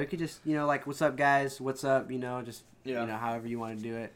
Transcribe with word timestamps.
we 0.00 0.06
could 0.06 0.18
just 0.18 0.40
you 0.44 0.54
know 0.56 0.66
like 0.66 0.86
what's 0.86 1.02
up 1.02 1.16
guys, 1.16 1.60
what's 1.60 1.84
up, 1.84 2.10
you 2.10 2.18
know, 2.18 2.42
just 2.42 2.62
Yeah. 2.84 3.02
you 3.02 3.06
know 3.06 3.16
however 3.16 3.46
you 3.46 3.58
want 3.58 3.76
to 3.78 3.82
do 3.82 3.96
it, 3.96 4.12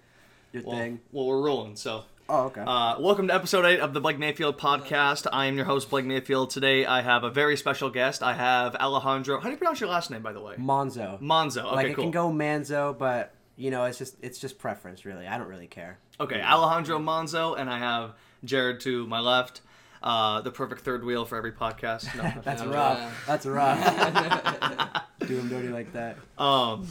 your 0.52 0.62
Well, 0.64 0.76
thing. 0.76 1.00
well, 1.12 1.26
we're 1.26 1.42
rolling. 1.42 1.76
So, 1.76 2.04
Oh 2.28 2.44
okay. 2.44 2.62
uh, 2.66 2.98
welcome 3.00 3.28
to 3.28 3.34
episode 3.34 3.66
eight 3.66 3.80
of 3.80 3.92
the 3.92 4.00
Blake 4.00 4.18
Mayfield 4.18 4.58
podcast. 4.58 5.26
I 5.32 5.46
am 5.46 5.56
your 5.56 5.66
host, 5.66 5.90
Blake 5.90 6.06
Mayfield. 6.06 6.48
Today, 6.50 6.86
I 6.86 7.02
have 7.02 7.22
a 7.22 7.30
very 7.30 7.56
special 7.56 7.90
guest. 7.90 8.22
I 8.22 8.32
have 8.32 8.74
Alejandro. 8.76 9.38
How 9.40 9.44
do 9.44 9.50
you 9.50 9.56
pronounce 9.58 9.80
your 9.80 9.90
last 9.90 10.10
name, 10.10 10.22
by 10.22 10.32
the 10.32 10.40
way? 10.40 10.54
Monzo. 10.56 11.20
Monzo. 11.20 11.64
Okay, 11.66 11.74
like 11.76 11.86
it 11.88 11.94
cool. 11.96 12.04
can 12.04 12.10
go 12.10 12.30
Manzo, 12.30 12.96
but 12.96 13.34
you 13.56 13.70
know 13.70 13.84
it's 13.84 13.98
just 13.98 14.16
it's 14.22 14.38
just 14.38 14.58
preference 14.58 15.04
really. 15.04 15.26
I 15.26 15.36
don't 15.38 15.48
really 15.48 15.66
care. 15.66 15.98
Okay, 16.18 16.40
Alejandro 16.42 16.98
Monzo, 16.98 17.58
and 17.58 17.68
I 17.68 17.78
have 17.78 18.12
Jared 18.42 18.80
to 18.80 19.06
my 19.06 19.20
left. 19.20 19.60
Uh, 20.04 20.42
the 20.42 20.50
perfect 20.50 20.82
third 20.82 21.02
wheel 21.02 21.24
for 21.24 21.36
every 21.38 21.52
podcast. 21.52 22.14
No, 22.14 22.40
That's 22.44 22.62
Yeah, 22.62 22.68
rough. 22.68 22.98
yeah. 22.98 23.10
That's 23.26 23.46
rough. 23.46 25.04
Do 25.26 25.38
him 25.38 25.48
dirty 25.48 25.68
like 25.68 25.90
that. 25.94 26.18
Um, 26.38 26.86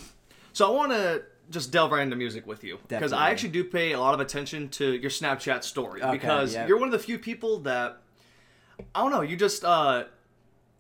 so 0.52 0.68
I 0.68 0.76
want 0.76 0.92
to 0.94 1.22
just 1.52 1.72
delve 1.72 1.92
right 1.92 2.02
into 2.02 2.16
music 2.16 2.48
with 2.48 2.64
you 2.64 2.80
because 2.88 3.14
I 3.14 3.30
actually 3.30 3.50
do 3.50 3.64
pay 3.66 3.92
a 3.92 4.00
lot 4.00 4.14
of 4.16 4.20
attention 4.20 4.70
to 4.70 4.94
your 4.94 5.12
Snapchat 5.12 5.64
story 5.64 6.02
Okay, 6.02 6.12
because 6.14 6.54
yep. 6.56 6.68
you're 6.68 6.80
one 6.80 6.88
of 6.88 6.92
the 6.94 6.98
few 7.00 7.20
people 7.20 7.60
that 7.60 7.98
I 8.96 9.02
don't 9.04 9.12
know. 9.12 9.22
You 9.22 9.36
just 9.36 9.64
uh, 9.64 10.06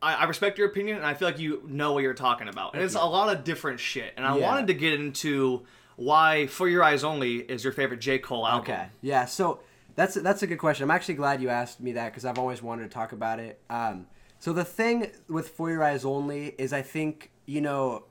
I, 0.01 0.13
I 0.15 0.23
respect 0.23 0.57
your 0.57 0.67
opinion 0.67 0.97
and 0.97 1.05
I 1.05 1.13
feel 1.13 1.27
like 1.27 1.37
you 1.37 1.61
know 1.67 1.93
what 1.93 2.01
you're 2.01 2.13
talking 2.15 2.47
about, 2.47 2.73
and 2.73 2.81
it's 2.81 2.95
you. 2.95 3.01
a 3.01 3.05
lot 3.05 3.35
of 3.35 3.43
different 3.43 3.79
shit. 3.79 4.13
And 4.17 4.25
I 4.25 4.35
Yeah. 4.37 4.47
wanted 4.49 4.67
to 4.67 4.73
get 4.73 4.93
into 4.93 5.63
why 5.97 6.47
"For 6.47 6.67
Your 6.67 6.81
Eyes 6.83 7.03
Only" 7.03 7.37
is 7.37 7.63
your 7.63 7.73
favorite 7.73 7.99
J 7.99 8.17
Cole 8.17 8.47
album. 8.47 8.61
Okay. 8.61 8.85
Yeah. 9.01 9.25
So 9.25 9.59
that's 9.95 10.15
that's 10.15 10.43
a 10.43 10.47
good 10.47 10.57
question. 10.57 10.83
I'm 10.83 10.91
actually 10.91 11.15
glad 11.15 11.41
you 11.41 11.49
asked 11.49 11.79
me 11.79 11.93
that 11.93 12.11
because 12.11 12.25
I've 12.25 12.39
always 12.39 12.61
wanted 12.61 12.83
to 12.83 12.89
talk 12.89 13.11
about 13.11 13.39
it. 13.39 13.59
Um, 13.69 14.07
so 14.39 14.53
the 14.53 14.65
thing 14.65 15.11
with 15.27 15.49
For 15.49 15.69
Your 15.69 15.83
Eyes 15.83 16.03
Only 16.05 16.55
is 16.57 16.73
I 16.73 16.81
think 16.81 17.31
you 17.45 17.61
know. 17.61 18.05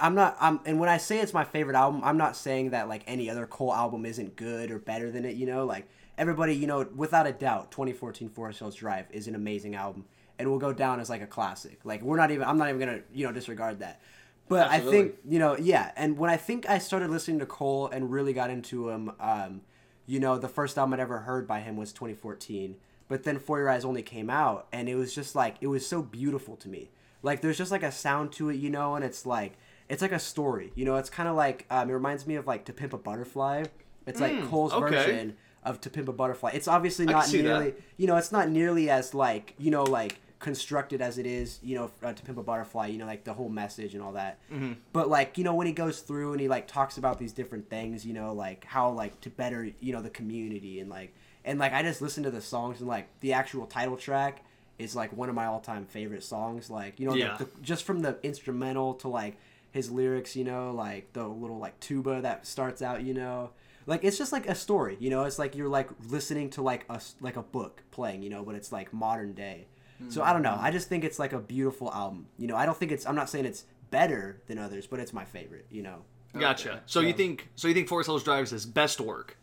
I'm 0.00 0.16
not. 0.16 0.36
I'm, 0.40 0.58
and 0.66 0.80
when 0.80 0.88
I 0.88 0.96
say 0.96 1.20
it's 1.20 1.32
my 1.32 1.44
favorite 1.44 1.76
album, 1.76 2.00
I'm 2.02 2.16
not 2.16 2.36
saying 2.36 2.70
that 2.70 2.88
like 2.88 3.04
any 3.06 3.30
other 3.30 3.46
Cole 3.46 3.72
album 3.72 4.04
isn't 4.06 4.34
good 4.34 4.72
or 4.72 4.80
better 4.80 5.08
than 5.08 5.24
it. 5.24 5.36
You 5.36 5.46
know, 5.46 5.64
like 5.64 5.86
everybody, 6.18 6.56
you 6.56 6.66
know, 6.66 6.84
without 6.96 7.28
a 7.28 7.32
doubt, 7.32 7.70
2014 7.70 8.28
Forest 8.28 8.58
Hills 8.58 8.74
Drive 8.74 9.06
is 9.12 9.28
an 9.28 9.36
amazing 9.36 9.76
album 9.76 10.04
and 10.36 10.50
will 10.50 10.58
go 10.58 10.72
down 10.72 10.98
as 10.98 11.08
like 11.08 11.22
a 11.22 11.28
classic. 11.28 11.78
Like 11.84 12.02
we're 12.02 12.16
not 12.16 12.32
even. 12.32 12.46
I'm 12.46 12.58
not 12.58 12.68
even 12.68 12.80
gonna 12.80 13.00
you 13.14 13.24
know 13.24 13.32
disregard 13.32 13.78
that. 13.78 14.00
But 14.48 14.68
I 14.68 14.80
think 14.80 15.16
you 15.28 15.38
know, 15.38 15.56
yeah. 15.56 15.92
And 15.96 16.18
when 16.18 16.30
I 16.30 16.36
think 16.36 16.68
I 16.68 16.78
started 16.78 17.10
listening 17.10 17.38
to 17.40 17.46
Cole 17.46 17.88
and 17.88 18.10
really 18.10 18.32
got 18.32 18.50
into 18.50 18.88
him, 18.88 19.12
um, 19.20 19.60
you 20.08 20.18
know, 20.18 20.38
the 20.38 20.48
first 20.48 20.78
album 20.78 20.94
I'd 20.94 21.00
ever 21.00 21.18
heard 21.18 21.46
by 21.46 21.60
him 21.60 21.76
was 21.76 21.92
2014. 21.92 22.76
But 23.08 23.24
then 23.24 23.38
For 23.38 23.58
Your 23.58 23.68
Eyes 23.68 23.84
only 23.84 24.02
came 24.02 24.30
out, 24.30 24.66
and 24.72 24.88
it 24.88 24.96
was 24.96 25.14
just 25.14 25.36
like 25.36 25.56
it 25.60 25.68
was 25.68 25.86
so 25.86 26.02
beautiful 26.02 26.56
to 26.56 26.68
me. 26.68 26.90
Like 27.22 27.42
there's 27.42 27.58
just 27.58 27.70
like 27.70 27.82
a 27.82 27.92
sound 27.92 28.32
to 28.32 28.48
it, 28.48 28.56
you 28.56 28.70
know, 28.70 28.96
and 28.96 29.04
it's 29.04 29.26
like 29.26 29.52
it's 29.88 30.02
like 30.02 30.12
a 30.12 30.18
story, 30.18 30.72
you 30.74 30.84
know. 30.84 30.96
It's 30.96 31.10
kind 31.10 31.28
of 31.28 31.36
like 31.36 31.66
um, 31.70 31.90
it 31.90 31.92
reminds 31.92 32.26
me 32.26 32.36
of 32.36 32.46
like 32.46 32.64
To 32.66 32.72
Pimp 32.72 32.92
a 32.94 32.98
Butterfly. 32.98 33.64
It's 34.06 34.20
like 34.20 34.48
Cole's 34.48 34.72
okay. 34.72 34.94
version 34.94 35.36
of 35.62 35.80
To 35.82 35.90
Pimp 35.90 36.08
a 36.08 36.12
Butterfly. 36.12 36.50
It's 36.54 36.68
obviously 36.68 37.04
not 37.04 37.26
see 37.26 37.42
that. 37.42 37.48
nearly, 37.48 37.74
you 37.98 38.06
know, 38.06 38.16
it's 38.16 38.32
not 38.32 38.48
nearly 38.48 38.88
as 38.88 39.14
like 39.14 39.54
you 39.58 39.70
know 39.70 39.84
like 39.84 40.20
constructed 40.38 41.00
as 41.00 41.18
it 41.18 41.26
is, 41.26 41.58
you 41.62 41.74
know, 41.76 41.90
uh, 42.02 42.12
To 42.12 42.22
Pimp 42.22 42.38
a 42.38 42.42
Butterfly. 42.42 42.86
You 42.88 42.98
know, 42.98 43.06
like 43.06 43.24
the 43.24 43.32
whole 43.34 43.48
message 43.48 43.94
and 43.94 44.02
all 44.02 44.12
that. 44.12 44.38
Mm-hmm. 44.52 44.72
But 44.92 45.08
like 45.08 45.38
you 45.38 45.44
know 45.44 45.54
when 45.54 45.66
he 45.66 45.72
goes 45.72 46.00
through 46.00 46.32
and 46.32 46.40
he 46.40 46.48
like 46.48 46.66
talks 46.68 46.98
about 46.98 47.18
these 47.18 47.32
different 47.32 47.68
things, 47.68 48.04
you 48.06 48.14
know, 48.14 48.32
like 48.32 48.64
how 48.64 48.90
like 48.90 49.20
to 49.22 49.30
better 49.30 49.70
you 49.80 49.92
know 49.92 50.02
the 50.02 50.10
community 50.10 50.80
and 50.80 50.88
like 50.90 51.14
and 51.44 51.58
like 51.58 51.72
I 51.72 51.82
just 51.82 52.02
listen 52.02 52.22
to 52.24 52.30
the 52.30 52.40
songs 52.40 52.80
and 52.80 52.88
like 52.88 53.08
the 53.20 53.32
actual 53.32 53.66
title 53.66 53.96
track 53.96 54.44
is 54.78 54.94
like 54.94 55.12
one 55.16 55.28
of 55.28 55.34
my 55.34 55.46
all 55.46 55.60
time 55.60 55.84
favorite 55.86 56.22
songs. 56.22 56.70
Like 56.70 57.00
you 57.00 57.08
know, 57.08 57.14
Yeah. 57.14 57.36
the, 57.36 57.48
just 57.62 57.84
from 57.84 58.02
the 58.02 58.18
instrumental 58.22 58.94
to 58.94 59.08
like 59.08 59.36
his 59.70 59.90
lyrics, 59.90 60.34
you 60.36 60.44
know, 60.44 60.72
like 60.72 61.12
the 61.12 61.26
little 61.26 61.58
like 61.58 61.78
tuba 61.80 62.20
that 62.22 62.46
starts 62.46 62.80
out, 62.82 63.02
you 63.02 63.12
know. 63.14 63.50
Like 63.86 64.04
it's 64.04 64.18
just 64.18 64.32
like 64.32 64.46
a 64.46 64.54
story, 64.54 64.96
you 65.00 65.08
know. 65.10 65.24
It's 65.24 65.38
like 65.38 65.54
you're 65.56 65.68
like 65.68 65.88
listening 66.08 66.50
to 66.50 66.62
like 66.62 66.84
a 66.90 67.00
like 67.20 67.36
a 67.36 67.42
book 67.42 67.82
playing, 67.90 68.22
you 68.22 68.30
know, 68.30 68.42
but 68.44 68.54
it's 68.54 68.70
like 68.70 68.92
modern 68.92 69.32
day. 69.32 69.66
So 70.08 70.22
I 70.22 70.32
don't 70.32 70.42
know. 70.42 70.56
I 70.58 70.70
just 70.70 70.88
think 70.88 71.04
it's 71.04 71.18
like 71.18 71.32
a 71.32 71.38
beautiful 71.38 71.92
album. 71.92 72.26
You 72.38 72.46
know, 72.46 72.56
I 72.56 72.66
don't 72.66 72.76
think 72.78 72.92
it's. 72.92 73.06
I'm 73.06 73.16
not 73.16 73.28
saying 73.28 73.44
it's 73.44 73.64
better 73.90 74.40
than 74.46 74.58
others, 74.58 74.86
but 74.86 75.00
it's 75.00 75.12
my 75.12 75.24
favorite. 75.24 75.66
You 75.70 75.82
know. 75.82 76.02
Gotcha. 76.38 76.70
Okay. 76.70 76.80
So 76.86 77.00
you 77.00 77.12
think 77.12 77.48
so 77.56 77.68
you 77.68 77.74
think 77.74 77.88
Forest 77.88 78.08
Hills 78.08 78.22
Drive 78.22 78.44
is 78.44 78.50
his 78.50 78.66
best 78.66 79.00
work? 79.00 79.36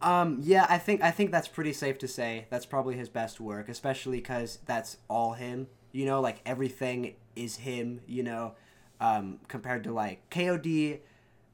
Um, 0.00 0.38
yeah, 0.42 0.66
I 0.68 0.78
think 0.78 1.02
I 1.02 1.10
think 1.10 1.30
that's 1.30 1.48
pretty 1.48 1.72
safe 1.72 1.98
to 1.98 2.08
say. 2.08 2.46
That's 2.50 2.66
probably 2.66 2.96
his 2.96 3.08
best 3.08 3.40
work, 3.40 3.68
especially 3.68 4.18
because 4.18 4.58
that's 4.66 4.96
all 5.08 5.32
him. 5.32 5.68
You 5.92 6.06
know, 6.06 6.20
like 6.20 6.40
everything 6.44 7.14
is 7.36 7.56
him. 7.56 8.00
You 8.06 8.22
know, 8.22 8.54
um, 9.00 9.38
compared 9.48 9.84
to 9.84 9.92
like 9.92 10.28
K.O.D. 10.30 11.00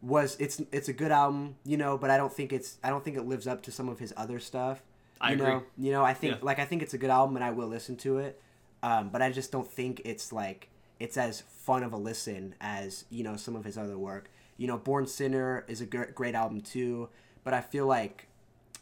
was 0.01 0.37
it's 0.39 0.63
it's 0.73 0.89
a 0.89 0.93
good 0.93 1.11
album. 1.11 1.57
You 1.65 1.77
know, 1.77 1.99
but 1.99 2.11
I 2.11 2.17
don't 2.17 2.33
think 2.33 2.53
it's 2.53 2.79
I 2.83 2.91
don't 2.91 3.05
think 3.05 3.17
it 3.17 3.27
lives 3.27 3.47
up 3.47 3.63
to 3.65 3.73
some 3.73 3.89
of 3.89 3.99
his 3.99 4.15
other 4.17 4.39
stuff. 4.39 4.83
I 5.21 5.31
you 5.31 5.35
agree. 5.37 5.47
Know? 5.49 5.63
You 5.77 5.93
know, 5.93 6.05
I 6.05 6.15
think 6.15 6.35
Yeah. 6.35 6.39
like 6.43 6.59
I 6.59 6.65
think 6.65 6.83
it's 6.83 6.95
a 6.95 6.99
good 6.99 7.11
album, 7.11 7.37
and 7.37 7.45
I 7.45 7.51
will 7.51 7.69
listen 7.69 7.97
to 7.99 8.19
it. 8.19 8.41
Um, 8.83 9.09
but 9.11 9.23
I 9.23 9.31
just 9.31 9.51
don't 9.51 9.69
think 9.71 10.03
it's 10.05 10.33
like 10.33 10.69
it's 11.01 11.17
as 11.17 11.41
fun 11.41 11.83
of 11.83 11.93
a 11.93 11.97
listen 11.97 12.55
as 12.61 13.05
you 13.11 13.25
know 13.25 13.37
some 13.37 13.57
of 13.57 13.65
his 13.65 13.77
other 13.79 13.99
work. 13.99 14.31
You 14.57 14.67
know, 14.67 14.77
Born 14.79 15.07
Sinner 15.07 15.65
is 15.69 15.81
a 15.81 15.87
great 15.87 16.35
album 16.35 16.61
too, 16.61 17.09
but 17.45 17.55
I 17.55 17.61
feel 17.61 17.87
like 17.87 18.27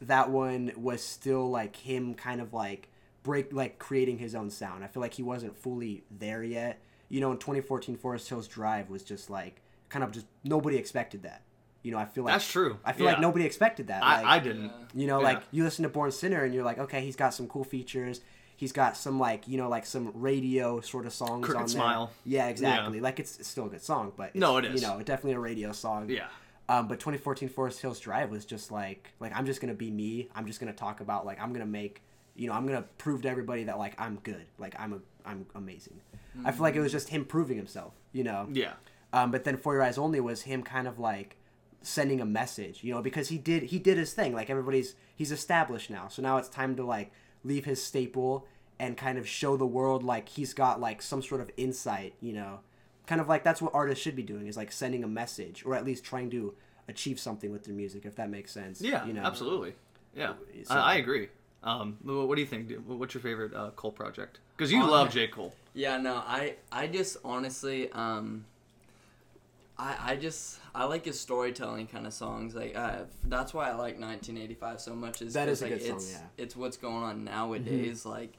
that 0.01 0.31
one 0.31 0.73
was 0.77 1.03
still 1.03 1.51
like 1.51 1.77
him 1.77 2.15
kind 2.15 2.41
of 2.41 2.53
like 2.53 2.89
break 3.23 3.53
like 3.53 3.79
creating 3.79 4.19
his 4.19 4.35
own 4.35 4.51
sound. 4.51 4.85
I 4.85 4.87
feel 4.87 5.01
like 5.01 5.15
he 5.15 5.23
wasn't 5.23 5.57
fully 5.57 6.05
there 6.11 6.43
yet. 6.43 6.81
You 7.09 7.21
know, 7.21 7.31
in 7.33 7.39
2014 7.39 7.97
Forest 7.97 8.29
Hills 8.29 8.49
Drive 8.49 8.91
was 8.91 9.03
just 9.03 9.31
like 9.31 9.61
kind 9.89 10.03
of 10.05 10.11
just 10.13 10.27
nobody 10.45 10.77
expected 10.77 11.23
that. 11.23 11.43
You 11.87 11.93
know, 11.93 11.99
I 11.99 12.05
feel 12.05 12.25
like 12.25 12.35
That's 12.35 12.51
true. 12.51 12.79
I 12.85 12.93
feel 12.93 13.07
Yeah. 13.07 13.13
like 13.13 13.21
nobody 13.21 13.45
expected 13.47 13.87
that. 13.87 14.01
Like, 14.03 14.25
I, 14.27 14.37
I 14.37 14.39
didn't. 14.41 14.73
you 14.95 15.07
know, 15.07 15.21
Yeah. 15.21 15.25
like 15.31 15.43
you 15.53 15.63
listen 15.63 15.85
to 15.85 15.89
Born 15.89 16.11
Sinner 16.11 16.43
and 16.45 16.53
you're 16.53 16.65
like, 16.65 16.79
okay, 16.79 17.01
he's 17.03 17.15
got 17.17 17.33
some 17.33 17.47
cool 17.47 17.63
features. 17.65 18.21
He's 18.57 18.73
got 18.73 18.97
some 18.97 19.21
like 19.21 19.47
you 19.47 19.57
know 19.59 19.69
like 19.69 19.87
some 19.87 20.11
radio 20.15 20.81
sort 20.81 21.07
of 21.07 21.13
songs 21.13 21.45
Crooked 21.45 21.61
on 21.63 21.67
there. 21.69 21.75
Smile. 21.77 22.11
Yeah, 22.25 22.47
exactly. 22.49 23.01
Like 23.01 23.21
it's, 23.21 23.39
it's 23.39 23.49
still 23.49 23.67
a 23.67 23.69
good 23.69 23.83
song, 23.83 24.13
but 24.17 24.35
No, 24.35 24.57
it 24.57 24.65
is. 24.65 24.81
You 24.83 24.89
know, 24.89 24.99
definitely 25.03 25.33
a 25.35 25.39
radio 25.39 25.73
song. 25.73 26.09
Yeah. 26.11 26.27
Um, 26.69 26.89
but 26.89 26.99
2014 26.99 27.49
Forest 27.49 27.81
Hills 27.81 28.01
Drive 28.01 28.31
was 28.31 28.45
just 28.45 28.73
like 28.73 29.13
like 29.21 29.33
I'm 29.37 29.47
just 29.47 29.61
gonna 29.61 29.75
be 29.75 29.91
me. 29.91 30.29
I'm 30.35 30.47
just 30.47 30.59
gonna 30.59 30.73
talk 30.73 31.01
about 31.01 31.25
like 31.25 31.41
I'm 31.41 31.53
gonna 31.53 31.67
make 31.67 32.03
you 32.35 32.49
know 32.49 32.55
I'm 32.55 32.67
gonna 32.67 32.85
prove 32.99 33.23
to 33.23 33.29
everybody 33.29 33.65
that 33.65 33.79
like 33.79 33.95
I'm 34.01 34.17
good. 34.25 34.47
Like 34.59 34.75
I'm 34.79 34.93
a 34.95 34.99
I'm 35.25 35.47
amazing. 35.55 36.01
I 36.45 36.51
feel 36.51 36.63
like 36.63 36.75
it 36.75 36.81
was 36.81 36.91
just 36.93 37.11
him 37.11 37.25
proving 37.25 37.57
himself. 37.59 37.93
You 38.13 38.25
know. 38.25 38.49
Yeah. 38.51 38.73
Um, 39.13 39.31
but 39.31 39.45
then 39.45 39.57
For 39.57 39.75
Your 39.75 39.83
Eyes 39.83 39.99
Only 39.99 40.19
was 40.21 40.43
him 40.43 40.63
kind 40.63 40.89
of 40.89 40.99
like 40.99 41.37
sending 41.87 42.21
a 42.21 42.25
message, 42.27 42.83
you 42.83 42.93
know, 42.93 43.01
because 43.03 43.29
he 43.29 43.39
did 43.39 43.65
he 43.65 43.79
did 43.79 43.97
his 43.97 44.13
thing. 44.13 44.33
Like 44.35 44.51
everybody's 44.51 44.95
he's 45.15 45.31
established 45.33 45.89
now, 45.91 46.09
so 46.09 46.21
now 46.23 46.37
it's 46.39 46.49
time 46.49 46.75
to 46.77 46.85
like 46.85 47.13
leave 47.45 47.65
his 47.65 47.83
staple 47.83 48.47
and 48.79 48.97
kind 48.97 49.17
of 49.19 49.27
show 49.29 49.57
the 49.57 49.67
world 49.67 50.03
like 50.03 50.29
he's 50.29 50.53
got 50.53 50.81
like 50.81 51.01
some 51.01 51.23
sort 51.23 51.41
of 51.41 51.51
insight, 51.57 52.15
you 52.21 52.33
know, 52.33 52.61
kind 53.07 53.21
of 53.21 53.29
like 53.29 53.43
that's 53.45 53.63
what 53.63 53.73
artists 53.75 54.03
should 54.03 54.17
be 54.17 54.23
doing 54.23 54.47
is 54.49 54.57
like 54.57 54.71
sending 54.73 55.05
a 55.05 55.09
message 55.09 55.65
or 55.65 55.75
at 55.75 55.85
least 55.85 56.05
trying 56.05 56.29
to 56.31 56.55
achieve 56.89 57.19
something 57.19 57.51
with 57.51 57.65
their 57.65 57.75
music, 57.75 58.05
if 58.05 58.15
that 58.17 58.29
makes 58.31 58.53
sense. 58.53 58.81
Yeah. 58.83 59.07
you 59.07 59.13
know, 59.13 59.23
Absolutely. 59.23 59.75
Yeah. 60.15 60.35
So- 60.65 60.75
I, 60.75 60.93
I 60.93 60.95
agree. 60.97 61.29
Um, 61.63 61.97
what 62.05 62.35
do 62.37 62.41
you 62.41 62.47
think? 62.47 62.71
What's 62.87 63.15
your 63.15 63.23
favorite 63.23 63.53
uh, 63.55 63.71
Cole 63.77 63.91
project? 63.91 64.39
Because 64.57 64.71
you 64.71 64.83
Oh, 64.83 64.87
love 64.91 65.09
okay. 65.09 65.27
J 65.27 65.29
Cole. 65.29 65.53
Yeah, 65.75 65.97
no, 65.99 66.15
I 66.17 66.55
I 66.71 66.87
just 66.87 67.17
honestly 67.25 67.91
um 67.93 68.45
I 69.79 69.97
I 70.13 70.17
just 70.17 70.59
I 70.77 70.85
like 70.85 71.05
his 71.07 71.19
storytelling 71.19 71.87
kind 71.87 72.07
of 72.07 72.13
songs. 72.13 72.55
Like 72.55 72.77
uh, 72.77 73.05
that's 73.25 73.55
why 73.55 73.65
I 73.71 73.73
like 73.73 73.99
1985 73.99 74.81
so 74.81 74.95
much. 74.95 75.23
Is 75.23 75.33
That 75.35 75.49
'cause, 75.49 75.59
is 75.59 75.63
a 75.63 75.65
like, 75.71 75.79
good 75.79 75.87
song, 75.87 75.97
It's, 75.97 76.11
yeah. 76.13 76.17
Mm-hmm. 76.19 76.27
it's 76.39 76.57
what's 76.57 76.77
going 76.77 77.03
on 77.03 77.25
nowadays. 77.25 78.05
Like, 78.05 78.35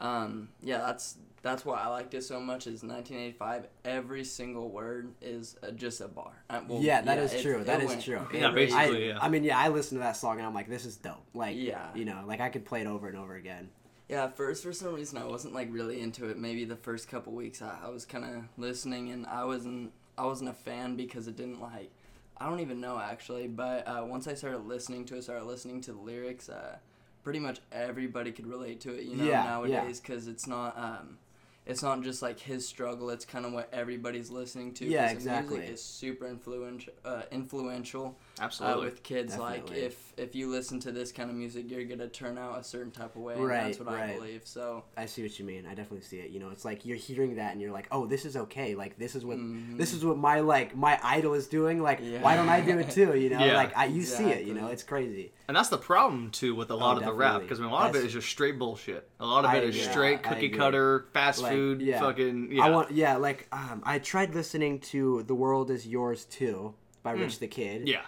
um, 0.00 0.48
yeah, 0.62 0.78
that's 0.78 1.16
that's 1.42 1.62
why 1.64 1.78
I 1.78 1.88
liked 1.88 2.14
it 2.14 2.22
so 2.24 2.40
much. 2.40 2.66
Is 2.66 2.82
1985. 2.82 3.66
Every 3.84 4.24
single 4.24 4.70
word 4.70 5.12
is 5.20 5.56
uh, 5.62 5.72
just 5.72 6.00
a 6.00 6.08
bar. 6.08 6.32
Uh, 6.48 6.62
well, 6.66 6.80
Yeah, 6.80 7.02
that 7.02 7.18
is 7.18 7.34
it- 7.34 7.42
true. 7.42 7.62
That 7.64 7.82
is 7.82 7.88
went- 7.88 8.02
true. 8.02 8.26
it 8.32 8.40
Yeah, 8.40 8.46
really- 8.46 8.66
basically. 8.66 9.04
I, 9.10 9.14
yeah. 9.14 9.18
I 9.20 9.28
mean, 9.28 9.44
yeah, 9.44 9.58
I 9.58 9.68
listened 9.68 10.00
to 10.00 10.04
that 10.04 10.16
song 10.16 10.38
and 10.38 10.46
I'm 10.46 10.54
like, 10.54 10.68
this 10.70 10.86
is 10.86 10.96
dope. 10.96 11.22
Like, 11.34 11.54
Yeah. 11.56 11.88
you 11.94 12.06
know, 12.06 12.24
like 12.26 12.40
I 12.40 12.48
could 12.48 12.64
play 12.64 12.80
it 12.80 12.86
over 12.86 13.08
and 13.08 13.18
over 13.18 13.34
again. 13.34 13.68
Yeah, 14.08 14.24
at 14.24 14.36
first 14.36 14.62
for 14.62 14.72
some 14.72 14.94
reason 14.94 15.18
I 15.18 15.24
wasn't 15.26 15.52
like 15.54 15.68
really 15.70 16.00
into 16.00 16.28
it. 16.30 16.38
Maybe 16.38 16.64
the 16.64 16.76
first 16.76 17.08
couple 17.08 17.34
weeks 17.34 17.60
I, 17.60 17.76
I 17.84 17.88
was 17.90 18.04
kind 18.06 18.24
of 18.24 18.44
listening 18.56 19.10
and 19.10 19.26
I 19.26 19.44
wasn't 19.44 19.92
I 20.16 20.24
wasn't 20.24 20.50
a 20.50 20.54
fan 20.54 20.96
because 20.96 21.28
it 21.28 21.36
didn't 21.36 21.60
like 21.60 21.90
I 22.36 22.48
don't 22.48 22.60
even 22.60 22.80
know 22.80 22.98
actually. 22.98 23.46
But 23.46 23.86
uh, 23.86 24.04
once 24.06 24.26
I 24.26 24.34
started 24.34 24.66
listening 24.66 25.04
to 25.06 25.16
it, 25.16 25.22
started 25.22 25.44
listening 25.44 25.80
to 25.82 25.92
the 25.92 25.98
lyrics, 26.00 26.48
uh, 26.48 26.76
pretty 27.22 27.38
much 27.38 27.60
everybody 27.72 28.32
could 28.32 28.46
relate 28.46 28.80
to 28.82 28.94
it. 28.94 29.04
You 29.04 29.16
know 29.16 29.24
Yeah, 29.24 29.42
yeah. 29.42 29.44
nowadays 29.44 30.00
because 30.00 30.26
it's 30.26 30.46
not 30.46 30.76
um, 30.78 31.18
it's 31.66 31.82
not 31.82 32.02
just 32.02 32.22
like 32.22 32.40
his 32.40 32.66
struggle. 32.66 33.10
It's 33.10 33.24
kind 33.24 33.46
of 33.46 33.52
what 33.52 33.68
everybody's 33.72 34.30
listening 34.30 34.74
to. 34.74 34.84
Yeah, 34.86 35.02
'cause 35.04 35.12
the 35.12 35.18
exactly. 35.30 35.56
Music 35.58 35.74
is 35.74 35.82
super 35.82 36.26
influential. 36.26 36.92
Uh, 37.04 37.22
influential 37.30 38.16
uh, 38.40 38.42
Absolutely. 38.44 38.84
with 38.86 39.02
kids. 39.02 39.36
Like 39.36 39.70
if 39.72 40.12
if 40.16 40.34
you 40.34 40.50
listen 40.50 40.78
to 40.80 40.92
this 40.92 41.12
kind 41.12 41.30
of 41.30 41.36
music, 41.36 41.70
you're 41.70 41.84
gonna 41.84 42.08
turn 42.08 42.36
out 42.38 42.58
a 42.58 42.64
certain 42.64 42.90
type 42.90 43.14
of 43.16 43.22
way. 43.22 43.36
Right, 43.36 43.58
and 43.58 43.66
that's 43.68 43.78
what 43.78 43.88
I 43.88 44.14
believe. 44.14 44.42
So 44.44 44.84
I 44.96 45.06
see 45.06 45.22
what 45.22 45.38
you 45.38 45.44
mean. 45.44 45.66
I 45.66 45.70
definitely 45.70 46.02
see 46.02 46.18
it. 46.18 46.30
You 46.30 46.40
know, 46.40 46.50
it's 46.50 46.64
like 46.64 46.84
you're 46.84 46.96
hearing 46.96 47.36
that 47.36 47.52
and 47.52 47.60
you're 47.60 47.72
like, 47.72 47.86
"Oh, 47.90 48.06
this 48.06 48.24
is 48.24 48.36
okay. 48.36 48.74
Like 48.74 48.98
this 48.98 49.14
is 49.14 49.24
what 49.24 49.38
Mhm. 49.38 49.76
this 49.78 49.92
is 49.92 50.04
what 50.04 50.18
my 50.18 50.40
like 50.40 50.76
my 50.76 50.98
idol 51.02 51.34
is 51.34 51.46
doing. 51.46 51.80
Like 51.82 52.00
why 52.20 52.34
don't 52.36 52.48
I 52.48 52.60
do 52.60 52.78
it 52.78 52.90
too? 52.90 53.16
You 53.16 53.30
know, 53.36 53.44
Yeah. 53.44 53.54
like 53.56 53.76
I 53.76 53.86
you 53.86 54.02
see 54.02 54.24
it. 54.30 54.44
You 54.46 54.54
know, 54.54 54.66
it's 54.68 54.82
crazy. 54.82 55.32
And 55.46 55.56
that's 55.56 55.68
the 55.68 55.78
problem 55.78 56.30
too 56.30 56.54
with 56.54 56.70
a 56.70 56.74
lot 56.76 56.96
Oh, 56.96 57.00
of 57.00 57.04
the 57.06 57.12
rap 57.12 57.42
because 57.42 57.60
I 57.60 57.62
mean, 57.62 57.70
a 57.70 57.74
lot 57.74 57.90
of 57.90 57.96
it 57.96 58.04
is 58.04 58.12
just 58.12 58.28
straight 58.28 58.58
bullshit. 58.58 59.08
A 59.20 59.26
lot 59.26 59.44
of 59.44 59.50
I 59.50 59.58
it 59.58 59.64
is 59.64 59.76
agree. 59.76 59.90
straight 59.90 60.22
cookie 60.22 60.48
cutter, 60.48 61.06
fast 61.12 61.40
Like, 61.42 61.52
food, 61.52 61.82
yeah. 61.82 62.00
fucking 62.00 62.50
yeah. 62.52 62.64
I 62.64 62.70
want 62.70 62.90
yeah, 62.92 63.16
like 63.16 63.46
um, 63.52 63.82
I 63.84 63.98
tried 63.98 64.34
listening 64.34 64.80
to 64.92 65.22
"The 65.24 65.34
World 65.34 65.70
Is 65.70 65.86
Yours 65.86 66.24
Too" 66.24 66.74
by 67.02 67.12
Rich 67.12 67.38
the 67.40 67.46
Kid. 67.46 67.86
Yeah. 67.86 68.00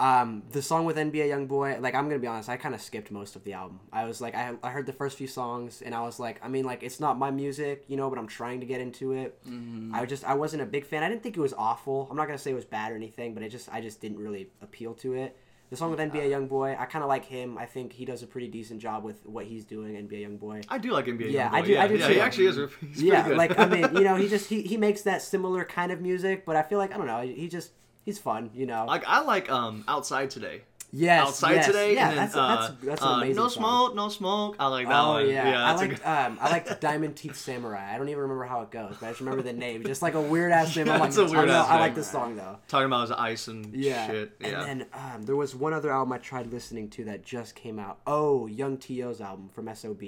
Um, 0.00 0.42
the 0.52 0.62
song 0.62 0.86
with 0.86 0.96
NBA 0.96 1.28
YoungBoy, 1.28 1.80
like 1.82 1.94
I'm 1.94 2.08
gonna 2.08 2.18
be 2.18 2.26
honest, 2.26 2.48
I 2.48 2.56
kind 2.56 2.74
of 2.74 2.80
skipped 2.80 3.10
most 3.10 3.36
of 3.36 3.44
the 3.44 3.52
album. 3.52 3.80
I 3.92 4.04
was 4.06 4.20
like, 4.20 4.34
I, 4.34 4.54
I 4.62 4.70
heard 4.70 4.86
the 4.86 4.94
first 4.94 5.18
few 5.18 5.26
songs, 5.26 5.82
and 5.82 5.94
I 5.94 6.00
was 6.00 6.18
like, 6.18 6.40
I 6.42 6.48
mean, 6.48 6.64
like 6.64 6.82
it's 6.82 7.00
not 7.00 7.18
my 7.18 7.30
music, 7.30 7.84
you 7.86 7.96
know, 7.98 8.08
but 8.08 8.18
I'm 8.18 8.26
trying 8.26 8.60
to 8.60 8.66
get 8.66 8.80
into 8.80 9.12
it. 9.12 9.38
mhm. 9.46 9.92
I 9.92 10.06
just 10.06 10.24
I 10.24 10.34
wasn't 10.34 10.62
a 10.62 10.66
big 10.66 10.86
fan. 10.86 11.02
I 11.02 11.08
didn't 11.10 11.22
think 11.22 11.36
it 11.36 11.40
was 11.40 11.52
awful. 11.52 12.08
I'm 12.10 12.16
not 12.16 12.26
gonna 12.26 12.38
say 12.38 12.50
it 12.50 12.54
was 12.54 12.64
bad 12.64 12.92
or 12.92 12.96
anything, 12.96 13.34
but 13.34 13.42
it 13.42 13.50
just 13.50 13.68
I 13.72 13.82
just 13.82 14.00
didn't 14.00 14.18
really 14.18 14.48
appeal 14.62 14.94
to 14.94 15.12
it. 15.14 15.36
The 15.68 15.76
song 15.76 15.90
with 15.92 16.00
NBA 16.00 16.30
YoungBoy, 16.30 16.80
I 16.80 16.84
kind 16.86 17.04
of 17.04 17.08
like 17.08 17.24
him. 17.26 17.56
I 17.56 17.64
think 17.64 17.92
he 17.92 18.04
does 18.04 18.24
a 18.24 18.26
pretty 18.26 18.48
decent 18.48 18.80
job 18.80 19.04
with 19.04 19.24
what 19.24 19.44
he's 19.44 19.64
doing. 19.64 19.94
NBA 19.94 20.26
YoungBoy. 20.26 20.64
I 20.68 20.78
do 20.78 20.90
like 20.90 21.04
NBA. 21.06 21.30
Yeah, 21.30 21.48
Youngboy. 21.48 21.54
I 21.54 21.62
do- 21.62 21.72
Yeah, 21.72 21.82
I 21.84 21.88
do 21.88 21.96
yeah, 21.96 22.06
too. 22.08 22.12
he 22.14 22.20
actually 22.20 22.46
is. 22.46 22.58
Yeah, 22.96 23.26
like 23.28 23.56
I 23.56 23.66
mean, 23.66 23.82
you 23.94 24.00
know, 24.02 24.16
he 24.16 24.28
just 24.36 24.48
he, 24.48 24.62
he 24.62 24.76
makes 24.76 25.02
that 25.02 25.22
similar 25.22 25.64
kind 25.64 25.92
of 25.92 26.00
music, 26.00 26.44
but 26.44 26.56
I 26.56 26.62
feel 26.62 26.78
like 26.78 26.92
I 26.92 26.96
don't 26.96 27.06
know. 27.06 27.20
He 27.20 27.48
just 27.48 27.70
he's 28.04 28.18
fun, 28.18 28.50
you 28.54 28.66
know. 28.66 28.84
like 28.86 29.04
I 29.06 29.20
like 29.22 29.50
um 29.50 29.84
outside 29.88 30.30
today. 30.30 30.62
yes, 30.92 31.28
outside 31.28 31.54
yes, 31.54 31.66
today. 31.66 31.94
Yeah, 31.94 32.08
and 32.08 32.18
then, 32.18 32.24
that's 32.26 32.36
uh, 32.36 32.56
that's 32.56 32.84
that's 32.84 33.02
an 33.02 33.08
uh, 33.08 33.12
amazing 33.18 33.36
No 33.36 33.48
song. 33.48 33.62
smoke, 33.62 33.94
no 33.94 34.08
smoke. 34.08 34.56
I 34.58 34.66
like 34.66 34.88
that 34.88 35.00
oh 35.04 35.08
one. 35.12 35.28
yeah, 35.28 35.64
I 35.64 35.68
that's 35.72 35.82
a 35.82 35.84
like 35.86 35.96
good- 35.98 36.06
um, 36.06 36.38
I 36.40 36.50
like 36.50 36.80
Diamond 36.86 37.16
Teeth 37.16 37.36
Samurai. 37.36 37.94
I 37.94 37.96
don't 37.98 38.08
even 38.08 38.22
remember 38.22 38.44
how 38.44 38.62
it 38.62 38.70
goes, 38.72 38.96
but 38.98 39.06
I 39.06 39.10
just 39.10 39.20
remember 39.20 39.42
the 39.42 39.52
name. 39.52 39.84
Just 39.84 40.02
like 40.02 40.14
a 40.14 40.20
weird 40.20 40.50
ass 40.50 40.74
name. 40.76 40.88
I'm 40.90 40.98
like, 41.04 41.08
It's 41.10 41.18
a 41.18 41.22
I, 41.22 41.26
know, 41.26 41.32
weird-ass 41.38 41.68
I 41.68 41.78
like 41.80 41.94
this 41.94 42.10
song 42.10 42.34
though. 42.36 42.58
talking 42.66 42.86
about 42.86 43.02
his 43.02 43.12
ice 43.12 43.46
and 43.48 43.72
Yeah. 43.74 44.06
shit. 44.08 44.32
Yeah. 44.40 44.48
And 44.64 44.80
then 44.80 44.86
um, 44.92 45.22
there 45.22 45.36
was 45.36 45.54
one 45.54 45.72
other 45.72 45.92
album 45.92 46.12
I 46.12 46.18
tried 46.18 46.48
listening 46.52 46.88
to 46.90 47.04
that 47.04 47.24
just 47.24 47.54
came 47.54 47.78
out. 47.78 48.00
Oh, 48.06 48.48
Yhung 48.50 48.80
T.O.'s 48.80 49.20
album 49.20 49.48
from 49.48 49.72
SOB. 49.74 50.02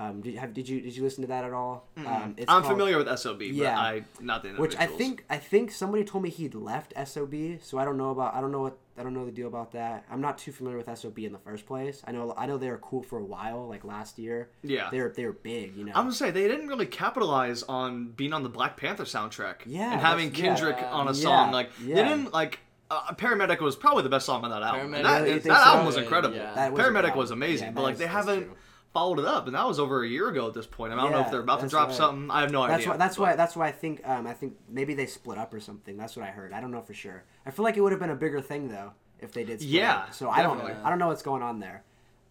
Um, 0.00 0.20
did, 0.20 0.36
have, 0.36 0.54
did 0.54 0.68
you 0.68 0.80
did 0.80 0.96
you 0.96 1.02
listen 1.02 1.22
to 1.22 1.28
that 1.28 1.42
at 1.44 1.52
all? 1.52 1.88
Um, 1.96 2.34
it's 2.36 2.46
I'm 2.48 2.62
called- 2.62 2.72
familiar 2.72 2.98
with 2.98 3.08
SOB, 3.18 3.38
but 3.38 3.46
Yeah. 3.48 3.76
I 3.78 4.04
not 4.20 4.44
the 4.44 4.50
Which 4.50 4.76
I 4.76 4.86
think 4.86 5.24
I 5.28 5.38
think 5.38 5.72
somebody 5.72 6.04
told 6.04 6.22
me 6.22 6.30
he'd 6.30 6.54
left 6.54 6.92
SOB, 7.04 7.34
so 7.60 7.78
I 7.78 7.84
don't 7.84 7.96
know 7.96 8.10
about 8.10 8.34
I 8.34 8.40
don't 8.40 8.52
know 8.52 8.60
what 8.60 8.78
I 8.96 9.02
don't 9.02 9.12
know 9.14 9.24
the 9.26 9.32
deal 9.32 9.48
about 9.48 9.72
that. 9.72 10.04
I'm 10.10 10.20
not 10.20 10.38
too 10.38 10.52
familiar 10.52 10.78
with 10.78 10.88
SOB 10.98 11.18
in 11.20 11.32
the 11.32 11.38
first 11.38 11.66
place. 11.66 12.00
I 12.06 12.12
know 12.12 12.32
I 12.36 12.46
know 12.46 12.58
they 12.58 12.70
were 12.70 12.78
cool 12.78 13.02
for 13.02 13.18
a 13.18 13.24
while, 13.24 13.66
like 13.68 13.84
last 13.84 14.18
year. 14.20 14.50
Yeah. 14.62 14.88
they 14.90 15.00
were 15.00 15.12
they 15.16 15.24
were 15.26 15.32
big, 15.32 15.76
you 15.76 15.84
know. 15.84 15.92
I'm 15.96 16.04
gonna 16.04 16.12
say 16.12 16.30
they 16.30 16.46
didn't 16.46 16.68
really 16.68 16.86
capitalize 16.86 17.64
on 17.64 18.10
being 18.10 18.32
on 18.32 18.44
the 18.44 18.48
Black 18.48 18.76
Panther 18.76 19.04
soundtrack. 19.04 19.62
Yeah, 19.66 19.92
and 19.92 20.00
having 20.00 20.28
that's- 20.30 20.44
yeah. 20.44 20.54
Kendrick 20.54 20.92
on 20.92 21.08
a 21.08 21.12
Yeah, 21.12 21.22
song 21.22 21.50
like 21.50 21.70
yeah. 21.84 21.96
they 21.96 22.04
didn't 22.04 22.32
like. 22.32 22.60
Uh, 22.90 23.12
Paramedic 23.14 23.60
was 23.60 23.76
probably 23.76 24.02
the 24.02 24.08
best 24.08 24.24
song 24.24 24.44
on 24.44 24.50
that 24.50 24.62
album. 24.62 24.92
Paramedic- 24.92 25.02
that 25.02 25.22
Really? 25.24 25.38
That 25.40 25.44
so? 25.64 25.70
album 25.70 25.86
was 25.86 25.96
incredible. 25.98 26.36
yeah. 26.36 26.68
Was 26.70 26.80
Paramedic 26.80 27.02
album. 27.04 27.18
was 27.18 27.30
amazing, 27.32 27.66
Yeah, 27.66 27.72
but 27.72 27.82
like 27.82 27.98
they 27.98 28.06
haven't 28.06 28.44
true. 28.44 28.54
Followed 28.94 29.18
it 29.18 29.26
up, 29.26 29.46
and 29.46 29.54
that 29.54 29.66
was 29.66 29.78
over 29.78 30.02
a 30.02 30.08
year 30.08 30.28
ago 30.28 30.48
at 30.48 30.54
this 30.54 30.66
point. 30.66 30.92
I 30.92 30.96
don't 30.96 31.12
know 31.12 31.20
if 31.20 31.30
they're 31.30 31.40
about 31.40 31.60
to 31.60 31.68
drop 31.68 31.88
right. 31.88 31.96
something. 31.96 32.30
I 32.30 32.40
have 32.40 32.50
no 32.50 32.66
That's 32.66 32.80
idea. 32.80 32.90
why. 32.90 32.96
That's 32.96 33.16
but- 33.16 33.22
why. 33.22 33.36
That's 33.36 33.56
why 33.56 33.68
I 33.68 33.72
think. 33.72 34.00
Um, 34.08 34.26
I 34.26 34.32
think 34.32 34.54
maybe 34.68 34.94
they 34.94 35.06
split 35.06 35.36
up 35.38 35.52
or 35.52 35.60
something. 35.60 35.96
That's 35.96 36.16
what 36.16 36.24
I 36.26 36.30
heard. 36.30 36.52
I 36.52 36.60
don't 36.60 36.70
know 36.70 36.80
for 36.80 36.94
sure. 36.94 37.24
I 37.44 37.50
feel 37.50 37.64
like 37.64 37.76
it 37.76 37.82
would 37.82 37.92
have 37.92 38.00
been 38.00 38.10
a 38.10 38.16
bigger 38.16 38.40
thing 38.40 38.68
though 38.68 38.92
if 39.20 39.32
they 39.32 39.44
did. 39.44 39.60
Yeah, 39.62 39.96
up. 39.98 40.14
So 40.14 40.30
I 40.30 40.42
don't. 40.42 40.56
definitely. 40.58 40.82
I 40.82 40.90
don't 40.90 40.98
know 40.98 41.08
what's 41.08 41.22
going 41.22 41.42
on 41.42 41.60
there. 41.60 41.84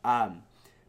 Um, 0.04 0.44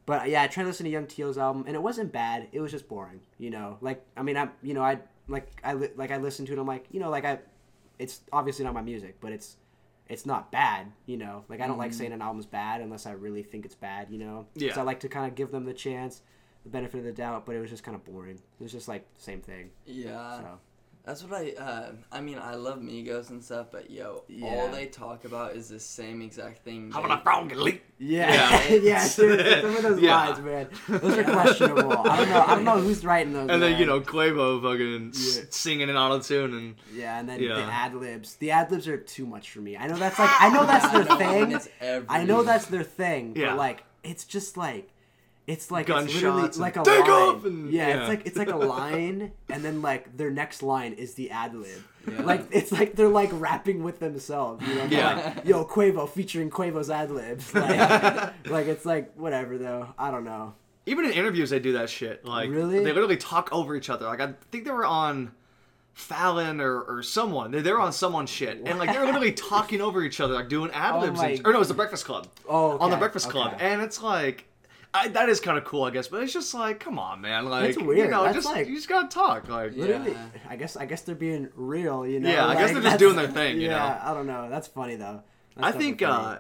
but 0.07 0.31
yeah, 0.31 0.43
I 0.43 0.47
tried 0.47 0.63
to 0.63 0.69
listen 0.69 0.87
to 0.87 0.91
Yhung 0.91 1.07
T.O.'s 1.07 1.37
album, 1.37 1.65
and 1.67 1.77
it 1.77 1.83
wasn't 1.83 2.13
bad. 2.13 2.49
It 2.53 2.61
was 2.61 2.73
just 2.73 2.89
boring. 2.89 3.21
You 3.39 3.51
know, 3.51 3.77
like 3.83 4.03
I 4.17 4.23
mean, 4.23 4.39
I 4.39 4.49
you 4.63 4.73
know 4.73 4.83
I 4.83 5.01
like 5.29 5.49
I 5.63 5.75
li- 5.75 5.91
like 5.97 6.11
I 6.11 6.17
listened 6.17 6.49
to 6.49 6.55
it. 6.55 6.59
I'm 6.59 6.67
like 6.67 6.87
you 6.91 6.99
know 6.99 7.11
like 7.11 7.27
I, 7.27 7.41
it's 7.99 8.21
obviously 8.33 8.65
not 8.65 8.73
my 8.73 8.81
music, 8.81 9.17
but 9.21 9.33
it's 9.33 9.57
it's 10.09 10.27
not 10.27 10.51
bad. 10.51 10.93
You 11.07 11.17
know, 11.17 11.45
like 11.49 11.61
I 11.61 11.67
don't 11.67 11.79
like 11.79 11.91
mm-hmm. 11.91 11.99
saying 11.99 12.13
an 12.13 12.23
album's 12.23 12.47
bad 12.47 12.81
unless 12.81 13.07
I 13.07 13.13
really 13.13 13.43
think 13.43 13.65
it's 13.65 13.75
bad. 13.75 14.09
You 14.11 14.19
know, 14.19 14.47
Yeah. 14.55 14.75
So 14.75 14.81
I 14.81 14.85
like 14.85 15.01
to 15.01 15.09
kind 15.09 15.27
of 15.27 15.35
give 15.35 15.51
them 15.51 15.65
the 15.65 15.75
chance, 15.75 16.23
the 16.65 16.71
benefit 16.71 16.99
of 16.99 17.05
the 17.05 17.13
doubt. 17.13 17.47
But 17.47 17.57
it 17.57 17.61
was 17.61 17.71
just 17.71 17.83
kind 17.83 17.95
of 17.95 18.05
boring. 18.05 18.37
It 18.37 18.63
was 18.63 18.73
just 18.73 18.89
like 18.89 19.07
same 19.17 19.41
thing. 19.41 19.71
Yeah. 19.87 20.39
So. 20.39 20.59
That's 21.09 21.25
what 21.25 21.41
I. 21.41 21.53
Uh, 21.59 21.93
I 22.13 22.21
mean, 22.21 22.39
I 22.39 22.55
love 22.55 22.81
Migos 22.81 23.31
and 23.31 23.43
stuff, 23.43 23.69
but 23.73 23.91
yo, 23.91 24.25
all 24.43 24.69
they 24.69 24.85
talk 24.85 25.25
about 25.25 25.57
is 25.57 25.71
the 25.71 25.81
same 25.81 26.21
exact 26.21 26.63
thing. 26.65 26.91
How 26.93 27.01
they- 27.01 27.07
about 27.07 27.21
a 27.21 27.23
frog 27.23 27.51
leap? 27.53 27.83
Yeah, 27.99 28.31
Yeah. 28.69 28.75
yeah, 28.83 29.09
dude, 29.17 29.63
some 29.63 29.77
of 29.77 29.83
those 29.83 30.01
Yeah. 30.03 30.17
lines, 30.29 30.41
man, 30.41 30.69
those 30.87 31.17
are 31.19 31.25
questionable. 31.25 31.99
I 32.07 32.17
don't 32.19 32.29
know. 32.29 32.45
I 32.47 32.55
don't 32.57 32.65
know 32.65 32.79
who's 32.83 33.03
writing 33.07 33.33
those. 33.33 33.49
And 33.49 33.63
then 33.63 33.81
you 33.81 33.87
know 33.87 34.03
Quavo 34.03 34.61
fucking 34.63 35.13
s- 35.15 35.39
Yeah. 35.39 35.43
singing 35.49 35.89
in 35.89 35.97
auto 35.97 36.21
tune 36.21 36.53
and 36.55 36.75
yeah, 36.95 37.19
and 37.19 37.27
then 37.27 37.41
Yeah. 37.43 37.55
the 37.55 37.63
ad 37.63 37.95
libs. 37.95 38.37
The 38.37 38.51
ad 38.51 38.71
libs 38.71 38.87
are 38.87 38.99
too 38.99 39.25
much 39.25 39.51
for 39.51 39.61
me. 39.61 39.79
I 39.79 39.87
know 39.87 39.97
that's 39.97 40.19
like, 40.19 40.31
I 40.41 40.51
know 40.51 40.67
that's 40.67 40.89
their 40.93 41.01
I 41.01 41.05
know, 41.05 41.13
and 41.13 41.47
thing. 41.49 41.53
it's 41.57 41.69
every- 41.81 42.09
I 42.11 42.25
know 42.25 42.43
that's 42.43 42.67
their 42.67 42.83
thing, 42.85 43.33
Yeah. 43.35 43.49
but 43.53 43.57
like, 43.57 43.83
it's 44.05 44.25
just 44.27 44.59
like, 44.59 44.91
it's 45.49 45.71
like 45.73 45.89
it's 45.89 46.15
literally 46.15 46.43
Gunshots 46.43 46.59
like 46.59 46.77
a 46.77 46.83
"Take 46.85 47.01
line. 47.01 47.11
off!" 47.11 47.45
and- 47.45 47.71
yeah, 47.73 47.89
yeah. 47.89 47.99
it's 48.01 48.09
like 48.09 48.27
it's 48.27 48.37
like 48.37 48.51
a 48.51 48.57
line, 48.77 49.33
and 49.49 49.65
then 49.65 49.83
like 49.83 50.17
their 50.17 50.31
next 50.31 50.63
line 50.63 50.93
is 50.93 51.15
the 51.15 51.31
ad 51.31 51.55
lib. 51.57 51.83
Yeah. 52.09 52.23
Like 52.23 52.47
it's 52.53 52.71
like 52.71 52.95
they're 52.95 53.09
like 53.09 53.31
rapping 53.33 53.83
with 53.83 53.99
themselves. 53.99 54.67
You 54.67 54.75
know, 54.77 54.85
Yeah. 54.85 55.33
like, 55.37 55.45
Yo, 55.47 55.65
Quavo 55.65 56.09
featuring 56.09 56.51
Quavo's 56.51 56.89
ad 56.91 57.11
libs. 57.11 57.53
Like, 57.55 58.49
like 58.49 58.67
it's 58.69 58.87
like 58.87 59.13
whatever 59.15 59.59
though. 59.59 59.89
I 59.99 60.11
don't 60.11 60.25
know. 60.25 60.55
even 60.87 61.05
in 61.05 61.13
interviews 61.13 61.51
they 61.51 61.59
do 61.61 61.73
that 61.75 61.91
shit. 61.91 62.25
Like 62.25 62.49
Really? 62.51 62.79
they 62.79 62.93
literally 62.93 63.17
talk 63.19 63.49
over 63.53 63.75
each 63.77 63.91
other. 63.91 64.07
Like 64.07 64.21
I 64.21 64.35
think 64.51 64.65
they 64.65 64.71
were 64.71 64.87
on 64.87 65.33
Fallon 65.93 66.61
or, 66.61 66.81
or 66.83 67.03
someone. 67.03 67.51
They, 67.51 67.61
they 67.61 67.73
were 67.73 67.81
on 67.81 67.93
someone's 67.93 68.31
shit. 68.31 68.63
And 68.65 68.79
like 68.79 68.91
they're 68.93 69.05
literally 69.05 69.33
talking 69.53 69.81
over 69.81 70.03
each 70.03 70.21
other, 70.21 70.33
like 70.35 70.49
doing 70.49 70.71
ad 70.71 70.95
oh 70.95 71.01
libs. 71.01 71.19
Oh 71.19 71.23
my- 71.23 71.29
and- 71.31 71.47
or 71.47 71.53
no, 71.53 71.57
it 71.57 71.61
was 71.61 71.69
the 71.69 71.75
Breakfast 71.75 72.05
Club. 72.07 72.29
Oh, 72.49 72.79
On 72.79 72.91
the 72.91 72.97
Breakfast 72.97 73.29
Club. 73.29 73.55
okay. 73.55 73.67
And 73.73 73.83
it's 73.83 74.01
like 74.03 74.47
I, 74.95 75.09
that 75.09 75.29
is 75.29 75.39
kind 75.41 75.59
of 75.59 75.65
cool, 75.65 75.85
I 75.85 75.91
guess, 75.91 76.09
but 76.09 76.23
it's 76.23 76.33
just 76.33 76.55
like, 76.55 76.81
come 76.81 76.99
on, 76.99 77.21
man, 77.21 77.45
like 77.47 77.75
That's 77.75 77.77
you 77.77 78.09
know, 78.09 78.25
That's 78.25 78.37
just 78.37 78.47
like- 78.47 78.67
you 78.69 78.75
just 78.75 78.89
gotta 78.89 79.09
talk, 79.09 79.49
like 79.49 79.73
Yeah. 79.77 80.03
I 80.49 80.57
guess 80.57 80.77
I 80.77 80.87
guess 80.87 81.03
they're 81.03 81.15
being 81.15 81.49
real, 81.55 82.07
you 82.07 82.21
know. 82.21 82.31
Yeah, 82.31 82.47
I 82.47 82.55
guess 82.55 82.73
they're 82.73 82.83
just 82.83 82.99
doing 82.99 83.17
their 83.17 83.29
thing, 83.29 83.61
you 83.61 83.69
yeah, 83.69 83.79
know? 83.79 84.11
I 84.11 84.15
don't 84.15 84.27
know. 84.27 84.49
That's 84.49 84.67
funny 84.69 84.97
though. 84.97 85.23
That's 85.57 85.75
I 85.77 85.79
think 85.79 86.03
uh 86.03 86.39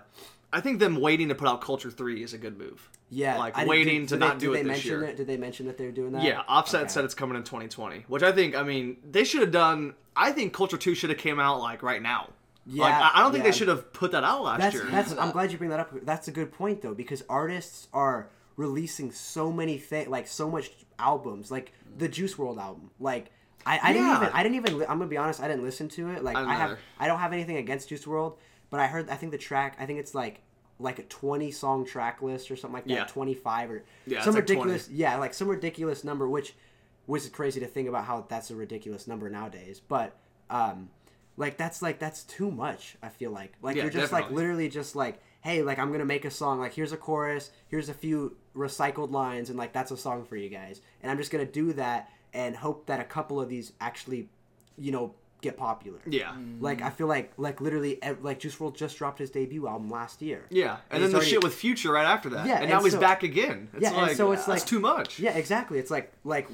I 0.50 0.60
think 0.60 0.78
them 0.80 0.98
waiting 1.00 1.28
to 1.28 1.34
put 1.34 1.46
out 1.46 1.60
Culture 1.60 1.90
Three 1.90 2.22
is 2.22 2.32
a 2.32 2.38
good 2.38 2.56
move. 2.58 2.88
yeah, 3.10 3.36
like, 3.36 3.56
I 3.58 3.66
waiting 3.66 4.00
did, 4.02 4.08
to 4.08 4.14
did 4.14 4.20
not 4.20 4.38
they, 4.38 4.46
do 4.46 4.52
did 4.54 4.60
it 4.60 4.62
they 4.62 4.62
this 4.62 4.68
mention 4.78 4.90
year. 4.90 5.04
It? 5.04 5.16
Did 5.18 5.26
they 5.26 5.36
mention 5.36 5.66
that 5.66 5.76
they're 5.76 5.92
doing 5.92 6.12
that? 6.12 6.22
Yeah, 6.22 6.40
Offset 6.48 6.80
Okay. 6.82 6.88
said 6.88 7.04
it's 7.04 7.14
coming 7.14 7.36
in 7.36 7.42
2020, 7.44 8.06
which 8.08 8.22
I 8.22 8.32
think. 8.32 8.56
I 8.56 8.62
mean, 8.62 8.96
they 9.08 9.24
should 9.24 9.42
have 9.42 9.50
done. 9.52 9.92
I 10.16 10.32
think 10.32 10.54
Culture 10.54 10.78
Two 10.78 10.94
should 10.94 11.10
have 11.10 11.18
came 11.18 11.38
out 11.38 11.60
like 11.60 11.82
right 11.82 12.00
now. 12.00 12.30
Yeah, 12.64 12.84
like 12.84 12.94
I, 12.94 13.10
I 13.16 13.22
don't 13.22 13.32
think 13.32 13.44
yeah. 13.44 13.50
they 13.50 13.56
should 13.58 13.68
have 13.68 13.92
put 13.92 14.12
that 14.12 14.24
out 14.24 14.42
last 14.42 14.60
That's 14.60 14.74
year. 14.74 14.84
that's. 14.90 15.12
I'm 15.12 15.30
glad 15.32 15.52
you 15.52 15.58
bring 15.58 15.68
that 15.70 15.80
up. 15.80 15.92
That's 16.04 16.28
a 16.28 16.32
good 16.32 16.50
point 16.50 16.80
though, 16.80 16.94
because 16.94 17.22
artists 17.28 17.88
are 17.92 18.30
releasing 18.58 19.10
so 19.12 19.50
many 19.50 19.78
things, 19.78 20.08
like 20.08 20.26
so 20.26 20.50
much 20.50 20.72
albums, 20.98 21.50
like 21.50 21.72
the 21.96 22.08
Juice 22.08 22.34
WRLD 22.34 22.58
album. 22.58 22.90
Like 23.00 23.30
I, 23.64 23.78
I 23.82 23.92
didn't 23.94 24.10
even. 24.16 24.28
I 24.34 24.42
didn't 24.42 24.56
even. 24.56 24.78
li- 24.78 24.86
I'm 24.86 24.98
gonna 24.98 25.08
be 25.08 25.16
honest. 25.16 25.40
I 25.40 25.48
didn't 25.48 25.62
listen 25.62 25.88
to 25.90 26.10
it. 26.10 26.22
Like 26.22 26.36
I 26.36 26.42
I, 26.44 26.54
have. 26.54 26.78
I 26.98 27.06
don't 27.06 27.20
have 27.20 27.32
anything 27.32 27.56
against 27.56 27.88
Juice 27.88 28.04
WRLD, 28.04 28.36
but 28.68 28.80
I 28.80 28.86
heard. 28.88 29.08
I 29.08 29.14
think 29.14 29.32
the 29.32 29.38
track. 29.38 29.76
I 29.78 29.86
think 29.86 30.00
it's 30.00 30.14
like 30.14 30.42
like 30.80 30.98
a 30.98 31.02
20 31.04 31.50
song 31.50 31.84
track 31.84 32.20
list 32.22 32.50
or 32.50 32.56
something 32.56 32.74
like 32.74 32.84
that. 32.84 32.92
Yeah. 32.92 33.04
25 33.04 33.70
or 33.70 33.84
Yeah, 34.06 34.20
some 34.22 34.28
it's 34.30 34.36
like 34.36 34.46
20. 34.46 34.60
ridiculous. 34.60 34.88
Yeah, 34.90 35.16
like 35.16 35.34
some 35.34 35.48
ridiculous 35.48 36.04
number, 36.04 36.28
which 36.28 36.54
was 37.06 37.28
crazy 37.30 37.58
to 37.60 37.66
think 37.66 37.88
about 37.88 38.04
how 38.04 38.26
that's 38.28 38.50
a 38.50 38.54
ridiculous 38.54 39.08
number 39.08 39.28
nowadays. 39.30 39.80
But 39.80 40.16
um, 40.50 40.90
like 41.36 41.56
that's 41.56 41.80
like 41.82 41.98
that's 41.98 42.24
too 42.24 42.50
much. 42.50 42.96
I 43.02 43.08
feel 43.08 43.30
like 43.30 43.54
like 43.62 43.76
Yeah, 43.76 43.84
you're 43.84 43.92
just 43.92 44.12
like 44.12 44.30
literally 44.30 44.68
just 44.68 44.94
like 44.96 45.20
hey 45.40 45.62
like 45.62 45.78
i'm 45.78 45.92
gonna 45.92 46.04
make 46.04 46.24
a 46.24 46.30
song 46.30 46.58
like 46.58 46.74
here's 46.74 46.92
a 46.92 46.96
chorus 46.96 47.50
here's 47.68 47.88
a 47.88 47.94
few 47.94 48.36
recycled 48.58 49.12
lines 49.12 49.48
and 49.50 49.58
like 49.58 49.72
that's 49.72 49.90
a 49.92 49.96
song 49.96 50.24
for 50.24 50.36
you 50.36 50.48
guys. 50.48 50.80
And 51.02 51.10
i'm 51.10 51.16
just 51.18 51.30
gonna 51.30 51.44
do 51.46 51.72
that 51.74 52.10
and 52.34 52.56
hope 52.56 52.86
that 52.86 53.00
a 53.00 53.04
couple 53.04 53.40
of 53.40 53.48
these 53.48 53.72
actually 53.80 54.28
you 54.76 54.92
know 54.92 55.14
get 55.40 55.56
popular. 55.56 56.00
Yeah, 56.06 56.32
mm. 56.32 56.60
like 56.60 56.82
i 56.82 56.90
feel 56.90 57.06
like 57.06 57.32
like 57.36 57.60
literally 57.60 58.02
eh, 58.02 58.14
like 58.20 58.40
juice 58.40 58.56
WRLD 58.56 58.76
just 58.76 58.98
dropped 58.98 59.20
his 59.20 59.30
debut 59.30 59.68
album 59.68 59.88
last 59.88 60.20
year. 60.20 60.44
Yeah, 60.50 60.72
and, 60.72 60.80
And 60.90 61.02
then 61.04 61.10
the 61.10 61.16
already- 61.18 61.30
shit 61.30 61.44
with 61.44 61.54
Future 61.54 61.92
right 61.92 62.06
after 62.06 62.28
that. 62.30 62.44
Yeah, 62.46 62.58
and 62.60 62.68
now 62.68 62.78
and 62.78 62.84
he's 62.86 62.96
back 62.96 63.22
again. 63.22 63.68
It's 63.72 63.82
Yeah, 63.82 63.88
and 63.90 64.02
like 64.08 64.16
so 64.16 64.32
it's 64.32 64.46
that's 64.46 64.62
like- 64.62 64.68
too 64.68 64.80
much. 64.80 65.20
yeah 65.20 65.36
exactly. 65.36 65.78
It's 65.78 65.90
like 65.92 66.12
like 66.24 66.48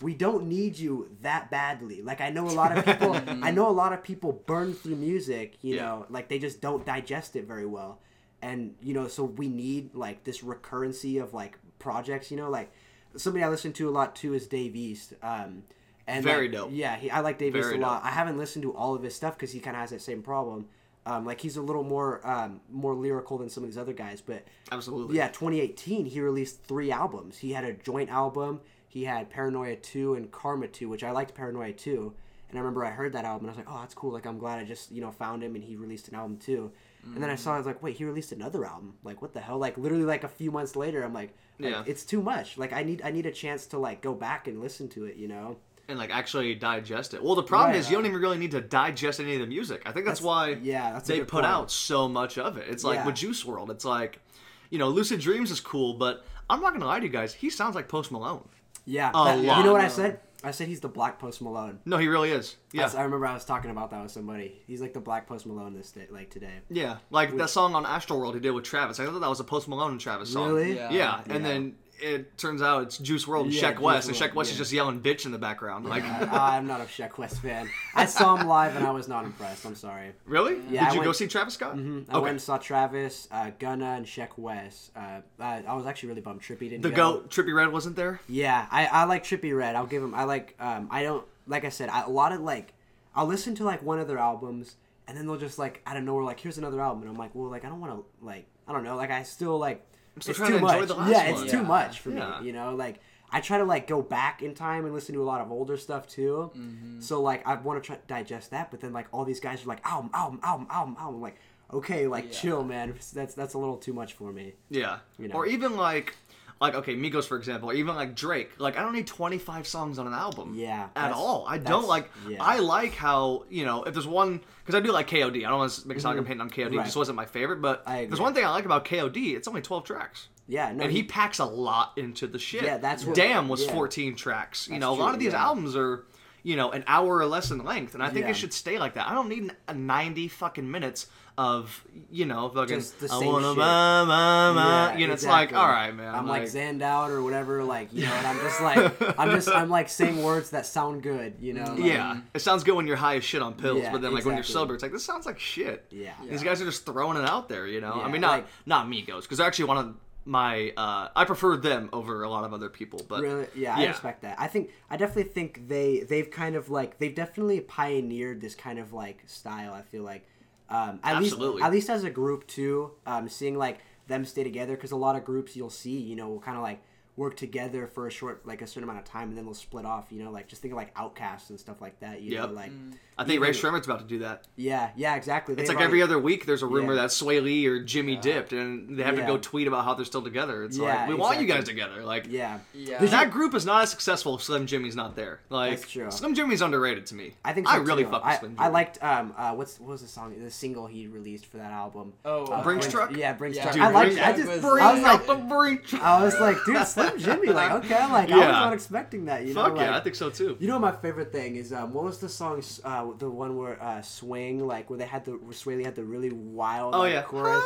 we 0.00 0.14
don't 0.14 0.46
need 0.46 0.78
you 0.78 1.10
that 1.22 1.50
badly. 1.50 2.02
Like 2.02 2.20
i 2.20 2.28
know 2.30 2.46
a 2.46 2.56
lot 2.62 2.76
of 2.76 2.84
people 2.84 3.14
i 3.48 3.50
know 3.50 3.68
a 3.68 3.76
lot 3.82 3.92
of 3.94 4.02
people 4.02 4.30
burn 4.46 4.74
through 4.74 4.96
music 4.96 5.56
you 5.62 5.76
Yeah. 5.76 5.82
know 5.86 6.06
like 6.10 6.28
they 6.28 6.38
just 6.38 6.60
don't 6.60 6.84
digest 6.86 7.34
it 7.34 7.46
very 7.46 7.66
well 7.66 7.98
and 8.42 8.74
you 8.82 8.94
know 8.94 9.08
so 9.08 9.24
we 9.24 9.48
need 9.48 9.94
like 9.94 10.24
this 10.24 10.42
recurrency 10.42 11.22
of 11.22 11.34
like 11.34 11.58
projects 11.78 12.30
you 12.30 12.36
know 12.36 12.48
like 12.48 12.70
somebody 13.16 13.44
I 13.44 13.48
listen 13.48 13.72
to 13.74 13.88
a 13.88 13.90
lot 13.90 14.16
too 14.16 14.34
is 14.34 14.46
Dave 14.46 14.76
East. 14.76 15.14
Um, 15.22 15.64
and 16.06 16.24
Very 16.24 16.48
like, 16.48 16.56
dope. 16.56 16.70
Yeah, 16.72 16.96
he, 16.96 17.10
I 17.10 17.20
like 17.20 17.38
Dave 17.38 17.54
East 17.54 17.68
Very 17.68 17.78
a 17.78 17.80
lot. 17.80 18.02
I 18.02 18.10
haven't 18.10 18.38
listened 18.38 18.62
to 18.62 18.74
all 18.74 18.94
of 18.94 19.02
his 19.02 19.14
stuff 19.14 19.34
because 19.34 19.52
he 19.52 19.60
kind 19.60 19.76
of 19.76 19.80
has 19.80 19.90
that 19.90 20.00
same 20.00 20.22
problem. 20.22 20.66
Um, 21.04 21.24
like 21.24 21.40
he's 21.40 21.56
a 21.56 21.62
little 21.62 21.84
more 21.84 22.26
um, 22.26 22.60
more 22.70 22.94
lyrical 22.94 23.38
than 23.38 23.48
some 23.48 23.62
of 23.62 23.70
these 23.70 23.78
other 23.78 23.92
guys, 23.92 24.20
but 24.20 24.44
Absolutely. 24.70 25.16
yeah, 25.16 25.28
2018 25.28 26.06
he 26.06 26.20
released 26.20 26.62
three 26.64 26.90
albums. 26.90 27.38
He 27.38 27.52
had 27.52 27.64
a 27.64 27.72
joint 27.72 28.10
album. 28.10 28.60
He 28.88 29.04
had 29.04 29.30
Paranoia 29.30 29.76
2 29.76 30.14
and 30.14 30.30
Karma 30.30 30.66
2, 30.66 30.88
which 30.88 31.04
I 31.04 31.10
liked 31.10 31.34
Paranoia 31.34 31.72
2. 31.72 32.12
And 32.48 32.58
I 32.58 32.60
remember 32.60 32.84
I 32.84 32.90
heard 32.90 33.12
that 33.12 33.26
album 33.26 33.46
and 33.46 33.50
I 33.50 33.52
was 33.52 33.66
like, 33.66 33.74
oh, 33.74 33.80
that's 33.80 33.94
cool. 33.94 34.12
Like 34.12 34.26
I'm 34.26 34.38
glad 34.38 34.58
I 34.58 34.64
just 34.64 34.90
you 34.90 35.00
know 35.00 35.10
found 35.10 35.42
him 35.42 35.54
and 35.54 35.64
he 35.64 35.76
released 35.76 36.08
an 36.08 36.14
album 36.14 36.36
too. 36.36 36.72
And 37.04 37.22
then 37.22 37.30
I 37.30 37.36
saw 37.36 37.54
I 37.54 37.56
was 37.58 37.66
like, 37.66 37.82
wait, 37.82 37.96
he 37.96 38.04
released 38.04 38.32
another 38.32 38.64
album. 38.66 38.94
Like 39.02 39.22
what 39.22 39.32
the 39.32 39.40
hell? 39.40 39.56
Like 39.58 39.78
literally 39.78 40.04
like 40.04 40.24
a 40.24 40.28
few 40.28 40.50
months 40.50 40.76
later, 40.76 41.02
I'm 41.02 41.14
like, 41.14 41.34
like, 41.58 41.70
Yeah. 41.72 41.82
it's 41.86 42.04
too 42.04 42.20
much. 42.20 42.58
Like 42.58 42.72
I 42.72 42.82
need 42.82 43.00
I 43.02 43.10
need 43.10 43.24
a 43.26 43.32
chance 43.32 43.66
to 43.68 43.78
like 43.78 44.02
go 44.02 44.14
back 44.14 44.46
and 44.46 44.60
listen 44.60 44.88
to 44.90 45.04
it. 45.06 45.16
You 45.16 45.28
know. 45.28 45.56
and 45.88 45.98
like 45.98 46.10
actually 46.10 46.54
digest 46.54 47.14
it. 47.14 47.22
Well, 47.22 47.34
the 47.34 47.42
problem 47.42 47.70
Right. 47.70 47.78
is 47.80 47.88
you 47.90 47.96
don't 47.96 48.04
even 48.04 48.20
really 48.20 48.36
need 48.36 48.50
to 48.50 48.60
digest 48.60 49.20
any 49.20 49.34
of 49.36 49.40
the 49.40 49.46
music. 49.46 49.80
I 49.86 49.92
think 49.92 50.04
that's, 50.04 50.20
That's- 50.20 50.22
why 50.22 50.58
yeah, 50.62 50.92
that's 50.92 51.08
they 51.08 51.20
put 51.20 51.28
point. 51.28 51.46
out 51.46 51.70
so 51.70 52.06
much 52.08 52.36
of 52.36 52.58
it. 52.58 52.66
It's 52.68 52.84
like 52.84 52.96
Yeah. 52.96 53.06
with 53.06 53.14
Juice 53.14 53.42
WRLD. 53.42 53.70
It's 53.70 53.86
like, 53.86 54.20
you 54.68 54.78
know, 54.78 54.88
Lucid 54.90 55.18
Dreams 55.20 55.50
is 55.50 55.60
cool, 55.60 55.94
but 55.94 56.26
I'm 56.50 56.60
not 56.60 56.74
gonna 56.74 56.84
lie 56.84 56.98
to 57.00 57.06
you 57.06 57.10
guys. 57.12 57.32
He 57.32 57.48
sounds 57.48 57.74
like 57.74 57.88
Post 57.88 58.12
Malone. 58.12 58.46
Yeah. 58.84 59.08
A 59.10 59.12
that- 59.12 59.38
lot. 59.38 59.58
You 59.58 59.64
know 59.64 59.72
what 59.72 59.80
I 59.80 59.88
said? 59.88 60.20
I 60.44 60.52
said 60.52 60.68
he's 60.68 60.78
the 60.80 60.88
Black 60.88 61.18
Post 61.18 61.42
Malone. 61.42 61.80
No, 61.84 61.96
he 61.98 62.06
really 62.06 62.30
is. 62.30 62.56
Yeah, 62.72 62.82
That's- 62.82 62.94
I 62.96 63.02
remember 63.02 63.26
I 63.26 63.34
was 63.34 63.44
talking 63.44 63.70
about 63.72 63.90
that 63.90 64.02
with 64.02 64.12
somebody. 64.12 64.62
He's 64.66 64.80
like 64.80 64.92
the 64.92 65.00
Black 65.00 65.26
Post 65.26 65.46
Malone 65.46 65.74
this 65.74 65.90
day, 65.90 66.06
like 66.10 66.30
today. 66.30 66.52
yeah. 66.68 66.98
Like 67.10 67.36
that 67.36 67.50
song 67.50 67.74
on 67.74 67.84
Astroworld 67.84 68.34
he 68.34 68.40
did 68.40 68.52
with 68.52 68.64
Travis. 68.64 69.00
I 69.00 69.06
thought 69.06 69.18
that 69.20 69.28
was 69.28 69.40
a 69.40 69.44
Post 69.44 69.66
Malone 69.68 69.90
and 69.92 70.00
Travis 70.00 70.32
song. 70.32 70.52
Really? 70.52 70.76
Yeah. 70.76 70.90
Yeah, 70.90 71.20
and 71.28 71.42
Yeah. 71.42 71.48
then 71.48 71.74
it 72.00 72.38
turns 72.38 72.62
out 72.62 72.82
it's 72.84 72.98
Juice 72.98 73.24
WRLD 73.26 73.44
and 73.44 73.52
Yeah, 73.54 73.72
Sheck 73.72 73.78
Wes, 73.80 74.06
Juice 74.06 74.20
and 74.20 74.30
Sheck 74.30 74.34
Wes 74.34 74.50
is 74.50 74.56
just 74.56 74.72
yelling 74.72 75.00
"bitch" 75.00 75.26
in 75.26 75.32
the 75.32 75.38
background. 75.38 75.84
Like, 75.86 76.02
I, 76.04 76.56
I'm 76.56 76.66
not 76.66 76.80
a 76.80 76.84
Sheck 76.84 77.18
Wes 77.18 77.36
fan. 77.38 77.68
I 77.94 78.06
saw 78.06 78.36
him 78.36 78.46
live 78.46 78.76
and 78.76 78.86
I 78.86 78.90
was 78.90 79.08
not 79.08 79.24
impressed. 79.24 79.64
I'm 79.66 79.74
sorry. 79.74 80.12
really? 80.26 80.60
Yeah, 80.70 80.88
Did 80.90 80.92
I 80.92 81.00
you 81.00 81.04
go 81.04 81.12
see 81.12 81.26
Travis 81.26 81.54
Scott? 81.54 81.74
I 81.74 81.78
Okay. 81.78 82.04
went 82.20 82.28
and 82.28 82.40
saw 82.40 82.58
Travis, 82.58 83.28
uh, 83.30 83.50
Gunna, 83.58 83.92
and 83.96 84.06
Sheck 84.06 84.30
West. 84.36 84.90
Uh, 84.96 85.20
I, 85.38 85.62
I 85.66 85.74
was 85.74 85.86
actually 85.86 86.10
really 86.10 86.20
bummed 86.22 86.40
Trippie 86.42 86.70
didn't 86.70 86.82
The 86.82 86.90
go. 86.90 87.14
goat 87.14 87.30
Trippie 87.30 87.54
Redd 87.54 87.72
wasn't 87.72 87.96
there. 87.96 88.20
Yeah, 88.28 88.66
I, 88.70 88.86
I 88.86 89.04
like 89.04 89.24
Trippie 89.24 89.56
Redd. 89.56 89.74
I'll 89.76 89.86
give 89.86 90.02
him. 90.02 90.14
I 90.14 90.24
like. 90.24 90.54
Um, 90.60 90.88
I 90.90 91.02
don't 91.02 91.24
like 91.46 91.64
I 91.64 91.68
said. 91.70 91.88
I, 91.88 92.02
a 92.02 92.08
lot 92.08 92.32
of 92.32 92.40
like. 92.40 92.74
I'll 93.14 93.26
listen 93.26 93.54
to 93.56 93.64
like 93.64 93.82
one 93.82 93.98
of 93.98 94.06
their 94.06 94.18
albums, 94.18 94.76
and 95.08 95.16
then 95.16 95.26
they'll 95.26 95.36
just 95.38 95.58
like 95.58 95.82
out 95.86 95.96
of 95.96 96.04
nowhere 96.04 96.22
like 96.24 96.38
here's 96.38 96.58
another 96.58 96.80
album, 96.80 97.02
and 97.02 97.10
I'm 97.10 97.16
like, 97.16 97.34
well, 97.34 97.50
like 97.50 97.64
I 97.64 97.68
don't 97.68 97.80
want 97.80 97.92
to 97.94 98.24
like 98.24 98.46
I 98.68 98.72
don't 98.72 98.84
know, 98.84 98.96
like 98.96 99.10
I 99.10 99.22
still 99.22 99.58
like. 99.58 99.84
Still 100.20 100.30
it's 100.32 100.38
trying 100.38 100.50
too 100.52 100.58
to 100.58 100.64
enjoy 100.64 100.78
much. 100.80 100.88
the 100.88 100.94
last 100.94 101.10
yeah, 101.10 101.32
one. 101.32 101.42
it's 101.42 101.50
too 101.52 101.58
Yeah. 101.58 101.62
much 101.64 102.00
for 102.00 102.10
Yeah. 102.10 102.40
me. 102.40 102.46
You 102.46 102.52
know, 102.52 102.74
like 102.74 103.00
I 103.30 103.40
try 103.40 103.58
to 103.58 103.64
like 103.64 103.86
go 103.86 104.00
back 104.00 104.42
in 104.42 104.54
time 104.54 104.84
and 104.84 104.94
listen 104.94 105.14
to 105.14 105.22
a 105.22 105.24
lot 105.24 105.40
of 105.40 105.50
older 105.52 105.76
stuff 105.76 106.06
too. 106.06 106.50
Mm-hmm. 106.56 107.00
So 107.00 107.20
like 107.22 107.46
I 107.46 107.54
want 107.56 107.82
to 107.82 107.86
try 107.86 107.98
digest 108.06 108.50
that, 108.52 108.70
but 108.70 108.80
then 108.80 108.92
like 108.92 109.06
all 109.12 109.24
these 109.24 109.40
guys 109.40 109.64
are 109.64 109.68
like 109.68 109.84
album, 109.86 110.10
album, 110.14 110.40
album, 110.42 110.66
album, 110.70 110.96
album. 110.98 111.14
I'm 111.16 111.20
like, 111.20 111.36
okay, 111.72 112.06
like 112.06 112.24
Yeah. 112.26 112.30
chill, 112.40 112.64
man. 112.64 112.94
That's 113.14 113.34
that's 113.34 113.54
a 113.54 113.58
little 113.58 113.76
too 113.76 113.92
much 113.92 114.14
for 114.14 114.32
me. 114.32 114.54
Yeah. 114.70 115.00
You 115.18 115.28
know. 115.28 115.34
Or 115.34 115.46
even 115.46 115.76
like 115.76 116.14
like 116.60 116.74
okay, 116.74 116.94
Migos 116.96 117.24
for 117.26 117.36
example, 117.36 117.70
or 117.70 117.74
even 117.74 117.94
like 117.94 118.14
Drake. 118.14 118.50
Like 118.58 118.76
I 118.76 118.82
don't 118.82 118.92
need 118.94 119.06
25 119.06 119.66
songs 119.66 119.98
on 119.98 120.06
an 120.06 120.12
album. 120.12 120.54
Yeah, 120.56 120.88
At 120.96 121.12
all. 121.12 121.44
I 121.48 121.58
don't 121.58 121.86
like 121.86 122.10
yeah. 122.28 122.38
I 122.42 122.58
like 122.58 122.94
how, 122.94 123.44
you 123.48 123.64
know, 123.64 123.84
if 123.84 123.94
there's 123.94 124.06
one 124.06 124.40
cuz 124.64 124.74
I 124.74 124.80
do 124.80 124.90
like 124.92 125.08
KOD. 125.08 125.38
I 125.46 125.48
don't 125.50 125.58
want 125.58 125.72
to 125.72 125.88
make 125.88 125.98
a 125.98 126.00
song 126.00 126.18
I'm 126.18 126.26
hating 126.26 126.40
on 126.40 126.50
KOD. 126.50 126.66
Mm-hmm. 126.68 126.76
Right. 126.78 126.84
just 126.84 126.96
wasn't 126.96 127.16
my 127.16 127.26
favorite, 127.26 127.62
but 127.62 127.82
I 127.86 128.06
there's 128.06 128.20
one 128.20 128.34
thing 128.34 128.44
I 128.44 128.50
like 128.50 128.64
about 128.64 128.84
KOD, 128.84 129.36
it's 129.36 129.46
only 129.48 129.62
12 129.62 129.84
tracks. 129.84 130.28
Yeah, 130.50 130.72
no, 130.72 130.84
and 130.84 130.92
he 130.92 131.02
packs 131.02 131.38
a 131.40 131.44
lot 131.44 131.92
into 131.96 132.26
the 132.26 132.38
shit. 132.38 132.62
Yeah, 132.64 132.78
that's 132.78 133.04
what- 133.04 133.14
Damn 133.14 133.48
was 133.48 133.66
yeah. 133.66 133.72
14 133.72 134.16
tracks. 134.16 134.66
You 134.66 134.72
That's 134.72 134.80
know, 134.80 134.90
a 134.92 134.96
lot 134.96 135.08
true, 135.08 135.14
of 135.14 135.20
these 135.20 135.32
yeah. 135.32 135.44
albums 135.44 135.76
are 135.76 136.04
you 136.44 136.54
know, 136.56 136.70
an 136.70 136.84
hour 136.86 137.18
or 137.18 137.26
less 137.26 137.50
in 137.50 137.62
length, 137.64 137.94
and 137.94 138.02
I 138.02 138.08
think 138.10 138.24
Yeah. 138.24 138.30
it 138.30 138.36
should 138.36 138.52
stay 138.54 138.78
like 138.78 138.94
that. 138.94 139.08
I 139.08 139.12
don't 139.12 139.28
need 139.28 139.50
a 139.66 139.74
90 139.74 140.28
fucking 140.28 140.70
minutes 140.70 141.08
of, 141.38 141.84
you 142.10 142.26
know, 142.26 142.48
fucking. 142.50 142.76
Just 142.80 142.98
the 143.00 143.06
I 143.06 143.18
same 143.20 143.28
wanna 143.32 143.48
shit. 143.50 143.58
ma, 143.58 144.04
ma, 144.04 144.52
ma. 144.52 144.88
Yeah, 144.90 144.96
you 144.98 145.06
know, 145.06 145.12
exactly. 145.14 145.44
it's 145.44 145.52
like, 145.52 145.54
all 145.54 145.68
right, 145.68 145.92
man. 145.94 146.14
I'm 146.14 146.26
like, 146.26 146.42
zanned 146.42 146.82
out 146.82 147.10
or 147.10 147.22
whatever, 147.22 147.62
like 147.64 147.88
you 147.92 148.04
know, 148.04 148.12
and 148.12 148.26
I'm 148.26 148.38
just 148.40 148.60
like, 148.60 149.18
I'm 149.18 149.30
just, 149.30 149.48
I'm 149.48 149.70
like 149.70 149.88
saying 149.88 150.22
words 150.22 150.50
that 150.50 150.66
sound 150.66 151.02
good, 151.02 151.34
you 151.40 151.52
know. 151.54 151.64
like- 151.64 151.78
yeah, 151.84 152.20
it 152.34 152.40
sounds 152.40 152.64
good 152.64 152.74
when 152.74 152.86
you're 152.86 152.96
high 152.96 153.16
as 153.16 153.24
shit 153.24 153.40
on 153.40 153.54
pills, 153.54 153.80
Yeah, 153.82 153.92
but 153.92 154.02
then 154.02 154.12
like 154.12 154.24
when 154.24 154.34
you're 154.34 154.40
exactly. 154.40 154.60
sober, 154.62 154.74
it's 154.74 154.82
like 154.82 154.92
this 154.92 155.04
sounds 155.04 155.24
like 155.26 155.38
shit. 155.38 155.86
yeah, 155.90 156.12
These 156.28 156.42
guys 156.42 156.60
are 156.60 156.64
just 156.66 156.84
throwing 156.84 157.16
it 157.16 157.24
out 157.24 157.48
there, 157.48 157.66
you 157.66 157.80
know. 157.80 157.92
I 157.92 158.06
Yeah, 158.06 158.08
mean, 158.12 158.20
not 158.20 158.30
like- 158.32 158.46
not 158.66 158.86
Migos, 158.88 159.22
because 159.22 159.38
they're 159.38 159.46
actually 159.46 159.66
one 159.66 159.78
of 159.78 159.94
my. 160.24 160.72
Uh, 160.76 161.08
I 161.16 161.24
prefer 161.24 161.56
them 161.56 161.88
over 161.92 162.22
a 162.24 162.28
lot 162.28 162.44
of 162.44 162.52
other 162.52 162.68
people, 162.68 163.00
but 163.08 163.22
Really? 163.22 163.46
Yeah, 163.54 163.76
I 163.76 163.86
respect 163.86 164.22
that. 164.22 164.34
I 164.38 164.46
think 164.48 164.70
I 164.90 164.96
definitely 164.96 165.32
think 165.32 165.68
they 165.68 166.00
they've 166.00 166.30
kind 166.30 166.56
of 166.56 166.68
like 166.68 166.98
they've 166.98 167.14
definitely 167.14 167.60
pioneered 167.60 168.40
this 168.40 168.54
kind 168.54 168.78
of 168.78 168.92
like 168.92 169.22
style. 169.26 169.72
I 169.72 169.80
feel 169.82 170.02
like, 170.02 170.26
um, 170.70 171.00
at 171.02 171.16
Absolutely. 171.16 171.48
least 171.48 171.64
at 171.64 171.72
least 171.72 171.90
as 171.90 172.04
a 172.04 172.10
group 172.10 172.46
too. 172.46 172.92
Um, 173.06 173.28
seeing 173.28 173.56
like 173.56 173.78
them 174.06 174.24
stay 174.24 174.44
together 174.44 174.74
because 174.74 174.90
a 174.90 174.96
lot 174.96 175.16
of 175.16 175.24
groups 175.24 175.54
you'll 175.54 175.70
see 175.70 175.98
you 175.98 176.16
know 176.16 176.28
will 176.28 176.40
kind 176.40 176.56
of 176.56 176.62
like 176.62 176.80
work 177.18 177.36
together 177.36 177.86
for 177.88 178.06
a 178.06 178.10
short 178.10 178.46
like 178.46 178.62
a 178.62 178.66
certain 178.66 178.84
amount 178.84 178.98
of 179.00 179.04
time 179.04 179.28
and 179.28 179.36
then 179.36 179.44
they'll 179.44 179.52
split 179.52 179.84
off. 179.84 180.06
You 180.10 180.22
know, 180.22 180.30
like 180.30 180.48
just 180.48 180.62
think 180.62 180.72
of 180.72 180.76
like 180.78 180.94
OutKasts 180.94 181.50
and 181.50 181.58
stuff 181.60 181.80
like 181.82 181.98
that. 182.00 182.22
You 182.22 182.32
Yep. 182.32 182.48
know, 182.48 182.54
like 182.54 182.70
I 183.18 183.24
think 183.24 183.42
Rae 183.42 183.50
Sremmurd's 183.50 183.86
about 183.86 183.98
to 183.98 184.04
do 184.06 184.20
that. 184.20 184.46
yeah, 184.54 184.90
yeah, 184.96 185.16
exactly. 185.16 185.54
It's 185.54 185.62
They've 185.68 185.76
like 185.76 185.84
every 185.84 186.00
other 186.02 186.18
week, 186.20 186.46
there's 186.46 186.62
a 186.62 186.66
rumor 186.66 186.94
Yeah. 186.94 187.02
that 187.02 187.10
Swae 187.10 187.42
Lee 187.42 187.66
or 187.66 187.82
Jxmmi 187.82 188.20
dipped, 188.20 188.52
and 188.52 188.96
they 188.96 189.02
have 189.02 189.16
to 189.16 189.22
go 189.22 189.36
tweet 189.36 189.66
about 189.66 189.84
how 189.84 189.94
they're 189.94 190.04
still 190.04 190.22
together. 190.22 190.62
It's 190.62 190.78
Yeah, 190.78 190.84
like 191.00 191.08
we 191.08 191.14
want 191.16 191.40
you 191.40 191.46
guys 191.48 191.64
together. 191.64 192.04
Like, 192.04 192.26
Yeah, 192.30 192.60
Yeah. 192.72 193.04
That 193.04 193.32
group 193.32 193.54
is 193.56 193.66
not 193.66 193.82
as 193.82 193.90
successful 193.90 194.36
if 194.36 194.42
Slim 194.44 194.66
Jxmmi's 194.66 194.94
not 194.94 195.16
there. 195.16 195.40
Like, 195.50 195.80
That's 195.80 195.90
true. 195.90 196.10
Slim 196.12 196.36
Jxmmi's 196.36 196.62
underrated 196.62 197.06
to 197.06 197.16
me. 197.16 197.34
I 197.44 197.52
think 197.52 197.66
so 197.66 197.74
I 197.74 197.76
really 197.78 198.04
too. 198.04 198.10
fuck 198.10 198.24
with 198.24 198.34
I, 198.34 198.38
Slim 198.38 198.54
Jxmmi. 198.54 198.60
I 198.60 198.68
liked 198.68 199.02
um 199.02 199.34
uh 199.36 199.52
what's 199.54 199.80
what 199.80 199.90
was 199.90 200.02
the 200.02 200.08
song 200.08 200.34
the 200.40 200.50
single 200.50 200.86
he 200.86 201.08
released 201.08 201.46
for 201.46 201.56
that 201.56 201.72
album. 201.72 202.12
Oh, 202.24 202.44
Uh, 202.46 202.62
Brinks 202.62 202.86
Truck? 202.86 203.10
Yeah, 203.16 203.32
Brinks 203.32 203.56
Yeah. 203.56 203.64
truck. 203.64 203.74
Dude, 203.74 203.82
I 203.82 203.90
liked 203.90 204.12
Brinks. 204.14 204.28
I 204.28 204.32
just 204.44 204.62
Bring 204.62 204.84
I 204.84 204.92
was 204.92 205.02
like 205.02 205.26
the 205.26 205.98
I 206.00 206.22
was 206.24 206.40
like, 206.40 206.64
dude, 206.64 206.86
Slim 207.18 207.40
Jxmmi. 207.40 207.54
Like, 207.54 207.72
okay, 207.84 207.94
I'm 207.96 208.12
like, 208.12 208.30
I 208.30 208.36
was 208.36 208.46
not 208.46 208.72
expecting 208.72 209.24
that. 209.26 209.44
You 209.46 209.54
know, 209.54 209.64
Fuck 209.64 209.76
like, 209.76 209.86
yeah, 209.86 209.96
I 209.96 210.00
think 210.00 210.14
so 210.16 210.30
too. 210.30 210.56
You 210.60 210.66
know, 210.68 210.78
my 210.78 210.92
favorite 210.92 211.32
thing 211.32 211.56
is 211.56 211.72
um, 211.72 211.92
what 211.92 212.04
was 212.04 212.18
the 212.18 212.28
song? 212.28 212.62
Uh, 212.84 213.06
the 213.18 213.30
one 213.30 213.56
where 213.56 213.82
uh, 213.82 214.02
swing, 214.02 214.66
like 214.66 214.90
where 214.90 214.98
they 214.98 215.06
had 215.06 215.24
the 215.24 215.32
where 215.32 215.52
Swae 215.52 215.76
Lee 215.76 215.84
had 215.84 215.94
the 215.94 216.04
really 216.04 216.30
wild. 216.30 216.94
Oh 216.94 217.00
like, 217.00 217.12
yeah, 217.12 217.22
chorus. 217.22 217.64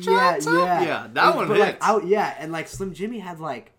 Yeah, 0.00 0.36
yeah, 0.40 0.82
yeah, 0.82 1.06
that 1.12 1.26
And- 1.26 1.36
one 1.36 1.48
but, 1.48 1.58
like, 1.58 1.78
out, 1.80 2.06
yeah, 2.06 2.34
and 2.38 2.52
like 2.52 2.68
Slim 2.68 2.94
Jxmmi 2.94 3.20
had 3.20 3.40
like 3.40 3.72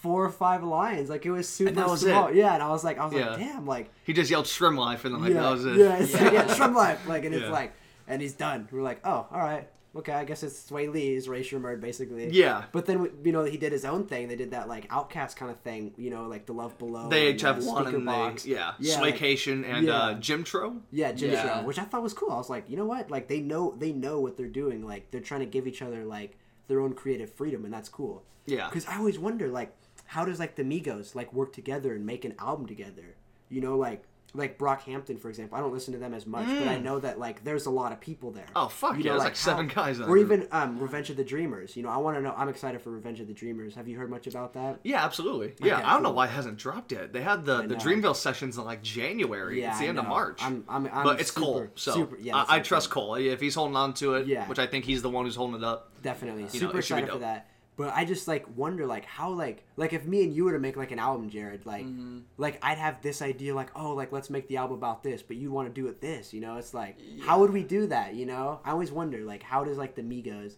four 0.00 0.24
or 0.24 0.30
five 0.30 0.62
lines. 0.62 1.08
Like 1.08 1.24
it 1.26 1.30
was 1.30 1.48
super 1.48 1.70
that 1.72 1.86
was 1.88 2.00
small. 2.02 2.28
it. 2.28 2.36
Yeah, 2.36 2.54
and 2.54 2.62
I 2.62 2.68
was 2.68 2.84
like, 2.84 2.98
I 2.98 3.04
was 3.06 3.14
Yeah. 3.14 3.30
like, 3.30 3.38
damn, 3.38 3.66
like 3.66 3.90
He 4.04 4.12
just 4.12 4.30
yelled 4.30 4.46
"Shrimp 4.46 4.78
Life" 4.78 5.04
and 5.04 5.14
then 5.14 5.22
like 5.22 5.32
yeah, 5.34 5.42
that 5.42 5.50
was 5.50 5.64
it. 5.64 5.76
yeah, 5.76 5.96
it's 5.96 6.12
Yeah. 6.14 6.24
like, 6.24 6.32
yeah, 6.32 6.54
Shrimp 6.54 6.76
Life, 6.84 7.08
like, 7.08 7.24
and 7.24 7.34
it's 7.34 7.48
like, 7.50 7.72
and 8.06 8.20
he's 8.20 8.34
done. 8.34 8.68
We're 8.70 8.82
like, 8.82 9.00
oh, 9.04 9.26
all 9.30 9.38
right, 9.40 9.68
okay, 9.96 10.12
I 10.12 10.24
guess 10.24 10.42
it's 10.42 10.70
Swae 10.70 10.92
Lee's 10.92 11.28
Rae 11.28 11.42
Sremmurd, 11.42 11.80
basically. 11.80 12.30
Yeah. 12.30 12.64
But 12.72 12.86
then 12.86 13.10
you 13.24 13.32
know 13.32 13.44
he 13.44 13.56
did 13.56 13.72
his 13.72 13.84
own 13.84 14.06
thing. 14.06 14.28
They 14.28 14.36
did 14.36 14.50
that 14.52 14.68
like 14.68 14.88
OutKast 14.88 15.36
kind 15.36 15.50
of 15.50 15.60
thing. 15.60 15.92
You 15.96 16.10
know, 16.10 16.26
like 16.26 16.46
the 16.46 16.52
Love 16.52 16.76
Below. 16.78 17.08
They 17.08 17.30
each 17.32 17.44
uh, 17.44 17.54
have 17.54 17.64
one 17.64 17.86
and 17.94 18.04
Box. 18.04 18.42
they 18.44 18.50
yeah, 18.52 18.72
Yeah, 18.78 19.00
like- 19.00 19.16
Swaecation 19.16 19.64
and 19.64 19.88
uh, 19.88 20.08
yeah. 20.10 20.18
Jxmtro. 20.18 20.80
Yeah, 20.90 21.12
Jim 21.12 21.30
Yeah. 21.32 21.62
Which 21.62 21.78
I 21.78 21.84
thought 21.84 22.02
was 22.02 22.14
cool. 22.14 22.30
I 22.30 22.36
was 22.36 22.50
like, 22.50 22.68
you 22.68 22.76
know 22.76 22.86
what? 22.86 23.10
Like 23.10 23.28
they 23.28 23.40
know 23.40 23.74
they 23.78 23.92
know 23.92 24.20
what 24.20 24.36
they're 24.36 24.46
doing. 24.46 24.84
Like 24.86 25.10
they're 25.10 25.20
trying 25.20 25.40
to 25.40 25.46
give 25.46 25.66
each 25.66 25.82
other 25.82 26.04
like 26.04 26.36
their 26.68 26.80
own 26.80 26.94
creative 26.94 27.30
freedom, 27.32 27.64
and 27.64 27.72
that's 27.72 27.88
cool. 27.88 28.22
Yeah. 28.46 28.68
Because 28.68 28.86
I 28.86 28.96
always 28.98 29.18
wonder 29.18 29.48
like 29.48 29.74
how 30.06 30.24
does 30.24 30.38
like 30.38 30.56
the 30.56 30.64
Migos 30.64 31.14
like 31.14 31.32
work 31.32 31.52
together 31.52 31.94
and 31.94 32.04
make 32.04 32.24
an 32.24 32.34
album 32.38 32.66
together? 32.66 33.16
You 33.48 33.60
know, 33.60 33.76
like 33.76 34.04
like 34.34 34.58
Brockhampton 34.58 35.20
for 35.20 35.28
example. 35.28 35.56
I 35.56 35.60
don't 35.60 35.72
listen 35.72 35.92
to 35.94 35.98
them 35.98 36.12
as 36.14 36.26
much, 36.26 36.46
but 36.46 36.68
I 36.68 36.78
know 36.78 36.98
that 36.98 37.18
like 37.18 37.44
there's 37.44 37.66
a 37.66 37.70
lot 37.70 37.92
of 37.92 38.00
people 38.00 38.30
there. 38.30 38.44
Mm. 38.44 38.64
Oh, 38.64 38.68
fuck 38.68 38.96
You 38.96 39.04
yeah, 39.04 39.12
know, 39.12 39.18
there's, 39.18 39.24
like, 39.24 39.36
seven 39.36 39.68
guys 39.68 39.96
in 39.96 40.02
that 40.02 40.08
Or 40.08 40.18
even 40.18 40.48
um, 40.52 40.78
Revenge 40.78 41.10
of 41.10 41.16
the 41.16 41.24
Dreamers. 41.24 41.76
You 41.76 41.82
know, 41.84 41.88
I 41.88 41.96
want 41.98 42.16
to 42.16 42.22
know. 42.22 42.34
I'm 42.36 42.48
excited 42.48 42.80
for 42.82 42.90
Revenge 42.90 43.20
of 43.20 43.26
the 43.26 43.32
Dreamers. 43.32 43.74
Have 43.74 43.88
you 43.88 43.96
heard 43.96 44.10
much 44.10 44.26
about 44.26 44.54
that? 44.54 44.80
Yeah, 44.82 45.04
absolutely. 45.04 45.54
Yeah, 45.60 45.80
I 45.84 45.92
don't 45.94 46.02
know 46.02 46.10
why 46.10 46.26
it 46.26 46.30
hasn't 46.30 46.58
dropped 46.58 46.92
yet. 46.92 47.12
They 47.12 47.22
had 47.22 47.44
the, 47.44 47.62
the. 47.62 47.74
Dreamville 47.74 48.16
sessions 48.16 48.56
in 48.56 48.64
like 48.64 48.82
January. 48.82 49.60
Yeah, 49.60 49.70
it's 49.70 49.78
the 49.78 49.86
I 49.86 49.88
end 49.88 49.98
of. 49.98 50.06
March. 50.06 50.40
I'm, 50.42 50.64
I'm, 50.68 50.86
I'm 50.92 51.04
but 51.04 51.20
it's 51.20 51.32
super, 51.32 51.40
Cole, 51.40 51.66
so 51.74 51.92
super, 51.92 52.16
yeah, 52.18 52.36
I, 52.36 52.56
I 52.56 52.60
trust 52.60 52.90
Cole. 52.90 53.14
If 53.14 53.40
he's 53.40 53.54
holding 53.54 53.76
on 53.76 53.94
to 53.94 54.14
it, 54.14 54.26
Yeah. 54.26 54.46
which 54.48 54.58
I 54.58 54.66
think 54.66 54.84
he's 54.84 55.02
the 55.02 55.10
one 55.10 55.24
who's 55.24 55.36
holding 55.36 55.56
it 55.56 55.64
up. 55.64 55.92
definitely 56.02 56.42
know, 56.42 56.48
super 56.48 56.72
be 56.74 56.78
excited 56.80 57.10
for 57.10 57.18
that. 57.18 57.48
But 57.76 57.92
I 57.92 58.04
just 58.04 58.28
like 58.28 58.44
wonder 58.56 58.86
like 58.86 59.04
how 59.04 59.30
like 59.30 59.64
like 59.76 59.92
if 59.92 60.06
me 60.06 60.22
and 60.22 60.32
you 60.32 60.44
were 60.44 60.52
to 60.52 60.58
make 60.60 60.76
like 60.76 60.92
an 60.92 60.98
album, 61.00 61.28
Jared, 61.28 61.66
like 61.66 61.84
Mm-hmm. 61.84 62.20
like 62.36 62.58
I'd 62.62 62.78
have 62.78 63.02
this 63.02 63.20
idea 63.20 63.54
like 63.54 63.70
oh 63.74 63.94
like 63.94 64.12
let's 64.12 64.30
make 64.30 64.46
the 64.48 64.58
album 64.58 64.76
about 64.76 65.02
this, 65.02 65.22
but 65.22 65.36
you'd 65.36 65.50
want 65.50 65.66
to 65.68 65.74
do 65.80 65.88
it 65.88 66.00
this, 66.00 66.32
you 66.32 66.40
know? 66.40 66.56
It's 66.56 66.72
like 66.72 66.98
how 67.22 67.40
would 67.40 67.50
we 67.50 67.62
do 67.64 67.86
that, 67.88 68.14
you 68.14 68.26
know? 68.26 68.60
I 68.64 68.70
always 68.70 68.92
wonder 68.92 69.24
like 69.24 69.42
how 69.42 69.64
does 69.64 69.76
like 69.76 69.96
the 69.96 70.02
Migos 70.02 70.54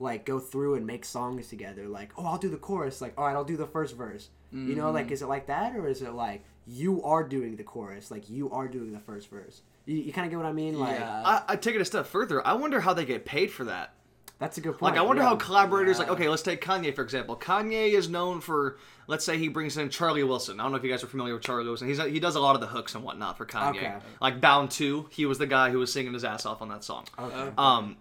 like 0.00 0.24
go 0.24 0.38
through 0.40 0.74
and 0.76 0.86
make 0.86 1.04
songs 1.04 1.48
together? 1.48 1.86
Like 1.86 2.12
oh 2.16 2.24
I'll 2.24 2.38
do 2.38 2.48
the 2.48 2.56
chorus, 2.56 3.00
like 3.02 3.12
all 3.18 3.26
right 3.26 3.36
I'll 3.36 3.44
do 3.44 3.56
the 3.58 3.66
first 3.66 3.94
verse, 3.96 4.30
you 4.50 4.74
know? 4.74 4.84
Mm-hmm. 4.86 4.94
Like 4.94 5.10
is 5.10 5.20
it 5.20 5.26
like 5.26 5.46
that 5.48 5.76
or 5.76 5.86
is 5.86 6.00
it 6.00 6.12
like 6.14 6.44
you 6.66 7.02
are 7.02 7.22
doing 7.28 7.56
the 7.56 7.62
chorus, 7.64 8.10
like 8.10 8.30
you 8.30 8.50
are 8.50 8.68
doing 8.68 8.92
the 8.92 9.00
first 9.00 9.28
verse? 9.28 9.60
You, 9.84 9.96
you 9.98 10.12
kind 10.14 10.24
of 10.26 10.30
get 10.30 10.38
what 10.38 10.46
I 10.46 10.52
mean? 10.52 10.78
Like 10.80 10.98
Yeah. 10.98 11.22
I, 11.26 11.42
I 11.46 11.56
take 11.56 11.74
it 11.74 11.80
a 11.82 11.84
step 11.84 12.06
further. 12.06 12.44
I 12.46 12.54
wonder 12.54 12.80
how 12.80 12.94
they 12.94 13.04
get 13.04 13.26
paid 13.26 13.50
for 13.50 13.64
that. 13.66 13.92
That's 14.38 14.58
a 14.58 14.60
good 14.60 14.72
point. 14.78 14.94
Like, 14.94 14.98
I 14.98 15.02
wonder 15.02 15.22
yeah. 15.22 15.28
how 15.28 15.36
collaborators, 15.36 15.98
like, 15.98 16.08
okay, 16.08 16.28
let's 16.28 16.42
take 16.42 16.60
Kanye, 16.62 16.94
for 16.94 17.02
example. 17.02 17.36
Kanye 17.36 17.92
is 17.92 18.08
known 18.08 18.40
for, 18.40 18.78
let's 19.06 19.24
say 19.24 19.38
he 19.38 19.48
brings 19.48 19.76
in 19.76 19.88
Charlie 19.90 20.24
Wilson. 20.24 20.58
I 20.58 20.64
don't 20.64 20.72
know 20.72 20.78
if 20.78 20.84
you 20.84 20.90
guys 20.90 21.04
are 21.04 21.06
familiar 21.06 21.34
with 21.34 21.42
Charlie 21.44 21.64
Wilson. 21.64 21.86
He's 21.88 21.98
He 22.02 22.18
does 22.20 22.34
a 22.34 22.40
lot 22.40 22.54
of 22.56 22.60
the 22.60 22.66
hooks 22.66 22.94
and 22.96 23.04
whatnot 23.04 23.38
for 23.38 23.46
Kanye. 23.46 23.70
Okay. 23.76 23.94
Like, 24.20 24.40
Bound 24.40 24.70
2, 24.72 25.08
he 25.10 25.24
was 25.24 25.38
the 25.38 25.46
guy 25.46 25.70
who 25.70 25.78
was 25.78 25.92
singing 25.92 26.12
his 26.12 26.24
ass 26.24 26.44
off 26.46 26.60
on 26.62 26.68
that 26.70 26.82
song. 26.82 27.04
Okay. 27.18 27.50
Um, 27.56 27.96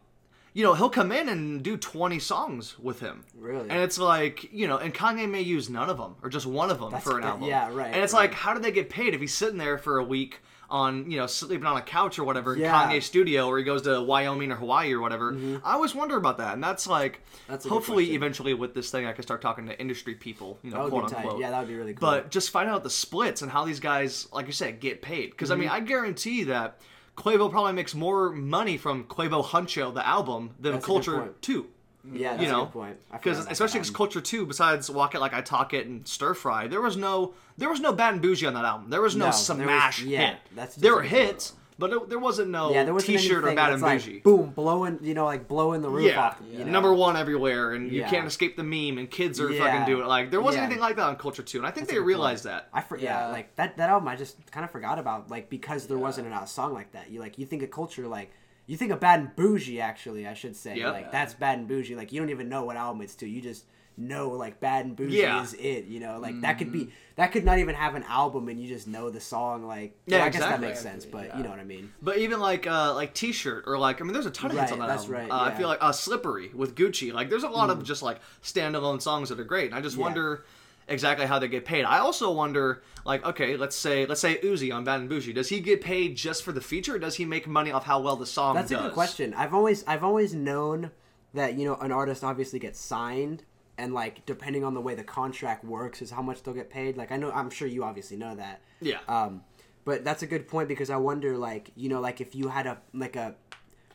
you 0.56 0.64
know, 0.64 0.74
he'll 0.74 0.90
come 0.90 1.12
in 1.12 1.30
and 1.30 1.64
do 1.64 1.78
20 1.78 2.20
songs 2.20 2.78
with 2.80 3.00
him. 3.00 3.24
Really? 3.36 3.70
And 3.70 3.80
it's 3.82 3.98
like, 3.98 4.52
you 4.52 4.68
know, 4.68 4.78
and 4.78 4.94
Kanye 4.94 5.30
may 5.30 5.42
use 5.42 5.70
none 5.70 5.90
of 5.90 5.98
them 5.98 6.16
or 6.24 6.30
just 6.30 6.46
one 6.46 6.70
of 6.72 6.80
them 6.80 6.90
That's- 6.92 7.04
for 7.04 7.16
an 7.18 7.22
that- 7.22 7.28
album. 7.30 7.48
yeah, 7.48 7.70
right, 7.72 7.94
And 7.94 8.04
it's 8.04 8.14
right. 8.14 8.22
like, 8.30 8.34
how 8.34 8.54
do 8.54 8.60
they 8.60 8.72
get 8.72 8.90
paid 8.90 9.14
if 9.14 9.22
he's 9.22 9.34
sitting 9.34 9.58
there 9.58 9.78
for 9.78 9.98
a 9.98 10.04
week 10.04 10.42
on, 10.74 11.10
you 11.10 11.18
know, 11.18 11.28
sleeping 11.28 11.68
on 11.68 11.78
a 11.78 11.82
couch 11.82 12.18
or 12.18 12.24
whatever 12.24 12.56
in 12.56 12.62
Yeah. 12.62 12.74
Mm-hmm. 12.74 12.92
Kanye's 12.92 13.06
studio 13.06 13.48
or 13.48 13.60
he 13.60 13.64
goes 13.64 13.84
to 13.84 14.02
Wyoming 14.02 14.52
or 14.52 14.56
Hawaii 14.56 14.92
or 14.92 15.00
whatever? 15.00 15.38
I 15.64 15.74
always 15.74 15.94
wonder 15.94 16.18
about 16.18 16.40
that. 16.40 16.56
And 16.56 16.64
that's 16.64 16.88
like, 16.88 17.22
That's 17.48 17.66
hopefully, 17.66 18.14
eventually 18.16 18.56
with 18.56 18.74
this 18.74 18.90
thing, 18.90 19.06
I 19.06 19.14
can 19.14 19.22
start 19.22 19.42
talking 19.42 19.68
to 19.68 19.80
industry 19.80 20.16
people, 20.16 20.58
you 20.64 20.72
know, 20.72 20.90
quote 20.90 21.14
unquote. 21.14 21.40
Yeah, 21.40 21.52
that 21.52 21.60
would 21.60 21.68
be 21.68 21.76
really 21.76 21.94
cool. 21.94 22.10
But 22.10 22.32
just 22.32 22.50
find 22.50 22.68
out 22.68 22.84
the 22.84 22.90
splits 22.90 23.44
and 23.44 23.52
how 23.52 23.66
these 23.66 23.80
guys, 23.80 24.28
like 24.34 24.48
you 24.48 24.52
said, 24.54 24.80
get 24.80 25.02
paid. 25.04 25.30
Because 25.30 25.52
I 25.52 25.56
mean, 25.56 25.68
Mm-hmm. 25.70 25.76
I 25.76 25.80
guarantee 25.82 26.44
that 26.46 26.82
Quavo 27.16 27.52
probably 27.52 27.74
makes 27.74 27.94
more 27.94 28.32
money 28.32 28.76
from 28.78 29.04
Quavo 29.04 29.46
Huncho, 29.46 29.94
the 29.94 30.06
album, 30.06 30.56
than 30.60 30.74
That's 30.74 30.86
Culture. 30.86 31.34
Two. 31.42 31.68
Yeah, 32.12 32.32
that's 32.32 32.44
You 32.44 32.50
know, 32.50 32.62
a 32.62 32.66
good 32.66 32.74
point. 32.74 32.98
Because 33.12 33.40
especially 33.48 33.80
because. 33.80 33.96
Culture 33.96 34.22
Two, 34.22 34.46
besides 34.46 34.90
Walk 34.90 35.16
It 35.16 35.20
Like 35.20 35.34
I 35.34 35.42
Talk 35.42 35.74
It 35.74 35.88
and 35.88 36.08
Stir 36.08 36.34
Fry, 36.34 36.68
there 36.68 36.82
was 36.82 36.98
no 36.98 37.34
there 37.58 37.70
was 37.70 37.80
no 37.80 37.94
Bad 37.94 38.14
and 38.14 38.22
Bougie 38.22 38.46
on 38.46 38.54
that 38.56 38.66
album. 38.66 38.90
There 38.90 39.02
was 39.02 39.16
no, 39.16 39.26
No, 39.26 39.32
there 39.32 39.38
was- 39.38 39.46
smash 39.46 40.02
yeah, 40.04 40.28
hit. 40.32 40.38
that's 40.56 40.76
there 40.76 40.94
were 40.96 41.02
a- 41.02 41.08
hits, 41.08 41.54
but 41.80 41.92
it, 41.94 42.10
there 42.10 42.20
wasn't 42.20 42.50
no 42.50 42.72
yeah, 42.74 42.84
there 42.84 42.94
wasn't 42.94 43.18
T-shirt 43.20 43.44
or 43.44 43.48
Bad 43.48 43.58
that's 43.58 43.74
and 43.76 43.82
like, 43.82 44.00
Bougie. 44.00 44.20
boom, 44.20 44.50
blowing, 44.52 45.00
you 45.02 45.14
know, 45.14 45.26
like 45.26 45.48
blowing 45.48 45.82
the 45.82 45.90
roof 45.90 46.06
Yeah, 46.08 46.22
off. 46.22 46.42
You 46.52 46.60
know? 46.60 46.72
number 46.72 46.94
one 46.94 47.16
everywhere, 47.16 47.74
and 47.74 47.92
you 47.92 48.02
Yeah. 48.02 48.10
can't 48.10 48.28
escape 48.28 48.58
the 48.58 48.64
meme, 48.64 48.98
and 48.98 49.10
kids 49.10 49.40
are 49.40 49.50
Yeah. 49.52 49.64
fucking 49.64 49.86
doing 49.86 50.04
it. 50.04 50.08
Like 50.08 50.30
there 50.32 50.42
wasn't 50.42 50.62
Yeah. 50.62 50.66
anything 50.66 50.82
like 50.82 50.96
that 50.98 51.06
on 51.08 51.16
Culture 51.16 51.44
Two, 51.44 51.60
and 51.60 51.68
I 51.68 51.72
think 51.72 51.88
That's 51.88 51.98
they 51.98 52.04
realized 52.04 52.44
point. 52.46 52.56
that. 52.56 52.70
I 52.74 52.82
for, 52.82 52.98
yeah. 52.98 53.28
Yeah. 53.28 53.32
like 53.32 53.56
that 53.56 53.78
that 53.78 53.90
album 53.90 54.08
I 54.08 54.16
just 54.16 54.36
kind 54.52 54.64
of 54.64 54.72
forgot 54.72 55.00
about 55.00 55.30
like 55.32 55.50
because 55.50 55.88
there 55.88 55.98
Yeah. 55.98 56.04
wasn't 56.04 56.28
a 56.28 56.36
uh, 56.36 56.46
song 56.46 56.74
like 56.74 56.92
that. 56.92 57.10
You 57.12 57.20
like 57.20 57.38
you 57.38 57.46
think 57.46 57.64
of 57.64 57.72
culture 57.72 58.08
like 58.08 58.32
you 58.68 58.78
think 58.78 58.92
of 58.92 59.00
Bad 59.00 59.20
and 59.20 59.36
Bougie 59.36 59.82
actually 59.82 60.28
I 60.28 60.34
should 60.34 60.56
say 60.56 60.78
Yep. 60.78 60.94
like 60.94 61.12
that's 61.12 61.34
Bad 61.34 61.60
and 61.60 61.68
Bougie 61.68 61.96
like 61.96 62.12
you 62.12 62.20
don't 62.20 62.30
even 62.30 62.50
know 62.50 62.64
what 62.64 62.78
album 62.78 63.02
it's 63.02 63.16
to 63.16 63.28
you 63.28 63.42
just 63.42 63.66
know 63.96 64.30
like 64.30 64.60
Bad 64.60 64.86
and 64.86 64.96
Bougie 64.96 65.18
Yeah. 65.18 65.44
is 65.44 65.54
it 65.54 65.86
you 65.86 66.00
know 66.00 66.18
like 66.20 66.42
that 66.42 66.58
could 66.58 66.72
be 66.72 66.90
that 67.16 67.32
could 67.32 67.44
not 67.46 67.60
even 67.60 67.76
have 67.76 67.94
an 67.94 68.04
album 68.04 68.48
and 68.50 68.60
you 68.60 68.68
just 68.68 68.88
know 68.88 69.12
the 69.12 69.20
song 69.20 69.68
like 69.68 69.96
Yeah, 70.08 70.18
well, 70.18 70.26
I 70.26 70.30
guess 70.30 70.42
that 70.42 70.60
makes 70.62 70.80
sense 70.82 71.06
but 71.06 71.28
Yeah. 71.28 71.38
you 71.38 71.44
know 71.44 71.50
what 71.52 71.60
I 71.60 71.64
mean 71.64 71.92
But 72.02 72.18
even 72.18 72.40
like 72.40 72.66
uh 72.66 72.96
like 72.96 73.14
T-shirt 73.14 73.66
or 73.68 73.78
like 73.78 74.02
I 74.02 74.04
mean, 74.04 74.14
there's 74.14 74.26
a 74.26 74.32
ton 74.32 74.50
of 74.52 74.58
hits 74.58 74.72
Right, 74.72 74.74
on 74.74 74.80
that 74.80 74.88
that's 74.88 75.04
album. 75.04 75.16
right, 75.16 75.32
Uh, 75.32 75.42
I 75.42 75.52
feel 75.56 75.68
like 75.68 75.78
uh, 75.82 75.92
Slippery 75.92 76.50
with 76.56 76.74
Gucci. 76.76 77.14
Like 77.14 77.30
there's 77.30 77.44
a 77.44 77.50
lot 77.50 77.70
of 77.70 77.84
just 77.84 78.02
like 78.02 78.20
standalone 78.42 79.02
songs 79.02 79.30
that 79.30 79.40
are 79.40 79.44
great. 79.44 79.68
And 79.68 79.76
I 79.76 79.82
just 79.82 79.96
Yeah. 79.98 80.04
wonder 80.04 80.46
exactly 80.88 81.26
how 81.26 81.40
they 81.40 81.48
get 81.48 81.66
paid. 81.66 81.86
I 81.86 82.00
also 82.00 82.32
wonder 82.32 82.84
like 83.06 83.26
okay, 83.26 83.58
let's 83.58 83.76
say 83.76 84.06
let's 84.06 84.22
say 84.22 84.38
Uzi 84.38 84.74
on 84.74 84.84
Bad 84.84 85.02
and 85.02 85.10
Bougie. 85.10 85.34
Does 85.34 85.50
he 85.50 85.60
get 85.60 85.82
paid 85.82 86.16
just 86.16 86.44
for 86.44 86.52
the 86.52 86.62
feature? 86.62 86.96
or 86.96 87.00
Does 87.00 87.16
he 87.16 87.26
make 87.26 87.48
money 87.48 87.72
off 87.72 87.86
how 87.86 88.00
well 88.00 88.16
the 88.16 88.26
song 88.26 88.56
That's 88.56 88.70
does? 88.72 88.80
a 88.80 88.84
good 88.84 88.94
question. 88.94 89.34
I've 89.34 89.54
always 89.54 89.84
I've 89.86 90.04
always 90.04 90.34
known 90.34 90.92
that 91.34 91.58
you 91.58 91.66
know 91.66 91.76
an 91.76 91.92
artist 91.92 92.24
obviously 92.24 92.60
gets 92.60 92.80
signed 92.80 93.44
and 93.78 93.94
like 93.94 94.26
depending 94.26 94.64
on 94.64 94.74
the 94.74 94.82
way 94.82 94.96
the 94.96 95.04
contract 95.04 95.66
works 95.66 96.02
is 96.02 96.12
how 96.12 96.22
much 96.22 96.44
they'll 96.44 96.54
get 96.54 96.70
paid. 96.70 96.96
Like 96.98 97.12
I 97.12 97.18
know 97.18 97.32
I'm 97.32 97.50
sure 97.50 97.68
you 97.68 97.84
obviously 97.84 98.18
know 98.18 98.36
that. 98.36 98.62
Yeah. 98.82 99.00
Um, 99.08 99.44
but 99.86 100.04
that's 100.06 100.24
a 100.24 100.28
good 100.28 100.48
point 100.48 100.68
because 100.68 100.90
I 100.90 100.98
wonder 100.98 101.38
like 101.38 101.72
you 101.76 101.90
know 101.90 102.00
like 102.00 102.22
if 102.22 102.36
you 102.36 102.48
had 102.50 102.68
a 102.68 102.78
like 102.94 103.16
a 103.16 103.36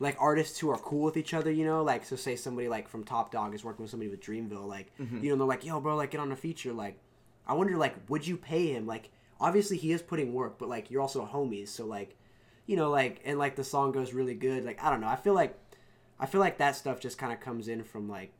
like 0.01 0.17
artists 0.21 0.59
who 0.59 0.71
are 0.71 0.79
cool 0.79 1.03
with 1.05 1.17
each 1.17 1.35
other, 1.35 1.51
you 1.51 1.65
know, 1.65 1.83
like 1.83 2.05
so 2.05 2.15
say 2.17 2.37
somebody 2.37 2.69
like 2.69 2.89
from 2.89 3.05
Top 3.05 3.33
Dawg 3.33 3.55
is 3.55 3.65
working 3.65 3.83
with 3.83 3.91
somebody 3.91 4.11
with 4.11 4.21
Dreamville, 4.21 4.67
like 4.69 4.93
Mm-hmm. 4.99 5.23
you 5.25 5.31
know 5.31 5.37
they're 5.37 5.47
like 5.47 5.65
yo 5.65 5.81
bro 5.81 5.97
like 5.97 6.11
get 6.13 6.21
on 6.21 6.33
a 6.33 6.37
feature 6.37 6.73
like 6.73 6.99
I 7.47 7.55
wonder 7.55 7.77
like 7.77 7.95
would 8.09 8.27
you 8.27 8.37
pay 8.37 8.73
him 8.75 8.87
like 8.87 9.11
obviously 9.41 9.77
he 9.77 9.93
is 9.93 10.03
putting 10.03 10.33
work 10.35 10.59
but 10.59 10.69
like 10.69 10.91
you're 10.91 11.01
also 11.03 11.25
homies 11.27 11.69
so 11.69 11.87
like 11.87 12.17
you 12.67 12.77
know 12.77 12.91
like 12.91 13.21
and 13.25 13.39
like 13.39 13.57
the 13.57 13.65
song 13.65 13.93
goes 13.93 14.13
really 14.13 14.35
good 14.35 14.65
like 14.65 14.83
I 14.85 14.91
don't 14.91 15.01
know 15.01 15.09
I 15.09 15.17
feel 15.17 15.35
like 15.35 15.57
I 16.21 16.27
feel 16.27 16.41
like 16.41 16.59
that 16.59 16.77
stuff 16.77 17.01
just 17.01 17.17
kind 17.19 17.33
of 17.33 17.41
comes 17.41 17.69
in 17.69 17.83
from 17.85 18.09
like 18.09 18.33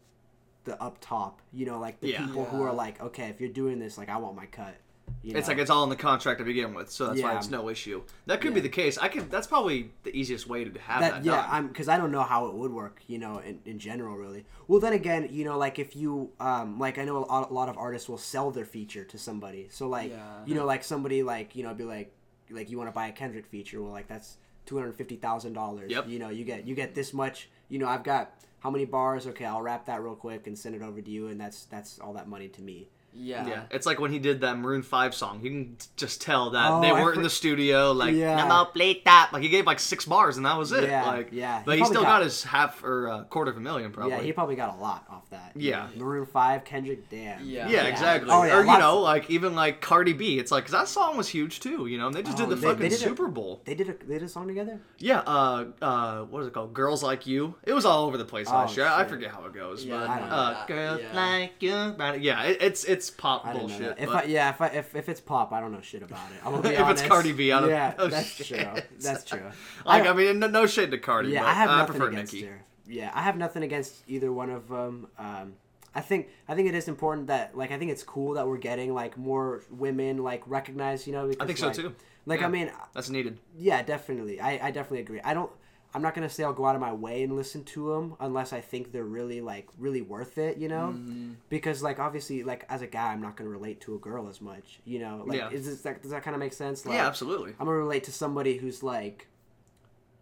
the 0.65 0.81
up 0.83 0.99
top 1.01 1.41
you 1.53 1.65
know 1.65 1.79
like 1.79 2.01
the 2.01 2.09
Yeah. 2.11 2.25
people 2.27 2.45
who 2.45 2.61
are 2.63 2.73
like 2.73 3.01
okay 3.01 3.29
if 3.29 3.41
you're 3.41 3.49
doing 3.49 3.79
this 3.79 3.97
like 3.97 4.09
I 4.11 4.17
want 4.19 4.37
my 4.37 4.47
cut 4.47 4.75
you 5.23 5.37
It's 5.37 5.49
like 5.49 5.59
it's 5.59 5.71
all 5.71 5.85
in 5.85 5.91
the 5.91 5.97
contract 5.97 6.39
to 6.39 6.45
begin 6.45 6.75
with, 6.75 6.91
so 6.91 7.09
that's 7.09 7.23
why 7.23 7.37
it's 7.37 7.51
no 7.51 7.69
issue. 7.69 8.03
That 8.27 8.41
could 8.41 8.55
be 8.55 8.61
the 8.61 8.69
case. 8.69 8.99
I 8.99 9.09
could. 9.09 9.31
That's 9.31 9.47
probably 9.47 9.91
the 10.03 10.17
easiest 10.17 10.49
way 10.49 10.65
to 10.65 10.81
have 10.81 11.01
that, 11.01 11.13
that 11.13 11.25
yeah 11.25 11.37
done. 11.43 11.49
i'm 11.51 11.69
because 11.69 11.89
i 11.89 11.97
don't 11.97 12.11
know 12.13 12.23
how 12.23 12.47
it 12.47 12.55
would 12.55 12.73
work 12.73 13.01
you 13.07 13.19
know 13.19 13.39
in, 13.39 13.61
in 13.65 13.79
general 13.79 14.17
really 14.17 14.45
well 14.67 14.81
then 14.81 14.93
again 14.93 15.29
you 15.31 15.45
know 15.45 15.59
like 15.59 15.79
if 15.79 15.95
you 15.97 16.31
um 16.41 16.79
like 16.79 16.99
i 16.99 17.05
know 17.05 17.19
a 17.19 17.53
lot, 17.53 17.69
of 17.69 17.77
artists 17.77 18.09
will 18.09 18.19
sell 18.19 18.51
their 18.51 18.65
feature 18.65 19.05
to 19.05 19.19
somebody 19.19 19.69
so 19.71 19.87
like 19.89 20.11
Yeah. 20.11 20.45
you 20.47 20.55
know 20.55 20.65
like 20.65 20.83
somebody 20.85 21.23
like 21.23 21.55
you 21.57 21.63
know 21.63 21.75
be 21.75 21.85
like 21.85 22.13
like 22.51 22.71
you 22.71 22.79
want 22.79 22.89
to 22.89 22.93
buy 22.95 23.09
a 23.09 23.13
kendrick 23.13 23.47
feature 23.47 23.83
well 23.83 23.93
like 23.93 24.09
that's 24.09 24.39
$250000 24.67 25.91
Yep. 25.91 26.09
you 26.09 26.19
know 26.19 26.29
you 26.29 26.45
get 26.45 26.67
you 26.67 26.75
get 26.75 26.95
this 26.95 27.13
much 27.13 27.49
you 27.69 27.79
know 27.79 27.89
i've 27.89 28.05
got 28.05 28.33
how 28.61 28.71
many 28.71 28.85
bars 28.85 29.27
okay 29.27 29.45
i'll 29.45 29.63
wrap 29.63 29.87
that 29.87 30.03
real 30.03 30.15
quick 30.15 30.47
and 30.47 30.59
send 30.59 30.75
it 30.75 30.83
over 30.83 31.01
to 31.01 31.11
you 31.11 31.29
and 31.29 31.41
that's 31.41 31.65
that's 31.67 31.99
all 31.99 32.13
that 32.15 32.29
money 32.29 32.49
to 32.49 32.63
me 32.63 32.89
Yeah. 33.19 33.47
Yeah, 33.47 33.63
it's 33.71 33.85
like 33.87 33.99
when 34.01 34.13
he 34.13 34.19
did 34.19 34.41
that 34.43 34.59
Maroon 34.59 34.83
Five 34.83 35.15
song. 35.15 35.41
You 35.43 35.51
can 35.51 35.77
just 35.97 36.21
tell 36.23 36.51
that 36.51 36.71
Oh, 36.71 36.81
they 36.81 36.93
weren't 36.93 37.17
in 37.17 37.23
the 37.23 37.31
studio. 37.31 37.93
Like, 37.93 38.15
Yeah. 38.15 38.37
"Now 38.47 38.65
play 38.67 39.03
that." 39.05 39.31
Like 39.33 39.43
he 39.43 39.49
gave 39.49 39.67
like 39.67 39.81
six 39.81 40.05
bars 40.05 40.37
and 40.37 40.47
that 40.47 40.57
was 40.57 40.73
it. 40.73 40.85
Yeah, 40.85 41.05
like, 41.07 41.29
yeah. 41.33 41.63
But 41.65 41.73
He 41.77 41.81
he, 41.81 41.85
still 41.87 42.03
got- 42.03 42.21
got, 42.21 42.23
his 42.23 42.45
half 42.45 42.83
or 42.85 43.09
uh, 43.09 43.25
quarter 43.25 43.51
of 43.51 43.57
a 43.57 43.61
million 43.61 43.91
probably. 43.93 44.13
yeah 44.17 44.23
he 44.23 44.33
probably 44.33 44.55
got 44.57 44.75
a 44.77 44.81
lot 44.81 45.05
off 45.11 45.29
that 45.31 45.53
Yeah. 45.57 45.89
maroon 45.97 46.27
5 46.27 46.65
kendrick 46.65 47.09
damn 47.11 47.45
Yeah. 47.45 47.69
Yeah, 47.69 47.83
Yeah. 47.83 47.85
exactly. 47.87 48.31
Oh, 48.31 48.45
yeah, 48.45 48.57
or 48.59 48.61
you 48.65 48.79
know, 48.79 48.99
of- 48.99 49.03
like 49.05 49.29
even 49.31 49.55
like 49.55 49.81
Cardi 49.81 50.13
B. 50.13 50.39
It's 50.39 50.53
like 50.53 50.65
'cause 50.65 50.73
that 50.73 50.89
song 50.89 51.17
was 51.17 51.29
huge 51.29 51.61
too. 51.61 51.87
You 51.87 51.99
know, 51.99 52.07
and 52.07 52.15
they 52.15 52.23
just 52.23 52.37
Oh, 52.39 52.43
did 52.43 52.51
the 52.51 52.55
they- 52.57 52.67
fucking 52.69 52.83
they 52.83 52.89
did 52.89 53.01
a- 53.01 53.05
Super 53.05 53.29
Bowl. 53.29 53.63
they 53.65 53.75
did 53.75 53.89
a 53.89 53.95
they 54.07 54.15
did 54.15 54.23
a 54.23 54.29
song 54.29 54.47
together 54.49 54.81
Yeah. 54.99 55.21
Uh. 55.21 55.65
Uh. 55.83 56.21
What 56.23 56.43
is 56.43 56.49
it 56.49 56.55
called? 56.55 56.73
Girls 56.75 57.03
Like 57.03 57.27
You. 57.27 57.55
It 57.65 57.73
was 57.73 57.85
all 57.85 58.07
over 58.07 58.17
the 58.17 58.25
place 58.25 58.49
Oh, 58.49 58.53
last 58.55 58.77
year. 58.77 58.87
I 58.87 59.05
forget 59.05 59.31
how 59.33 59.45
it 59.47 59.55
goes, 59.55 59.85
Yeah, 59.85 59.99
but 59.99 60.09
I 60.11 60.19
don't 60.21 60.29
uh, 60.31 60.67
girls 60.67 61.01
like 61.15 61.53
you. 61.61 61.95
Yeah, 62.21 62.43
it, 62.45 62.59
it's 62.61 62.85
it's 63.09 63.17
pop 63.17 63.47
I 63.47 63.53
bullshit. 63.53 63.97
If 63.99 64.07
but- 64.09 64.25
I, 64.25 64.29
yeah, 64.29 64.51
if, 64.51 64.61
I, 64.61 64.67
if 64.69 64.95
if 64.95 65.09
it's 65.09 65.21
pop, 65.21 65.53
I 65.53 65.61
don't 65.61 65.73
know 65.73 65.81
shit 65.81 66.03
about 66.03 66.31
it. 66.31 66.45
I'm 66.45 66.53
gonna 66.53 66.63
be 66.63 66.69
If 66.75 66.75
it's 66.75 66.81
honest. 66.83 67.07
Cardi 67.07 67.33
B, 67.33 67.53
I 67.53 67.61
don't 67.61 67.71
yeah, 67.71 67.95
know 67.99 68.09
that's 68.09 68.29
shit. 68.29 68.47
true. 68.61 68.83
That's 69.01 69.25
true. 69.25 69.43
like 69.87 70.05
I, 70.07 70.11
I, 70.11 70.13
mean, 70.13 70.39
no, 70.39 70.47
no 70.47 70.67
shade 70.67 70.91
to 70.93 70.99
Cardi. 70.99 71.31
yeah, 71.31 71.45
I 71.45 71.53
have 71.55 71.71
I 71.71 71.79
nothing 71.79 71.97
prefer 71.97 72.11
against 72.13 72.33
Nicki. 72.35 72.47
her. 72.47 72.65
Yeah, 72.87 73.11
I 73.15 73.23
have 73.23 73.37
nothing 73.37 73.63
against 73.63 73.95
either 74.09 74.33
one 74.33 74.51
of 74.51 74.69
them. 74.69 75.09
Um, 75.19 75.55
I 75.95 76.01
think 76.01 76.29
I 76.49 76.55
think 76.55 76.69
it 76.69 76.75
is 76.75 76.89
important 76.89 77.27
that 77.29 77.57
like 77.57 77.73
I 77.73 77.79
think 77.79 77.91
it's 77.91 78.03
cool 78.03 78.35
that 78.35 78.47
we're 78.47 78.57
getting 78.59 78.95
like 78.95 79.17
more 79.19 79.63
women 79.71 80.23
like 80.23 80.43
recognized. 80.47 81.07
You 81.07 81.13
know, 81.15 81.29
because, 81.29 81.43
I 81.43 81.47
think 81.47 81.59
so 81.59 81.67
like- 81.69 81.77
too. 81.77 81.95
Like 82.27 82.41
Yeah. 82.41 82.47
I 82.47 82.51
mean, 82.51 82.71
That's 82.93 83.09
needed. 83.09 83.39
yeah, 83.57 83.83
definitely. 83.83 84.39
I, 84.39 84.69
I 84.69 84.71
definitely 84.71 85.01
agree. 85.01 85.21
I 85.25 85.33
don't. 85.33 85.51
I'm 85.95 86.03
not 86.03 86.15
gonna 86.15 86.29
say 86.29 86.45
I'll 86.45 86.53
go 86.53 86.67
out 86.67 86.75
of 86.75 86.81
my 86.83 86.93
way 86.93 87.23
and 87.23 87.35
listen 87.35 87.65
to 87.65 87.93
them 87.95 88.15
unless 88.21 88.53
I 88.53 88.61
think 88.61 88.93
they're 88.93 89.05
really 89.05 89.41
like 89.41 89.67
really 89.79 90.03
worth 90.03 90.37
it. 90.39 90.59
You 90.59 90.69
know, 90.69 90.95
Mm-hmm. 90.95 91.33
because 91.49 91.83
like 91.83 91.99
obviously 91.99 92.43
like 92.43 92.65
as 92.69 92.83
a 92.83 92.87
guy 92.87 93.13
I'm 93.13 93.23
not 93.23 93.37
gonna 93.37 93.51
relate 93.51 93.81
to 93.83 93.95
a 93.95 93.99
girl 93.99 94.29
as 94.29 94.41
much. 94.41 94.81
You 94.85 94.99
know, 94.99 95.25
like 95.27 95.39
Yeah. 95.39 95.51
is 95.51 95.67
this 95.67 95.81
that, 95.83 96.03
does 96.03 96.11
that 96.11 96.23
kind 96.23 96.35
of 96.35 96.41
make 96.41 96.53
sense? 96.53 96.85
Like, 96.85 96.97
yeah, 96.97 97.07
absolutely. 97.07 97.53
I'm 97.59 97.67
gonna 97.67 97.79
relate 97.79 98.05
to 98.05 98.13
somebody 98.13 98.59
who's 98.59 98.83
like 98.83 99.29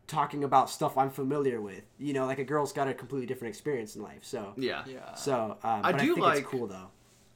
talking 0.07 0.45
about 0.45 0.71
stuff 0.71 0.97
I'm 0.97 1.11
familiar 1.11 1.61
with. 1.61 1.83
You 1.99 2.13
know, 2.13 2.27
like 2.27 2.39
a 2.39 2.45
girl's 2.45 2.73
got 2.73 2.87
a 2.87 2.95
completely 2.95 3.27
different 3.27 3.53
experience 3.53 3.97
in 3.97 4.03
life. 4.03 4.21
So 4.25 4.53
Yeah. 4.57 4.85
Yeah. 4.87 5.15
so 5.15 5.59
um, 5.65 5.81
I 5.85 5.93
but 5.93 6.01
do 6.01 6.15
think 6.15 6.19
like- 6.27 6.39
it's 6.41 6.49
cool 6.49 6.67
though. 6.69 6.91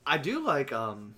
I 0.07 0.19
do 0.19 0.45
like 0.45 0.73
um 0.73 1.15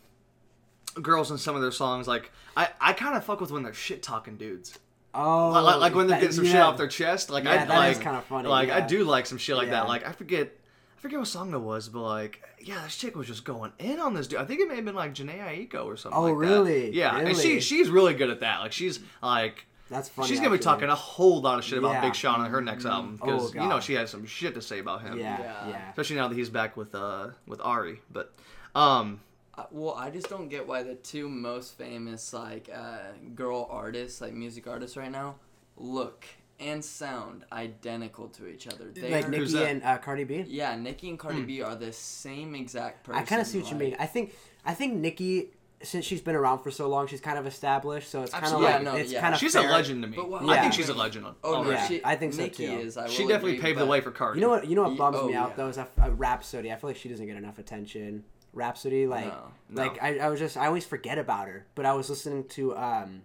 girls 1.01 1.31
in 1.31 1.39
some 1.39 1.55
of 1.57 1.63
their 1.63 1.71
songs. 1.73 2.09
Like 2.09 2.31
I, 2.57 2.69
I 2.81 2.93
kind 2.95 3.17
of 3.17 3.25
fuck 3.25 3.41
with 3.41 3.51
when 3.51 3.63
they're 3.63 3.75
shit 3.75 4.03
talking 4.03 4.37
dudes. 4.37 4.79
Oh, 5.15 5.51
Like, 5.51 5.65
like, 5.65 5.81
like 5.81 5.95
when 5.95 6.07
they're 6.07 6.19
getting 6.21 6.35
some 6.35 6.45
shit 6.47 6.57
off 6.57 6.77
their 6.79 6.89
chest. 6.89 7.29
Like 7.31 7.45
Yeah, 7.45 7.51
I 7.53 7.57
that 7.65 7.69
like 7.69 7.93
is 7.93 7.99
kinda 7.99 8.23
funny, 8.23 8.49
Like 8.49 8.71
I 8.71 8.81
do 8.81 9.05
like 9.05 9.27
some 9.27 9.39
shit 9.39 9.57
like 9.57 9.67
Yeah. 9.67 9.73
that. 9.83 9.89
Like 9.89 10.07
I 10.07 10.13
forget. 10.13 10.53
I 10.97 11.01
forget 11.03 11.19
what 11.19 11.27
song 11.29 11.53
it 11.53 11.59
was, 11.59 11.89
but 11.89 12.03
like, 12.03 12.41
yeah, 12.61 12.81
this 12.85 12.97
chick 12.97 13.17
was 13.17 13.27
just 13.27 13.45
going 13.45 13.73
in 13.81 13.99
on 13.99 14.15
this 14.15 14.29
dude. 14.29 14.39
I 14.39 14.45
think 14.45 14.61
it 14.61 14.69
may 14.69 14.77
have 14.77 14.85
been 14.85 14.95
like 14.95 15.15
Jhené 15.15 15.69
Aiko 15.69 15.85
or 15.85 15.97
something. 15.97 16.17
Oh, 16.17 16.23
like 16.27 16.33
that. 16.35 16.37
really? 16.39 16.91
Yeah, 16.95 17.19
and 17.19 17.37
she 17.37 17.61
she's 17.61 17.89
really 17.91 18.15
good 18.15 18.31
at 18.31 18.39
that. 18.41 18.61
Like 18.61 18.71
she's 18.73 19.01
like 19.21 19.67
That's 19.91 20.09
funny. 20.09 20.29
she's 20.29 20.39
gonna 20.39 20.51
be 20.53 20.59
talking 20.61 20.89
a 20.89 20.95
whole 20.95 21.41
lot 21.41 21.59
of 21.59 21.65
shit 21.65 21.79
about 21.79 21.95
Yeah. 21.95 22.01
Big 22.03 22.15
Sean 22.15 22.41
on 22.41 22.51
her 22.51 22.61
next 22.61 22.85
album 22.87 23.17
because 23.17 23.51
Oh, 23.57 23.61
you 23.63 23.69
know 23.69 23.81
she 23.81 23.95
has 23.95 24.11
some 24.11 24.25
shit 24.27 24.55
to 24.55 24.63
say 24.63 24.79
about 24.79 25.03
him. 25.03 25.19
Yeah, 25.19 25.41
Yeah. 25.41 25.69
yeah. 25.71 25.91
especially 25.91 26.17
now 26.17 26.29
that 26.29 26.37
he's 26.37 26.51
back 26.51 26.77
with 26.77 26.95
uh 26.95 27.31
with 27.49 27.61
Ari. 27.61 28.01
But 28.13 28.33
um, 28.77 29.21
well, 29.71 29.95
I 29.95 30.11
just 30.11 30.29
don't 30.29 30.49
get 30.49 30.67
why 30.67 30.83
the 30.83 30.95
two 30.95 31.29
most 31.29 31.77
famous 31.77 32.33
like 32.33 32.71
uh, 32.75 32.99
girl 33.35 33.69
artists, 33.71 34.21
like 34.21 34.33
music 34.33 34.67
artists 34.67 34.97
right 34.97 35.11
now, 35.11 35.37
look 35.77 36.25
and 36.61 36.85
sound 36.85 37.45
identical 37.53 38.29
to 38.29 38.47
each 38.47 38.69
other. 38.69 38.85
They 38.95 39.11
Like 39.11 39.29
are- 39.29 39.33
Who's 39.33 39.53
Nicki 39.53 39.67
and 39.67 39.83
uh, 39.83 39.99
Cardi 39.99 40.25
B. 40.25 40.45
yeah, 40.47 40.77
Nicki 40.77 41.09
and 41.09 41.19
Cardi 41.19 41.43
B 41.43 41.61
are 41.63 41.75
the 41.75 41.93
same 41.93 42.55
exact 42.55 43.05
person. 43.05 43.21
I 43.21 43.25
kind 43.25 43.41
of 43.41 43.47
see 43.47 43.61
what 43.61 43.71
you 43.71 43.77
mean. 43.77 43.97
I 43.99 44.07
think 44.07 44.33
I 44.65 44.75
think 44.75 44.95
Nicki 44.95 45.51
since 45.85 46.05
she's 46.05 46.21
been 46.21 46.37
around 46.37 46.61
for 46.61 46.71
so 46.71 46.89
long, 46.89 47.09
she's 47.09 47.21
kind 47.21 47.37
of 47.37 47.45
established. 47.45 48.09
So 48.09 48.23
it's 48.23 48.31
kind 48.31 48.45
of 48.45 48.53
Absolutely. 48.53 48.73
like 48.73 48.83
Yeah, 48.85 48.91
no, 48.93 48.97
it's 48.97 49.13
yeah. 49.13 49.21
kind 49.21 49.35
of 49.35 49.41
She's 49.41 49.55
fair. 49.55 49.69
a 49.69 49.73
legend 49.73 50.03
to 50.05 50.09
me. 50.09 50.17
But 50.17 50.31
what- 50.31 50.45
I 50.49 50.61
think 50.61 50.73
she's 50.75 50.89
a 50.89 50.95
legend. 50.95 51.27
Oh 51.27 51.35
no, 51.43 51.55
already. 51.57 51.73
Yeah, 51.73 51.87
she, 51.89 52.01
I 52.05 52.15
think 52.15 52.35
so, 52.35 52.43
Nicki 52.43 52.67
too. 52.69 52.73
is. 52.79 52.97
I 52.97 53.09
she 53.09 53.23
definitely 53.27 53.57
agree, 53.57 53.63
paved 53.63 53.81
the 53.81 53.87
way 53.87 54.01
for 54.01 54.13
Cardi. 54.13 54.39
You 54.39 54.47
know 54.47 54.51
what? 54.51 54.69
You 54.69 54.77
know 54.77 54.83
what 54.83 54.93
Ye- 54.93 54.99
bums 54.99 55.17
oh, 55.21 55.27
me 55.29 55.35
out 55.35 55.51
yeah. 55.51 55.57
though 55.57 55.67
is 55.69 55.79
I, 55.79 55.87
uh, 56.01 56.11
Rapsody. 56.11 56.71
I 56.71 56.77
feel 56.77 56.91
like 56.91 56.97
she 56.97 57.09
doesn't 57.09 57.27
get 57.27 57.37
enough 57.37 57.59
attention. 57.59 58.23
Rapsody, 58.53 59.07
like, 59.07 59.27
No. 59.27 59.83
like 59.83 60.03
I, 60.03 60.19
I 60.19 60.29
was 60.29 60.39
just 60.39 60.57
I 60.57 60.67
always 60.67 60.85
forget 60.85 61.19
about 61.19 61.49
her. 61.49 61.67
But 61.75 61.87
I 61.87 61.93
was 61.95 62.11
listening 62.11 62.45
to 62.49 62.77
um, 62.77 63.23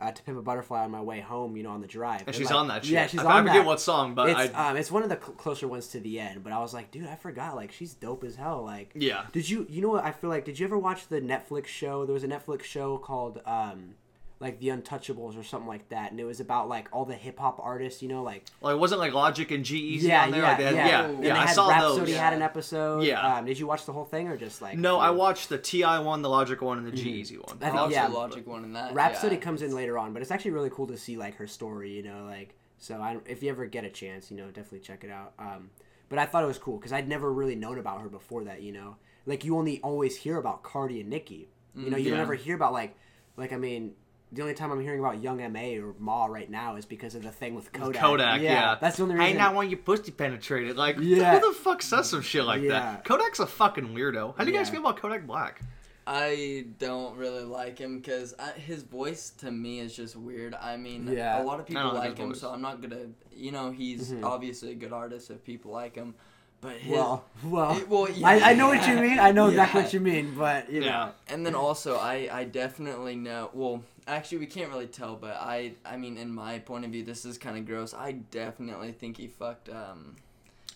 uh, 0.00 0.10
to 0.10 0.22
Pimp 0.22 0.38
a 0.38 0.42
Butterfly 0.42 0.82
on 0.82 0.90
my 0.90 1.00
way 1.00 1.20
home. 1.20 1.56
You 1.56 1.62
know, 1.62 1.70
on 1.70 1.80
the 1.80 1.86
drive. 1.86 2.24
And 2.26 2.34
she's 2.34 2.46
like, 2.46 2.54
on 2.54 2.68
that 2.68 2.84
shit. 2.84 2.92
Yeah, 2.94 3.06
she's 3.06 3.20
I, 3.20 3.24
on 3.24 3.30
I 3.32 3.38
forget 3.42 3.54
that. 3.56 3.66
what 3.66 3.80
song, 3.80 4.14
but 4.14 4.30
it's 4.30 4.54
I. 4.54 4.70
um, 4.70 4.76
it's 4.76 4.90
one 4.90 5.02
of 5.02 5.08
the 5.08 5.18
cl- 5.20 5.32
closer 5.34 5.68
ones 5.68 5.88
to 5.88 6.00
the 6.00 6.18
end. 6.18 6.42
But 6.42 6.52
I 6.52 6.58
was 6.60 6.72
like, 6.74 6.90
dude, 6.90 7.06
I 7.06 7.16
forgot. 7.16 7.54
Like, 7.54 7.70
she's 7.72 7.94
dope 7.94 8.24
as 8.24 8.34
hell. 8.36 8.62
Like, 8.64 8.92
yeah. 8.94 9.26
did 9.32 9.48
you 9.48 9.66
you 9.68 9.82
know 9.82 9.90
what 9.90 10.04
I 10.04 10.12
feel 10.12 10.30
like? 10.30 10.44
Did 10.44 10.58
you 10.58 10.66
ever 10.66 10.78
watch 10.78 11.08
the 11.08 11.20
Netflix 11.20 11.66
show? 11.66 12.04
There 12.06 12.14
was 12.14 12.24
a 12.24 12.28
Netflix 12.28 12.62
show 12.62 12.96
called 12.98 13.40
um, 13.46 13.94
like 14.42 14.58
The 14.58 14.68
Untouchables 14.68 15.38
or 15.38 15.42
something 15.44 15.68
like 15.68 15.88
that, 15.90 16.10
and 16.10 16.18
it 16.20 16.24
was 16.24 16.40
about 16.40 16.68
like 16.68 16.88
all 16.92 17.04
the 17.04 17.14
hip 17.14 17.38
hop 17.38 17.60
artists. 17.62 18.02
You 18.02 18.08
know, 18.08 18.22
like 18.24 18.44
Like, 18.60 18.76
wasn't 18.76 19.00
like 19.00 19.14
Logic 19.14 19.48
and 19.52 19.64
G-Eazy 19.64 20.02
yeah, 20.02 20.24
on 20.24 20.30
there? 20.32 20.42
yeah, 20.42 20.48
Like, 20.48 20.58
they 20.58 20.64
had- 20.64 20.74
yeah. 20.74 20.86
yeah, 20.88 21.04
And 21.04 21.24
yeah, 21.24 21.34
they 21.34 21.38
I 21.40 21.46
had 21.46 21.54
saw 21.54 21.68
Rapsody 21.68 22.12
those. 22.12 22.20
had 22.20 22.32
an 22.34 22.42
episode. 22.42 23.04
Yeah. 23.04 23.36
Um, 23.36 23.44
did 23.46 23.58
you 23.58 23.66
watch 23.68 23.86
the 23.86 23.92
whole 23.92 24.04
thing 24.04 24.26
or 24.28 24.36
just 24.36 24.60
like? 24.60 24.76
No, 24.76 24.98
I 24.98 25.06
the- 25.06 25.12
watched 25.14 25.48
the 25.48 25.58
T.I. 25.58 26.00
one, 26.00 26.20
the 26.22 26.28
Logic 26.28 26.60
one, 26.60 26.78
and 26.78 26.86
the 26.86 26.92
G-Eazy 26.92 27.38
one. 27.38 27.56
I 27.62 27.66
I 27.66 27.70
think- 27.70 27.74
watched 27.80 27.92
yeah. 27.94 28.08
the 28.08 28.14
Logic 28.14 28.46
one 28.46 28.64
and 28.64 28.74
that. 28.76 28.92
Rapsody 28.92 29.36
yeah. 29.36 29.40
comes 29.42 29.62
in 29.62 29.72
later 29.74 29.96
on, 29.96 30.12
but 30.12 30.20
it's 30.22 30.30
actually 30.32 30.50
really 30.50 30.70
cool 30.70 30.88
to 30.88 30.96
see 30.98 31.16
like 31.16 31.36
her 31.36 31.46
story. 31.46 31.92
You 31.92 32.02
know, 32.02 32.24
like 32.28 32.56
so. 32.78 32.96
I, 33.00 33.18
if 33.26 33.42
you 33.42 33.48
ever 33.50 33.66
get 33.66 33.84
a 33.84 33.90
chance, 33.90 34.30
you 34.30 34.36
know, 34.36 34.46
definitely 34.48 34.80
check 34.80 35.04
it 35.04 35.10
out. 35.10 35.34
Um, 35.38 35.70
but 36.08 36.18
I 36.18 36.26
thought 36.26 36.42
it 36.42 36.48
was 36.48 36.58
cool 36.58 36.78
because 36.78 36.92
I'd 36.92 37.08
never 37.08 37.32
really 37.32 37.54
known 37.54 37.78
about 37.78 38.00
her 38.00 38.08
before 38.08 38.42
that. 38.44 38.60
You 38.62 38.72
know, 38.72 38.96
like 39.24 39.44
you 39.44 39.56
only 39.56 39.80
always 39.82 40.16
hear 40.16 40.36
about 40.36 40.64
Cardi 40.64 41.00
and 41.00 41.08
Nicki. 41.08 41.48
You 41.76 41.90
know, 41.90 41.96
you 41.96 42.10
don't 42.10 42.20
ever 42.20 42.34
hear 42.34 42.54
about 42.56 42.72
like, 42.72 42.96
like 43.36 43.52
I 43.52 43.56
mean. 43.56 43.92
The 44.32 44.40
only 44.42 44.54
time 44.54 44.72
I'm 44.72 44.80
hearing 44.80 44.98
about 45.00 45.22
Young 45.22 45.40
M.A 45.42 45.78
or 45.78 45.94
Ma 45.98 46.24
right 46.24 46.48
now 46.50 46.76
is 46.76 46.86
because 46.86 47.14
of 47.14 47.22
the 47.22 47.30
thing 47.30 47.54
with 47.54 47.70
Kodak. 47.72 48.00
Kodak, 48.00 48.40
yeah. 48.40 48.76
that's 48.80 48.96
the 48.96 49.02
only 49.02 49.16
Hey, 49.16 49.20
reason. 49.24 49.38
now 49.38 49.54
want 49.54 49.68
your 49.68 49.78
pussy 49.78 50.10
penetrated. 50.10 50.76
Like, 50.76 50.96
Yeah. 50.98 51.38
who 51.38 51.52
the 51.52 51.54
fuck 51.58 51.82
says 51.82 52.08
some 52.08 52.22
shit 52.22 52.44
like 52.44 52.62
Yeah. 52.62 52.70
that? 52.70 53.04
Kodak's 53.04 53.40
a 53.40 53.46
fucking 53.46 53.88
weirdo. 53.94 54.34
How 54.38 54.44
do 54.44 54.50
you 54.50 54.56
guys 54.56 54.70
feel 54.70 54.80
about 54.80 54.96
Kodak 54.96 55.26
Black? 55.26 55.60
I 56.06 56.64
don't 56.78 57.16
really 57.16 57.44
like 57.44 57.78
him 57.78 57.98
because 57.98 58.34
his 58.56 58.82
voice 58.82 59.30
to 59.38 59.50
me 59.52 59.78
is 59.80 59.94
just 59.94 60.16
weird. 60.16 60.54
I 60.54 60.76
mean, 60.76 61.06
Yeah. 61.06 61.40
a 61.40 61.44
lot 61.44 61.60
of 61.60 61.66
people 61.66 61.84
like 61.84 61.94
like 62.10 62.18
him, 62.18 62.28
voice. 62.30 62.40
so 62.40 62.50
I'm 62.50 62.62
not 62.62 62.80
gonna. 62.80 63.08
You 63.36 63.52
know, 63.52 63.70
he's 63.70 64.12
Mhm. 64.12 64.24
obviously 64.24 64.72
a 64.72 64.74
good 64.74 64.92
artist 64.92 65.30
if 65.30 65.44
people 65.44 65.70
like 65.70 65.94
him. 65.94 66.14
But 66.60 66.76
his, 66.76 66.92
well, 66.96 67.24
well, 67.44 67.76
It- 67.76 67.88
well, 67.88 68.08
I, 68.24 68.50
I 68.50 68.54
know 68.54 68.68
what 68.68 68.86
you 68.88 68.94
mean. 68.96 69.18
I 69.18 69.30
know 69.32 69.46
exactly 69.48 69.82
what 69.82 69.92
you 69.92 70.00
mean, 70.00 70.34
but 70.36 70.70
you 70.70 70.80
know, 70.80 71.10
and 71.28 71.44
then 71.46 71.54
also 71.54 71.96
I 71.96 72.28
I 72.32 72.44
definitely 72.44 73.14
know. 73.16 73.50
Well, 73.52 73.82
actually, 74.06 74.38
we 74.38 74.46
can't 74.46 74.70
really 74.70 74.86
tell, 74.86 75.16
but 75.16 75.36
I 75.36 75.72
I 75.84 75.96
mean, 75.96 76.16
in 76.16 76.32
my 76.32 76.58
point 76.58 76.84
of 76.84 76.90
view, 76.90 77.04
this 77.04 77.24
is 77.24 77.38
kind 77.38 77.56
of 77.58 77.66
gross. 77.66 77.94
I 77.94 78.12
definitely 78.12 78.92
think 78.92 79.16
he 79.16 79.28
fucked 79.28 79.68
um 79.68 80.16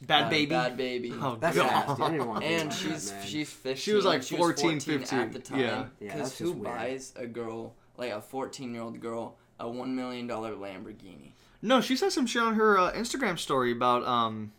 Bad 0.03 0.25
uh, 0.25 0.31
Baby? 0.31 0.55
Bhad 0.55 0.77
Bhabie. 0.77 1.19
Oh, 1.23 1.37
that's 1.41 1.57
God. 1.57 1.67
nasty. 1.89 2.03
I 2.03 2.11
didn't 2.11 2.29
want 2.29 2.45
and 2.45 2.71
that, 2.71 2.77
she's 2.77 3.13
man. 3.13 3.27
she's 3.27 3.51
15. 3.51 3.77
She 3.77 3.93
was 3.95 4.05
like 4.05 4.23
She 4.23 4.37
14, 4.37 4.81
14 4.81 4.99
15. 5.01 5.19
at 5.19 5.33
the 5.33 5.39
time. 5.39 5.59
Yeah. 5.61 5.67
Yeah, 5.67 5.87
Because 6.01 6.21
that's 6.21 6.39
who 6.39 6.55
buys 6.55 7.13
a 7.17 7.27
girl 7.27 7.75
like 7.97 8.13
a 8.13 8.21
14 8.21 8.73
year 8.75 8.83
old 8.83 9.01
girl 9.01 9.37
a 9.59 9.69
one 9.69 9.97
million 9.97 10.27
dollar 10.27 10.55
Lamborghini? 10.55 11.31
No, 11.63 11.81
she 11.81 11.97
said 11.97 12.13
some 12.13 12.27
shit 12.27 12.43
on 12.43 12.55
her 12.57 12.79
uh, 12.79 12.93
Instagram 12.93 13.39
story 13.39 13.73
about 13.73 14.05
um, 14.05 14.53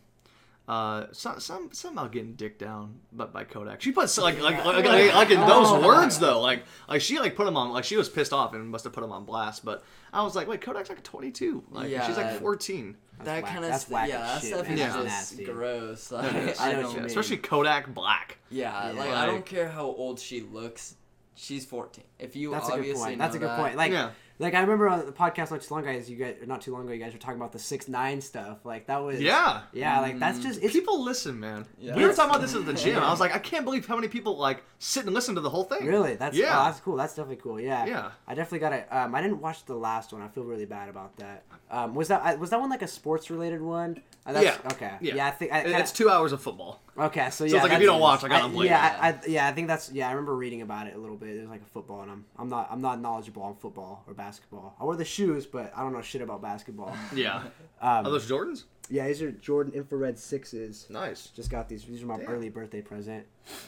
uh, 0.68 1.06
some 1.12 1.40
some 1.40 1.70
some 1.72 1.94
about 1.94 2.12
getting 2.12 2.34
dick 2.34 2.58
down, 2.58 3.00
but 3.12 3.32
by 3.32 3.42
Kodak. 3.44 3.80
She 3.80 3.90
put 3.90 4.14
like 4.18 4.40
like 4.40 4.64
like, 4.64 4.84
like, 4.84 5.14
like 5.14 5.30
in 5.30 5.40
those 5.40 5.66
Oh. 5.68 5.84
words 5.86 6.18
though, 6.18 6.40
like 6.42 6.62
like 6.88 7.00
she 7.00 7.18
like 7.18 7.34
put 7.36 7.46
him 7.48 7.56
on 7.56 7.70
like 7.72 7.84
she 7.84 7.96
was 7.96 8.08
pissed 8.08 8.32
off 8.34 8.52
and 8.54 8.68
must 8.68 8.84
have 8.84 8.92
put 8.92 9.02
him 9.02 9.10
on 9.10 9.24
blast. 9.24 9.64
But 9.64 9.82
I 10.12 10.22
was 10.22 10.36
like, 10.36 10.46
wait, 10.46 10.60
Kodak's 10.60 10.90
like 10.90 11.02
22, 11.02 11.64
like 11.70 11.88
Yeah. 11.90 12.06
she's 12.06 12.16
like 12.18 12.38
14. 12.38 12.96
that 13.24 13.42
whack. 13.42 13.52
kind 13.52 13.64
of 13.64 13.70
That's 13.70 13.82
st- 13.84 13.92
whack 13.94 14.08
yeah, 14.10 14.18
that 14.18 14.40
shit, 14.42 14.52
stuff 14.54 14.68
man. 14.68 14.78
is 14.78 14.80
That's 14.80 14.94
just 14.94 15.06
nasty. 15.38 15.44
gross. 15.52 16.12
Like, 16.12 16.24
I 16.26 16.32
know 16.32 16.54
I 16.58 16.72
don't. 16.72 16.82
you 16.82 16.88
Yeah, 16.90 16.96
mean. 16.96 17.04
especially 17.06 17.36
Kodak 17.38 17.94
Black. 17.94 18.38
Yeah, 18.50 18.92
Yeah. 18.92 18.98
like 18.98 19.10
I 19.10 19.24
don't 19.26 19.46
care 19.46 19.68
how 19.70 19.86
old 19.86 20.20
she 20.20 20.42
looks. 20.42 20.96
She's 21.34 21.64
14. 21.64 22.04
If 22.18 22.36
you 22.36 22.50
That's 22.50 22.66
a 22.68 22.72
good 22.72 22.78
obviously 22.80 23.04
point. 23.04 23.18
That's 23.20 23.36
a 23.36 23.38
good 23.38 23.48
that- 23.48 23.58
point. 23.58 23.76
Like, 23.76 23.92
Yeah. 23.92 24.10
Like 24.40 24.54
I 24.54 24.60
remember 24.60 24.88
on 24.88 25.04
the 25.04 25.12
podcast 25.12 25.50
not 25.50 25.60
too 25.62 25.74
long 25.74 25.82
ago, 25.84 25.92
guys, 25.92 26.08
you 26.08 26.16
guys 26.16 26.36
not 26.46 26.60
too 26.60 26.72
long 26.72 26.84
ago, 26.84 26.92
you 26.92 27.00
guys 27.02 27.12
were 27.12 27.18
talking 27.18 27.36
about 27.40 27.52
the 27.52 27.58
six 27.58 27.88
nine 27.88 28.20
stuff. 28.20 28.64
Like 28.64 28.86
that 28.86 28.98
was 28.98 29.20
Yeah. 29.20 29.62
yeah. 29.72 30.00
Like 30.00 30.18
that's 30.18 30.38
just 30.38 30.62
it's 30.62 30.72
People 30.72 31.02
listen, 31.02 31.38
man. 31.40 31.66
Yeah. 31.78 31.96
We 31.96 32.04
were 32.04 32.12
talking 32.12 32.30
about 32.30 32.40
this 32.42 32.54
at 32.54 32.64
the 32.66 32.72
gym. 32.74 32.98
I 33.02 33.10
was 33.10 33.20
like, 33.20 33.34
I 33.34 33.38
can't 33.38 33.64
believe 33.64 33.86
how 33.86 33.96
many 33.96 34.08
people 34.08 34.36
like 34.36 34.62
sit 34.78 35.04
and 35.06 35.14
listen 35.14 35.34
to 35.34 35.40
the 35.40 35.50
whole 35.50 35.64
thing. 35.64 35.84
really 35.86 36.14
that's 36.14 36.36
Yeah. 36.36 36.60
oh, 36.60 36.64
that's 36.66 36.80
cool. 36.80 36.96
That's 36.96 37.14
definitely 37.14 37.42
cool. 37.42 37.60
Yeah. 37.60 37.86
Yeah. 37.86 38.10
I 38.26 38.34
definitely 38.34 38.60
got 38.60 38.72
it. 38.72 38.86
Um, 38.92 39.14
I 39.14 39.22
didn't 39.22 39.40
watch 39.40 39.64
the 39.64 39.74
last 39.74 40.12
one. 40.12 40.22
I 40.22 40.28
feel 40.28 40.44
really 40.44 40.66
bad 40.66 40.88
about 40.88 41.16
that. 41.16 41.44
Um, 41.70 41.94
was 41.94 42.08
that 42.08 42.38
was 42.38 42.50
that 42.50 42.60
one 42.60 42.70
like 42.70 42.82
a 42.82 42.88
sports 42.88 43.30
related 43.30 43.60
one? 43.60 44.00
Uh, 44.24 44.32
that's, 44.34 44.44
Yeah. 44.44 44.56
Okay. 44.72 44.92
Yeah. 45.00 45.14
Yeah. 45.16 45.26
I 45.26 45.30
think 45.32 45.52
I, 45.52 45.62
kinda- 45.62 45.78
It's 45.80 45.92
two 45.92 46.08
hours 46.10 46.32
of 46.32 46.40
football. 46.40 46.80
Okay, 46.98 47.30
so 47.30 47.44
it's 47.44 47.54
yeah, 47.54 47.62
like, 47.62 47.72
if 47.72 47.80
you 47.80 47.86
don't 47.86 48.00
watch, 48.00 48.24
I 48.24 48.28
gotta 48.28 48.48
play 48.52 48.66
Yeah, 48.66 48.92
it. 48.92 49.00
I, 49.00 49.08
I, 49.10 49.20
yeah, 49.28 49.46
I 49.46 49.52
think 49.52 49.68
that's 49.68 49.92
yeah. 49.92 50.08
I 50.08 50.10
remember 50.10 50.34
reading 50.34 50.62
about 50.62 50.88
it 50.88 50.96
a 50.96 50.98
little 50.98 51.16
bit. 51.16 51.36
There's 51.36 51.48
like 51.48 51.62
a 51.62 51.64
football, 51.66 52.02
and 52.02 52.10
I'm 52.10 52.24
I'm 52.36 52.48
not 52.48 52.68
I'm 52.72 52.80
not 52.80 53.00
knowledgeable 53.00 53.42
on 53.44 53.54
football 53.54 54.02
or 54.08 54.14
basketball. 54.14 54.74
I 54.80 54.84
wear 54.84 54.96
the 54.96 55.04
shoes, 55.04 55.46
but 55.46 55.72
I 55.76 55.82
don't 55.82 55.92
know 55.92 56.02
shit 56.02 56.22
about 56.22 56.42
basketball. 56.42 56.96
Yeah. 57.14 57.42
Um, 57.80 58.06
Are 58.06 58.10
those 58.10 58.28
Jordans? 58.28 58.64
yeah, 58.90 59.06
these 59.06 59.22
are 59.22 59.30
Jordan 59.30 59.72
infrared 59.72 60.18
sixes. 60.18 60.86
Nice. 60.90 61.28
Just 61.28 61.48
got 61.48 61.68
these. 61.68 61.84
These 61.84 62.02
are 62.02 62.06
my 62.06 62.16
Damn. 62.16 62.26
early 62.26 62.48
birthday 62.48 62.82
present. 62.82 63.24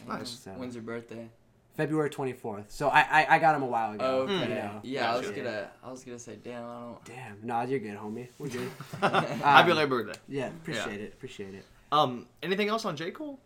Nice. 0.08 0.30
So, 0.30 0.50
When's 0.50 0.74
your 0.74 0.82
birthday? 0.82 1.28
February 1.76 2.10
twenty 2.10 2.32
fourth. 2.32 2.72
So 2.72 2.88
I, 2.88 3.02
I 3.02 3.26
I 3.36 3.38
got 3.38 3.52
them 3.52 3.62
a 3.62 3.66
while 3.66 3.92
ago. 3.92 4.04
Oh, 4.04 4.22
okay. 4.22 4.48
you 4.48 4.54
know. 4.56 4.80
Yeah, 4.82 5.12
I 5.14 5.16
was 5.18 5.28
Gotcha. 5.28 5.40
gonna 5.42 5.70
I 5.84 5.90
was 5.92 6.02
gonna 6.02 6.18
say, 6.18 6.36
damn, 6.42 6.64
I 6.64 6.80
don't. 6.80 7.04
Damn, 7.04 7.38
no, 7.44 7.62
you're 7.62 7.78
good, 7.78 7.96
homie. 7.96 8.26
We're 8.40 8.48
good. 8.48 8.68
Happy 9.00 9.70
Um, 9.70 9.76
late 9.76 9.88
birthday. 9.88 10.18
Yeah, 10.28 10.48
appreciate 10.48 11.00
it. 11.00 11.12
Appreciate 11.12 11.54
it. 11.54 11.64
Um, 11.92 12.26
anything 12.42 12.68
else 12.68 12.84
on 12.84 12.96
J. 12.96 13.10
Cole? 13.10 13.38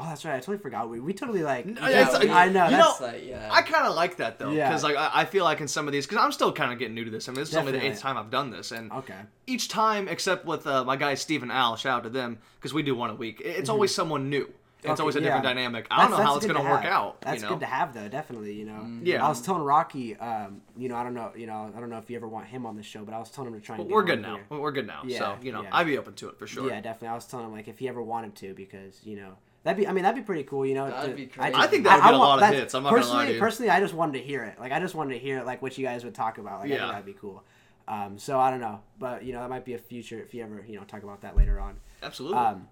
Oh, 0.00 0.04
that's 0.08 0.24
right. 0.24 0.34
I 0.36 0.38
totally 0.38 0.58
forgot. 0.58 0.88
We 0.88 1.00
we 1.00 1.12
totally 1.12 1.42
like. 1.42 1.66
No, 1.66 1.80
yeah, 1.88 2.02
it's- 2.02 2.14
I 2.14 2.48
know. 2.48 2.66
you 2.66 2.70
That's, 2.76 3.00
know, 3.00 3.06
like, 3.06 3.26
yeah. 3.26 3.48
I 3.50 3.62
kind 3.62 3.84
of 3.84 3.96
like 3.96 4.18
that 4.18 4.38
though, 4.38 4.52
Yeah. 4.52 4.68
because 4.68 4.84
like 4.84 4.94
I, 4.96 5.10
I 5.12 5.24
feel 5.24 5.42
like 5.42 5.60
in 5.60 5.66
some 5.66 5.88
of 5.88 5.92
these, 5.92 6.06
because 6.06 6.22
I'm 6.22 6.30
still 6.30 6.52
kind 6.52 6.72
of 6.72 6.78
getting 6.78 6.94
new 6.94 7.04
to 7.04 7.10
this. 7.10 7.28
I 7.28 7.32
mean, 7.32 7.40
this 7.40 7.48
is 7.48 7.56
only 7.56 7.72
the 7.72 7.84
eighth 7.84 7.98
time 7.98 8.16
I've 8.16 8.30
done 8.30 8.50
this, 8.50 8.70
and 8.70 8.92
okay. 8.92 9.16
each 9.48 9.66
time, 9.68 10.06
except 10.06 10.46
with 10.46 10.68
uh, 10.68 10.84
my 10.84 10.94
guys 10.94 11.20
Steve 11.20 11.42
and 11.42 11.50
Al, 11.50 11.74
shout 11.76 11.98
out 11.98 12.02
to 12.04 12.10
them 12.10 12.38
because 12.60 12.72
we 12.72 12.84
do 12.84 12.94
one 12.94 13.10
a 13.10 13.14
week. 13.16 13.40
it- 13.40 13.56
It's 13.56 13.68
always 13.68 13.92
someone 13.92 14.30
new. 14.30 14.52
It's. 14.80 14.86
Okay, 14.90 15.00
always 15.00 15.16
a 15.16 15.20
different 15.20 15.42
yeah. 15.44 15.54
dynamic. 15.54 15.86
I 15.90 16.02
don't 16.02 16.10
That's- 16.12 16.18
know 16.20 16.24
how 16.30 16.36
it's 16.36 16.46
gonna 16.46 16.60
to 16.60 16.64
work 16.64 16.82
have. 16.82 16.92
out. 16.92 17.20
That's 17.20 17.36
you 17.42 17.48
know? 17.48 17.54
good 17.54 17.60
to 17.60 17.66
have, 17.66 17.94
though. 17.94 18.08
Definitely, 18.08 18.52
you 18.54 18.64
know. 18.64 18.86
Yeah. 19.02 19.24
I 19.24 19.28
was 19.28 19.40
telling 19.42 19.62
Rocky, 19.62 20.14
um, 20.16 20.60
you 20.76 20.88
know, 20.88 20.94
I 20.94 21.02
don't 21.02 21.14
know, 21.14 21.32
you 21.36 21.46
know, 21.48 21.72
I 21.76 21.80
don't 21.80 21.90
know 21.90 21.98
if 21.98 22.08
you 22.08 22.16
ever 22.16 22.28
want 22.28 22.46
him 22.46 22.64
on 22.64 22.76
the 22.76 22.82
show, 22.84 23.04
but 23.04 23.12
I 23.12 23.18
was 23.18 23.30
telling 23.30 23.52
him 23.52 23.58
to 23.60 23.64
try 23.66 23.74
and. 23.74 23.84
But 23.84 23.88
get 23.88 23.94
we're 23.94 24.04
good 24.04 24.22
now. 24.22 24.36
here. 24.36 24.44
We're 24.60 24.70
good 24.72 24.86
now. 24.86 25.00
Yeah, 25.04 25.18
so 25.18 25.36
you 25.42 25.50
know, 25.52 25.62
yeah. 25.62 25.70
I'd 25.72 25.86
be 25.86 25.98
open 25.98 26.14
to 26.14 26.28
it 26.28 26.38
for 26.38 26.46
sure. 26.46 26.68
Yeah, 26.68 26.80
definitely. 26.80 27.08
I 27.08 27.14
was 27.14 27.26
telling 27.26 27.46
him 27.46 27.52
like 27.52 27.66
if 27.66 27.78
he 27.80 27.88
ever 27.88 28.00
wanted 28.02 28.36
to, 28.36 28.54
because 28.54 29.00
you 29.04 29.16
know 29.16 29.32
that'd 29.64 29.76
be. 29.76 29.88
I 29.88 29.92
mean, 29.92 30.04
that'd 30.04 30.22
be 30.22 30.24
pretty 30.24 30.44
cool. 30.44 30.64
You 30.64 30.74
know, 30.74 30.88
That'd 30.88 31.10
to- 31.10 31.16
be 31.16 31.26
crazy. 31.26 31.54
I 31.56 31.66
think 31.66 31.82
that 31.84 31.96
would 31.96 32.04
get 32.04 32.14
a 32.14 32.18
want- 32.18 32.28
lot 32.28 32.34
of 32.34 32.40
that's- 32.42 32.60
hits, 32.60 32.74
I'm 32.74 32.84
not 32.84 32.90
gonna 32.90 33.00
lie 33.00 33.02
personally, 33.04 33.26
to 33.26 33.32
you. 33.34 33.40
personally, 33.40 33.70
I 33.70 33.80
just 33.80 33.94
wanted 33.94 34.12
to 34.20 34.24
hear 34.24 34.44
it. 34.44 34.60
Like 34.60 34.70
I 34.70 34.78
just 34.78 34.94
wanted 34.94 35.14
to 35.14 35.18
hear 35.18 35.42
like 35.42 35.60
what 35.60 35.76
you 35.76 35.84
guys 35.84 36.04
would 36.04 36.14
talk 36.14 36.38
about. 36.38 36.60
Like 36.60 36.70
I 36.70 36.74
Yeah. 36.74 36.78
think 36.82 36.92
that'd 36.92 37.06
be 37.06 37.14
cool. 37.14 37.42
Um, 37.88 38.18
so 38.18 38.38
I 38.38 38.50
don't 38.50 38.60
know, 38.60 38.80
but 38.98 39.24
you 39.24 39.32
know 39.32 39.40
that 39.40 39.48
might 39.48 39.64
be 39.64 39.72
a 39.74 39.78
future 39.78 40.20
if 40.20 40.34
you 40.34 40.42
ever 40.44 40.62
you 40.68 40.76
know 40.78 40.84
talk 40.84 41.02
about 41.02 41.22
that 41.22 41.36
later 41.36 41.58
on. 41.58 41.76
Absolutely. 42.02 42.38
Um, 42.38 42.68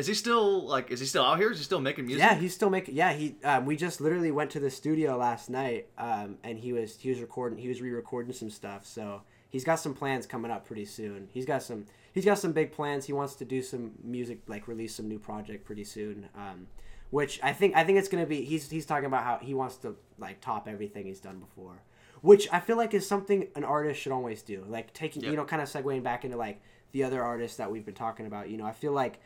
is 0.00 0.06
he 0.08 0.14
still 0.14 0.66
like? 0.66 0.90
Is 0.90 0.98
he 1.00 1.06
still 1.06 1.22
out 1.24 1.38
here? 1.38 1.50
Is 1.52 1.58
he 1.58 1.64
still 1.64 1.80
making 1.80 2.06
music? 2.06 2.24
Yeah, 2.24 2.34
he's 2.34 2.54
still 2.54 2.70
making. 2.70 2.96
Yeah, 2.96 3.12
he. 3.12 3.36
Um, 3.44 3.66
we 3.66 3.76
just 3.76 4.00
literally 4.00 4.30
went 4.30 4.50
to 4.52 4.60
the 4.60 4.70
studio 4.70 5.16
last 5.16 5.48
night, 5.50 5.86
um, 5.98 6.38
and 6.42 6.58
he 6.58 6.72
was 6.72 6.96
he 6.98 7.10
was 7.10 7.20
recording. 7.20 7.58
He 7.58 7.68
was 7.68 7.80
re-recording 7.80 8.32
some 8.32 8.50
stuff. 8.50 8.84
So 8.86 9.22
he's 9.50 9.62
got 9.64 9.76
some 9.76 9.94
plans 9.94 10.26
coming 10.26 10.50
up 10.50 10.66
pretty 10.66 10.84
soon. 10.86 11.28
He's 11.32 11.46
got 11.46 11.62
some. 11.62 11.86
He's 12.12 12.24
got 12.24 12.38
some 12.38 12.52
big 12.52 12.72
plans. 12.72 13.04
He 13.06 13.12
wants 13.12 13.34
to 13.36 13.44
do 13.44 13.62
some 13.62 13.92
music, 14.02 14.40
like 14.48 14.66
release 14.66 14.94
some 14.96 15.06
new 15.08 15.18
project 15.20 15.64
pretty 15.64 15.84
soon. 15.84 16.28
Um, 16.36 16.66
which 17.10 17.38
I 17.42 17.52
think 17.52 17.76
I 17.76 17.84
think 17.84 17.98
it's 17.98 18.08
gonna 18.08 18.26
be. 18.26 18.42
He's 18.44 18.68
he's 18.70 18.86
talking 18.86 19.06
about 19.06 19.22
how 19.24 19.38
he 19.40 19.54
wants 19.54 19.76
to 19.78 19.96
like 20.18 20.40
top 20.40 20.66
everything 20.68 21.06
he's 21.06 21.20
done 21.20 21.38
before. 21.38 21.82
Which 22.22 22.48
I 22.52 22.60
feel 22.60 22.76
like 22.76 22.92
is 22.94 23.06
something 23.06 23.48
an 23.56 23.64
artist 23.64 24.00
should 24.00 24.12
always 24.12 24.42
do. 24.42 24.64
Like 24.68 24.92
taking 24.92 25.22
Yep. 25.22 25.30
you 25.30 25.36
know, 25.36 25.44
kind 25.44 25.62
of 25.62 25.68
segueing 25.68 26.02
back 26.02 26.24
into 26.24 26.36
like 26.36 26.60
the 26.92 27.04
other 27.04 27.22
artists 27.22 27.56
that 27.58 27.70
we've 27.70 27.84
been 27.84 27.94
talking 27.94 28.26
about. 28.26 28.50
You 28.50 28.58
know, 28.58 28.66
I 28.66 28.72
feel 28.72 28.92
like 28.92 29.20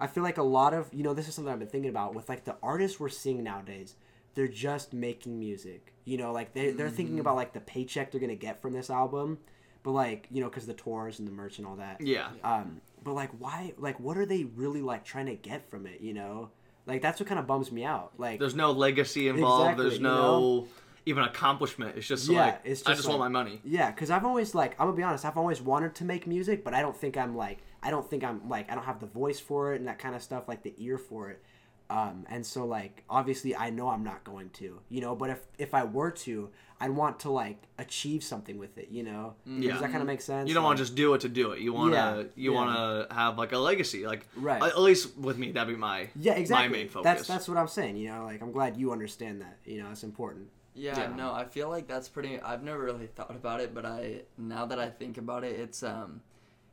I 0.00 0.06
feel 0.06 0.22
like 0.22 0.38
a 0.38 0.42
lot 0.42 0.74
of 0.74 0.92
you 0.92 1.02
know 1.02 1.14
this 1.14 1.28
is 1.28 1.34
something 1.34 1.52
I've 1.52 1.58
been 1.58 1.68
thinking 1.68 1.90
about 1.90 2.14
with 2.14 2.28
like 2.28 2.44
the 2.44 2.56
artists 2.62 3.00
we're 3.00 3.08
seeing 3.08 3.42
nowadays. 3.42 3.96
They're 4.34 4.48
just 4.48 4.92
making 4.92 5.38
music. 5.38 5.94
You 6.04 6.16
know, 6.18 6.32
like 6.32 6.52
they 6.52 6.70
they're 6.70 6.90
thinking 6.90 7.18
about 7.18 7.36
like 7.36 7.52
the 7.52 7.60
paycheck 7.60 8.10
they're 8.10 8.20
gonna 8.20 8.34
get 8.36 8.62
from 8.62 8.72
this 8.72 8.90
album, 8.90 9.38
but 9.82 9.92
like 9.92 10.28
you 10.30 10.40
know 10.40 10.48
because 10.48 10.66
the 10.66 10.74
tours 10.74 11.18
and 11.18 11.26
the 11.26 11.32
merch 11.32 11.58
and 11.58 11.66
all 11.66 11.76
that. 11.76 12.00
Yeah. 12.00 12.28
Um, 12.44 12.80
but 13.02 13.14
like 13.14 13.30
why? 13.38 13.74
Like 13.78 13.98
what 13.98 14.16
are 14.16 14.26
they 14.26 14.44
really 14.44 14.82
like 14.82 15.04
trying 15.04 15.26
to 15.26 15.34
get 15.34 15.68
from 15.68 15.86
it? 15.86 16.00
You 16.00 16.14
know, 16.14 16.50
like 16.86 17.02
that's 17.02 17.18
what 17.18 17.28
kind 17.28 17.40
of 17.40 17.46
bums 17.46 17.72
me 17.72 17.84
out. 17.84 18.12
Like 18.18 18.38
There's 18.38 18.54
no 18.54 18.70
legacy 18.70 19.28
involved. 19.28 19.64
Exactly, 19.64 19.84
There's 19.84 19.96
you 19.98 20.04
no 20.04 20.40
know? 20.40 20.68
Even 21.08 21.24
accomplishment. 21.24 21.96
It's 21.96 22.06
just 22.06 22.28
Yeah, 22.28 22.40
like 22.46 22.60
it's 22.64 22.82
I 22.86 22.90
just 22.90 22.98
just 23.00 23.08
want 23.08 23.20
my 23.20 23.28
money. 23.28 23.60
Yeah, 23.64 23.90
because 23.90 24.10
I've 24.10 24.24
always 24.24 24.54
like 24.54 24.72
I'm 24.78 24.86
gonna 24.86 24.96
be 24.96 25.02
honest. 25.02 25.24
I've 25.24 25.36
always 25.38 25.60
wanted 25.62 25.94
to 25.96 26.04
make 26.04 26.26
music, 26.26 26.64
but 26.64 26.74
I 26.74 26.82
don't 26.82 26.96
think 26.96 27.16
I'm 27.16 27.36
like 27.36 27.58
I 27.82 27.90
don't 27.90 28.08
think 28.08 28.24
I'm 28.24 28.48
like 28.48 28.70
I 28.70 28.74
don't 28.74 28.84
have 28.84 29.00
the 29.00 29.06
voice 29.06 29.40
for 29.40 29.72
it 29.72 29.76
and 29.80 29.88
that 29.88 29.98
kind 29.98 30.14
of 30.14 30.22
stuff, 30.22 30.48
like 30.48 30.62
the 30.62 30.74
ear 30.78 30.98
for 30.98 31.30
it. 31.30 31.42
Um, 31.90 32.26
and 32.28 32.44
so 32.44 32.66
like 32.66 33.02
obviously 33.08 33.56
I 33.56 33.70
know 33.70 33.88
I'm 33.88 34.04
not 34.04 34.22
going 34.22 34.50
to, 34.60 34.78
you 34.90 35.00
know, 35.00 35.14
but 35.16 35.30
if 35.30 35.40
if 35.58 35.72
I 35.72 35.84
were 35.84 36.10
to, 36.10 36.50
I'd 36.80 36.90
want 36.90 37.20
to 37.20 37.30
like 37.30 37.62
achieve 37.78 38.22
something 38.22 38.58
with 38.58 38.76
it, 38.76 38.88
you 38.90 39.02
know. 39.02 39.34
Yeah. 39.46 39.72
Does 39.72 39.80
that 39.80 39.90
kind 39.90 40.02
of 40.02 40.06
make 40.06 40.20
sense? 40.20 40.48
You 40.48 40.54
don't 40.54 40.64
want 40.64 40.76
to 40.76 40.84
just 40.84 40.94
do 40.96 41.14
it 41.14 41.22
to 41.22 41.30
do 41.30 41.52
it. 41.52 41.60
You 41.60 41.72
want 41.72 41.92
to 41.94 41.96
Yeah, 41.98 42.22
you 42.36 42.52
yeah. 42.52 42.56
want 42.58 43.08
to 43.08 43.14
have 43.14 43.38
like 43.38 43.52
a 43.52 43.58
legacy. 43.58 44.06
Like 44.06 44.26
Right. 44.36 44.62
At 44.62 44.78
least 44.78 45.16
with 45.16 45.38
me, 45.38 45.50
that'd 45.52 45.66
be 45.74 45.80
my 45.80 46.08
Yeah, 46.14 46.34
exactly. 46.34 46.68
my 46.68 46.72
main 46.76 46.88
focus. 46.90 47.04
That's 47.04 47.26
that's 47.26 47.48
what 47.48 47.56
I'm 47.56 47.68
saying. 47.68 47.96
You 47.96 48.10
know, 48.10 48.24
like 48.24 48.42
I'm 48.42 48.52
glad 48.52 48.76
you 48.76 48.92
understand 48.92 49.40
that. 49.40 49.56
You 49.64 49.82
know, 49.82 49.88
it's 49.90 50.04
important. 50.04 50.48
Yeah, 50.78 50.98
Yeah. 50.98 51.16
no, 51.16 51.32
I 51.32 51.44
feel 51.44 51.68
like 51.68 51.86
that's 51.88 52.08
pretty. 52.08 52.40
I've 52.40 52.62
never 52.62 52.80
really 52.82 53.06
thought 53.08 53.30
about 53.34 53.60
it, 53.60 53.74
but 53.74 53.84
I 53.84 54.22
now 54.36 54.66
that 54.66 54.78
I 54.78 54.88
think 54.88 55.18
about 55.18 55.44
it, 55.44 55.58
it's 55.58 55.82
um, 55.82 56.20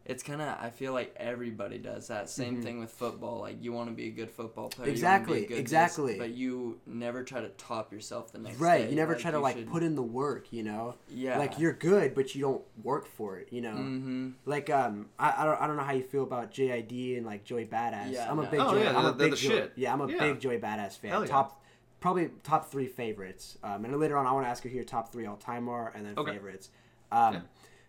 it's 0.06 0.22
kind 0.22 0.39
of. 0.39 0.48
I 0.62 0.70
feel 0.70 0.94
like 0.94 1.15
everybody 1.18 1.80
does 1.80 2.10
that. 2.10 2.30
Same 2.30 2.62
thing 2.62 2.80
with 2.80 2.91
football. 2.91 3.39
Like 3.39 3.63
you 3.63 3.74
want 3.74 3.89
to 3.89 3.96
be 3.96 4.06
a 4.08 4.12
good 4.12 4.30
football 4.30 4.70
player. 4.70 4.91
you 4.91 5.02
wanna 5.04 5.26
be 5.26 5.32
a 5.32 5.36
Mm-hmm. 5.38 5.41
Exactly, 5.41 5.41
good 5.48 5.50
this, 5.56 5.60
exactly. 5.60 6.18
but 6.20 6.30
you 6.30 6.80
never 6.86 7.24
try 7.24 7.41
to 7.41 7.50
top 7.50 7.91
yourself 7.91 8.32
the 8.32 8.38
next 8.38 8.60
day. 8.60 8.63
Right. 8.63 8.84
day. 8.84 8.89
You 8.91 8.96
never 8.96 9.15
try 9.15 9.32
to 9.32 9.39
like 9.39 9.58
should- 9.58 9.68
put 9.72 9.82
in 9.82 9.96
the 9.96 10.04
work. 10.04 10.54
You 10.54 10.62
know. 10.62 10.94
Yeah. 11.10 11.39
Like 11.39 11.58
you're 11.58 11.74
good, 11.74 12.13
but 12.13 12.36
you 12.36 12.41
don't 12.44 12.62
work 12.84 13.08
for 13.08 13.38
it. 13.39 13.48
You 13.52 13.62
know. 13.62 13.72
Mm-hmm. 13.74 14.30
Like 14.46 14.70
um, 14.70 15.08
I, 15.18 15.34
I 15.39 15.46
don't 15.46 15.60
I 15.62 15.65
don't 15.65 15.76
know 15.78 15.84
how 15.84 15.94
you 15.94 16.04
feel 16.04 16.22
about 16.24 16.52
JID 16.52 17.18
and 17.18 17.26
like 17.26 17.44
Joey 17.44 17.65
Badass. 17.65 18.12
Yeah, 18.12 18.30
I'm 18.30 18.38
a 18.38 18.44
no. 18.44 18.50
big 18.52 18.60
Oh, 18.60 18.72
Joey, 18.74 18.84
yeah, 18.84 18.89
I'm 18.89 18.96
a 18.98 19.02
they're- 19.02 19.12
they're 19.13 19.28
big 19.30 19.32
the 19.32 19.38
Joey, 19.38 19.56
shit. 19.58 19.74
yeah 19.76 19.91
I'm 19.94 20.02
a 20.02 20.08
Yeah. 20.12 20.20
big 20.20 20.39
Joey 20.39 20.60
Badass 20.60 21.00
fan. 21.00 21.10
Hell 21.10 21.22
yeah. 21.26 21.32
Top 21.32 21.63
probably 22.06 22.30
top 22.44 22.70
three 22.72 22.86
favorites. 22.88 23.58
Um, 23.63 23.84
and 23.84 24.00
later 24.00 24.15
on 24.15 24.28
I 24.28 24.32
want 24.32 24.46
to 24.46 24.50
ask 24.50 24.63
you 24.63 24.70
who 24.70 24.76
your 24.76 24.86
top 24.86 25.12
three 25.12 25.26
all 25.26 25.38
time 25.38 25.68
are 25.68 25.91
and 25.96 26.06
then 26.06 26.13
Okay. 26.18 26.34
favorites. 26.34 26.70
Um, 27.12 27.34
Yeah. 27.34 27.39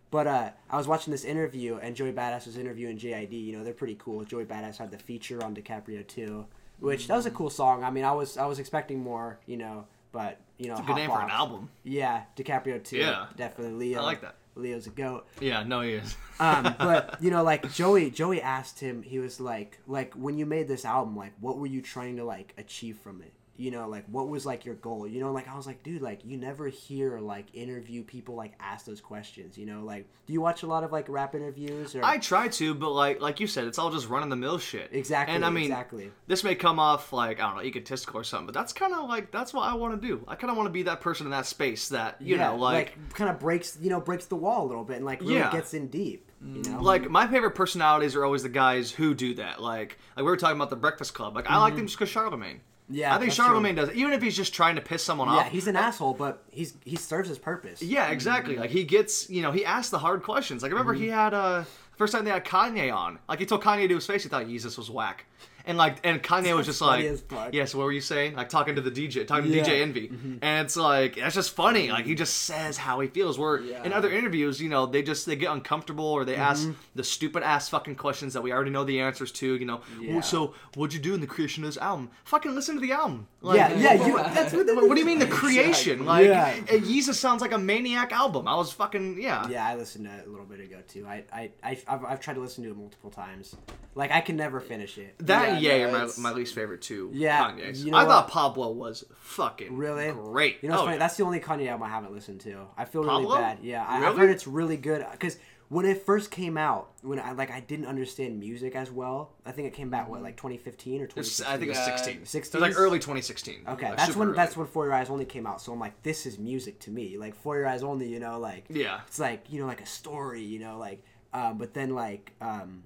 But 0.09 0.25
uh, 0.25 0.49
I 0.69 0.77
was 0.77 0.87
watching 0.87 1.11
this 1.11 1.25
interview 1.25 1.75
and 1.81 1.93
Joey 1.95 2.13
Badass 2.13 2.45
was 2.47 2.57
interviewing 2.57 2.97
JID. 2.97 3.33
You 3.33 3.57
know 3.57 3.63
they're 3.63 3.73
pretty 3.73 3.97
cool. 3.99 4.23
Joey 4.23 4.45
Badass 4.45 4.77
had 4.77 4.89
the 4.89 4.97
feature 4.97 5.43
on 5.43 5.53
DiCaprio 5.53 6.07
too, 6.07 6.45
which 6.79 7.07
that 7.07 7.15
was 7.15 7.25
a 7.25 7.31
cool 7.31 7.49
song. 7.49 7.83
I 7.83 7.91
mean 7.91 8.05
I 8.05 8.11
was 8.13 8.37
I 8.37 8.45
was 8.45 8.57
expecting 8.57 8.99
more. 8.99 9.39
You 9.45 9.57
know, 9.57 9.85
but 10.13 10.39
you 10.57 10.67
know 10.69 10.73
It's 10.75 10.81
a 10.81 10.85
good 10.85 10.95
name 10.95 11.09
for 11.11 11.21
an 11.21 11.29
album. 11.29 11.69
Yeah, 11.83 12.23
DiCaprio 12.37 12.83
too. 12.83 12.97
Yeah. 12.97 13.27
definitely 13.35 13.73
Leo. 13.75 13.99
I 13.99 14.03
like 14.03 14.21
that. 14.21 14.35
Leo's 14.55 14.87
a 14.87 14.91
goat. 14.91 15.27
Yeah, 15.39 15.61
no, 15.63 15.81
he 15.81 15.91
is. 15.91 16.15
um, 16.39 16.73
but 16.79 17.17
you 17.21 17.29
know, 17.29 17.43
like 17.43 17.71
Joey, 17.73 18.09
Joey 18.09 18.41
asked 18.41 18.79
him. 18.79 19.03
He 19.03 19.19
was 19.19 19.39
like, 19.39 19.77
like 19.87 20.13
when 20.15 20.37
you 20.39 20.45
made 20.47 20.67
this 20.67 20.85
album, 20.85 21.15
like 21.15 21.33
what 21.41 21.57
were 21.59 21.67
you 21.67 21.81
trying 21.81 22.15
to 22.17 22.23
like 22.23 22.53
achieve 22.57 22.97
from 22.97 23.21
it? 23.21 23.33
You 23.57 23.71
know, 23.71 23.87
like 23.87 24.05
what 24.07 24.29
was 24.29 24.45
like 24.45 24.65
your 24.65 24.75
goal? 24.75 25.07
You 25.07 25.19
know, 25.19 25.31
like 25.31 25.47
I 25.47 25.55
was 25.55 25.65
like, 25.65 25.83
dude, 25.83 26.01
like 26.01 26.21
you 26.23 26.37
never 26.37 26.67
hear 26.67 27.19
like 27.19 27.47
interview 27.53 28.03
people 28.03 28.35
like 28.35 28.53
ask 28.59 28.85
those 28.85 29.01
questions. 29.01 29.57
You 29.57 29.65
know, 29.65 29.81
like 29.83 30.07
do 30.27 30.33
you 30.33 30.41
watch 30.41 30.63
a 30.63 30.67
lot 30.67 30.83
of 30.83 30.91
like 30.91 31.09
rap 31.09 31.35
interviews 31.35 31.95
or? 31.95 32.03
I 32.03 32.17
try 32.17 32.47
to, 32.49 32.73
but 32.73 32.91
like 32.91 33.21
like 33.21 33.39
you 33.39 33.47
said, 33.47 33.65
it's 33.65 33.79
all 33.79 33.91
just 33.91 34.09
run 34.09 34.23
of 34.23 34.29
the 34.29 34.35
mill 34.35 34.59
shit. 34.59 34.89
exactly. 34.91 35.35
And 35.35 35.45
I 35.45 35.49
mean, 35.49 35.65
exactly. 35.65 36.11
this 36.27 36.43
may 36.43 36.55
come 36.55 36.79
off 36.79 37.11
like 37.11 37.39
I 37.39 37.47
don't 37.47 37.55
know, 37.57 37.63
egotistical 37.63 38.19
or 38.19 38.23
something, 38.23 38.45
but 38.45 38.53
that's 38.53 38.73
kind 38.73 38.93
of 38.93 39.09
like 39.09 39.31
that's 39.31 39.53
what 39.53 39.63
I 39.63 39.73
want 39.73 39.99
to 39.99 40.07
do. 40.07 40.23
I 40.27 40.35
kind 40.35 40.51
of 40.51 40.57
want 40.57 40.67
to 40.67 40.73
be 40.73 40.83
that 40.83 41.01
person 41.01 41.25
in 41.27 41.31
that 41.31 41.45
space 41.45 41.89
that 41.89 42.21
you 42.21 42.35
yeah, 42.35 42.49
know, 42.49 42.57
like, 42.57 42.97
kind 43.13 43.29
of 43.29 43.39
breaks, 43.39 43.77
you 43.81 43.89
know, 43.89 43.99
breaks 43.99 44.25
the 44.25 44.35
wall 44.35 44.65
a 44.65 44.67
little 44.67 44.83
bit 44.83 44.97
and 44.97 45.05
like 45.05 45.21
really 45.21 45.35
Yeah. 45.35 45.51
gets 45.51 45.73
in 45.73 45.87
deep. 45.87 46.31
You 46.41 46.61
mm. 46.61 46.69
know, 46.69 46.81
like 46.81 47.09
my 47.09 47.27
favorite 47.27 47.55
personalities 47.55 48.15
are 48.15 48.23
always 48.23 48.43
the 48.43 48.49
guys 48.49 48.91
who 48.91 49.15
do 49.15 49.33
that. 49.35 49.61
Like 49.61 49.97
like 50.15 50.23
we 50.23 50.23
were 50.23 50.37
talking 50.37 50.55
about 50.55 50.69
the 50.69 50.75
Breakfast 50.75 51.13
Club. 51.13 51.35
Like 51.35 51.49
I 51.49 51.57
like 51.57 51.73
them 51.73 51.79
mm-hmm. 51.79 51.87
just 51.87 51.97
because 51.97 52.09
Charlemagne. 52.09 52.61
Mm-hmm. 52.87 52.95
Yeah, 52.95 53.13
I 53.13 53.17
think 53.17 53.29
that's 53.29 53.35
true. 53.35 53.45
Charlemagne 53.45 53.75
does 53.75 53.89
it, 53.89 53.95
even 53.95 54.13
if 54.13 54.21
he's 54.21 54.35
just 54.35 54.53
trying 54.53 54.75
to 54.75 54.81
piss 54.81 55.03
someone 55.03 55.27
yeah, 55.27 55.33
off. 55.35 55.45
Yeah, 55.45 55.51
he's 55.51 55.67
an 55.67 55.75
asshole, 55.75 56.13
but 56.13 56.43
he's 56.49 56.73
he 56.85 56.95
serves 56.95 57.27
his 57.27 57.37
purpose. 57.37 57.81
Yeah, 57.81 58.09
exactly. 58.09 58.53
Mm-hmm. 58.53 58.61
Like 58.61 58.69
he 58.69 58.83
gets, 58.85 59.29
you 59.29 59.41
know, 59.41 59.51
he 59.51 59.65
asks 59.65 59.89
the 59.89 59.99
hard 59.99 60.23
questions. 60.23 60.63
Like 60.63 60.71
I 60.71 60.73
remember 60.73 60.93
he 60.93 61.07
had 61.07 61.33
uh 61.33 61.65
first 61.97 62.13
time 62.13 62.23
they 62.23 62.31
had 62.31 62.45
Kanye 62.45 62.93
on. 62.93 63.19
Like 63.27 63.39
he 63.39 63.45
told 63.45 63.61
Kanye 63.61 63.87
to 63.87 63.95
his 63.95 64.07
face 64.07 64.23
he 64.23 64.29
thought 64.29 64.47
Jesus 64.47 64.77
was 64.77 64.89
whack. 64.89 65.25
And 65.67 65.77
like 65.77 65.97
and 66.03 66.23
Kanye 66.23 66.55
was 66.55 66.65
just 66.65 66.81
like 66.81 67.05
fuck. 67.27 67.53
Yes, 67.53 67.75
what 67.75 67.83
were 67.83 67.91
you 67.91 68.01
saying? 68.01 68.35
Like 68.35 68.49
talking 68.49 68.75
to 68.75 68.81
the 68.81 68.89
DJ, 68.91 69.27
talking 69.27 69.51
Yeah. 69.51 69.63
Mm-hmm. 69.63 69.65
to 69.65 69.71
DJ 69.71 69.81
Envy. 69.81 70.11
And 70.41 70.65
it's 70.65 70.75
like 70.77 71.15
that's 71.17 71.35
just 71.35 71.51
funny. 71.55 71.89
Like 71.91 72.05
he 72.05 72.15
just 72.15 72.33
says 72.43 72.77
how 72.77 72.99
he 73.01 73.07
feels. 73.07 73.37
Where 73.37 73.57
in 73.57 73.93
other 73.93 74.09
interviews, 74.11 74.59
you 74.61 74.69
know, 74.69 74.85
they 74.85 75.03
just 75.03 75.25
they 75.25 75.35
get 75.35 75.51
uncomfortable 75.51 76.05
or 76.05 76.25
they 76.25 76.35
ask 76.35 76.69
the 76.95 77.03
stupid 77.03 77.43
ass 77.43 77.69
fucking 77.69 77.95
questions 77.95 78.33
that 78.33 78.41
we 78.41 78.51
already 78.51 78.71
know 78.71 78.83
the 78.83 78.99
answers 79.01 79.31
to, 79.33 79.55
you 79.55 79.65
know. 79.65 79.81
Yeah. 80.01 80.21
So 80.21 80.53
what'd 80.75 80.93
you 80.93 80.99
do 81.01 81.13
in 81.13 81.21
the 81.21 81.27
creation 81.27 81.63
of 81.63 81.69
this 81.69 81.77
album? 81.77 82.09
Fucking 82.23 82.55
listen 82.55 82.75
to 82.75 82.81
the 82.81 82.93
album. 82.93 83.27
Like, 83.41 83.57
yeah, 83.57 83.73
yeah. 83.73 84.05
You, 84.07 84.17
that's 84.33 84.53
what. 84.53 84.65
what 84.67 84.93
do 84.95 84.99
you 84.99 85.05
mean 85.05 85.19
the 85.19 85.27
creation? 85.27 86.05
Like, 86.05 86.27
Yeah. 86.27 86.55
Yeezus 86.67 87.15
sounds 87.15 87.41
like 87.41 87.51
a 87.51 87.57
maniac 87.57 88.11
album. 88.11 88.47
I 88.47 88.55
was 88.55 88.71
fucking 88.71 89.21
yeah. 89.21 89.47
Yeah, 89.49 89.67
I 89.67 89.75
listened 89.75 90.05
to 90.05 90.11
it 90.11 90.27
a 90.27 90.29
little 90.29 90.45
bit 90.45 90.59
ago 90.61 90.77
too. 90.87 91.05
I, 91.07 91.23
I, 91.31 91.51
I 91.63 91.77
I've, 91.87 92.05
I've 92.05 92.19
tried 92.21 92.35
to 92.35 92.39
listen 92.39 92.63
to 92.63 92.69
it 92.71 92.77
multiple 92.77 93.09
times. 93.09 93.55
Like 93.95 94.11
I 94.11 94.21
can 94.21 94.35
never 94.37 94.59
finish 94.59 94.97
it. 94.97 95.15
That 95.19 95.56
and 95.57 95.65
Yeah, 95.65 95.87
are 95.99 96.07
my, 96.07 96.31
my 96.31 96.31
least 96.33 96.55
favorite 96.55 96.81
two. 96.81 97.09
Yeah, 97.13 97.51
Kanye's. 97.51 97.83
you 97.83 97.91
know 97.91 97.97
I 97.97 98.03
what? 98.03 98.09
thought 98.11 98.27
Pablo 98.29 98.71
was 98.71 99.03
fucking 99.17 99.75
Really? 99.75 100.11
great. 100.11 100.57
You 100.61 100.69
know, 100.69 100.73
what's 100.75 100.81
Oh, 100.81 100.85
funny? 100.85 100.95
yeah. 100.95 100.99
That's 100.99 101.17
the 101.17 101.23
only 101.23 101.39
Kanye 101.39 101.67
album 101.69 101.83
I 101.83 101.89
haven't 101.89 102.13
listened 102.13 102.41
to. 102.41 102.67
I 102.77 102.85
feel 102.85 103.03
really 103.03 103.25
bad. 103.25 103.59
Yeah, 103.61 103.85
I, 103.87 104.05
I've 104.07 104.17
heard 104.17 104.29
it's 104.29 104.47
really 104.47 104.77
good 104.77 105.05
because 105.11 105.37
when 105.69 105.85
it 105.85 106.05
first 106.05 106.31
came 106.31 106.57
out, 106.57 106.91
when 107.01 107.19
I 107.19 107.33
like 107.33 107.51
I 107.51 107.59
didn't 107.59 107.87
understand 107.87 108.39
music 108.39 108.73
as 108.75 108.89
well. 108.89 109.33
I 109.45 109.51
think 109.51 109.67
it 109.67 109.73
came 109.73 109.93
out 109.93 110.09
what 110.09 110.21
like 110.23 110.37
2015 110.37 111.01
or 111.01 111.07
2016. 111.07 111.45
I 111.53 111.57
think 111.57 111.71
it's 111.71 111.79
Yeah, 111.79 111.85
16. 111.97 112.25
16? 112.25 112.61
It 112.61 112.63
was 112.65 112.75
like 112.75 112.81
early 112.81 112.99
2016. 112.99 113.65
Okay, 113.67 113.89
Like, 113.89 113.97
that's 113.97 114.15
when 114.15 114.29
early. 114.29 114.37
that's 114.37 114.55
when 114.55 114.65
For 114.67 114.85
Your 114.85 114.93
Eyes 114.93 115.09
Only 115.09 115.25
came 115.25 115.45
out. 115.45 115.61
So 115.61 115.73
I'm 115.73 115.79
like, 115.79 116.01
this 116.03 116.25
is 116.25 116.39
music 116.39 116.79
to 116.81 116.91
me. 116.91 117.17
Like 117.17 117.35
For 117.35 117.57
Your 117.57 117.67
Eyes 117.67 117.83
Only, 117.83 118.07
you 118.07 118.19
know, 118.19 118.39
like 118.39 118.65
Yeah. 118.69 119.01
it's 119.07 119.19
like 119.19 119.51
you 119.51 119.59
know 119.59 119.67
like 119.67 119.81
a 119.81 119.85
story, 119.85 120.41
you 120.43 120.59
know, 120.59 120.77
like. 120.77 121.03
Um, 121.33 121.57
but 121.57 121.73
then 121.73 121.89
like 121.93 122.31
um, 122.39 122.83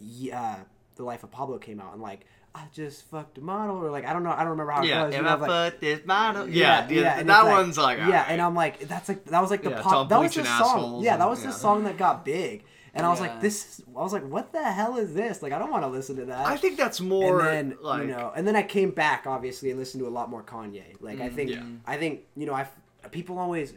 yeah, 0.00 0.60
The 0.96 1.04
Life 1.04 1.22
of 1.24 1.30
Pablo 1.30 1.58
came 1.58 1.80
out 1.80 1.92
and 1.92 2.02
like 2.02 2.26
I 2.54 2.64
just 2.74 3.04
fucked 3.10 3.38
a 3.38 3.40
model 3.40 3.76
or 3.76 3.90
like 3.90 4.04
I 4.04 4.12
don't 4.12 4.22
know 4.24 4.30
I 4.30 4.40
don't 4.40 4.50
remember 4.50 4.72
how 4.72 4.82
Yeah, 4.82 5.06
was. 5.06 5.14
know, 5.14 5.22
I 5.22 5.34
like, 5.34 5.72
put 5.72 5.80
this 5.80 6.04
model. 6.04 6.48
Yeah, 6.48 6.86
yeah, 6.88 7.18
and 7.18 7.28
that 7.28 7.44
like- 7.44 7.52
one's 7.52 7.78
like 7.78 7.98
yeah, 7.98 8.04
alright. 8.06 8.26
and 8.28 8.40
I'm 8.42 8.54
like 8.54 8.80
that's 8.80 9.08
like 9.08 9.24
that 9.26 9.40
was 9.40 9.50
like 9.50 9.62
the 9.62 9.70
Yeah, 9.70 9.80
pop 9.82 10.08
that 10.10 10.20
was 10.20 10.34
the 10.34 10.44
song. 10.44 11.02
Yeah, 11.02 11.16
that 11.16 11.22
and- 11.22 11.30
was 11.30 11.40
the 11.40 11.48
yeah. 11.48 11.54
song 11.54 11.84
that 11.84 11.96
got 11.96 12.24
big, 12.26 12.64
and 12.94 13.06
I 13.06 13.08
was 13.08 13.20
Yeah. 13.20 13.28
like 13.28 13.40
this. 13.40 13.80
I 13.96 14.00
was 14.02 14.12
like, 14.12 14.28
what 14.28 14.52
the 14.52 14.62
hell 14.62 14.98
is 14.98 15.14
this? 15.14 15.42
Like 15.42 15.52
I 15.52 15.58
don't 15.58 15.70
want 15.70 15.84
to 15.84 15.88
listen 15.88 16.16
to 16.16 16.26
that. 16.26 16.46
I 16.46 16.58
think 16.58 16.76
that's 16.76 17.00
more 17.00 17.40
and 17.40 17.72
then 17.72 17.78
like 17.80 18.02
you 18.02 18.08
know, 18.08 18.32
and 18.36 18.46
then 18.46 18.54
I 18.54 18.62
came 18.62 18.90
back 18.90 19.26
obviously 19.26 19.70
and 19.70 19.78
listened 19.78 20.02
to 20.02 20.08
a 20.08 20.10
lot 20.12 20.28
more 20.28 20.42
Kanye. 20.42 20.82
Like 21.00 21.20
I 21.22 21.30
mm, 21.30 21.34
think, 21.34 21.50
Yeah. 21.50 21.62
I 21.86 21.96
think 21.96 22.20
you 22.36 22.44
know, 22.44 22.52
I 22.54 22.66
people 23.10 23.38
always. 23.38 23.72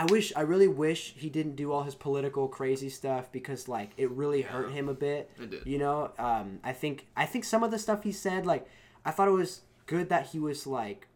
I 0.00 0.04
wish, 0.06 0.32
I 0.34 0.40
really 0.40 0.66
wish 0.66 1.12
he 1.14 1.28
didn't 1.28 1.56
do 1.56 1.72
all 1.72 1.82
his 1.82 1.94
political 1.94 2.48
crazy 2.48 2.88
stuff 2.88 3.30
because 3.30 3.68
like 3.68 3.90
it 3.98 4.10
really 4.10 4.40
hurt 4.40 4.72
him 4.72 4.88
a 4.88 4.94
bit. 4.94 5.30
It 5.38 5.50
did. 5.50 5.66
You 5.66 5.76
know, 5.76 6.10
um, 6.18 6.58
I 6.64 6.72
think 6.72 7.06
I 7.14 7.26
think 7.26 7.44
some 7.44 7.62
of 7.62 7.70
the 7.70 7.78
stuff 7.78 8.02
he 8.02 8.12
said, 8.12 8.46
like 8.46 8.66
I 9.04 9.10
thought 9.10 9.28
it 9.28 9.32
was 9.32 9.60
good 9.84 10.08
that 10.08 10.28
he 10.28 10.38
was 10.38 10.66
like, 10.66 11.06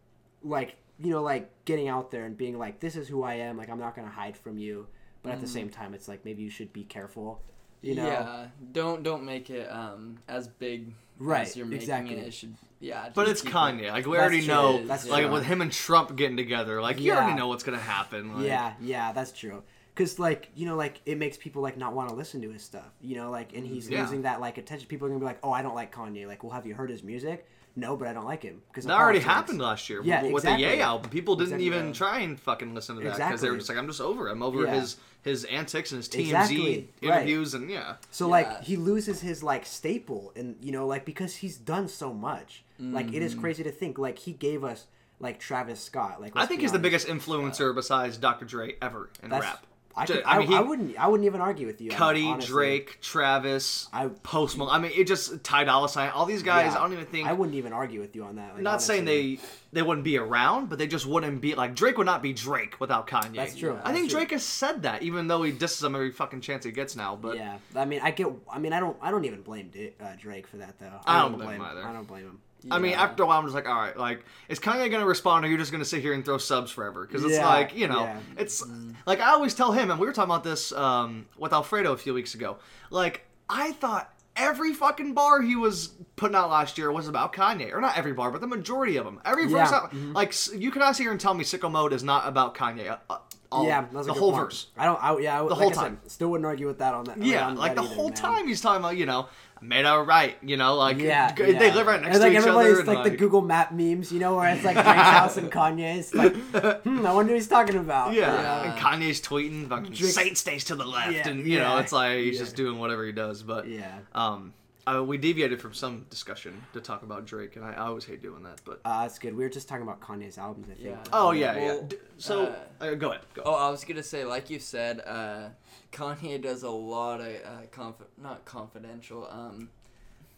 like 0.42 0.76
you 0.98 1.10
know, 1.10 1.22
like 1.22 1.50
getting 1.64 1.88
out 1.88 2.10
there 2.10 2.26
and 2.26 2.36
being 2.36 2.58
like, 2.58 2.80
this 2.80 2.94
is 2.94 3.08
who 3.08 3.22
I 3.22 3.34
am. 3.36 3.56
Like 3.56 3.70
I'm 3.70 3.78
not 3.78 3.96
gonna 3.96 4.10
hide 4.10 4.36
from 4.36 4.58
you. 4.58 4.86
But 5.22 5.32
at 5.32 5.40
the 5.40 5.46
same 5.46 5.70
time, 5.70 5.94
it's 5.94 6.06
like 6.06 6.22
maybe 6.26 6.42
you 6.42 6.50
should 6.50 6.70
be 6.74 6.84
careful. 6.84 7.40
You 7.80 7.94
know, 7.94 8.06
Yeah, 8.06 8.46
don't 8.72 9.02
don't 9.02 9.24
make 9.24 9.48
it 9.48 9.66
um 9.72 10.18
as 10.28 10.46
big 10.46 10.92
Right, 11.18 11.54
you're 11.56 11.66
making 11.66 11.82
exactly. 11.82 12.16
it. 12.16 12.26
It 12.28 12.34
should 12.34 12.54
yeah. 12.80 13.08
But 13.14 13.28
it's 13.28 13.40
keep 13.40 13.50
it- 13.50 13.54
Kanye. 13.54 13.90
Like 13.90 14.04
we 14.06 14.12
That's 14.16 14.20
already 14.22 14.38
true. 14.40 14.48
know, 14.54 14.86
That's 14.86 15.08
like 15.08 15.24
true. 15.24 15.32
with 15.32 15.44
him 15.44 15.60
and 15.62 15.72
Trump 15.72 16.16
getting 16.16 16.36
together, 16.36 16.82
like 16.82 16.98
you 17.00 17.12
Yeah. 17.12 17.18
already 17.18 17.34
know 17.38 17.48
what's 17.48 17.62
gonna 17.64 17.78
happen. 17.78 18.34
Like, 18.34 18.46
Yeah, 18.46 18.72
yeah, 18.80 19.12
that's 19.12 19.32
true. 19.32 19.62
Cause 19.94 20.18
like 20.18 20.50
you 20.56 20.66
know, 20.66 20.74
like 20.76 21.00
it 21.06 21.16
makes 21.18 21.36
people 21.36 21.62
like 21.62 21.76
not 21.78 21.94
want 21.94 22.08
to 22.08 22.14
listen 22.16 22.42
to 22.42 22.50
his 22.50 22.62
stuff. 22.62 22.90
You 23.00 23.16
know, 23.16 23.30
like 23.30 23.54
and 23.56 23.64
he's 23.64 23.88
Yeah. 23.88 24.02
losing 24.02 24.22
that 24.22 24.40
like 24.40 24.58
attention. 24.58 24.88
People 24.88 25.06
are 25.06 25.10
gonna 25.10 25.20
be 25.20 25.24
like, 25.26 25.38
"Oh, 25.44 25.52
I 25.52 25.62
don't 25.62 25.76
like 25.76 25.94
Kanye." 25.94 26.26
Like, 26.26 26.42
well, 26.42 26.52
have 26.52 26.66
you 26.66 26.74
heard 26.74 26.90
his 26.90 27.04
music? 27.04 27.46
No, 27.76 27.96
but 27.96 28.06
I 28.06 28.12
don't 28.12 28.24
like 28.24 28.42
him 28.42 28.62
because 28.68 28.84
That 28.84 28.96
already 28.98 29.18
happened 29.18 29.60
last 29.60 29.88
year 29.90 30.00
Yeah, 30.04 30.22
with 30.22 30.44
exactly. 30.44 30.64
the 30.64 30.74
Ye 30.76 30.80
album. 30.80 31.10
People 31.10 31.34
didn't 31.34 31.54
Exactly. 31.54 31.66
even 31.66 31.92
try 31.92 32.20
and 32.20 32.38
fucking 32.38 32.72
listen 32.74 32.96
to 32.96 33.02
that 33.02 33.16
because 33.16 33.40
they 33.40 33.50
were 33.50 33.56
just 33.56 33.68
like, 33.68 33.78
"I'm 33.78 33.88
just 33.88 34.00
over. 34.00 34.28
it. 34.28 34.32
I'm 34.32 34.42
over 34.42 34.64
Yeah. 34.64 34.74
his 34.80 34.96
his 35.22 35.44
antics 35.46 35.90
and 35.90 35.96
his 35.98 36.08
TMZ 36.08 36.26
Exactly, 36.28 36.88
right. 37.02 37.16
interviews 37.16 37.54
and 37.54 37.68
yeah." 37.70 37.96
So 38.12 38.26
Yeah. 38.26 38.30
like 38.30 38.62
he 38.62 38.76
loses 38.76 39.20
his 39.22 39.42
like 39.42 39.66
staple, 39.66 40.32
and 40.36 40.56
you 40.60 40.70
know, 40.70 40.86
like 40.86 41.04
because 41.04 41.36
he's 41.36 41.56
done 41.56 41.88
so 41.88 42.12
much. 42.12 42.62
Like 42.78 43.12
it 43.12 43.22
is 43.22 43.34
mm. 43.34 43.40
crazy 43.40 43.62
to 43.64 43.70
think 43.72 43.98
like 43.98 44.18
he 44.20 44.32
gave 44.32 44.62
us 44.64 44.86
like 45.20 45.40
Travis 45.40 45.80
Scott. 45.80 46.20
Like 46.20 46.32
I 46.36 46.46
think 46.46 46.58
be 46.60 46.64
he's 46.64 46.72
the 46.72 46.78
biggest 46.78 47.06
influencer 47.08 47.74
besides 47.74 48.16
Dr. 48.18 48.44
Dre 48.44 48.76
ever 48.82 49.10
in 49.22 49.30
That's- 49.30 49.50
rap. 49.52 49.66
I, 49.96 50.06
could, 50.06 50.22
I, 50.24 50.38
mean, 50.40 50.52
I 50.52 50.60
wouldn't. 50.60 50.98
I 50.98 51.06
wouldn't 51.06 51.26
even 51.26 51.40
argue 51.40 51.66
with 51.66 51.80
you. 51.80 51.92
on 51.92 51.96
Cudi, 51.96 52.26
honestly. 52.26 52.52
Drake, 52.52 52.98
Travis, 53.00 53.88
I- 53.92 54.08
Post 54.08 54.58
Malone. 54.58 54.74
I 54.74 54.78
mean, 54.78 54.92
it 54.94 55.06
just 55.06 55.44
Ty 55.44 55.64
Dolla 55.64 55.88
Sign. 55.88 56.10
All 56.10 56.26
these 56.26 56.42
guys. 56.42 56.72
Yeah. 56.72 56.78
I 56.78 56.82
don't 56.82 56.92
even 56.92 57.06
think. 57.06 57.28
I 57.28 57.32
wouldn't 57.32 57.56
even 57.56 57.72
argue 57.72 58.00
with 58.00 58.16
you 58.16 58.24
on 58.24 58.36
that. 58.36 58.54
Like, 58.54 58.62
not 58.62 58.82
saying 58.82 59.04
they 59.04 59.38
they 59.72 59.82
wouldn't 59.82 60.04
be 60.04 60.18
around, 60.18 60.68
but 60.68 60.78
they 60.78 60.86
just 60.86 61.06
wouldn't 61.06 61.40
be 61.40 61.54
like 61.54 61.74
Drake 61.76 61.96
would 61.98 62.06
not 62.06 62.22
be 62.22 62.32
Drake 62.32 62.80
without 62.80 63.06
Kanye. 63.06 63.36
That's 63.36 63.54
true. 63.56 63.78
I 63.84 63.92
think 63.92 64.10
true. 64.10 64.18
Drake 64.18 64.32
has 64.32 64.42
said 64.44 64.82
that, 64.82 65.02
even 65.02 65.28
though 65.28 65.42
he 65.42 65.52
disses 65.52 65.82
him 65.84 65.94
every 65.94 66.10
fucking 66.10 66.40
chance 66.40 66.64
he 66.64 66.72
gets 66.72 66.96
now. 66.96 67.14
But 67.16 67.36
yeah, 67.36 67.58
I 67.76 67.84
mean, 67.84 68.00
I 68.02 68.10
get. 68.10 68.26
I 68.50 68.58
mean, 68.58 68.72
I 68.72 68.80
don't. 68.80 68.96
I 69.00 69.10
don't 69.10 69.24
even 69.24 69.42
blame 69.42 69.68
D- 69.72 69.92
uh, 70.00 70.14
Drake 70.18 70.46
for 70.46 70.56
that 70.56 70.78
though. 70.78 70.90
I 71.06 71.22
don't 71.22 71.36
blame 71.36 71.60
him 71.60 71.62
either. 71.62 71.84
I 71.84 71.92
don't 71.92 72.06
blame 72.08 72.24
him. 72.24 72.40
I 72.70 72.78
mean, 72.78 72.94
after 72.94 73.22
a 73.22 73.26
while, 73.26 73.38
I'm 73.38 73.44
just 73.44 73.54
like, 73.54 73.68
all 73.68 73.74
right, 73.74 73.96
like, 73.96 74.24
is 74.48 74.58
Kanye 74.58 74.90
gonna 74.90 75.06
respond, 75.06 75.44
or 75.44 75.48
you're 75.48 75.58
just 75.58 75.70
gonna 75.72 75.84
sit 75.84 76.00
here 76.00 76.12
and 76.14 76.24
throw 76.24 76.38
subs 76.38 76.70
forever? 76.70 77.06
Because 77.06 77.24
it's 77.24 77.34
Yeah, 77.34 77.46
like, 77.46 77.76
you 77.76 77.88
know, 77.88 78.04
yeah. 78.04 78.18
it's 78.38 78.64
like 79.06 79.20
I 79.20 79.30
always 79.32 79.54
tell 79.54 79.72
him, 79.72 79.90
and 79.90 80.00
we 80.00 80.06
were 80.06 80.12
talking 80.12 80.30
about 80.30 80.44
this 80.44 80.72
um, 80.72 81.26
with 81.38 81.52
Alfredo 81.52 81.92
a 81.92 81.96
few 81.96 82.14
weeks 82.14 82.34
ago. 82.34 82.56
Like, 82.90 83.26
I 83.50 83.72
thought 83.72 84.10
every 84.36 84.72
fucking 84.72 85.14
bar 85.14 85.42
he 85.42 85.56
was 85.56 85.88
putting 86.16 86.34
out 86.34 86.50
last 86.50 86.76
year 86.78 86.90
was 86.90 87.06
about 87.06 87.32
Kanye, 87.32 87.72
or 87.72 87.80
not 87.80 87.96
every 87.98 88.12
bar, 88.12 88.30
but 88.30 88.40
the 88.40 88.46
majority 88.46 88.96
of 88.96 89.04
them. 89.04 89.20
Every 89.24 89.44
verse, 89.46 89.70
Yeah. 89.70 89.76
out, 89.76 89.94
like 89.94 90.34
you 90.56 90.70
cannot 90.70 90.96
sit 90.96 91.02
here 91.04 91.12
and 91.12 91.20
tell 91.20 91.34
me 91.34 91.44
"Sicko 91.44 91.70
Mode" 91.70 91.92
is 91.92 92.02
not 92.02 92.26
about 92.26 92.54
Kanye. 92.54 92.88
Uh, 92.90 92.96
uh, 93.10 93.18
all, 93.52 93.66
yeah, 93.66 93.84
that's 93.92 94.06
a 94.06 94.08
the 94.08 94.14
whole 94.14 94.32
point. 94.32 94.44
verse. 94.46 94.66
I 94.76 94.84
don't. 94.86 95.00
I, 95.04 95.16
yeah, 95.18 95.36
I, 95.36 95.38
The 95.42 95.44
like 95.50 95.58
whole 95.58 95.68
I 95.70 95.72
said, 95.74 95.80
time. 95.82 96.00
still 96.08 96.28
wouldn't 96.30 96.46
argue 96.46 96.66
with 96.66 96.78
that 96.78 96.92
on 96.94 97.04
that. 97.04 97.18
Yeah, 97.22 97.46
on 97.46 97.54
like 97.56 97.76
that 97.76 97.82
the 97.82 97.86
either, 97.86 97.94
whole 97.94 98.08
man. 98.08 98.14
time 98.16 98.48
he's 98.48 98.60
talking 98.60 98.80
about, 98.82 98.96
you 98.96 99.06
know, 99.06 99.28
I 99.64 99.66
made 99.66 99.84
out 99.86 100.06
right, 100.06 100.36
you 100.42 100.56
know, 100.56 100.74
like 100.76 100.98
Yeah, 100.98 101.32
g- 101.34 101.44
they 101.44 101.52
yeah. 101.68 101.74
live 101.74 101.86
right 101.86 102.00
next 102.00 102.16
and, 102.16 102.22
to 102.22 102.28
like 102.28 102.32
each 102.32 102.38
everybody's 102.38 102.72
other. 102.80 102.80
and, 102.80 102.88
like, 103.00 103.10
the 103.12 103.16
Google 103.16 103.40
Map 103.40 103.72
memes, 103.72 104.12
you 104.12 104.20
know, 104.20 104.36
where 104.36 104.54
it's 104.54 104.64
like 104.64 104.74
Drake's 104.74 104.88
house 104.92 105.36
and 105.36 105.50
Kanye's. 105.50 106.14
Like, 106.14 106.34
hmm, 106.82 107.06
I 107.06 107.12
wonder 107.12 107.32
what 107.32 107.36
he's 107.38 107.48
talking 107.48 107.76
about. 107.76 108.12
Yeah, 108.12 108.32
Yeah. 108.32 108.72
and 108.72 108.78
Kanye's 108.80 109.20
tweeting, 109.20 109.68
fucking 109.68 109.92
Drake- 109.92 110.12
Saint 110.12 110.38
stays 110.38 110.64
to 110.64 110.74
the 110.76 110.84
left, 110.84 111.12
Yeah, 111.12 111.28
and 111.28 111.46
you 111.46 111.58
know, 111.58 111.78
it's 111.78 111.92
like 111.92 112.18
he's 112.18 112.34
yeah. 112.34 112.40
just 112.40 112.56
doing 112.56 112.78
whatever 112.78 113.06
he 113.06 113.12
does. 113.12 113.42
But 113.42 113.66
Yeah. 113.66 113.90
um, 114.14 114.52
uh, 114.86 115.02
we 115.02 115.16
deviated 115.16 115.62
from 115.62 115.72
some 115.72 116.04
discussion 116.10 116.62
to 116.74 116.80
talk 116.82 117.02
about 117.02 117.24
Drake, 117.24 117.56
and 117.56 117.64
I, 117.64 117.72
I 117.72 117.86
always 117.86 118.04
hate 118.04 118.20
doing 118.20 118.42
that. 118.42 118.60
But 118.66 118.80
Uh, 118.84 119.02
that's 119.04 119.18
good. 119.18 119.34
We 119.34 119.42
were 119.44 119.48
just 119.48 119.66
talking 119.66 119.82
about 119.82 120.00
Kanye's 120.00 120.36
albums, 120.36 120.66
I 120.70 120.74
think. 120.74 120.84
Yeah. 120.86 120.96
oh 121.10 121.30
yeah, 121.30 121.56
Well, 121.56 121.76
yeah. 121.76 121.82
D- 121.88 121.96
So 122.18 122.54
uh, 122.82 122.84
uh, 122.84 122.94
go 122.94 123.08
ahead. 123.12 123.22
Go. 123.32 123.42
Oh, 123.46 123.54
I 123.54 123.70
was 123.70 123.82
gonna 123.84 124.02
say, 124.02 124.26
like 124.26 124.50
you 124.50 124.58
said, 124.58 125.00
uh, 125.06 125.48
Kanye 125.94 126.42
does 126.42 126.62
a 126.62 126.70
lot 126.70 127.20
of 127.20 127.26
uh, 127.26 127.66
conf- 127.70 128.08
not 128.20 128.44
confidential, 128.44 129.28
um, 129.30 129.70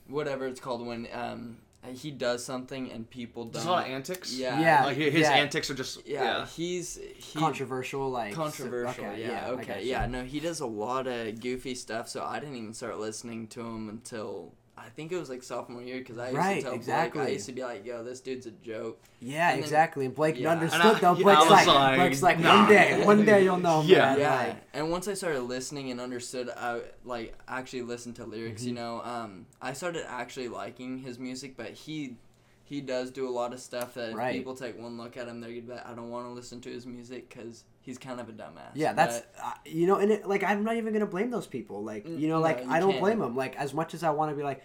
whatever 0.06 0.46
it's 0.46 0.60
called 0.60 0.86
when 0.86 1.08
um, 1.12 1.56
he 1.94 2.10
does 2.10 2.44
something 2.44 2.90
and 2.90 3.08
people 3.08 3.44
don't. 3.44 3.52
There's 3.54 3.64
a 3.64 3.70
lot 3.70 3.86
of 3.86 3.92
antics. 3.92 4.34
Yeah. 4.34 4.60
Yeah. 4.60 4.84
like 4.84 4.96
his 4.96 5.14
yeah. 5.14 5.32
antics 5.32 5.70
are 5.70 5.74
just 5.74 6.06
yeah, 6.06 6.22
yeah. 6.22 6.46
he's 6.46 6.98
he, 7.16 7.38
Controversial, 7.38 8.10
like 8.10 8.34
controversial. 8.34 9.04
okay, 9.04 9.22
yeah, 9.22 9.46
I 9.46 9.50
okay, 9.50 9.84
yeah. 9.84 10.06
No, 10.06 10.24
he 10.24 10.40
does 10.40 10.60
a 10.60 10.66
lot 10.66 11.06
of 11.06 11.40
goofy 11.40 11.74
stuff. 11.74 12.08
So 12.08 12.24
I 12.24 12.38
didn't 12.38 12.56
even 12.56 12.74
start 12.74 12.98
listening 12.98 13.46
to 13.48 13.60
him 13.60 13.88
until 13.88 14.52
I 14.78 14.88
think 14.90 15.10
it 15.10 15.18
was 15.18 15.30
like 15.30 15.42
sophomore 15.42 15.82
year 15.82 15.98
because 15.98 16.18
I 16.18 16.26
used 16.26 16.36
Right, 16.36 16.56
to 16.56 16.78
tell 16.78 16.78
Blake. 17.10 17.16
I 17.16 17.28
used 17.28 17.46
to 17.46 17.52
be 17.52 17.62
like, 17.62 17.84
"Yo, 17.86 18.04
this 18.04 18.20
dude's 18.20 18.46
a 18.46 18.50
joke." 18.50 19.00
Yeah, 19.20 19.48
And 19.48 19.56
then- 19.58 19.64
exactly. 19.64 20.04
And 20.06 20.14
Blake 20.14 20.38
yeah. 20.38 20.50
understood 20.52 20.80
And 20.82 20.96
I- 20.96 21.00
though. 21.00 21.14
Blake's 21.14 21.40
I 21.40 21.48
like, 21.48 21.66
like, 21.66 21.98
Blake's 21.98 22.22
like, 22.22 22.38
nah. 22.40 22.58
one 22.60 22.68
day, 22.68 23.04
one 23.04 23.24
day 23.24 23.44
you'll 23.44 23.56
know. 23.58 23.82
Yeah. 23.82 23.98
man. 24.10 24.18
yeah 24.20 24.36
Like, 24.36 24.56
and 24.74 24.90
once 24.90 25.08
i 25.08 25.14
started 25.14 25.40
listening 25.42 25.90
and 25.90 26.00
understood 26.00 26.50
i 26.50 26.80
like 27.04 27.34
actually 27.48 27.82
listened 27.82 28.16
to 28.16 28.24
lyrics 28.26 28.62
you 28.64 28.74
Mm-hmm. 28.74 28.82
know 28.82 29.00
um 29.02 29.46
i 29.62 29.72
started 29.72 30.04
actually 30.10 30.48
liking 30.48 30.98
his 30.98 31.18
music 31.18 31.56
but 31.56 31.70
he 31.70 32.16
he 32.64 32.80
does 32.82 33.10
do 33.10 33.26
a 33.26 33.30
lot 33.30 33.52
of 33.54 33.60
stuff 33.60 33.94
that 33.94 34.10
if 34.10 34.32
people 34.32 34.54
take 34.54 34.78
one 34.78 34.98
look 34.98 35.16
at 35.16 35.26
him 35.28 35.40
they're 35.40 35.50
gonna 35.50 35.62
be 35.62 35.72
like 35.72 35.86
i 35.88 35.94
don't 35.94 36.10
want 36.10 36.26
to 36.26 36.30
listen 36.32 36.60
to 36.60 36.68
his 36.70 36.84
music 36.86 37.28
because 37.30 37.64
he's 37.86 37.96
kind 37.96 38.20
of 38.20 38.28
a 38.28 38.32
dumbass 38.32 38.72
Yeah, 38.74 38.92
that's 38.92 39.20
But- 39.20 39.34
uh, 39.42 39.52
you 39.64 39.86
know, 39.86 39.96
and 39.96 40.10
it, 40.12 40.28
like 40.28 40.44
I'm 40.44 40.62
not 40.64 40.76
even 40.76 40.92
gonna 40.92 41.06
blame 41.06 41.30
those 41.30 41.46
people. 41.46 41.82
Like 41.82 42.04
Mm, 42.04 42.20
you 42.20 42.28
know, 42.28 42.36
no, 42.36 42.40
like 42.42 42.62
you 42.64 42.70
I 42.70 42.78
don't 42.80 42.90
can't. 42.90 43.02
blame 43.02 43.18
them. 43.20 43.34
Like 43.34 43.56
as 43.56 43.72
much 43.72 43.94
as 43.94 44.02
I 44.02 44.10
want 44.10 44.30
to 44.32 44.36
be 44.36 44.42
like, 44.42 44.62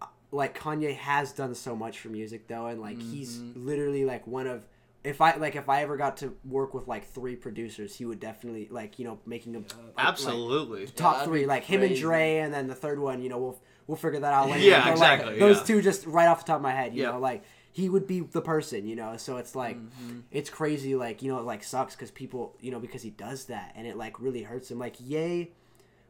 uh, 0.00 0.06
like 0.30 0.56
Kanye 0.56 0.94
has 0.96 1.32
done 1.32 1.54
so 1.56 1.74
much 1.74 1.98
for 1.98 2.08
music 2.08 2.46
though, 2.46 2.66
and 2.66 2.80
like 2.80 3.00
he's 3.00 3.38
Mm-hmm. 3.38 3.66
literally 3.66 4.04
like 4.04 4.26
one 4.28 4.46
of. 4.46 4.64
If 5.04 5.20
I 5.20 5.34
like, 5.34 5.56
if 5.56 5.68
I 5.68 5.82
ever 5.82 5.96
got 5.96 6.18
to 6.18 6.32
work 6.44 6.74
with 6.74 6.86
like 6.86 7.04
three 7.08 7.34
producers, 7.34 7.96
he 7.96 8.04
would 8.04 8.20
definitely 8.20 8.68
like 8.70 9.00
you 9.00 9.04
know 9.04 9.18
making 9.26 9.52
them 9.52 9.64
like, 9.96 10.06
Absolutely. 10.06 10.86
top 10.86 11.14
that'd 11.14 11.28
three, 11.28 11.40
be 11.40 11.46
like 11.46 11.64
him 11.64 11.80
and 11.80 11.90
crazy. 11.90 12.02
Dre, 12.02 12.36
and 12.38 12.54
then 12.54 12.68
the 12.68 12.74
third 12.76 13.00
one, 13.00 13.20
you 13.20 13.28
know, 13.28 13.38
we'll 13.38 13.60
we'll 13.88 13.96
figure 13.96 14.20
that 14.20 14.32
out 14.32 14.48
later. 14.48 14.60
Yeah, 14.60 14.78
But, 14.78 14.98
like, 15.00 15.18
exactly, 15.18 15.38
those 15.40 15.56
yeah. 15.58 15.64
two, 15.64 15.82
just 15.82 16.06
right 16.06 16.28
off 16.28 16.44
the 16.44 16.52
top 16.52 16.56
of 16.56 16.62
my 16.62 16.70
head, 16.70 16.94
you 16.94 17.02
Yeah. 17.02 17.10
know, 17.10 17.18
like 17.18 17.42
he 17.74 17.88
would 17.88 18.06
be 18.06 18.20
the 18.20 18.42
person, 18.42 18.86
you 18.86 18.94
know. 18.94 19.16
So 19.16 19.38
it's 19.38 19.54
like 19.56 19.76
Mm-hmm. 19.78 20.20
it's 20.30 20.50
crazy, 20.50 20.94
like 20.94 21.22
you 21.22 21.32
know, 21.32 21.38
it 21.38 21.44
like 21.44 21.64
sucks 21.64 21.94
because 21.96 22.10
people, 22.10 22.54
you 22.60 22.70
know, 22.70 22.78
because 22.80 23.02
he 23.02 23.10
does 23.10 23.46
that, 23.46 23.72
and 23.74 23.86
it 23.86 23.96
like 23.96 24.20
really 24.20 24.42
hurts 24.42 24.70
him. 24.70 24.78
Like 24.78 24.96
Yay 25.00 25.50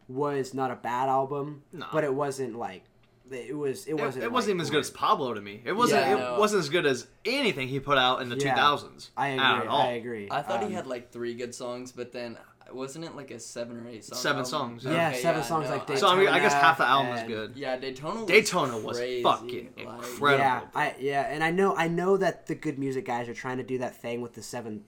was 0.08 0.52
not 0.54 0.70
a 0.70 0.76
bad 0.76 1.08
album, 1.08 1.62
No. 1.72 1.86
but 1.92 2.04
it 2.04 2.12
wasn't 2.14 2.56
like 2.58 2.84
it 3.30 3.56
was. 3.56 3.86
It 3.86 3.92
It, 3.92 3.94
wasn't. 3.94 4.24
it 4.24 4.32
wasn't 4.32 4.48
like, 4.50 4.54
even 4.56 4.60
as 4.62 4.70
good 4.70 4.80
as 4.80 4.90
Pablo 4.90 5.32
to 5.32 5.40
me. 5.40 5.62
It 5.64 5.72
wasn't. 5.72 6.02
Yeah, 6.02 6.14
it 6.16 6.18
no. 6.18 6.38
wasn't 6.38 6.60
as 6.60 6.68
good 6.68 6.84
as 6.84 7.06
anything 7.24 7.68
he 7.68 7.80
put 7.80 7.96
out 7.96 8.20
in 8.20 8.28
the 8.28 8.36
Yeah. 8.36 8.54
2000s. 8.56 9.08
I 9.16 9.28
agree. 9.28 9.68
I 9.68 9.86
agree. 9.92 10.28
i 10.30 10.42
thought 10.42 10.62
Um, 10.64 10.68
he 10.68 10.74
had 10.74 10.86
like 10.86 11.12
three 11.12 11.32
good 11.34 11.54
songs 11.54 11.92
but 11.92 12.12
then 12.12 12.36
wasn't 12.72 13.04
it 13.04 13.16
like 13.16 13.30
a 13.30 13.40
seven 13.40 13.78
or 13.84 13.88
eight 13.88 14.04
song 14.04 14.18
Seven 14.18 14.36
album? 14.38 14.50
songs, 14.50 14.84
Yeah, 14.84 15.08
Okay, 15.10 15.20
seven 15.20 15.42
songs 15.42 15.68
no, 15.68 15.76
like 15.76 15.90
I- 15.90 15.94
So 15.96 16.08
I 16.08 16.16
mean, 16.16 16.28
I 16.28 16.38
guess 16.38 16.52
half 16.54 16.78
the 16.78 16.86
album 16.86 17.14
is 17.14 17.22
good. 17.24 17.52
yeah 17.56 17.76
daytona 17.76 18.20
was 18.20 18.26
Daytona 18.28 18.78
was 18.78 18.96
crazy. 18.98 19.22
fucking 19.22 19.68
like, 19.76 19.86
incredible. 19.86 20.38
Yeah, 20.38 20.60
I 20.74 20.94
yeah, 21.00 21.22
and 21.22 21.42
I 21.42 21.50
know 21.50 21.76
I 21.76 21.88
know 21.88 22.16
that 22.16 22.46
the 22.46 22.54
good 22.54 22.78
music 22.78 23.04
guys 23.06 23.28
are 23.28 23.34
trying 23.34 23.56
to 23.58 23.64
do 23.64 23.78
that 23.78 23.96
thing 23.96 24.20
with 24.20 24.34
the 24.34 24.42
seven, 24.42 24.84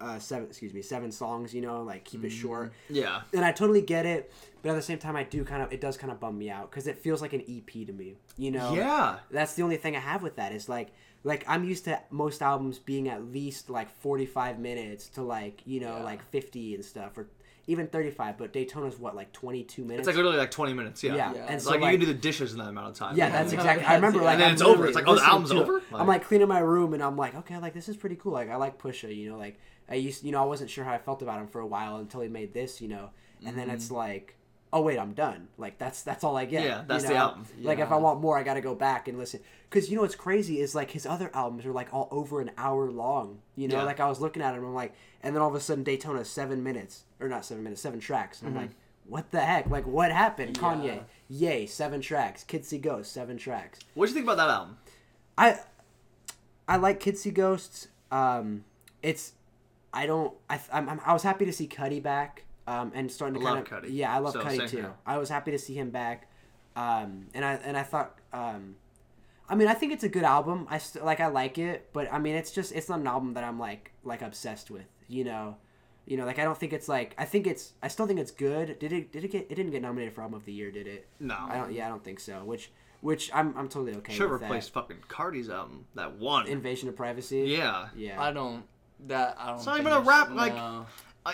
uh, 0.00 0.18
seven 0.18 0.46
excuse 0.48 0.72
me, 0.74 0.82
seven 0.82 1.10
songs. 1.10 1.52
You 1.54 1.60
know, 1.62 1.82
like 1.82 2.04
keep 2.04 2.24
it 2.24 2.28
Mm-hmm. 2.28 2.40
short. 2.40 2.72
Yeah. 2.88 3.22
And 3.34 3.44
I 3.44 3.52
totally 3.52 3.82
get 3.82 4.06
it, 4.06 4.32
but 4.62 4.70
at 4.70 4.74
the 4.76 4.82
same 4.82 4.98
time, 4.98 5.16
I 5.16 5.24
do 5.24 5.44
kind 5.44 5.62
of 5.62 5.72
it 5.72 5.80
does 5.80 5.96
kind 5.96 6.12
of 6.12 6.20
bum 6.20 6.38
me 6.38 6.50
out 6.50 6.70
because 6.70 6.86
it 6.86 6.98
feels 6.98 7.20
like 7.22 7.32
an 7.32 7.42
EP 7.48 7.86
to 7.86 7.92
me. 7.92 8.14
You 8.36 8.50
know, 8.52 8.74
Yeah. 8.74 9.18
that's 9.30 9.54
the 9.54 9.62
only 9.62 9.76
thing 9.76 9.96
I 9.96 10.00
have 10.00 10.22
with 10.22 10.36
that 10.36 10.52
is 10.52 10.68
like 10.68 10.88
like 11.28 11.44
I'm 11.46 11.64
used 11.64 11.84
to 11.84 12.00
most 12.10 12.42
albums 12.42 12.78
being 12.78 13.08
at 13.08 13.22
least 13.24 13.68
like 13.70 13.90
45 14.00 14.58
minutes 14.58 15.08
to 15.10 15.22
like 15.22 15.60
you 15.66 15.80
know 15.80 15.96
Yeah. 15.98 16.02
like 16.02 16.22
50 16.30 16.74
and 16.74 16.84
stuff 16.84 17.16
or 17.18 17.28
even 17.66 17.86
35, 17.86 18.38
but 18.38 18.50
Daytona's 18.54 18.98
what 18.98 19.14
like 19.14 19.30
22 19.34 19.82
minutes. 19.84 20.00
It's 20.00 20.06
like 20.06 20.16
literally 20.16 20.38
like 20.38 20.50
20 20.50 20.72
minutes. 20.72 21.04
Yeah. 21.04 21.16
yeah, 21.16 21.34
Yeah. 21.34 21.42
and 21.42 21.54
It's 21.56 21.64
so 21.64 21.70
like, 21.72 21.82
like, 21.82 21.92
you 21.92 21.98
can 21.98 22.06
do 22.06 22.12
the 22.14 22.18
dishes 22.18 22.52
in 22.52 22.58
that 22.60 22.68
amount 22.68 22.88
of 22.88 22.94
time. 22.94 23.14
yeah, 23.14 23.28
that's 23.28 23.52
exactly. 23.58 23.84
I 23.84 23.96
remember 23.96 24.20
like 24.22 24.32
And 24.32 24.40
then 24.40 24.48
I'm 24.48 24.52
it's 24.54 24.62
over. 24.62 24.86
It's 24.86 24.96
like, 24.96 25.06
oh, 25.06 25.16
the 25.16 25.26
album's 25.26 25.52
over? 25.52 25.82
I'm 25.92 25.98
Like- 25.98 26.08
like 26.08 26.24
cleaning 26.24 26.48
my 26.48 26.60
room 26.60 26.94
and 26.94 27.02
I'm 27.02 27.18
like, 27.18 27.34
okay, 27.34 27.58
like 27.58 27.74
this 27.74 27.90
is 27.90 27.96
pretty 27.96 28.16
cool. 28.16 28.32
Like 28.32 28.48
I 28.48 28.56
like 28.56 28.80
Pusha, 28.80 29.14
you 29.14 29.30
know, 29.30 29.36
like 29.36 29.60
I 29.86 29.96
used, 29.96 30.24
you 30.24 30.32
know, 30.32 30.42
I 30.42 30.46
wasn't 30.46 30.70
sure 30.70 30.84
how 30.84 30.94
I 30.94 30.98
felt 30.98 31.20
about 31.20 31.40
him 31.42 31.46
for 31.46 31.60
a 31.60 31.66
while 31.66 31.96
until 31.98 32.22
he 32.22 32.28
made 32.28 32.54
this, 32.54 32.80
you 32.80 32.88
know, 32.88 33.10
and 33.44 33.56
then 33.56 33.68
it's 33.68 33.86
mm-hmm. 33.86 33.96
like, 33.96 34.36
oh 34.72 34.80
wait, 34.82 34.98
I'm 34.98 35.12
done. 35.14 35.48
Like 35.58 35.78
that's 35.78 36.02
that's 36.02 36.24
all 36.24 36.36
I 36.36 36.44
get. 36.44 36.64
Yeah, 36.64 36.84
that's 36.86 37.04
you 37.04 37.08
the 37.10 37.14
know? 37.14 37.20
album. 37.20 37.46
Like 37.62 37.78
if 37.78 37.90
I 37.92 37.96
want 37.96 38.20
more, 38.20 38.38
I 38.38 38.42
got 38.42 38.54
to 38.54 38.60
go 38.60 38.74
back 38.74 39.08
and 39.08 39.18
listen. 39.18 39.40
Because 39.70 39.90
you 39.90 39.96
know 39.96 40.02
what's 40.02 40.14
crazy 40.14 40.60
is 40.60 40.74
like 40.74 40.90
his 40.90 41.04
other 41.06 41.30
albums 41.34 41.66
are 41.66 41.72
like 41.72 41.92
all 41.92 42.08
over 42.10 42.40
an 42.40 42.50
hour 42.56 42.90
long. 42.90 43.38
You 43.56 43.68
know, 43.68 43.76
Yeah. 43.78 43.82
like 43.84 44.00
I 44.00 44.08
was 44.08 44.20
looking 44.20 44.42
at 44.42 44.54
him, 44.54 44.64
I'm 44.64 44.74
like, 44.74 44.94
and 45.22 45.34
then 45.34 45.42
all 45.42 45.48
of 45.48 45.54
a 45.54 45.60
sudden 45.60 45.84
Daytona 45.84 46.24
seven 46.24 46.62
minutes 46.62 47.04
or 47.20 47.28
not 47.28 47.44
seven 47.44 47.62
minutes, 47.64 47.80
seven 47.82 48.00
tracks. 48.00 48.40
And 48.42 48.50
I'm 48.50 48.56
like. 48.62 48.70
What 49.10 49.30
the 49.30 49.40
heck? 49.40 49.70
Like, 49.70 49.86
what 49.86 50.12
happened? 50.12 50.58
Yeah. 50.58 50.62
Kanye, 50.62 51.00
yay, 51.30 51.64
seven 51.64 52.02
tracks. 52.02 52.44
Kids 52.44 52.68
See 52.68 52.76
Ghosts, 52.76 53.10
seven 53.10 53.38
tracks. 53.38 53.78
What'd 53.94 54.10
you 54.10 54.20
think 54.20 54.26
about 54.30 54.36
that 54.36 54.50
album? 54.52 54.76
I 55.38 55.60
I 56.68 56.76
like 56.76 57.00
Kids 57.00 57.22
See 57.22 57.30
Ghosts. 57.30 57.88
Um, 58.12 58.64
it's 59.02 59.32
I 59.94 60.04
don't 60.04 60.34
I 60.50 60.60
I'm, 60.70 60.90
I'm- 60.90 61.00
I 61.06 61.14
was 61.14 61.22
happy 61.22 61.46
to 61.46 61.52
see 61.54 61.66
Cudi 61.66 62.02
back. 62.02 62.44
Um, 62.68 62.92
and 62.94 63.10
starting 63.10 63.40
to 63.40 63.46
I 63.46 63.52
kind 63.52 63.70
love 63.70 63.82
of 63.84 63.88
Cudi. 63.90 63.94
yeah 63.94 64.14
I 64.14 64.18
love 64.18 64.32
So, 64.34 64.40
Cudi 64.42 64.68
too. 64.68 64.76
here. 64.76 64.92
I 65.06 65.16
was 65.18 65.28
happy 65.28 65.50
to 65.52 65.58
see 65.58 65.74
him 65.74 65.90
back. 65.90 66.28
Um, 66.76 67.26
and 67.34 67.44
I 67.44 67.54
and 67.54 67.76
I 67.76 67.82
thought 67.82 68.18
um, 68.32 68.76
I 69.48 69.54
mean 69.54 69.68
I 69.68 69.74
think 69.74 69.92
it's 69.92 70.04
a 70.04 70.08
good 70.08 70.24
album. 70.24 70.66
I 70.70 70.78
st- 70.78 71.04
like 71.04 71.20
I 71.20 71.28
like 71.28 71.56
it, 71.58 71.88
but 71.92 72.12
I 72.12 72.18
mean 72.18 72.34
it's 72.34 72.50
just 72.50 72.72
it's 72.72 72.88
not 72.88 72.98
an 73.00 73.06
album 73.06 73.34
that 73.34 73.44
I'm 73.44 73.58
like 73.58 73.92
like 74.04 74.22
obsessed 74.22 74.70
with. 74.70 74.86
You 75.08 75.24
know. 75.24 75.56
You 76.06 76.16
know, 76.16 76.24
like 76.24 76.38
I 76.38 76.44
don't 76.44 76.56
think 76.56 76.72
it's 76.72 76.88
like 76.88 77.14
I 77.18 77.24
think 77.26 77.46
it's 77.46 77.72
I 77.82 77.88
still 77.88 78.06
think 78.06 78.18
it's 78.18 78.30
good. 78.30 78.78
Did 78.78 78.92
it 78.92 79.12
did 79.12 79.24
it 79.24 79.28
get 79.30 79.46
it 79.50 79.54
didn't 79.54 79.72
get 79.72 79.82
nominated 79.82 80.14
for 80.14 80.22
album 80.22 80.36
of 80.38 80.44
the 80.46 80.52
year, 80.52 80.70
did 80.70 80.86
it? 80.86 81.06
No. 81.20 81.36
I 81.38 81.56
don't 81.58 81.72
yeah, 81.72 81.84
I 81.86 81.88
don't 81.90 82.02
think 82.02 82.18
so. 82.20 82.42
Which 82.44 82.70
which 83.02 83.30
I'm 83.34 83.54
I'm 83.58 83.68
totally 83.68 83.94
okay 83.98 84.12
Should 84.14 84.22
have 84.22 84.30
with 84.32 84.42
replaced 84.42 84.72
that. 84.72 84.80
fucking 84.80 84.96
Cardi's 85.08 85.50
album. 85.50 85.84
That 85.94 86.14
one. 86.16 86.46
Invasion 86.46 86.88
of 86.88 86.96
Privacy. 86.96 87.40
yeah. 87.48 87.88
Yeah. 87.96 88.20
I 88.22 88.32
don't. 88.32 88.64
That 89.06 89.36
I 89.38 89.48
don't. 89.48 89.56
It's 89.56 89.66
not 89.66 89.76
think 89.76 89.86
even 89.88 89.98
a 90.00 90.02
there's- 90.02 90.06
rap, 90.28 90.30
like- 90.34 90.54
no. 90.54 90.86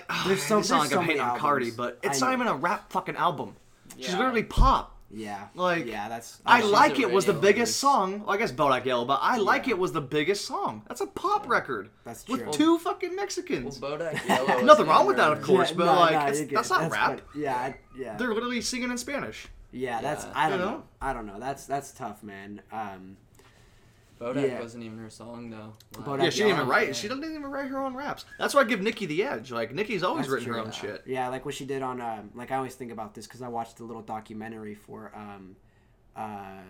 I, 0.09 0.25
There's 0.29 0.43
so- 0.43 0.59
it's 0.59 0.71
not 0.71 0.81
there's 0.81 0.93
like 0.93 0.93
I'm 0.93 0.97
so 0.97 1.01
hating 1.03 1.17
many 1.19 1.21
on 1.21 1.39
Cardi, 1.39 1.71
but 1.71 1.99
it's 2.03 2.23
I 2.23 2.27
not 2.29 2.33
even 2.35 2.47
a 2.49 2.55
rap 2.57 2.91
fucking 2.93 3.17
album. 3.17 3.57
She's 3.99 4.15
literally 4.15 4.43
pop. 4.43 4.91
Yeah. 5.17 5.47
Like, 5.55 5.87
yeah, 5.87 6.09
that's 6.09 6.41
I 6.45 6.63
like 6.63 6.99
it 6.99 7.09
was 7.09 7.25
the 7.27 7.33
biggest 7.33 7.57
artist. 7.61 7.79
song. 7.81 8.21
Well, 8.25 8.31
I 8.31 8.37
guess 8.37 8.51
Bodak 8.51 8.85
Yellow, 8.85 9.05
but 9.05 9.21
I 9.23 9.37
like 9.37 9.67
Yeah. 9.67 9.75
it 9.75 9.79
was 9.79 9.93
the 9.93 10.01
biggest 10.01 10.45
song. 10.45 10.83
That's 10.89 11.01
a 11.03 11.07
pop 11.07 11.49
record. 11.49 11.91
That's 12.03 12.25
true. 12.25 12.35
with 12.35 12.43
true. 12.45 12.53
two 12.53 12.79
fucking 12.79 13.15
Mexicans. 13.15 13.79
Well, 13.79 13.97
Mexicans. 13.97 14.29
Bodak 14.41 14.49
Yellow. 14.49 14.63
Nothing 14.65 14.87
wrong 14.87 15.07
with 15.07 15.17
that, 15.19 15.33
of 15.33 15.43
course. 15.43 15.71
but, 15.71 15.87
like, 15.87 16.13
it's- 16.15 16.39
you're 16.39 16.47
good. 16.49 16.59
that's 16.59 16.71
not 16.71 16.91
rap. 16.91 17.21
fine. 17.21 17.41
Yeah, 17.41 17.55
I- 17.55 17.77
yeah. 17.97 18.17
They're 18.17 18.35
literally 18.35 18.61
singing 18.61 18.91
in 18.91 18.99
Spanish. 18.99 19.47
Yeah, 19.71 20.01
that's 20.01 20.25
Yeah. 20.25 20.33
I 20.35 20.49
don't 20.49 20.59
You 20.59 20.65
know? 20.65 20.71
know? 20.73 20.83
I 21.01 21.13
don't 21.13 21.27
know. 21.27 21.39
That's 21.39 21.67
that's 21.67 21.93
tough, 21.93 22.23
man. 22.25 22.63
Um 22.73 23.17
Bodak 24.21 24.47
Yeah. 24.49 24.61
wasn't 24.61 24.85
even 24.85 24.99
her 24.99 25.11
song 25.11 25.51
though. 25.51 25.73
Like, 25.97 26.07
Bodak 26.07 26.23
Yeah, 26.25 26.31
she 26.31 26.39
didn't 26.39 26.53
even 26.57 26.69
write. 26.69 26.87
yeah. 26.89 26.93
She 26.95 27.09
doesn't 27.09 27.25
even 27.25 27.43
write 27.47 27.69
her 27.69 27.79
own 27.83 27.95
raps. 27.95 28.25
That's 28.39 28.55
why 28.55 28.61
I 28.61 28.65
give 28.65 28.81
Nicki 28.81 29.07
the 29.07 29.25
edge. 29.25 29.51
Like 29.51 29.75
Nicki's 29.75 30.03
always 30.03 30.27
That's 30.27 30.33
written 30.33 30.49
her 30.49 30.55
true. 30.55 30.63
own 30.65 30.71
shit. 30.73 31.03
yeah, 31.07 31.29
like 31.29 31.45
what 31.45 31.55
she 31.55 31.65
did 31.65 31.83
on 31.83 32.01
um 32.01 32.31
like 32.35 32.51
I 32.53 32.57
always 32.57 32.75
think 32.75 32.93
about 32.93 33.15
this 33.15 33.27
cuz 33.27 33.43
I 33.43 33.49
watched 33.49 33.77
the 33.79 33.85
little 33.85 34.03
documentary 34.03 34.75
for 34.75 35.11
um 35.15 35.57
uh 36.17 36.61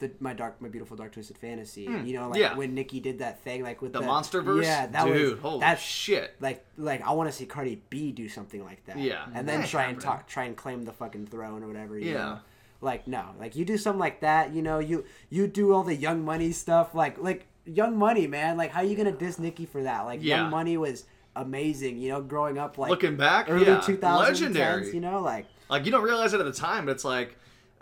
the 0.00 0.10
my 0.18 0.32
dark 0.34 0.60
my 0.60 0.68
beautiful 0.68 0.96
dark 0.96 1.12
twisted 1.12 1.38
fantasy. 1.38 1.86
Hmm, 1.86 2.04
You 2.04 2.14
know, 2.18 2.28
like 2.28 2.40
yeah. 2.40 2.56
when 2.56 2.74
Nicki 2.74 2.98
did 3.00 3.20
that 3.20 3.42
thing 3.42 3.62
like 3.62 3.80
with 3.80 3.92
The, 3.92 4.00
the, 4.00 4.06
monster 4.06 4.42
verse. 4.42 4.66
Yeah, 4.66 4.86
that 4.88 5.04
dude. 5.06 5.32
was 5.34 5.40
holy 5.40 5.60
that's 5.60 5.80
shit. 5.80 6.34
like 6.40 6.64
like 6.76 7.00
I 7.02 7.12
want 7.12 7.30
to 7.30 7.32
see 7.36 7.46
Cardi 7.46 7.80
B 7.90 8.10
do 8.12 8.28
something 8.28 8.62
like 8.64 8.84
that. 8.86 8.98
Yeah. 8.98 9.24
and 9.32 9.48
then 9.48 9.60
That 9.60 9.70
try 9.70 9.84
and 9.84 10.00
talk, 10.00 10.26
try 10.26 10.44
and 10.44 10.56
claim 10.56 10.82
the 10.82 10.92
fucking 10.92 11.28
throne 11.28 11.62
or 11.62 11.68
whatever. 11.68 11.96
you 11.98 12.10
Yeah. 12.10 12.14
know? 12.18 12.38
Like 12.84 13.08
no, 13.08 13.24
like 13.40 13.56
you 13.56 13.64
do 13.64 13.76
something 13.78 13.98
like 13.98 14.20
that. 14.20 14.52
You 14.54 14.62
know, 14.62 14.78
you 14.78 15.04
you 15.30 15.46
do 15.46 15.72
all 15.72 15.82
the 15.82 15.94
Young 15.96 16.24
Money 16.24 16.52
stuff. 16.52 16.94
Like 16.94 17.18
like 17.18 17.46
Young 17.64 17.96
Money, 17.96 18.26
man. 18.26 18.56
Like 18.56 18.70
how 18.70 18.80
are 18.82 18.84
you 18.84 18.94
gonna 18.96 19.10
diss 19.12 19.38
Nicki 19.38 19.66
for 19.66 19.82
that? 19.82 20.02
Like 20.02 20.20
Yeah. 20.22 20.42
Young 20.42 20.50
Money 20.50 20.76
was 20.76 21.04
amazing. 21.34 21.98
You 21.98 22.10
know, 22.10 22.22
growing 22.22 22.58
up 22.58 22.78
like 22.78 22.90
Looking 22.90 23.16
back, 23.16 23.46
early 23.48 23.66
yeah, 23.66 23.78
2000s, 23.80 24.18
legendary. 24.20 24.94
You 24.94 25.00
know, 25.00 25.20
like 25.20 25.46
Like 25.68 25.86
you 25.86 25.90
don't 25.90 26.04
realize 26.04 26.34
it 26.34 26.40
at 26.40 26.46
the 26.46 26.52
time, 26.52 26.84
but 26.86 26.92
it's 26.92 27.04
like 27.04 27.36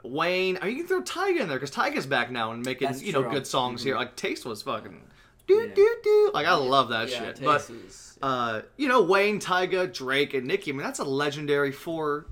Wayne. 0.04 0.58
Or 0.62 0.68
you 0.68 0.76
can 0.78 0.86
throw 0.86 1.02
Tyga 1.02 1.40
in 1.40 1.48
there 1.48 1.58
because 1.58 1.70
Tyga's 1.70 2.06
back 2.06 2.30
now 2.30 2.52
and 2.52 2.64
making 2.64 2.88
you 3.00 3.12
know 3.12 3.22
good 3.28 3.46
songs 3.46 3.82
here. 3.82 3.96
Like 3.96 4.16
Taste 4.16 4.44
was 4.44 4.62
fucking 4.62 5.00
do 5.46 5.54
Yeah. 5.54 5.74
do 5.74 5.96
do. 6.04 6.30
Like 6.32 6.46
I 6.46 6.54
love 6.54 6.90
that 6.90 7.08
yeah, 7.10 7.18
shit. 7.18 7.36
Taste 7.36 7.42
But 7.44 7.70
was- 7.70 8.18
uh, 8.22 8.62
you 8.76 8.86
know 8.88 9.02
Wayne, 9.02 9.40
Tyga, 9.40 9.92
Drake, 9.92 10.32
and 10.34 10.46
Nicki. 10.46 10.70
I 10.70 10.74
mean 10.74 10.84
that's 10.84 11.00
a 11.00 11.04
legendary 11.04 11.72
four. 11.72 12.26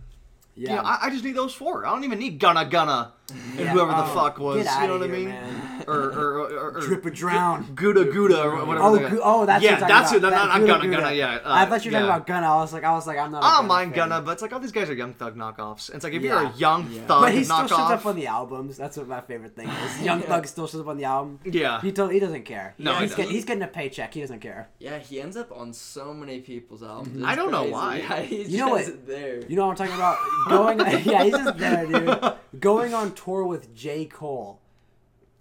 Yeah. 0.61 0.71
You 0.71 0.77
know, 0.77 0.83
I, 0.83 0.99
I 1.07 1.11
just 1.11 1.25
need 1.25 1.35
those 1.35 1.55
four. 1.55 1.87
I 1.87 1.91
don't 1.91 2.05
even 2.05 2.19
need 2.19 2.39
Gunna 2.39 2.67
Gunna 2.67 3.15
and 3.31 3.59
Yeah. 3.59 3.67
whoever 3.73 3.93
the 3.93 4.05
Oh, 4.05 4.15
fuck 4.15 4.39
was. 4.39 4.59
You 4.59 4.87
know 4.87 4.99
what 4.99 5.03
I 5.09 5.13
mean? 5.13 5.29
man. 5.31 5.85
Or 5.87 5.95
or, 5.95 6.39
or, 6.41 6.71
or 6.77 6.81
Drip 6.81 7.05
or 7.07 7.11
drown. 7.11 7.73
Gouda 7.75 8.05
Gouda 8.05 8.43
or 8.43 8.65
whatever. 8.65 8.85
Oh, 8.87 8.99
Gu- 9.11 9.21
oh, 9.25 9.47
that's 9.47 9.65
yeah, 9.65 9.73
what 9.73 9.81
you're 9.81 9.89
that's 9.89 10.13
about. 10.13 10.21
who. 10.23 10.31
Not, 10.31 10.31
That 10.31 10.47
not 10.49 10.59
Gouda 10.61 10.67
Gunna 10.73 10.83
Gouda. 10.89 10.97
Gunna. 11.03 11.15
Yeah, 11.15 11.35
uh, 11.37 11.41
I 11.45 11.67
thought 11.67 11.85
you 11.85 11.91
were 11.91 11.93
yeah. 11.97 12.01
talking 12.01 12.15
about 12.17 12.27
Gunna. 12.27 12.47
I 12.47 12.57
was 12.57 12.73
like, 12.73 12.85
I 12.85 12.93
was 12.93 13.07
like, 13.07 13.19
I'm 13.19 13.33
not. 13.33 13.43
a 13.43 13.47
I 13.47 13.57
don't 13.57 13.67
mind 13.67 13.95
fan. 13.95 14.09
Gunna, 14.09 14.21
but 14.23 14.33
it's 14.33 14.43
like, 14.43 14.53
oh, 14.53 14.59
these 14.59 14.73
guys 14.73 14.91
are 14.91 14.95
Young 14.95 15.15
Thug 15.15 15.37
knockoffs. 15.37 15.93
It's 15.95 16.05
like 16.05 16.13
if 16.13 16.23
Yeah. 16.23 16.43
you're 16.43 16.51
a 16.51 16.57
Young 16.57 16.91
Yeah. 16.93 17.01
Thug 17.07 17.23
But 17.23 17.33
he 17.35 17.45
still 17.45 17.57
knockoff, 17.57 17.69
shows 17.69 17.91
up 17.93 18.07
on 18.07 18.17
the 18.17 18.27
albums. 18.27 18.77
That's 18.77 18.97
what 18.99 19.09
my 19.09 19.21
favorite 19.23 19.57
thing 19.57 19.69
is. 19.69 20.03
Young 20.03 20.21
Yeah. 20.21 20.27
Thug 20.27 20.47
still 20.47 20.67
shows 20.67 20.83
up 20.83 20.89
on 20.89 20.99
the 20.99 21.05
album. 21.05 21.41
yeah, 21.45 21.81
He 21.81 21.93
told, 21.93 22.13
he 22.13 22.21
doesn't 22.21 22.45
care. 22.45 22.75
No, 22.79 22.93
he's, 22.95 23.11
getting, 23.11 23.25
doesn't. 23.25 23.35
he's 23.35 23.45
getting 23.47 23.63
a 23.63 23.67
paycheck. 23.69 24.13
He 24.15 24.21
doesn't 24.21 24.41
care. 24.41 24.69
Yeah, 24.79 24.99
he 24.99 25.21
ends 25.21 25.37
up 25.37 25.51
on 25.57 25.73
so 25.73 26.13
many 26.13 26.41
people's 26.41 26.83
albums. 26.83 27.25
I 27.25 27.35
don't 27.35 27.51
know 27.51 27.65
why. 27.65 27.97
Yeah, 27.99 28.21
he's 28.33 28.49
You 28.51 28.59
know 28.59 28.77
just 28.79 28.91
what? 28.91 29.07
there. 29.07 29.41
You 29.49 29.57
know 29.57 29.67
what 29.67 29.81
I'm 29.81 29.89
talking 29.89 29.95
about? 29.95 30.19
Going, 30.49 30.79
yeah, 31.05 31.25
he's 31.25 31.33
just 31.33 31.57
there, 31.59 31.87
dude. 31.87 32.61
Going 32.61 32.93
on 32.95 33.13
tour 33.25 33.45
with 33.45 33.75
J. 33.75 34.05
Cole. 34.07 34.61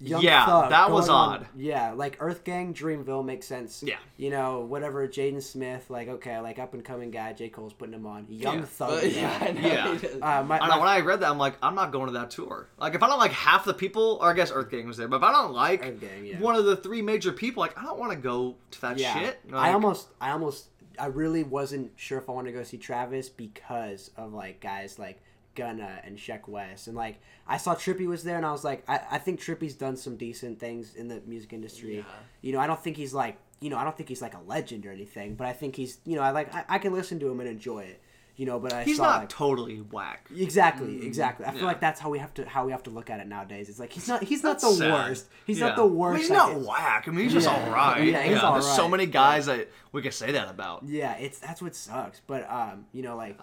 Young 0.02 0.22
Yeah, 0.22 0.46
Thug 0.46 0.70
that 0.70 0.92
was 0.92 1.08
going 1.08 1.20
on- 1.20 1.40
odd. 1.40 1.48
yeah, 1.58 1.92
like 1.92 2.16
Earth 2.22 2.46
Gang, 2.46 2.74
Dreamville 2.74 3.26
makes 3.26 3.46
sense. 3.46 3.84
Yeah. 3.86 3.98
You 4.16 4.30
know, 4.30 4.62
whatever, 4.62 5.06
Jaden 5.10 5.44
Smith, 5.44 5.90
like, 5.90 6.08
okay, 6.08 6.40
like 6.40 6.58
up 6.58 6.74
and 6.74 6.86
coming 6.86 7.12
guy, 7.12 7.34
J. 7.34 7.50
Cole's 7.50 7.74
putting 7.74 7.94
him 7.96 8.06
on. 8.06 8.26
Young 8.30 8.60
Yeah. 8.60 8.66
Thug. 8.66 9.02
But 9.02 9.12
yeah, 9.14 9.38
I 9.42 9.52
know 9.52 9.60
Yeah. 9.60 9.98
Uh, 10.40 10.44
my, 10.44 10.58
I 10.58 10.68
know. 10.70 10.76
my- 10.76 10.80
When 10.80 10.88
I 10.88 11.00
read 11.02 11.20
that, 11.20 11.30
I'm 11.30 11.38
like, 11.38 11.56
I'm 11.62 11.76
not 11.76 11.92
going 11.92 12.06
to 12.08 12.14
that 12.14 12.32
tour. 12.32 12.70
Like, 12.78 12.96
if 12.96 13.04
I 13.04 13.08
don't 13.10 13.20
like 13.20 13.34
half 13.34 13.66
the 13.66 13.74
people, 13.74 14.20
or 14.22 14.30
I 14.30 14.34
guess 14.34 14.54
Earth 14.54 14.70
Gang 14.72 14.88
was 14.88 14.96
there, 14.96 15.10
but 15.10 15.18
if 15.18 15.24
I 15.24 15.34
don't 15.34 15.52
like 15.52 15.86
Earth 15.86 16.00
Gang, 16.00 16.26
yeah. 16.26 16.40
one 16.40 16.56
of 16.56 16.64
the 16.64 16.78
three 16.78 17.02
major 17.02 17.34
people, 17.34 17.60
like, 17.60 17.78
I 17.78 17.84
don't 17.84 18.00
want 18.00 18.14
to 18.14 18.18
go 18.18 18.56
to 18.72 18.82
that 18.82 18.98
yeah. 19.00 19.20
shit. 19.20 19.40
I 19.52 19.74
almost, 19.74 20.08
I 20.22 20.32
almost, 20.32 20.68
I 20.98 21.08
really 21.08 21.44
wasn't 21.44 21.92
sure 21.98 22.18
if 22.20 22.30
I 22.30 22.32
wanted 22.32 22.54
to 22.54 22.58
go 22.58 22.64
see 22.64 22.78
Travis 22.78 23.28
because 23.28 24.12
of 24.16 24.32
like 24.34 24.62
guys 24.62 24.98
like 24.98 25.22
Gunna 25.60 26.02
and 26.06 26.18
Sheck 26.18 26.48
Wes, 26.48 26.88
and 26.88 26.96
like 26.96 27.16
I 27.48 27.58
saw 27.58 27.76
Trippie 27.76 28.08
was 28.08 28.24
there, 28.24 28.38
and 28.38 28.46
I 28.46 28.52
was 28.52 28.64
like, 28.64 28.84
I, 28.88 29.00
I 29.12 29.18
think 29.18 29.40
Trippie's 29.42 29.76
done 29.76 29.98
some 29.98 30.16
decent 30.16 30.60
things 30.60 30.96
in 30.96 31.08
the 31.08 31.22
music 31.26 31.52
industry. 31.54 31.98
Yeah. 31.98 32.04
You 32.42 32.52
know, 32.54 32.60
I 32.60 32.68
don't 32.68 32.82
think 32.82 32.96
he's 32.98 33.14
like, 33.14 33.38
you 33.60 33.70
know, 33.70 33.78
I 33.78 33.84
don't 33.84 33.98
think 33.98 34.10
he's 34.10 34.22
like 34.22 34.36
a 34.36 34.42
legend 34.48 34.86
or 34.86 34.92
anything, 34.92 35.36
but 35.36 35.48
I 35.48 35.54
think 35.54 35.76
he's, 35.76 35.98
you 36.06 36.16
know, 36.16 36.22
I 36.22 36.32
like, 36.32 36.54
I, 36.56 36.64
I 36.76 36.78
can 36.80 36.94
listen 36.94 37.20
to 37.20 37.28
him 37.30 37.40
and 37.42 37.50
enjoy 37.50 37.82
it. 37.82 38.02
You 38.40 38.46
know, 38.46 38.58
but 38.58 38.72
I 38.72 38.84
he's 38.86 38.96
saw 38.96 39.04
not 39.04 39.20
like, 39.20 39.30
totally 39.30 39.80
whack. 39.80 40.30
Exactly, 40.34 41.06
exactly. 41.06 41.46
I 41.46 41.52
feel 41.52 41.60
yeah. 41.60 41.66
like 41.66 41.82
that's 41.82 42.00
how 42.00 42.10
we 42.10 42.20
have 42.20 42.34
to 42.36 42.48
how 42.48 42.66
we 42.66 42.72
have 42.72 42.84
to 42.84 42.90
look 42.90 43.10
at 43.10 43.20
it 43.20 43.28
nowadays. 43.28 43.68
It's 43.68 43.82
like 43.82 43.92
he's 43.92 44.08
not 44.08 44.24
he's 44.24 44.44
not 44.44 44.62
That's 44.62 44.78
the 44.78 44.84
sad. 44.86 44.94
worst. 44.94 45.28
He's 45.46 45.60
Yeah. 45.60 45.68
not 45.68 45.76
the 45.76 45.86
worst. 45.86 46.12
I 46.12 46.14
mean, 46.14 46.22
he's 46.22 46.30
like, 46.30 46.56
not 46.56 46.68
whack. 46.70 47.04
I 47.06 47.12
mean, 47.12 47.24
he's 47.26 47.34
just 47.34 47.50
all 47.50 47.70
right. 47.70 48.02
Yeah, 48.02 48.24
he's 48.24 48.40
There's 48.40 48.76
so 48.78 48.88
many 48.88 49.08
guys 49.08 49.48
that 49.48 49.68
we 49.92 50.02
could 50.02 50.14
say 50.14 50.32
that 50.32 50.50
about. 50.50 50.84
Yeah, 50.88 51.18
it's 51.18 51.38
that's 51.40 51.62
what 51.62 51.76
sucks. 51.76 52.22
But 52.28 52.50
um, 52.50 52.86
you 52.94 53.02
know, 53.02 53.18
like 53.18 53.38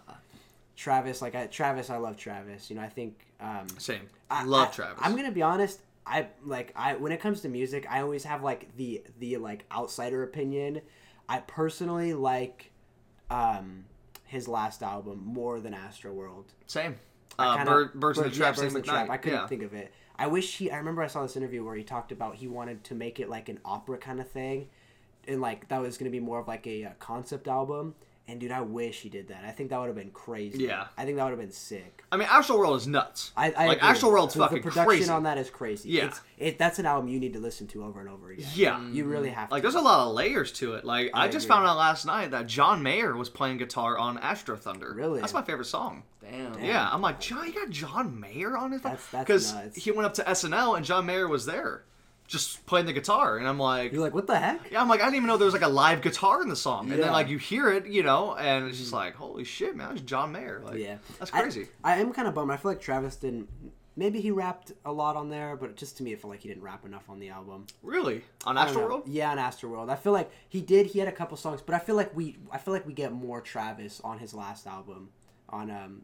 Travis, 0.77 1.23
like 1.23 1.35
I, 1.35 1.47
Travis, 1.47 1.91
I 1.91 1.97
love 1.97 2.17
Travis. 2.17 2.69
You 2.71 2.77
know, 2.77 2.83
I 2.83 2.89
think 2.89 3.27
um, 3.41 3.67
Same. 3.79 4.03
I 4.31 4.45
Love 4.45 4.69
I- 4.69 4.73
Travis. 4.73 4.99
I'm 5.03 5.17
gonna 5.17 5.33
be 5.33 5.43
honest. 5.43 5.81
I 6.07 6.29
like 6.45 6.73
I 6.77 6.95
when 6.97 7.11
it 7.11 7.21
comes 7.21 7.41
to 7.41 7.49
music, 7.49 7.87
I 7.91 8.01
always 8.03 8.23
have 8.25 8.43
like 8.43 8.77
the 8.77 9.03
the 9.19 9.39
like 9.39 9.65
outsider 9.73 10.23
opinion. 10.23 10.81
I 11.29 11.41
personally 11.41 12.15
like 12.15 12.71
um 13.31 13.87
his 14.25 14.47
last 14.47 14.83
album 14.83 15.23
more 15.25 15.61
than 15.61 15.73
Astroworld. 15.73 16.45
Same. 16.67 16.97
Uh, 17.39 17.57
kinda- 17.57 17.71
Bird, 17.71 17.95
Birds 17.95 18.19
in 18.19 18.25
the 18.25 18.31
Trap, 18.31 18.57
yeah, 18.57 18.63
Birds 18.63 18.75
in 18.75 18.81
the 18.81 18.87
Trap. 18.87 19.11
I 19.11 19.17
couldn't 19.17 19.39
yeah. 19.41 19.47
think 19.47 19.63
of 19.63 19.75
it. 19.75 19.93
I 20.19 20.27
wish 20.29 20.57
he. 20.57 20.71
I 20.71 20.77
remember 20.79 21.03
I 21.03 21.09
saw 21.09 21.23
this 21.23 21.37
interview 21.37 21.65
where 21.65 21.75
he 21.75 21.83
talked 21.83 22.13
about 22.13 22.37
he 22.37 22.49
wanted 22.49 22.85
to 22.85 22.95
make 22.95 23.19
it 23.21 23.29
like 23.29 23.49
an 23.49 23.59
opera 23.65 23.99
kind 23.99 24.21
of 24.21 24.31
thing, 24.31 24.69
and 25.27 25.41
like 25.41 25.69
that 25.69 25.81
was 25.81 25.99
going 25.99 26.11
to 26.11 26.17
be 26.17 26.21
more 26.25 26.39
of 26.39 26.47
like 26.49 26.67
a, 26.67 26.85
uh 26.85 26.91
concept 26.99 27.49
album. 27.49 27.95
And 28.29 28.41
dude, 28.41 28.51
I 28.51 28.61
wish 28.61 29.03
he 29.03 29.09
did 29.09 29.29
that. 29.29 29.45
I 29.47 29.53
think 29.53 29.71
that 29.71 29.79
would 29.79 29.87
have 29.87 29.95
been 29.95 30.11
crazy. 30.11 30.65
Yeah. 30.65 30.87
I 30.99 31.05
think 31.05 31.17
that 31.17 31.23
would 31.23 31.31
have 31.31 31.39
been 31.39 31.53
sick. 31.53 32.03
I 32.11 32.17
mean, 32.17 32.27
Astroworld 32.27 32.77
is 32.79 32.87
nuts. 32.89 33.31
I, 33.37 33.53
I 33.53 33.67
like 33.69 33.79
agree. 33.79 33.89
Astroworld's 33.91 34.35
The- 34.35 34.41
fucking 34.41 34.57
The 34.59 34.63
production 34.63 34.85
crazy. 34.85 35.09
on 35.11 35.23
that 35.23 35.39
is 35.39 35.49
crazy. 35.49 35.91
Yeah. 35.91 36.07
It's, 36.07 36.21
it, 36.37 36.59
that's 36.59 36.81
an 36.81 36.87
album 36.87 37.09
you 37.09 37.21
need 37.21 37.35
to 37.35 37.39
listen 37.39 37.69
to 37.69 37.85
over 37.85 38.01
and 38.01 38.09
over 38.09 38.31
again. 38.33 38.49
Yeah. 38.55 38.85
You 38.91 39.05
really 39.05 39.31
have 39.31 39.53
Like, 39.53 39.63
to. 39.63 39.67
there's 39.69 39.77
a 39.77 39.81
lot 39.81 40.09
of 40.09 40.15
layers 40.15 40.51
to 40.55 40.75
it. 40.75 40.85
Like, 40.85 41.11
I, 41.15 41.27
I 41.27 41.29
just 41.29 41.47
agree. 41.47 41.55
found 41.55 41.69
out 41.69 41.77
last 41.77 42.05
night 42.05 42.33
that 42.33 42.49
John 42.49 42.83
Mayer 42.83 43.15
was 43.17 43.29
playing 43.29 43.59
guitar 43.59 43.97
on 43.97 44.19
Astrothunder. 44.19 44.97
Really? 44.97 45.21
That's 45.21 45.33
my 45.33 45.43
favorite 45.43 45.67
song. 45.67 46.03
Damn. 46.21 46.59
Yeah, 46.65 46.89
I'm 46.91 47.01
like, 47.03 47.21
John, 47.21 47.47
you 47.47 47.53
got 47.53 47.71
John 47.71 48.19
Mayer 48.19 48.57
on 48.57 48.73
his 48.73 48.81
That's- 48.83 49.07
that's 49.13 49.25
because 49.25 49.75
he 49.77 49.93
went 49.93 50.07
up 50.07 50.15
to 50.15 50.25
SNL 50.25 50.77
and 50.77 50.85
John 50.85 51.07
Mayer 51.07 51.29
was 51.29 51.47
there, 51.47 51.85
just 52.27 52.67
playing 52.67 52.87
the 52.87 52.93
guitar, 52.93 53.37
and 53.39 53.47
I'm 53.49 53.59
like, 53.59 53.93
You're 53.93 54.01
like, 54.03 54.15
what 54.15 54.27
the 54.27 54.39
heck? 54.39 54.71
yeah, 54.71 54.81
I'm 54.81 54.89
like, 54.89 55.01
I 55.01 55.05
didn't 55.05 55.17
even 55.17 55.27
know 55.29 55.37
there 55.37 55.45
was 55.47 55.55
like 55.55 55.63
a 55.63 55.69
live 55.69 56.03
guitar 56.03 56.43
in 56.43 56.49
the 56.49 56.57
song, 56.57 56.89
and 56.91 56.99
Yeah. 56.99 57.05
then 57.05 57.13
like 57.13 57.29
you 57.29 57.39
hear 57.39 57.71
it, 57.73 57.87
you 57.87 58.03
know, 58.03 58.35
and 58.35 58.67
it's 58.67 58.79
just 58.79 58.93
like, 58.93 59.15
holy 59.15 59.45
shit, 59.45 59.77
man, 59.77 59.93
it's 59.93 60.01
John 60.03 60.33
Mayer. 60.33 60.63
Like, 60.65 60.79
Yeah, 60.79 60.97
that's 61.19 61.33
I- 61.33 61.41
crazy. 61.43 61.69
I, 61.85 61.99
am 62.01 62.13
kind 62.13 62.27
of 62.29 62.35
bummed. 62.35 62.51
I 62.51 62.57
feel 62.57 62.71
like 62.73 62.81
Travis 62.81 63.17
didn't. 63.17 63.49
Maybe 63.99 64.21
he 64.21 64.31
rapped 64.31 64.73
a 64.85 64.93
lot 64.93 65.17
on 65.17 65.31
there, 65.31 65.57
but 65.57 65.75
just 65.77 65.97
to 65.97 66.03
me, 66.03 66.13
it 66.13 66.21
felt 66.21 66.31
like 66.31 66.41
he 66.41 66.49
didn't 66.49 66.63
rap 66.63 66.85
enough 66.85 67.09
on 67.09 67.19
the 67.19 67.31
album. 67.31 67.67
really 67.83 68.23
on 68.45 68.59
I 68.59 68.67
don't 68.67 68.75
know. 68.75 68.81
World? 68.83 69.03
Yeah, 69.07 69.31
on 69.31 69.39
Astroworld. 69.39 69.89
I 69.89 69.97
feel 69.97 70.13
like 70.13 70.31
he 70.51 70.61
did. 70.61 70.85
He 70.87 70.99
had 70.99 71.09
a 71.09 71.13
couple 71.13 71.35
songs, 71.39 71.63
but 71.63 71.75
I 71.75 71.79
feel 71.79 71.95
like 71.95 72.15
we. 72.15 72.37
I 72.53 72.59
feel 72.59 72.75
like 72.75 72.87
we 72.87 72.93
get 72.93 73.13
more 73.13 73.41
Travis 73.41 74.03
on 74.05 74.19
his 74.19 74.35
last 74.35 74.67
album, 74.67 75.09
on 75.49 75.71
um, 75.71 76.03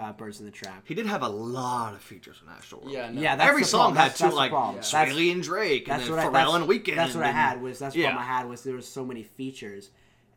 uh, 0.00 0.12
Birds 0.12 0.40
in 0.40 0.46
the 0.46 0.52
Trap. 0.52 0.82
He 0.86 0.94
did 0.94 1.06
have 1.06 1.22
a 1.22 1.28
lot 1.28 1.94
of 1.94 2.00
features 2.00 2.40
on 2.46 2.54
Astroworld. 2.54 2.90
Yeah, 2.92 3.10
no. 3.10 3.20
Yeah, 3.20 3.36
that's 3.36 3.48
Every 3.48 3.62
the 3.62 3.68
song 3.68 3.94
problem. 3.94 4.10
had 4.10 4.16
two 4.16 4.34
like 4.34 4.50
problem. 4.50 4.76
Yeah. 4.76 4.80
Swae 4.82 5.14
Lee 5.14 5.30
and 5.30 5.42
Drake, 5.42 5.88
and 5.88 5.98
That's 5.98 6.08
then 6.08 6.16
what 6.16 6.20
I. 6.20 6.28
Pharrell 6.28 6.32
That's, 6.32 6.54
and 6.54 6.68
Weeknd. 6.68 6.96
that's 6.96 7.14
what 7.14 7.24
I 7.24 7.30
had. 7.32 7.62
Was 7.62 7.78
that's 7.78 7.94
the 7.94 8.00
Yeah. 8.00 8.10
problem 8.12 8.28
I 8.28 8.32
had 8.38 8.48
was 8.48 8.62
there 8.62 8.74
was 8.74 8.88
so 8.88 9.04
many 9.04 9.22
features, 9.22 9.90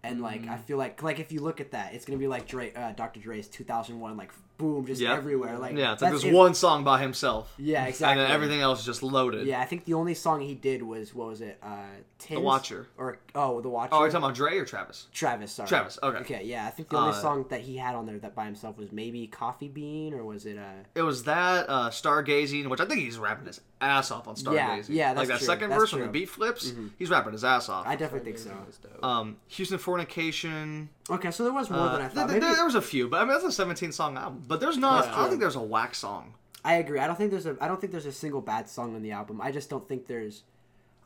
and 0.03 0.21
like 0.21 0.41
Mm-hmm. 0.41 0.51
I 0.51 0.57
feel 0.57 0.77
like 0.77 1.01
like 1.03 1.19
if 1.19 1.31
you 1.31 1.41
look 1.41 1.59
at 1.61 1.71
that, 1.71 1.93
it's 1.93 2.05
gonna 2.05 2.19
be 2.19 2.27
like 2.27 2.47
Dre, 2.47 2.73
uh, 2.73 2.91
Dr. 2.93 3.19
Dre's 3.19 3.47
2001, 3.47 4.15
like 4.17 4.31
boom, 4.57 4.85
just 4.85 5.01
Yeah. 5.01 5.13
everywhere. 5.13 5.57
Like 5.57 5.75
Yeah, 5.75 5.93
it's 5.93 6.01
like 6.01 6.11
that's 6.11 6.23
there's 6.23 6.33
it. 6.33 6.35
one 6.35 6.53
song 6.53 6.83
by 6.83 6.99
himself. 7.01 7.53
Yeah, 7.57 7.85
exactly. 7.85 8.11
And 8.13 8.19
then 8.21 8.31
everything 8.35 8.61
else 8.61 8.79
is 8.79 8.85
just 8.85 9.03
loaded. 9.03 9.45
Yeah, 9.47 9.61
I 9.61 9.65
think 9.65 9.85
the 9.85 9.93
only 9.93 10.13
song 10.13 10.41
he 10.41 10.53
did 10.55 10.81
was 10.83 11.13
what 11.13 11.27
was 11.27 11.41
it? 11.41 11.57
Uh, 11.61 11.75
Tins? 12.19 12.41
Watcher. 12.41 12.87
Or 12.97 13.19
oh, 13.35 13.61
the 13.61 13.69
Watcher. 13.69 13.93
Oh, 13.93 13.99
are 13.99 14.05
you 14.07 14.11
talking 14.11 14.25
about 14.25 14.35
Dre 14.35 14.57
or 14.57 14.65
Travis? 14.65 15.05
Travis, 15.13 15.51
sorry. 15.51 15.69
Travis, 15.69 15.99
okay. 16.01 16.17
Okay, 16.19 16.43
yeah. 16.45 16.65
I 16.65 16.71
think 16.71 16.89
the 16.89 16.97
only 16.97 17.11
Uh, 17.11 17.21
song 17.21 17.45
that 17.49 17.61
he 17.61 17.77
had 17.77 17.93
on 17.95 18.07
there 18.07 18.17
that 18.19 18.33
by 18.33 18.45
himself 18.45 18.77
was 18.77 18.91
maybe 18.91 19.27
Coffee 19.27 19.67
Bean 19.67 20.13
or 20.15 20.23
was 20.23 20.45
it 20.47 20.57
uh 20.57 20.83
It 20.95 21.03
was 21.03 21.23
that 21.25 21.69
uh, 21.69 21.89
Stargazing, 21.91 22.67
which 22.69 22.79
I 22.81 22.85
think 22.85 23.01
he's 23.01 23.19
rapping 23.19 23.45
his 23.45 23.61
ass 23.79 24.09
off 24.09 24.27
on 24.27 24.33
Stargazing. 24.35 24.85
yeah, 24.89 25.09
like 25.13 25.17
that's 25.17 25.17
like 25.17 25.27
that 25.27 25.37
true, 25.37 25.45
second 25.45 25.69
that's 25.69 25.79
verse 25.81 25.93
when 25.93 26.01
the 26.01 26.07
beat 26.07 26.29
flips, 26.29 26.73
he's 26.97 27.11
rapping 27.11 27.33
his 27.33 27.43
ass 27.43 27.69
off. 27.69 27.85
I 27.85 27.95
definitely 27.95 28.31
think 28.31 28.39
so. 28.39 28.51
Was 28.65 28.77
dope. 28.77 29.05
um, 29.05 29.37
Houstonfornication. 29.51 30.87
Okay, 31.09 31.31
so 31.31 31.43
there 31.43 31.53
was 31.53 31.69
more 31.69 31.79
Uh, 31.81 31.91
than 31.93 32.01
I 32.01 32.03
th- 32.05 32.11
thought. 32.13 32.29
th- 32.29 32.41
Maybe 32.41 32.53
there 32.55 32.65
was 32.65 32.75
a 32.75 32.81
few, 32.81 33.07
but 33.07 33.17
I 33.17 33.25
mean 33.25 33.29
that's 33.33 33.43
a 33.45 33.51
17 33.51 33.91
song 33.91 34.17
album. 34.17 34.43
But 34.47 34.59
there's 34.59 34.77
not. 34.77 35.03
That's 35.03 35.07
I 35.07 35.11
don't 35.11 35.19
true. 35.25 35.29
think 35.31 35.41
there's 35.41 35.55
a 35.55 35.61
whack 35.61 35.93
song. 35.95 36.33
I 36.63 36.75
agree. 36.75 36.99
I 36.99 37.07
don't 37.07 37.15
think 37.17 37.31
there's 37.31 37.45
a 37.45 37.55
I 37.61 37.67
don't 37.67 37.79
think 37.79 37.91
there's 37.91 38.05
a 38.05 38.11
single 38.11 38.41
bad 38.41 38.69
song 38.69 38.95
on 38.95 39.01
the 39.01 39.11
album. 39.11 39.41
I 39.41 39.51
just 39.51 39.69
don't 39.69 39.87
think 39.87 40.07
there's 40.07 40.43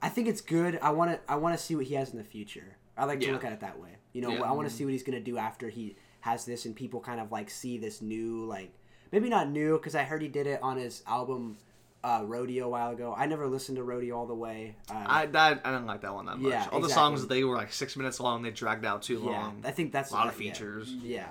I 0.02 0.10
think 0.10 0.28
it's 0.28 0.42
good. 0.42 0.80
I 0.82 0.92
want 0.92 1.12
to 1.12 1.20
I 1.32 1.36
want 1.36 1.58
to 1.58 1.64
see 1.64 1.76
what 1.76 1.86
he 1.86 1.96
has 1.96 2.12
in 2.12 2.18
the 2.18 2.24
future. 2.24 2.78
I 2.98 3.06
like 3.06 3.20
to 3.22 3.26
Yeah. 3.28 3.34
look 3.34 3.44
at 3.44 3.52
it 3.52 3.60
that 3.62 3.80
way. 3.80 3.89
You 4.14 4.22
know, 4.22 4.32
Yeah. 4.32 4.42
I 4.44 4.52
want 4.54 4.68
to 4.70 4.74
see 4.74 4.84
what 4.86 4.92
he's 4.92 5.04
going 5.04 5.18
to 5.18 5.24
do 5.24 5.38
after 5.38 5.70
he 5.70 5.96
has 6.22 6.46
this 6.46 6.66
and 6.66 6.76
people 6.76 7.00
kind 7.00 7.20
of 7.20 7.32
like 7.32 7.50
see 7.50 7.78
this 7.78 8.02
new 8.02 8.46
like 8.46 8.72
maybe 9.12 9.28
not 9.30 9.50
new 9.50 9.78
cuz 9.80 9.96
I 9.96 10.04
heard 10.04 10.22
he 10.22 10.28
did 10.28 10.46
it 10.48 10.62
on 10.64 10.78
his 10.78 11.04
album 11.08 11.58
uh, 12.04 12.24
Rodeo 12.26 12.66
a 12.66 12.70
while 12.70 12.89
ago. 12.92 13.14
I 13.16 13.28
never 13.28 13.48
listened 13.48 13.76
to 13.78 13.84
Rodeo 13.84 14.18
all 14.18 14.26
the 14.26 14.34
way. 14.34 14.76
Um, 14.89 15.04
I 15.08 15.26
that 15.28 15.62
I 15.64 15.72
didn't 15.72 15.86
like 15.86 16.02
that 16.02 16.14
one 16.16 16.26
that 16.26 16.39
much. 16.39 16.52
Yeah, 16.52 16.64
All 16.72 16.80
the 16.80 16.86
exactly. 16.88 16.94
songs 16.94 17.28
they 17.28 17.44
were 17.44 17.56
like 17.56 17.72
six 17.72 17.96
minutes 17.96 18.20
long. 18.20 18.42
They 18.42 18.50
dragged 18.52 18.86
out 18.86 19.04
too 19.04 19.22
yeah, 19.24 19.30
long. 19.42 19.62
I 19.64 19.70
think 19.72 19.92
that's 19.92 20.10
a 20.12 20.16
lot 20.16 20.28
of 20.28 20.36
that- 20.36 20.44
yeah. 20.44 20.52
features. 20.54 20.89
Yeah. 21.04 21.28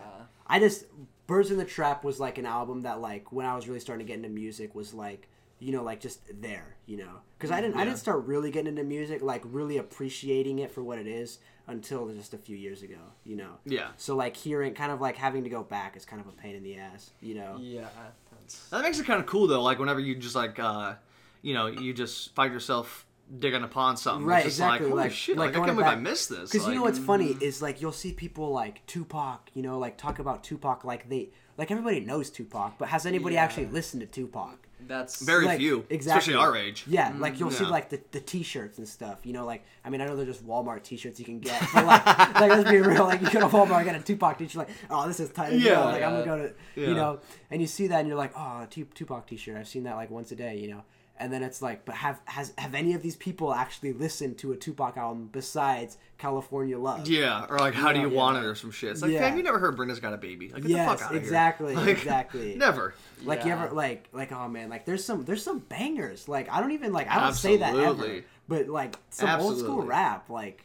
I 0.46 0.58
just 0.60 0.84
Birds 1.30 1.50
in 1.52 1.58
the 1.58 1.64
Trap 1.64 2.02
was 2.02 2.18
like 2.18 2.38
an 2.38 2.44
album 2.46 2.82
that 2.82 3.00
like 3.00 3.30
when 3.30 3.46
I 3.46 3.54
was 3.54 3.68
really 3.68 3.78
starting 3.80 4.04
to 4.04 4.10
get 4.10 4.16
into 4.16 4.28
music 4.28 4.74
was 4.74 4.92
like 4.92 5.28
you 5.60 5.70
know 5.72 5.82
like 5.84 6.00
just 6.00 6.20
there 6.42 6.74
you 6.86 6.96
know 6.96 7.20
because 7.38 7.50
I 7.52 7.60
didn't 7.60 7.76
I 7.76 7.84
didn't 7.84 7.98
start 7.98 8.24
really 8.26 8.50
getting 8.50 8.66
into 8.68 8.82
music 8.82 9.22
like 9.22 9.42
really 9.44 9.76
appreciating 9.78 10.58
it 10.58 10.72
for 10.72 10.82
what 10.82 10.98
it 10.98 11.06
is 11.06 11.38
until 11.68 12.08
just 12.08 12.34
a 12.34 12.38
few 12.38 12.56
years 12.56 12.82
ago 12.82 12.98
you 13.24 13.36
know 13.36 13.52
Yeah. 13.64 13.88
so 13.96 14.16
like 14.16 14.36
hearing 14.36 14.74
kind 14.74 14.90
of 14.90 15.00
like 15.00 15.16
having 15.16 15.44
to 15.44 15.50
go 15.50 15.62
back 15.62 15.96
is 15.96 16.04
kind 16.04 16.20
of 16.20 16.26
a 16.26 16.32
pain 16.32 16.56
in 16.56 16.62
the 16.64 16.76
ass 16.78 17.10
you 17.20 17.34
know 17.36 17.58
Yeah, 17.60 17.86
that's. 18.32 18.68
That 18.70 18.82
makes 18.82 18.98
it 18.98 19.06
kind 19.06 19.20
of 19.20 19.26
cool 19.26 19.46
though. 19.46 19.62
Like 19.62 19.78
whenever 19.78 20.00
you 20.00 20.16
just 20.16 20.34
like, 20.34 20.58
uh, 20.58 20.94
you 21.42 21.54
know, 21.54 21.68
you 21.68 21.92
just 21.94 22.34
find 22.34 22.52
yourself 22.52 23.06
digging 23.38 23.62
upon 23.62 23.96
something. 23.96 24.26
Right, 24.26 24.38
It's 24.46 24.56
just 24.56 24.58
exactly, 24.58 24.86
Like, 24.86 24.90
holy 24.90 25.02
like- 25.04 25.12
shit! 25.12 25.36
like 25.36 25.46
Like, 25.46 25.50
I 25.50 25.56
going 25.56 25.66
can't 25.68 25.78
believe 25.78 25.92
I 25.92 25.96
missed 25.96 26.28
this. 26.30 26.50
Because 26.50 26.66
you 26.66 26.74
know 26.74 26.80
Like, 26.82 26.94
what's 26.94 26.98
funny 27.04 27.34
mm. 27.34 27.42
is 27.42 27.62
like 27.62 27.80
you'll 27.80 27.92
see 27.92 28.12
people 28.12 28.50
like 28.50 28.84
Tupac, 28.86 29.50
you 29.54 29.62
know, 29.62 29.78
like 29.78 29.96
talk 29.96 30.18
about 30.18 30.42
Tupac 30.44 30.84
like 30.84 31.08
they 31.08 31.30
like 31.58 31.70
everybody 31.70 32.00
knows 32.00 32.30
Tupac, 32.30 32.78
but 32.78 32.88
has 32.88 33.06
anybody 33.06 33.34
Yeah. 33.34 33.44
actually 33.44 33.66
listened 33.66 34.00
to 34.00 34.06
Tupac? 34.06 34.56
That's 34.88 35.22
Very 35.22 35.44
Like, 35.44 35.58
few, 35.58 35.84
exactly. 35.90 36.32
especially 36.32 36.34
our 36.42 36.56
age. 36.56 36.84
Yeah, 36.86 37.12
mm, 37.12 37.20
like 37.20 37.38
you'll 37.38 37.50
see 37.50 37.66
like 37.66 37.90
the, 37.90 38.00
the 38.12 38.20
t-shirts 38.20 38.78
and 38.78 38.88
stuff. 38.88 39.18
You 39.24 39.34
know, 39.34 39.44
like 39.44 39.62
I 39.84 39.90
mean, 39.90 40.00
I 40.00 40.06
know 40.06 40.16
they're 40.16 40.24
just 40.24 40.44
Walmart 40.44 40.82
t-shirts 40.82 41.18
you 41.18 41.24
can 41.26 41.38
get, 41.38 41.60
but 41.74 41.84
like, 41.84 42.06
like 42.06 42.50
let's 42.50 42.70
be 42.70 42.78
real. 42.78 43.04
Like 43.04 43.20
you 43.20 43.30
go 43.30 43.40
to 43.40 43.46
Walmart, 43.46 43.76
and 43.76 43.84
get 43.84 43.94
a 43.94 44.02
Tupac 44.02 44.38
t-shirt, 44.38 44.56
like 44.56 44.70
oh, 44.88 45.06
this 45.06 45.20
is 45.20 45.28
tight. 45.30 45.52
as 45.52 45.62
Yeah. 45.62 45.74
hell. 45.74 45.84
like 45.84 46.02
I'm 46.02 46.12
gonna 46.12 46.24
go 46.24 46.38
to 46.38 46.54
Yeah. 46.80 46.88
you 46.88 46.94
know, 46.94 47.20
and 47.50 47.60
you 47.60 47.66
see 47.66 47.88
that 47.88 48.00
and 48.00 48.08
you're 48.08 48.16
like, 48.16 48.32
oh, 48.34 48.62
a 48.62 48.66
Tupac 48.70 49.26
t-shirt. 49.26 49.56
I've 49.58 49.68
seen 49.68 49.84
that 49.84 49.96
like 49.96 50.10
once 50.10 50.32
a 50.32 50.36
day. 50.36 50.56
You 50.56 50.68
know. 50.68 50.82
And 51.20 51.30
then 51.30 51.42
it's 51.42 51.60
like, 51.60 51.84
but 51.84 51.94
have 51.96 52.18
has 52.24 52.54
have 52.56 52.74
any 52.74 52.94
of 52.94 53.02
these 53.02 53.14
people 53.14 53.52
actually 53.52 53.92
listened 53.92 54.38
to 54.38 54.52
a 54.52 54.56
Tupac 54.56 54.96
album 54.96 55.28
besides 55.30 55.98
California 56.16 56.78
Love? 56.78 57.06
Yeah, 57.06 57.44
or 57.48 57.58
like, 57.58 57.74
how 57.74 57.92
do 57.92 58.00
you 58.00 58.08
Yeah. 58.08 58.16
want 58.16 58.38
it, 58.38 58.44
or 58.44 58.54
some 58.54 58.70
shit. 58.70 58.92
It's 58.92 59.02
like, 59.02 59.12
Yeah. 59.12 59.28
fam, 59.28 59.36
you 59.36 59.42
never 59.42 59.58
heard 59.58 59.76
Brenda's 59.76 60.00
got 60.00 60.14
a 60.14 60.16
baby. 60.16 60.48
Like, 60.48 60.62
get 60.62 60.70
Yes, 60.70 60.90
the 60.90 60.96
fuck 60.96 61.06
out 61.06 61.14
of 61.14 61.22
exactly, 61.22 61.74
here. 61.74 61.84
Like, 61.84 61.96
exactly. 61.98 62.54
Never. 62.54 62.94
Like 63.22 63.44
you 63.44 63.52
ever 63.52 63.68
like 63.70 64.08
like 64.12 64.32
oh 64.32 64.48
man 64.48 64.70
like 64.70 64.86
there's 64.86 65.04
some 65.04 65.26
there's 65.26 65.44
some 65.44 65.58
bangers 65.58 66.26
like 66.26 66.50
I 66.50 66.58
don't 66.60 66.72
even 66.72 66.94
like 66.94 67.06
I 67.10 67.20
don't 67.20 67.34
say 67.34 67.58
that 67.58 67.76
ever 67.76 68.22
but 68.48 68.68
like 68.68 68.96
some 69.10 69.38
old 69.40 69.58
school 69.58 69.82
rap 69.82 70.30
like 70.30 70.64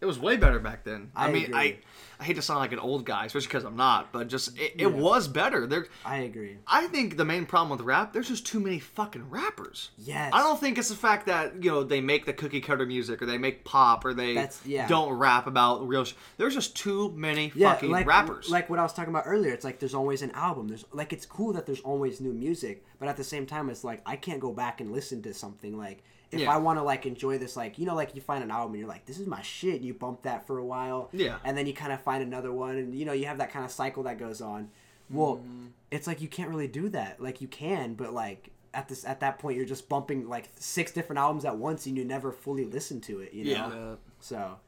It 0.00 0.06
was 0.06 0.18
way 0.18 0.38
better 0.38 0.58
back 0.58 0.84
then. 0.84 1.10
I, 1.14 1.28
I 1.28 1.32
mean, 1.32 1.44
agree. 1.44 1.54
I 1.54 1.78
I 2.18 2.24
hate 2.24 2.36
to 2.36 2.42
sound 2.42 2.60
like 2.60 2.72
an 2.72 2.78
old 2.78 3.04
guy, 3.04 3.26
especially 3.26 3.48
because 3.48 3.64
I'm 3.64 3.76
not, 3.76 4.12
but 4.12 4.28
just 4.28 4.58
it, 4.58 4.74
Yeah. 4.76 4.86
it 4.86 4.92
was 4.94 5.28
better. 5.28 5.66
There, 5.66 5.86
I 6.04 6.18
agree 6.18 6.56
I 6.66 6.86
think 6.86 7.16
the 7.16 7.24
main 7.24 7.46
problem 7.46 7.76
with 7.76 7.86
rap, 7.86 8.12
there's 8.12 8.28
just 8.28 8.46
too 8.46 8.60
many 8.60 8.78
fucking 8.78 9.28
rappers. 9.30 9.90
yes 9.98 10.32
I 10.32 10.42
don't 10.42 10.58
think 10.58 10.78
it's 10.78 10.88
the 10.88 10.94
fact 10.94 11.26
that 11.26 11.62
you 11.62 11.70
know 11.70 11.82
they 11.82 12.00
make 12.00 12.24
the 12.26 12.32
cookie 12.32 12.60
cutter 12.60 12.86
music 12.86 13.20
or 13.22 13.26
they 13.26 13.38
make 13.38 13.64
pop 13.64 14.04
or 14.04 14.14
they 14.14 14.48
yeah. 14.64 14.88
don't 14.88 15.12
rap 15.12 15.46
about 15.46 15.86
real. 15.86 16.04
Sh- 16.04 16.14
there's 16.38 16.54
just 16.54 16.76
too 16.76 17.12
many 17.12 17.52
yeah 17.54 17.72
fucking 17.74 17.90
like 17.90 18.06
rappers. 18.06 18.48
like 18.50 18.70
what 18.70 18.78
I 18.78 18.82
was 18.82 18.92
talking 18.92 19.10
about 19.10 19.24
earlier 19.26 19.52
it's 19.52 19.64
like 19.64 19.78
there's 19.78 19.94
always 19.94 20.22
an 20.22 20.30
album 20.32 20.68
there's 20.68 20.84
like 20.92 21.12
it's 21.12 21.26
cool 21.26 21.52
that 21.54 21.66
there's 21.66 21.80
always 21.80 22.20
new 22.20 22.32
music 22.32 22.84
but 22.98 23.08
at 23.08 23.16
the 23.16 23.24
same 23.24 23.46
time 23.46 23.68
it's 23.70 23.84
like 23.84 24.00
I 24.06 24.16
can't 24.16 24.40
go 24.40 24.52
back 24.52 24.80
and 24.80 24.92
listen 24.92 25.22
to 25.22 25.34
something 25.34 25.76
like 25.76 26.02
if 26.32 26.40
Yeah. 26.40 26.50
I 26.52 26.56
want 26.58 26.78
to 26.78 26.82
like 26.82 27.06
enjoy 27.06 27.38
this 27.38 27.56
like 27.56 27.78
you 27.78 27.86
know 27.86 27.94
like 27.94 28.14
you 28.14 28.20
find 28.20 28.42
an 28.42 28.50
album 28.50 28.72
and 28.72 28.80
you're 28.80 28.88
like 28.88 29.06
this 29.06 29.18
is 29.18 29.26
my 29.26 29.42
shit 29.42 29.76
and 29.76 29.84
you 29.84 29.94
bump 29.94 30.22
that 30.22 30.46
for 30.46 30.58
a 30.58 30.64
while 30.64 31.08
Yeah. 31.12 31.38
and 31.44 31.56
then 31.56 31.66
you 31.66 31.72
kind 31.72 31.92
of 31.92 32.00
find 32.02 32.22
another 32.22 32.52
one 32.52 32.76
and 32.76 32.94
you 32.94 33.04
know 33.04 33.12
you 33.12 33.26
have 33.26 33.38
that 33.38 33.50
kind 33.52 33.64
of 33.64 33.70
cycle 33.70 34.02
that 34.04 34.18
goes 34.18 34.40
on 34.40 34.70
well 35.10 35.36
Mm-hmm. 35.36 35.66
it's 35.90 36.06
like 36.06 36.20
you 36.20 36.28
can't 36.28 36.50
really 36.50 36.66
do 36.68 36.88
that 36.90 37.20
like 37.22 37.40
you 37.40 37.46
can 37.48 37.94
but 37.94 38.12
like 38.12 38.50
at 38.74 38.88
this 38.88 39.04
at 39.04 39.20
that 39.20 39.38
point 39.38 39.56
you're 39.56 39.64
just 39.66 39.88
bumping 39.88 40.28
like 40.28 40.48
six 40.58 40.90
different 40.92 41.18
albums 41.18 41.44
at 41.44 41.56
once 41.56 41.86
and 41.86 41.96
you 41.96 42.04
never 42.04 42.32
fully 42.32 42.64
listen 42.64 43.00
to 43.02 43.20
it 43.20 43.32
you 43.32 43.44
know 43.44 43.50
Yeah. 43.50 43.94
so 44.20 44.58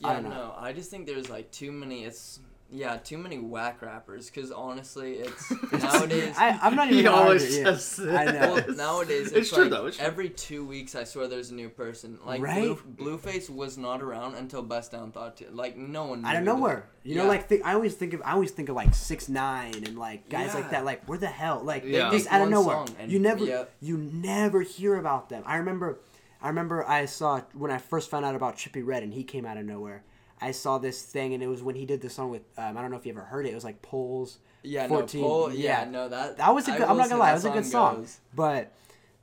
Yeah, 0.00 0.08
I 0.08 0.12
don't 0.14 0.24
know. 0.24 0.30
no, 0.30 0.54
I 0.58 0.72
just 0.72 0.90
think 0.90 1.06
there's 1.06 1.30
like 1.30 1.50
too 1.52 1.70
many. 1.70 2.04
It's 2.04 2.40
yeah, 2.72 2.96
too 2.96 3.18
many 3.18 3.38
whack 3.38 3.82
rappers. 3.82 4.30
Because 4.30 4.50
honestly, 4.50 5.16
it's 5.18 5.50
nowadays. 5.72 6.34
I, 6.38 6.58
I'm 6.62 6.74
not 6.74 6.88
even 6.88 6.98
he 7.00 7.06
always 7.06 7.42
argue, 7.44 7.58
yeah. 7.58 7.76
says 7.76 8.06
I 8.08 8.24
know. 8.24 8.54
well, 8.54 8.74
nowadays 8.76 9.26
it's, 9.28 9.32
It's 9.36 9.50
true, 9.50 9.62
like 9.64 9.70
though, 9.70 9.86
it's 9.86 9.98
true. 9.98 10.06
every 10.06 10.30
two 10.30 10.64
weeks 10.66 10.94
I 10.94 11.04
swear 11.04 11.28
there's 11.28 11.50
a 11.50 11.54
new 11.54 11.68
person. 11.68 12.18
Like 12.24 12.40
Right? 12.40 12.76
Blue, 12.96 13.18
Blueface 13.18 13.50
was 13.50 13.76
not 13.76 14.00
around 14.02 14.34
until 14.36 14.62
Bust 14.62 14.92
Down 14.92 15.12
thought 15.12 15.36
to. 15.36 15.50
Like 15.50 15.76
no 15.76 16.06
one. 16.06 16.24
out 16.24 16.34
of 16.36 16.40
knew 16.42 16.46
that- 16.46 16.56
nowhere. 16.56 16.88
You 17.04 17.16
know, 17.16 17.26
like 17.26 17.48
think, 17.48 17.64
I 17.66 17.74
always 17.74 17.94
think 17.94 18.14
of 18.14 18.22
I 18.24 18.32
always 18.32 18.52
think 18.52 18.68
of 18.68 18.76
like 18.76 18.94
six 18.94 19.28
nine 19.28 19.74
and 19.74 19.98
like 19.98 20.28
guys 20.28 20.54
like 20.54 20.70
that. 20.70 20.84
Like 20.84 21.04
where 21.08 21.18
the 21.18 21.26
hell? 21.26 21.60
Like 21.62 21.84
Yeah. 21.84 22.10
just 22.10 22.26
Make 22.26 22.32
out 22.32 22.42
of 22.42 22.50
nowhere. 22.50 22.84
you 23.08 23.18
never 23.18 23.44
Yep. 23.44 23.72
you 23.80 23.98
never 23.98 24.62
hear 24.62 24.96
about 24.96 25.28
them. 25.28 25.42
I 25.44 25.56
remember 25.56 25.98
I 26.40 26.48
remember 26.48 26.84
I 26.88 27.06
saw 27.06 27.40
when 27.54 27.70
I 27.70 27.78
first 27.78 28.08
found 28.10 28.24
out 28.24 28.34
about 28.34 28.56
Trippie 28.56 28.86
Redd 28.86 29.02
and 29.02 29.12
he 29.12 29.24
came 29.24 29.44
out 29.44 29.56
of 29.56 29.64
nowhere. 29.66 30.04
I 30.42 30.50
saw 30.50 30.78
this 30.78 31.02
thing 31.02 31.34
and 31.34 31.42
it 31.42 31.46
was 31.46 31.62
when 31.62 31.74
he 31.76 31.86
did 31.86 32.00
the 32.00 32.10
song 32.10 32.30
with 32.30 32.42
um, 32.58 32.76
I 32.76 32.82
don't 32.82 32.90
know 32.90 32.96
if 32.96 33.06
you 33.06 33.12
ever 33.12 33.22
heard 33.22 33.46
it. 33.46 33.50
It 33.50 33.54
was 33.54 33.64
like 33.64 33.80
Poles. 33.82 34.38
Yeah, 34.64 34.86
14, 34.88 35.20
no, 35.20 35.26
Pole, 35.26 35.52
yeah, 35.52 35.84
yeah. 35.84 35.90
no, 35.90 36.08
that 36.08 36.36
That 36.36 36.54
was 36.54 36.68
a 36.68 36.72
good. 36.72 36.82
I'm 36.82 36.96
not 36.96 37.08
gonna 37.08 37.20
lie, 37.20 37.28
it 37.30 37.30
that 37.30 37.34
was 37.34 37.44
a 37.46 37.50
good 37.50 37.66
song. 37.66 37.96
goes. 38.02 38.18
But 38.34 38.72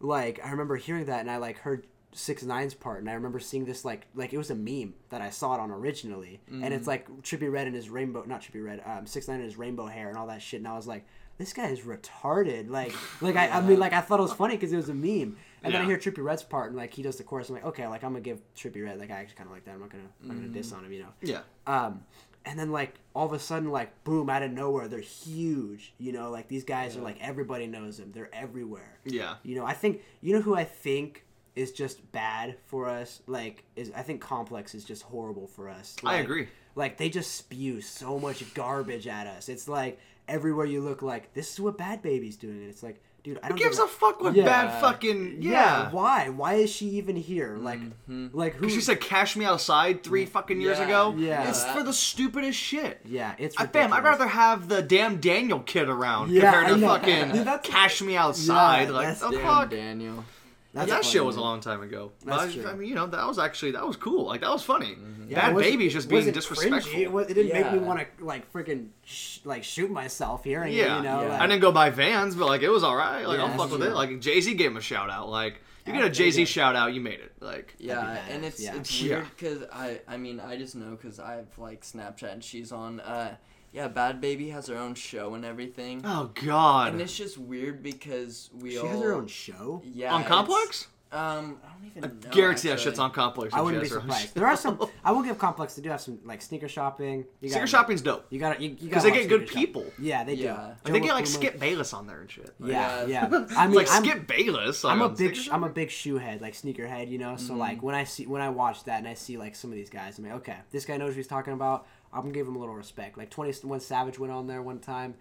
like, 0.01 0.39
I 0.45 0.51
remember 0.51 0.75
hearing 0.77 1.05
that, 1.05 1.19
and 1.21 1.29
I 1.31 1.37
like 1.37 1.59
heard 1.59 1.85
Six 2.11 2.43
Nine's 2.43 2.73
part, 2.73 2.99
and 3.01 3.09
I 3.09 3.13
remember 3.13 3.39
seeing 3.39 3.65
this 3.65 3.85
like 3.85 4.07
like 4.15 4.33
it 4.33 4.37
was 4.37 4.49
a 4.49 4.55
meme 4.55 4.93
that 5.09 5.21
I 5.21 5.29
saw 5.29 5.55
it 5.55 5.59
on 5.59 5.71
originally, 5.71 6.41
and 6.49 6.63
Mm. 6.63 6.71
it's 6.71 6.87
like 6.87 7.07
Trippie 7.21 7.51
Redd 7.51 7.67
and 7.67 7.75
his 7.75 7.89
rainbow, 7.89 8.23
not 8.25 8.41
Trippie 8.41 8.65
Redd, 8.65 8.81
um, 8.85 9.05
Six 9.05 9.27
Nine 9.27 9.35
and 9.37 9.45
his 9.45 9.57
rainbow 9.57 9.85
hair 9.85 10.09
and 10.09 10.17
all 10.17 10.27
that 10.27 10.41
shit, 10.41 10.59
and 10.59 10.67
I 10.67 10.75
was 10.75 10.87
like. 10.87 11.05
This 11.39 11.53
guy 11.53 11.69
is 11.69 11.79
retarded. 11.79 12.69
Like, 12.69 12.93
like 13.21 13.35
I, 13.35 13.47
I 13.49 13.61
mean, 13.61 13.79
like 13.79 13.93
I 13.93 14.01
thought 14.01 14.19
it 14.19 14.23
was 14.23 14.33
funny 14.33 14.55
because 14.55 14.71
it 14.71 14.77
was 14.77 14.89
a 14.89 14.93
meme, 14.93 15.37
and 15.63 15.73
then 15.73 15.81
I 15.81 15.85
hear 15.85 15.97
Trippie 15.97 16.23
Redd's 16.23 16.43
part, 16.43 16.67
and 16.67 16.77
like 16.77 16.93
he 16.93 17.01
does 17.01 17.15
the 17.17 17.23
chorus. 17.23 17.49
I'm 17.49 17.55
like, 17.55 17.65
okay, 17.65 17.87
like 17.87 18.03
I'm 18.03 18.11
gonna 18.11 18.21
give 18.21 18.39
Trippie 18.55 18.83
Redd. 18.83 18.99
Like 18.99 19.09
I 19.09 19.15
actually 19.15 19.37
kind 19.37 19.47
of 19.49 19.53
like 19.55 19.65
that. 19.65 19.71
I'm 19.71 19.79
not 19.79 19.89
gonna, 19.89 20.03
I'm 20.21 20.27
not 20.27 20.33
gonna 20.35 20.47
Mm. 20.49 20.53
diss 20.53 20.71
on 20.71 20.85
him, 20.85 20.91
you 20.93 20.99
know. 20.99 21.13
Yeah. 21.21 21.39
Um, 21.65 22.01
and 22.45 22.57
then 22.59 22.71
like 22.71 22.95
all 23.15 23.25
of 23.25 23.33
a 23.33 23.39
sudden, 23.39 23.69
like 23.71 24.03
boom, 24.03 24.29
out 24.29 24.43
of 24.43 24.51
nowhere, 24.51 24.87
they're 24.87 24.99
huge. 24.99 25.93
You 25.97 26.11
know, 26.11 26.29
like 26.29 26.47
these 26.47 26.63
guys 26.63 26.95
are 26.97 27.01
like 27.01 27.17
everybody 27.21 27.67
knows 27.67 27.97
them. 27.97 28.11
They're 28.11 28.33
everywhere. 28.33 28.99
Yeah. 29.05 29.35
You 29.43 29.55
know, 29.55 29.65
I 29.65 29.73
think 29.73 30.01
you 30.21 30.33
know 30.33 30.41
who 30.41 30.55
I 30.55 30.65
think 30.65 31.25
is 31.55 31.71
just 31.71 32.11
bad 32.11 32.55
for 32.67 32.87
us. 32.87 33.21
Like, 33.27 33.63
is 33.75 33.91
I 33.95 34.01
think 34.01 34.21
Complex 34.21 34.75
is 34.75 34.83
just 34.85 35.03
horrible 35.03 35.47
for 35.47 35.67
us. 35.69 35.95
I 36.03 36.17
agree. 36.17 36.47
Like 36.75 36.97
they 36.97 37.09
just 37.09 37.35
spew 37.35 37.81
so 37.81 38.17
much 38.19 38.53
garbage 38.53 39.07
at 39.07 39.27
us. 39.27 39.49
It's 39.49 39.67
like 39.67 39.99
everywhere 40.29 40.65
you 40.65 40.81
look, 40.81 41.01
like 41.01 41.33
this 41.33 41.51
is 41.53 41.59
what 41.59 41.77
Bhad 41.77 42.01
Bhabie's 42.01 42.37
doing, 42.37 42.57
and 42.61 42.69
it's 42.69 42.83
like, 42.83 43.01
dude, 43.23 43.39
I 43.43 43.49
don't 43.49 43.57
gives 43.57 43.77
give 43.77 43.85
a 43.85 43.87
fuck 43.89 44.21
what 44.21 44.35
Yeah. 44.35 44.45
bad 44.45 44.79
fucking 44.81 45.41
yeah. 45.41 45.51
yeah? 45.51 45.91
Why? 45.91 46.29
Why 46.29 46.53
is 46.55 46.69
she 46.69 46.85
even 46.91 47.15
here? 47.15 47.57
Like, 47.57 47.79
mm-hmm. 47.81 48.27
like 48.31 48.55
who? 48.55 48.69
She 48.69 48.81
said 48.81 49.01
"Cash 49.01 49.35
Me 49.35 49.45
Outside" 49.45 50.03
three 50.03 50.25
fucking 50.25 50.61
years 50.61 50.77
Yeah. 50.79 50.85
ago. 50.85 51.15
Yeah. 51.17 51.49
it's 51.49 51.63
That- 51.63 51.75
for 51.75 51.83
the 51.83 51.93
stupidest 51.93 52.57
shit. 52.57 53.01
yeah, 53.05 53.33
it's 53.37 53.55
I, 53.59 53.65
fam, 53.67 53.91
I'd 53.93 54.03
rather 54.03 54.27
have 54.27 54.69
the 54.69 54.81
damn 54.81 55.17
Daniel 55.19 55.59
kid 55.59 55.89
around 55.89 56.31
Yeah, 56.31 56.51
compared 56.51 56.67
to 56.67 56.77
know. 56.77 56.87
fucking 56.87 57.31
Dude, 57.31 57.47
that's- 57.47 57.69
"Cash 57.69 58.01
Me 58.01 58.15
Outside." 58.15 58.83
Yeah, 58.89 58.91
like 58.91 59.07
that's- 59.07 59.21
the 59.21 59.31
Damn, 59.31 59.41
fuck. 59.45 59.69
Daniel. 59.71 60.25
That's 60.71 60.89
that 60.91 61.01
funny, 61.01 61.11
shit 61.13 61.25
was 61.25 61.35
a 61.35 61.41
long 61.41 61.61
time 61.61 61.81
ago. 61.81 62.11
That's 62.23 62.41
I, 62.41 62.45
just- 62.45 62.59
true. 62.59 62.69
I 62.69 62.75
mean, 62.75 62.89
you 62.89 62.95
know, 62.95 63.07
that 63.07 63.25
was 63.27 63.39
actually 63.39 63.71
that 63.71 63.87
was 63.87 63.95
cool. 63.97 64.25
Like 64.25 64.41
that 64.41 64.51
was 64.51 64.61
funny. 64.63 64.95
Yeah, 65.27 65.41
Bad 65.41 65.51
it 65.51 65.55
wasn't- 65.55 65.73
Baby's 65.73 65.93
just 65.93 66.09
being 66.09 66.19
wasn't 66.19 66.35
disrespectful. 66.35 66.99
It, 67.01 67.11
wa- 67.11 67.19
it 67.21 67.33
didn't 67.33 67.53
make 67.53 67.71
me 67.73 67.79
want 67.79 67.99
to 68.17 68.23
like 68.25 68.51
freaking 68.53 68.89
sh- 69.03 69.39
like 69.45 69.63
shoot 69.63 69.89
myself 69.89 70.43
hearing 70.43 70.71
Yeah, 70.73 70.95
it. 70.95 70.97
You 70.97 71.03
know, 71.03 71.21
Yeah. 71.21 71.29
like, 71.29 71.41
I 71.41 71.47
didn't 71.47 71.61
go 71.61 71.71
buy 71.71 71.89
Vans, 71.89 72.35
but 72.35 72.45
like 72.47 72.61
it 72.61 72.69
was 72.69 72.83
all 72.83 72.95
right. 72.95 73.25
Like 73.27 73.37
Yeah, 73.39 73.45
I'll 73.45 73.49
fuck 73.49 73.57
that's 73.61 73.71
with 73.71 73.81
true. 73.81 73.89
it. 73.89 73.95
Like 73.95 74.19
Jay 74.19 74.41
Z 74.41 74.53
gave 74.53 74.71
him 74.71 74.77
a 74.77 74.81
shout 74.81 75.09
out. 75.09 75.29
Like 75.29 75.61
you 75.87 75.93
get 75.93 76.03
a 76.03 76.09
Jay 76.09 76.29
Z 76.29 76.45
shout 76.45 76.75
out, 76.75 76.93
you 76.93 77.01
made 77.01 77.19
it. 77.19 77.31
Like 77.39 77.73
Yeah, 77.79 77.95
That'd 77.95 78.35
and 78.35 78.45
it's 78.45 78.61
yeah. 78.61 78.75
it's 78.75 79.01
weird 79.01 79.25
because 79.35 79.63
I 79.73 80.01
I 80.07 80.17
mean 80.17 80.39
I 80.39 80.55
just 80.55 80.75
know 80.75 80.91
because 80.91 81.19
I 81.19 81.33
have 81.37 81.47
like 81.57 81.81
Snapchat 81.81 82.31
and 82.31 82.43
she's 82.43 82.71
on. 82.71 82.99
Uh, 82.99 83.35
yeah, 83.71 83.87
Bhad 83.87 84.21
Bhabie 84.21 84.51
has 84.51 84.67
her 84.67 84.77
own 84.77 84.95
show 84.95 85.33
and 85.35 85.43
everything, 85.45 86.01
oh 86.05 86.31
god, 86.45 86.93
and 86.93 87.01
it's 87.01 87.15
just 87.17 87.37
weird 87.37 87.81
because 87.83 88.49
we 88.59 88.71
she 88.71 88.77
all 88.77 88.87
has 88.87 89.01
her 89.01 89.13
own 89.13 89.27
show. 89.27 89.81
yeah 89.85 90.13
on 90.13 90.23
Complex. 90.23 90.87
Um, 91.11 91.57
I 91.65 91.69
don't 91.73 91.87
even 91.97 92.19
know. 92.19 92.29
Guarantee 92.29 92.67
that 92.69 92.79
shit's 92.79 92.99
on 92.99 93.09
Complex. 93.09 93.51
I 93.51 93.61
wouldn't 93.61 93.81
be 93.81 93.87
has 93.87 93.93
her 93.95 94.01
own 94.01 94.11
surprised. 94.11 94.33
There 94.35 94.45
are 94.45 94.55
some. 94.55 94.79
I 95.03 95.11
will 95.11 95.23
give 95.23 95.39
Complex. 95.39 95.73
They 95.75 95.81
do 95.81 95.89
have 95.89 96.01
some 96.01 96.19
like 96.23 96.39
sneaker 96.39 96.67
shopping. 96.67 97.25
You 97.41 97.49
Sneaker 97.49 97.61
gotta- 97.61 97.67
shopping's 97.67 98.01
dope. 98.03 98.27
You 98.29 98.39
got 98.39 98.57
to 98.57 98.63
you, 98.63 98.69
you 98.69 98.75
Because 98.89 99.01
gotta 99.01 99.15
they 99.15 99.21
get 99.21 99.27
good 99.29 99.49
Sneaker 99.49 99.53
Shop. 99.53 99.59
people. 99.59 99.85
Yeah, 99.97 100.23
they 100.23 100.35
do. 100.35 100.43
Yeah. 100.43 100.73
And 100.85 100.93
they 100.93 100.99
get 100.99 101.13
like 101.15 101.25
Puma. 101.25 101.35
Skip 101.35 101.59
Bayless 101.59 101.93
on 101.93 102.05
there 102.05 102.21
and 102.21 102.29
shit. 102.29 102.53
Like, 102.59 102.71
Yeah, 102.73 103.05
Yeah. 103.07 103.27
yeah. 103.31 103.37
I 103.39 103.41
It's 103.41 103.55
mean, 103.57 103.71
like 103.73 103.87
I'm, 103.89 104.03
Skip 104.05 104.27
Bayless. 104.27 104.83
like, 104.83 104.93
I'm 104.93 105.01
a 105.01 105.09
big 105.09 105.35
sh- 105.35 105.49
I'm 105.51 105.63
a 105.63 105.69
big 105.69 105.89
shoe 105.89 106.19
head, 106.19 106.41
like 106.41 106.53
sneaker 106.53 106.85
head, 106.85 107.09
you 107.09 107.17
know. 107.17 107.37
So 107.37 107.53
Mm-hmm. 107.53 107.57
like 107.59 107.81
when 107.81 107.95
I 107.95 108.03
see 108.03 108.27
when 108.27 108.43
I 108.43 108.49
watch 108.49 108.83
that 108.83 108.99
and 108.99 109.07
I 109.07 109.15
see 109.15 109.35
like 109.39 109.55
some 109.55 109.71
of 109.71 109.77
these 109.77 109.89
guys, 109.89 110.19
I'm 110.19 110.25
like, 110.25 110.33
okay, 110.35 110.57
this 110.69 110.85
guy 110.85 110.97
knows 110.97 111.07
what 111.09 111.15
he's 111.15 111.25
talking 111.27 111.53
about. 111.53 111.87
I'm 112.13 112.21
gonna 112.21 112.33
give 112.33 112.47
him 112.47 112.55
a 112.55 112.59
little 112.59 112.75
respect. 112.75 113.17
Like 113.17 113.29
Twenty 113.29 113.51
One 113.63 113.79
Savage 113.79 114.17
went 114.19 114.33
on 114.33 114.47
there 114.47 114.61
one 114.61 114.79
time, 114.79 115.15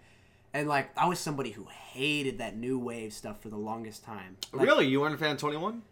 and 0.53 0.67
like 0.67 0.89
I 0.97 1.07
was 1.07 1.19
somebody 1.19 1.51
who 1.51 1.65
hated 1.93 2.37
that 2.39 2.57
new 2.57 2.79
wave 2.79 3.13
stuff 3.13 3.41
for 3.41 3.49
the 3.49 3.57
longest 3.57 4.03
time. 4.03 4.37
Like, 4.53 4.65
Really, 4.67 4.87
you 4.87 5.01
weren't 5.01 5.15
a 5.15 5.17
fan 5.17 5.31
of 5.31 5.37
Twenty 5.37 5.57
One? 5.57 5.83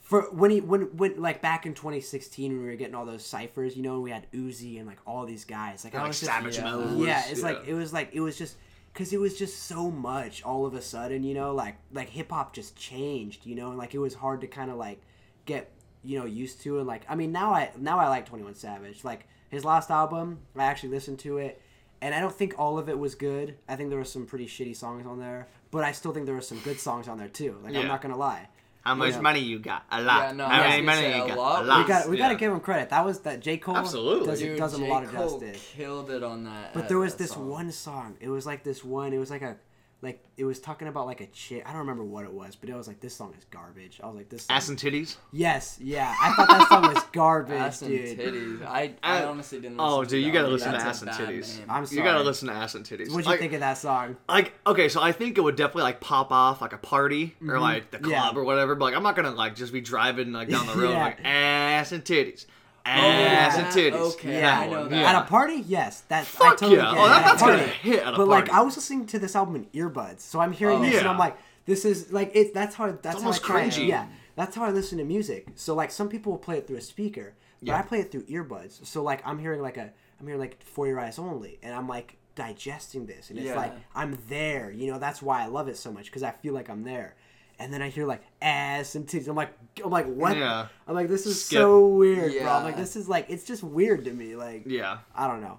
For 0.00 0.22
when 0.32 0.50
he 0.52 0.60
when 0.60 0.82
when 0.96 1.20
like 1.20 1.42
back 1.42 1.66
in 1.66 1.74
2016 1.74 2.52
when 2.52 2.62
we 2.62 2.68
were 2.68 2.76
getting 2.76 2.94
all 2.94 3.04
those 3.06 3.24
ciphers, 3.24 3.76
you 3.76 3.82
know, 3.82 4.00
we 4.00 4.10
had 4.12 4.30
Uzi 4.32 4.78
and 4.78 4.86
like 4.86 4.98
all 5.06 5.26
these 5.26 5.44
guys. 5.44 5.82
Like 5.84 5.94
I 5.96 5.98
Like 5.98 6.08
was 6.08 6.20
just, 6.20 6.30
Savage 6.30 6.56
yeah. 6.58 6.64
Mode. 6.64 7.06
yeah, 7.06 7.24
it's 7.28 7.42
like 7.42 7.66
it 7.66 7.74
was 7.74 7.92
like 7.92 8.10
it 8.12 8.20
was 8.20 8.38
just 8.38 8.56
because 8.92 9.12
it 9.12 9.18
was 9.20 9.36
just 9.36 9.64
so 9.64 9.90
much 9.90 10.42
all 10.44 10.64
of 10.64 10.74
a 10.74 10.80
sudden, 10.80 11.24
you 11.24 11.34
know, 11.34 11.52
like 11.52 11.74
like 11.92 12.08
hip 12.08 12.30
hop 12.30 12.54
just 12.54 12.76
changed, 12.76 13.44
you 13.46 13.56
know, 13.56 13.70
and 13.70 13.78
like 13.78 13.94
it 13.94 13.98
was 13.98 14.14
hard 14.14 14.40
to 14.42 14.46
kind 14.46 14.70
of 14.70 14.76
like 14.76 15.00
get 15.44 15.72
you 16.04 16.16
know 16.18 16.24
used 16.24 16.60
to 16.62 16.78
and 16.78 16.86
like 16.86 17.02
I 17.08 17.16
mean 17.16 17.32
now 17.32 17.52
I 17.52 17.72
now 17.76 17.98
I 17.98 18.08
like 18.08 18.26
Twenty 18.26 18.44
One 18.44 18.54
Savage 18.54 19.02
like 19.02 19.26
his 19.48 19.64
last 19.64 19.90
album 19.90 20.40
I 20.56 20.64
actually 20.64 20.90
listened 20.90 21.18
to 21.20 21.38
it 21.38 21.60
and 22.02 22.14
I 22.14 22.20
don't 22.20 22.34
think 22.34 22.54
all 22.58 22.78
of 22.78 22.88
it 22.88 22.98
was 22.98 23.14
good. 23.14 23.56
I 23.68 23.76
think 23.76 23.88
there 23.90 23.98
were 23.98 24.04
some 24.04 24.26
pretty 24.26 24.46
shitty 24.46 24.76
songs 24.76 25.06
on 25.06 25.18
there, 25.18 25.48
but 25.70 25.82
I 25.82 25.92
still 25.92 26.12
think 26.12 26.26
there 26.26 26.34
were 26.34 26.40
some 26.42 26.58
good 26.60 26.78
songs 26.78 27.08
on 27.08 27.16
there 27.18 27.28
too. 27.28 27.56
Like 27.64 27.74
I'm 27.74 27.86
not 27.88 28.02
gonna 28.02 28.16
lie. 28.18 28.48
How 28.84 28.94
much 28.94 29.14
Yeah. 29.14 29.20
money 29.20 29.40
you 29.40 29.58
got? 29.58 29.82
A 29.90 30.00
lot. 30.00 30.20
Yeah, 30.28 30.32
no, 30.32 30.46
How 30.46 30.62
I 30.62 30.68
many 30.68 30.82
money 30.82 31.06
you 31.08 31.24
a 31.24 31.28
got? 31.28 31.36
lot. 31.38 31.58
A 31.58 31.62
We 31.64 31.68
lot. 31.68 31.78
We 31.82 31.88
got 31.88 32.08
we 32.10 32.16
got 32.18 32.28
to 32.28 32.34
give 32.36 32.52
him 32.52 32.60
credit. 32.60 32.90
That 32.90 33.04
was 33.04 33.18
that 33.22 33.40
J 33.40 33.56
Cole 33.58 33.76
Absolutely. 33.76 34.26
does, 34.28 34.38
Dude, 34.38 34.58
does 34.58 34.74
him 34.74 34.82
a 34.82 34.86
J. 34.86 34.90
lot 34.92 35.02
of 35.04 35.12
Cole 35.12 35.40
justice. 35.40 35.72
Killed 35.74 36.10
it 36.12 36.22
on 36.22 36.44
that. 36.44 36.72
But 36.72 36.84
uh, 36.84 36.88
there 36.88 36.98
was 36.98 37.16
this 37.16 37.30
song. 37.32 37.48
one 37.48 37.72
song. 37.72 38.16
It 38.20 38.28
was 38.28 38.46
like 38.46 38.62
this 38.62 38.84
one. 38.84 39.12
It 39.12 39.18
was 39.18 39.28
like 39.30 39.42
a 39.42 39.56
like 40.02 40.22
it 40.36 40.44
was 40.44 40.60
talking 40.60 40.88
about 40.88 41.06
like 41.06 41.20
a 41.22 41.26
chick. 41.28 41.62
I 41.66 41.70
don't 41.70 41.80
remember 41.80 42.04
what 42.04 42.24
it 42.24 42.32
was, 42.32 42.54
but 42.54 42.68
it 42.68 42.76
was 42.76 42.86
like 42.86 43.00
this 43.00 43.16
song 43.16 43.34
is 43.36 43.44
garbage. 43.46 43.98
I 44.02 44.06
was 44.06 44.16
like 44.16 44.28
this. 44.28 44.42
Song, 44.44 44.56
Ass 44.56 44.68
and 44.68 44.78
titties. 44.78 45.16
yes, 45.32 45.78
yeah. 45.80 46.14
I 46.22 46.32
thought 46.34 46.48
that 46.48 46.68
song 46.68 46.94
was 46.94 47.02
garbage, 47.12 47.54
Ass 47.58 47.80
and 47.82 47.90
dude. 47.90 48.18
titties. 48.18 48.66
I, 48.66 48.92
I 49.02 49.24
honestly 49.24 49.58
didn't. 49.60 49.78
Oh, 49.80 50.02
dude, 50.02 50.10
to 50.10 50.18
you 50.18 50.32
gotta 50.32 50.48
listen 50.48 50.72
to 50.72 50.78
Ass 50.78 51.00
and 51.02 51.10
Titties. 51.10 51.58
name. 51.58 51.70
I'm 51.70 51.86
sorry. 51.86 51.96
You 51.96 52.02
sorry. 52.04 52.12
gotta 52.12 52.24
listen 52.24 52.48
to 52.48 52.54
Ass 52.54 52.74
and 52.74 52.84
Titties. 52.84 53.08
What'd 53.10 53.24
you 53.24 53.30
Like- 53.30 53.40
think 53.40 53.54
of 53.54 53.60
that 53.60 53.78
song? 53.78 54.16
like 54.28 54.52
okay 54.66 54.88
so 54.88 55.00
i 55.00 55.12
think 55.12 55.38
it 55.38 55.40
would 55.40 55.56
definitely 55.56 55.82
like 55.84 56.00
pop 56.00 56.30
off 56.30 56.60
like 56.60 56.72
a 56.72 56.78
party 56.78 57.34
or 57.48 57.58
like 57.58 57.90
the 57.90 57.98
club 57.98 58.12
Mm-hmm. 58.12 58.36
Yeah. 58.36 58.40
or 58.42 58.44
whatever 58.44 58.74
but 58.74 58.86
like 58.86 58.94
i'm 58.94 59.02
not 59.02 59.16
gonna 59.16 59.30
like 59.30 59.54
just 59.54 59.72
be 59.72 59.80
driving 59.80 60.32
like 60.32 60.48
down 60.48 60.66
the 60.66 60.74
road 60.76 60.90
Yeah. 60.90 61.02
like 61.04 61.18
ass 61.24 61.92
and 61.92 62.04
titties 62.04 62.44
Oh, 62.88 62.90
ass 62.90 63.56
and 63.58 63.66
titties 63.66 64.14
okay, 64.14 64.40
Yeah, 64.40 64.60
I 64.60 64.66
know 64.66 64.80
one, 64.82 64.88
that. 64.90 64.96
yeah. 65.00 65.10
At 65.18 65.22
a 65.22 65.26
party, 65.26 65.64
yes. 65.66 66.02
That's 66.08 66.34
I 66.36 66.38
Fuck 66.50 66.58
totally 66.58 66.76
yeah. 66.78 66.94
get 66.94 67.00
Oh, 67.00 67.08
that- 67.08 67.16
At 67.16 67.20
a 67.20 67.24
that's 67.30 67.42
gonna 67.42 67.56
party. 67.58 67.70
hit 67.82 67.98
at 68.04 68.14
a 68.14 68.16
But 68.16 68.28
like, 68.28 68.46
party. 68.46 68.60
I 68.60 68.62
was 68.62 68.76
listening 68.76 69.06
to 69.06 69.18
this 69.18 69.34
album 69.36 69.56
in 69.56 69.64
earbuds, 69.66 70.20
so 70.20 70.38
I'm 70.40 70.52
hearing 70.52 70.78
Oh. 70.78 70.82
this, 70.82 70.94
and 70.94 71.04
Yeah. 71.04 71.10
I'm 71.10 71.18
like, 71.18 71.36
this 71.66 71.84
is 71.84 72.12
like 72.12 72.30
it. 72.34 72.54
That's 72.54 72.76
how. 72.76 72.92
That's 72.92 73.16
almost 73.16 73.42
how 73.44 73.56
I 73.56 73.68
try, 73.68 73.68
cringy. 73.68 73.88
Yeah, 73.88 74.06
that's 74.36 74.54
how 74.54 74.64
I 74.64 74.70
listen 74.70 74.98
to 74.98 75.04
music. 75.04 75.48
So 75.56 75.74
like, 75.74 75.90
some 75.90 76.08
people 76.08 76.30
will 76.32 76.38
play 76.38 76.58
it 76.58 76.66
through 76.68 76.76
a 76.76 76.80
speaker, 76.80 77.34
but 77.60 77.68
Yeah. 77.68 77.78
I 77.78 77.82
play 77.82 77.98
it 78.00 78.12
through 78.12 78.22
earbuds. 78.26 78.86
So 78.86 79.02
like, 79.02 79.20
I'm 79.26 79.38
hearing 79.40 79.60
like 79.62 79.76
a, 79.76 79.90
I'm 80.20 80.26
hearing 80.26 80.40
like 80.40 80.62
for 80.62 80.86
your 80.86 81.00
eyes 81.00 81.18
only, 81.18 81.58
and 81.64 81.74
I'm 81.74 81.88
like 81.88 82.18
digesting 82.36 83.06
this, 83.06 83.30
and 83.30 83.38
it's 83.38 83.48
Yeah. 83.48 83.56
like 83.56 83.72
I'm 83.96 84.16
there. 84.28 84.70
You 84.70 84.92
know, 84.92 84.98
that's 85.00 85.20
why 85.20 85.42
I 85.42 85.46
love 85.46 85.66
it 85.68 85.76
so 85.76 85.90
much 85.90 86.04
because 86.06 86.22
I 86.22 86.30
feel 86.30 86.54
like 86.54 86.70
I'm 86.70 86.84
there. 86.84 87.16
And 87.58 87.72
then 87.72 87.80
I 87.82 87.88
hear 87.88 88.06
like 88.06 88.22
ass 88.42 88.94
and 88.94 89.06
titties. 89.06 89.28
I'm 89.28 89.36
like, 89.36 89.52
I'm 89.82 89.90
like, 89.90 90.06
what? 90.06 90.36
Yeah. 90.36 90.66
I'm 90.86 90.94
like, 90.94 91.08
this 91.08 91.26
is 91.26 91.44
Skip. 91.44 91.58
so 91.58 91.86
weird, 91.86 92.32
bro. 92.32 92.50
I'm 92.50 92.64
like, 92.64 92.76
this 92.76 92.96
is 92.96 93.08
like, 93.08 93.26
it's 93.28 93.44
just 93.44 93.62
weird 93.62 94.04
to 94.04 94.12
me. 94.12 94.36
Like, 94.36 94.64
yeah 94.66 94.98
I 95.14 95.26
don't 95.26 95.40
know. 95.40 95.58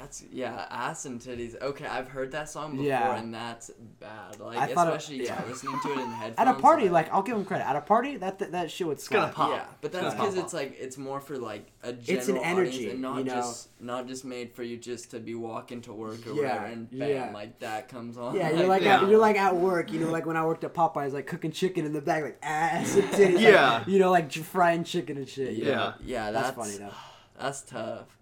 That's 0.00 0.22
yeah, 0.30 0.66
ass 0.70 1.06
and 1.06 1.20
titties. 1.20 1.60
Okay, 1.60 1.86
I've 1.86 2.08
heard 2.08 2.32
that 2.32 2.48
song 2.48 2.72
before, 2.72 2.86
Yeah. 2.86 3.16
and 3.16 3.34
that's 3.34 3.70
bad. 4.00 4.38
Like 4.38 4.56
I 4.58 4.66
thought 4.72 4.86
it- 4.88 4.96
especially 4.96 5.24
yeah, 5.24 5.42
yeah. 5.42 5.48
listening 5.50 5.78
to 5.82 5.88
it 5.92 5.98
in 5.98 6.10
headphones. 6.10 6.34
At 6.38 6.48
a 6.48 6.54
party, 6.60 6.88
like 6.88 7.12
I'll 7.12 7.22
give 7.22 7.36
him 7.36 7.44
credit. 7.44 7.66
At 7.68 7.76
a 7.76 7.80
party, 7.80 8.16
that 8.18 8.38
that, 8.38 8.52
that 8.52 8.70
shit 8.70 8.86
would 8.86 8.98
gonna 9.08 9.32
slap. 9.32 9.34
pop. 9.34 9.50
yeah, 9.50 9.64
but 9.80 9.92
that's 9.92 10.14
because 10.14 10.34
gonna 10.34 10.44
it's 10.44 10.54
like 10.54 10.76
it's 10.78 10.96
more 10.98 11.20
for 11.20 11.36
like 11.36 11.72
a 11.82 11.92
general 11.92 12.18
It's 12.18 12.28
an 12.28 12.36
energy, 12.38 12.68
audience 12.76 12.92
and 12.92 13.02
not 13.02 13.18
you 13.18 13.24
know? 13.24 13.34
just 13.34 13.68
not 13.80 14.06
just 14.08 14.24
made 14.24 14.52
for 14.52 14.62
you 14.62 14.76
just 14.76 15.10
to 15.12 15.18
be 15.20 15.34
walking 15.34 15.80
to 15.82 15.92
work 15.92 16.26
or 16.26 16.30
Yeah, 16.34 16.42
whatever 16.42 16.64
and 16.66 16.90
bam 16.90 17.08
yeah. 17.10 17.30
like 17.32 17.58
that 17.60 17.88
comes 17.88 18.16
on. 18.16 18.36
Yeah, 18.36 18.50
you're 18.50 18.66
like 18.74 18.82
Yeah. 18.82 19.02
At, 19.02 19.08
you're 19.08 19.18
like 19.18 19.36
at 19.36 19.56
work, 19.56 19.92
you 19.92 20.00
know, 20.00 20.10
like 20.10 20.26
when 20.26 20.36
I 20.36 20.44
worked 20.44 20.64
at 20.64 20.74
Popeyes, 20.74 21.12
like 21.12 21.26
cooking 21.26 21.52
chicken 21.52 21.84
in 21.86 21.92
the 21.92 22.00
back, 22.00 22.22
like 22.22 22.38
ass 22.42 22.94
and 22.94 23.04
titties, 23.04 23.34
like, 23.34 23.42
Yeah. 23.42 23.84
you 23.86 23.98
know, 23.98 24.10
like 24.10 24.32
frying 24.32 24.84
chicken 24.84 25.16
and 25.16 25.28
shit. 25.28 25.54
yeah, 25.54 25.74
know? 25.74 25.94
yeah, 26.04 26.30
that's, 26.30 26.50
that's, 26.50 26.56
funny 26.56 26.76
though. 26.78 26.94
That's 27.40 27.60
tough. 27.62 28.17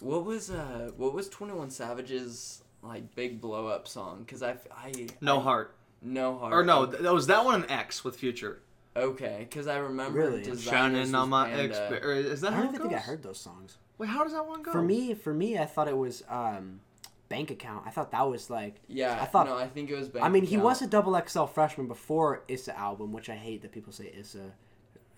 What 0.00 0.24
was 0.24 0.50
uh 0.50 0.90
what 0.96 1.12
was 1.12 1.28
Twenty 1.28 1.54
One 1.54 1.70
Savage's 1.70 2.62
like 2.82 3.14
big 3.14 3.40
blow 3.40 3.66
up 3.66 3.88
song? 3.88 4.24
Cause 4.28 4.42
I 4.42 4.56
I 4.74 4.92
no 5.20 5.38
I- 5.40 5.42
heart 5.42 5.74
no 6.00 6.38
heart 6.38 6.52
or 6.52 6.62
no 6.64 6.86
th- 6.86 7.02
that 7.02 7.12
was 7.12 7.26
that 7.26 7.44
one 7.44 7.64
an 7.64 7.70
x 7.70 8.04
with 8.04 8.16
future 8.16 8.60
Okay, 8.96 9.46
because 9.48 9.66
I 9.68 9.76
remember 9.78 10.18
Really? 10.20 10.42
designers 10.42 10.64
shining 10.64 11.14
on 11.14 11.22
was 11.22 11.28
my 11.28 11.48
Panda. 11.48 11.92
ex 11.94 12.04
or 12.04 12.12
is 12.12 12.40
that 12.40 12.52
I 12.52 12.56
how 12.56 12.62
don't 12.62 12.74
it 12.74 12.76
even 12.76 12.88
think 12.90 13.00
I 13.00 13.04
heard 13.04 13.22
those 13.22 13.38
songs. 13.38 13.76
wait 13.98 14.08
how 14.08 14.22
does 14.24 14.32
that 14.32 14.46
one 14.46 14.62
go 14.62 14.72
For 14.72 14.82
me, 14.82 15.14
for 15.14 15.32
me, 15.34 15.58
I 15.58 15.66
thought 15.66 15.86
it 15.88 15.96
was 15.96 16.22
um, 16.28 16.80
bank 17.28 17.50
account. 17.50 17.84
I 17.86 17.90
thought 17.90 18.10
that 18.12 18.28
was 18.28 18.48
like. 18.50 18.76
Yeah, 18.88 19.18
I 19.20 19.24
thought- 19.26 19.46
no, 19.46 19.56
I 19.56 19.66
think 19.68 19.90
it 19.90 19.96
was. 19.96 20.08
Bank 20.08 20.24
I 20.24 20.28
mean, 20.28 20.44
he 20.44 20.56
was 20.56 20.82
a 20.82 20.86
double 20.86 21.20
XL 21.28 21.44
freshman 21.44 21.86
before 21.86 22.42
Issa 22.48 22.76
album, 22.78 23.12
which 23.12 23.28
I 23.28 23.34
hate 23.36 23.62
that 23.62 23.70
people 23.72 23.92
say 23.92 24.12
Issa. 24.18 24.52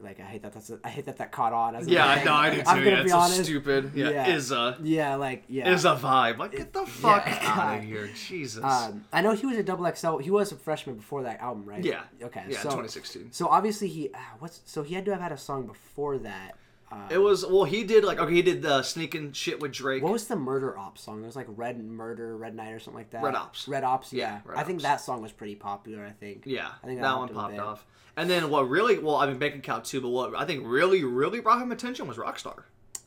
Like 0.03 0.19
I 0.21 0.25
hate 0.25 0.43
that 0.43 0.53
that's 0.53 0.71
a, 0.71 0.79
I 0.83 0.89
hate 0.89 1.05
that 1.07 1.19
that 1.19 1.31
caught 1.33 1.53
on. 1.53 1.77
As 1.77 1.87
a 1.87 1.91
yeah 1.91 2.07
i 2.07 2.25
know 2.25 2.35
i 2.35 2.51
do 2.51 2.57
too 2.57 2.63
I'm 2.67 2.79
gonna 2.79 2.91
yeah, 2.91 2.97
be 2.97 3.03
it's 3.03 3.13
so 3.13 3.19
honest. 3.19 3.45
stupid 3.45 3.93
yeah, 3.95 4.11
Yeah. 4.11 4.29
is 4.35 4.51
a 4.53 4.77
Yeah, 4.83 5.15
like 5.17 5.45
yeah. 5.49 5.73
is 5.73 5.85
a 5.85 5.95
vibe 5.97 6.39
like 6.39 6.53
get 6.53 6.73
the 6.73 6.87
fuck 6.87 7.25
Yeah. 7.27 7.55
out 7.61 7.79
of 7.79 7.85
here 7.91 8.09
jesus 8.29 8.65
Um, 8.65 9.05
I 9.13 9.21
know 9.21 9.33
he 9.33 9.47
was 9.47 9.57
a 9.59 9.63
double 9.63 9.91
XL. 9.95 10.19
He 10.19 10.31
was 10.31 10.53
a 10.53 10.57
freshman 10.57 10.97
before 10.97 11.23
that 11.25 11.41
album, 11.41 11.65
right? 11.65 11.85
yeah 11.85 12.03
Okay. 12.23 12.45
yeah 12.49 12.59
so, 12.59 12.71
2016 12.71 13.33
So 13.33 13.49
obviously 13.49 13.89
he 13.89 14.11
ah, 14.15 14.35
what's 14.39 14.61
so 14.65 14.83
he 14.83 14.95
had 14.95 15.05
to 15.07 15.13
have 15.13 15.21
had 15.21 15.33
a 15.33 15.39
song 15.39 15.67
before 15.67 16.19
that. 16.19 16.57
Uh, 16.93 17.07
It 17.11 17.19
was 17.19 17.47
well. 17.47 17.65
He 17.65 17.85
did 17.85 18.03
like 18.05 18.19
okay. 18.19 18.35
He 18.35 18.43
did 18.43 18.63
the 18.63 18.83
sneaking 18.83 19.33
shit 19.33 19.61
with 19.61 19.73
Drake. 19.73 20.03
what 20.03 20.13
was 20.13 20.27
the 20.27 20.37
Murder 20.37 20.77
Ops 20.77 21.03
song? 21.03 21.23
It 21.23 21.27
was 21.27 21.37
like 21.37 21.47
Red 21.49 21.83
Murder, 21.85 22.37
Red 22.37 22.55
Night, 22.57 22.73
or 22.73 22.81
something 22.81 22.99
like 22.99 23.11
that. 23.11 23.23
Red 23.23 23.35
Ops. 23.37 23.69
Red 23.69 23.85
Ops. 23.85 24.13
Yeah, 24.13 24.25
Yeah. 24.35 24.41
Red 24.45 24.59
I 24.59 24.63
think 24.65 24.83
that 24.83 25.01
song 25.01 25.23
was 25.23 25.31
pretty 25.33 25.55
popular. 25.55 26.05
I 26.05 26.11
think. 26.11 26.43
Yeah, 26.47 26.69
I 26.83 26.87
think 26.87 27.01
that, 27.01 27.07
that 27.09 27.19
one 27.19 27.29
helped 27.29 27.53
him 27.53 27.59
a 27.59 27.63
popped 27.63 27.69
off. 27.71 27.87
And 28.17 28.29
then 28.29 28.51
what 28.51 28.69
really? 28.69 28.99
Well, 28.99 29.17
I 29.17 29.27
mean, 29.27 29.39
bank 29.39 29.55
account 29.55 29.85
too. 29.85 30.01
But 30.01 30.09
what 30.09 30.35
I 30.37 30.45
think 30.45 30.63
really, 30.67 31.05
really 31.05 31.41
brought 31.41 31.63
him 31.63 31.71
attention 31.71 32.09
was 32.09 32.17
Rockstar. 32.17 32.65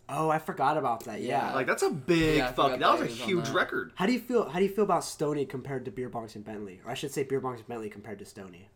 Oh, 0.10 0.30
I 0.30 0.38
forgot 0.40 0.78
about 0.78 1.06
that. 1.06 1.22
Yeah. 1.22 1.50
Yeah. 1.50 1.54
Like 1.56 1.68
that's 1.68 1.84
a 1.84 1.90
big 1.90 2.38
Yeah, 2.38 2.52
fuck. 2.52 2.72
forgot 2.74 2.80
That 2.80 2.92
was 2.92 3.02
a 3.02 3.06
he 3.06 3.12
was 3.12 3.22
on 3.22 3.28
huge 3.28 3.50
record. 3.50 3.92
how 3.96 4.06
do 4.06 4.14
you 4.14 4.20
feel? 4.20 4.48
How 4.50 4.60
do 4.60 4.66
you 4.66 4.72
feel 4.72 4.84
about 4.86 5.04
Stoney 5.04 5.46
compared 5.46 5.86
to 5.86 5.92
Beer 5.92 6.10
Bongs 6.10 6.36
and 6.36 6.44
Bentley? 6.46 6.80
Or 6.86 6.92
I 6.92 6.94
should 6.94 7.12
say 7.12 7.24
Beer 7.24 7.42
Bongs 7.42 7.58
and 7.58 7.68
Bentley 7.68 7.90
compared 7.90 8.20
to 8.20 8.26
Stoney. 8.26 8.70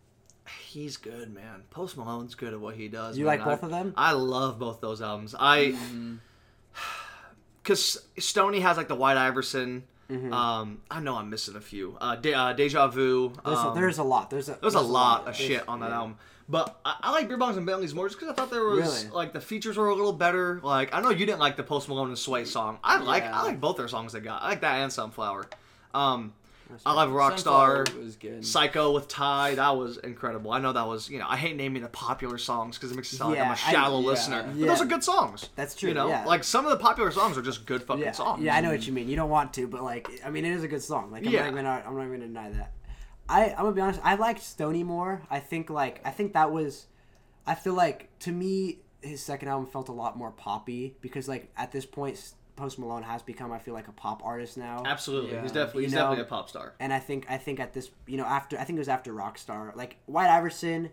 He's 0.68 0.98
good, 0.98 1.34
man. 1.34 1.64
Post 1.72 1.98
Malone's 1.98 2.36
good 2.36 2.54
at 2.54 2.60
what 2.60 2.76
he 2.76 2.88
does. 2.88 3.18
You 3.18 3.26
man. 3.26 3.40
like 3.40 3.46
both 3.46 3.64
I- 3.64 3.66
of 3.68 3.72
them? 3.72 3.94
I 3.98 4.12
love 4.14 4.60
both 4.60 4.82
those 4.82 5.02
albums. 5.02 5.36
I 5.38 5.76
because 7.64 8.02
Stoney 8.18 8.62
has 8.62 8.78
like 8.78 8.88
the 8.88 8.96
White 8.96 9.18
Iverson. 9.18 9.84
Um, 10.10 10.80
I 10.90 11.02
know 11.02 11.18
I'm 11.18 11.30
missing 11.30 11.58
a 11.58 11.62
few. 11.62 11.98
Uh, 12.00 12.16
De- 12.16 12.34
uh 12.34 12.54
Deja 12.54 12.88
Vu. 12.88 13.30
Mm-hmm. 13.30 13.46
There's, 13.46 13.60
um, 13.60 13.72
a, 13.72 13.76
there's 13.76 13.98
a 13.98 14.04
lot. 14.04 14.30
There's 14.30 14.48
a 14.48 14.58
There's 14.62 14.76
a 14.76 14.80
lot 14.80 15.28
of 15.28 15.36
shit 15.36 15.68
on 15.68 15.82
that 15.82 15.90
yeah. 15.90 15.96
album. 15.98 16.18
But 16.48 16.80
I, 16.86 16.96
I 17.02 17.12
like 17.12 17.28
Beer 17.28 17.38
Bongs 17.38 17.58
and 17.58 17.66
Bentleys 17.66 17.94
more 17.94 18.08
just 18.08 18.18
because 18.18 18.32
I 18.32 18.36
thought 18.36 18.50
there 18.50 18.64
was 18.64 19.04
Really? 19.04 19.14
like 19.14 19.34
the 19.34 19.42
features 19.42 19.76
were 19.76 19.90
a 19.90 19.94
little 19.96 20.14
better. 20.14 20.62
Like 20.64 20.94
I 20.96 21.02
know 21.02 21.10
you 21.10 21.26
didn't 21.26 21.40
like 21.40 21.58
the 21.58 21.64
Post 21.64 21.90
Malone 21.90 22.08
and 22.08 22.16
Swae 22.16 22.48
song. 22.48 22.78
I 22.86 23.00
like 23.00 23.24
Yeah. 23.24 23.38
I 23.38 23.44
like 23.44 23.60
both 23.60 23.76
their 23.76 23.90
songs 23.90 24.14
they 24.14 24.22
got. 24.22 24.42
I 24.44 24.48
like 24.50 24.62
that 24.62 24.76
and 24.78 24.94
Sunflower. 24.94 25.48
Um, 25.94 26.34
I 26.86 26.94
love 26.94 27.10
Rockstar. 27.10 28.44
Psycho 28.44 28.92
with 28.94 29.08
Ty, 29.08 29.56
that 29.56 29.76
was 29.78 29.98
incredible. 29.98 30.52
I 30.52 30.60
know 30.60 30.74
that 30.74 30.88
was, 30.88 31.10
you 31.10 31.20
know, 31.20 31.26
I 31.28 31.38
hate 31.38 31.56
naming 31.56 31.82
the 31.82 31.90
popular 31.90 32.38
songs 32.38 32.78
because 32.78 32.92
it 32.92 32.96
makes 32.96 33.12
it 33.14 33.18
sound 33.18 33.32
like 33.32 33.40
I'm 33.40 33.48
a 33.48 33.50
a 33.50 33.54
I- 33.54 33.56
shallow 33.56 34.00
yeah. 34.02 34.08
listener. 34.08 34.44
But 34.44 34.68
those 34.68 34.82
are 34.82 34.86
good 34.86 35.04
songs. 35.04 35.50
That's 35.56 35.76
true, 35.76 35.90
You 35.90 35.96
know, 35.96 36.08
yeah. 36.10 36.26
like 36.26 36.44
some 36.44 36.66
of 36.66 36.72
the 36.72 36.78
popular 36.78 37.12
songs 37.12 37.38
are 37.38 37.42
just 37.42 37.66
good 37.66 37.84
fucking 37.84 38.04
Yeah, 38.04 38.12
songs. 38.12 38.44
yeah, 38.44 38.56
I 38.56 38.62
know 38.62 38.70
what 38.72 38.86
you 38.86 38.94
mean. 38.94 39.08
You 39.10 39.16
don't 39.16 39.30
want 39.30 39.54
to, 39.54 39.68
but 39.68 39.84
like, 39.84 40.10
I 40.26 40.30
mean, 40.30 40.46
it 40.46 40.52
is 40.52 40.64
a 40.64 40.68
good 40.68 40.82
song. 40.84 41.12
Like, 41.12 41.26
I'm 41.26 41.32
Yeah. 41.32 41.42
not 41.42 41.52
even, 41.52 41.66
I'm 41.66 41.96
not 41.96 42.06
even 42.06 42.12
gonna 42.12 42.28
deny 42.28 42.50
that. 42.52 42.74
I, 43.30 43.50
I'm 43.52 43.58
gonna 43.58 43.72
be 43.74 43.82
honest. 43.82 44.00
I 44.04 44.16
liked 44.16 44.42
Stoney 44.42 44.84
more. 44.84 45.22
I 45.30 45.40
think 45.40 45.70
like, 45.70 46.02
I 46.06 46.12
think 46.12 46.34
that 46.34 46.52
was, 46.52 46.88
I 47.46 47.56
feel 47.56 47.74
like 47.74 48.10
to 48.20 48.32
me, 48.32 48.80
his 49.02 49.22
second 49.22 49.48
album 49.50 49.68
felt 49.70 49.90
a 49.90 49.94
lot 49.94 50.18
more 50.18 50.32
poppy 50.32 50.96
because 51.02 51.28
like 51.28 51.52
at 51.58 51.72
this 51.72 51.86
point, 51.86 52.34
Post 52.58 52.78
Malone 52.80 53.04
has 53.04 53.22
become, 53.22 53.52
I 53.54 53.60
feel 53.60 53.74
like, 53.74 53.88
a 53.88 53.92
pop 53.94 54.22
artist 54.26 54.58
now. 54.58 54.84
Absolutely, 54.86 55.32
Yeah. 55.32 55.42
he's 55.44 55.52
definitely 55.54 55.84
You 55.84 55.88
he's 55.88 55.94
know- 55.94 56.02
definitely 56.02 56.24
a 56.24 56.28
pop 56.28 56.50
star. 56.50 56.74
And 56.80 56.92
I 56.92 57.00
think, 57.00 57.26
I 57.30 57.38
think 57.38 57.60
at 57.62 57.72
this, 57.74 57.90
you 58.08 58.18
know, 58.18 58.26
after 58.26 58.58
I 58.60 58.64
think 58.66 58.78
it 58.78 58.82
was 58.82 58.90
after 58.90 59.14
Rockstar, 59.14 59.74
like 59.76 59.98
White 60.08 60.30
Iverson 60.30 60.92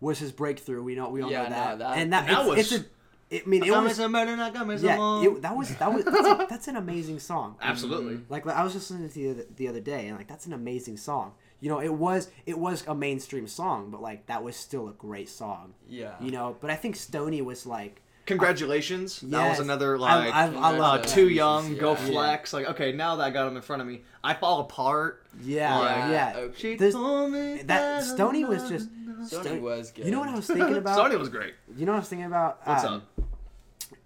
was 0.00 0.18
his 0.18 0.30
breakthrough. 0.32 0.82
We 0.82 0.94
know, 0.94 1.08
we 1.08 1.22
all 1.22 1.30
Yeah, 1.30 1.44
know 1.44 1.48
no, 1.48 1.50
that. 1.56 1.78
that- 1.78 1.98
and 1.98 2.12
that, 2.12 2.28
And 2.28 2.36
that 2.36 2.40
it's, 2.40 2.48
was- 2.48 2.72
it's 2.72 2.84
a, 2.84 2.86
I 3.32 3.42
mean, 3.46 3.62
it 3.64 3.68
Got 3.68 3.80
me 3.80 3.88
was, 3.88 3.96
some 3.96 4.12
better, 4.12 4.36
not 4.36 4.52
got 4.54 4.80
yeah, 4.80 4.96
more. 4.96 5.24
it, 5.24 5.42
that 5.42 5.56
was 5.56 5.74
that 5.76 5.92
was 5.92 6.04
that's, 6.04 6.16
a, 6.28 6.46
that's 6.50 6.68
an 6.68 6.76
amazing 6.76 7.18
song. 7.18 7.56
Absolutely. 7.60 8.16
Mm-hmm. 8.16 8.32
Like 8.32 8.46
I 8.46 8.62
was 8.62 8.74
just 8.74 8.90
listening 8.90 9.08
to 9.08 9.14
the 9.14 9.30
other, 9.30 9.46
the 9.56 9.68
other 9.68 9.80
day, 9.80 10.06
and 10.08 10.16
like 10.18 10.28
that's 10.28 10.46
an 10.46 10.52
amazing 10.52 10.98
song. 10.98 11.32
You 11.58 11.70
know, 11.70 11.80
it 11.80 11.92
was 11.92 12.30
it 12.46 12.58
was 12.58 12.86
a 12.86 12.94
mainstream 12.94 13.48
song, 13.48 13.90
but 13.90 14.02
like 14.02 14.26
that 14.26 14.44
was 14.44 14.54
still 14.56 14.88
a 14.88 14.92
great 14.92 15.28
song. 15.30 15.72
Yeah. 15.88 16.12
You 16.20 16.30
know, 16.32 16.56
but 16.60 16.70
I 16.70 16.76
think 16.76 16.94
Stoney 16.96 17.40
was 17.42 17.64
like, 17.66 18.02
Congratulations. 18.26 19.20
That 19.20 19.48
was 19.50 19.60
another 19.60 19.96
I- 19.96 19.98
like 19.98 20.34
I- 20.34 20.46
I 20.46 20.74
uh, 20.74 20.78
love 20.78 21.02
that. 21.02 21.08
too 21.08 21.28
young, 21.28 21.76
go 21.76 21.90
Yeah. 21.92 21.96
flex. 21.96 22.52
Like 22.52 22.66
okay, 22.70 22.92
now 22.92 23.16
that 23.16 23.24
I 23.24 23.30
got 23.30 23.46
him 23.48 23.56
in 23.56 23.62
front 23.62 23.82
of 23.82 23.88
me, 23.88 24.02
I 24.22 24.34
fall 24.34 24.60
apart. 24.60 25.24
yeah, 25.42 25.78
Like- 25.78 26.10
yeah. 26.10 26.32
okay. 26.36 26.54
She 26.58 26.76
There's- 26.76 26.94
told 26.94 27.32
me 27.32 27.62
that 27.64 28.04
Stoney 28.04 28.44
was 28.44 28.68
just. 28.68 28.88
Sony 29.24 29.26
Stony- 29.42 29.60
was 29.60 29.90
good. 29.90 30.04
You 30.04 30.10
know 30.10 30.20
what 30.20 30.28
I 30.28 30.34
was 30.36 30.46
thinking 30.46 30.76
about? 30.84 30.98
Sony 30.98 31.18
was 31.18 31.28
great. 31.28 31.54
You 31.76 31.86
know 31.86 31.92
what 31.92 31.96
I 31.96 32.00
was 32.00 32.08
thinking 32.08 32.26
about? 32.26 32.60
What's 32.66 32.84
Um, 32.84 32.94
up? 32.94 33.24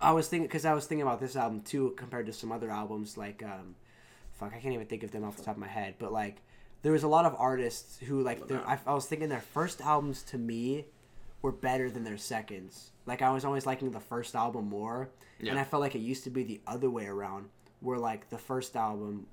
I 0.00 0.12
was 0.12 0.28
thinking 0.28 0.46
because 0.46 0.64
I 0.64 0.74
was 0.74 0.86
thinking 0.86 1.02
about 1.02 1.18
this 1.20 1.34
album 1.34 1.62
too 1.62 1.92
compared 1.96 2.26
to 2.26 2.32
some 2.32 2.52
other 2.52 2.70
albums 2.70 3.16
like 3.16 3.42
um, 3.42 3.74
fuck 4.38 4.52
I 4.54 4.58
can't 4.60 4.74
even 4.74 4.86
think 4.86 5.02
of 5.02 5.10
them 5.10 5.24
off 5.24 5.36
the 5.36 5.42
top 5.42 5.56
of 5.56 5.60
my 5.60 5.66
head 5.66 5.94
but 5.98 6.12
like 6.12 6.36
there 6.82 6.92
was 6.92 7.02
a 7.02 7.08
lot 7.08 7.24
of 7.24 7.34
artists 7.36 7.98
who 7.98 8.20
like 8.22 8.40
I, 8.52 8.78
I 8.86 8.94
was 8.94 9.06
thinking 9.06 9.28
their 9.28 9.40
first 9.40 9.80
albums 9.80 10.22
to 10.24 10.38
me 10.38 10.84
were 11.42 11.52
better 11.52 11.90
than 11.90 12.04
their 12.04 12.16
seconds. 12.18 12.90
Like 13.06 13.22
I 13.22 13.30
was 13.30 13.44
always 13.44 13.66
liking 13.66 13.90
the 13.90 14.00
first 14.00 14.34
album 14.34 14.68
more 14.68 15.10
and 15.50 15.58
I 15.58 15.64
felt 15.64 15.80
like 15.80 15.94
it 15.94 16.00
used 16.00 16.24
to 16.24 16.30
be 16.30 16.42
the 16.42 16.60
other 16.66 16.90
way 16.90 17.06
around 17.06 17.48
where 17.80 17.98
like 17.98 18.28
the 18.28 18.38
first 18.38 18.76
album 18.76 19.26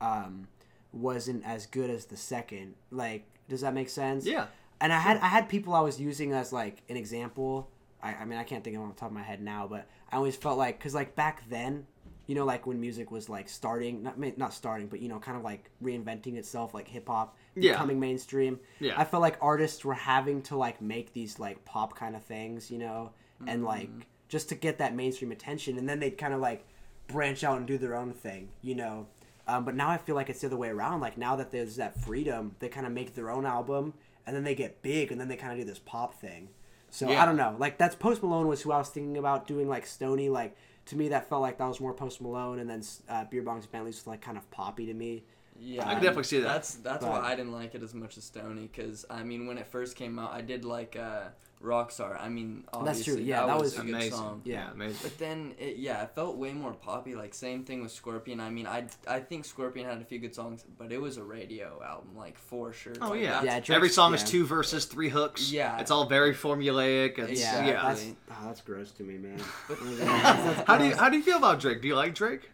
um, 0.00 0.48
wasn't 0.92 1.44
as 1.46 1.66
good 1.66 1.88
as 1.90 2.06
the 2.06 2.16
second. 2.16 2.74
Like 2.90 3.24
does 3.48 3.60
that 3.62 3.74
make 3.74 3.88
sense? 3.90 4.26
Yeah. 4.26 4.46
and 4.80 4.92
I 4.92 4.98
had 4.98 5.18
I 5.18 5.26
had 5.26 5.48
people 5.48 5.74
I 5.74 5.80
was 5.80 6.00
using 6.00 6.32
as 6.32 6.52
like 6.52 6.82
an 6.88 6.96
example. 6.96 7.70
I, 8.02 8.14
I 8.14 8.24
mean 8.24 8.38
I 8.38 8.44
can't 8.44 8.64
think 8.64 8.76
of 8.76 8.82
them 8.82 8.90
off 8.90 8.96
the 8.96 9.00
top 9.00 9.10
of 9.10 9.14
my 9.14 9.22
head 9.22 9.40
now, 9.40 9.66
but 9.68 9.86
I 10.10 10.16
always 10.16 10.36
felt 10.36 10.58
like 10.58 10.78
because 10.78 10.94
like 10.94 11.14
back 11.14 11.48
then, 11.48 11.86
you 12.26 12.34
know, 12.34 12.44
like 12.44 12.66
when 12.66 12.80
music 12.80 13.10
was 13.10 13.28
like 13.28 13.48
starting, 13.48 14.02
not 14.02 14.18
not 14.36 14.52
starting, 14.52 14.88
but 14.88 15.00
you 15.00 15.08
know, 15.08 15.18
kind 15.18 15.36
of 15.36 15.44
like 15.44 15.70
reinventing 15.82 16.36
itself, 16.36 16.74
like 16.74 16.88
hip 16.88 17.06
hop 17.08 17.36
Yeah. 17.54 17.72
becoming 17.72 18.00
mainstream. 18.00 18.60
Yeah. 18.80 18.94
I 18.96 19.04
felt 19.04 19.20
like 19.20 19.36
artists 19.40 19.84
were 19.84 19.94
having 19.94 20.42
to 20.42 20.56
like 20.56 20.80
make 20.80 21.12
these 21.12 21.38
like 21.38 21.64
pop 21.64 21.96
kind 21.96 22.16
of 22.16 22.22
things, 22.22 22.70
you 22.70 22.78
know, 22.78 23.10
and 23.46 23.64
like 23.64 23.90
just 24.28 24.48
to 24.50 24.54
get 24.54 24.78
that 24.78 24.94
mainstream 24.94 25.32
attention, 25.32 25.76
and 25.78 25.88
then 25.88 26.00
they'd 26.00 26.16
kind 26.16 26.32
of 26.32 26.40
like 26.40 26.64
branch 27.08 27.44
out 27.44 27.58
and 27.58 27.66
do 27.66 27.76
their 27.76 27.94
own 27.96 28.12
thing, 28.12 28.48
you 28.62 28.74
know. 28.74 29.06
Um, 29.46 29.64
but 29.64 29.74
now 29.74 29.90
I 29.90 29.98
feel 29.98 30.14
like 30.14 30.30
it's 30.30 30.40
the 30.40 30.46
other 30.46 30.56
way 30.56 30.68
around. 30.68 31.00
Like 31.00 31.18
now 31.18 31.36
that 31.36 31.50
there's 31.50 31.76
that 31.76 32.00
freedom, 32.00 32.54
they 32.60 32.68
kind 32.68 32.86
of 32.86 32.92
make 32.92 33.14
their 33.14 33.28
own 33.30 33.44
album, 33.44 33.94
and 34.26 34.34
then 34.34 34.44
they 34.44 34.54
get 34.54 34.80
big, 34.82 35.10
and 35.12 35.20
then 35.20 35.28
they 35.28 35.36
kind 35.36 35.52
of 35.52 35.58
do 35.58 35.64
this 35.64 35.80
pop 35.80 36.14
thing. 36.14 36.48
So 36.90 37.10
Yeah. 37.10 37.22
I 37.22 37.26
don't 37.26 37.36
know. 37.36 37.56
Like 37.58 37.76
that's 37.78 37.94
Post 37.96 38.22
Malone 38.22 38.46
was 38.46 38.62
who 38.62 38.72
I 38.72 38.78
was 38.78 38.88
thinking 38.88 39.16
about 39.18 39.46
doing 39.46 39.68
like 39.68 39.84
Stoney. 39.86 40.28
Like 40.28 40.56
to 40.86 40.96
me, 40.96 41.08
that 41.08 41.28
felt 41.28 41.42
like 41.42 41.58
that 41.58 41.66
was 41.68 41.80
more 41.80 41.92
Post 41.92 42.20
Malone, 42.22 42.58
and 42.60 42.70
then 42.70 42.82
uh, 43.08 43.24
Beer 43.24 43.42
Bongs 43.42 43.70
Bentleys 43.70 43.96
was 43.96 44.06
like 44.06 44.20
kind 44.20 44.38
of 44.38 44.48
poppy 44.50 44.86
to 44.86 44.94
me. 44.94 45.24
Yeah, 45.64 45.82
I 45.88 45.92
can 45.94 46.02
definitely 46.02 46.24
see 46.24 46.40
that. 46.40 46.48
That's 46.48 46.74
that's 46.76 47.04
But- 47.04 47.10
why 47.12 47.20
I 47.20 47.36
didn't 47.36 47.52
like 47.52 47.74
it 47.74 47.82
as 47.82 47.94
much 47.94 48.16
as 48.18 48.24
Stoney, 48.24 48.68
because 48.72 49.04
I 49.08 49.22
mean, 49.22 49.46
when 49.46 49.58
it 49.58 49.66
first 49.68 49.96
came 49.96 50.18
out, 50.18 50.32
I 50.32 50.40
did 50.40 50.64
like 50.64 50.96
uh, 50.96 51.28
Rockstar. 51.62 52.20
I 52.20 52.28
mean, 52.28 52.64
That's 52.64 52.76
obviously 52.78 53.14
true, 53.14 53.22
yeah, 53.22 53.40
that, 53.42 53.46
that 53.46 53.58
was, 53.60 53.78
was 53.78 53.88
a 53.88 53.92
good 53.92 54.12
song. 54.12 54.42
Yeah. 54.44 54.54
Yeah, 54.54 54.70
amazing. 54.72 54.98
But 55.04 55.18
then, 55.18 55.54
it, 55.60 55.76
yeah, 55.76 56.02
it 56.02 56.10
felt 56.16 56.36
way 56.36 56.52
more 56.52 56.72
poppy. 56.72 57.14
Like 57.14 57.32
same 57.34 57.62
thing 57.64 57.80
with 57.82 57.92
Scorpion. 57.92 58.40
I 58.40 58.50
mean, 58.50 58.66
I 58.66 58.86
I 59.06 59.20
think 59.20 59.44
Scorpion 59.44 59.86
had 59.88 59.98
a 60.02 60.04
few 60.04 60.18
good 60.18 60.34
songs, 60.34 60.64
but 60.78 60.90
it 60.90 61.00
was 61.00 61.16
a 61.16 61.22
radio 61.22 61.80
album, 61.86 62.16
like 62.16 62.36
for 62.38 62.72
sure. 62.72 62.94
Oh 63.00 63.10
Like, 63.10 63.20
yeah, 63.22 63.42
Yeah, 63.44 63.50
Drake's- 63.60 63.70
every 63.70 63.88
song 63.90 64.14
is 64.14 64.24
two 64.24 64.44
verses, 64.44 64.86
three 64.86 65.10
hooks. 65.10 65.52
Yeah. 65.52 65.78
it's 65.78 65.92
all 65.92 66.06
very 66.06 66.34
formulaic. 66.34 67.18
It's, 67.20 67.40
Yeah, 67.40 67.64
yeah. 67.66 67.82
that's 67.82 68.04
oh, 68.32 68.34
that's 68.46 68.60
gross 68.62 68.90
to 68.92 69.04
me, 69.04 69.18
man. 69.18 69.38
How 70.66 70.76
do 70.76 70.86
you 70.86 70.96
how 70.96 71.08
do 71.08 71.16
you 71.16 71.22
feel 71.22 71.36
about 71.38 71.60
Drake? 71.60 71.80
Do 71.82 71.86
you 71.88 71.94
like 71.94 72.14
Drake? 72.16 72.50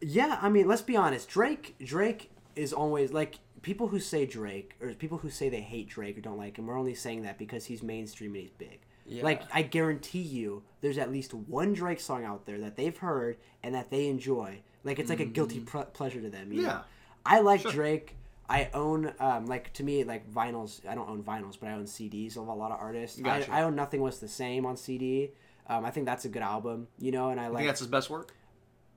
Yeah, 0.00 0.38
I 0.40 0.48
mean, 0.48 0.66
let's 0.68 0.82
be 0.82 0.96
honest. 0.96 1.28
Drake, 1.28 1.74
Drake 1.82 2.30
is 2.56 2.72
always 2.72 3.12
like 3.12 3.38
people 3.62 3.88
who 3.88 4.00
say 4.00 4.26
Drake 4.26 4.74
or 4.80 4.92
people 4.94 5.18
who 5.18 5.30
say 5.30 5.48
they 5.48 5.60
hate 5.60 5.88
Drake 5.88 6.18
or 6.18 6.20
don't 6.20 6.38
like 6.38 6.56
him. 6.58 6.66
We're 6.66 6.78
only 6.78 6.94
saying 6.94 7.22
that 7.22 7.38
because 7.38 7.66
he's 7.66 7.82
mainstream 7.82 8.32
and 8.34 8.42
he's 8.42 8.50
big. 8.50 8.80
Yeah. 9.06 9.22
Like 9.22 9.42
I 9.52 9.62
guarantee 9.62 10.20
you, 10.22 10.62
there's 10.80 10.98
at 10.98 11.12
least 11.12 11.32
one 11.34 11.72
Drake 11.74 12.00
song 12.00 12.24
out 12.24 12.46
there 12.46 12.58
that 12.60 12.76
they've 12.76 12.96
heard 12.96 13.36
and 13.62 13.74
that 13.74 13.90
they 13.90 14.08
enjoy. 14.08 14.60
Like 14.84 14.98
it's 14.98 15.10
like 15.10 15.20
a 15.20 15.24
guilty 15.24 15.56
Mm-hmm. 15.60 15.64
pr- 15.78 15.90
pleasure 15.92 16.20
to 16.20 16.28
them. 16.30 16.52
You 16.52 16.62
Yeah. 16.62 16.68
know? 16.68 16.80
I 17.24 17.40
like 17.40 17.60
Sure. 17.60 17.72
Drake. 17.72 18.14
I 18.48 18.70
own 18.74 19.12
um, 19.18 19.46
like 19.46 19.72
to 19.74 19.82
me 19.84 20.04
like 20.04 20.30
vinyls. 20.32 20.86
I 20.88 20.94
don't 20.94 21.08
own 21.10 21.22
vinyls, 21.22 21.56
but 21.58 21.68
I 21.68 21.72
own 21.72 21.84
CDs 21.84 22.36
of 22.36 22.46
a 22.48 22.54
lot 22.54 22.70
of 22.70 22.78
artists. 22.80 23.18
Gotcha. 23.20 23.52
I, 23.52 23.60
I 23.60 23.62
own 23.64 23.74
Nothing 23.74 24.00
Was 24.00 24.20
the 24.20 24.28
Same 24.28 24.64
on 24.64 24.76
CD. 24.76 25.30
Um, 25.68 25.84
I 25.84 25.90
think 25.90 26.06
that's 26.06 26.24
a 26.24 26.28
good 26.28 26.42
album, 26.42 26.86
you 27.00 27.10
know, 27.10 27.30
and 27.30 27.40
I 27.40 27.46
I 27.46 27.48
like. 27.48 27.56
think 27.58 27.68
that's 27.70 27.80
his 27.80 27.88
best 27.88 28.08
work. 28.08 28.32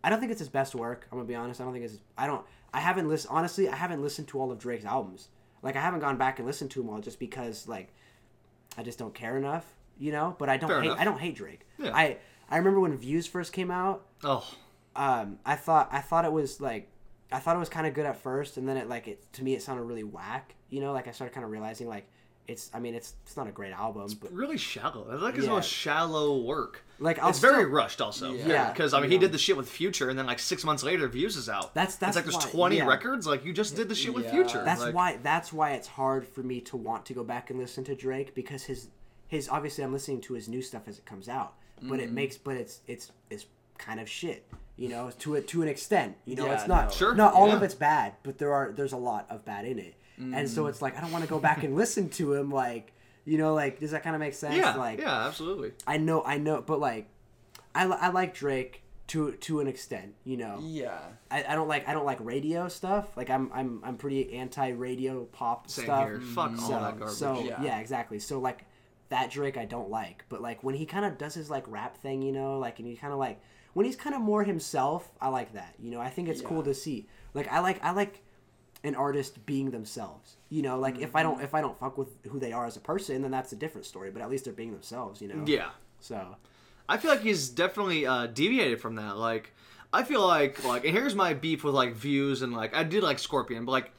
I 0.04 0.10
don't 0.12 0.20
think 0.20 0.32
it's 0.32 0.40
his 0.40 0.50
best 0.50 0.76
work. 0.76 1.08
I'm 1.12 1.18
gonna 1.18 1.28
be 1.28 1.34
honest. 1.34 1.60
I 1.60 1.64
don't 1.64 1.74
think 1.74 1.86
it's. 1.86 1.98
I 2.16 2.28
don't. 2.28 2.46
I 2.74 2.80
haven't 2.80 3.08
listened. 3.10 3.32
Honestly, 3.36 3.68
I 3.70 3.76
haven't 3.76 4.02
listened 4.02 4.28
to 4.30 4.40
all 4.40 4.52
of 4.52 4.60
Drake's 4.60 4.86
albums. 4.86 5.30
Like 5.62 5.76
I 5.76 5.82
haven't 5.82 6.00
gone 6.02 6.18
back 6.18 6.40
and 6.40 6.48
listened 6.48 6.72
to 6.72 6.80
them 6.82 6.90
all 6.90 7.00
just 7.00 7.20
because 7.20 7.68
like 7.68 7.94
I 8.78 8.84
just 8.84 9.00
don't 9.00 9.14
care 9.14 9.38
enough. 9.38 9.66
You 9.98 10.12
know. 10.12 10.36
But 10.40 10.50
I 10.50 10.58
don't 10.58 10.70
Fair 10.70 10.82
hate. 10.82 10.88
enough. 10.88 11.00
I 11.00 11.04
don't 11.04 11.20
hate 11.20 11.36
Drake. 11.36 11.62
Yeah. 11.78 11.92
I 11.96 12.18
I 12.50 12.58
remember 12.58 12.80
when 12.80 12.98
Views 12.98 13.28
first 13.28 13.54
came 13.54 13.70
out. 13.72 14.06
Oh, 14.24 14.46
Um, 14.96 15.40
I 15.46 15.56
thought 15.56 15.90
I 15.92 16.00
thought 16.02 16.26
it 16.26 16.32
was 16.32 16.60
like 16.62 16.90
I 17.32 17.40
thought 17.40 17.56
it 17.56 17.60
was 17.60 17.70
kind 17.70 17.86
of 17.86 17.94
good 17.94 18.06
at 18.06 18.18
first, 18.18 18.58
and 18.58 18.68
then 18.68 18.78
it 18.78 18.88
like 18.90 19.08
it 19.08 19.32
to 19.34 19.44
me 19.44 19.54
it 19.54 19.62
sounded 19.62 19.84
really 19.84 20.04
whack. 20.04 20.56
You 20.70 20.82
know, 20.82 20.94
like 20.94 21.08
I 21.08 21.12
started 21.12 21.34
kind 21.34 21.44
of 21.46 21.52
realizing 21.52 21.88
like 21.88 22.08
it's. 22.50 22.70
I 22.74 22.80
mean, 22.80 22.96
it's 22.96 23.14
it's 23.26 23.38
not 23.38 23.48
a 23.48 23.52
great 23.52 23.72
album, 23.74 24.10
but 24.22 24.32
really 24.34 24.58
shallow. 24.58 25.08
I 25.10 25.16
like 25.16 25.36
his 25.36 25.46
Yeah. 25.46 25.52
most 25.52 25.70
shallow 25.70 26.38
work. 26.42 26.84
like 27.00 27.18
I'll 27.20 27.30
it's 27.30 27.40
very 27.40 27.66
rushed, 27.66 28.02
also. 28.02 28.34
Yeah. 28.34 28.48
Yeah, 28.48 28.72
because 28.72 28.94
I 28.94 29.00
mean, 29.00 29.10
he 29.12 29.18
know. 29.18 29.22
did 29.22 29.32
the 29.32 29.38
shit 29.38 29.56
with 29.56 29.70
Future, 29.70 30.10
and 30.10 30.20
then 30.20 30.26
like 30.26 30.40
six 30.40 30.64
months 30.66 30.84
later, 30.84 31.08
Views 31.08 31.38
is 31.38 31.48
out. 31.48 31.74
That's- 31.74 31.96
that's 31.96 32.18
it's 32.18 32.26
like 32.28 32.34
there's 32.34 32.46
why- 32.46 32.52
20 32.52 32.78
yeah. 32.78 32.86
records. 32.88 33.26
Like 33.28 33.46
you 33.46 33.54
just 33.54 33.76
did 33.76 33.88
the 33.88 33.96
shit 33.96 34.14
with 34.14 34.30
Future. 34.30 34.64
That's 34.66 34.82
Like, 34.82 34.94
why 34.96 35.18
that's 35.24 35.54
why 35.54 35.72
it's 35.72 35.88
hard 35.88 36.28
for 36.28 36.42
me 36.44 36.60
to 36.62 36.76
want 36.78 37.06
to 37.06 37.14
go 37.14 37.24
back 37.24 37.50
and 37.50 37.60
listen 37.60 37.84
to 37.86 37.96
Drake 37.96 38.34
because 38.36 38.64
his 38.64 38.88
his 39.28 39.48
obviously 39.48 39.84
I'm 39.84 39.94
listening 39.94 40.22
to 40.22 40.34
his 40.34 40.50
new 40.50 40.62
stuff 40.62 40.84
as 40.88 40.98
it 40.98 41.06
comes 41.06 41.30
out, 41.30 41.54
but 41.82 41.86
Mm-hmm. 41.86 42.00
it 42.00 42.12
makes 42.12 42.38
but 42.38 42.56
it's 42.58 42.82
it's 42.88 43.12
it's 43.30 43.46
kind 43.78 44.02
of 44.02 44.10
shit, 44.10 44.46
you 44.76 44.90
know, 44.90 45.10
to 45.20 45.36
it 45.36 45.48
to 45.50 45.62
an 45.62 45.70
extent. 45.70 46.18
You 46.26 46.36
know, 46.36 46.48
Yeah, 46.48 46.56
it's 46.56 46.68
not 46.68 46.86
no. 46.88 46.92
Sure, 46.92 47.16
not 47.16 47.34
all 47.34 47.50
of 47.52 47.64
it's 47.64 47.76
bad, 47.76 48.16
but 48.24 48.40
there 48.40 48.52
are 48.54 48.74
there's 48.76 48.92
a 48.92 48.98
lot 48.98 49.26
of 49.30 49.46
bad 49.46 49.64
in 49.66 49.80
it, 49.80 49.94
and 50.20 50.34
Mm. 50.34 50.48
so 50.50 50.68
it's 50.68 50.82
like 50.82 50.98
I 50.98 51.02
don't 51.02 51.12
want 51.12 51.24
to 51.24 51.30
go 51.30 51.40
back 51.40 51.64
and 51.64 51.76
listen 51.76 52.10
to 52.12 52.34
him 52.34 52.52
like 52.52 52.92
you 53.26 53.38
know 53.38 53.54
like 53.54 53.80
does 53.80 53.92
that 53.92 54.04
kind 54.04 54.16
of 54.16 54.20
make 54.20 54.34
sense? 54.34 54.56
Yeah, 54.56 54.76
like 54.76 55.00
yeah, 55.00 55.26
absolutely. 55.28 55.72
I 55.88 55.98
know 55.98 56.22
I 56.24 56.38
know, 56.38 56.62
but 56.62 56.80
like 56.80 57.08
I 57.74 57.86
I 57.86 58.10
like 58.10 58.34
Drake 58.34 58.84
to 59.08 59.32
to 59.34 59.60
an 59.60 59.68
extent, 59.68 60.14
you 60.24 60.38
know. 60.38 60.60
Yeah. 60.62 61.00
I, 61.32 61.44
I 61.50 61.56
don't 61.56 61.68
like 61.68 61.88
I 61.88 61.94
don't 61.94 62.06
like 62.06 62.20
radio 62.22 62.68
stuff. 62.68 63.16
Like 63.18 63.30
I'm 63.30 63.50
I'm 63.54 63.82
I'm 63.84 63.98
pretty 63.98 64.34
anti 64.36 64.70
radio 64.70 65.24
pop 65.26 65.70
Same 65.70 65.86
stuff. 65.86 66.08
here. 66.08 66.20
Fuck 66.22 66.52
all 66.52 66.58
So, 66.58 66.70
that 66.74 67.00
garbage. 67.00 67.16
so 67.16 67.44
Yeah. 67.44 67.64
yeah. 67.64 67.80
exactly. 67.80 68.20
So 68.20 68.40
like 68.40 68.66
that 69.10 69.32
Drake 69.32 69.58
I 69.58 69.66
don't 69.66 69.90
like, 69.90 70.26
but 70.30 70.42
like 70.42 70.64
when 70.64 70.76
he 70.76 70.86
kind 70.86 71.06
of 71.06 71.18
does 71.18 71.34
his 71.34 71.50
like 71.50 71.64
rap 71.68 71.98
thing, 71.98 72.22
you 72.22 72.32
know, 72.32 72.60
like 72.60 72.78
and 72.80 72.88
he 72.88 72.96
kind 72.96 73.12
of 73.14 73.20
like 73.20 73.40
when 73.74 73.86
he's 73.86 73.96
kind 73.96 74.16
of 74.16 74.22
more 74.22 74.44
himself, 74.44 75.12
I 75.22 75.30
like 75.30 75.54
that. 75.54 75.74
You 75.80 75.92
know, 75.92 76.00
I 76.02 76.10
think 76.10 76.28
it's 76.28 76.42
cool 76.42 76.64
to 76.64 76.74
see. 76.74 77.08
Like 77.34 77.48
I 77.52 77.60
like 77.62 77.84
I 77.84 77.92
like 77.92 78.22
an 78.84 78.96
artist 78.96 79.46
being 79.46 79.72
themselves. 79.72 80.38
You 80.50 80.62
know, 80.62 80.80
like 80.80 81.00
if 81.00 81.16
I 81.16 81.24
Mm-hmm. 81.24 81.32
don't 81.32 81.42
if 81.44 81.54
I 81.54 81.62
don't 81.62 81.80
fuck 81.80 81.98
with 81.98 82.10
who 82.30 82.40
they 82.40 82.52
are 82.54 82.66
as 82.66 82.78
a 82.78 82.80
person, 82.82 83.22
then 83.22 83.32
that's 83.32 83.52
a 83.52 83.56
different 83.56 83.86
story. 83.86 84.10
But 84.12 84.22
at 84.22 84.30
least 84.30 84.46
they're 84.46 84.54
being 84.54 84.72
themselves. 84.72 85.22
You 85.22 85.28
know. 85.30 85.44
Yeah, 85.46 85.70
So 86.00 86.36
I 86.88 86.98
feel 86.98 87.12
like 87.12 87.22
he's 87.22 87.50
definitely 87.50 88.06
uh, 88.06 88.28
deviated 88.28 88.82
from 88.82 88.96
that. 88.96 89.18
Like, 89.18 89.54
I 89.94 90.04
feel 90.04 90.26
like 90.26 90.64
like, 90.66 90.86
and 90.86 90.94
here's 90.94 91.14
my 91.16 91.34
beef 91.34 91.64
with 91.64 91.74
like 91.76 91.94
Views 91.96 92.42
and 92.42 92.54
like 92.54 92.76
I 92.76 92.84
did 92.84 93.04
like 93.04 93.20
Scorpion, 93.20 93.66
but 93.66 93.72
like 93.74 93.92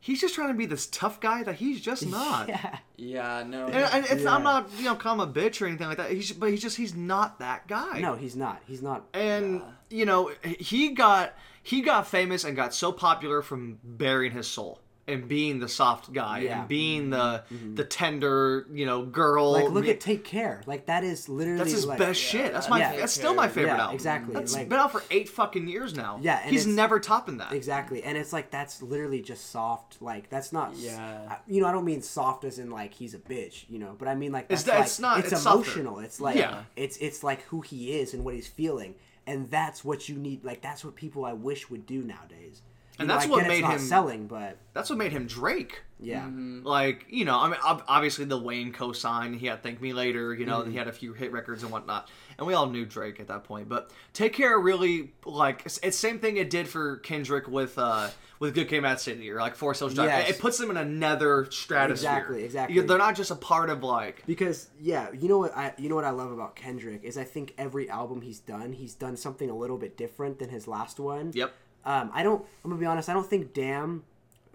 he's 0.00 0.20
just 0.20 0.32
trying 0.36 0.48
to 0.48 0.54
be 0.54 0.64
this 0.64 0.86
tough 0.86 1.18
guy 1.20 1.42
that 1.42 1.56
he's 1.56 1.80
just 1.80 2.06
not. 2.18 2.48
yeah. 2.48 2.78
Yeah. 2.96 3.44
No. 3.46 3.66
And, 3.66 3.74
and 3.92 4.06
it's, 4.06 4.22
Yeah. 4.22 4.34
I'm 4.34 4.44
not, 4.44 4.70
you 4.78 4.84
know, 4.84 4.94
calling 4.94 5.20
him 5.20 5.28
a 5.28 5.32
bitch 5.32 5.60
or 5.60 5.66
anything 5.66 5.88
like 5.88 5.96
that. 5.96 6.12
He's, 6.12 6.30
but 6.32 6.50
he's 6.50 6.62
just, 6.62 6.76
he's 6.76 6.94
not 6.94 7.40
that 7.40 7.66
guy. 7.66 7.98
No, 8.00 8.14
he's 8.14 8.36
not. 8.36 8.62
He's 8.66 8.80
not. 8.82 9.06
and 9.12 9.60
you 9.90 10.04
know 10.06 10.30
he 10.60 10.90
got 10.90 11.34
he 11.68 11.80
got 11.82 12.06
famous 12.06 12.44
and 12.44 12.56
got 12.56 12.74
so 12.74 12.92
popular 12.92 13.42
from 13.42 13.78
burying 13.84 14.32
his 14.32 14.46
soul 14.48 14.80
and 15.06 15.26
being 15.26 15.58
the 15.58 15.68
soft 15.68 16.12
guy 16.12 16.40
Yeah. 16.40 16.60
and 16.60 16.68
being 16.68 17.08
the 17.08 17.42
mm-hmm. 17.50 17.76
the 17.76 17.84
tender 17.84 18.66
you 18.70 18.84
know 18.84 19.06
girl 19.06 19.52
Like 19.52 19.70
look 19.70 19.88
at 19.88 20.00
Take 20.00 20.22
Care. 20.22 20.60
Like 20.66 20.84
that 20.86 21.02
is 21.02 21.30
literally 21.30 21.58
that's 21.58 21.72
his 21.72 21.86
like, 21.86 21.98
best 21.98 22.20
shit 22.20 22.52
that's 22.52 22.68
my 22.68 22.78
Yeah. 22.78 22.94
that's 22.96 23.14
still 23.14 23.34
my 23.34 23.48
favorite 23.48 23.72
Yeah, 23.72 23.80
album 23.80 23.94
exactly. 23.94 24.34
That's 24.34 24.52
Like- 24.54 24.68
been 24.68 24.78
out 24.78 24.92
for 24.92 25.02
eight 25.10 25.30
fucking 25.30 25.66
years 25.66 25.94
now 25.94 26.18
Yeah, 26.20 26.40
he's 26.46 26.66
never 26.66 27.00
topping 27.00 27.38
that 27.38 27.52
Exactly, 27.54 28.02
and 28.02 28.18
it's 28.18 28.34
like 28.34 28.50
that's 28.50 28.82
literally 28.82 29.22
just 29.22 29.50
soft. 29.50 30.02
Like 30.02 30.28
that's 30.28 30.52
not. 30.52 30.74
Yeah. 30.76 31.36
You 31.46 31.62
know, 31.62 31.68
I 31.68 31.72
don't 31.72 31.86
mean 31.86 32.02
soft 32.02 32.44
as 32.44 32.58
in 32.58 32.70
like 32.70 32.92
he's 32.92 33.14
a 33.14 33.18
bitch. 33.18 33.64
You 33.70 33.78
know, 33.78 33.96
but 33.98 34.08
I 34.08 34.14
mean 34.14 34.32
like 34.32 34.46
It's 34.50 34.62
that's 34.64 34.64
that- 34.64 34.76
like, 34.78 34.86
it's 34.86 35.00
not- 35.00 35.18
It's, 35.20 35.32
it's 35.32 35.42
softer. 35.42 35.80
emotional. 35.80 36.00
It's 36.00 36.20
like 36.20 36.36
Yeah. 36.36 36.64
it's 36.76 36.98
it's 36.98 37.22
like 37.24 37.40
who 37.44 37.62
he 37.62 37.98
is 37.98 38.12
and 38.12 38.26
what 38.26 38.34
he's 38.34 38.46
feeling, 38.46 38.94
and 39.28 39.50
that's 39.50 39.84
what 39.84 40.08
you 40.08 40.16
need. 40.16 40.44
Like 40.44 40.60
that's 40.62 40.84
what 40.84 40.94
people 40.96 41.24
I 41.24 41.32
wish 41.34 41.68
would 41.70 41.86
do 41.86 42.02
nowadays. 42.02 42.62
You 42.98 43.02
And 43.02 43.08
know, 43.08 43.14
that's 43.14 43.26
I 43.26 43.30
what 43.30 43.40
get 43.42 43.48
made 43.48 43.64
him- 43.64 43.78
selling, 43.78 44.26
but 44.26 44.56
that's 44.72 44.90
what 44.90 44.98
made 44.98 45.12
him 45.12 45.26
Drake 45.26 45.82
yeah, 46.00 46.22
Mm-hmm. 46.22 46.64
like 46.64 47.06
you 47.08 47.24
know 47.24 47.36
i 47.36 47.48
mean 47.48 47.58
obviously 47.64 48.24
the 48.24 48.38
wayne 48.38 48.72
co-sign 48.72 49.34
he 49.34 49.46
had 49.46 49.64
thank 49.64 49.80
me 49.82 49.92
later 49.92 50.32
you 50.32 50.46
know 50.46 50.60
Mm-hmm. 50.60 50.70
he 50.70 50.76
had 50.76 50.86
a 50.86 50.92
few 50.92 51.12
hit 51.12 51.32
records 51.32 51.64
and 51.64 51.72
whatnot 51.72 52.08
and 52.38 52.46
we 52.46 52.54
all 52.54 52.68
knew 52.70 52.86
drake 52.86 53.18
at 53.18 53.26
that 53.26 53.42
point 53.42 53.68
but 53.68 53.90
take 54.12 54.32
care 54.32 54.56
really 54.60 55.10
like 55.26 55.62
it's, 55.66 55.80
it's 55.82 55.96
same 55.96 56.20
thing 56.20 56.36
it 56.36 56.50
did 56.50 56.68
for 56.68 56.98
kendrick 56.98 57.48
with 57.48 57.76
uh 57.78 58.10
with 58.40 58.54
good 58.54 58.68
Kid, 58.68 58.80
Mad 58.82 59.00
city 59.00 59.30
or 59.30 59.38
like 59.40 59.54
Four 59.56 59.74
drive 59.74 59.94
Yes. 59.96 60.28
it, 60.28 60.34
it 60.36 60.40
puts 60.40 60.58
them 60.58 60.70
in 60.70 60.76
another 60.76 61.46
stratosphere 61.50 61.92
Exactly, 62.10 62.44
exactly. 62.44 62.76
You- 62.76 62.82
they're 62.82 62.98
not 62.98 63.16
just 63.16 63.30
a 63.30 63.36
part 63.36 63.70
of 63.70 63.82
like 63.82 64.22
Because 64.26 64.68
yeah, 64.80 65.10
you 65.12 65.28
know 65.28 65.38
what 65.38 65.56
I 65.56 65.74
you 65.78 65.88
know 65.88 65.94
what 65.94 66.04
I 66.04 66.10
love 66.10 66.30
about 66.32 66.54
Kendrick 66.56 67.02
is 67.04 67.18
I 67.18 67.24
think 67.24 67.54
every 67.58 67.88
album 67.90 68.20
he's 68.22 68.38
done, 68.40 68.72
he's 68.72 68.94
done 68.94 69.16
something 69.16 69.50
a 69.50 69.56
little 69.56 69.78
bit 69.78 69.96
different 69.96 70.38
than 70.38 70.48
his 70.50 70.68
last 70.68 70.98
one. 71.00 71.32
yep 71.34 71.52
Um, 71.84 72.10
I 72.12 72.22
don't. 72.22 72.44
I'm 72.64 72.70
gonna 72.70 72.80
be 72.80 72.86
honest. 72.86 73.08
I 73.08 73.12
don't 73.14 73.26
think 73.28 73.52
"Damn" 73.54 74.04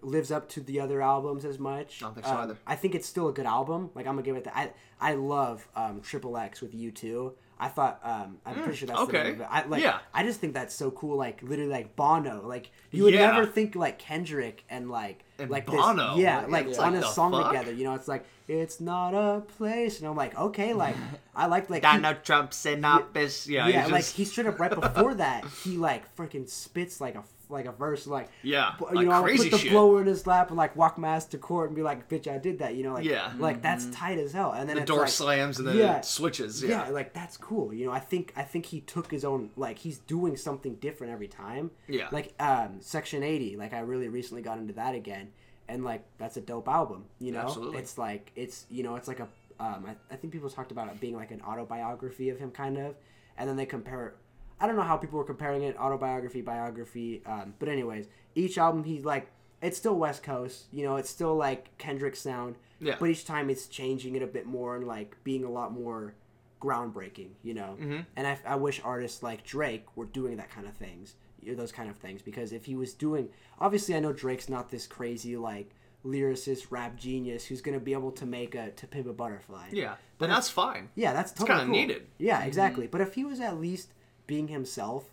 lives 0.01 0.31
up 0.31 0.49
to 0.49 0.59
the 0.59 0.79
other 0.81 1.01
albums 1.01 1.45
as 1.45 1.57
much. 1.59 2.01
I 2.01 2.05
don't 2.05 2.13
think 2.13 2.25
so 2.25 2.33
Um, 2.33 2.37
either. 2.39 2.57
I 2.67 2.75
think 2.75 2.93
it's 2.95 3.07
still 3.07 3.29
a 3.29 3.33
good 3.33 3.45
album. 3.45 3.89
Like 3.95 4.05
I'm 4.07 4.13
gonna 4.15 4.23
give 4.23 4.35
it 4.35 4.43
that. 4.45 4.55
I 4.55 4.71
I 4.99 5.13
love 5.15 5.67
um, 5.75 6.01
Triple 6.01 6.37
X 6.37 6.61
with 6.61 6.73
U2. 6.73 7.33
I 7.65 7.69
thought 7.69 7.99
um, 8.03 8.37
I'm 8.45 8.55
pretty 8.63 8.77
sure 8.77 8.87
that's 8.87 8.99
the 9.07 9.13
Mm, 9.13 9.23
name 9.23 9.33
of 9.35 9.41
it. 9.41 9.47
I 9.49 9.65
like. 9.65 9.81
Yeah. 9.83 9.99
I 10.13 10.23
just 10.23 10.39
think 10.41 10.53
that's 10.53 10.75
so 10.75 10.91
cool. 10.91 11.15
Like 11.17 11.41
literally 11.41 11.71
like 11.71 11.95
Bono. 11.95 12.45
Like 12.45 12.71
you 12.91 13.03
would 13.05 13.13
Yeah. 13.13 13.31
never 13.31 13.45
think 13.45 13.75
like 13.75 13.97
Kendrick 13.99 14.63
and 14.69 14.89
like 14.89 15.23
And 15.39 15.49
like 15.49 15.65
Bono. 15.65 16.15
This, 16.15 16.23
yeah, 16.23 16.41
Like, 16.47 16.67
like 16.67 16.79
on 16.79 16.93
like 16.93 17.03
a 17.03 17.07
song 17.07 17.31
fuck? 17.31 17.47
together. 17.51 17.71
You 17.71 17.85
know, 17.85 17.95
it's 17.95 18.07
like 18.07 18.25
it's 18.49 18.81
not 18.81 19.11
a 19.13 19.41
place, 19.57 19.99
and 19.99 20.07
I'm 20.09 20.15
like 20.17 20.37
okay, 20.37 20.73
like 20.73 20.97
I 21.35 21.45
like 21.47 21.69
like 21.69 21.83
he- 21.85 21.91
Donald 21.91 22.23
Trump 22.23 22.53
synopsis 22.53 23.47
yeah, 23.47 23.67
yeah, 23.67 23.85
like 23.87 24.03
just, 24.03 24.15
he 24.17 24.25
straight 24.25 24.47
up 24.47 24.59
right 24.59 24.73
before 24.73 25.13
that, 25.15 25.45
he 25.63 25.77
like 25.77 26.03
freaking 26.17 26.47
spits 26.49 26.99
like 26.99 27.15
a 27.15 27.23
like 27.53 27.65
a 27.65 27.71
verse, 27.71 28.05
like 28.05 28.29
Yeah, 28.41 28.73
bu- 28.77 28.85
like 28.87 28.95
you 28.95 29.05
know, 29.05 29.21
crazy 29.21 29.49
put 29.49 29.51
the 29.51 29.57
shit. 29.63 29.71
blower 29.71 30.01
in 30.01 30.07
his 30.07 30.27
lap 30.27 30.49
and 30.49 30.57
like 30.57 30.75
walk 30.75 30.97
my 30.97 31.15
ass 31.15 31.25
to 31.27 31.37
court 31.37 31.69
and 31.69 31.75
be 31.75 31.81
like, 31.83 32.09
"Bitch, 32.09 32.27
I 32.27 32.37
did 32.37 32.59
that," 32.59 32.75
you 32.75 32.83
know, 32.83 32.93
like 32.95 33.05
Yeah. 33.05 33.31
like 33.37 33.61
that's 33.61 33.85
tight 33.87 34.17
as 34.17 34.33
hell. 34.33 34.51
And 34.51 34.67
then 34.67 34.75
the 34.75 34.81
it's 34.81 34.89
door 34.91 35.01
like, 35.01 35.09
slams 35.09 35.59
and 35.59 35.67
then 35.67 35.77
yeah. 35.77 35.97
it 35.97 36.05
switches 36.05 36.61
yeah. 36.61 36.87
yeah 36.87 36.89
like 36.89 37.13
that's 37.13 37.37
cool. 37.37 37.73
You 37.73 37.85
know, 37.85 37.91
I 37.91 37.99
think 37.99 38.33
I 38.35 38.43
think 38.43 38.65
he 38.65 38.81
took 38.81 39.09
his 39.09 39.23
own 39.23 39.51
like 39.55 39.77
he's 39.79 39.99
doing 39.99 40.35
something 40.35 40.75
different 40.75 41.13
every 41.13 41.27
time. 41.29 41.71
Yeah. 41.87 42.09
like 42.11 42.33
um, 42.39 42.77
Section 42.81 43.23
Eighty, 43.23 43.55
like 43.55 43.73
I 43.73 43.79
really 43.79 44.09
recently 44.09 44.41
got 44.41 44.57
into 44.57 44.73
that 44.73 44.95
again, 44.95 45.29
and 45.69 45.83
like 45.85 46.03
that's 46.17 46.35
a 46.37 46.41
dope 46.41 46.67
album. 46.67 47.05
You 47.19 47.31
know, 47.31 47.39
Absolutely. 47.41 47.77
it's 47.79 47.97
like 47.97 48.31
it's 48.35 48.65
you 48.69 48.83
know 48.83 48.95
it's 48.95 49.07
like 49.07 49.19
a 49.19 49.27
um, 49.59 49.85
I, 49.87 49.95
I 50.13 50.17
think 50.17 50.33
people 50.33 50.49
talked 50.49 50.71
about 50.71 50.87
it 50.89 50.99
being 50.99 51.15
like 51.15 51.31
an 51.31 51.41
autobiography 51.41 52.29
of 52.29 52.39
him 52.39 52.51
kind 52.51 52.77
of, 52.77 52.95
and 53.37 53.47
then 53.47 53.55
they 53.55 53.65
compare. 53.65 54.15
I 54.63 54.67
don't 54.67 54.77
know 54.77 54.81
how 54.91 54.95
people 54.97 55.17
were 55.19 55.25
comparing 55.25 55.61
it 55.63 55.77
autobiography 55.77 56.41
biography 56.41 57.21
um, 57.25 57.53
but 57.59 57.67
anyways 57.67 58.07
each 58.33 58.57
album 58.57 58.83
he 58.85 59.01
like 59.01 59.27
it's 59.61 59.77
still 59.77 59.95
West 59.95 60.23
Coast 60.23 60.65
you 60.71 60.83
know 60.85 60.95
it's 60.95 61.09
still 61.09 61.35
like 61.35 61.77
Kendrick 61.77 62.15
sound 62.15 62.55
Yeah. 62.79 62.95
but 62.99 63.09
each 63.09 63.25
time 63.25 63.49
it's 63.49 63.67
changing 63.67 64.15
it 64.15 64.23
a 64.23 64.27
bit 64.37 64.45
more 64.45 64.75
and 64.77 64.87
like 64.87 65.09
being 65.25 65.43
a 65.43 65.49
lot 65.59 65.73
more 65.73 66.13
groundbreaking 66.61 67.29
you 67.43 67.53
know 67.53 67.77
Mm-hmm. 67.79 67.99
and 68.15 68.25
I, 68.27 68.37
I 68.45 68.55
wish 68.55 68.79
artists 68.83 69.21
like 69.21 69.43
Drake 69.43 69.85
were 69.97 70.05
doing 70.05 70.37
that 70.37 70.49
kind 70.49 70.65
of 70.67 70.73
things 70.75 71.15
those 71.45 71.73
kind 71.73 71.89
of 71.89 71.97
things 71.97 72.21
because 72.21 72.53
if 72.53 72.63
he 72.63 72.75
was 72.77 72.93
doing 72.93 73.27
obviously 73.59 73.95
I 73.95 73.99
know 73.99 74.13
Drake's 74.13 74.47
not 74.47 74.69
this 74.71 74.87
crazy 74.87 75.35
like 75.35 75.71
lyricist 76.05 76.67
rap 76.69 76.95
genius 76.97 77.45
who's 77.45 77.59
gonna 77.61 77.79
be 77.81 77.91
able 77.91 78.11
to 78.13 78.25
make 78.25 78.55
a 78.55 78.71
to 78.71 78.87
pimp 78.87 79.07
a 79.07 79.13
butterfly 79.13 79.67
Yeah, 79.71 79.95
but 80.19 80.29
that's 80.29 80.49
fine. 80.49 80.89
yeah, 80.95 81.11
that's 81.11 81.31
totally 81.33 81.47
kinda 81.59 81.65
cool. 81.65 81.75
needed. 81.75 82.07
Yeah, 82.17 82.43
exactly. 82.43 82.87
But 82.87 83.01
if 83.01 83.13
he 83.15 83.25
was 83.25 83.39
at 83.41 83.59
least 83.59 83.93
being 84.27 84.47
himself, 84.47 85.05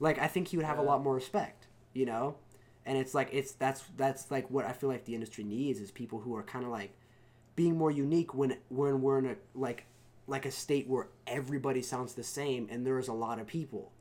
like 0.00 0.18
I 0.18 0.26
think 0.26 0.48
he 0.48 0.56
would 0.56 0.66
have 0.66 0.78
a 0.78 0.82
lot 0.82 1.02
more 1.02 1.14
respect, 1.14 1.66
you 1.92 2.06
know. 2.06 2.36
And 2.86 2.96
it's 2.96 3.14
like 3.14 3.28
it's 3.32 3.52
that's 3.52 3.84
that's 3.96 4.30
like 4.30 4.50
what 4.50 4.64
I 4.64 4.72
feel 4.72 4.88
like 4.88 5.04
the 5.04 5.14
industry 5.14 5.44
needs 5.44 5.80
is 5.80 5.90
people 5.90 6.20
who 6.20 6.34
are 6.36 6.42
kind 6.42 6.64
of 6.64 6.70
like 6.70 6.92
being 7.54 7.76
more 7.76 7.90
unique 7.90 8.34
when 8.34 8.56
when 8.68 9.02
we're 9.02 9.18
in 9.18 9.26
a 9.26 9.36
like 9.54 9.84
like 10.26 10.46
a 10.46 10.50
state 10.50 10.86
where 10.88 11.08
everybody 11.26 11.82
sounds 11.82 12.14
the 12.14 12.22
same 12.22 12.68
and 12.70 12.86
there's 12.86 13.08
a 13.08 13.12
lot 13.12 13.38
of 13.38 13.46
people. 13.46 13.92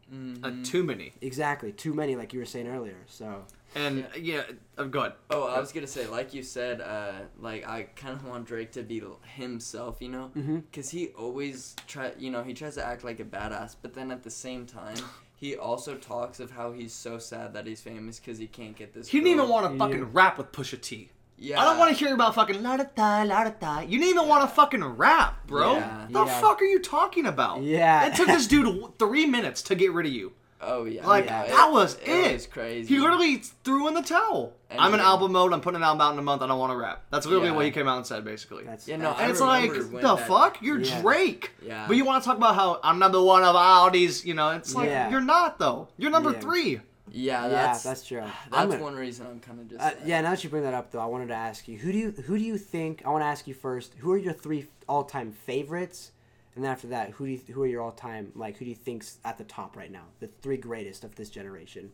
Uh, 0.43 0.51
too 0.63 0.83
many. 0.83 1.13
Exactly, 1.21 1.71
too 1.71 1.93
many, 1.93 2.15
like 2.15 2.33
you 2.33 2.39
were 2.39 2.45
saying 2.45 2.67
earlier. 2.67 2.97
So 3.07 3.45
And 3.75 4.07
yeah, 4.19 4.43
I'm 4.77 4.89
good. 4.89 5.13
Oh, 5.29 5.47
I 5.47 5.59
was 5.59 5.71
gonna 5.71 5.87
say, 5.87 6.07
like 6.07 6.33
you 6.33 6.41
said, 6.41 6.81
uh, 6.81 7.11
like 7.39 7.67
I 7.67 7.83
kind 7.95 8.15
of 8.15 8.25
want 8.25 8.45
Drake 8.45 8.71
to 8.73 8.83
be 8.83 9.01
himself, 9.35 9.97
you 10.01 10.09
know, 10.09 10.31
because 10.33 10.89
he 10.89 11.07
always 11.09 11.75
try, 11.87 12.11
you 12.17 12.31
know, 12.31 12.43
he 12.43 12.53
tries 12.53 12.75
to 12.75 12.85
act 12.85 13.03
like 13.03 13.19
a 13.19 13.25
badass, 13.25 13.75
but 13.81 13.93
then 13.93 14.11
at 14.11 14.23
the 14.23 14.31
same 14.31 14.65
time, 14.65 14.97
he 15.35 15.55
also 15.55 15.95
talks 15.95 16.39
of 16.39 16.49
how 16.51 16.71
he's 16.71 16.93
so 16.93 17.19
sad 17.19 17.53
that 17.53 17.67
he's 17.67 17.81
famous 17.81 18.19
because 18.19 18.37
he 18.39 18.47
can't 18.47 18.75
get 18.75 18.93
this. 18.93 19.07
He 19.09 19.19
didn't 19.19 19.33
even 19.33 19.49
want 19.49 19.71
to 19.71 19.77
fucking 19.77 19.99
Yeah. 19.99 20.05
rap 20.11 20.37
with 20.37 20.51
Pusha 20.51 20.81
T. 20.81 21.11
Yeah. 21.39 21.61
I 21.61 21.65
don't 21.65 21.77
want 21.77 21.95
to 21.95 22.03
hear 22.03 22.15
about 22.15 22.33
fucking 22.33 22.63
la 22.63 22.77
da 22.77 22.85
da 22.95 23.21
la 23.21 23.43
da 23.43 23.51
da. 23.51 23.79
You 23.81 23.99
didn't 23.99 24.09
even 24.15 24.27
want 24.27 24.49
to 24.49 24.55
fucking 24.55 24.83
rap, 24.83 25.45
bro. 25.45 25.75
Yeah. 25.75 26.07
The 26.09 26.25
Yeah. 26.25 26.41
fuck 26.41 26.59
are 26.63 26.65
you 26.65 26.79
talking 26.79 27.27
about? 27.27 27.61
Yeah. 27.61 28.07
It 28.07 28.15
took 28.15 28.25
this 28.25 28.47
dude 28.53 28.97
three 28.97 29.27
minutes 29.27 29.61
to 29.63 29.75
get 29.75 29.91
rid 29.91 30.07
of 30.07 30.11
you. 30.13 30.33
Oh 30.59 30.85
yeah. 30.85 31.05
Like 31.05 31.25
yeah, 31.25 31.45
that 31.47 31.71
was 31.71 31.95
it. 31.95 32.07
It 32.09 32.33
was 32.33 32.47
crazy. 32.47 32.93
He 32.95 32.99
literally 32.99 33.37
threw 33.63 33.87
in 33.87 33.93
the 33.93 34.01
towel. 34.01 34.53
And 34.69 34.79
I'm 34.79 34.93
in 34.93 34.99
he- 34.99 35.05
album 35.05 35.31
mode. 35.31 35.53
I'm 35.53 35.61
putting 35.61 35.77
an 35.77 35.83
album 35.83 36.01
out 36.01 36.13
in 36.13 36.19
a 36.19 36.23
month. 36.23 36.41
I 36.41 36.47
don't 36.47 36.57
want 36.59 36.71
to 36.71 36.77
rap. 36.77 37.03
That's 37.11 37.25
literally 37.25 37.49
Yeah. 37.49 37.55
what 37.55 37.65
he 37.65 37.71
came 37.71 37.87
out 37.87 37.97
and 37.97 38.05
said, 38.07 38.25
basically. 38.25 38.63
that's 38.63 38.87
Yeah, 38.87 38.97
no, 38.97 39.11
and 39.11 39.21
I 39.21 39.29
it's 39.29 39.39
like, 39.39 39.71
the 39.71 39.99
that- 40.01 40.27
fuck? 40.27 40.61
You're 40.61 40.79
Yeah. 40.79 41.01
Drake. 41.01 41.51
Yeah. 41.61 41.85
But 41.87 41.95
you 41.95 42.03
want 42.05 42.23
to 42.23 42.27
talk 42.27 42.37
about 42.37 42.55
how 42.55 42.79
I'm 42.83 42.97
number 42.99 43.21
one 43.21 43.43
of 43.43 43.55
all 43.55 43.89
these, 43.91 44.25
you 44.25 44.33
know? 44.33 44.49
It's 44.51 44.73
like 44.75 44.89
Yeah. 44.89 45.09
you're 45.11 45.21
not 45.21 45.59
though. 45.59 45.89
You're 45.97 46.11
number 46.11 46.31
Yeah. 46.31 46.39
three. 46.39 46.81
Yeah, 47.09 47.43
yeah, 47.43 47.47
that's 47.49 47.83
that's 47.83 48.05
true. 48.05 48.19
That's 48.51 48.69
gonna- 48.71 48.83
one 48.83 48.95
reason 48.95 49.25
I'm 49.27 49.39
kind 49.39 49.61
of 49.61 49.69
just. 49.69 49.81
Uh, 49.81 49.91
yeah, 50.05 50.19
now 50.19 50.31
that 50.31 50.43
you 50.43 50.49
bring 50.49 50.63
that 50.63 50.73
up, 50.73 50.91
though, 50.91 50.99
I 50.99 51.05
wanted 51.05 51.29
to 51.29 51.35
ask 51.35 51.65
you 51.69 51.77
who 51.77 51.93
do 51.93 51.97
you 51.97 52.11
who 52.11 52.37
do 52.37 52.43
you 52.43 52.57
think? 52.57 53.01
I 53.05 53.09
want 53.09 53.21
to 53.21 53.27
ask 53.27 53.47
you 53.47 53.53
first. 53.53 53.93
Who 53.99 54.11
are 54.11 54.17
your 54.17 54.33
three 54.33 54.67
all 54.89 55.05
time 55.05 55.31
favorites? 55.31 56.11
And 56.57 56.63
then 56.65 56.71
after 56.71 56.87
that, 56.87 57.11
who 57.11 57.27
do 57.27 57.31
you, 57.33 57.39
who 57.53 57.61
are 57.61 57.67
your 57.67 57.81
all 57.83 57.91
time 57.91 58.31
like 58.35 58.57
who 58.57 58.65
do 58.65 58.69
you 58.69 58.75
think's 58.75 59.19
at 59.23 59.37
the 59.37 59.43
top 59.43 59.77
right 59.77 59.91
now? 59.91 60.05
The 60.19 60.27
three 60.41 60.57
greatest 60.57 61.03
of 61.03 61.13
this 61.15 61.29
generation. 61.29 61.91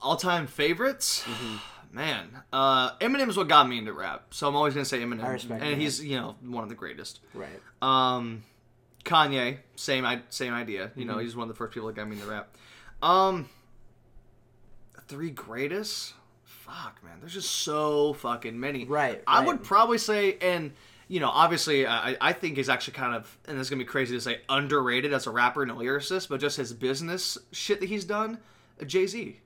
All 0.00 0.16
time 0.16 0.46
favorites? 0.46 1.24
Mm-hmm. 1.24 1.56
Man, 1.96 2.28
uh, 2.52 2.96
Eminem's 2.98 3.36
what 3.36 3.48
got 3.48 3.68
me 3.68 3.78
into 3.78 3.92
rap. 3.92 4.26
So 4.34 4.46
I'm 4.46 4.54
always 4.54 4.72
gonna 4.74 4.84
say 4.84 5.00
Eminem. 5.00 5.24
I 5.24 5.30
respect 5.32 5.62
and 5.64 5.72
that. 5.72 5.78
he's 5.78 6.04
you 6.04 6.16
know 6.16 6.36
one 6.44 6.62
of 6.62 6.68
the 6.68 6.74
greatest. 6.76 7.18
Right. 7.34 7.60
Um, 7.82 8.44
Kanye, 9.04 9.58
same 9.74 10.04
i- 10.04 10.22
same 10.30 10.54
idea. 10.54 10.92
You 10.94 11.04
Mm-hmm. 11.04 11.12
know, 11.12 11.18
he's 11.18 11.34
one 11.34 11.48
of 11.48 11.54
the 11.54 11.58
first 11.58 11.74
people 11.74 11.88
that 11.88 11.96
got 11.96 12.08
me 12.08 12.14
into 12.16 12.28
rap. 12.28 12.56
Um, 13.02 13.48
three 15.08 15.30
greatest? 15.30 16.14
Fuck, 16.44 17.02
man, 17.04 17.14
there's 17.20 17.34
just 17.34 17.50
so 17.50 18.12
fucking 18.14 18.58
many. 18.58 18.84
Right, 18.84 19.22
I 19.26 19.38
right. 19.38 19.46
would 19.48 19.62
probably 19.64 19.98
say, 19.98 20.36
and 20.40 20.72
you 21.08 21.20
know, 21.20 21.28
obviously, 21.28 21.86
I, 21.86 22.16
I 22.20 22.32
think 22.32 22.56
he's 22.56 22.68
actually 22.68 22.94
kind 22.94 23.14
of, 23.14 23.38
and 23.46 23.58
this 23.58 23.66
is 23.66 23.70
gonna 23.70 23.80
be 23.80 23.84
crazy 23.86 24.14
to 24.16 24.20
say, 24.20 24.40
underrated 24.48 25.12
as 25.12 25.26
a 25.26 25.30
rapper 25.30 25.62
and 25.62 25.70
a 25.70 25.74
lyricist, 25.74 26.28
but 26.28 26.40
just 26.40 26.56
his 26.56 26.72
business 26.72 27.38
shit 27.52 27.80
that 27.80 27.88
he's 27.88 28.04
done. 28.04 28.38
Jay 28.86 29.06
Z. 29.06 29.40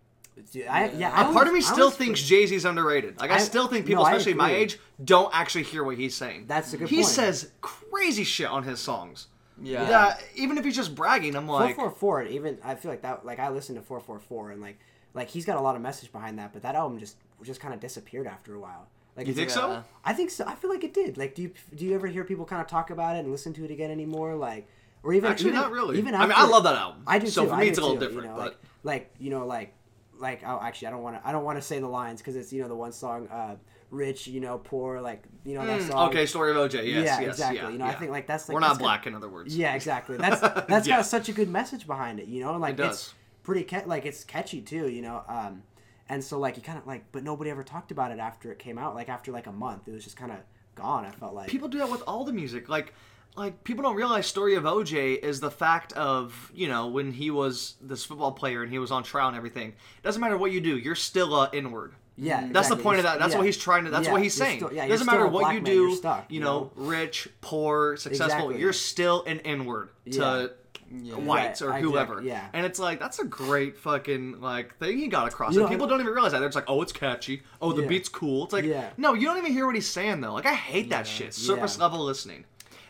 Dude, 0.53 0.67
I, 0.67 0.91
yeah, 0.93 1.11
A 1.27 1.29
I 1.29 1.33
part 1.35 1.49
of 1.49 1.53
me 1.53 1.61
still 1.61 1.91
thinks 1.91 2.23
Jay 2.23 2.47
Z's 2.47 2.65
underrated. 2.65 3.21
Like 3.21 3.31
I, 3.31 3.35
I- 3.35 3.39
still 3.39 3.67
think 3.67 3.85
people, 3.85 4.05
I 4.05 4.13
especially 4.13 4.35
my 4.35 4.51
age, 4.53 4.79
don't 5.05 5.31
actually 5.35 5.65
hear 5.65 5.85
what 5.85 5.97
he's 5.99 6.15
saying. 6.15 6.47
That's 6.47 6.73
a 6.73 6.79
good 6.79 6.89
he 6.89 6.97
point. 6.97 7.09
says 7.09 7.51
crazy 7.61 8.25
shit 8.25 8.47
on 8.49 8.63
his 8.63 8.81
songs. 8.81 9.27
Yeah. 9.63 9.85
That 9.85 10.23
even 10.37 10.57
if 10.57 10.65
he's 10.65 10.77
just 10.77 10.95
bragging, 10.95 11.37
I'm 11.37 11.47
like, 11.47 11.77
four 11.77 11.91
four 11.91 11.91
four. 11.91 12.23
four. 12.23 12.23
Even 12.23 12.57
I 12.65 12.75
feel 12.75 12.91
like 12.91 13.03
that. 13.03 13.27
Like 13.27 13.39
I 13.39 13.51
listened 13.51 13.77
to 13.79 13.85
four 13.85 14.01
four 14.01 14.19
four, 14.19 14.51
and 14.51 14.63
like 14.63 14.79
like 15.13 15.29
he's 15.29 15.45
got 15.45 15.59
a 15.59 15.61
lot 15.61 15.77
of 15.77 15.83
message 15.83 16.11
behind 16.11 16.39
that. 16.39 16.55
But 16.55 16.63
that 16.63 16.75
album 16.75 16.99
just 16.99 17.17
just 17.43 17.61
kind 17.61 17.75
of 17.75 17.81
disappeared 17.81 18.27
after 18.27 18.55
a 18.55 18.61
while. 18.61 18.89
Like 19.17 19.27
you 19.27 19.35
think 19.35 19.49
like- 19.51 19.55
so? 19.59 19.71
Yeah. 19.71 19.83
I 20.05 20.13
think 20.13 20.31
so. 20.31 20.45
I 20.47 20.55
feel 20.55 20.71
like 20.71 20.85
it 20.85 20.95
did. 20.95 21.19
Like, 21.19 21.35
do 21.35 21.43
you 21.43 21.53
do 21.75 21.85
you 21.85 21.95
ever 21.95 22.07
hear 22.07 22.25
people 22.25 22.45
kind 22.45 22.63
of 22.63 22.69
talk 22.69 22.91
about 22.91 23.17
it 23.17 23.21
and 23.21 23.31
listen 23.31 23.53
to 23.55 23.65
it 23.65 23.71
again 23.71 23.91
anymore? 23.91 24.35
Like, 24.35 24.69
or 25.03 25.13
even 25.13 25.31
Actually, 25.31 25.51
even, 25.51 25.61
not 25.61 25.73
really. 25.73 25.99
Even 25.99 26.15
I 26.15 26.23
mean, 26.23 26.33
I 26.37 26.47
love 26.47 26.65
that 26.65 26.77
album. 26.77 27.03
I 27.07 27.19
do 27.19 27.27
So 27.27 27.45
too. 27.45 27.51
for 27.51 27.57
me, 27.57 27.69
it's 27.69 27.79
a 27.79 27.81
little 27.83 27.97
too, 27.97 28.07
different, 28.07 28.29
You 28.29 28.31
know, 28.33 28.37
but- 28.37 28.45
like, 28.45 28.57
like 28.83 29.15
you 29.19 29.31
know, 29.31 29.47
like 29.47 29.75
like 30.19 30.43
oh, 30.47 30.59
actually, 30.63 30.89
I 30.89 30.91
don't 30.93 31.03
want 31.03 31.21
to. 31.23 31.27
I 31.29 31.33
don't 31.33 31.45
want 31.45 31.59
to 31.59 31.63
say 31.63 31.79
the 31.81 31.89
lines 31.89 32.21
because 32.21 32.37
it's 32.37 32.53
you 32.53 32.63
know 32.63 32.69
the 32.69 32.75
one 32.77 32.93
song, 32.93 33.27
uh, 33.29 33.57
rich, 33.91 34.27
you 34.29 34.41
know, 34.41 34.59
poor, 34.59 35.01
like 35.01 35.25
you 35.45 35.55
know 35.55 35.67
that 35.67 35.81
Mm, 35.81 35.89
song. 35.91 36.09
okay, 36.11 36.25
story 36.27 36.51
of 36.53 36.57
OJ. 36.59 36.75
Yes, 36.75 36.87
yeah, 36.87 37.03
yes, 37.03 37.23
exactly. 37.31 37.57
yeah, 37.59 37.69
you 37.71 37.79
know, 37.79 37.87
I 37.87 37.95
think 37.95 38.11
like 38.11 38.27
that's 38.27 38.49
like 38.49 38.55
we're 38.55 38.61
that's 38.61 38.75
not 38.75 38.79
got- 38.79 38.85
black, 38.85 39.07
in 39.07 39.15
other 39.15 39.29
words. 39.29 39.57
Yeah, 39.57 39.75
exactly. 39.75 40.17
That's 40.19 40.41
that's 40.69 40.87
Yeah. 40.87 40.97
got 40.99 41.07
such 41.07 41.29
a 41.29 41.33
good 41.33 41.49
message 41.51 41.87
behind 41.87 42.21
it, 42.21 42.27
you 42.29 42.41
know. 42.43 42.57
Like 42.57 42.75
It 42.75 42.77
does. 42.83 42.91
it's 42.97 43.15
pretty 43.43 43.65
ca- 43.65 43.85
like 43.87 44.05
it's 44.07 44.23
catchy 44.25 44.61
too, 44.61 44.89
you 44.89 45.03
know. 45.03 45.23
Um, 45.27 45.63
and 46.11 46.23
so 46.23 46.39
like 46.39 46.57
you 46.57 46.63
kind 46.63 46.77
of 46.77 46.87
like, 46.87 47.05
but 47.13 47.23
nobody 47.25 47.49
ever 47.51 47.63
talked 47.65 47.91
about 47.91 48.11
it 48.11 48.19
after 48.19 48.53
it 48.53 48.59
came 48.59 48.77
out. 48.77 48.95
Like 48.95 49.09
after 49.09 49.33
like 49.33 49.47
a 49.47 49.53
month, 49.53 49.89
it 49.89 49.93
was 49.93 50.05
just 50.05 50.17
kind 50.17 50.31
of 50.33 50.39
gone. 50.75 51.07
I 51.07 51.11
felt 51.13 51.35
like 51.35 51.49
people 51.49 51.69
do 51.69 51.79
that 51.79 51.91
with 51.91 52.03
all 52.07 52.25
the 52.25 52.33
music. 52.33 52.69
Like, 52.69 52.93
like 53.37 53.65
people 53.65 53.83
don't 53.85 53.97
realize 53.97 54.27
story 54.27 54.57
of 54.57 54.65
OJ 54.65 55.23
is 55.23 55.41
the 55.41 55.51
fact 55.51 55.93
of 55.95 56.51
you 56.55 56.69
know 56.69 56.89
when 56.89 57.13
he 57.13 57.31
was 57.31 57.77
this 57.81 58.05
football 58.05 58.33
player 58.33 58.63
and 58.63 58.71
he 58.71 58.79
was 58.79 58.91
on 58.91 59.03
trial 59.05 59.29
and 59.29 59.37
everything. 59.37 59.69
It 59.71 60.03
doesn't 60.03 60.21
matter 60.21 60.37
what 60.37 60.53
you 60.53 60.61
do, 60.61 60.77
you're 60.77 60.95
still 60.97 61.35
a 61.43 61.49
inward. 61.53 61.95
yeah, 62.17 62.49
That's 62.51 62.69
the 62.69 62.77
point 62.77 62.99
of 62.99 63.05
You're 63.05 63.13
that. 63.13 63.19
That's 63.21 63.33
st- 63.33 63.39
what 63.39 63.47
he's 63.47 63.57
trying 63.57 63.85
to. 63.85 63.91
That's 63.91 64.07
Yeah, 64.07 64.13
what 64.13 64.23
he's 64.23 64.35
saying. 64.35 64.59
still- 64.59 64.73
yeah, 64.75 64.85
it 64.85 64.89
doesn't 64.89 65.07
matter 65.07 65.27
what 65.29 65.55
you 65.55 65.61
man, 65.63 65.65
do. 65.65 65.95
stuck, 65.95 66.27
you 66.29 66.35
you 66.35 66.41
know, 66.45 66.71
know? 66.77 66.85
rich, 66.85 67.29
poor, 67.41 67.97
successful. 67.97 68.27
Exactly. 68.51 68.61
You're 68.61 68.73
still 68.75 69.23
an 69.25 69.39
inward 69.41 69.91
to 70.13 70.53
Yeah. 70.93 71.15
whites 71.15 71.63
or 71.63 71.73
I 71.73 71.81
whoever. 71.81 72.17
get- 72.17 72.25
yeah. 72.25 72.49
And 72.53 72.67
it's 72.67 72.79
like 72.79 72.99
that's 72.99 73.19
a 73.21 73.25
great 73.25 73.79
fucking 73.79 74.41
like 74.41 74.77
thing 74.79 74.99
he 74.99 75.07
got 75.09 75.29
across. 75.29 75.55
You 75.55 75.61
and 75.61 75.67
know, 75.67 75.71
people 75.71 75.87
don't 75.87 76.01
even 76.01 76.13
realize 76.13 76.33
that. 76.33 76.41
They're 76.41 76.49
just 76.49 76.57
like, 76.57 76.65
oh, 76.69 76.83
it's 76.83 76.93
catchy. 76.93 77.43
Oh, 77.63 77.73
the 77.73 77.83
Yeah. 77.83 77.89
beat's 77.89 78.09
cool. 78.09 78.45
It's 78.45 78.53
like, 78.53 78.65
Yeah. 78.65 78.91
no, 78.97 79.15
you 79.15 79.27
don't 79.27 79.39
even 79.39 79.53
hear 79.53 79.67
what 79.67 79.75
he's 79.77 79.89
saying 79.89 80.21
though. 80.21 80.33
Like 80.33 80.47
I 80.47 80.55
hate 80.55 80.91
that 80.91 81.07
shit. 81.07 81.33
Surface 81.35 81.77
Yeah. 81.77 81.85
level 81.85 82.05
listening. 82.05 82.45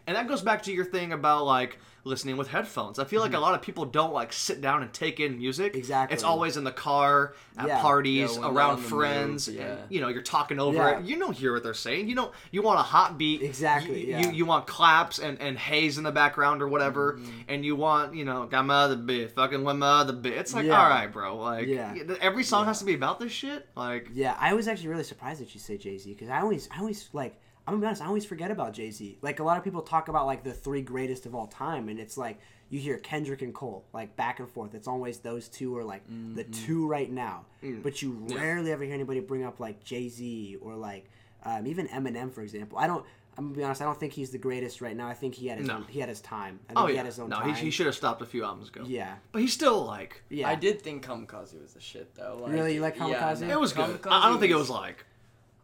And 0.07 0.17
that 0.17 0.27
goes 0.29 0.41
back 0.43 0.63
to 0.63 0.73
your 0.73 0.85
thing 0.87 1.13
about 1.13 1.45
like 1.45 1.79
listening 2.05 2.37
with 2.37 2.49
headphones. 2.49 2.99
I 2.99 3.05
feel 3.05 3.21
like 3.21 3.35
a 3.35 3.39
lot 3.39 3.55
of 3.55 3.63
people 3.63 3.85
don't 3.85 4.13
like 4.13 4.33
sit 4.33 4.61
down 4.61 4.83
and 4.83 4.93
take 4.93 5.21
in 5.21 5.39
music. 5.39 5.73
Mm-hmm. 5.73 5.79
Exactly. 5.79 6.15
It's 6.15 6.25
always 6.25 6.57
in 6.57 6.65
the 6.65 6.73
car, 6.73 7.35
at 7.59 7.67
Yeah. 7.67 7.81
parties, 7.81 8.37
Yeah, 8.37 8.49
around 8.49 8.79
friends. 8.79 9.49
and, 9.49 9.57
yeah. 9.59 9.77
you 9.89 10.01
know, 10.01 10.09
you're 10.09 10.23
talking 10.23 10.59
over 10.59 10.77
Yeah. 10.79 10.99
it. 10.99 11.05
You 11.05 11.19
don't 11.19 11.37
hear 11.37 11.53
what 11.53 11.63
they're 11.63 11.75
saying. 11.75 12.09
You 12.09 12.15
don't. 12.15 12.33
You 12.51 12.63
want 12.63 12.79
a 12.81 12.83
hot 12.83 13.19
beat. 13.19 13.43
Exactly, 13.43 14.11
You, 14.11 14.19
you, 14.19 14.31
you 14.31 14.47
want 14.47 14.67
claps 14.67 15.19
and, 15.19 15.41
and 15.41 15.59
haze 15.59 15.99
in 15.99 16.05
the 16.05 16.13
background 16.13 16.63
or 16.63 16.69
whatever, 16.69 17.15
Mm-hmm. 17.15 17.31
and 17.49 17.65
you 17.65 17.77
want 17.77 18.15
you 18.15 18.25
know 18.25 18.47
got 18.47 18.65
my 18.67 18.75
other 18.85 18.97
bit, 18.97 19.33
fucking 19.33 19.63
with 19.65 19.77
my 19.77 20.01
other 20.01 20.13
bit. 20.15 20.35
It's 20.35 20.55
like 20.55 20.65
all 20.67 20.89
right, 20.89 21.13
bro. 21.13 21.37
Like 21.37 21.67
Yeah. 21.67 21.95
every 22.21 22.45
song 22.45 22.65
has 22.67 22.79
to 22.79 22.85
be 22.85 22.95
about 22.95 23.19
this 23.21 23.33
shit. 23.33 23.69
Like 23.77 24.09
Yeah, 24.15 24.37
I 24.39 24.55
was 24.55 24.69
actually 24.69 24.89
really 24.89 25.05
surprised 25.05 25.41
that 25.41 25.53
you 25.55 25.61
say 25.61 25.77
Jay 25.77 25.99
Z 25.99 26.13
because 26.13 26.29
I 26.31 26.41
always, 26.41 26.69
I 26.75 26.79
always 26.81 27.09
like. 27.13 27.39
I'm 27.67 27.75
gonna 27.75 27.81
be 27.83 27.87
honest. 27.87 28.03
I 28.03 28.07
always 28.07 28.25
forget 28.25 28.51
about 28.51 28.73
Jay 28.73 28.91
Z. 28.91 29.19
Like 29.23 29.39
a 29.41 29.45
lot 29.45 29.57
of 29.59 29.65
people 29.65 29.83
talk 29.83 30.09
about 30.09 30.27
like 30.27 30.43
the 30.45 30.53
three 30.53 30.83
greatest 30.83 31.27
of 31.27 31.35
all 31.35 31.47
time, 31.47 31.89
and 31.89 32.01
it's 32.01 32.17
like 32.19 32.39
you 32.69 32.81
hear 32.81 32.97
Kendrick 32.99 33.43
and 33.43 33.55
Cole 33.55 33.85
like 33.93 34.17
back 34.17 34.41
and 34.41 34.49
forth. 34.49 34.75
It's 34.75 34.89
always 34.89 35.19
those 35.19 35.49
two 35.49 35.77
are 35.77 35.85
like 35.85 36.03
the 36.35 36.45
two 36.45 36.87
right 36.87 37.11
now. 37.11 37.45
But 37.83 38.03
you 38.03 38.13
rarely 38.31 38.73
ever 38.73 38.85
hear 38.85 38.95
anybody 38.95 39.21
bring 39.21 39.45
up 39.45 39.61
like 39.61 39.85
Jay 39.85 40.09
Z 40.09 40.57
or 40.61 40.75
like 40.75 41.11
um, 41.45 41.67
even 41.67 41.87
Eminem, 41.89 42.33
for 42.33 42.43
example. 42.43 42.79
I 42.79 42.87
don't. 42.87 43.05
I'm 43.39 43.47
gonna 43.47 43.57
be 43.57 43.63
honest. 43.65 43.81
I 43.81 43.85
don't 43.85 43.99
think 43.99 44.13
he's 44.13 44.31
the 44.31 44.39
greatest 44.39 44.81
right 44.81 44.95
now. 44.97 45.07
I 45.09 45.15
think 45.15 45.35
he 45.35 45.47
had 45.47 45.59
his 45.59 45.69
No. 45.69 45.77
own, 45.77 45.85
he 45.89 46.01
had 46.01 46.09
his 46.09 46.21
time. 46.21 46.59
I 46.69 46.73
think 46.75 46.81
oh 46.81 46.87
he 46.89 46.93
yeah, 46.95 46.99
had 46.99 47.07
his 47.07 47.19
own 47.21 47.31
no, 47.31 47.37
time. 47.37 47.55
he, 47.55 47.65
he 47.67 47.71
should 47.71 47.87
have 47.87 47.95
stopped 47.95 48.21
a 48.21 48.27
few 48.27 48.45
albums 48.45 48.69
ago. 48.69 48.83
Yeah. 48.87 49.15
but 49.33 49.41
he's 49.41 49.53
still 49.53 49.85
like 49.85 50.23
Yeah. 50.29 50.49
I 50.49 50.57
did 50.57 50.83
think 50.83 51.07
Kamikaze 51.07 51.63
was 51.63 51.73
the 51.73 51.81
shit 51.81 52.15
though. 52.17 52.39
Like, 52.43 52.53
Really? 52.53 52.75
You 52.75 52.81
like 52.81 52.97
yeah, 52.99 53.05
Kamikaze? 53.05 53.43
no, 53.43 53.53
it 53.53 53.61
was 53.61 53.73
good. 53.73 54.03
Kamikaze 54.03 54.11
I, 54.11 54.27
I 54.27 54.29
don't 54.29 54.41
think 54.41 54.51
it 54.53 54.57
was 54.57 54.69
like 54.69 55.07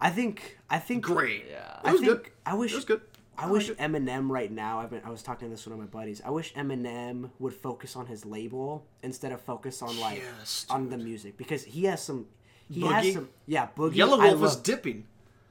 I 0.00 0.10
think. 0.10 0.58
I 0.68 0.78
think. 0.78 1.04
great. 1.04 1.46
Yeah. 1.50 1.78
it 1.84 1.92
was 1.92 2.02
I 2.02 2.04
think, 2.04 2.22
good. 2.22 2.30
I 2.44 2.54
wish. 2.54 2.72
It 2.72 2.76
was 2.76 2.84
good. 2.84 3.00
I, 3.38 3.50
wish 3.50 3.70
Eminem 3.72 4.30
right 4.30 4.50
now. 4.50 4.80
I've 4.80 4.88
been, 4.90 5.02
I 5.04 5.10
was 5.10 5.22
talking 5.22 5.48
to 5.48 5.54
this 5.54 5.66
one 5.66 5.74
of 5.74 5.78
my 5.78 5.84
buddies. 5.84 6.22
I 6.24 6.30
wish 6.30 6.54
Eminem 6.54 7.30
would 7.38 7.52
focus 7.52 7.94
on 7.94 8.06
his 8.06 8.24
label 8.24 8.86
instead 9.02 9.30
of 9.30 9.42
focus 9.42 9.82
on 9.82 9.98
like 10.00 10.22
Yes, 10.38 10.64
on 10.70 10.88
the 10.88 10.96
music 10.96 11.36
because 11.36 11.64
he 11.64 11.84
has 11.84 12.02
some. 12.02 12.26
He 12.68 12.80
has 12.80 13.12
some. 13.12 13.28
Yeah, 13.46 13.68
Boogie. 13.76 13.96
Yellow 13.96 14.20
I 14.20 14.28
Wolf 14.28 14.40
was 14.40 14.56
dipping. 14.56 15.06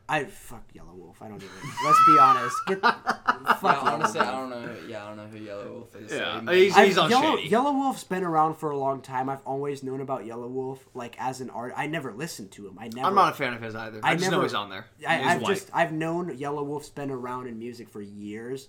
I 0.08 0.26
fuck 0.26 0.72
Yelawolf. 0.74 1.16
I 1.20 1.28
don't 1.30 1.41
even. 1.41 1.56
Let's 1.84 2.06
be 2.06 2.18
honest. 2.20 2.56
Get, 2.68 2.82
fuck 2.82 3.64
Yeah, 3.64 3.74
Yellow 3.74 3.91
honestly, 3.91 4.20
I 4.20 4.32
don't 4.32 4.49
know. 4.51 4.76
Yeah, 4.88 5.03
I 5.03 5.08
don't 5.08 5.18
know 5.18 5.26
who 5.26 5.39
Yelawolf 5.39 6.03
is. 6.03 6.12
Yeah, 6.12 6.45
so 6.45 6.51
he's, 6.51 6.78
he's 6.78 6.97
on 6.99 7.10
Yellow, 7.10 7.38
shady. 7.38 7.49
Yelawolf's 7.49 8.03
been 8.03 8.24
around 8.24 8.56
for 8.56 8.70
a 8.70 8.78
long 8.78 9.01
time. 9.01 9.30
I've 9.30 9.41
always 9.45 9.82
known 9.82 10.01
about 10.01 10.22
Yelawolf, 10.24 10.80
like 10.93 11.16
as 11.20 11.41
an 11.41 11.49
art. 11.49 11.74
I 11.76 11.88
never 11.88 12.14
listened 12.14 12.51
to 12.51 12.68
him. 12.68 12.78
I 12.80 12.89
never. 12.89 13.08
I'm 13.08 13.16
not 13.16 13.34
a 13.34 13.36
fan 13.36 13.53
of 13.53 13.62
his 13.64 13.74
either. 13.74 13.99
I, 14.03 14.12
I 14.12 14.16
just 14.16 14.30
know 14.30 14.43
he's 14.43 14.53
on 14.53 14.70
there. 14.70 14.86
I, 15.08 15.18
he's 15.18 15.28
I've 15.28 15.41
white. 15.41 15.56
just 15.56 15.70
I've 15.74 15.91
known 15.91 16.38
Yelawolf's 16.38 16.89
been 16.89 17.10
around 17.10 17.47
in 17.47 17.58
music 17.58 17.89
for 17.89 18.01
years, 18.01 18.68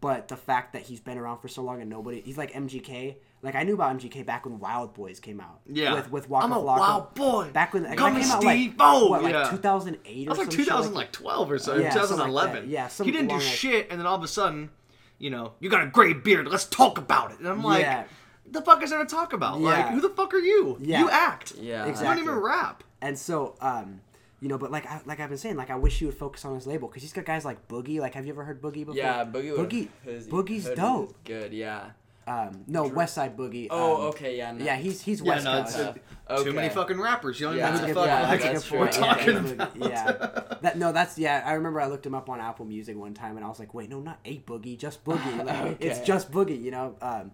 but 0.00 0.28
the 0.28 0.36
fact 0.36 0.72
that 0.72 0.82
he's 0.82 1.00
been 1.00 1.18
around 1.18 1.40
for 1.40 1.48
so 1.48 1.62
long 1.62 1.82
and 1.82 1.90
nobody 1.90 2.22
he's 2.22 2.38
like 2.38 2.52
MGK. 2.52 3.16
Like 3.42 3.54
I 3.54 3.62
knew 3.62 3.74
about 3.74 3.96
MGK 3.98 4.26
back 4.26 4.44
when 4.44 4.58
Wild 4.58 4.92
Boys 4.92 5.18
came 5.18 5.40
out. 5.40 5.60
Yeah. 5.66 5.94
with 5.94 6.10
with 6.12 6.28
Waka 6.28 6.44
I'm 6.44 6.52
a 6.52 6.56
Flocka. 6.56 6.64
wild 6.78 7.14
boy. 7.14 7.50
Back 7.52 7.72
when 7.72 7.84
like, 7.84 7.96
Come 7.96 8.14
that 8.14 8.20
came 8.22 8.30
out 8.30 8.42
Steve. 8.42 8.70
like 8.70 8.76
Oh, 8.80 9.08
what, 9.10 9.22
like 9.22 9.32
yeah. 9.32 9.50
2008 9.50 9.50
or 9.50 9.54
something. 9.54 10.24
That 10.24 10.28
was 10.30 10.38
like 10.38 10.46
some 10.46 10.56
shit 10.58 10.66
2012 10.66 11.50
or 11.50 11.58
so, 11.58 11.76
Yeah, 11.76 11.90
something 11.90 12.18
like 12.18 12.26
2011. 12.28 12.70
Yeah, 12.70 12.88
he 12.88 13.10
didn't 13.10 13.28
do 13.28 13.32
long 13.34 13.40
shit, 13.40 13.86
and 13.90 13.98
then 13.98 14.06
all 14.06 14.16
of 14.16 14.22
a 14.22 14.28
sudden, 14.28 14.70
you 15.18 15.30
know, 15.30 15.52
you 15.60 15.70
got 15.70 15.82
a 15.82 15.86
gray 15.86 16.12
beard. 16.12 16.48
Let's 16.48 16.66
talk 16.66 16.98
about 16.98 17.30
it. 17.32 17.38
And 17.38 17.48
I'm 17.48 17.62
like, 17.64 17.80
Yeah. 17.82 18.04
the 18.50 18.60
fuck 18.62 18.82
is 18.82 18.90
there 18.90 18.98
to 18.98 19.06
talk 19.06 19.32
about? 19.32 19.60
Like, 19.60 19.88
who 19.88 20.00
the 20.02 20.10
fuck 20.10 20.34
are 20.34 20.38
you? 20.38 20.78
Yeah. 20.82 21.00
You 21.00 21.10
act. 21.10 21.52
Yeah. 21.58 21.86
Exactly. 21.86 22.08
You 22.20 22.26
don't 22.26 22.34
even 22.34 22.42
rap. 22.44 22.84
And 23.00 23.18
so, 23.18 23.54
um, 23.62 24.00
you 24.40 24.48
know, 24.48 24.58
but 24.58 24.70
like 24.70 24.84
I, 24.86 25.00
like 25.06 25.18
I've 25.20 25.28
been 25.30 25.38
saying, 25.38 25.56
like 25.56 25.70
I 25.70 25.76
wish 25.76 25.98
he 25.98 26.04
would 26.06 26.14
focus 26.16 26.44
on 26.44 26.54
his 26.54 26.66
label 26.66 26.88
because 26.88 27.02
he's 27.02 27.12
got 27.14 27.24
guys 27.26 27.44
like 27.46 27.68
Boogie. 27.68 28.00
Like, 28.00 28.14
have 28.14 28.26
you 28.26 28.32
ever 28.32 28.44
heard 28.44 28.60
Boogie 28.60 28.86
before? 28.86 28.94
Yeah, 28.96 29.24
Boogie. 29.24 29.54
Boogie, 29.56 29.88
his- 30.02 30.28
Boogie's 30.28 30.68
dope. 30.70 31.14
Good, 31.24 31.52
yeah. 31.52 31.90
Um, 32.30 32.64
no, 32.66 32.86
West 32.86 33.14
Side 33.14 33.36
Boogie. 33.36 33.66
Oh, 33.70 33.94
um, 33.96 34.00
okay, 34.10 34.36
yeah. 34.36 34.52
No. 34.52 34.64
Yeah, 34.64 34.76
he's 34.76 35.00
he's 35.02 35.20
Yeah, 35.20 35.40
no, 35.40 35.62
Coast. 35.62 35.78
it's 35.78 35.98
Uh, 36.28 36.44
Too 36.44 36.52
many 36.52 36.68
fucking 36.68 37.00
rappers. 37.00 37.40
You 37.40 37.46
don't 37.48 37.56
Yeah, 37.56 37.74
even 37.74 37.80
know 37.80 37.80
That's 37.80 37.88
who 37.88 37.94
the 37.94 38.00
good 38.00 38.00
fuck 38.00 38.06
yeah, 38.06 38.28
like, 38.28 38.40
That's 38.40 38.68
that's 38.68 38.70
good 38.70 38.78
point. 38.78 38.92
true. 38.92 39.02
we're 39.02 39.06
Yeah, 39.08 39.14
talking 39.14 39.80
yeah, 39.90 40.08
about. 40.08 40.50
Yeah. 40.50 40.56
That 40.62 40.78
no, 40.78 40.92
that's 40.92 41.18
yeah. 41.18 41.42
I 41.44 41.52
remember 41.54 41.80
I 41.80 41.86
looked 41.86 42.06
him 42.06 42.14
up 42.14 42.28
on 42.30 42.40
Apple 42.40 42.66
Music 42.66 42.96
one 42.96 43.14
time, 43.14 43.36
and 43.36 43.44
I 43.44 43.48
was 43.48 43.58
like, 43.58 43.74
wait, 43.74 43.88
no, 43.90 44.00
not 44.00 44.18
a 44.24 44.38
boogie, 44.40 44.78
just 44.78 45.04
boogie. 45.06 45.44
Like, 45.44 45.78
It's 45.80 46.00
just 46.00 46.30
boogie, 46.30 46.62
you 46.62 46.70
know. 46.70 46.94
Um, 47.02 47.32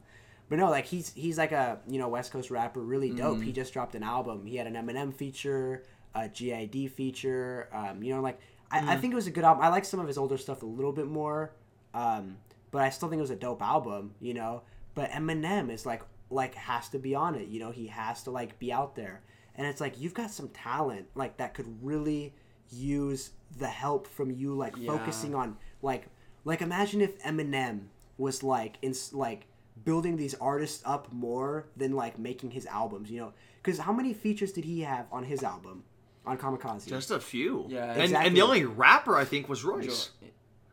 but 0.49 0.59
no, 0.59 0.71
like 0.71 0.87
he's 0.87 1.13
he's 1.15 1.37
like 1.37 1.53
a 1.53 1.81
you 1.89 1.99
know 1.99 2.09
West 2.09 2.33
Coast 2.33 2.51
rapper, 2.51 2.81
really 2.81 3.11
dope. 3.11 3.37
Mm-hmm. 3.37 3.47
He 3.47 3.53
just 3.53 3.73
dropped 3.75 3.95
an 3.97 4.03
album. 4.03 4.47
He 4.47 4.57
had 4.57 4.67
an 4.67 4.75
Eminem 4.75 5.13
feature, 5.13 5.83
a 6.15 6.29
GID 6.29 6.91
feature. 6.93 7.69
Um, 7.73 8.03
you 8.03 8.15
know, 8.15 8.23
like 8.23 8.39
I, 8.71 8.79
Mm-hmm. 8.79 8.89
I 8.89 8.97
think 8.97 9.13
it 9.13 9.17
was 9.17 9.27
a 9.27 9.31
good 9.31 9.45
album. 9.45 9.63
I 9.63 9.69
like 9.69 9.85
some 9.85 10.01
of 10.01 10.07
his 10.07 10.17
older 10.19 10.39
stuff 10.39 10.63
a 10.63 10.67
little 10.67 10.93
bit 10.93 11.07
more, 11.07 11.53
um, 11.95 12.37
but 12.71 12.83
I 12.83 12.91
still 12.91 13.09
think 13.09 13.19
it 13.19 13.23
was 13.23 13.31
a 13.31 13.37
dope 13.37 13.61
album. 13.63 14.15
You 14.21 14.35
know, 14.35 14.63
but 14.97 15.11
Eminem 15.13 15.71
is 15.71 15.87
like 15.87 16.03
like 16.31 16.57
has 16.57 16.89
to 16.89 16.99
be 16.99 17.15
on 17.15 17.37
it. 17.37 17.47
You 17.47 17.61
know, 17.61 17.71
he 17.71 17.87
has 17.87 18.25
to 18.25 18.33
like 18.33 18.59
be 18.59 18.73
out 18.73 18.97
there, 18.97 19.21
and 19.55 19.65
it's 19.69 19.81
like 19.81 20.01
you've 20.01 20.15
got 20.15 20.33
some 20.33 20.49
talent 20.49 21.07
like 21.15 21.37
that 21.37 21.55
could 21.55 21.69
really 21.81 22.35
use 22.73 23.31
the 23.59 23.69
help 23.69 24.09
from 24.09 24.33
you 24.33 24.55
like 24.57 24.75
Yeah. 24.77 24.91
focusing 24.91 25.37
on 25.37 25.57
like 25.83 26.09
like 26.45 26.63
imagine 26.63 27.01
if 27.01 27.17
Eminem 27.23 27.83
was 28.19 28.43
like 28.43 28.79
in 28.83 28.93
like 29.13 29.47
building 29.85 30.17
these 30.17 30.35
artists 30.41 30.83
up 30.85 31.13
more 31.13 31.69
than 31.77 31.93
like 31.93 32.19
making 32.19 32.51
his 32.51 32.67
albums. 32.67 33.11
You 33.11 33.21
know, 33.21 33.33
because 33.63 33.79
how 33.79 33.93
many 33.93 34.13
features 34.15 34.51
did 34.53 34.65
he 34.65 34.81
have 34.81 35.07
on 35.13 35.23
his 35.25 35.43
album 35.45 35.85
on 36.27 36.39
Kamikaze? 36.39 36.87
Just 36.89 37.11
a 37.13 37.21
few. 37.21 37.67
Yeah, 37.69 37.93
and, 37.93 38.03
exactly. 38.03 38.27
and 38.29 38.37
the 38.37 38.43
only 38.43 38.65
rapper 38.65 39.15
I 39.17 39.25
think 39.25 39.49
was 39.49 39.63
Royce. 39.65 40.07
Jo- 40.07 40.27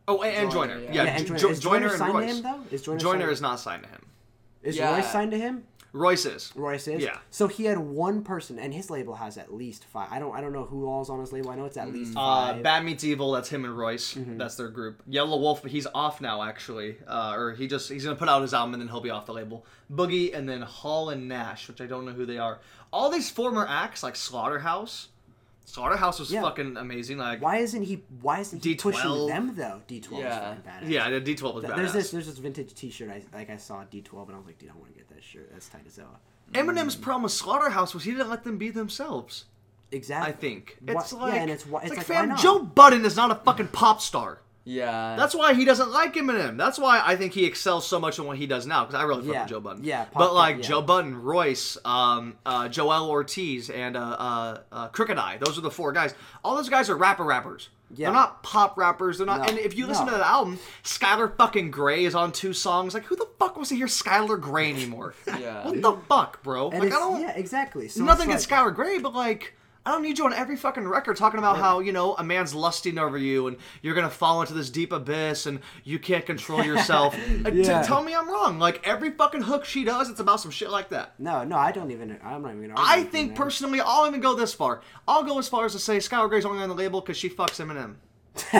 Oh, 0.06 0.22
and, 0.22 0.36
and 0.36 0.52
Joyner, 0.52 0.74
Joyner. 0.74 0.82
yeah. 0.84 0.92
Yeah, 0.94 1.04
Yeah, 1.06 1.16
and 1.18 1.28
Jo- 1.28 1.36
Joyner- 1.38 1.52
is 1.54 1.60
Joyner 1.62 1.80
Joyner 1.80 1.88
and 1.88 1.98
signed 1.98 2.12
to 2.12 2.18
Royce. 2.20 2.36
him, 2.36 2.44
though? 2.44 2.76
Is 2.76 2.82
Joyner 2.82 3.00
Joyner 3.00 3.20
signed- 3.22 3.32
is 3.32 3.42
not 3.42 3.60
signed 3.62 3.84
to 3.84 3.90
him. 3.90 4.02
Is 4.64 4.78
Yeah. 4.78 4.96
Royce 4.96 5.12
signed 5.12 5.32
to 5.32 5.38
him? 5.38 5.64
Royce 5.96 6.26
is. 6.26 6.52
Royce 6.56 6.88
is. 6.88 7.04
Yeah. 7.04 7.20
So 7.30 7.48
he 7.48 7.66
had 7.66 7.78
one 7.78 8.24
person, 8.24 8.58
and 8.58 8.74
his 8.74 8.90
label 8.90 9.14
has 9.14 9.38
at 9.38 9.54
least 9.54 9.86
five. 9.86 10.08
I 10.12 10.18
don't. 10.18 10.36
I 10.36 10.42
don't 10.42 10.52
know 10.52 10.64
who 10.66 10.88
all's 10.88 11.08
on 11.08 11.20
his 11.20 11.32
label. 11.32 11.52
I 11.52 11.56
know 11.56 11.66
it's 11.66 11.78
at 11.78 11.94
least 11.94 12.14
Uh, 12.14 12.20
five. 12.20 12.54
Mm-hmm. 12.56 12.64
Bad 12.64 12.84
Meets 12.84 13.04
Evil, 13.04 13.32
that's 13.32 13.50
him 13.50 13.64
and 13.64 13.78
Royce. 13.78 14.18
That's 14.18 14.56
their 14.56 14.70
group. 14.70 15.04
Yelawolf, 15.08 15.62
but 15.62 15.70
he's 15.70 15.86
off 15.94 16.20
now 16.20 16.42
actually, 16.42 16.98
uh, 17.08 17.36
or 17.38 17.54
he 17.54 17.68
just 17.68 17.90
he's 17.92 18.04
gonna 18.06 18.16
put 18.16 18.28
out 18.28 18.42
his 18.42 18.56
album 18.56 18.74
and 18.74 18.82
then 18.82 18.90
he'll 18.90 19.02
be 19.02 19.12
off 19.12 19.28
the 19.28 19.34
label. 19.34 19.68
Boogie 19.94 20.36
and 20.36 20.50
then 20.50 20.64
Hall 20.64 21.10
and 21.12 21.28
Nash, 21.28 21.68
which 21.68 21.80
I 21.80 21.86
don't 21.86 22.06
know 22.06 22.14
who 22.14 22.26
they 22.26 22.40
are. 22.40 22.60
All 22.92 23.12
these 23.12 23.30
former 23.30 23.68
acts 23.68 24.02
like 24.02 24.16
Slaughterhouse. 24.16 25.10
Slaughterhouse 25.66 26.20
was 26.20 26.32
Yeah. 26.32 26.42
fucking 26.42 26.78
amazing. 26.78 27.18
Like 27.18 27.42
why 27.42 27.58
isn't 27.58 27.84
he? 27.84 28.04
Why 28.22 28.40
isn't 28.40 28.64
he 28.64 28.76
D12? 28.76 29.28
them 29.28 29.56
though? 29.56 29.82
D 29.88 30.02
twelve 30.02 30.24
Yeah. 30.24 30.56
badass. 30.66 30.90
yeah, 30.90 31.10
the 31.10 31.22
D12 31.22 31.56
was 31.56 31.64
Th- 31.64 31.74
badass. 31.74 31.78
There's 31.78 31.94
this. 31.94 32.12
There's 32.12 32.26
this 32.28 32.38
vintage 32.38 32.74
T-shirt. 32.74 33.10
I 33.10 33.24
like. 33.36 33.50
I 33.50 33.58
saw 33.58 33.84
D 33.86 34.02
twelve, 34.02 34.28
and 34.30 34.36
I 34.36 34.40
was 34.40 34.46
like, 34.48 34.60
dude, 34.60 34.70
I 34.70 34.74
want 34.78 34.92
to 34.92 34.98
get 34.98 35.10
that 35.10 35.24
shirt. 35.24 35.50
That's 35.52 35.70
tight 35.70 35.84
as 35.88 35.96
hell. 35.96 36.20
Eminem's 36.54 36.96
mm. 36.96 37.02
problem 37.02 37.24
with 37.24 37.32
Slaughterhouse 37.32 37.94
was 37.94 38.04
he 38.04 38.12
didn't 38.12 38.30
let 38.30 38.44
them 38.44 38.58
be 38.58 38.70
themselves. 38.70 39.46
Exactly. 39.92 40.34
I 40.34 40.36
think 40.36 40.78
Why- 40.82 40.94
it's 41.02 41.14
like 41.14 41.34
yeah, 41.34 41.42
and 41.42 41.52
it's 41.52 41.66
why- 41.66 41.82
it's 41.82 41.90
like, 41.90 41.98
like, 42.00 42.10
why 42.10 42.16
fam, 42.16 42.30
not? 42.30 42.40
Joe 42.40 42.60
Budden 42.60 43.06
is 43.06 43.16
not 43.16 43.32
a 43.32 43.36
fucking 43.36 43.70
pop 43.70 44.02
star. 44.02 44.40
Yeah. 44.66 45.16
That's 45.18 45.36
why 45.36 45.54
he 45.54 45.66
doesn't 45.66 45.92
like 45.92 46.14
Eminem. 46.16 46.58
That's 46.58 46.80
why 46.80 47.02
I 47.04 47.16
think 47.18 47.34
he 47.34 47.46
excels 47.46 47.86
so 47.88 48.00
much 48.00 48.18
in 48.18 48.26
what 48.26 48.38
he 48.38 48.48
does 48.48 48.66
now. 48.66 48.86
Because 48.86 48.96
I 49.00 49.04
really 49.04 49.24
fuck 49.24 49.34
Yeah. 49.34 49.42
with 49.42 49.50
Joe 49.50 49.60
Budden. 49.60 49.84
Yeah, 49.84 50.06
pop- 50.06 50.14
but 50.14 50.34
like 50.34 50.56
yeah. 50.58 50.62
Joe 50.64 50.82
Budden, 50.82 51.22
Royce, 51.22 51.78
um, 51.84 52.36
uh, 52.46 52.70
Joel 52.70 53.10
Ortiz, 53.10 53.70
and 53.70 53.98
uh, 53.98 54.00
uh, 54.00 54.58
uh, 54.72 54.88
Crooked 54.90 55.18
I. 55.18 55.38
Those 55.38 55.58
are 55.58 55.62
the 55.62 55.72
four 55.72 55.92
guys. 55.92 56.14
All 56.44 56.56
those 56.56 56.70
guys 56.70 56.90
are 56.90 56.96
rapper 56.96 57.24
rappers. 57.26 57.70
Yeah. 57.96 58.08
They're 58.08 58.14
not 58.14 58.42
pop 58.42 58.78
rappers. 58.78 59.18
They're 59.20 59.28
not. 59.28 59.42
No. 59.42 59.46
And 59.50 59.60
if 59.60 59.78
you 59.78 59.86
listen 59.86 60.06
No. 60.08 60.14
to 60.14 60.18
that 60.18 60.26
album, 60.26 60.58
Skylar 60.84 61.36
fucking 61.38 61.70
Grey 61.70 62.06
is 62.06 62.16
on 62.16 62.32
two 62.32 62.52
songs. 62.54 62.94
Like 62.96 63.04
who 63.04 63.16
the 63.16 63.28
fuck 63.38 63.56
wants 63.56 63.70
to 63.70 63.76
hear 63.76 63.86
Skylar 63.88 64.40
Grey 64.40 64.70
anymore? 64.72 65.14
Yeah. 65.28 65.66
What 65.66 65.82
the 65.82 65.98
fuck, 66.10 66.42
bro? 66.42 66.70
And 66.72 66.84
like 66.86 66.94
I 66.94 66.96
don't. 66.96 67.22
yeah, 67.22 67.34
exactly. 67.36 67.88
So 67.90 68.04
Nothing 68.04 68.30
against 68.30 68.50
like, 68.50 68.60
Skylar 68.62 68.74
Grey, 68.74 68.98
but 69.00 69.14
like, 69.14 69.54
I 69.86 69.92
don't 69.92 70.02
need 70.02 70.18
you 70.18 70.26
on 70.26 70.34
every 70.34 70.56
fucking 70.56 70.88
record 70.88 71.18
talking 71.18 71.40
about 71.40 71.58
how 71.58 71.80
you 71.82 71.92
know 71.92 72.16
a 72.16 72.24
man's 72.24 72.56
lusting 72.56 72.98
over 72.98 73.18
you 73.18 73.48
and 73.48 73.58
you're 73.82 73.96
gonna 73.96 74.10
fall 74.10 74.40
into 74.42 74.54
this 74.54 74.70
deep 74.70 74.94
abyss 74.94 75.46
and 75.46 75.60
you 75.84 76.00
can't 76.00 76.26
control 76.26 76.64
yourself. 76.66 77.14
Uh, 77.46 77.50
t- 77.52 77.64
Yeah. 77.64 77.82
tell 77.84 78.02
me 78.02 78.16
I'm 78.16 78.30
wrong. 78.30 78.60
Like 78.60 78.86
every 78.88 79.12
fucking 79.12 79.42
hook 79.42 79.66
she 79.66 79.84
does, 79.84 80.10
it's 80.10 80.22
about 80.22 80.40
some 80.40 80.52
shit 80.52 80.70
like 80.70 80.90
that. 80.90 81.14
No, 81.20 81.44
no, 81.44 81.58
I 81.58 81.72
don't 81.74 81.92
even. 81.92 82.18
I'm 82.24 82.42
not 82.44 82.56
even. 82.56 82.70
Gonna 82.70 82.80
I 82.80 82.98
with 82.98 83.06
you, 83.08 83.12
think 83.12 83.28
man. 83.32 83.38
personally, 83.38 83.82
I'll 83.82 84.08
even 84.08 84.22
go 84.22 84.36
this 84.36 84.54
far. 84.54 84.82
I'll 85.08 85.24
go 85.24 85.38
as 85.38 85.50
far 85.50 85.66
as 85.66 85.74
to 85.74 85.80
say 85.80 85.98
Skylar 85.98 86.30
Grey's 86.30 86.46
only 86.46 86.64
on 86.64 86.70
the 86.70 86.76
label 86.76 87.02
because 87.02 87.18
she 87.18 87.30
fucks 87.30 87.60
Eminem. 87.64 87.96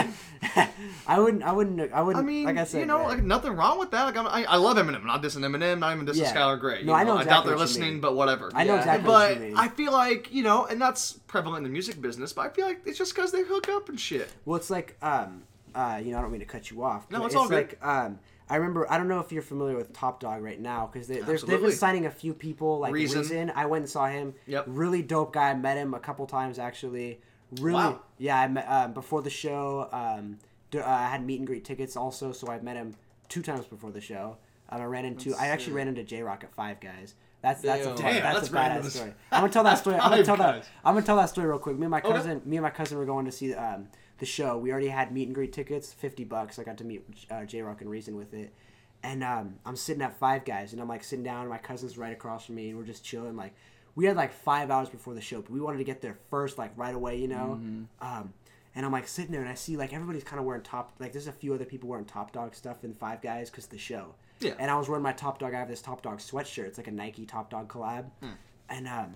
I 1.06 1.18
wouldn't. 1.18 1.42
I 1.42 1.52
wouldn't. 1.52 1.92
I 1.92 2.00
wouldn't. 2.00 2.22
I 2.24 2.26
mean, 2.26 2.44
like 2.44 2.58
I 2.58 2.64
said, 2.64 2.80
you 2.80 2.86
know, 2.86 2.98
man. 2.98 3.08
like 3.08 3.22
nothing 3.22 3.52
wrong 3.52 3.78
with 3.78 3.90
that. 3.90 4.04
Like 4.04 4.16
I'm, 4.16 4.26
I, 4.26 4.44
I 4.44 4.56
love 4.56 4.76
Eminem. 4.76 4.96
I'm 4.96 5.06
not 5.06 5.22
dissing 5.22 5.40
Eminem. 5.40 5.78
Not 5.78 5.94
even 5.94 6.06
dissing 6.06 6.22
Yeah. 6.22 6.34
Skylar 6.34 6.60
Grey. 6.60 6.80
you 6.80 6.86
No, 6.86 6.92
I 6.92 7.04
know 7.04 7.16
I 7.16 7.24
doubt 7.24 7.44
they're 7.44 7.56
listening, 7.56 7.92
mean. 7.94 8.00
but 8.00 8.14
whatever. 8.14 8.50
I 8.54 8.64
know 8.64 8.74
Yeah. 8.74 8.80
exactly 8.80 9.08
what 9.08 9.28
But 9.28 9.34
you 9.40 9.46
mean. 9.48 9.56
I 9.56 9.68
feel 9.68 9.92
like 9.92 10.32
you 10.32 10.42
know, 10.42 10.66
and 10.66 10.80
that's 10.80 11.14
prevalent 11.26 11.58
in 11.58 11.64
the 11.64 11.70
music 11.70 12.00
business. 12.00 12.32
But 12.32 12.46
I 12.46 12.48
feel 12.50 12.66
like 12.66 12.82
it's 12.86 12.98
just 12.98 13.14
because 13.14 13.32
they 13.32 13.42
hook 13.42 13.68
up 13.68 13.88
and 13.88 13.98
shit. 13.98 14.30
Well, 14.44 14.56
it's 14.56 14.70
like, 14.70 14.96
um, 15.02 15.42
uh, 15.74 16.00
you 16.02 16.12
know, 16.12 16.18
I 16.18 16.22
don't 16.22 16.30
mean 16.30 16.40
to 16.40 16.46
cut 16.46 16.70
you 16.70 16.84
off. 16.84 17.10
No, 17.10 17.18
but 17.18 17.26
it's 17.26 17.34
all 17.34 17.48
good. 17.48 17.54
like, 17.56 17.84
um, 17.84 18.18
I 18.48 18.56
remember. 18.56 18.90
I 18.90 18.98
don't 18.98 19.08
know 19.08 19.20
if 19.20 19.32
you're 19.32 19.42
familiar 19.42 19.76
with 19.76 19.92
Top 19.92 20.20
Dawg 20.20 20.42
right 20.42 20.60
now 20.60 20.88
because 20.92 21.08
they, 21.08 21.20
they're, 21.20 21.38
they've 21.38 21.60
been 21.60 21.72
signing 21.72 22.06
a 22.06 22.10
few 22.10 22.34
people 22.34 22.78
like 22.78 22.92
Reason. 22.92 23.20
Reason. 23.20 23.50
I 23.54 23.66
went 23.66 23.82
and 23.82 23.90
saw 23.90 24.06
him. 24.06 24.34
Yep. 24.46 24.64
Really 24.68 25.02
dope 25.02 25.32
guy. 25.32 25.50
I 25.50 25.54
met 25.54 25.76
him 25.78 25.94
a 25.94 26.00
couple 26.00 26.26
times 26.26 26.58
actually. 26.58 27.20
Really. 27.60 27.74
Wow. 27.74 28.00
Yeah, 28.18 28.38
I 28.40 28.48
met 28.48 28.66
um, 28.68 28.92
before 28.92 29.22
the 29.22 29.30
show. 29.30 29.88
Um, 29.92 30.38
d- 30.70 30.78
uh, 30.78 30.88
I 30.88 31.08
had 31.08 31.24
meet 31.24 31.38
and 31.38 31.46
greet 31.46 31.64
tickets 31.64 31.96
also, 31.96 32.32
so 32.32 32.48
I 32.48 32.60
met 32.60 32.76
him 32.76 32.94
two 33.28 33.42
times 33.42 33.66
before 33.66 33.90
the 33.90 34.00
show. 34.00 34.36
Um, 34.70 34.80
I 34.80 34.84
ran 34.84 35.04
into. 35.04 35.34
I 35.34 35.48
actually 35.48 35.66
sick. 35.66 35.74
ran 35.74 35.88
into 35.88 36.04
Jay 36.04 36.22
Rock 36.22 36.44
at 36.44 36.52
Five 36.54 36.80
Guys. 36.80 37.14
That's 37.42 37.60
that's 37.60 37.82
a 37.86 37.94
Damn. 37.94 38.22
that's, 38.22 38.48
Damn, 38.48 38.56
a 38.56 38.58
badass 38.58 38.70
random. 38.70 38.90
story. 38.90 39.12
I'm 39.30 39.40
gonna 39.42 39.52
tell 39.52 39.64
that 39.64 39.74
story. 39.78 39.96
I'm 39.96 40.10
gonna 40.10 40.24
tell 40.24 40.36
that. 40.38 40.66
I'm 40.84 40.94
gonna 40.94 41.04
tell 41.06 41.16
that 41.16 41.28
story 41.28 41.46
real 41.46 41.58
quick. 41.58 41.76
Me 41.76 41.82
and 41.82 41.90
my 41.90 41.98
Okay. 42.00 42.10
cousin, 42.12 42.40
me 42.46 42.56
and 42.56 42.62
my 42.64 42.70
cousin 42.70 42.96
were 42.98 43.04
going 43.04 43.26
to 43.26 43.32
see 43.32 43.54
um, 43.54 43.88
the 44.18 44.26
show. 44.26 44.56
We 44.56 44.72
already 44.72 44.88
had 44.88 45.12
meet 45.12 45.26
and 45.28 45.34
greet 45.34 45.52
tickets, 45.52 45.92
fifty 45.92 46.24
bucks. 46.24 46.58
I 46.58 46.64
got 46.64 46.78
to 46.78 46.84
meet 46.84 47.04
uh, 47.30 47.44
Jay 47.44 47.60
Rock 47.60 47.82
and 47.82 47.90
Reason 47.90 48.16
with 48.16 48.32
it, 48.32 48.54
and 49.02 49.22
um, 49.22 49.56
I'm 49.66 49.76
sitting 49.76 50.02
at 50.02 50.16
Five 50.18 50.46
Guys, 50.46 50.72
and 50.72 50.80
I'm 50.80 50.88
like 50.88 51.04
sitting 51.04 51.24
down. 51.24 51.42
And 51.42 51.50
my 51.50 51.58
cousin's 51.58 51.98
right 51.98 52.12
across 52.12 52.46
from 52.46 52.54
me, 52.54 52.70
and 52.70 52.78
we're 52.78 52.84
just 52.86 53.04
chilling. 53.04 53.36
Like 53.36 53.54
we 53.94 54.06
had 54.06 54.16
like 54.16 54.32
five 54.32 54.70
hours 54.70 54.88
before 54.88 55.14
the 55.14 55.20
show, 55.20 55.40
but 55.40 55.50
we 55.50 55.60
wanted 55.60 55.78
to 55.78 55.84
get 55.84 56.00
there 56.02 56.16
first, 56.30 56.58
like 56.58 56.72
right 56.76 56.94
away, 56.94 57.18
you 57.18 57.28
know. 57.28 57.52
Um, 58.00 58.32
and 58.74 58.84
I'm 58.84 58.92
like 58.92 59.06
sitting 59.06 59.30
there, 59.30 59.40
and 59.40 59.48
I 59.48 59.54
see 59.54 59.76
like 59.76 59.92
everybody's 59.92 60.24
kind 60.24 60.40
of 60.40 60.46
wearing 60.46 60.62
top. 60.62 60.92
Like 60.98 61.12
there's 61.12 61.28
a 61.28 61.32
few 61.32 61.54
other 61.54 61.64
people 61.64 61.88
wearing 61.88 62.04
Top 62.04 62.32
Dawg 62.32 62.54
stuff 62.54 62.82
in 62.82 62.92
Five 62.92 63.22
Guys 63.22 63.50
because 63.50 63.66
the 63.66 63.78
show. 63.78 64.14
Yeah. 64.40 64.54
And 64.58 64.70
I 64.70 64.76
was 64.76 64.88
wearing 64.88 65.02
my 65.02 65.12
Top 65.12 65.38
Dawg. 65.38 65.54
I 65.54 65.58
have 65.60 65.68
this 65.68 65.80
Top 65.80 66.02
Dawg 66.02 66.18
sweatshirt. 66.18 66.66
It's 66.66 66.78
like 66.78 66.88
a 66.88 66.92
Nike 66.92 67.24
Top 67.24 67.50
Dawg 67.50 67.68
collab. 67.68 68.06
Hmm. 68.20 68.30
And 68.68 68.88
um, 68.88 69.14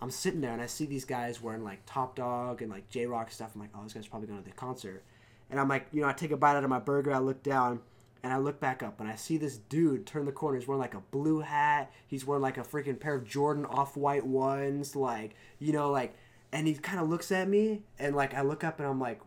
I'm 0.00 0.10
sitting 0.10 0.40
there 0.40 0.52
and 0.52 0.62
I 0.62 0.66
see 0.66 0.86
these 0.86 1.04
guys 1.04 1.42
wearing 1.42 1.64
like 1.64 1.80
Top 1.86 2.16
Dawg 2.16 2.62
and 2.62 2.70
like 2.70 2.88
Jay 2.88 3.06
Rock 3.06 3.30
stuff. 3.30 3.52
I'm 3.54 3.60
like, 3.60 3.70
oh, 3.74 3.82
this 3.82 3.92
guy's 3.92 4.06
probably 4.06 4.28
going 4.28 4.42
to 4.42 4.48
the 4.48 4.54
concert. 4.54 5.02
And 5.50 5.60
I'm 5.60 5.68
like, 5.68 5.86
you 5.92 6.00
know, 6.00 6.08
I 6.08 6.12
take 6.12 6.32
a 6.32 6.36
bite 6.36 6.56
out 6.56 6.64
of 6.64 6.70
my 6.70 6.78
burger. 6.78 7.12
I 7.12 7.18
look 7.18 7.42
down 7.42 7.80
and 8.26 8.34
I 8.34 8.38
look 8.38 8.58
back 8.58 8.82
up 8.82 8.98
and 8.98 9.08
I 9.08 9.14
see 9.14 9.36
this 9.36 9.56
dude 9.56 10.04
turn 10.04 10.24
the 10.26 10.32
corner. 10.32 10.58
He's 10.58 10.66
wearing 10.66 10.80
like 10.80 10.94
a 10.94 11.02
blue 11.12 11.38
hat. 11.40 11.92
He's 12.08 12.26
wearing 12.26 12.42
like 12.42 12.58
a 12.58 12.62
freaking 12.62 12.98
pair 12.98 13.14
of 13.14 13.24
Jordan 13.24 13.64
off 13.64 13.96
white 13.96 14.26
ones. 14.26 14.96
Like, 14.96 15.36
you 15.60 15.72
know, 15.72 15.92
like, 15.92 16.12
and 16.52 16.66
he 16.66 16.74
kind 16.74 16.98
of 16.98 17.08
looks 17.08 17.30
at 17.30 17.48
me 17.48 17.82
and 18.00 18.16
like 18.16 18.34
I 18.34 18.40
look 18.42 18.64
up 18.64 18.80
and 18.80 18.88
I'm 18.88 18.98
like, 18.98 19.20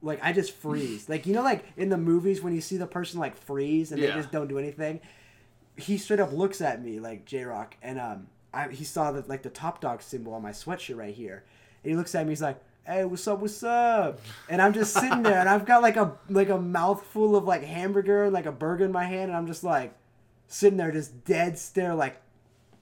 like 0.00 0.18
I 0.22 0.32
just 0.32 0.52
freeze. 0.52 1.10
like 1.10 1.26
you 1.26 1.34
know, 1.34 1.42
like 1.42 1.62
in 1.76 1.90
the 1.90 1.98
movies 1.98 2.40
when 2.42 2.54
you 2.54 2.62
see 2.62 2.78
the 2.78 2.86
person 2.86 3.20
like 3.20 3.36
freeze 3.36 3.92
and 3.92 4.00
Yeah. 4.00 4.08
they 4.08 4.14
just 4.14 4.32
don't 4.32 4.48
do 4.48 4.58
anything. 4.58 5.00
He 5.76 5.98
straight 5.98 6.20
up 6.20 6.32
looks 6.32 6.60
at 6.62 6.82
me 6.82 6.98
like 7.00 7.24
Jay 7.26 7.44
Rock, 7.44 7.76
and 7.82 8.00
um, 8.00 8.28
I, 8.54 8.68
he 8.68 8.82
saw 8.84 9.12
the 9.12 9.22
like 9.28 9.42
the 9.42 9.50
top 9.50 9.80
dawg 9.82 10.00
symbol 10.02 10.32
on 10.34 10.42
my 10.42 10.52
sweatshirt 10.52 10.96
right 10.96 11.14
here, 11.14 11.44
and 11.84 11.90
he 11.90 11.96
looks 11.96 12.14
at 12.14 12.24
me. 12.26 12.32
He's 12.32 12.42
like, 12.42 12.58
"Hey, 12.88 13.04
what's 13.04 13.26
up? 13.28 13.40
What's 13.40 13.62
up?" 13.62 14.18
And 14.48 14.62
I'm 14.62 14.72
just 14.72 14.92
sitting 14.94 15.22
there, 15.22 15.38
and 15.38 15.48
I've 15.48 15.66
got 15.66 15.82
like 15.82 15.96
a 15.96 16.12
like 16.28 16.48
a 16.48 16.58
mouthful 16.58 17.36
of 17.36 17.44
like 17.44 17.62
hamburger 17.62 18.24
and 18.24 18.32
like 18.32 18.46
a 18.46 18.52
burger 18.52 18.84
in 18.84 18.92
my 18.92 19.04
hand, 19.04 19.30
and 19.30 19.36
I'm 19.36 19.46
just 19.46 19.62
like 19.64 19.92
sitting 20.46 20.76
there, 20.78 20.90
just 20.90 21.24
dead 21.24 21.58
stare, 21.58 21.94
like, 21.94 22.20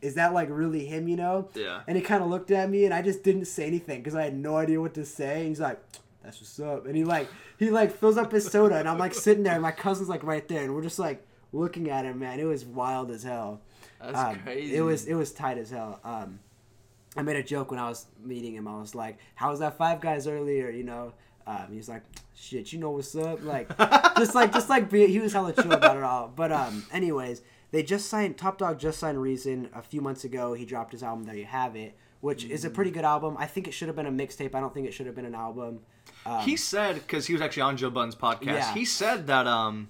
"Is 0.01 0.15
that 0.15 0.33
like 0.33 0.49
really 0.51 0.87
him?" 0.87 1.09
You 1.09 1.17
know? 1.17 1.49
Yeah. 1.55 1.81
And 1.87 1.97
he 1.97 2.03
kind 2.03 2.23
of 2.23 2.31
looked 2.31 2.51
at 2.51 2.71
me, 2.71 2.85
and 2.85 2.95
I 2.95 3.03
just 3.03 3.23
didn't 3.23 3.47
say 3.47 3.67
anything 3.67 3.99
because 4.01 4.15
I 4.15 4.23
had 4.23 4.37
no 4.37 4.57
idea 4.57 4.81
what 4.81 4.95
to 4.95 5.05
say. 5.05 5.41
And 5.41 5.49
he's 5.49 5.61
like, 5.61 5.81
"That's 6.23 6.41
what's 6.41 6.59
up," 6.61 6.87
and 6.87 6.95
he 6.97 7.05
like 7.05 7.29
he 7.59 7.71
like 7.71 7.93
fills 7.97 8.17
up 8.17 8.31
his 8.33 8.47
soda, 8.47 8.77
and 8.77 8.89
I'm 8.89 8.99
like 8.99 9.15
sitting 9.15 9.43
there, 9.43 9.55
and 9.55 9.63
my 9.63 9.73
cousin's 9.73 10.09
like 10.09 10.23
right 10.23 10.47
there, 10.47 10.63
and 10.63 10.75
we're 10.75 10.83
just 10.83 10.99
like 10.99 11.27
looking 11.53 11.91
at 11.91 12.05
him, 12.05 12.19
man. 12.19 12.39
It 12.41 12.45
was 12.45 12.65
wild 12.65 13.11
as 13.11 13.23
hell. 13.23 13.61
That's 14.01 14.19
Um, 14.19 14.39
crazy. 14.41 14.77
It 14.77 14.83
was 14.83 15.07
it 15.07 15.15
was 15.15 15.33
tight 15.33 15.59
as 15.59 15.71
hell. 15.71 16.01
Um, 16.05 16.39
I 17.17 17.23
made 17.23 17.37
a 17.37 17.43
joke 17.43 17.71
when 17.71 17.81
I 17.81 17.89
was 17.89 18.07
meeting 18.23 18.55
him. 18.55 18.69
I 18.69 18.79
was 18.79 18.95
like, 18.95 19.19
"How 19.35 19.51
was 19.51 19.61
that 19.61 19.79
Five 19.79 20.01
Guys 20.01 20.27
earlier?" 20.27 20.71
You 20.71 20.85
know. 20.85 21.13
Um, 21.47 21.67
he 21.71 21.77
was 21.77 21.89
like, 21.89 22.03
"Shit, 22.35 22.73
you 22.73 22.79
know 22.81 22.91
what's 22.91 23.15
up?" 23.15 23.43
Like, 23.43 23.69
just 24.19 24.35
like 24.35 24.53
just 24.53 24.69
like 24.69 24.91
be, 24.91 25.07
he 25.07 25.21
was 25.21 25.33
hella 25.33 25.53
chill 25.53 25.73
about 25.73 25.97
it 25.97 26.03
all. 26.03 26.33
But 26.35 26.51
um, 26.51 26.85
anyways, 26.93 27.43
they 27.71 27.83
just 27.83 28.09
signed 28.09 28.37
Top 28.37 28.59
Dawg 28.59 28.79
just 28.79 28.99
signed 28.99 29.21
Reason 29.21 29.69
a 29.75 29.83
few 29.83 30.01
months 30.01 30.25
ago. 30.25 30.55
He 30.55 30.65
dropped 30.65 30.93
his 30.93 31.03
album. 31.03 31.25
There 31.25 31.37
you 31.37 31.45
have 31.45 31.77
it, 31.77 31.97
which 32.21 32.45
is 32.45 32.65
a 32.65 32.71
pretty 32.71 32.91
good 32.91 33.05
album. 33.05 33.37
I 33.39 33.47
think 33.47 33.69
it 33.69 33.73
should 33.73 33.89
have 33.89 33.97
been 33.97 34.07
a 34.07 34.13
mixtape. 34.13 34.55
I 34.55 34.61
don't 34.61 34.75
think 34.75 34.87
it 34.87 34.93
should 34.95 35.07
have 35.07 35.15
been 35.15 35.25
an 35.27 35.35
album. 35.35 35.81
Um, 36.25 36.41
he 36.41 36.57
said 36.57 36.97
because 36.97 37.27
he 37.27 37.33
was 37.33 37.43
actually 37.43 37.63
on 37.63 37.77
Joe 37.77 37.91
Budden's 37.91 38.17
podcast. 38.17 38.45
Yeah. 38.45 38.75
He 38.75 38.85
said 38.85 39.27
that 39.29 39.47
um 39.47 39.89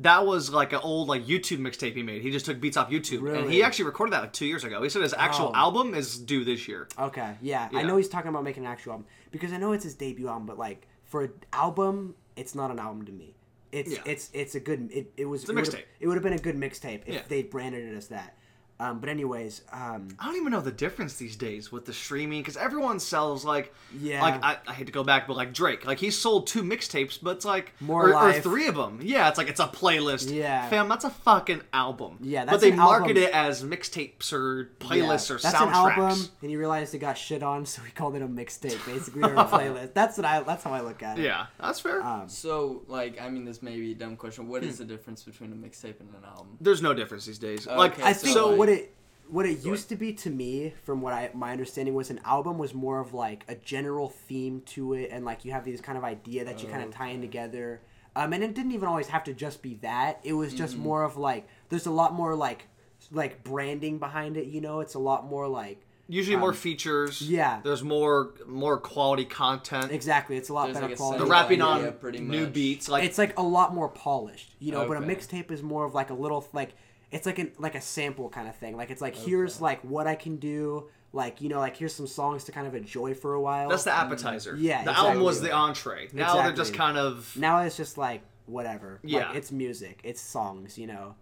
that 0.00 0.26
was 0.26 0.50
like 0.50 0.72
an 0.72 0.80
old 0.82 1.08
like 1.08 1.24
YouTube 1.26 1.58
mixtape 1.58 1.94
he 1.94 2.02
made. 2.02 2.22
He 2.22 2.30
just 2.30 2.46
took 2.46 2.60
beats 2.60 2.76
off 2.76 2.90
YouTube, 2.90 3.38
and 3.38 3.50
he 3.50 3.62
actually 3.62 3.86
recorded 3.86 4.12
that 4.12 4.22
like 4.22 4.32
two 4.32 4.46
years 4.46 4.64
ago. 4.64 4.82
He 4.82 4.88
said 4.88 5.02
his 5.02 5.14
actual 5.14 5.52
Oh. 5.54 5.58
album 5.58 5.94
is 5.94 6.18
due 6.18 6.44
this 6.44 6.66
year. 6.68 6.88
Okay, 6.98 7.36
yeah. 7.40 7.68
I 7.74 7.82
know 7.82 7.96
he's 7.96 8.08
talking 8.08 8.28
about 8.28 8.44
making 8.44 8.64
an 8.64 8.70
actual 8.72 8.92
album 8.92 9.06
because 9.30 9.52
I 9.52 9.56
know 9.58 9.72
it's 9.72 9.84
his 9.84 9.94
debut 9.94 10.28
album, 10.28 10.46
but 10.46 10.58
like 10.58 10.86
for 11.04 11.24
an 11.24 11.32
album, 11.52 12.14
it's 12.36 12.54
not 12.54 12.70
an 12.70 12.78
album 12.78 13.04
to 13.06 13.12
me. 13.12 13.34
It's 13.72 13.92
Yeah. 13.92 14.02
it's 14.04 14.30
it's 14.32 14.54
a 14.54 14.60
good 14.60 14.90
it, 14.92 15.12
it 15.16 15.26
was 15.26 15.48
a 15.48 15.52
it 15.52 15.54
would've- 15.54 15.70
mixtape. 15.72 15.84
It 16.00 16.06
would 16.08 16.14
have 16.14 16.24
been 16.24 16.32
a 16.32 16.38
good 16.38 16.56
mixtape 16.56 17.02
if 17.06 17.14
Yeah. 17.14 17.22
they 17.28 17.42
branded 17.42 17.84
it 17.92 17.96
as 17.96 18.08
that. 18.08 18.36
Um, 18.80 18.98
but 18.98 19.10
anyways, 19.10 19.60
um, 19.72 20.08
I 20.18 20.24
don't 20.24 20.36
even 20.36 20.52
know 20.52 20.60
the 20.62 20.72
difference 20.72 21.16
these 21.16 21.36
days 21.36 21.70
with 21.70 21.84
the 21.84 21.92
streaming 21.92 22.40
because 22.40 22.56
everyone 22.56 22.98
sells 22.98 23.44
like 23.44 23.74
Yeah. 24.00 24.22
like 24.22 24.42
I, 24.42 24.56
I 24.66 24.72
hate 24.72 24.86
to 24.86 24.92
go 24.92 25.04
back 25.04 25.26
but 25.26 25.36
like 25.36 25.52
Drake 25.52 25.84
like 25.86 25.98
he 25.98 26.10
sold 26.10 26.46
two 26.46 26.62
mixtapes 26.62 27.18
but 27.22 27.36
it's 27.36 27.44
like 27.44 27.74
More 27.80 28.08
or, 28.14 28.16
or 28.30 28.32
three 28.32 28.68
of 28.68 28.76
them 28.76 29.00
yeah 29.02 29.28
it's 29.28 29.36
like 29.36 29.48
it's 29.48 29.60
a 29.60 29.66
playlist 29.66 30.32
Yeah. 30.34 30.66
fam 30.70 30.88
that's 30.88 31.04
a 31.04 31.10
fucking 31.10 31.60
album 31.74 32.16
Yeah, 32.22 32.46
but 32.46 32.62
they 32.62 32.70
an 32.70 32.78
market 32.78 33.18
album. 33.18 33.22
it 33.24 33.30
as 33.34 33.62
mixtapes 33.62 34.32
or 34.32 34.70
playlists 34.80 35.28
yeah, 35.28 35.36
or 35.36 35.38
that's 35.38 35.54
soundtracks 35.54 35.96
an 35.96 36.02
album, 36.02 36.28
and 36.40 36.50
he 36.50 36.56
realized 36.56 36.94
it 36.94 36.98
got 36.98 37.18
shit 37.18 37.42
on, 37.42 37.66
so 37.66 37.82
he 37.82 37.92
called 37.92 38.16
it 38.16 38.22
a 38.22 38.28
mixtape, 38.28 38.84
basically 38.86 39.22
or 39.22 39.34
a 39.34 39.44
playlist. 39.56 39.92
That's 39.92 40.16
what 40.16 40.24
I 40.24 40.40
that's 40.42 40.64
how 40.64 40.72
I 40.72 40.80
look 40.80 41.02
at 41.02 41.18
it. 41.18 41.24
yeah 41.24 41.46
that's 41.60 41.80
fair 41.80 42.02
Um, 42.02 42.28
So, 42.30 42.82
like, 42.88 43.20
I 43.20 43.28
mean, 43.28 43.44
this 43.44 43.60
may 43.62 43.78
be 43.78 43.92
a 43.92 43.94
dumb 43.94 44.16
question. 44.16 44.48
What 44.48 44.62
Hmm. 44.64 44.70
the 44.70 44.84
difference 44.84 45.22
between 45.22 45.52
a 45.52 45.56
mixtape 45.56 46.00
and 46.00 46.08
an 46.14 46.24
album? 46.24 46.56
there's 46.60 46.80
no 46.82 46.94
difference 46.94 47.26
these 47.26 47.38
days 47.38 47.66
Okay, 47.66 47.76
like 47.76 48.00
I 48.00 48.12
so, 48.14 48.22
think 48.22 48.34
so 48.34 48.48
like- 48.48 48.58
what 48.58 48.69
it 48.70 48.94
what 49.28 49.46
it 49.46 49.64
used 49.64 49.88
to 49.90 49.96
be 49.96 50.12
to 50.14 50.30
me, 50.30 50.72
from 50.84 51.00
what 51.02 51.12
I 51.12 51.30
my 51.34 51.52
understanding 51.52 51.94
was, 51.94 52.10
an 52.10 52.20
album 52.24 52.58
was 52.58 52.74
more 52.74 53.00
of 53.00 53.14
like 53.14 53.44
a 53.48 53.54
general 53.54 54.08
theme 54.08 54.62
to 54.66 54.94
it, 54.94 55.10
and 55.12 55.24
like 55.24 55.44
you 55.44 55.52
have 55.52 55.64
these 55.64 55.80
kind 55.80 55.98
of 55.98 56.04
idea 56.04 56.44
that 56.44 56.62
you 56.62 56.68
kind 56.68 56.82
of 56.82 56.90
tie 56.90 57.08
in 57.08 57.20
together. 57.20 57.80
Um, 58.16 58.32
and 58.32 58.42
it 58.42 58.54
didn't 58.54 58.72
even 58.72 58.88
always 58.88 59.06
have 59.08 59.22
to 59.24 59.32
just 59.32 59.62
be 59.62 59.74
that. 59.82 60.18
It 60.24 60.32
was 60.32 60.52
just 60.52 60.74
Mm-hmm. 60.74 60.82
more 60.82 61.04
of 61.04 61.16
like 61.16 61.46
there's 61.68 61.86
a 61.86 61.92
lot 61.92 62.12
more 62.12 62.34
like 62.34 62.66
like 63.12 63.44
branding 63.44 63.98
behind 63.98 64.36
it. 64.36 64.46
You 64.46 64.60
know, 64.60 64.80
it's 64.80 64.94
a 64.94 64.98
lot 64.98 65.26
more 65.26 65.46
like 65.46 65.80
usually 66.08 66.36
more 66.36 66.48
um, 66.50 66.56
features 66.56 67.22
yeah. 67.22 67.60
there's 67.62 67.84
more 67.84 68.34
more 68.48 68.78
quality 68.78 69.24
content 69.24 69.92
exactly. 69.92 70.36
It's 70.36 70.48
a 70.48 70.52
lot 70.52 70.64
There's, 70.64 70.74
better 70.74 70.86
like, 70.88 70.94
a 70.94 70.96
quality. 70.96 71.18
the 71.20 71.26
central 71.26 71.40
rapping 71.40 71.62
on 71.62 71.92
pretty 72.00 72.18
new 72.18 72.46
much. 72.46 72.52
beats 72.52 72.88
like 72.88 73.04
it's 73.04 73.16
like 73.16 73.38
a 73.38 73.42
lot 73.42 73.72
more 73.74 73.88
polished, 73.88 74.54
you 74.58 74.72
know. 74.72 74.88
But 74.88 74.96
a 74.96 75.00
mixtape 75.00 75.52
is 75.52 75.62
more 75.62 75.84
of 75.84 75.94
like 75.94 76.10
a 76.10 76.14
little 76.14 76.44
like 76.52 76.70
it's 77.10 77.26
like 77.26 77.38
an 77.38 77.52
like 77.58 77.74
a 77.74 77.80
sample 77.80 78.28
kind 78.28 78.48
of 78.48 78.56
thing. 78.56 78.76
Like 78.76 78.90
it's 78.90 79.02
like 79.02 79.16
here's 79.16 79.60
like 79.60 79.80
what 79.82 80.06
I 80.06 80.14
can 80.14 80.36
do. 80.36 80.88
Like 81.12 81.40
you 81.40 81.48
know, 81.48 81.58
like 81.58 81.76
here's 81.76 81.94
some 81.94 82.06
songs 82.06 82.44
to 82.44 82.52
kind 82.52 82.66
of 82.66 82.74
enjoy 82.74 83.14
for 83.14 83.34
a 83.34 83.40
while. 83.40 83.68
that's 83.68 83.84
the 83.84 83.90
mm. 83.90 83.98
appetizer 83.98 84.56
Yeah, 84.56 84.84
the 84.84 84.96
album 84.96 85.22
was 85.22 85.40
the 85.40 85.52
entree 85.52 86.08
now 86.12 86.40
they're 86.40 86.52
just 86.52 86.74
kind 86.74 86.96
of 86.96 87.32
now 87.36 87.60
it's 87.60 87.76
just 87.76 87.98
like 87.98 88.22
whatever. 88.46 89.00
Yeah. 89.02 89.28
like, 89.28 89.36
it's 89.36 89.50
music, 89.50 90.00
it's 90.04 90.20
songs. 90.20 90.78
You 90.78 90.86
know. 90.88 91.14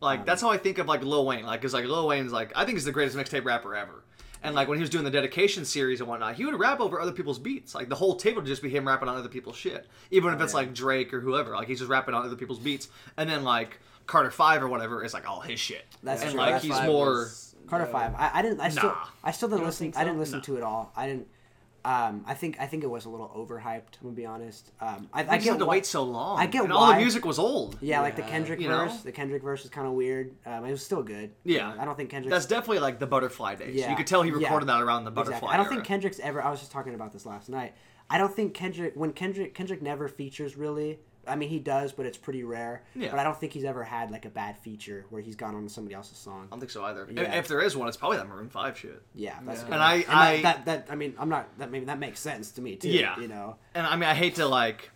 Like 0.00 0.20
um, 0.20 0.26
that's 0.26 0.42
how 0.42 0.50
I 0.50 0.58
think 0.58 0.78
of 0.78 0.86
like 0.86 1.02
Lil 1.02 1.26
Wayne. 1.26 1.44
Like, 1.44 1.60
cause 1.62 1.74
like 1.74 1.84
Lil 1.84 2.06
Wayne's 2.06 2.32
like 2.32 2.52
I 2.56 2.64
think 2.64 2.76
he's 2.76 2.84
the 2.84 2.92
greatest 2.92 3.16
mixtape 3.16 3.44
rapper 3.44 3.74
ever. 3.74 4.03
And 4.44 4.54
like 4.54 4.68
when 4.68 4.76
he 4.76 4.82
was 4.82 4.90
doing 4.90 5.04
the 5.04 5.10
dedication 5.10 5.64
series 5.64 6.00
and 6.00 6.08
whatnot, 6.08 6.34
he 6.36 6.44
would 6.44 6.58
rap 6.58 6.78
over 6.78 7.00
other 7.00 7.12
people's 7.12 7.38
beats. 7.38 7.74
Like 7.74 7.88
the 7.88 7.94
whole 7.94 8.14
tape 8.14 8.36
would 8.36 8.44
just 8.44 8.62
be 8.62 8.68
him 8.68 8.86
rapping 8.86 9.08
on 9.08 9.16
other 9.16 9.28
people's 9.28 9.56
shit, 9.56 9.86
even 10.10 10.32
if 10.34 10.40
oh, 10.40 10.44
it's 10.44 10.52
yeah. 10.52 10.58
like 10.58 10.74
Drake 10.74 11.12
or 11.14 11.20
whoever. 11.20 11.52
Like 11.52 11.66
he's 11.66 11.78
just 11.78 11.90
rapping 11.90 12.14
on 12.14 12.24
other 12.24 12.36
people's 12.36 12.58
beats. 12.58 12.88
And 13.16 13.28
then 13.28 13.42
like 13.42 13.80
Carter 14.06 14.30
Five 14.30 14.62
or 14.62 14.68
whatever 14.68 15.02
is 15.02 15.14
like 15.14 15.28
all 15.28 15.40
his 15.40 15.58
shit. 15.58 15.84
That's 16.02 16.22
and 16.22 16.32
true. 16.32 16.40
like 16.40 16.52
That's 16.52 16.64
he's 16.64 16.80
more. 16.82 17.06
was- 17.06 17.54
Carter 17.66 17.86
yeah. 17.86 17.92
Five. 17.92 18.14
I, 18.16 18.30
I 18.34 18.42
didn't. 18.42 18.60
I 18.60 18.68
still. 18.68 18.90
Nah. 18.90 19.06
I 19.24 19.30
still 19.30 19.48
didn't 19.48 19.64
listen. 19.64 19.86
think 19.86 19.96
I 19.96 20.04
didn't 20.04 20.18
listen 20.18 20.38
No. 20.38 20.44
to 20.44 20.56
it 20.58 20.62
all. 20.62 20.92
I 20.94 21.06
didn't. 21.06 21.26
Um, 21.84 22.24
I 22.26 22.32
think. 22.34 22.56
I 22.58 22.66
think 22.66 22.82
it 22.82 22.86
was 22.88 23.04
a 23.04 23.10
little 23.10 23.28
overhyped. 23.28 23.98
I'm 24.00 24.02
gonna 24.04 24.14
be 24.14 24.24
honest. 24.24 24.70
Um, 24.80 25.08
I, 25.12 25.22
I 25.24 25.26
I 25.34 25.38
get 25.38 25.58
to 25.58 25.66
why- 25.66 25.72
wait 25.72 25.86
so 25.86 26.02
long. 26.02 26.38
I 26.38 26.46
get 26.46 26.64
and 26.64 26.72
all 26.72 26.86
the 26.88 26.96
music 26.96 27.24
was 27.26 27.38
old. 27.38 27.76
Yeah, 27.82 28.00
like 28.00 28.16
the 28.16 28.22
Kendrick 28.22 28.58
You 28.60 28.68
know? 28.68 28.86
verse. 28.86 29.02
The 29.02 29.12
Kendrick 29.12 29.42
verse 29.42 29.64
is 29.64 29.70
kind 29.70 29.86
of 29.86 29.92
weird. 29.92 30.34
Um, 30.46 30.64
it 30.64 30.70
was 30.70 30.82
still 30.82 31.02
good. 31.02 31.32
Yeah. 31.44 31.74
I 31.78 31.84
don't 31.84 31.96
think 31.96 32.08
Kendrick. 32.10 32.30
That's 32.30 32.46
definitely 32.46 32.78
like 32.78 32.98
the 32.98 33.06
butterfly 33.06 33.56
days. 33.56 33.74
Yeah. 33.76 33.90
You 33.90 33.96
could 33.96 34.06
tell 34.06 34.22
he 34.22 34.30
Yeah. 34.30 34.36
recorded 34.38 34.66
that 34.70 34.80
around 34.80 35.04
the 35.04 35.10
butterfly. 35.10 35.36
Exactly. 35.36 35.54
I 35.54 35.56
don't 35.58 35.66
era. 35.66 35.74
think 35.74 35.84
Kendrick's 35.84 36.20
ever. 36.20 36.42
I 36.42 36.50
was 36.50 36.60
just 36.60 36.72
talking 36.72 36.94
about 36.94 37.12
this 37.12 37.26
last 37.26 37.48
night. 37.50 37.74
I 38.08 38.16
don't 38.18 38.34
think 38.34 38.54
Kendrick 38.54 38.94
when 38.96 39.12
Kendrick 39.12 39.54
Kendrick 39.54 39.82
never 39.82 40.08
features 40.08 40.56
really. 40.56 41.00
I 41.26 41.36
mean, 41.36 41.48
he 41.48 41.58
does, 41.58 41.92
but 41.92 42.06
it's 42.06 42.18
pretty 42.18 42.44
rare. 42.44 42.82
Yeah. 42.94 43.10
But 43.10 43.20
I 43.20 43.24
don't 43.24 43.38
think 43.38 43.52
he's 43.52 43.64
ever 43.64 43.82
had 43.84 44.10
like 44.10 44.24
a 44.24 44.30
bad 44.30 44.56
feature 44.58 45.04
where 45.10 45.20
he's 45.22 45.36
gone 45.36 45.54
on 45.54 45.68
somebody 45.68 45.94
else's 45.94 46.18
song. 46.18 46.46
I 46.46 46.50
don't 46.50 46.60
think 46.60 46.70
so 46.70 46.84
either. 46.84 47.02
If- 47.04 47.10
Yeah. 47.16 47.34
If 47.36 47.48
there 47.48 47.60
is 47.60 47.76
one, 47.76 47.88
it's 47.88 47.96
probably 47.96 48.18
that 48.18 48.28
Maroon 48.28 48.48
Five 48.48 48.78
shit. 48.78 49.02
Yeah, 49.14 49.38
that's 49.44 49.60
Yeah. 49.60 49.64
good. 49.66 49.72
And 49.74 49.82
I- 49.82 49.98
that- 50.02 50.08
I- 50.10 50.42
that, 50.42 50.64
that 50.66 50.86
I 50.90 50.94
mean, 50.94 51.14
I'm 51.18 51.28
not 51.28 51.48
that 51.58 51.70
maybe 51.70 51.84
that 51.86 51.98
makes 51.98 52.20
sense 52.20 52.50
to 52.52 52.60
me 52.62 52.76
too. 52.76 52.88
Yeah. 52.90 53.18
you 53.18 53.28
know. 53.28 53.56
And 53.74 53.86
I 53.86 53.96
mean, 53.96 54.08
I 54.08 54.14
hate 54.14 54.34
to 54.36 54.46
like, 54.46 54.90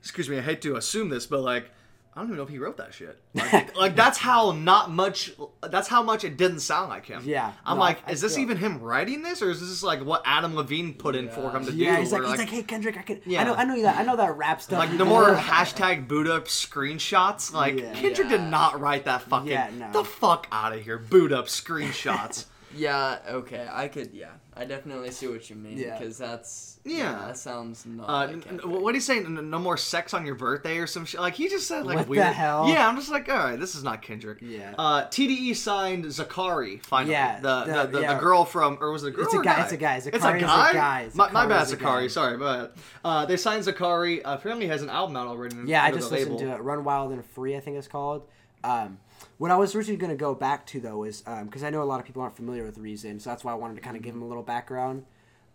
excuse 0.00 0.28
me, 0.28 0.38
I 0.38 0.42
hate 0.42 0.60
to 0.62 0.76
assume 0.76 1.08
this, 1.08 1.26
but 1.26 1.40
like, 1.40 1.70
I 2.16 2.20
don't 2.20 2.28
even 2.28 2.38
know 2.38 2.44
if 2.44 2.48
he 2.48 2.58
wrote 2.58 2.78
that 2.78 2.94
shit. 2.94 3.20
Like, 3.34 3.76
like 3.76 3.94
that's 3.96 4.16
how 4.16 4.52
not 4.52 4.90
much. 4.90 5.32
That's 5.62 5.86
how 5.86 6.02
much 6.02 6.24
it 6.24 6.38
didn't 6.38 6.60
sound 6.60 6.88
like 6.88 7.04
him. 7.04 7.20
Yeah. 7.26 7.52
I'm 7.66 7.76
No, 7.76 7.82
like, 7.82 7.98
I- 8.08 8.12
is 8.12 8.22
this 8.22 8.36
feel- 8.36 8.42
even 8.44 8.56
him 8.56 8.80
writing 8.80 9.20
this, 9.22 9.42
or 9.42 9.50
is 9.50 9.60
this 9.60 9.82
like 9.82 10.00
what 10.02 10.22
Adam 10.24 10.54
Levine 10.54 10.94
put 10.94 11.14
in 11.14 11.28
for 11.28 11.50
him 11.50 11.66
to 11.66 11.70
do? 11.72 11.76
Yeah, 11.76 11.98
he's 11.98 12.12
like, 12.12 12.22
Or, 12.22 12.28
he's 12.28 12.38
like, 12.38 12.48
hey 12.48 12.62
Kendrick, 12.62 12.96
I 12.96 13.02
can. 13.02 13.20
Yeah. 13.26 13.42
I 13.42 13.44
know, 13.44 13.54
I 13.54 13.64
know 13.64 13.82
that. 13.82 13.98
I 13.98 14.02
know 14.02 14.16
that 14.16 14.34
rap 14.36 14.62
stuff. 14.62 14.78
like 14.78 14.96
the 14.96 15.04
more 15.04 15.34
hashtag 15.34 16.08
Buddha 16.08 16.40
screenshots, 16.42 17.52
like 17.52 17.78
Yeah. 17.78 17.92
Kendrick 17.92 18.28
did 18.30 18.40
not 18.42 18.80
write 18.80 19.04
that 19.04 19.22
fucking. 19.22 19.48
Yeah, 19.48 19.68
no. 19.76 19.92
The 19.92 20.04
fuck 20.04 20.46
out 20.50 20.72
of 20.72 20.82
here, 20.82 20.98
boot 20.98 21.32
up 21.32 21.46
screenshots. 21.46 22.46
Yeah, 22.74 23.18
okay. 23.28 23.66
I 23.70 23.88
could, 23.88 24.12
yeah. 24.12 24.30
I 24.56 24.64
definitely 24.64 25.10
see 25.10 25.26
what 25.28 25.48
you 25.50 25.56
mean. 25.56 25.78
Yeah. 25.78 25.98
Because 25.98 26.16
that's. 26.18 26.80
Yeah. 26.84 27.12
That 27.26 27.36
sounds 27.36 27.84
not. 27.86 28.08
Uh, 28.08 28.12
like 28.12 28.30
n- 28.48 28.60
n- 28.64 28.70
what 28.70 28.92
do 28.92 28.96
you 28.96 29.00
say? 29.02 29.20
No 29.20 29.58
more 29.58 29.76
sex 29.76 30.14
on 30.14 30.24
your 30.24 30.34
birthday 30.34 30.78
or 30.78 30.86
some 30.86 31.04
shit. 31.04 31.20
Like 31.20 31.34
he 31.34 31.48
just 31.48 31.66
said 31.68 31.84
like 31.84 31.96
What 31.96 32.04
the 32.06 32.10
weird. 32.10 32.26
hell? 32.26 32.68
Yeah, 32.68 32.88
I'm 32.88 32.96
just 32.96 33.10
like, 33.10 33.28
all 33.28 33.36
right, 33.36 33.58
this 33.60 33.74
is 33.74 33.82
not 33.84 34.02
Kendrick. 34.02 34.38
Yeah. 34.40 34.74
Uh, 34.78 35.04
TDE 35.06 35.54
signed 35.56 36.04
Zacari 36.06 36.82
finally. 36.82 37.12
Yeah, 37.12 37.40
The 37.40 37.64
the, 37.64 37.72
the- 37.72 37.86
the, 37.88 38.00
yeah. 38.00 38.14
the 38.14 38.20
girl 38.20 38.44
from 38.44 38.78
or 38.80 38.90
was 38.92 39.04
it 39.04 39.08
a 39.08 39.10
girl? 39.10 39.24
It's 39.26 39.34
a 39.34 39.38
or 39.38 39.42
guy- 39.42 39.56
guy? 39.56 39.62
it's 39.62 39.72
a 39.72 39.76
guy. 39.76 39.96
It's 39.96 40.06
a 40.06 40.10
Zacari 40.12 40.36
is 40.36 40.42
a 40.42 40.46
guy. 40.46 40.72
guy. 40.72 41.08
My, 41.14 41.30
my 41.32 41.46
bad, 41.46 41.62
is 41.66 41.74
Zacari. 41.74 42.10
Sorry, 42.10 42.36
but 42.38 42.76
uh, 43.04 43.26
they 43.26 43.36
signed 43.36 43.64
Zacari. 43.64 44.20
Uh, 44.24 44.30
apparently, 44.38 44.66
he 44.66 44.70
has 44.70 44.82
an 44.82 44.90
album 44.90 45.16
out 45.16 45.26
already. 45.28 45.56
Yeah, 45.66 45.84
I 45.84 45.90
just 45.92 46.08
the 46.10 46.16
listened 46.16 46.36
label. 46.36 46.50
to 46.50 46.56
it. 46.56 46.62
Run 46.62 46.82
Wild 46.84 47.12
and 47.12 47.24
Free, 47.24 47.56
I 47.56 47.60
think 47.60 47.76
it's 47.76 47.88
called. 47.88 48.26
Um, 48.64 48.98
what 49.38 49.50
I 49.50 49.56
was 49.56 49.74
originally 49.74 49.98
going 49.98 50.10
to 50.10 50.16
go 50.16 50.34
back 50.34 50.66
to 50.66 50.80
though 50.80 51.04
is 51.04 51.22
because 51.22 51.62
I 51.62 51.70
know 51.70 51.82
a 51.82 51.84
lot 51.84 52.00
of 52.00 52.06
people 52.06 52.22
aren't 52.22 52.36
familiar 52.36 52.64
with 52.64 52.78
Reason, 52.78 53.20
so 53.20 53.30
that's 53.30 53.44
why 53.44 53.52
I 53.52 53.56
wanted 53.56 53.74
to 53.74 53.80
kind 53.80 53.96
of 53.96 54.02
give 54.02 54.14
him 54.14 54.22
a 54.22 54.26
little 54.26 54.42
background. 54.42 55.04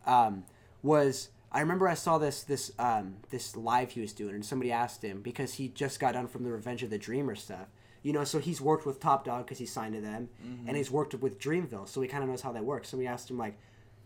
Um, 0.05 0.45
was 0.83 1.29
I 1.51 1.59
remember 1.59 1.87
I 1.87 1.95
saw 1.95 2.17
this 2.17 2.43
this 2.43 2.71
um, 2.79 3.15
this 3.29 3.55
live 3.55 3.91
he 3.91 4.01
was 4.01 4.13
doing, 4.13 4.35
and 4.35 4.45
somebody 4.45 4.71
asked 4.71 5.03
him 5.03 5.21
because 5.21 5.55
he 5.55 5.67
just 5.67 5.99
got 5.99 6.13
done 6.13 6.27
from 6.27 6.43
the 6.43 6.51
Revenge 6.51 6.83
of 6.83 6.89
the 6.89 6.97
Dreamer 6.97 7.35
stuff. 7.35 7.67
You 8.03 8.13
know, 8.13 8.23
so 8.23 8.39
he's 8.39 8.59
worked 8.59 8.85
with 8.85 8.99
Top 8.99 9.25
Dawg 9.25 9.45
because 9.45 9.59
he 9.59 9.67
signed 9.67 9.93
to 9.93 10.01
them, 10.01 10.29
and 10.67 10.75
he's 10.75 10.89
worked 10.89 11.13
with 11.13 11.39
Dreamville, 11.39 11.87
so 11.87 12.01
he 12.01 12.07
kind 12.07 12.23
of 12.23 12.29
knows 12.29 12.41
how 12.41 12.51
that 12.51 12.65
works. 12.65 12.89
So 12.89 12.97
we 12.97 13.05
asked 13.05 13.29
him 13.29 13.37
like, 13.37 13.59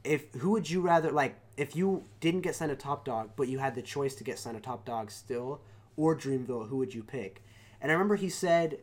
if 0.03 0.33
who 0.33 0.51
would 0.51 0.69
you 0.69 0.81
rather 0.81 1.11
like 1.11 1.35
if 1.57 1.75
you 1.75 2.03
didn't 2.19 2.41
get 2.41 2.55
signed 2.55 2.71
to 2.71 2.75
Top 2.75 3.05
Dawg, 3.05 3.31
but 3.35 3.47
you 3.47 3.59
had 3.59 3.75
the 3.75 3.81
choice 3.81 4.15
to 4.15 4.23
get 4.23 4.39
signed 4.39 4.57
to 4.57 4.61
Top 4.61 4.85
Dawg 4.85 5.11
still 5.11 5.61
or 5.97 6.15
Dreamville, 6.15 6.67
who 6.69 6.77
would 6.77 6.93
you 6.93 7.03
pick? 7.03 7.41
And 7.81 7.91
I 7.91 7.93
remember 7.93 8.15
he 8.15 8.29
said, 8.29 8.79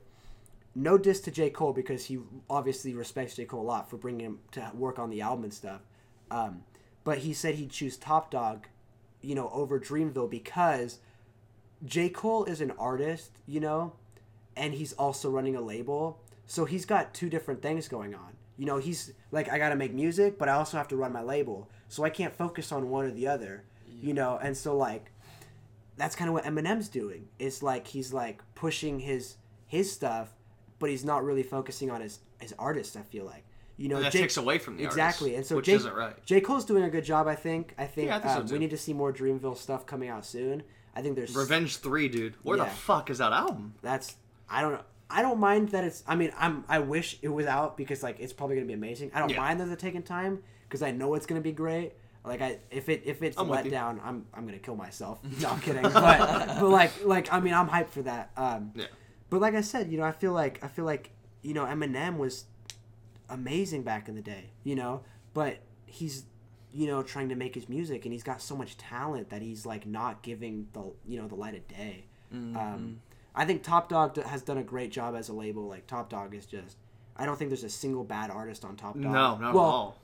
no 0.75 0.97
diss 0.99 1.21
to 1.23 1.31
J 1.31 1.51
Cole 1.51 1.73
because 1.73 2.07
he 2.07 2.19
obviously 2.49 2.95
respects 2.95 3.37
J 3.37 3.45
Cole 3.45 3.63
a 3.63 3.65
lot 3.65 3.91
for 3.91 3.97
bringing 3.97 4.27
him 4.27 4.39
to 4.53 4.71
work 4.75 4.99
on 4.99 5.11
the 5.11 5.21
album 5.21 5.45
and 5.45 5.55
stuff. 5.55 5.83
Um, 6.31 6.65
but 7.05 7.19
he 7.19 7.35
said 7.35 7.57
he'd 7.57 7.71
choose 7.71 7.97
Top 7.97 8.31
Dawg, 8.31 8.67
you 9.21 9.35
know, 9.35 9.51
over 9.51 9.79
Dreamville 9.79 10.31
because 10.31 10.99
J 11.85 12.09
Cole 12.09 12.45
is 12.45 12.61
an 12.61 12.71
artist, 12.79 13.33
you 13.47 13.61
know, 13.61 13.95
and 14.57 14.75
he's 14.75 14.93
also 14.95 15.31
running 15.31 15.57
a 15.57 15.61
label, 15.61 16.21
so 16.47 16.65
he's 16.65 16.85
got 16.85 17.15
two 17.15 17.29
different 17.29 17.63
things 17.63 17.89
going 17.89 18.15
on. 18.15 18.37
You 18.57 18.67
know, 18.67 18.79
he's 18.79 19.13
like, 19.31 19.51
I 19.51 19.59
gotta 19.59 19.77
make 19.77 19.93
music, 19.93 20.39
but 20.39 20.49
I 20.49 20.53
also 20.53 20.77
have 20.77 20.89
to 20.89 20.97
run 20.97 21.13
my 21.13 21.23
label, 21.23 21.69
so 21.89 22.05
I 22.05 22.11
can't 22.11 22.35
focus 22.35 22.71
on 22.71 22.91
one 22.91 23.07
or 23.07 23.11
the 23.11 23.27
other. 23.27 23.65
You 24.01 24.15
know, 24.15 24.39
and 24.43 24.57
so 24.57 24.77
like, 24.77 25.13
that's 25.97 26.17
kind 26.17 26.29
of 26.29 26.35
what 26.35 26.45
Eminem's 26.45 26.89
doing. 26.89 27.29
It's 27.39 27.63
like 27.63 27.87
he's 27.87 28.13
like 28.13 28.43
pushing 28.55 29.01
his 29.01 29.37
his 29.67 29.93
stuff, 29.93 30.35
but 30.83 30.91
he's 30.91 31.05
not 31.07 31.25
really 31.25 31.43
focusing 31.43 31.91
on 31.91 32.03
his 32.03 32.19
his 32.41 32.53
artist. 32.59 32.97
I 32.99 33.03
feel 33.03 33.25
like. 33.25 33.45
You 33.79 33.89
know, 33.89 33.97
And 33.97 34.05
that 34.05 34.13
J- 34.13 34.21
takes 34.21 34.37
away 34.37 34.59
from 34.59 34.77
the 34.77 34.85
exactly, 34.85 35.31
artist, 35.31 35.37
and 35.39 35.47
so 35.47 35.57
which 35.57 35.65
J, 35.67 35.73
isn't 35.73 35.95
right. 35.95 36.15
J 36.27 36.41
Cole's 36.43 36.67
doing 36.67 36.85
a 36.85 36.91
good 36.91 37.05
job. 37.05 37.27
I 37.27 37.35
think. 37.35 37.75
I 37.79 37.87
think, 37.87 38.09
Yeah, 38.09 38.17
I 38.17 38.21
think 38.21 38.35
so 38.35 38.41
um, 38.41 38.47
too. 38.47 38.53
we 38.53 38.59
need 38.59 38.71
to 38.71 38.77
see 38.77 38.93
more 38.93 39.13
Dreamville 39.15 39.57
stuff 39.57 39.87
coming 39.87 40.11
out 40.11 40.27
soon. 40.27 40.63
I 40.95 41.01
think 41.01 41.17
there's 41.17 41.35
Revenge 41.35 41.79
Three, 41.79 42.09
dude. 42.09 42.35
Where 42.43 42.59
the 42.59 42.67
fuck 42.67 43.09
is 43.09 43.19
that 43.19 43.33
album? 43.33 43.75
that's 43.81 44.17
I 44.51 44.61
don't 44.61 44.73
know. 44.73 44.83
I 45.09 45.23
don't 45.23 45.41
mind 45.41 45.71
that 45.71 45.85
it's. 45.85 46.03
I 46.07 46.17
mean, 46.17 46.33
I'm. 46.39 46.65
I 46.69 46.79
wish 46.81 47.19
it 47.23 47.29
was 47.29 47.47
out 47.47 47.77
because 47.79 48.03
like 48.03 48.21
it's 48.21 48.33
probably 48.35 48.57
gonna 48.57 48.67
be 48.69 48.75
amazing. 48.75 49.11
I 49.15 49.19
don't 49.21 49.31
Yeah. 49.31 49.39
mind 49.39 49.61
that 49.61 49.67
they're 49.67 49.77
taking 49.77 50.03
time 50.03 50.43
because 50.69 50.83
I 50.83 50.91
know 50.91 51.15
it's 51.15 51.27
gonna 51.27 51.41
be 51.41 51.53
great. 51.53 51.93
Like 52.25 52.41
I, 52.41 52.59
if 52.71 52.89
it 52.89 53.03
if 53.05 53.23
it's 53.23 53.37
I'm 53.39 53.49
let 53.49 53.69
down, 53.71 54.01
I'm 54.05 54.27
I'm 54.35 54.45
gonna 54.47 54.59
kill 54.59 54.77
myself. 54.77 55.19
No, 55.41 55.49
I'm 55.49 55.61
kidding. 55.61 55.83
But 55.83 56.61
but 56.61 56.69
like 56.69 57.05
like 57.05 57.33
I 57.33 57.41
mean, 57.41 57.55
I'm 57.55 57.69
hyped 57.69 57.89
for 57.89 58.03
that. 58.03 58.31
Um, 58.37 58.73
Yeah. 58.77 58.85
But 59.33 59.41
like 59.41 59.55
I 59.55 59.63
said, 59.63 59.91
you 59.91 59.97
know, 59.97 60.05
I 60.05 60.13
feel 60.13 60.35
like 60.35 60.63
I 60.63 60.69
feel 60.69 60.85
like 60.85 61.09
you 61.41 61.55
know 61.55 61.65
Eminem 61.65 62.19
was 62.19 62.45
amazing 63.31 63.83
back 63.83 64.07
in 64.07 64.15
the 64.15 64.21
day. 64.21 64.51
You 64.63 64.75
know, 64.75 65.05
but 65.33 65.61
he's 65.87 66.25
you 66.71 66.87
know 66.87 67.03
trying 67.03 67.31
to 67.31 67.35
make 67.35 67.55
his 67.55 67.67
music 67.67 68.05
and 68.05 68.13
he's 68.13 68.23
got 68.23 68.43
so 68.43 68.55
much 68.55 68.77
talent 68.77 69.31
that 69.31 69.41
he's 69.41 69.65
like 69.65 69.87
not 69.87 70.23
giving 70.23 70.69
the 70.75 70.93
you 71.09 71.19
know 71.19 71.29
the 71.29 71.35
light 71.35 71.55
of 71.55 71.67
day. 71.67 72.05
Mm-hmm. 72.31 72.55
Um, 72.59 73.01
I 73.35 73.47
think 73.47 73.63
Top 73.63 73.89
Dawg 73.89 74.23
has 74.23 74.43
done 74.43 74.59
a 74.59 74.63
great 74.63 74.93
job 74.93 75.17
as 75.17 75.31
a 75.31 75.33
label. 75.33 75.67
Like 75.67 75.87
Top 75.87 76.11
Dawg 76.11 76.35
is 76.35 76.45
just. 76.45 76.77
I 77.17 77.25
don't 77.25 77.39
think 77.39 77.49
there's 77.49 77.65
a 77.65 77.71
single 77.71 78.05
bad 78.05 78.31
artist 78.31 78.67
on 78.67 78.77
Top 78.77 78.97
Dawg. 78.97 79.13
No, 79.13 79.39
not 79.39 79.55
well, 79.55 79.65
at 79.65 79.67
all. 79.67 79.99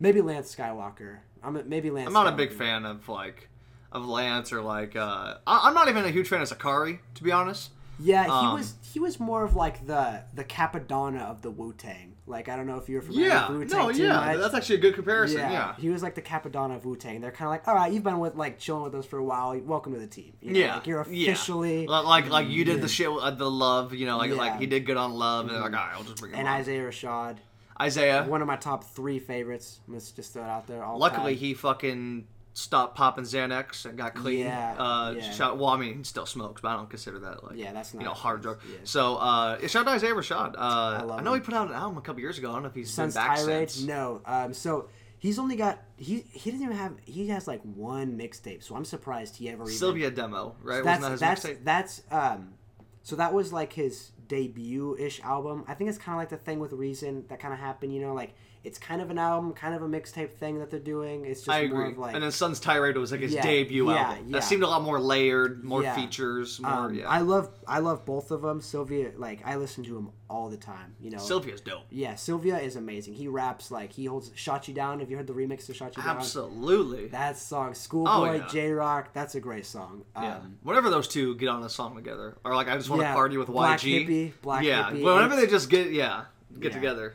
Maybe 0.00 0.20
Lance 0.20 0.52
Skiiiwalker. 0.52 1.18
I'm 1.44 1.54
a, 1.54 1.62
maybe 1.62 1.90
Lance. 1.90 2.08
I'm 2.08 2.12
not 2.12 2.26
a 2.26 2.32
big 2.32 2.52
fan 2.52 2.84
of 2.86 3.08
like 3.08 3.48
of 3.92 4.04
Lance 4.04 4.52
or 4.52 4.62
like 4.62 4.96
uh 4.96 5.36
I- 5.46 5.60
I'm 5.68 5.74
not 5.74 5.88
even 5.88 6.04
a 6.04 6.10
huge 6.10 6.26
fan 6.26 6.40
of 6.42 6.48
Zacari, 6.48 6.98
to 7.14 7.22
be 7.22 7.30
honest. 7.30 7.70
Yeah, 7.98 8.24
he 8.24 8.30
Um, 8.30 8.54
was 8.54 8.74
he 8.82 8.98
was 9.00 9.20
more 9.20 9.44
of 9.44 9.54
like 9.56 9.86
the 9.86 10.22
the 10.34 10.44
Cappadonna 10.44 11.22
of 11.22 11.42
the 11.42 11.50
Wu 11.50 11.72
Tang. 11.72 12.12
Like 12.26 12.48
I 12.48 12.56
don't 12.56 12.66
know 12.66 12.78
if 12.78 12.88
you're 12.88 13.02
familiar 13.02 13.28
Yeah, 13.28 13.48
with 13.50 13.58
Wu 13.58 13.64
Tang 13.66 13.78
no, 13.86 13.92
too 13.92 14.02
yeah, 14.02 14.12
much. 14.14 14.38
that's 14.38 14.54
actually 14.54 14.76
a 14.76 14.80
good 14.80 14.94
comparison. 14.94 15.38
yeah. 15.38 15.50
Yeah, 15.52 15.74
he 15.78 15.90
was 15.90 16.02
like 16.02 16.14
the 16.14 16.22
Cappadonna 16.22 16.76
of 16.76 16.84
Wu 16.84 16.96
Tang. 16.96 17.20
They're 17.20 17.30
kind 17.30 17.46
of 17.46 17.50
like, 17.50 17.68
all 17.68 17.74
right, 17.74 17.92
you've 17.92 18.02
been 18.02 18.18
with 18.18 18.34
like 18.34 18.58
chilling 18.58 18.82
with 18.82 18.94
us 18.94 19.06
for 19.06 19.18
a 19.18 19.24
while. 19.24 19.56
Welcome 19.60 19.92
to 19.94 20.00
the 20.00 20.06
team. 20.06 20.32
You 20.40 20.52
know, 20.52 20.58
yeah, 20.58 20.74
like, 20.76 20.86
you're 20.86 21.00
officially. 21.00 21.80
Li- 21.80 21.86
like 21.86 22.28
like 22.30 22.48
you 22.48 22.64
did 22.64 22.80
the 22.82 22.88
shit 22.88 23.12
with 23.12 23.22
uh, 23.22 23.30
the 23.30 23.50
love, 23.50 23.94
you 23.94 24.06
know, 24.06 24.16
like 24.18 24.30
Yeah. 24.30 24.36
like 24.36 24.58
he 24.58 24.66
did 24.66 24.86
good 24.86 24.96
on 24.96 25.12
love, 25.12 25.46
and 25.46 25.54
they're 25.54 25.62
like, 25.62 25.72
all 25.72 25.78
right, 25.86 25.94
I'll 25.94 26.02
just 26.04 26.16
bring 26.16 26.32
him 26.32 26.40
And 26.40 26.48
on. 26.48 26.54
Isaiah 26.60 26.82
Rashad, 26.88 27.36
Isaiah. 27.80 28.24
one 28.24 28.40
of 28.40 28.46
my 28.48 28.56
top 28.56 28.84
three 28.84 29.18
favorites. 29.18 29.80
Let's 29.86 30.10
just 30.10 30.32
throw 30.32 30.42
it 30.42 30.48
out 30.48 30.66
there. 30.66 30.82
All 30.82 30.98
Luckily, 30.98 31.34
time. 31.34 31.40
he 31.40 31.54
fucking 31.54 32.26
stopped 32.56 32.96
popping 32.96 33.24
Xanax 33.24 33.84
and 33.84 33.98
got 33.98 34.14
clean. 34.14 34.46
Yeah, 34.46 34.74
uh, 34.78 35.10
yeah. 35.16 35.30
Shout, 35.32 35.58
well, 35.58 35.68
I 35.70 35.76
mean, 35.76 35.98
he 35.98 36.04
still 36.04 36.24
smokes, 36.24 36.62
but 36.62 36.68
I 36.68 36.76
don't 36.76 36.88
consider 36.88 37.18
that 37.18 37.44
like 37.44 37.56
Yeah, 37.58 37.72
that's 37.72 37.92
you 37.92 38.00
know 38.00 38.12
hard 38.12 38.42
drug. 38.42 38.60
yeah. 38.70 38.78
So 38.84 39.16
uh, 39.16 39.58
yeah, 39.60 39.66
shout 39.68 39.82
out 39.82 39.90
to 39.90 39.96
Isaiah 39.96 40.14
Rashad. 40.14 40.54
Uh, 40.54 40.58
I, 40.58 41.02
love 41.02 41.24
know 41.24 41.34
him. 41.34 41.40
he 41.40 41.44
put 41.44 41.54
out 41.54 41.68
an 41.68 41.74
album 41.74 41.98
a 41.98 42.00
couple 42.00 42.20
years 42.20 42.38
ago. 42.38 42.50
I 42.50 42.54
don't 42.54 42.62
know 42.62 42.68
if 42.68 42.74
he's 42.74 42.90
Sun's 42.90 43.14
been 43.14 43.24
back 43.26 43.38
tirade. 43.38 43.70
since. 43.70 43.86
No. 43.86 44.20
Um. 44.24 44.54
So 44.54 44.88
he's 45.18 45.38
only 45.38 45.56
got 45.56 45.82
he 45.96 46.24
he 46.32 46.50
doesn't 46.50 46.64
even 46.64 46.76
have 46.76 46.94
he 47.04 47.28
has 47.28 47.46
like 47.48 47.60
one 47.62 48.16
mixtape. 48.18 48.62
So 48.62 48.76
I'm 48.76 48.84
surprised 48.84 49.36
he 49.36 49.48
ever 49.50 49.64
even 49.68 49.74
Cilvia 49.74 50.14
demo, 50.14 50.54
right? 50.62 50.82
that's 50.84 51.02
Wasn't 51.02 51.20
that 51.20 51.26
that's 51.26 51.44
mixtape? 51.44 51.64
that's 51.64 52.02
um 52.10 52.54
so 53.02 53.16
that 53.16 53.34
was 53.34 53.52
like 53.52 53.72
his 53.72 54.12
debut 54.26 54.96
ish 54.98 55.20
album 55.20 55.62
i 55.68 55.74
think 55.74 55.90
it's 55.90 55.98
kind 55.98 56.16
of 56.16 56.18
like 56.18 56.30
the 56.30 56.36
thing 56.38 56.58
with 56.58 56.72
reason 56.72 57.26
that 57.28 57.38
kind 57.38 57.52
of 57.52 57.60
happened 57.60 57.94
you 57.94 58.00
know 58.00 58.14
like 58.14 58.34
it's 58.64 58.78
kind 58.78 59.00
of 59.02 59.10
an 59.10 59.18
album 59.18 59.52
kind 59.52 59.74
of 59.74 59.82
a 59.82 59.86
mixtape 59.86 60.32
thing 60.32 60.58
that 60.58 60.70
they're 60.70 60.80
doing 60.80 61.24
it's 61.26 61.40
just 61.40 61.50
I 61.50 61.66
more 61.66 61.82
agree. 61.82 61.92
of 61.92 61.98
like 61.98 62.14
and 62.14 62.22
then 62.24 62.32
Sun's 62.32 62.58
Tirade 62.58 62.96
was 62.96 63.12
like 63.12 63.20
his 63.20 63.34
Yeah, 63.34 63.42
debut 63.42 63.90
yeah, 63.90 63.96
album. 63.98 64.24
yeah. 64.28 64.32
That 64.38 64.44
seemed 64.44 64.62
a 64.62 64.66
lot 64.66 64.82
more 64.82 64.98
layered, 64.98 65.62
more 65.62 65.82
Yeah. 65.82 65.94
features, 65.94 66.58
more 66.60 66.72
um, 66.72 66.94
yeah. 66.94 67.08
i 67.08 67.18
love 67.20 67.50
i 67.68 67.78
love 67.80 68.04
both 68.06 68.30
of 68.30 68.42
them 68.42 68.60
cilvia 68.60 69.12
like 69.18 69.40
i 69.44 69.56
listen 69.56 69.84
to 69.84 69.96
him 69.96 70.08
all 70.30 70.48
the 70.48 70.56
time 70.56 70.94
you 71.00 71.10
know 71.10 71.18
Cilvia's 71.18 71.60
dope. 71.60 71.82
yeah 71.90 72.14
cilvia 72.14 72.60
is 72.60 72.74
amazing 72.76 73.14
he 73.14 73.28
raps 73.28 73.70
like 73.70 73.92
he 73.92 74.06
holds 74.06 74.32
shot 74.34 74.66
you 74.66 74.74
down 74.74 74.98
have 75.00 75.10
you 75.10 75.16
heard 75.16 75.26
the 75.26 75.32
remix 75.34 75.68
of 75.68 75.76
shot 75.76 75.96
you 75.96 76.02
down 76.02 76.16
Absolutely. 76.16 77.08
that 77.08 77.36
song 77.36 77.74
schoolboy 77.74 78.10
Oh, 78.10 78.32
yeah. 78.32 78.46
jay 78.48 78.70
rock 78.72 79.12
that's 79.12 79.34
a 79.34 79.40
great 79.40 79.66
song 79.66 80.04
yeah. 80.16 80.36
um, 80.36 80.56
Whenever 80.62 80.88
those 80.90 81.06
two 81.06 81.36
get 81.36 81.48
on 81.48 81.62
a 81.62 81.68
song 81.68 81.94
together, 81.94 82.36
or 82.44 82.54
like 82.54 82.68
I 82.68 82.76
just 82.78 82.88
want 82.88 83.02
to 83.02 83.12
party 83.12 83.36
with 83.36 83.48
YG. 83.48 83.52
Black 83.52 83.80
Hippy, 83.80 84.32
Black 84.42 84.64
yeah. 84.64 84.88
Hippy, 84.90 85.02
Whenever 85.04 85.36
they 85.36 85.46
just 85.46 85.68
get 85.68 85.90
yeah 85.92 86.24
get 86.58 86.72
together, 86.72 87.14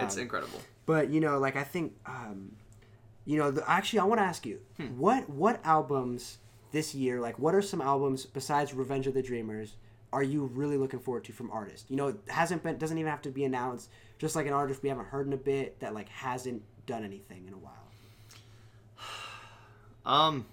it's 0.00 0.16
Um, 0.16 0.22
incredible. 0.22 0.60
But 0.86 1.10
you 1.10 1.20
know, 1.20 1.38
like 1.38 1.56
I 1.56 1.64
think, 1.64 1.94
um, 2.06 2.52
you 3.24 3.38
know, 3.38 3.50
the, 3.50 3.68
actually, 3.70 4.00
I 4.00 4.04
want 4.04 4.18
to 4.20 4.24
ask 4.24 4.44
you, 4.46 4.60
Hmm. 4.76 4.98
what 4.98 5.28
what 5.30 5.60
albums 5.64 6.38
this 6.72 6.94
year, 6.94 7.20
like, 7.20 7.38
what 7.38 7.54
are 7.54 7.62
some 7.62 7.80
albums 7.80 8.26
besides 8.26 8.72
Revenge 8.74 9.06
of 9.06 9.14
the 9.14 9.22
Dreamers, 9.22 9.74
are 10.12 10.22
you 10.22 10.46
really 10.46 10.76
looking 10.76 11.00
forward 11.00 11.24
to 11.24 11.32
from 11.32 11.50
artists? 11.50 11.88
You 11.90 11.96
know, 11.96 12.08
it 12.08 12.16
hasn't 12.28 12.62
been, 12.62 12.78
doesn't 12.78 12.96
even 12.98 13.10
have 13.10 13.22
to 13.22 13.30
be 13.30 13.44
announced. 13.44 13.88
Just 14.18 14.36
like 14.36 14.46
an 14.46 14.52
artist 14.52 14.82
we 14.82 14.88
haven't 14.88 15.06
heard 15.06 15.26
in 15.26 15.32
a 15.32 15.36
bit 15.38 15.80
that 15.80 15.94
like 15.94 16.08
hasn't 16.10 16.62
done 16.86 17.04
anything 17.04 17.44
in 17.46 17.54
a 17.54 17.58
while. 17.58 17.74
Um, 20.04 20.46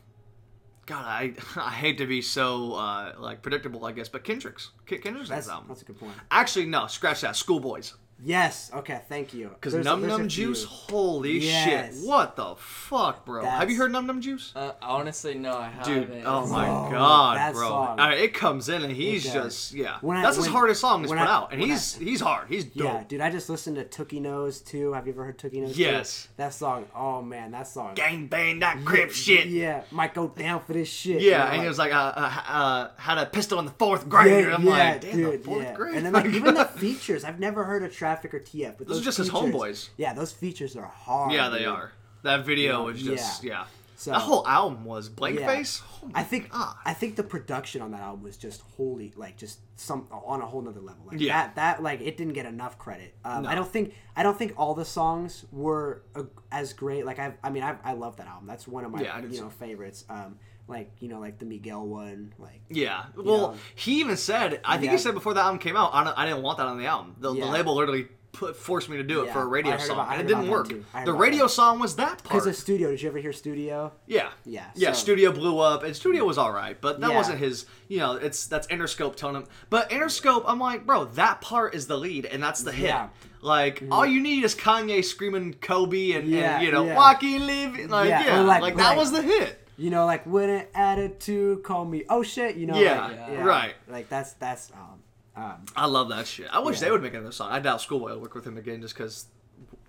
God, 0.85 1.05
I 1.05 1.33
I 1.55 1.71
hate 1.71 1.97
to 1.99 2.05
be 2.05 2.21
so 2.21 2.73
uh, 2.73 3.13
like 3.17 3.41
predictable, 3.41 3.85
I 3.85 3.91
guess, 3.93 4.09
but 4.09 4.23
Kendrick's 4.23 4.71
Kendrick's 4.85 5.29
That's 5.29 5.47
album. 5.49 5.67
that's 5.69 5.81
a 5.81 5.85
good 5.85 5.99
point. 5.99 6.13
Actually, 6.29 6.65
no, 6.65 6.87
scratch 6.87 7.21
that. 7.21 7.35
Schoolboys. 7.35 7.93
Yes. 8.23 8.71
Okay. 8.73 8.99
Thank 9.07 9.33
you. 9.33 9.49
Because 9.49 9.73
There's- 9.73 9.85
Numb 9.85 10.05
Numb. 10.07 10.27
Juice, 10.27 10.63
holy 10.63 11.37
Yes. 11.39 11.93
shit! 11.99 12.07
What 12.07 12.35
the 12.35 12.55
fuck, 12.57 13.25
bro? 13.25 13.43
Have 13.43 13.51
That's- 13.59 13.71
you 13.71 13.77
heard 13.77 13.91
Numb 13.91 14.07
Numb 14.07 14.21
Juice? 14.21 14.51
Uh, 14.55 14.71
honestly, 14.81 15.35
no, 15.35 15.55
I 15.57 15.69
Dude, 15.83 15.97
haven't. 16.03 16.15
Dude, 16.17 16.23
oh 16.25 16.47
my 16.47 16.67
Oh, 16.67 16.89
god, 16.91 17.37
that 17.37 17.53
bro! 17.53 17.67
song. 17.69 17.99
I 17.99 18.15
it 18.15 18.33
comes 18.33 18.69
in 18.69 18.81
and 18.83 18.91
he's 18.91 19.23
does. 19.25 19.33
just 19.33 19.73
yeah. 19.73 19.97
When 20.01 20.17
I- 20.17 20.23
That's 20.23 20.35
his 20.37 20.45
when- 20.45 20.53
hardest 20.53 20.81
song 20.81 21.01
he's 21.01 21.09
when 21.09 21.19
put 21.19 21.27
I- 21.27 21.31
out, 21.31 21.51
and 21.51 21.61
when 21.61 21.69
I- 21.69 21.73
he's 21.73 21.95
he's 21.95 22.21
hard. 22.21 22.47
He's 22.49 22.65
dope. 22.65 22.85
Yeah, 22.85 23.03
dude, 23.07 23.21
I 23.21 23.29
just 23.29 23.49
listened 23.49 23.75
to 23.75 23.83
Tookie 24.05 24.19
Knows 24.21 24.61
too. 24.61 24.93
Have 24.93 25.05
you 25.05 25.13
ever 25.13 25.23
heard 25.23 25.37
Tookie 25.37 25.61
Knows? 25.61 25.75
too? 25.75 25.81
Yes. 25.83 26.27
That 26.37 26.53
song. 26.53 26.85
Oh 26.95 27.21
man, 27.21 27.51
that 27.51 27.67
song. 27.67 27.93
Gang 27.93 28.25
bang 28.27 28.59
that 28.59 28.83
crip 28.83 29.11
shit. 29.11 29.45
Yeah, 29.47 29.57
Yeah, 29.77 29.81
might 29.91 30.13
go 30.13 30.27
down 30.27 30.61
for 30.65 30.73
this 30.73 30.89
shit. 30.89 31.21
you 31.21 31.31
know, 31.31 31.37
and 31.37 31.61
he 31.61 31.67
was 31.67 31.77
like, 31.77 31.93
uh, 31.93 32.13
uh, 32.15 32.31
uh, 32.47 32.87
had 32.97 33.17
a 33.19 33.25
pistol 33.27 33.59
in 33.59 33.65
the 33.65 33.71
fourth 33.71 34.09
grade. 34.09 34.47
I'm 34.47 34.65
like, 34.65 35.01
damn, 35.01 35.17
the 35.23 35.37
fourth 35.37 35.73
grade. 35.75 35.95
And 35.95 36.05
then 36.05 36.13
like 36.13 36.25
even 36.25 36.55
the 36.55 36.65
features, 36.77 37.23
I've 37.23 37.39
never 37.39 37.63
heard 37.63 37.83
of 37.83 37.91
Traffic 38.07 38.33
or 38.33 38.39
TF, 38.39 38.77
but 38.77 38.87
Those 38.87 38.97
those 38.97 39.01
are 39.01 39.05
just 39.05 39.17
his 39.17 39.29
homeboys. 39.29 39.89
Yeah, 39.97 40.13
those 40.13 40.31
features 40.31 40.75
are 40.77 40.85
hard. 40.85 41.33
yeah, 41.33 41.49
they 41.49 41.59
dude. 41.59 41.67
are. 41.67 41.91
That 42.23 42.45
video 42.45 42.79
Yeah, 42.79 42.85
was 42.85 43.01
just 43.03 43.43
yeah. 43.43 43.65
So- 43.97 44.11
that 44.11 44.19
whole 44.21 44.47
album 44.47 44.85
was 44.85 45.09
blank 45.09 45.39
Yeah. 45.39 45.47
face. 45.47 45.81
Oh 46.03 46.11
I 46.13 46.23
think 46.23 46.51
God. 46.51 46.75
I 46.85 46.93
think 46.93 47.15
the 47.15 47.23
production 47.23 47.81
on 47.81 47.91
that 47.91 48.01
album 48.01 48.23
was 48.23 48.37
just 48.37 48.61
holy, 48.77 49.11
like 49.15 49.35
just 49.37 49.59
some 49.75 50.07
on 50.11 50.41
a 50.41 50.45
whole 50.45 50.61
nother 50.61 50.79
level. 50.79 51.03
Like 51.07 51.19
Yeah. 51.19 51.33
that 51.47 51.55
that 51.55 51.83
like 51.83 51.99
it 52.01 52.15
didn't 52.15 52.33
get 52.33 52.45
enough 52.45 52.77
credit. 52.77 53.15
Um, 53.25 53.43
No. 53.43 53.49
I 53.49 53.55
don't 53.55 53.67
think 53.69 53.93
I 54.15 54.23
don't 54.23 54.37
think 54.37 54.53
all 54.55 54.73
the 54.75 54.85
songs 54.85 55.45
were 55.51 56.03
uh, 56.15 56.23
as 56.51 56.73
great. 56.73 57.05
Like 57.05 57.19
I 57.19 57.33
I 57.43 57.49
mean 57.49 57.63
I 57.63 57.75
I 57.83 57.93
love 57.93 58.15
that 58.17 58.27
album. 58.27 58.47
That's 58.47 58.67
one 58.67 58.85
of 58.85 58.91
my 58.91 59.01
Yeah, 59.01 59.19
you 59.19 59.41
know 59.41 59.49
favorites. 59.49 60.05
Um, 60.09 60.37
like 60.67 60.91
you 60.99 61.07
know 61.07 61.19
like 61.19 61.39
the 61.39 61.45
Miguel 61.45 61.85
one. 61.87 62.33
Like 62.37 62.61
Yeah. 62.69 63.05
Well, 63.15 63.51
know. 63.53 63.55
he 63.75 63.99
even 63.99 64.17
said, 64.17 64.59
I 64.65 64.73
think 64.77 64.85
Yeah. 64.85 64.91
he 64.93 64.97
said 64.97 65.13
before 65.13 65.33
the 65.33 65.41
album 65.41 65.59
came 65.59 65.75
out, 65.77 65.91
I, 65.93 66.03
don't, 66.03 66.17
I 66.17 66.25
didn't 66.25 66.43
want 66.43 66.57
that 66.59 66.67
on 66.67 66.77
the 66.77 66.85
album. 66.85 67.15
The, 67.19 67.33
the 67.33 67.45
label 67.45 67.75
literally 67.75 68.07
put, 68.33 68.55
forced 68.55 68.87
me 68.89 68.97
to 68.97 69.03
do 69.03 69.21
it 69.23 69.27
Yeah, 69.27 69.33
for 69.33 69.41
a 69.41 69.45
radio 69.47 69.77
song, 69.77 69.95
about- 69.97 70.11
and 70.11 70.21
it 70.21 70.27
didn't 70.27 70.49
work. 70.49 70.67
that 70.67 70.73
too. 70.75 70.85
I 70.93 70.99
heard 70.99 71.07
The 71.07 71.13
radio 71.13 71.43
that. 71.45 71.49
song 71.49 71.79
was 71.79 71.95
that 71.95 72.09
part. 72.09 72.23
because 72.23 72.45
of 72.45 72.55
Studio. 72.55 72.91
Did 72.91 73.01
you 73.01 73.09
ever 73.09 73.17
hear 73.17 73.33
Studio? 73.33 73.93
yeah. 74.05 74.29
Yeah, 74.45 74.65
Yeah, 74.75 74.91
so- 74.91 74.99
Studio 74.99 75.31
blew 75.31 75.57
up, 75.59 75.83
and 75.83 75.95
Studio 75.95 76.23
was 76.25 76.37
all 76.37 76.51
right, 76.51 76.79
but 76.79 76.99
that 76.99 77.09
Yeah. 77.09 77.15
wasn't 77.15 77.39
his. 77.39 77.65
You 77.87 77.99
know, 77.99 78.13
it's 78.13 78.45
that's 78.47 78.67
Interscope 78.67 79.15
tone. 79.15 79.35
him- 79.37 79.45
But 79.69 79.89
Interscope, 79.89 80.43
I'm 80.45 80.59
like, 80.59 80.85
bro, 80.85 81.05
that 81.05 81.41
part 81.41 81.73
is 81.73 81.87
the 81.87 81.97
lead, 81.97 82.25
and 82.25 82.43
that's 82.43 82.61
the 82.61 82.71
hit. 82.73 82.87
Yeah. 82.89 83.07
Like 83.41 83.77
mm-hmm. 83.79 83.93
all 83.93 84.05
you 84.05 84.19
need 84.21 84.43
is 84.43 84.53
Kanye 84.55 85.03
screaming 85.03 85.53
Kobe 85.53 86.11
and, 86.11 86.27
Yeah, 86.27 86.57
and 86.57 86.65
you 86.65 86.71
know 86.71 86.85
yeah. 86.85 86.95
walking 86.95 87.39
living 87.45 87.87
like 87.89 88.09
Yeah, 88.09 88.25
yeah, 88.25 88.39
like, 88.41 88.61
like- 88.61 88.75
that 88.77 88.89
like- 88.89 88.97
was 88.97 89.11
the 89.11 89.21
hit. 89.21 89.63
You 89.77 89.91
know, 89.91 90.05
like 90.05 90.25
with 90.25 90.49
an 90.49 90.65
attitude, 90.73 91.63
call 91.63 91.85
me 91.85 92.03
oh 92.09 92.23
shit. 92.23 92.55
You 92.55 92.65
know, 92.67 92.79
Yeah, 92.79 93.07
like, 93.07 93.43
right. 93.45 93.73
Like 93.87 94.09
that's 94.09 94.33
that's 94.33 94.71
um 94.71 95.03
um 95.43 95.65
I 95.75 95.85
love 95.85 96.09
that 96.09 96.25
shit. 96.27 96.47
I 96.51 96.59
wish 96.59 96.77
Yeah. 96.79 96.85
they 96.85 96.91
would 96.91 97.03
make 97.03 97.13
another 97.13 97.31
song. 97.31 97.51
I 97.51 97.59
doubt 97.59 97.81
Schoolboy 97.81 98.11
will 98.13 98.19
work 98.21 98.33
with 98.33 98.45
him 98.45 98.57
again 98.57 98.81
just 98.81 98.95
because 98.95 99.27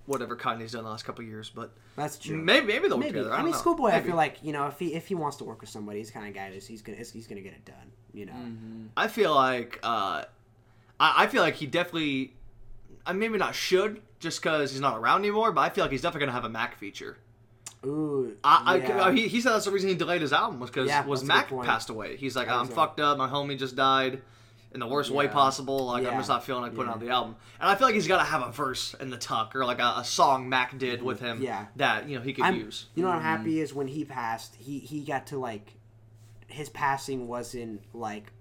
whatever 0.05 0.36
Kanye's 0.36 0.73
done 0.73 0.85
the 0.85 0.90
last 0.90 1.05
couple 1.05 1.24
years. 1.24 1.51
But 1.51 1.73
that's 1.97 2.19
true. 2.19 2.36
maybe 2.36 2.66
maybe 2.66 2.89
they'll 2.89 2.97
work 2.98 3.06
Maybe. 3.06 3.12
together. 3.19 3.32
I, 3.32 3.39
I, 3.39 3.43
mean, 3.43 3.52
know. 3.52 3.59
Schoolboy. 3.59 3.89
I 3.89 4.01
feel 4.02 4.16
like 4.16 4.36
you 4.43 4.52
know 4.52 4.66
if 4.66 4.78
he 4.78 4.94
if 4.94 5.06
he 5.06 5.15
wants 5.15 5.36
to 5.39 5.44
work 5.44 5.60
with 5.60 5.70
somebody, 5.70 5.98
he's 6.01 6.10
kind 6.10 6.28
of 6.28 6.35
guy 6.35 6.51
who's 6.52 6.66
he's 6.66 6.82
gonna 6.82 6.98
he's 6.98 7.27
gonna 7.27 7.40
get 7.40 7.52
it 7.55 7.65
done. 7.65 7.93
You 8.12 8.27
know. 8.27 8.32
I 8.97 9.09
feel 9.09 9.35
like 9.35 9.78
uh, 9.82 10.24
I, 11.01 11.24
I 11.24 11.27
feel 11.28 11.43
like 11.43 11.55
he 11.55 11.66
definitely, 11.66 12.35
I 13.06 13.12
maybe 13.12 13.39
not 13.39 13.55
should 13.55 14.02
just 14.19 14.43
because 14.43 14.73
he's 14.73 14.81
not 14.81 14.98
around 14.98 15.20
anymore. 15.20 15.52
But 15.52 15.62
I 15.62 15.70
feel 15.70 15.85
like 15.85 15.93
he's 15.93 16.02
definitely 16.02 16.27
gonna 16.27 16.32
have 16.32 16.44
a 16.44 16.48
Mac 16.51 16.77
feature. 16.78 17.19
Ooh. 17.86 18.36
I, 18.42 18.76
yeah. 18.76 19.05
I 19.05 19.12
he, 19.12 19.28
he 19.28 19.40
said 19.40 19.52
that's 19.52 19.64
the 19.64 19.70
reason 19.70 19.88
he 19.88 19.94
delayed 19.94 20.20
his 20.20 20.32
album 20.32 20.60
was 20.60 20.70
because 20.70 20.88
Yeah, 20.88 21.05
was 21.06 21.22
that's 21.22 21.48
a 21.48 21.50
good 21.50 21.56
Mac 21.59 21.66
passed 21.66 21.90
away. 21.90 22.16
He's 22.16 22.34
like, 22.34 22.48
I'm 22.48 22.66
fucked 22.66 23.00
up. 23.00 23.18
My 23.18 23.28
homie 23.28 23.59
just 23.59 23.76
died. 23.76 24.22
in 24.72 24.80
the 24.80 24.86
worst 24.86 25.10
way 25.10 25.28
possible. 25.28 25.86
Like 25.86 26.06
I'm 26.06 26.18
just 26.18 26.28
not 26.28 26.44
feeling 26.44 26.62
like 26.62 26.74
putting 26.74 26.88
Yeah. 26.88 26.94
out 26.94 27.00
the 27.00 27.10
album. 27.10 27.36
And 27.60 27.70
I 27.70 27.74
feel 27.74 27.86
like 27.86 27.94
he's 27.94 28.09
got 28.09 28.18
to 28.18 28.24
have 28.24 28.42
a 28.42 28.52
verse 28.52 28.94
in 29.00 29.10
the 29.10 29.16
tuck 29.16 29.55
or 29.56 29.64
like 29.64 29.78
a, 29.78 29.94
a 29.98 30.05
song 30.05 30.48
Mac 30.48 30.76
did 30.76 30.98
mm-hmm. 30.98 31.06
with 31.06 31.20
him. 31.20 31.42
Yeah. 31.42 31.66
that 31.76 32.09
you 32.09 32.16
know 32.16 32.22
he 32.22 32.32
could 32.32 32.44
I'm, 32.44 32.56
use. 32.56 32.86
You 32.94 33.02
know 33.02 33.09
what 33.09 33.16
I'm 33.16 33.22
mm-hmm. 33.22 33.28
happy 33.28 33.60
is 33.60 33.72
when 33.72 33.88
he 33.88 34.05
passed, 34.05 34.56
he 34.56 34.78
he 34.78 35.05
got 35.05 35.28
to 35.28 35.38
like 35.38 35.74
his 36.48 36.68
passing 36.68 37.28
wasn't 37.28 37.82
like 37.94 38.32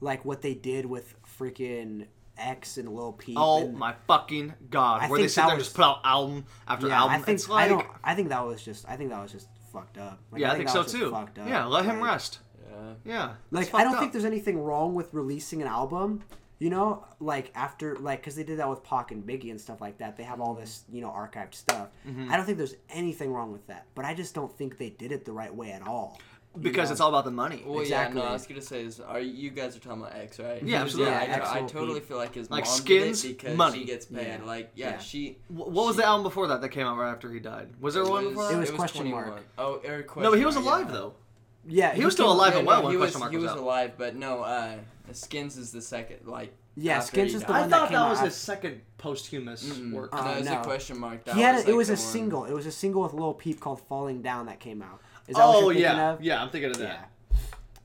like 0.00 0.24
what 0.24 0.42
they 0.42 0.54
did 0.54 0.86
with 0.86 1.14
freaking 1.38 2.06
X 2.38 2.78
and 2.78 2.88
Lil 2.94 3.12
Peep. 3.12 3.36
Oh 3.38 3.64
and, 3.64 3.76
my 3.76 3.94
fucking 4.06 4.54
god! 4.70 5.02
I 5.02 5.08
Where 5.08 5.18
they 5.18 5.24
think 5.24 5.30
sit 5.30 5.40
that 5.42 5.46
there 5.46 5.54
and 5.56 5.64
just 5.64 5.74
put 5.74 5.84
out 5.84 6.00
album 6.04 6.44
after 6.66 6.88
yeah, 6.88 7.00
album. 7.00 7.16
I 7.16 7.18
think 7.20 7.48
like 7.48 7.64
I 7.64 7.68
don't. 7.68 7.86
I 8.02 8.14
think 8.14 8.28
that 8.30 8.44
was 8.44 8.62
just. 8.62 8.88
I 8.88 8.96
think 8.96 9.10
that 9.10 9.22
was 9.22 9.32
just 9.32 9.48
fucked 9.72 9.98
up. 9.98 10.20
Like, 10.30 10.40
yeah, 10.40 10.52
I 10.52 10.56
think, 10.56 10.66
that 10.66 10.72
so 10.72 10.82
was 10.82 10.92
too. 10.92 11.10
fucked 11.10 11.38
up. 11.38 11.48
Yeah, 11.48 11.64
let 11.66 11.84
him 11.84 12.00
Like- 12.00 12.10
rest. 12.10 12.40
Yeah. 12.70 12.94
Yeah, 13.04 13.34
Like 13.50 13.74
I 13.74 13.82
don't 13.82 13.92
fucked 13.92 14.00
think 14.00 14.12
there's 14.12 14.24
anything 14.24 14.58
wrong 14.58 14.94
with 14.94 15.12
releasing 15.12 15.60
an 15.60 15.68
album. 15.68 16.22
You 16.58 16.70
know, 16.70 17.04
like 17.18 17.50
after 17.56 17.96
like 17.96 18.20
because 18.20 18.36
they 18.36 18.44
did 18.44 18.60
that 18.60 18.70
with 18.70 18.84
Pac 18.84 19.10
and 19.10 19.26
Biggie 19.26 19.50
and 19.50 19.60
stuff 19.60 19.80
like 19.80 19.98
that. 19.98 20.16
They 20.16 20.22
have 20.22 20.40
all 20.40 20.54
this 20.54 20.84
you 20.90 21.00
know 21.00 21.08
archived 21.10 21.54
stuff. 21.54 21.88
Mm-hmm. 22.08 22.30
I 22.30 22.36
don't 22.36 22.46
think 22.46 22.56
there's 22.56 22.76
anything 22.88 23.32
wrong 23.32 23.50
with 23.50 23.66
that. 23.66 23.86
But 23.96 24.04
I 24.04 24.14
just 24.14 24.32
don't 24.32 24.56
think 24.56 24.78
they 24.78 24.90
did 24.90 25.10
it 25.10 25.24
the 25.24 25.32
right 25.32 25.52
way 25.54 25.72
at 25.72 25.82
all. 25.86 26.20
You 26.54 26.60
because 26.60 26.88
know? 26.88 26.92
it's 26.92 27.00
all 27.00 27.08
about 27.08 27.24
the 27.24 27.30
money. 27.30 27.62
Well, 27.66 27.80
Exactly. 27.80 28.18
yeah, 28.20 28.24
no, 28.26 28.30
I 28.30 28.32
was 28.34 28.46
gonna 28.46 28.60
say 28.60 28.82
is, 28.84 29.00
are 29.00 29.20
you 29.20 29.50
guys 29.50 29.76
are 29.76 29.80
talking 29.80 30.02
about 30.02 30.14
X, 30.14 30.38
right? 30.38 30.62
Yeah, 30.62 30.82
absolutely. 30.82 31.12
Yeah, 31.12 31.24
Yeah, 31.24 31.34
X 31.36 31.46
I, 31.48 31.58
I 31.58 31.60
will 31.62 31.68
totally 31.68 32.00
feel 32.00 32.16
like 32.18 32.34
his 32.34 32.50
Like 32.50 32.64
mom 32.64 32.74
Skins, 32.74 33.22
did 33.22 33.30
it 33.30 33.38
because 33.38 33.56
money. 33.56 33.78
she 33.78 33.84
gets 33.84 34.06
paid. 34.06 34.26
Yeah. 34.26 34.44
Like, 34.44 34.70
yeah, 34.74 34.90
Yeah. 34.90 34.98
she. 34.98 35.38
What 35.48 35.70
was 35.72 35.94
she- 35.96 36.02
the 36.02 36.06
album 36.06 36.22
before 36.24 36.46
that 36.48 36.60
that 36.60 36.68
came 36.68 36.86
out 36.86 36.98
right 36.98 37.10
after 37.10 37.32
he 37.32 37.40
died? 37.40 37.68
Was 37.80 37.94
there 37.94 38.04
one 38.04 38.28
before 38.28 38.50
It 38.50 38.54
that? 38.54 38.60
was 38.60 38.70
question 38.70 39.02
21. 39.02 39.26
mark. 39.28 39.42
Oh, 39.58 39.74
or 39.86 40.02
question 40.02 40.22
no, 40.24 40.30
but 40.30 40.38
he 40.38 40.44
was 40.44 40.56
alive 40.56 40.86
yeah. 40.88 40.92
though. 40.92 41.14
Yeah, 41.64 41.94
He 41.94 42.04
was 42.04 42.14
still 42.14 42.32
alive 42.32 42.52
Yeah, 42.54 42.58
and 42.58 42.66
no, 42.66 42.70
well 42.72 42.82
when 42.82 42.90
he 42.92 42.96
was, 42.96 43.10
Question 43.12 43.20
Mark 43.20 43.30
he 43.30 43.36
was 43.38 43.44
was 43.44 43.52
out. 43.52 43.58
alive, 43.58 43.92
but 43.96 44.16
no, 44.16 44.40
uh, 44.42 44.74
Skins 45.12 45.56
is 45.56 45.70
the 45.72 45.80
second, 45.80 46.26
like. 46.26 46.52
Yeah, 46.74 46.96
after 46.98 47.06
Skins 47.08 47.34
is 47.34 47.40
the 47.42 47.46
died. 47.48 47.54
I 47.56 47.60
one 47.60 47.70
that 47.70 47.78
thought 47.80 47.90
that 47.92 48.08
was 48.08 48.18
after- 48.18 48.24
his 48.30 48.34
second 48.34 48.80
posthumous 48.98 49.78
work. 49.92 50.08
Uh, 50.12 50.24
no, 50.24 50.30
it's 50.38 50.48
no. 50.48 50.60
a 50.60 50.64
question 50.64 50.98
mark. 50.98 51.22
That 51.24 51.34
He 51.36 51.42
had 51.42 51.56
was, 51.56 51.64
a, 51.66 51.70
it 51.70 51.76
was 51.76 51.88
a 51.90 51.92
one- 51.92 51.96
single. 51.98 52.44
It 52.46 52.52
was 52.54 52.66
a 52.66 52.72
single 52.72 53.02
with 53.02 53.12
Lil 53.12 53.34
Peep 53.34 53.60
called 53.60 53.80
"Falling 53.82 54.22
Down" 54.22 54.46
that 54.46 54.58
came 54.58 54.80
out. 54.82 55.00
Is 55.28 55.36
that 55.36 55.46
what 55.46 55.56
oh 55.56 55.60
you're 55.60 55.68
thinking 55.74 55.82
yeah, 55.84 56.10
of? 56.12 56.22
yeah, 56.22 56.42
I'm 56.42 56.50
thinking 56.50 56.70
of 56.70 56.80
Yeah, 56.80 56.86
that. 56.86 57.10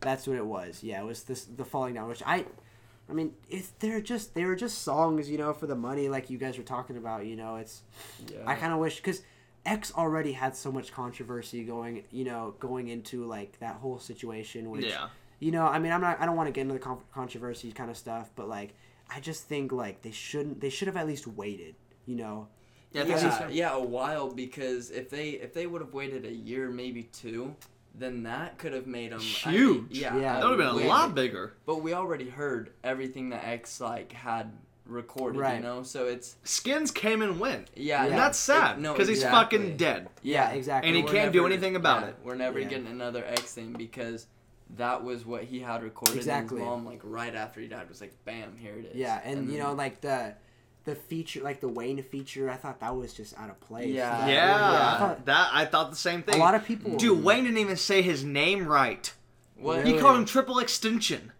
that's 0.01 0.27
what 0.27 0.37
it 0.37 0.45
was. 0.45 0.83
Yeah, 0.83 1.01
it 1.01 1.05
was 1.05 1.23
this 1.23 1.45
the 1.45 1.65
"Falling 1.65 1.93
Down," 1.93 2.07
which 2.07 2.23
I, 2.25 2.45
I 3.09 3.13
mean, 3.13 3.33
it's 3.49 3.69
they're 3.79 4.01
just 4.01 4.33
they 4.33 4.45
were 4.45 4.55
just 4.55 4.81
songs, 4.83 5.29
you 5.29 5.37
know, 5.37 5.53
for 5.53 5.67
the 5.67 5.75
money, 5.75 6.09
like 6.09 6.29
you 6.29 6.37
guys 6.37 6.57
were 6.57 6.63
talking 6.63 6.97
about. 6.97 7.25
You 7.25 7.35
know, 7.35 7.55
it's 7.57 7.81
Yeah. 8.31 8.39
I 8.45 8.55
kind 8.55 8.73
of 8.73 8.79
wish 8.79 8.97
because 8.97 9.21
X 9.65 9.93
already 9.95 10.31
had 10.31 10.55
so 10.55 10.71
much 10.71 10.91
controversy 10.91 11.63
going, 11.63 12.03
you 12.11 12.23
know, 12.25 12.55
going 12.59 12.87
into 12.87 13.25
like 13.25 13.59
that 13.59 13.75
whole 13.75 13.99
situation. 13.99 14.69
Which, 14.71 14.85
Yeah. 14.85 15.09
you 15.39 15.51
know, 15.51 15.65
I 15.65 15.77
mean, 15.79 15.91
I'm 15.91 16.01
not, 16.01 16.19
I 16.21 16.25
don't 16.25 16.35
want 16.37 16.47
to 16.47 16.51
get 16.53 16.61
into 16.61 16.73
the 16.73 16.79
con- 16.79 17.01
controversy 17.13 17.71
kind 17.71 17.89
of 17.91 17.97
stuff, 17.97 18.29
but 18.35 18.47
like, 18.47 18.73
I 19.13 19.19
just 19.19 19.43
think 19.43 19.71
like 19.71 20.01
they 20.01 20.11
shouldn't, 20.11 20.61
they 20.61 20.69
should 20.69 20.87
have 20.87 20.97
at 20.97 21.05
least 21.05 21.27
waited. 21.27 21.75
You 22.05 22.15
know, 22.15 22.47
Yeah, 22.93 23.03
yeah, 23.03 23.37
so. 23.39 23.47
yeah, 23.49 23.73
a 23.73 23.81
while 23.83 24.29
because 24.31 24.91
if 24.91 25.09
they 25.09 25.29
if 25.31 25.53
they 25.53 25.67
would 25.67 25.81
have 25.81 25.93
waited 25.93 26.25
a 26.25 26.31
year, 26.33 26.69
maybe 26.69 27.03
two, 27.03 27.53
then 27.93 28.23
that 28.23 28.57
could 28.57 28.73
have 28.73 28.87
made 28.87 29.11
them 29.11 29.19
Huge. 29.19 29.85
yeah, 29.91 30.15
Yeah. 30.17 30.39
That 30.39 30.49
would 30.49 30.59
have 30.59 30.75
been 30.75 30.85
a 30.85 30.87
lot 30.87 31.13
big- 31.13 31.31
bigger. 31.31 31.53
But 31.65 31.81
we 31.81 31.93
already 31.93 32.29
heard 32.29 32.71
everything 32.83 33.29
that 33.29 33.43
X 33.45 33.81
like 33.81 34.13
had 34.13 34.51
recorded, 34.85 35.39
Right. 35.39 35.55
you 35.57 35.63
know. 35.63 35.83
So 35.83 36.05
it's 36.05 36.37
Skins 36.43 36.91
came 36.91 37.21
and 37.21 37.39
went. 37.39 37.69
yeah, 37.75 38.03
Yeah. 38.03 38.09
And 38.09 38.17
that's 38.17 38.39
sad 38.39 38.77
it- 38.77 38.81
no, 38.81 38.93
because 38.93 39.09
he's 39.09 39.23
fucking 39.23 39.75
dead. 39.77 40.09
yeah, 40.21 40.51
exactly. 40.51 40.87
And 40.89 40.95
he 40.97 41.03
We're 41.03 41.11
can't 41.11 41.33
do 41.33 41.45
anything 41.45 41.75
about 41.75 42.03
yeah, 42.03 42.07
it. 42.09 42.15
We're 42.23 42.35
never 42.35 42.59
Yeah. 42.59 42.67
getting 42.69 42.87
another 42.87 43.23
X 43.25 43.53
thing 43.53 43.73
because 43.73 44.27
that 44.77 45.03
was 45.03 45.25
what 45.25 45.43
he 45.43 45.59
had 45.59 45.83
recorded. 45.83 46.15
Exactly. 46.17 46.57
And 46.59 46.65
his 46.65 46.69
mom, 46.69 46.85
like 46.85 47.01
right 47.03 47.35
after 47.35 47.59
he 47.61 47.67
died, 47.67 47.87
was 47.89 47.99
like, 48.01 48.13
"Bam, 48.25 48.55
here 48.57 48.75
it 48.75 48.85
is." 48.85 48.95
Yeah, 48.95 49.19
and, 49.23 49.45
you 49.47 49.57
then- 49.57 49.59
know, 49.67 49.73
like 49.73 49.99
the 50.01 50.35
the 50.87 50.95
feature, 50.95 51.41
like 51.43 51.59
the 51.59 51.67
Wayne 51.67 52.01
feature, 52.01 52.49
I 52.49 52.55
thought 52.55 52.79
that 52.79 52.95
was 52.95 53.13
just 53.13 53.37
out 53.37 53.49
of 53.49 53.59
place. 53.59 53.87
Yeah. 53.93 54.09
That- 54.21 54.29
Yeah, 54.31 54.93
I 54.95 54.97
thought- 54.97 55.25
that 55.25 55.49
I 55.53 55.65
thought 55.65 55.89
the 55.91 55.97
same 55.97 56.23
thing. 56.23 56.35
a 56.35 56.37
lot 56.39 56.55
of 56.55 56.63
people. 56.65 56.95
Dude, 56.97 57.23
Wayne 57.23 57.43
didn't 57.43 57.59
even 57.59 57.75
say 57.77 58.01
his 58.01 58.23
name 58.23 58.65
right. 58.67 59.13
what? 59.59 59.77
He 59.85 59.91
Really? 59.91 60.01
called 60.01 60.17
him 60.17 60.25
Triple 60.25 60.59
Extension 60.59 61.31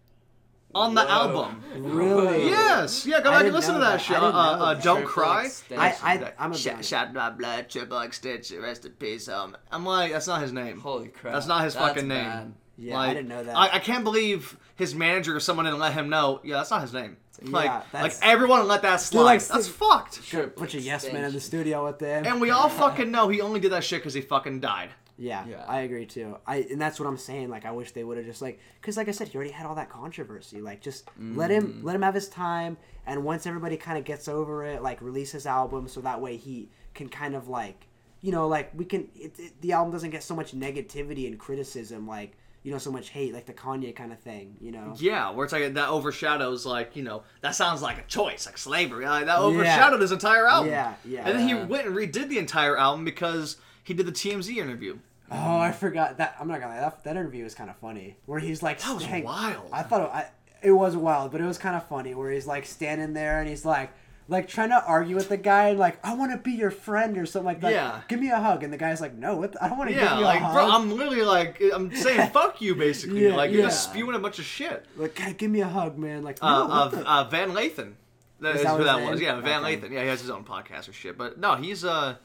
on 0.76 0.96
the 0.96 1.02
Whoa. 1.04 1.08
album. 1.10 1.64
Really? 1.78 2.48
Yes, 2.50 3.06
yeah, 3.06 3.22
go 3.22 3.32
back 3.32 3.46
and 3.46 3.54
listen 3.54 3.74
to 3.76 3.80
that 3.80 3.92
that. 3.94 4.02
shit. 4.02 4.18
Uh, 4.18 4.26
uh, 4.28 4.74
that. 4.74 4.84
Don't 4.84 4.98
Triple 4.98 5.12
cry. 5.12 5.46
extension. 5.46 5.80
I, 5.80 6.14
I, 6.14 6.34
I'm 6.38 6.52
a 6.52 6.58
Shot, 6.58 6.84
shot 6.84 7.14
my 7.14 7.30
blood, 7.30 7.70
triple 7.70 8.00
extension, 8.02 8.62
rest 8.62 8.86
in 8.86 8.92
peace. 8.94 9.28
Um, 9.30 9.56
I'm 9.72 9.86
like, 9.86 10.12
that's 10.12 10.28
not 10.28 10.42
his 10.42 10.52
name. 10.52 10.80
Holy 10.82 11.08
crap! 11.08 11.34
That's 11.34 11.48
not 11.48 11.64
his 11.64 11.74
fucking 11.76 12.08
name. 12.08 12.26
bad. 12.26 12.54
Yeah, 12.80 12.96
like, 12.96 13.10
I 13.10 13.14
didn't 13.14 13.30
know 13.30 13.44
that. 13.44 13.56
I, 13.58 13.70
I 13.78 13.80
can't 13.80 14.04
believe 14.04 14.56
his 14.76 14.94
manager 14.94 15.36
or 15.36 15.40
someone 15.40 15.66
didn't 15.66 15.80
let 15.80 15.94
him 15.94 16.10
know. 16.10 16.42
Yeah, 16.44 16.58
that's 16.58 16.70
not 16.70 16.82
his 16.82 16.94
name. 16.94 17.18
Like, 17.44 17.66
Yeah, 17.66 17.84
like 18.02 18.14
everyone 18.22 18.68
let 18.68 18.82
that 18.82 18.98
slide. 18.98 19.24
like, 19.24 19.44
that's 19.44 19.68
think- 19.68 19.78
fucked. 19.78 20.24
Sure, 20.24 20.48
bunch 20.48 20.74
of 20.76 20.82
yes 20.84 21.12
men 21.12 21.24
in 21.24 21.34
the 21.34 21.40
studio 21.40 21.86
with 21.86 22.00
them. 22.00 22.26
And 22.26 22.42
we 22.42 22.50
all 22.52 22.70
fucking 22.70 23.12
know 23.12 23.30
he 23.30 23.42
only 23.42 23.60
did 23.60 23.72
that 23.72 23.84
shit 23.84 24.00
because 24.00 24.14
he 24.14 24.22
fucking 24.22 24.60
died. 24.60 24.90
Yeah, 25.20 25.46
Yeah. 25.48 25.66
I 25.68 25.80
agree 25.82 26.06
too. 26.06 26.38
I 26.46 26.58
and 26.70 26.80
that's 26.80 27.00
what 27.00 27.08
I'm 27.08 27.18
saying. 27.18 27.50
Like, 27.50 27.66
I 27.66 27.72
wish 27.72 27.92
they 27.92 28.04
would 28.04 28.18
have 28.18 28.26
just 28.28 28.42
like, 28.42 28.60
because 28.80 28.98
like 28.98 29.08
I 29.08 29.12
said, 29.12 29.28
he 29.30 29.36
already 29.36 29.50
had 29.52 29.66
all 29.66 29.74
that 29.76 29.90
controversy. 29.90 30.62
Like, 30.62 30.80
just 30.82 31.10
let 31.20 31.50
Mm. 31.50 31.54
him 31.54 31.80
let 31.84 31.96
him 31.96 32.04
have 32.04 32.14
his 32.14 32.30
time, 32.30 32.78
and 33.06 33.24
once 33.24 33.48
everybody 33.48 33.78
kind 33.78 33.98
of 33.98 34.04
gets 34.04 34.28
over 34.28 34.64
it, 34.64 34.84
like 34.84 35.02
release 35.02 35.32
his 35.32 35.48
album 35.48 35.88
so 35.88 36.02
that 36.02 36.22
way 36.22 36.38
he 36.38 36.70
can 36.94 37.10
kind 37.10 37.34
of 37.36 37.48
like, 37.48 37.88
you 38.22 38.32
know, 38.32 38.48
like 38.48 38.72
we 38.76 38.86
can 38.86 39.10
it, 39.16 39.34
it, 39.40 39.62
the 39.62 39.72
album 39.74 39.92
doesn't 39.92 40.12
get 40.12 40.22
so 40.22 40.36
much 40.36 40.54
negativity 40.56 41.26
and 41.28 41.40
criticism, 41.40 42.08
like 42.08 42.38
you 42.68 42.74
know, 42.74 42.80
so 42.80 42.92
much 42.92 43.12
hate, 43.12 43.34
like 43.34 43.46
the 43.46 43.54
Kanye 43.54 43.96
kind 43.96 44.12
of 44.12 44.20
thing. 44.20 44.58
You 44.60 44.74
know. 44.74 44.94
Yeah, 45.00 45.32
where 45.32 45.46
it's 45.46 45.54
like 45.54 45.74
that 45.76 45.88
overshadows 45.88 46.66
like 46.66 46.98
you 46.98 47.04
know 47.04 47.24
that 47.40 47.56
sounds 47.56 47.82
like 47.82 47.98
a 47.98 48.02
choice, 48.10 48.46
like 48.46 48.58
slavery. 48.58 49.06
Like, 49.06 49.28
that 49.28 49.40
overshadowed 49.40 50.02
his 50.02 50.12
entire 50.12 50.46
album. 50.46 50.72
Yeah, 50.72 50.96
yeah. 51.06 51.26
And 51.26 51.40
then 51.40 51.48
he 51.48 51.54
went 51.54 51.88
and 51.88 51.96
redid 51.96 52.28
the 52.28 52.38
entire 52.38 52.78
album 52.78 53.06
because 53.06 53.56
he 53.86 53.94
did 53.94 54.06
the 54.06 54.12
TMZ 54.12 54.58
interview. 54.58 54.98
Oh, 55.32 55.60
I 55.60 55.72
forgot 55.72 56.18
that. 56.18 56.36
I'm 56.42 56.50
not 56.50 56.60
gonna 56.60 56.74
lie. 56.74 56.82
That, 56.82 57.06
that 57.06 57.12
interview 57.12 57.46
was 57.46 57.56
kind 57.56 57.70
of 57.70 57.78
funny. 57.78 58.18
Where 58.26 58.42
he's 58.42 58.62
like, 58.62 58.82
That 58.82 58.96
was 58.96 59.08
wild. 59.08 59.70
I 59.72 59.84
thought 59.84 60.02
it, 60.02 60.10
I, 60.10 60.30
it 60.62 60.72
was 60.74 60.98
wild, 60.98 61.32
but 61.32 61.40
it 61.40 61.46
was 61.46 61.58
kind 61.58 61.78
of 61.78 61.88
funny. 61.88 62.16
Where 62.16 62.32
he's 62.32 62.48
like 62.48 62.66
standing 62.66 63.14
there 63.14 63.40
and 63.40 63.48
he's 63.48 63.64
like, 63.64 63.92
like 64.30 64.48
trying 64.48 64.70
to 64.70 64.84
argue 64.86 65.16
with 65.16 65.30
the 65.30 65.38
guy, 65.38 65.70
and 65.70 65.80
like, 65.80 66.06
I 66.06 66.14
want 66.16 66.32
to 66.32 66.38
be 66.38 66.52
your 66.52 66.72
friend 66.72 67.18
or 67.18 67.26
something 67.26 67.46
like 67.46 67.62
that. 67.62 67.72
Yeah. 67.72 68.02
Give 68.10 68.20
me 68.20 68.30
a 68.30 68.40
hug, 68.40 68.64
and 68.64 68.74
the 68.74 68.78
guy's 68.78 69.00
like, 69.00 69.14
No, 69.16 69.36
what 69.38 69.54
the- 69.54 69.64
I 69.64 69.70
don't 69.70 69.78
want 69.78 69.90
to 69.90 69.94
give 69.96 70.04
you 70.04 70.20
like 70.20 70.42
a 70.42 70.44
hug. 70.46 70.54
bro, 70.54 70.70
I'm 70.70 70.92
literally 70.92 71.22
like 71.24 71.62
I'm 71.74 71.94
saying 71.96 72.30
fuck 72.34 72.62
you 72.62 72.76
basically. 72.76 73.26
Yeah, 73.28 73.36
like 73.36 73.52
you're 73.52 73.64
just 73.64 73.84
spewing 73.90 74.16
a 74.16 74.20
bunch 74.20 74.40
of 74.40 74.46
shit. 74.46 74.86
like, 74.98 75.16
"Guy, 75.16 75.32
give 75.34 75.50
me 75.52 75.62
a 75.62 75.68
hug, 75.68 75.98
man. 75.98 76.24
Like, 76.24 76.42
no, 76.42 76.48
Uh, 76.48 76.68
what 76.68 76.72
uh, 76.74 76.88
the- 76.90 77.10
uh, 77.10 77.24
Van 77.26 77.52
Lathan. 77.52 77.94
That 78.40 78.52
Is 78.56 78.58
is 78.62 78.64
that 78.68 78.78
who 78.78 78.84
that 78.84 79.00
name? 79.00 79.10
was. 79.12 79.20
Yeah, 79.22 79.40
Van 79.42 79.64
Okay. 79.64 79.78
Lathan. 79.78 79.92
Yeah, 79.92 80.02
he 80.04 80.08
has 80.10 80.22
his 80.22 80.30
own 80.30 80.44
podcast 80.44 80.88
or 80.88 80.94
shit. 80.94 81.18
But 81.18 81.40
no, 81.40 81.56
he's 81.56 81.84
uh, 81.86 82.18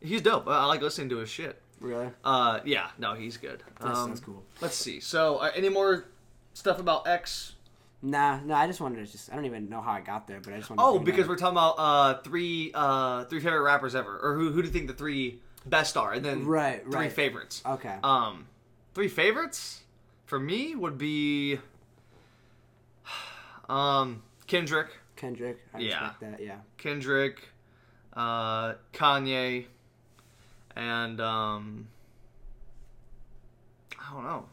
he's 0.00 0.22
dope. 0.22 0.46
I, 0.46 0.58
I 0.58 0.64
like 0.66 0.80
listening 0.82 1.08
to 1.08 1.16
his 1.16 1.28
shit. 1.30 1.60
really? 1.80 2.10
Uh, 2.24 2.60
yeah, 2.64 2.90
no, 2.98 3.14
he's 3.14 3.36
good. 3.38 3.62
That 3.80 3.88
Um, 3.88 3.94
sounds 3.94 4.20
cool. 4.20 4.44
Let's 4.60 4.76
see. 4.76 5.00
So, 5.00 5.38
uh, 5.38 5.50
any 5.56 5.68
more 5.68 6.04
stuff 6.54 6.78
about 6.78 7.08
X? 7.08 7.54
Nah, 8.00 8.38
no. 8.44 8.54
I 8.54 8.66
just 8.66 8.80
wanted 8.80 9.04
to 9.04 9.10
just. 9.10 9.30
I 9.32 9.34
don't 9.34 9.44
even 9.44 9.68
know 9.68 9.80
how 9.80 9.90
I 9.92 10.00
got 10.00 10.26
there, 10.28 10.40
but 10.40 10.52
I 10.54 10.58
just 10.58 10.70
wanted. 10.70 10.82
Oh, 10.82 10.92
to 10.92 10.98
bring 11.00 11.02
it 11.02 11.16
because 11.16 11.28
we're 11.28 11.36
talking 11.36 11.56
about 11.56 11.74
uh 11.78 12.18
three 12.22 12.70
uh 12.74 13.24
three 13.24 13.40
favorite 13.40 13.62
rappers 13.62 13.94
ever, 13.94 14.18
or 14.22 14.34
who 14.34 14.50
who 14.52 14.62
do 14.62 14.68
you 14.68 14.72
think 14.72 14.86
the 14.86 14.92
three 14.94 15.40
best 15.66 15.96
are, 15.96 16.12
and 16.12 16.24
then 16.24 16.46
Right, 16.46 16.82
three 16.84 16.92
right. 16.94 17.12
favorites. 17.12 17.62
okay. 17.66 17.96
Um, 18.04 18.46
three 18.94 19.08
favorites 19.08 19.80
for 20.26 20.38
me 20.38 20.74
would 20.76 20.96
be 20.96 21.58
um 23.68 24.22
Kendrick, 24.46 24.88
Kendrick. 25.16 25.58
I 25.74 25.80
yeah. 25.80 26.12
that. 26.20 26.40
Yeah. 26.40 26.56
Kendrick, 26.78 27.40
uh, 28.14 28.74
Kanye, 28.92 29.66
and 30.76 31.20
um, 31.20 31.88
I 34.00 34.12
don't 34.14 34.24
know. 34.24 34.46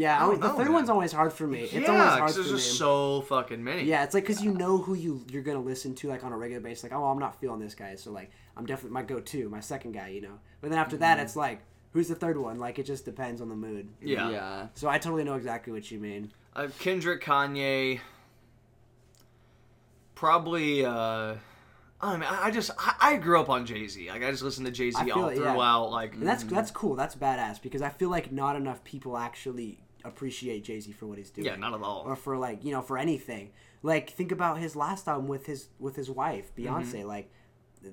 Yeah. 0.00 0.18
I 0.18 0.24
I 0.24 0.30
don't 0.30 0.40
the 0.40 0.48
know, 0.48 0.54
third 0.56 0.64
man. 0.66 0.72
one's 0.72 0.88
always 0.88 1.12
hard 1.12 1.32
for 1.32 1.46
me. 1.46 1.60
It's 1.64 1.72
yeah, 1.74 1.86
always 1.88 2.02
hard 2.04 2.20
'cause 2.22 2.36
for 2.36 2.42
there's 2.42 2.52
me. 2.52 2.58
just 2.58 2.78
so 2.78 3.20
fucking 3.22 3.62
many. 3.62 3.82
Yeah, 3.84 4.04
it's 4.04 4.14
like 4.14 4.24
because 4.24 4.42
you 4.42 4.52
know 4.52 4.78
who 4.78 4.94
you 4.94 5.24
you're 5.30 5.42
gonna 5.42 5.60
listen 5.60 5.94
to 5.96 6.08
like 6.08 6.24
on 6.24 6.32
a 6.32 6.38
regular 6.38 6.60
basis. 6.62 6.84
Like, 6.84 6.92
oh, 6.92 7.04
I'm 7.04 7.18
not 7.18 7.38
feeling 7.40 7.60
this 7.60 7.74
guy, 7.74 7.94
so 7.96 8.10
like 8.10 8.30
I'm 8.56 8.64
definitely 8.66 8.94
my 8.94 9.02
go-to, 9.02 9.48
my 9.50 9.60
second 9.60 9.92
guy, 9.92 10.08
you 10.08 10.22
know. 10.22 10.38
But 10.60 10.70
then 10.70 10.78
after 10.78 10.96
that, 10.98 11.18
it's 11.20 11.36
like, 11.36 11.60
who's 11.92 12.08
the 12.08 12.14
third 12.14 12.36
one? 12.38 12.58
Like, 12.58 12.78
it 12.78 12.86
just 12.86 13.04
depends 13.04 13.40
on 13.40 13.48
the 13.48 13.54
mood. 13.54 13.88
Yeah. 14.00 14.30
Yeah. 14.30 14.66
So 14.74 14.88
I 14.88 14.98
totally 14.98 15.24
know 15.24 15.34
exactly 15.34 15.72
what 15.72 15.90
you 15.90 15.98
mean. 15.98 16.32
Uh, 16.56 16.68
Kendrick, 16.78 17.22
Kanye, 17.22 18.00
probably. 20.14 20.84
Uh, 20.84 21.34
I 22.02 22.12
don't 22.12 22.12
know, 22.20 22.26
man, 22.26 22.34
I 22.40 22.46
I 22.46 22.50
just 22.50 22.70
I, 22.78 22.94
I 23.00 23.16
grew 23.16 23.38
up 23.38 23.50
on 23.50 23.66
Jay 23.66 23.86
Z. 23.86 24.08
Like 24.08 24.22
I 24.24 24.30
just 24.30 24.42
listened 24.42 24.66
to 24.66 24.72
Jay 24.72 24.90
Z 24.90 25.04
feel 25.04 25.14
all 25.16 25.28
it, 25.28 25.36
yeah. 25.38 25.52
throughout. 25.52 25.90
Like 25.90 26.14
And 26.14 26.26
that's 26.26 26.44
that's 26.44 26.70
cool. 26.70 26.94
That's 26.96 27.14
badass 27.14 27.60
because 27.60 27.82
I 27.82 27.90
feel 27.90 28.08
like 28.08 28.32
not 28.32 28.56
enough 28.56 28.82
people 28.84 29.18
actually 29.18 29.78
appreciate 30.04 30.64
Jay 30.64 30.80
Z 30.80 30.92
for 30.92 31.06
what 31.06 31.18
he's 31.18 31.30
doing. 31.30 31.46
yeah, 31.46 31.56
not 31.56 31.74
at 31.74 31.82
all. 31.82 32.04
or 32.06 32.16
for 32.16 32.36
like 32.36 32.64
you 32.64 32.72
know 32.72 32.82
for 32.82 32.98
anything. 32.98 33.50
Like 33.82 34.10
think 34.10 34.30
about 34.32 34.58
his 34.58 34.76
last 34.76 35.08
album 35.08 35.28
with 35.28 35.46
his 35.46 35.68
with 35.78 35.96
his 35.96 36.10
wife 36.10 36.54
Beyonce. 36.56 36.84
Mm-hmm. 37.00 37.08
Like 37.08 37.30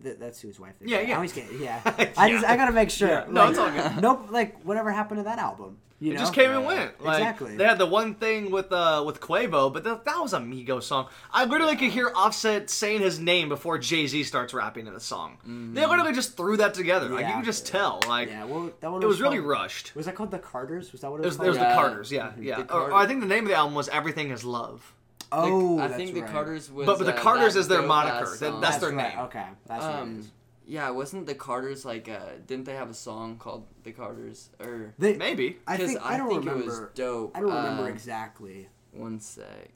th- 0.04 0.18
that's 0.20 0.42
who 0.42 0.48
his 0.48 0.60
wife 0.60 0.74
is. 0.82 0.90
Yeah, 0.90 0.98
right? 0.98 1.08
yeah. 1.08 1.14
I 1.14 1.16
always 1.18 1.34
get 1.34 1.46
yeah. 1.60 1.82
I 2.18 2.30
just 2.32 2.46
I 2.46 2.56
gotta 2.58 2.72
make 2.74 2.90
sure. 2.90 3.08
Yeah. 3.10 3.26
No, 3.30 3.42
like, 3.42 3.50
it's 3.52 3.60
all 3.60 3.72
good. 3.72 4.02
Nope. 4.02 4.28
Like 4.32 4.62
whatever 4.64 4.92
happened 4.92 5.20
to 5.20 5.24
that 5.24 5.40
album? 5.40 5.78
You 6.00 6.12
It 6.12 6.14
know? 6.14 6.20
just 6.20 6.34
came 6.36 6.52
and 6.52 6.64
went. 6.64 7.04
Like, 7.04 7.18
Exactly. 7.18 7.58
They 7.58 7.64
had 7.66 7.80
the 7.80 7.88
one 7.88 8.14
thing 8.14 8.52
with 8.52 8.72
uh 8.72 9.02
with 9.04 9.20
Quavo, 9.20 9.74
but 9.74 9.84
that, 9.84 10.06
that 10.06 10.20
was 10.22 10.34
a 10.34 10.38
Migos 10.40 10.84
song. 10.84 11.08
I 11.32 11.46
literally 11.46 11.76
could 11.76 11.90
hear 11.90 12.12
Offset 12.16 12.70
saying 12.70 13.02
his 13.02 13.20
name 13.20 13.50
before 13.50 13.80
Jay 13.80 14.06
Z 14.06 14.22
starts 14.26 14.54
rapping 14.54 14.86
in 14.86 14.94
the 14.94 15.00
song. 15.00 15.38
They 15.74 15.84
literally 15.88 16.14
just 16.14 16.38
threw 16.38 16.56
that 16.58 16.76
together. 16.76 17.10
Like 17.10 17.22
you. 17.22 17.26
Yeah. 17.30 17.36
could 17.38 17.46
just 17.46 17.66
tell. 17.66 18.00
Like 18.08 18.30
Yeah. 18.30 18.44
Well, 18.46 18.70
that 18.80 18.92
one 18.92 19.02
it 19.02 19.08
was 19.08 19.22
really 19.22 19.38
called- 19.38 19.50
rushed. 19.50 19.96
Was 19.96 20.06
that 20.06 20.14
called 20.14 20.30
the 20.30 20.38
Carters? 20.38 20.92
Was 20.92 21.02
that 21.02 21.10
what 21.10 21.22
it 21.22 21.24
It 21.24 21.26
was? 21.30 21.38
was, 21.40 21.48
it 21.48 21.50
was 21.50 21.58
the 21.58 21.64
Yeah. 21.64 21.76
Carters, 21.76 22.12
yeah, 22.12 22.32
The 22.38 22.44
yeah. 22.44 22.62
Or, 22.70 22.92
or 22.92 22.94
I 22.94 23.08
think 23.08 23.22
the 23.22 23.26
name 23.26 23.46
of 23.46 23.50
the 23.50 23.56
album 23.56 23.74
was 23.74 23.90
Everything 23.90 24.30
Is 24.30 24.44
Love. 24.44 24.94
Oh, 25.32 25.80
I 25.80 25.88
that's 25.88 25.98
think 25.98 26.14
the 26.14 26.22
right. 26.22 26.32
Carters 26.32 26.72
was. 26.72 26.86
But- 26.86 26.98
but 27.00 27.06
the 27.06 27.16
uh, 27.16 27.22
Carters 27.22 27.56
is 27.56 27.68
their 27.68 27.82
moniker. 27.82 28.30
That- 28.30 28.38
song. 28.38 28.62
that's 28.62 28.78
their 28.78 28.92
right. 28.92 29.16
name. 29.16 29.26
Okay, 29.26 29.46
that's 29.68 29.84
what 29.84 29.96
it 29.96 30.00
Um, 30.02 30.20
is. 30.20 30.32
yeah, 30.66 30.90
wasn't 30.90 31.26
the 31.26 31.36
Carters 31.36 31.86
like? 31.86 32.08
Uh, 32.10 32.20
didn't 32.46 32.66
they 32.66 32.76
have 32.76 32.90
a 32.90 32.94
song 32.94 33.38
called 33.38 33.66
"The 33.84 33.92
Carters"? 33.92 34.50
Or 34.60 34.94
They, 34.98 35.16
Maybe. 35.18 35.58
I 35.68 35.78
'Cause 35.78 35.88
think 35.88 36.02
I 36.06 36.18
don't 36.18 36.30
think 36.30 36.40
remember. 36.46 36.62
it 36.64 36.66
was 36.66 36.82
dope. 36.96 37.36
I 37.36 37.40
don't 37.42 37.50
remember 37.54 37.84
Uh, 37.84 37.88
exactly. 37.88 38.70
One 38.94 39.20
sec. 39.20 39.70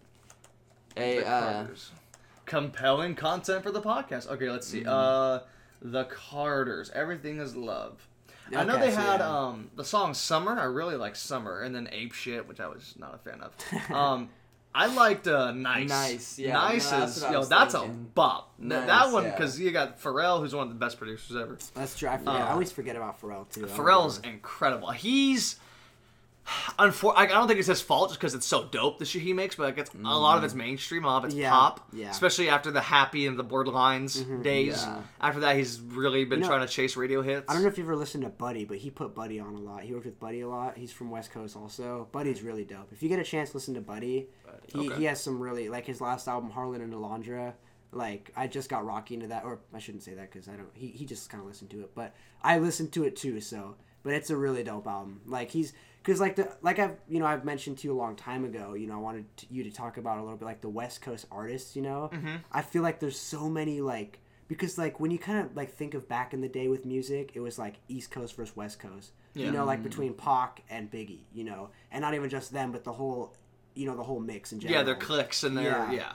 Hey, 0.96 1.20
The 1.20 1.28
uh, 1.28 1.54
Carters. 1.54 1.92
Compelling 2.46 3.16
content 3.16 3.64
for 3.64 3.72
the 3.72 3.82
podcast. 3.82 4.28
Okay, 4.28 4.50
let's 4.50 4.68
see. 4.68 4.82
Mm-hmm. 4.82 4.90
Uh, 4.90 5.40
the 5.82 6.06
Carters. 6.06 6.90
Everything 6.92 7.40
is 7.40 7.56
love. 7.56 8.08
I 8.54 8.66
know 8.66 8.78
they 8.78 8.92
so 8.92 8.98
had 8.98 9.20
yeah. 9.22 9.30
um 9.38 9.72
the 9.78 9.86
song 9.86 10.14
"Summer." 10.14 10.60
I 10.60 10.66
really 10.66 10.98
like 10.98 11.16
"Summer," 11.16 11.62
and 11.62 11.74
then 11.74 11.88
"Ape 11.94 12.12
Shit," 12.12 12.46
which 12.50 12.60
I 12.60 12.68
was 12.68 12.96
not 12.98 13.16
a 13.16 13.18
fan 13.20 13.40
of. 13.42 13.92
um, 13.96 14.30
I 14.74 14.88
liked 14.88 15.28
uh, 15.28 15.52
"Nice." 15.52 15.90
Nice, 15.90 16.40
yeah, 16.40 16.54
Nice 16.54 16.92
no, 16.92 17.00
that's 17.00 17.18
is 17.18 17.24
yo. 17.24 17.44
That's 17.44 17.74
a 17.74 17.88
bop. 17.88 18.54
Nice, 18.58 18.88
that 18.88 19.12
one 19.12 19.26
yeah. 19.26 19.32
because 19.32 19.60
you 19.60 19.72
got 19.72 20.02
Pharrell, 20.02 20.40
who's 20.40 20.56
one 20.56 20.68
of 20.68 20.74
the 20.74 20.80
best 20.80 20.98
producers 20.98 21.36
ever. 21.36 21.58
That's 21.74 21.98
true. 21.98 22.10
I, 22.10 22.18
forget, 22.18 22.36
Uh, 22.36 22.38
I 22.38 22.52
always 22.52 22.72
forget 22.72 22.96
about 22.96 23.22
Pharrell 23.22 23.52
too. 23.52 23.66
Pharrell's 23.66 24.20
incredible. 24.20 24.92
He's. 24.92 25.58
Unfor- 26.80 27.14
I 27.16 27.28
don't 27.28 27.48
think 27.48 27.60
it's 27.60 27.68
his 27.68 27.82
fault 27.82 28.10
just 28.10 28.20
because 28.20 28.34
it's 28.34 28.46
so 28.48 28.66
dope 28.66 28.98
the 28.98 29.06
shit 29.06 29.22
he 29.22 29.32
makes, 29.32 29.56
but 29.56 29.64
like 29.64 29.78
it's, 29.78 29.92
a 29.94 29.98
lot 29.98 30.38
of 30.38 30.44
it's 30.44 30.54
mainstream, 30.56 31.04
a 31.06 31.08
lot 31.08 31.20
of 31.20 31.26
it's 31.26 31.36
Mm. 31.36 31.40
Yeah, 31.40 31.50
pop. 31.52 31.88
yeah. 31.94 32.04
Mm-hmm. 32.06 32.12
Especially 32.12 32.50
after 32.50 32.72
the 32.72 32.82
Happy 32.82 33.28
and 33.28 33.38
the 33.38 33.44
Blurred 33.44 33.68
Lines 33.68 34.16
days. 34.42 34.84
Yeah. 34.84 35.02
After 35.22 35.40
that, 35.42 35.56
he's 35.56 35.80
really 35.80 36.26
been 36.26 36.40
You 36.40 36.44
know, 36.44 36.50
trying 36.50 36.68
to 36.68 36.72
chase 36.74 36.98
radio 36.98 37.22
hits. 37.22 37.46
I 37.48 37.54
don't 37.54 37.62
know 37.62 37.68
if 37.70 37.78
you 37.78 37.84
ever 37.84 37.96
listened 37.96 38.24
to 38.24 38.30
Buddy, 38.30 38.66
but 38.66 38.78
he 38.78 38.90
put 38.90 39.14
Buddy 39.14 39.40
on 39.40 39.54
a 39.56 39.60
lot. 39.60 39.84
He 39.84 39.94
worked 39.94 40.06
with 40.06 40.20
Buddy 40.20 40.42
a 40.42 40.48
lot. 40.50 40.78
He's 40.78 40.92
from 40.92 41.12
West 41.12 41.32
Coast 41.32 41.56
also. 41.56 42.08
Buddy's 42.12 42.42
really 42.42 42.64
dope. 42.66 42.92
If 42.92 43.04
you 43.04 43.10
get 43.10 43.20
a 43.20 43.24
chance, 43.24 43.54
listen 43.54 43.76
to 43.76 43.82
Buddy. 43.82 44.28
He, 44.74 44.90
Okay. 44.90 44.98
he 45.00 45.04
has 45.06 45.22
some 45.22 45.40
really 45.40 45.70
like 45.70 45.86
his 45.86 46.02
last 46.02 46.28
album, 46.28 46.50
Harlan 46.50 46.82
and 46.82 46.94
Alondra. 46.94 47.54
Like 47.94 48.32
I 48.36 48.48
just 48.48 48.70
got 48.70 48.86
Rocky 48.86 49.14
into 49.16 49.28
that, 49.28 49.44
or 49.44 49.60
I 49.74 49.80
shouldn't 49.80 50.04
say 50.04 50.14
that 50.16 50.32
because 50.32 50.48
I 50.48 50.54
don't. 50.54 50.70
He, 50.74 50.88
he 50.88 51.06
just 51.06 51.30
kind 51.30 51.42
of 51.42 51.48
listened 51.48 51.70
to 51.72 51.82
it, 51.82 51.94
but 51.94 52.14
I 52.42 52.58
listened 52.60 52.92
to 52.94 53.04
it 53.04 53.16
too. 53.16 53.42
So, 53.42 53.76
but 54.04 54.14
it's 54.14 54.30
a 54.30 54.38
really 54.38 54.64
dope 54.64 54.88
album. 54.88 55.22
Like 55.26 55.52
he's 55.52 55.74
because 56.04 56.20
like 56.20 56.36
the 56.36 56.52
like 56.62 56.80
I've 56.80 56.98
you 57.08 57.20
know 57.20 57.26
I've 57.26 57.46
mentioned 57.46 57.78
to 57.80 57.88
you 57.88 57.94
a 57.94 58.00
long 58.00 58.16
time 58.16 58.44
ago. 58.46 58.74
You 58.74 58.88
know 58.88 58.96
I 58.96 59.00
wanted 59.00 59.38
to, 59.38 59.46
you 59.50 59.64
to 59.64 59.72
talk 59.72 59.98
about 59.98 60.18
a 60.18 60.22
little 60.24 60.38
bit 60.38 60.46
like 60.46 60.62
the 60.62 60.70
West 60.70 61.02
Coast 61.02 61.26
artists. 61.32 61.76
You 61.76 61.82
know, 61.84 62.10
Mm-hmm. 62.14 62.36
I 62.52 62.62
feel 62.62 62.82
like 62.84 63.00
there's 63.00 63.18
so 63.20 63.50
many 63.50 63.82
like 63.82 64.20
because 64.48 64.78
like 64.78 65.00
when 65.00 65.12
you 65.12 65.18
kind 65.20 65.40
of 65.46 65.56
like 65.56 65.72
think 65.74 65.94
of 65.94 66.08
back 66.10 66.34
in 66.34 66.42
the 66.42 66.50
day 66.50 66.68
with 66.68 66.86
music, 66.86 67.32
it 67.36 67.40
was 67.40 67.58
like 67.58 67.76
East 67.88 68.12
Coast 68.12 68.36
versus 68.36 68.56
West 68.56 68.80
Coast. 68.80 69.12
Yeah. 69.34 69.46
You 69.46 69.52
know, 69.52 69.64
like 69.66 69.82
between 69.82 70.14
Pac 70.14 70.62
and 70.70 70.92
Biggie. 70.92 71.22
You 71.34 71.46
know, 71.46 71.70
and 71.92 72.02
not 72.02 72.14
even 72.16 72.30
just 72.30 72.52
them, 72.52 72.72
but 72.72 72.84
the 72.84 72.94
whole 72.94 73.36
you 73.76 73.86
know 73.86 73.96
the 73.96 74.04
whole 74.04 74.20
mix 74.20 74.52
in 74.52 74.60
general. 74.60 74.80
Yeah, 74.80 74.84
their 74.84 74.96
clicks 74.96 75.44
and 75.44 75.56
their 75.58 75.66
Yeah. 75.66 75.92
yeah. 75.92 76.12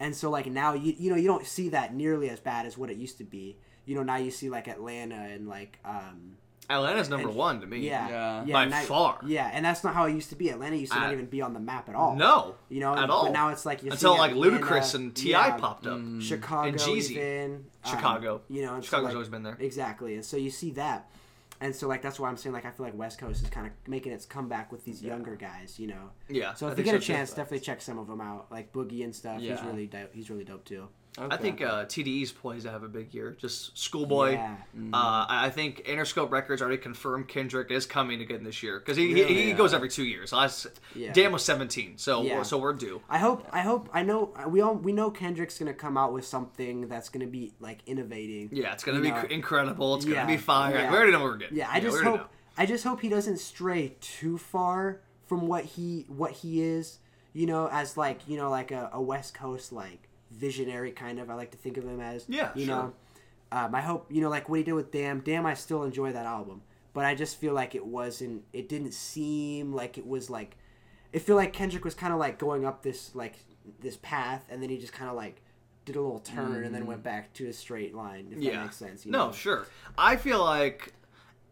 And 0.00 0.14
so 0.14 0.30
like 0.30 0.46
now 0.46 0.74
you 0.74 0.94
you 0.98 1.10
know 1.10 1.16
you 1.16 1.26
don't 1.28 1.46
see 1.46 1.70
that 1.70 1.94
nearly 1.94 2.28
as 2.28 2.40
bad 2.40 2.66
as 2.66 2.76
what 2.76 2.90
it 2.90 2.96
used 2.98 3.18
to 3.18 3.24
be. 3.24 3.56
You 3.86 3.94
know 3.94 4.02
now 4.02 4.16
you 4.16 4.30
see 4.30 4.50
like 4.50 4.68
Atlanta 4.68 5.16
and 5.16 5.48
like 5.48 5.78
um 5.84 6.36
Atlanta's 6.70 7.08
number 7.08 7.28
And- 7.28 7.36
one 7.36 7.60
to 7.62 7.66
me. 7.66 7.78
yeah 7.80 8.44
Yeah. 8.44 8.52
By 8.52 8.64
now- 8.66 8.82
far. 8.82 9.18
yeah 9.24 9.50
and 9.52 9.64
that's 9.64 9.82
not 9.84 9.94
how 9.94 10.04
it 10.06 10.12
used 10.12 10.28
to 10.30 10.36
be. 10.36 10.50
Atlanta 10.50 10.76
used 10.76 10.92
to 10.92 10.98
I- 10.98 11.04
not 11.04 11.12
even 11.12 11.26
be 11.26 11.40
on 11.40 11.54
the 11.54 11.60
map 11.60 11.88
at 11.88 11.94
all. 11.94 12.14
No. 12.16 12.54
you 12.68 12.80
know 12.80 12.94
at 12.94 13.08
all. 13.10 13.24
but 13.24 13.32
now 13.32 13.48
it's 13.48 13.64
like 13.64 13.82
you're 13.82 13.92
Until 13.94 14.16
like 14.18 14.32
Atlanta, 14.32 14.58
Ludacris 14.58 14.94
and 14.94 15.14
T.I 15.14 15.46
yeah, 15.48 15.56
popped 15.56 15.86
up. 15.86 15.98
Chicago 16.20 16.68
and 16.68 16.78
Jeezy. 16.78 17.10
even 17.12 17.54
um, 17.84 17.90
Chicago. 17.90 18.40
you 18.48 18.62
know 18.62 18.74
and 18.74 18.84
so, 18.84 18.88
Chicago's 18.88 19.04
like- 19.06 19.14
always 19.14 19.28
been 19.28 19.42
there. 19.42 19.56
exactly 19.60 20.14
and 20.14 20.24
so 20.24 20.36
you 20.36 20.50
see 20.50 20.70
that 20.72 21.08
and 21.60 21.74
so 21.74 21.88
like 21.88 22.02
that's 22.02 22.20
why 22.20 22.28
I'm 22.28 22.36
saying 22.36 22.52
like 22.52 22.66
I 22.66 22.70
feel 22.70 22.84
like 22.86 22.96
West 22.96 23.18
Coast 23.18 23.42
is 23.42 23.48
kind 23.50 23.66
of 23.66 23.72
making 23.88 24.12
its 24.12 24.26
comeback 24.26 24.70
with 24.70 24.84
these 24.84 25.02
younger 25.02 25.34
guys 25.36 25.78
you 25.80 25.86
know 25.88 26.10
Yeah. 26.28 26.54
so 26.54 26.68
I 26.68 26.72
if 26.72 26.78
you 26.78 26.84
think 26.84 26.92
get 26.92 26.94
a 26.94 27.00
so, 27.00 27.06
too. 27.06 27.12
chance 27.14 27.30
definitely 27.30 27.60
check 27.60 27.80
some 27.82 27.98
of 27.98 28.06
them 28.06 28.20
out 28.20 28.46
like 28.52 28.72
Boogie 28.72 29.02
and 29.04 29.14
stuff 29.14 29.40
he's 29.40 29.60
really 29.62 29.86
dope 29.86 30.10
he's 30.14 30.28
really 30.30 30.44
dope 30.44 30.64
too 30.64 30.86
I 31.30 31.36
think 31.36 31.60
uh, 31.62 31.84
TDE's 31.84 32.32
poised 32.32 32.64
to 32.66 32.70
have 32.70 32.82
a 32.82 32.88
big 32.88 33.12
year. 33.14 33.36
Just 33.40 33.76
Schoolboy. 33.76 34.32
Yeah. 34.32 34.56
Uh, 34.92 35.26
I 35.28 35.50
think 35.50 35.84
Interscope 35.86 36.30
Records 36.30 36.62
already 36.62 36.78
confirmed 36.78 37.28
Kendrick 37.28 37.70
is 37.70 37.86
coming 37.86 38.20
again 38.20 38.44
this 38.44 38.62
year 38.62 38.78
because 38.78 38.96
he, 38.96 39.12
Really? 39.14 39.34
he, 39.34 39.42
he 39.46 39.52
goes 39.52 39.74
every 39.74 39.88
two 39.88 40.04
years. 40.04 40.32
Last 40.32 40.66
Yeah. 40.94 41.12
Damn 41.12 41.32
was 41.32 41.44
17, 41.44 41.98
so 41.98 42.22
Yeah. 42.22 42.42
so 42.42 42.58
we're 42.58 42.72
due. 42.72 43.00
I 43.08 43.18
hope. 43.18 43.46
I 43.52 43.60
hope. 43.60 43.88
I 43.92 44.02
know. 44.02 44.32
We 44.48 44.60
all. 44.60 44.74
We 44.74 44.92
know 44.92 45.10
Kendrick's 45.10 45.58
gonna 45.58 45.74
come 45.74 45.96
out 45.96 46.12
with 46.12 46.24
something 46.26 46.88
that's 46.88 47.08
gonna 47.08 47.26
be 47.26 47.52
like 47.60 47.80
innovating. 47.86 48.50
Yeah, 48.52 48.72
it's 48.72 48.84
gonna 48.84 49.00
be 49.00 49.10
know, 49.10 49.22
incredible. 49.30 49.96
It's 49.96 50.04
gonna 50.04 50.26
be 50.26 50.36
fire. 50.36 50.88
We 50.90 50.96
already 50.96 51.12
know 51.12 51.22
we're 51.22 51.36
getting. 51.36 51.56
Yeah. 51.58 51.68
I 51.70 51.80
just 51.80 52.02
hope. 52.02 52.20
know. 52.20 52.26
I 52.56 52.66
just 52.66 52.82
hope 52.84 53.00
he 53.00 53.08
doesn't 53.08 53.38
stray 53.38 53.94
too 54.00 54.36
far 54.38 55.00
from 55.26 55.46
what 55.46 55.64
he 55.64 56.06
what 56.08 56.32
he 56.32 56.62
is. 56.62 56.98
You 57.34 57.46
know, 57.46 57.68
as 57.70 57.96
like 57.96 58.26
you 58.26 58.36
know 58.36 58.50
like 58.50 58.70
a, 58.72 58.90
a 58.92 59.00
West 59.00 59.34
Coast 59.34 59.72
like 59.72 60.07
visionary 60.30 60.92
kind 60.92 61.18
of. 61.18 61.30
I 61.30 61.34
like 61.34 61.50
to 61.52 61.56
think 61.58 61.76
of 61.76 61.84
him 61.84 62.00
as. 62.00 62.24
Yeah, 62.28 62.50
You 62.54 62.66
sure. 62.66 62.74
know. 62.76 62.92
Um, 63.50 63.74
I 63.74 63.80
hope 63.80 64.06
you 64.10 64.20
know 64.20 64.28
like 64.28 64.48
what 64.48 64.58
he 64.58 64.62
did 64.64 64.74
with 64.74 64.90
Damn. 64.90 65.20
Damn, 65.20 65.46
I 65.46 65.54
still 65.54 65.82
enjoy 65.84 66.12
that 66.12 66.26
album, 66.26 66.60
but 66.92 67.04
I 67.06 67.14
just 67.14 67.36
feel 67.38 67.54
like 67.54 67.74
it 67.74 67.86
wasn't. 67.86 68.42
It 68.52 68.68
didn't 68.68 68.92
seem 68.92 69.72
like 69.72 69.96
it 69.98 70.06
was 70.06 70.28
like. 70.30 70.56
I 71.14 71.18
feel 71.18 71.36
like 71.36 71.54
Kendrick 71.54 71.84
was 71.84 71.94
kind 71.94 72.12
of 72.12 72.18
like 72.18 72.38
going 72.38 72.66
up 72.66 72.82
this 72.82 73.14
like 73.14 73.36
this 73.80 73.96
path, 74.02 74.44
and 74.50 74.62
then 74.62 74.68
he 74.68 74.76
just 74.76 74.92
kind 74.92 75.08
of 75.10 75.16
like 75.16 75.40
did 75.86 75.96
a 75.96 76.00
little 76.02 76.18
turn 76.18 76.64
and 76.64 76.74
then 76.74 76.84
went 76.84 77.02
back 77.02 77.32
to 77.32 77.46
a 77.48 77.52
straight 77.52 77.94
line. 77.94 78.28
If 78.30 78.38
Mm. 78.38 78.42
Yeah. 78.42 78.50
that 78.56 78.62
makes 78.64 78.76
sense. 78.76 79.06
You 79.06 79.12
no, 79.12 79.28
know? 79.28 79.32
sure. 79.32 79.66
I 79.96 80.16
feel 80.16 80.44
like 80.44 80.92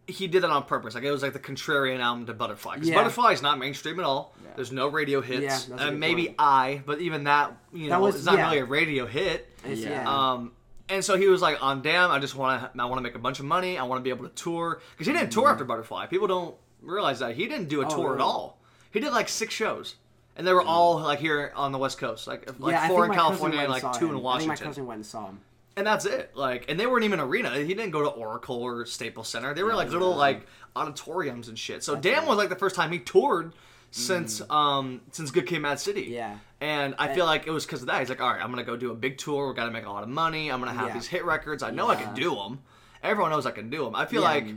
he 0.07 0.27
did 0.27 0.43
that 0.43 0.49
on 0.49 0.63
purpose. 0.63 0.95
Like 0.95 1.03
it 1.03 1.11
was 1.11 1.21
like 1.21 1.33
the 1.33 1.39
contrarian 1.39 1.99
album 1.99 2.25
to 2.27 2.33
Butterfly. 2.33 2.75
Because 2.75 2.89
Yeah. 2.89 2.95
Butterfly 2.95 3.33
is 3.33 3.41
not 3.41 3.59
mainstream 3.59 3.99
at 3.99 4.05
all. 4.05 4.33
Yeah. 4.43 4.51
There's 4.55 4.71
no 4.71 4.87
radio 4.87 5.21
hits. 5.21 5.41
Yeah, 5.41 5.49
that's 5.75 5.81
and 5.89 5.99
maybe 5.99 6.25
point. 6.27 6.35
I, 6.39 6.81
but 6.85 6.99
even 7.01 7.25
that, 7.25 7.55
you 7.73 7.89
That 7.89 7.97
know, 7.97 8.01
was- 8.05 8.15
it's 8.15 8.25
not 8.25 8.37
yeah. 8.37 8.45
really 8.45 8.59
a 8.59 8.65
radio 8.65 9.05
hit. 9.05 9.49
It's- 9.63 9.79
Yeah. 9.79 10.01
yeah. 10.03 10.31
Um, 10.31 10.53
and 10.89 11.03
so 11.03 11.17
he 11.17 11.27
was 11.27 11.41
like, 11.41 11.61
on 11.61 11.81
Damn, 11.81 12.09
I 12.11 12.19
just 12.19 12.35
want 12.35 12.61
to, 12.73 12.81
I 12.81 12.85
want 12.85 12.97
to 12.99 13.01
make 13.03 13.15
a 13.15 13.19
bunch 13.19 13.39
of 13.39 13.45
money. 13.45 13.77
I 13.77 13.83
want 13.83 13.99
to 13.99 14.03
be 14.03 14.09
able 14.09 14.27
to 14.27 14.33
tour 14.35 14.81
because 14.91 15.05
he 15.07 15.13
didn't 15.13 15.31
tour 15.31 15.49
after 15.49 15.65
Butterfly. 15.65 16.05
People 16.07 16.27
don't 16.27 16.55
realize 16.81 17.19
that 17.19 17.35
he 17.35 17.47
didn't 17.47 17.67
do 17.67 17.81
a 17.81 17.85
Mm. 17.85 17.91
Oh, 17.91 17.95
tour 17.95 18.15
at 18.15 18.21
all. 18.21 18.59
He 18.91 19.01
did 19.01 19.11
like 19.11 19.27
six 19.27 19.53
shows, 19.53 19.95
and 20.37 20.47
they 20.47 20.53
were 20.53 20.61
all 20.61 20.99
like 20.99 21.19
here 21.19 21.51
on 21.55 21.73
the 21.73 21.77
West 21.77 21.97
Coast, 21.97 22.25
like 22.27 22.47
like 22.59 22.71
yeah, 22.71 22.87
four 22.87 23.05
in 23.05 23.11
California 23.11 23.59
and 23.59 23.69
like 23.69 23.81
two 23.81 23.87
him. 23.89 23.93
in 24.03 24.07
I 24.07 24.13
think 24.13 24.23
Washington. 24.23 24.49
my 24.49 24.55
cousin 24.55 24.85
went 24.85 24.97
and 24.99 25.05
saw 25.05 25.25
him. 25.27 25.41
And 25.77 25.85
that's 25.87 26.05
it. 26.05 26.31
Like, 26.35 26.65
and 26.69 26.77
they 26.79 26.87
weren't 26.87 27.05
even 27.05 27.19
arena. 27.19 27.55
He 27.55 27.73
didn't 27.73 27.91
go 27.91 28.01
to 28.01 28.09
Oracle 28.09 28.61
or 28.63 28.85
Staples 28.85 29.29
Center. 29.29 29.53
They 29.53 29.63
were 29.63 29.75
like 29.75 29.89
little 29.91 30.15
like 30.15 30.45
auditoriums 30.75 31.47
and 31.47 31.57
shit. 31.57 31.83
So 31.83 31.95
Damn 31.95 32.25
was 32.25 32.37
like 32.37 32.49
the 32.49 32.55
first 32.55 32.75
time 32.75 32.91
he 32.91 32.99
toured 32.99 33.53
since 33.91 34.41
um 34.49 35.01
since 35.11 35.31
Good 35.31 35.47
Kid, 35.47 35.61
Mad 35.61 35.79
City. 35.79 36.07
Mm. 36.07 36.13
Yeah. 36.13 36.37
And 36.59 36.95
I 36.97 37.13
feel 37.13 37.25
like 37.25 37.45
it 37.47 37.51
was 37.51 37.65
because 37.65 37.81
of 37.81 37.87
that. 37.87 37.99
He's 37.99 38.09
like, 38.09 38.19
all 38.21 38.29
right, 38.33 38.41
I'm 38.43 38.49
gonna 38.49 38.63
go 38.63 38.75
do 38.75 38.91
a 38.91 38.95
big 38.95 39.17
tour. 39.17 39.49
We 39.49 39.53
got 39.55 39.65
to 39.65 39.71
make 39.71 39.85
a 39.85 39.91
lot 39.91 40.03
of 40.03 40.09
money. 40.09 40.51
I'm 40.51 40.59
gonna 40.59 40.73
have 40.73 40.87
Yeah. 40.89 40.93
these 40.95 41.07
hit 41.07 41.23
records. 41.23 41.61
I 41.63 41.69
know 41.71 41.87
I 41.89 41.95
can 41.95 42.15
Yeah. 42.15 42.23
do 42.23 42.35
them. 42.35 42.59
Everyone 43.03 43.31
knows 43.31 43.45
I 43.45 43.51
can 43.51 43.69
do 43.69 43.83
them. 43.85 43.95
I 43.95 44.05
feel 44.07 44.21
Yeah. 44.23 44.27
like. 44.29 44.47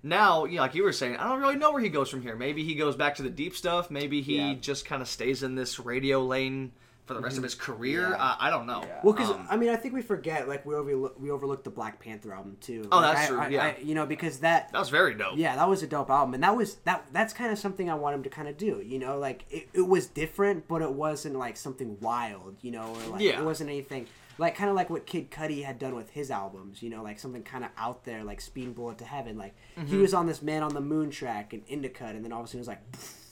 Now, 0.00 0.44
you 0.44 0.56
know, 0.56 0.62
like 0.62 0.76
you 0.76 0.84
were 0.84 0.92
saying, 0.92 1.16
I 1.16 1.24
don't 1.28 1.40
really 1.40 1.56
know 1.56 1.72
where 1.72 1.82
he 1.82 1.88
goes 1.88 2.08
from 2.08 2.22
here. 2.22 2.36
Maybe 2.36 2.62
he 2.62 2.76
goes 2.76 2.94
back 2.94 3.16
to 3.16 3.22
the 3.24 3.30
deep 3.30 3.56
stuff. 3.56 3.90
Maybe 3.90 4.22
he 4.22 4.36
Yeah. 4.36 4.54
just 4.54 4.86
kind 4.86 5.02
of 5.02 5.08
stays 5.08 5.42
in 5.42 5.56
this 5.56 5.80
radio 5.80 6.22
lane 6.22 6.70
for 7.08 7.14
the 7.14 7.20
rest 7.20 7.36
of 7.38 7.42
his 7.42 7.54
career. 7.56 8.02
Mm-hmm. 8.02 8.12
Yeah. 8.12 8.36
I, 8.38 8.46
I 8.46 8.50
don't 8.50 8.66
know. 8.66 8.82
Yeah. 8.86 9.00
Well, 9.02 9.12
because 9.14 9.30
Um, 9.30 9.46
I 9.50 9.56
mean, 9.56 9.70
I 9.70 9.76
think 9.76 9.94
we 9.94 10.02
forget 10.02 10.48
like 10.48 10.64
we 10.64 10.74
overlook 10.76 11.18
we 11.18 11.30
overlooked 11.32 11.64
the 11.64 11.70
Black 11.70 11.98
Panther 12.00 12.32
album 12.32 12.56
too. 12.60 12.86
Oh, 12.92 12.98
Like, 13.00 13.16
that's 13.16 13.26
I- 13.26 13.28
true, 13.32 13.40
I- 13.40 13.48
yeah. 13.48 13.64
I- 13.64 13.78
you 13.82 13.94
know, 13.96 14.06
because 14.06 14.38
that 14.40 14.70
that 14.72 14.78
was 14.78 14.90
very 14.90 15.14
dope. 15.14 15.36
yeah, 15.38 15.56
that 15.56 15.68
was 15.68 15.82
a 15.82 15.86
dope 15.88 16.10
album, 16.10 16.34
and 16.34 16.42
that 16.44 16.54
was 16.56 16.76
that 16.84 17.06
that's 17.12 17.32
kind 17.32 17.50
of 17.50 17.58
something 17.58 17.90
I 17.90 17.94
want 17.94 18.14
him 18.14 18.22
to 18.22 18.30
kind 18.30 18.46
of 18.46 18.56
do. 18.56 18.80
You 18.84 18.98
know, 19.00 19.18
like 19.18 19.44
it, 19.50 19.68
it 19.72 19.88
was 19.88 20.06
different, 20.06 20.68
but 20.68 20.82
it 20.82 20.92
wasn't 20.92 21.36
like 21.36 21.56
something 21.56 21.98
wild. 22.00 22.56
You 22.60 22.70
know, 22.70 22.94
or 22.94 23.12
like 23.12 23.20
Yeah. 23.22 23.40
it 23.40 23.44
wasn't 23.44 23.70
anything 23.70 24.06
like 24.40 24.54
kind 24.54 24.70
of 24.70 24.76
like 24.76 24.88
what 24.88 25.04
Kid 25.04 25.32
Cudi 25.32 25.64
had 25.64 25.80
done 25.80 25.96
with 25.96 26.10
his 26.10 26.30
albums. 26.30 26.80
You 26.82 26.90
know, 26.90 27.02
like 27.02 27.18
something 27.18 27.42
kind 27.42 27.64
of 27.64 27.70
out 27.76 28.04
there, 28.04 28.22
like 28.22 28.40
Speed 28.40 28.74
Bullet 28.76 28.98
to 28.98 29.04
Heaven. 29.04 29.36
Like 29.38 29.54
he 29.74 29.80
Mm-hmm. 29.82 30.00
was 30.02 30.14
on 30.14 30.26
this 30.26 30.42
Man 30.42 30.62
on 30.62 30.74
the 30.74 30.80
Moon 30.80 31.10
track 31.10 31.52
and 31.54 31.66
Indicud, 31.66 32.10
and 32.10 32.24
then 32.24 32.32
all 32.32 32.40
of 32.40 32.44
a 32.44 32.48
sudden 32.48 32.58
it 32.58 32.60
was 32.60 32.68
like, 32.68 32.82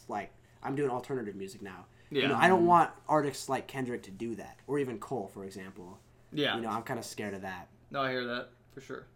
like 0.08 0.32
I'm 0.62 0.74
doing 0.74 0.90
alternative 0.90 1.36
music 1.36 1.62
now. 1.62 1.86
You 2.10 2.22
Yeah. 2.22 2.28
know, 2.28 2.36
I 2.36 2.48
don't 2.48 2.66
want 2.66 2.90
artists 3.08 3.48
like 3.48 3.66
Kendrick 3.66 4.02
to 4.04 4.10
do 4.10 4.34
that, 4.36 4.58
or 4.66 4.78
even 4.78 4.98
Cole, 4.98 5.28
for 5.32 5.44
example. 5.44 5.98
Yeah. 6.32 6.56
You 6.56 6.62
know, 6.62 6.68
I'm 6.70 6.82
kind 6.82 6.98
of 6.98 7.04
scared 7.04 7.34
of 7.34 7.42
that. 7.42 7.68
No, 7.90 8.00
I 8.02 8.10
hear 8.10 8.24
that 8.26 8.48
for 8.72 8.80
sure. 8.80 9.06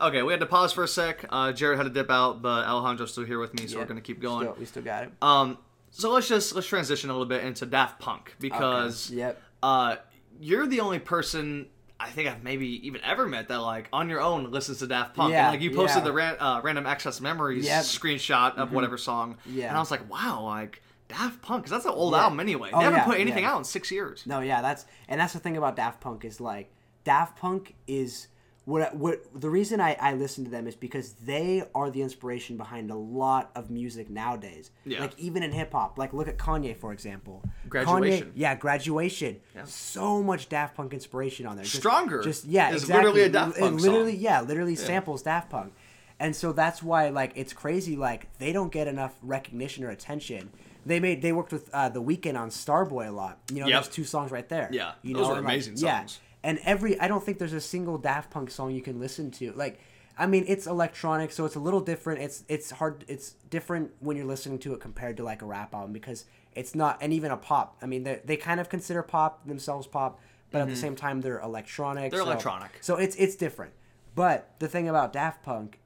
Okay, 0.00 0.22
we 0.22 0.32
had 0.32 0.40
to 0.40 0.46
pause 0.46 0.72
for 0.72 0.82
a 0.82 0.88
sec. 0.88 1.24
Uh, 1.28 1.52
Jared 1.52 1.78
had 1.78 1.84
to 1.84 1.90
dip 1.90 2.10
out, 2.10 2.42
but 2.42 2.66
Alejandro's 2.66 3.12
still 3.12 3.24
here 3.24 3.38
with 3.38 3.54
me, 3.54 3.66
so 3.68 3.78
we're 3.78 3.84
gonna 3.84 4.00
keep 4.00 4.20
going. 4.20 4.46
Still, 4.46 4.56
we 4.58 4.64
still 4.64 4.82
got 4.82 5.04
it. 5.04 5.12
Um, 5.22 5.58
so 5.90 6.10
let's 6.12 6.26
just 6.26 6.52
let's 6.54 6.66
transition 6.66 7.10
a 7.10 7.12
little 7.12 7.28
bit 7.28 7.44
into 7.44 7.64
Daft 7.64 8.00
Punk 8.00 8.34
because 8.40 9.10
Yep. 9.10 9.40
uh, 9.62 9.96
you're 10.40 10.66
the 10.66 10.80
only 10.80 10.98
person 10.98 11.68
I 12.00 12.10
think 12.10 12.28
I've 12.28 12.42
maybe 12.42 12.84
even 12.86 13.00
ever 13.02 13.24
met 13.26 13.46
that 13.48 13.60
like 13.60 13.88
on 13.92 14.08
your 14.08 14.20
own 14.20 14.50
listens 14.50 14.78
to 14.80 14.88
Daft 14.88 15.14
Punk. 15.14 15.30
Yeah, 15.32 15.44
and 15.48 15.54
like 15.54 15.60
you 15.62 15.70
posted 15.70 16.00
yeah. 16.00 16.04
the 16.04 16.12
ran, 16.12 16.36
uh, 16.40 16.60
random 16.64 16.86
access 16.86 17.20
memories 17.20 17.64
Yep. 17.64 17.84
screenshot 17.84 18.56
of 18.56 18.72
whatever 18.72 18.98
song. 18.98 19.36
Yeah. 19.46 19.68
And 19.68 19.76
I 19.76 19.80
was 19.80 19.92
like, 19.92 20.10
wow, 20.10 20.42
like 20.42 20.82
Daft 21.16 21.42
Punk, 21.42 21.62
because 21.64 21.70
that's 21.70 21.84
an 21.86 21.92
old 21.92 22.12
Yeah. 22.14 22.22
album 22.24 22.40
anyway. 22.40 22.70
Oh, 22.72 22.78
they 22.78 22.84
haven't 22.84 23.00
yeah, 23.00 23.04
put 23.04 23.20
anything 23.20 23.44
yeah. 23.44 23.52
out 23.52 23.58
in 23.58 23.64
six 23.64 23.90
years. 23.90 24.24
No, 24.26 24.40
yeah, 24.40 24.60
that's 24.62 24.84
and 25.08 25.20
that's 25.20 25.32
the 25.32 25.38
thing 25.38 25.56
about 25.56 25.76
Daft 25.76 26.00
Punk 26.00 26.24
is 26.24 26.40
like 26.40 26.72
Daft 27.04 27.38
Punk 27.38 27.74
is 27.86 28.28
what 28.64 28.96
what 28.96 29.20
the 29.38 29.50
reason 29.50 29.78
I 29.80 29.94
I 30.00 30.14
listen 30.14 30.42
to 30.44 30.50
them 30.50 30.66
is 30.66 30.74
because 30.74 31.12
they 31.12 31.62
are 31.74 31.90
the 31.90 32.00
inspiration 32.00 32.56
behind 32.56 32.90
a 32.90 32.94
lot 32.94 33.50
of 33.54 33.70
music 33.70 34.08
nowadays. 34.08 34.70
Yeah. 34.86 35.00
Like 35.00 35.18
even 35.18 35.42
in 35.42 35.52
hip 35.52 35.72
hop, 35.72 35.98
like 35.98 36.12
look 36.14 36.28
at 36.28 36.38
Kanye 36.38 36.74
for 36.76 36.92
example. 36.92 37.42
Graduation. 37.68 38.28
Kanye, 38.28 38.32
yeah, 38.34 38.54
graduation. 38.54 39.40
Yeah. 39.54 39.64
So 39.66 40.22
much 40.22 40.48
Daft 40.48 40.76
Punk 40.76 40.94
inspiration 40.94 41.46
on 41.46 41.56
there. 41.56 41.64
Just- 41.64 41.76
Stronger 41.76 42.22
Just 42.22 42.46
yeah, 42.46 42.70
is 42.70 42.82
exactly. 42.82 43.04
literally 43.04 43.22
a 43.22 43.28
Daft 43.28 43.56
It 43.58 43.60
Punk 43.60 43.80
literally, 43.80 44.12
song. 44.12 44.20
yeah, 44.20 44.40
literally 44.40 44.76
samples 44.76 45.22
Daft 45.22 45.50
Punk. 45.50 45.72
And 46.18 46.34
so 46.34 46.52
that's 46.52 46.82
why 46.82 47.10
like 47.10 47.32
it's 47.34 47.52
crazy 47.52 47.96
like 47.96 48.28
they 48.38 48.52
don't 48.52 48.72
get 48.72 48.86
enough 48.88 49.14
recognition 49.22 49.84
or 49.84 49.90
attention. 49.90 50.50
They 50.86 51.00
made 51.00 51.22
they 51.22 51.32
worked 51.32 51.52
with 51.52 51.70
uh, 51.72 51.88
the 51.88 52.02
Weeknd 52.02 52.38
on 52.38 52.50
Starboy 52.50 53.08
a 53.08 53.10
lot. 53.10 53.38
You 53.52 53.60
know, 53.60 53.66
Yep. 53.68 53.84
those 53.84 53.92
two 53.94 54.04
songs 54.04 54.30
right 54.30 54.48
there. 54.48 54.68
Yeah, 54.72 54.92
you 55.02 55.14
those 55.14 55.22
know, 55.28 55.32
are 55.34 55.36
and, 55.38 55.44
like, 55.46 55.54
amazing 55.54 55.76
yeah. 55.78 56.06
And 56.42 56.58
every 56.64 56.98
I 57.00 57.08
don't 57.08 57.24
think 57.24 57.38
there's 57.38 57.52
a 57.54 57.60
single 57.60 57.96
Daft 57.98 58.30
Punk 58.30 58.50
song 58.50 58.70
you 58.72 58.82
can 58.82 59.00
listen 59.00 59.30
to. 59.32 59.52
Like 59.52 59.80
I 60.16 60.26
mean, 60.26 60.44
it's 60.46 60.66
electronic, 60.68 61.32
so 61.32 61.44
it's 61.44 61.56
a 61.56 61.60
little 61.60 61.80
different. 61.80 62.20
It's 62.22 62.44
it's 62.48 62.70
hard. 62.70 63.04
It's 63.08 63.32
different 63.50 63.90
when 64.00 64.16
you're 64.16 64.26
listening 64.26 64.58
to 64.60 64.74
it 64.74 64.80
compared 64.80 65.16
to 65.16 65.24
like 65.24 65.42
a 65.42 65.46
rap 65.46 65.74
album 65.74 65.92
because 65.92 66.24
it's 66.54 66.72
not, 66.74 66.98
and 67.00 67.12
even 67.12 67.32
a 67.32 67.36
pop. 67.36 67.76
I 67.82 67.86
mean, 67.86 68.04
they 68.04 68.20
they 68.24 68.36
kind 68.36 68.60
of 68.60 68.68
consider 68.68 69.02
pop 69.02 69.44
themselves 69.46 69.86
pop, 69.88 70.20
but 70.52 70.60
at 70.60 70.68
the 70.68 70.76
same 70.76 70.94
time 70.94 71.20
they're 71.22 71.40
electronic. 71.40 72.04
Mm-hmm. 72.04 72.10
They're 72.16 72.24
so- 72.24 72.30
electronic. 72.30 72.70
So 72.80 72.96
it's 72.96 73.16
it's 73.16 73.34
different. 73.36 73.72
But 74.14 74.54
the 74.60 74.68
thing 74.68 74.88
about 74.88 75.12
Daft 75.12 75.42
Punk 75.42 75.80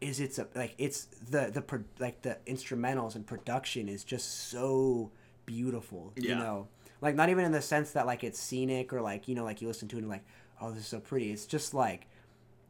is 0.00 0.20
it's 0.20 0.38
a 0.38 0.46
like 0.54 0.74
it's 0.78 1.04
the 1.30 1.50
the 1.52 1.60
pro, 1.62 1.80
like 1.98 2.22
the 2.22 2.38
instrumentals 2.46 3.14
and 3.14 3.26
production 3.26 3.88
is 3.88 4.04
just 4.04 4.48
so 4.50 5.10
beautiful. 5.46 6.12
You 6.16 6.34
know, 6.36 6.68
like 7.00 7.14
not 7.14 7.28
even 7.28 7.44
in 7.44 7.52
the 7.52 7.62
sense 7.62 7.92
that 7.92 8.06
like 8.06 8.24
it's 8.24 8.38
scenic 8.38 8.92
or 8.92 9.00
like 9.00 9.28
you 9.28 9.34
know 9.34 9.44
like 9.44 9.60
you 9.60 9.68
listen 9.68 9.88
to 9.88 9.96
it 9.96 10.00
and 10.00 10.08
like 10.08 10.24
oh 10.60 10.70
this 10.70 10.80
is 10.80 10.86
so 10.86 11.00
pretty. 11.00 11.30
It's 11.32 11.46
just 11.46 11.74
like 11.74 12.06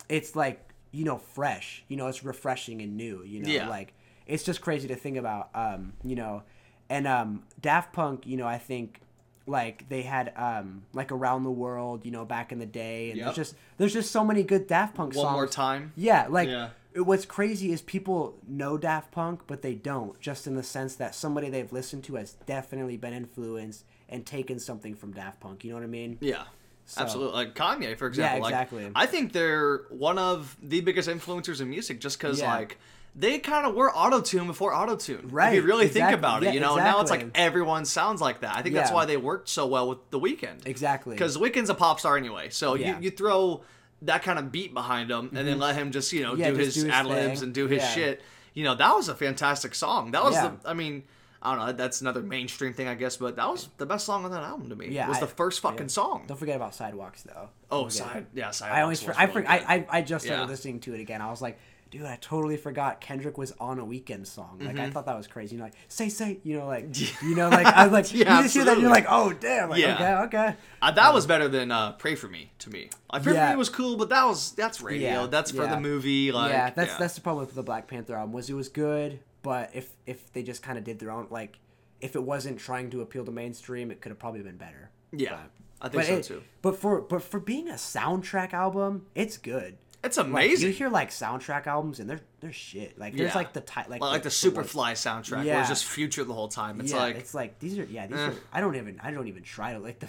it's 0.09 0.35
like 0.35 0.73
you 0.93 1.05
know 1.05 1.19
fresh. 1.19 1.85
You 1.89 1.97
know, 1.97 2.09
it's 2.09 2.24
refreshing 2.24 2.82
and 2.82 2.97
new. 2.97 3.23
You 3.23 3.43
know, 3.43 3.48
Yeah. 3.51 3.69
like 3.69 3.94
it's 4.27 4.43
just 4.44 4.61
crazy 4.61 4.89
to 4.89 4.97
think 4.97 5.16
about. 5.16 5.51
Um, 5.55 5.93
you 6.05 6.16
know, 6.16 6.43
and 6.89 7.07
um, 7.07 7.44
Daft 7.61 7.93
Punk. 7.93 8.27
You 8.27 8.36
know, 8.36 8.47
I 8.47 8.59
think 8.59 9.01
like 9.47 9.89
they 9.89 10.02
had 10.02 10.32
um 10.36 10.82
like 10.93 11.11
around 11.11 11.43
the 11.44 11.51
world 11.51 12.05
you 12.05 12.11
know 12.12 12.24
back 12.24 12.52
in 12.52 12.59
the 12.61 12.66
day 12.66 13.09
and 13.11 13.19
Yep. 13.19 13.24
there's 13.27 13.36
just 13.36 13.55
there's 13.78 13.93
just 13.93 14.11
so 14.12 14.23
many 14.24 14.43
good 14.43 14.66
daft 14.66 14.94
punk 14.94 15.15
songs. 15.15 15.24
One 15.24 15.32
more 15.32 15.47
time. 15.47 15.93
yeah, 15.97 16.27
like 16.28 16.48
Yeah. 16.48 16.69
What's 16.95 17.25
crazy 17.25 17.73
is 17.73 17.83
people 17.83 18.37
know 18.49 18.77
Daft 18.77 19.12
Punk, 19.12 19.43
but 19.47 19.62
they 19.62 19.75
don't. 19.75 20.19
Just 20.21 20.47
in 20.47 20.57
the 20.57 20.62
sense 20.62 20.97
that 20.97 21.15
somebody 21.15 21.49
they've 21.49 21.73
listened 21.73 22.05
to 22.05 22.17
has 22.17 22.33
definitely 22.47 22.97
been 22.97 23.12
influenced 23.12 23.85
and 24.09 24.27
taken 24.27 24.59
something 24.59 24.95
from 24.95 25.12
Daft 25.12 25.39
Punk. 25.41 25.62
You 25.65 25.71
know 25.71 25.77
what 25.77 25.85
I 25.85 25.89
mean? 25.89 26.19
Yeah. 26.21 26.45
So- 26.87 27.03
Absolutely, 27.03 27.35
like 27.35 27.55
Kanye, 27.55 27.97
for 27.97 28.09
example. 28.09 28.43
Like, 28.43 28.51
exactly. 28.53 28.91
I 28.97 29.07
think 29.07 29.33
they're 29.33 29.83
one 29.91 30.19
of 30.19 30.57
the 30.61 30.81
biggest 30.81 31.09
influencers 31.09 31.61
in 31.61 31.71
music, 31.71 32.01
just 32.01 32.19
because 32.19 32.41
Yeah. 32.41 32.53
like 32.53 32.79
they 33.15 33.39
kind 33.39 33.65
of 33.67 33.75
were 33.77 33.95
auto 33.95 34.21
tune 34.21 34.49
before 34.49 34.75
auto 34.75 34.97
tune. 34.97 35.29
Right. 35.31 35.51
If 35.51 35.55
you 35.55 35.62
really 35.62 35.87
exactly. 35.87 36.11
think 36.11 36.19
about 36.19 36.43
it, 36.43 36.47
Yeah, 36.47 36.53
you 36.53 36.61
know, 36.61 36.75
and 36.77 36.85
now 36.85 37.01
it's 37.01 37.11
like 37.11 37.29
everyone 37.37 37.85
sounds 37.85 38.21
like 38.21 38.41
that. 38.41 38.57
I 38.57 38.62
think 38.62 38.75
that's 38.75 38.91
why 38.91 39.05
they 39.05 39.17
worked 39.17 39.49
so 39.49 39.67
well 39.69 39.89
with 39.89 39.99
the 40.11 40.19
Weeknd. 40.19 40.67
Exactly. 40.67 41.15
Because 41.15 41.37
Weeknd's 41.37 41.71
a 41.71 41.75
pop 41.75 42.01
star 42.01 42.17
anyway, 42.17 42.49
so 42.51 42.75
Yeah. 42.75 42.97
You, 42.99 43.05
you 43.05 43.11
throw 43.11 43.62
that 44.02 44.22
kind 44.22 44.39
of 44.39 44.51
beat 44.51 44.74
behind 44.74 45.10
him, 45.10 45.28
and 45.28 45.36
then 45.36 45.47
mm-hmm. 45.47 45.60
let 45.60 45.77
him 45.77 45.90
just 45.90 46.12
you 46.12 46.22
know 46.22 46.35
Yeah, 46.35 46.51
do, 46.51 46.56
his 46.56 46.74
do 46.74 46.85
his 46.85 46.93
ad 46.93 47.06
libs 47.06 47.43
and 47.43 47.55
do 47.55 47.66
his 47.66 47.82
Yeah. 47.82 47.89
shit. 47.89 48.22
You 48.55 48.64
know, 48.64 48.74
that 48.74 48.94
was 48.94 49.09
a 49.09 49.14
fantastic 49.14 49.74
song. 49.74 50.10
That 50.10 50.24
was 50.24 50.35
Yeah. 50.35 50.52
the. 50.62 50.68
I 50.68 50.74
mean. 50.74 51.05
I 51.43 51.56
don't 51.56 51.66
know. 51.66 51.72
That's 51.72 52.02
another 52.02 52.20
mainstream 52.20 52.74
thing, 52.74 52.86
I 52.86 52.94
guess, 52.94 53.16
but 53.16 53.36
that 53.36 53.48
was 53.48 53.70
the 53.78 53.86
best 53.86 54.05
song 54.05 54.27
on 54.27 54.31
that 54.32 54.43
album 54.43 54.68
to 54.68 54.77
me. 54.77 54.89
Yeah, 54.89 55.09
was 55.09 55.16
I- 55.16 55.20
the 55.20 55.27
first 55.27 55.60
fucking 55.60 55.86
yeah. 55.86 55.86
song. 55.86 56.24
Don't 56.27 56.36
forget 56.36 56.56
about 56.56 56.74
Sidewalks 56.74 57.22
though. 57.22 57.48
Oh, 57.70 57.81
Don't 57.85 57.93
side, 57.93 58.27
yeah, 58.35 58.51
side. 58.51 58.70
I 58.70 58.82
always, 58.82 59.01
for, 59.01 59.14
I, 59.16 59.24
really 59.24 59.44
for, 59.44 59.48
I. 59.51 59.56
I, 59.56 59.86
I 59.89 60.02
just 60.02 60.27
started 60.27 60.48
listening 60.51 60.81
to 60.81 60.94
it 60.94 61.01
again. 61.01 61.22
I 61.22 61.31
was 61.31 61.40
like, 61.40 61.59
dude, 61.91 62.03
I 62.05 62.17
totally 62.21 62.57
forgot 62.57 63.01
Kendrick 63.01 63.37
was 63.37 63.53
on 63.61 63.79
a 63.79 63.85
Weeknd 63.85 64.27
song. 64.27 64.59
Like 64.61 64.77
Mm-hmm. 64.77 64.81
I 64.81 64.91
thought 64.91 65.07
that 65.07 65.17
was 65.17 65.27
crazy. 65.27 65.55
You 65.57 65.59
know, 65.61 65.65
like 65.67 65.75
say 65.89 66.09
say, 66.09 66.39
you 66.45 66.59
know, 66.59 66.67
like 66.67 66.87
you 67.23 67.35
know, 67.35 67.49
like 67.49 67.67
I 67.67 67.85
was 67.87 67.93
like, 67.93 68.15
Yeah, 68.15 68.37
you 68.39 68.43
just 68.45 68.55
hear 68.55 68.65
that, 68.65 68.73
and 68.75 68.83
you're 68.83 68.91
like, 68.91 69.07
oh 69.09 69.33
damn, 69.33 69.71
like 69.71 69.81
Yeah. 69.81 70.23
okay, 70.25 70.39
okay. 70.39 70.57
Uh, 70.81 70.91
that 70.93 71.12
was 71.12 71.27
better 71.27 71.49
than 71.49 71.71
uh, 71.71 71.93
"Pray 71.93 72.15
for 72.15 72.29
Me" 72.29 72.53
to 72.61 72.71
me. 72.71 72.91
Like, 73.12 73.23
"Pray 73.23 73.33
for 73.33 73.39
Yeah. 73.39 73.51
Me" 73.51 73.57
was 73.57 73.69
cool, 73.69 73.97
but 73.97 74.09
that 74.11 74.25
was 74.25 74.53
that's 74.53 74.81
radio. 74.81 75.23
Yeah, 75.23 75.27
That's 75.27 75.51
for 75.51 75.67
the 75.67 75.81
movie. 75.81 76.33
Like, 76.33 76.53
yeah, 76.53 76.71
that's 76.71 76.97
that's 76.97 77.15
the 77.15 77.21
problem 77.21 77.45
with 77.47 77.55
the 77.55 77.62
Black 77.62 77.87
Panther 77.89 78.15
album 78.17 78.33
was 78.33 78.49
it 78.49 78.55
was 78.55 78.69
good, 78.69 79.21
but 79.43 79.71
if 79.75 79.91
if 80.07 80.33
they 80.33 80.43
just 80.43 80.62
kind 80.62 80.79
of 80.79 80.85
did 80.85 80.99
their 80.99 81.11
own 81.11 81.27
like, 81.31 81.59
if 82.01 82.15
it 82.15 82.23
wasn't 82.23 82.59
trying 82.59 82.91
to 82.91 83.01
appeal 83.03 83.25
to 83.25 83.31
mainstream, 83.33 83.91
it 83.91 84.01
could 84.01 84.11
have 84.11 84.19
probably 84.19 84.43
been 84.43 84.57
better. 84.57 84.91
yeah. 85.12 85.41
I 85.83 85.89
think 85.89 85.95
but 86.03 86.07
so 86.09 86.17
it- 86.19 86.25
too. 86.25 86.43
But 86.61 86.77
for 86.77 87.01
but 87.01 87.23
for 87.23 87.41
being 87.41 87.69
a 87.69 87.73
soundtrack 87.75 88.53
album, 88.53 89.07
it's 89.15 89.39
good. 89.39 89.79
It's 90.02 90.16
Like, 90.16 90.27
amazing. 90.27 90.68
you 90.68 90.72
hear 90.74 90.89
like 90.89 91.10
soundtrack 91.10 91.66
albums 91.66 92.01
and 92.01 92.09
they're 92.09 92.20
they're 92.40 92.52
shit. 92.52 92.98
Like 92.98 93.14
there's 93.14 93.32
Yeah. 93.32 93.35
like 93.39 93.52
the 93.52 93.60
ti- 93.60 93.81
like 93.89 94.01
like, 94.01 94.01
like 94.01 94.22
the 94.22 94.28
ones- 94.28 94.43
Superfly 94.72 94.93
soundtrack, 94.93 95.44
where 95.44 95.60
it's 95.60 95.68
just 95.68 95.85
Future 95.85 96.24
the 96.24 96.32
whole 96.32 96.48
time. 96.48 96.81
It's 96.81 96.93
yeah, 96.93 96.98
like 96.98 97.16
it's 97.16 97.35
like 97.35 97.59
these 97.59 97.78
are 97.78 97.85
yeah 97.85 98.06
these 98.06 98.16
Eh. 98.18 98.28
are 98.28 98.35
I 98.51 98.60
don't 98.62 98.77
even 98.77 98.98
I 99.02 99.10
don't 99.10 99.28
even 99.28 99.43
try 99.43 99.74
to 99.74 99.78
like 99.78 99.98
the 100.01 100.09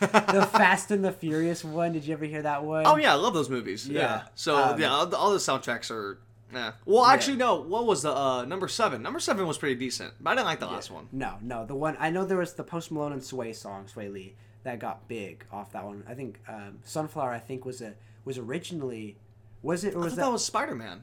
the 0.00 0.48
Fast 0.52 0.90
and 0.90 1.04
the 1.04 1.12
Furious 1.12 1.62
one. 1.64 1.92
Did 1.92 2.04
you 2.04 2.14
ever 2.14 2.24
hear 2.24 2.42
that 2.42 2.64
one? 2.64 2.84
Oh 2.86 2.96
yeah, 2.96 3.12
I 3.12 3.16
love 3.16 3.32
those 3.34 3.48
movies. 3.48 3.88
Yeah. 3.88 4.00
Yeah. 4.00 4.22
So 4.34 4.56
Um, 4.56 4.80
yeah, 4.80 4.90
all 4.90 5.06
the, 5.06 5.16
all 5.16 5.30
the 5.32 5.38
soundtracks 5.38 5.90
are. 5.92 6.18
Yeah. 6.52 6.72
Well, 6.86 7.04
actually, 7.04 7.36
no. 7.36 7.56
What 7.60 7.84
was 7.86 8.02
the 8.02 8.10
uh, 8.12 8.44
number 8.46 8.68
seven? 8.68 9.02
Number 9.02 9.20
seven 9.20 9.46
was 9.46 9.58
pretty 9.58 9.74
decent, 9.74 10.14
but 10.18 10.30
I 10.30 10.34
didn't 10.34 10.46
like 10.46 10.60
the 10.60 10.66
last 10.66 10.90
one. 10.90 11.06
No, 11.12 11.34
no, 11.42 11.64
the 11.66 11.74
one 11.76 11.94
I 12.00 12.08
know 12.10 12.24
there 12.24 12.38
was 12.38 12.54
the 12.54 12.64
Post 12.64 12.90
Malone 12.90 13.12
and 13.12 13.20
Swae 13.20 13.54
song, 13.54 13.84
Swae 13.84 14.10
Lee, 14.10 14.34
that 14.64 14.78
got 14.80 15.06
big 15.08 15.44
off 15.52 15.72
that 15.72 15.84
one. 15.84 16.02
I 16.08 16.14
think 16.14 16.40
um, 16.48 16.78
Sunflower, 16.84 17.30
I 17.32 17.38
think 17.38 17.64
was 17.66 17.82
a 17.82 17.94
was 18.24 18.38
originally 18.38 19.16
was 19.62 19.84
it 19.84 19.94
or 19.94 19.98
I 19.98 20.04
was 20.04 20.12
thought 20.12 20.16
that, 20.16 20.22
that 20.26 20.32
was 20.32 20.44
Spider 20.44 20.74
Man. 20.74 21.02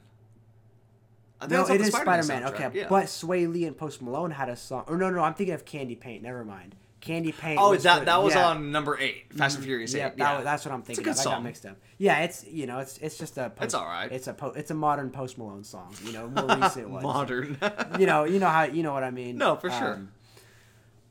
No? 1.48 1.66
It 1.66 1.78
the 1.78 1.84
Spider 1.84 2.22
Man. 2.24 2.44
Okay, 2.44 2.70
yeah. 2.72 2.86
but 2.88 3.06
Swae 3.06 3.52
Lee 3.52 3.66
and 3.66 3.76
Post 3.76 4.00
Malone 4.00 4.30
had 4.30 4.48
a 4.48 4.56
song. 4.56 4.84
Or 4.86 4.96
no, 4.96 5.10
no, 5.10 5.20
I'm 5.20 5.34
thinking 5.34 5.54
of 5.54 5.64
Candy 5.64 5.94
Paint. 5.94 6.22
Never 6.22 6.44
mind. 6.44 6.74
Candy 7.00 7.30
Paint. 7.30 7.60
oh, 7.60 7.70
was 7.70 7.82
that 7.82 8.00
for- 8.00 8.04
that 8.06 8.22
was 8.22 8.34
yeah. 8.34 8.48
on 8.48 8.72
number 8.72 8.98
eight, 8.98 9.32
Fast 9.32 9.56
and 9.56 9.62
mm-hmm. 9.62 9.68
Furious 9.68 9.94
Yeah, 9.94 10.08
eight. 10.08 10.16
that, 10.16 10.38
Yeah, 10.38 10.40
that's 10.42 10.64
what 10.64 10.72
I'm 10.72 10.82
thinking. 10.82 11.06
It's 11.06 11.20
a 11.20 11.24
good 11.24 11.28
of. 11.28 11.32
I 11.34 11.36
got 11.36 11.44
mixed 11.44 11.66
up. 11.66 11.76
Yeah, 11.98 12.20
it's 12.20 12.44
you 12.46 12.66
know 12.66 12.78
it's 12.78 12.98
it's 12.98 13.18
just 13.18 13.36
a 13.36 13.50
post, 13.50 13.64
It's 13.66 13.74
alright. 13.74 14.10
It's 14.10 14.26
a 14.26 14.32
po- 14.34 14.54
it's 14.56 14.70
a 14.70 14.74
modern 14.74 15.10
Post 15.10 15.38
Malone 15.38 15.62
song. 15.62 15.94
You 16.02 16.12
know, 16.12 16.28
more 16.28 16.56
recent 16.60 16.90
ones. 16.90 17.04
modern. 17.04 17.58
You 17.98 18.06
know, 18.06 18.24
you 18.24 18.38
know 18.38 18.48
how 18.48 18.64
you 18.64 18.82
know 18.82 18.92
what 18.92 19.04
I 19.04 19.10
mean. 19.10 19.36
No, 19.36 19.56
for 19.56 19.70
sure. 19.70 19.94
Um, 19.94 20.12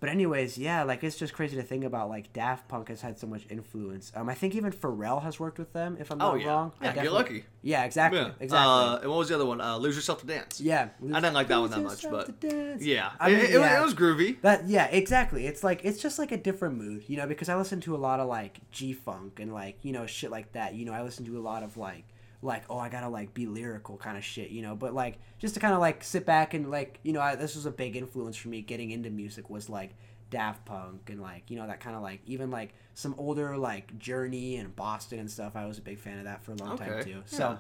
But 0.02 0.10
anyways, 0.10 0.58
yeah, 0.58 0.84
like 0.84 1.04
it's 1.04 1.16
just 1.16 1.34
crazy 1.34 1.56
to 1.56 1.64
think 1.64 1.84
about. 1.84 2.10
Like 2.10 2.32
Daft 2.34 2.68
Punk 2.68 2.90
has 2.90 3.02
had 3.02 3.18
so 3.18 3.28
much 3.28 3.46
influence. 3.50 4.12
Um, 4.16 4.28
I 4.30 4.34
think 4.36 4.54
even 4.54 4.72
Pharrell 4.72 5.24
has 5.24 5.40
worked 5.40 5.58
with 5.58 5.72
them. 5.74 5.98
If 6.00 6.12
I'm 6.12 6.22
Oh, 6.22 6.34
not 6.34 6.42
yeah. 6.42 6.48
wrong. 6.48 6.72
Yeah, 6.82 6.94
Get 6.94 7.12
Lucky. 7.12 7.46
Yeah, 7.62 7.84
exactly. 7.86 8.20
yeah. 8.20 8.32
Exactly. 8.40 8.58
Uh, 8.74 8.98
and 8.98 9.10
what 9.10 9.18
was 9.20 9.30
the 9.30 9.36
other 9.36 9.46
one? 9.46 9.62
Uh, 9.62 9.78
Lose 9.78 9.96
Yourself 9.96 10.20
to 10.22 10.28
Dance. 10.28 10.60
yeah. 10.62 10.90
I 11.02 11.20
didn't 11.22 11.34
like 11.34 11.48
that 11.48 11.58
one 11.60 11.72
that 11.72 11.80
much, 11.82 12.06
but 12.10 12.40
to 12.42 12.50
dance. 12.50 12.84
yeah, 12.84 13.12
I 13.20 13.30
mean, 13.30 13.40
it, 13.40 13.50
it, 13.52 13.54
yeah. 13.54 13.80
it 13.80 13.84
was 13.84 13.96
groovy. 13.96 14.40
That 14.42 14.68
yeah, 14.68 14.86
exactly. 14.88 15.48
It's 15.48 15.64
like 15.64 15.84
it's 15.86 16.02
just 16.02 16.20
like 16.20 16.32
a 16.32 16.38
different 16.38 16.78
mood, 16.78 17.06
you 17.08 17.18
know, 17.18 17.26
because 17.26 17.50
I 17.50 17.56
listen 17.56 17.80
to 17.82 17.96
a 17.96 17.98
lot 17.98 18.20
of 18.20 18.28
like 18.28 18.60
G 18.72 18.94
funk 18.94 19.40
and 19.40 19.54
like, 19.54 19.78
you 19.84 19.94
know, 19.94 20.06
shit 20.06 20.30
like 20.30 20.52
that. 20.52 20.76
You 20.76 20.86
know, 20.86 20.94
I 20.94 21.02
listen 21.04 21.26
to 21.26 21.38
a 21.38 21.42
lot 21.42 21.64
of 21.64 21.78
like 21.78 22.04
like, 22.42 22.64
oh 22.70 22.78
I 22.78 22.90
gotta 22.90 23.10
like 23.10 23.34
be 23.34 23.46
lyrical 23.48 23.98
kind 23.98 24.18
of 24.18 24.24
shit, 24.24 24.50
you 24.50 24.62
know. 24.62 24.76
But 24.76 24.94
like 24.94 25.18
just 25.40 25.54
to 25.56 25.60
kinda 25.60 25.80
like 25.80 26.04
sit 26.04 26.26
back 26.26 26.54
and 26.54 26.70
like, 26.70 27.00
you 27.04 27.14
know, 27.14 27.22
I, 27.22 27.36
this 27.36 27.56
was 27.56 27.66
a 27.66 27.72
big 27.72 27.96
influence 27.96 28.36
for 28.38 28.50
me 28.50 28.62
getting 28.62 28.92
into 28.92 29.10
music 29.10 29.50
was 29.50 29.70
like 29.70 29.96
Daft 30.30 30.66
Punk 30.66 31.10
and 31.10 31.22
like, 31.22 31.50
you 31.50 31.58
know, 31.58 31.68
that 31.68 31.80
kind 31.80 31.96
of 31.96 32.02
like 32.02 32.22
even 32.26 32.52
like 32.52 32.74
some 32.94 33.16
older 33.18 33.58
like 33.58 33.98
Journey 34.00 34.58
and 34.58 34.76
Boston 34.76 35.20
and 35.20 35.30
stuff. 35.32 35.56
I 35.56 35.66
was 35.66 35.78
a 35.78 35.82
big 35.82 36.00
fan 36.00 36.18
of 36.20 36.26
that 36.26 36.44
for 36.44 36.52
a 36.52 36.56
long 36.56 36.78
time 36.78 37.04
too. 37.04 37.10
yeah. 37.10 37.16
So 37.26 37.58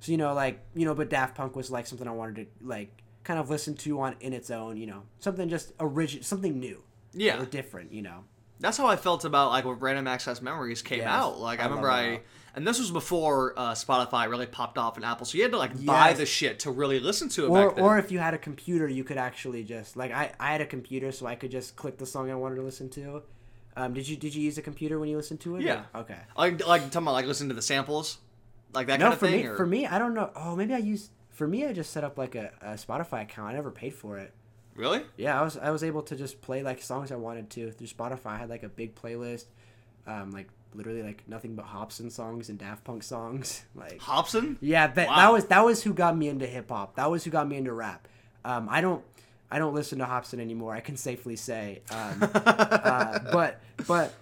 so 0.00 0.12
you 0.12 0.18
know, 0.18 0.34
like, 0.34 0.60
you 0.74 0.84
know, 0.84 0.94
but 0.94 1.08
Daft 1.10 1.34
Punk 1.34 1.56
was 1.56 1.70
like 1.70 1.86
something 1.86 2.06
I 2.06 2.12
wanted 2.12 2.36
to 2.60 2.66
like 2.66 3.02
kind 3.24 3.40
of 3.40 3.48
listen 3.50 3.74
to 3.74 4.00
on 4.00 4.16
in 4.20 4.32
its 4.32 4.50
own, 4.50 4.76
you 4.76 4.86
know. 4.86 5.02
Something 5.18 5.48
just 5.48 5.72
original 5.80 6.22
something 6.24 6.58
new 6.60 6.82
Yeah. 7.14 7.40
or 7.40 7.46
different, 7.46 7.92
you 7.92 8.02
know. 8.02 8.24
That's 8.60 8.76
how 8.78 8.86
I 8.86 8.96
felt 8.96 9.24
about 9.24 9.50
like 9.50 9.64
when 9.64 9.78
Random 9.78 10.06
Access 10.06 10.40
Memories 10.40 10.80
came 10.82 10.98
Yes, 11.00 11.08
out. 11.08 11.38
Like 11.40 11.58
I, 11.58 11.64
I 11.64 11.66
remember 11.66 11.90
I. 11.90 12.20
and 12.54 12.66
this 12.66 12.78
was 12.78 12.90
before 12.90 13.52
uh, 13.58 13.72
Spotify 13.72 14.28
really 14.28 14.46
popped 14.46 14.78
off 14.78 14.96
in 14.96 15.04
Apple, 15.04 15.26
so 15.26 15.36
you 15.36 15.42
had 15.42 15.52
to 15.52 15.58
like 15.58 15.84
buy 15.84 16.12
the 16.12 16.26
shit 16.26 16.60
to 16.60 16.70
really 16.70 17.00
listen 17.00 17.28
to 17.30 17.44
it 17.46 17.48
Or, 17.48 17.66
back 17.68 17.76
then. 17.76 17.84
or 17.84 17.98
if 17.98 18.12
you 18.12 18.18
had 18.18 18.34
a 18.34 18.38
computer, 18.38 18.88
you 18.88 19.04
could 19.04 19.16
actually 19.18 19.64
just 19.64 19.96
like 19.96 20.12
I, 20.12 20.32
I 20.38 20.52
had 20.52 20.60
a 20.60 20.66
computer, 20.66 21.12
so 21.12 21.26
I 21.26 21.34
could 21.34 21.50
just 21.50 21.76
click 21.76 21.98
the 21.98 22.06
song 22.06 22.30
I 22.30 22.34
wanted 22.34 22.56
to 22.56 22.62
listen 22.62 22.88
to. 22.90 23.22
Um, 23.76 23.92
did 23.94 24.06
you 24.08 24.16
did 24.16 24.34
you 24.34 24.42
use 24.42 24.56
a 24.58 24.62
computer 24.62 24.98
when 25.00 25.08
you 25.08 25.16
listened 25.16 25.40
to 25.40 25.56
it? 25.56 25.58
or- 25.58 25.62
Yeah. 25.62 25.82
Okay. 25.94 26.16
like 26.36 26.64
like 26.66 26.82
talking 26.90 27.02
about 27.06 27.12
like 27.12 27.26
listening 27.26 27.48
to 27.48 27.54
the 27.56 27.62
samples, 27.62 28.18
like 28.72 28.86
that 28.86 29.00
No, 29.00 29.06
kind 29.06 29.12
of 29.14 29.18
for 29.18 29.26
thing. 29.26 29.40
me, 29.42 29.46
or- 29.48 29.56
for 29.56 29.66
me, 29.66 29.86
I 29.86 29.98
don't 29.98 30.14
know. 30.14 30.30
Oh, 30.36 30.54
maybe 30.54 30.74
I 30.74 30.78
used. 30.78 31.10
For 31.30 31.48
me, 31.48 31.66
I 31.66 31.72
just 31.72 31.90
set 31.92 32.04
up 32.04 32.16
like 32.16 32.36
a, 32.36 32.52
a 32.62 32.66
Spotify 32.74 33.22
account. 33.22 33.50
I 33.50 33.54
never 33.54 33.72
paid 33.72 33.94
for 33.94 34.18
it. 34.18 34.32
really? 34.76 35.02
Yeah, 35.16 35.40
I 35.40 35.42
was 35.42 35.56
I 35.56 35.70
was 35.72 35.82
able 35.82 36.02
to 36.02 36.14
just 36.14 36.40
play 36.40 36.62
like 36.62 36.80
songs 36.82 37.10
I 37.10 37.16
wanted 37.16 37.50
to 37.50 37.72
through 37.72 37.88
Spotify. 37.88 38.26
I 38.26 38.36
had 38.38 38.48
like 38.48 38.62
a 38.62 38.68
big 38.68 38.94
playlist. 38.94 39.46
um, 40.06 40.30
like 40.30 40.46
literally 40.74 41.02
like 41.02 41.22
nothing 41.28 41.54
but 41.54 41.66
Hopsin 41.66 42.10
songs 42.10 42.48
and 42.48 42.58
Daft 42.58 42.84
Punk 42.84 43.02
songs. 43.02 43.62
Like 43.74 43.98
Hopsin. 44.00 44.56
yeah, 44.60 44.86
that, 44.88 45.08
that 45.08 45.32
was 45.32 45.46
that 45.46 45.64
was 45.64 45.82
who 45.82 45.92
got 45.94 46.16
me 46.16 46.28
into 46.28 46.46
hip 46.46 46.68
hop. 46.70 46.96
That 46.96 47.10
was 47.10 47.24
who 47.24 47.30
got 47.30 47.48
me 47.48 47.56
into 47.56 47.72
rap. 47.72 48.06
Um, 48.44 48.68
I 48.70 48.80
don't 48.80 49.02
I 49.50 49.58
don't 49.58 49.74
listen 49.74 49.98
to 50.00 50.04
Hopsin 50.04 50.40
anymore. 50.40 50.74
I 50.74 50.80
can 50.80 50.96
safely 50.96 51.36
say, 51.36 51.82
um, 51.90 52.18
uh, 52.34 53.18
but 53.32 53.60
but 53.86 54.14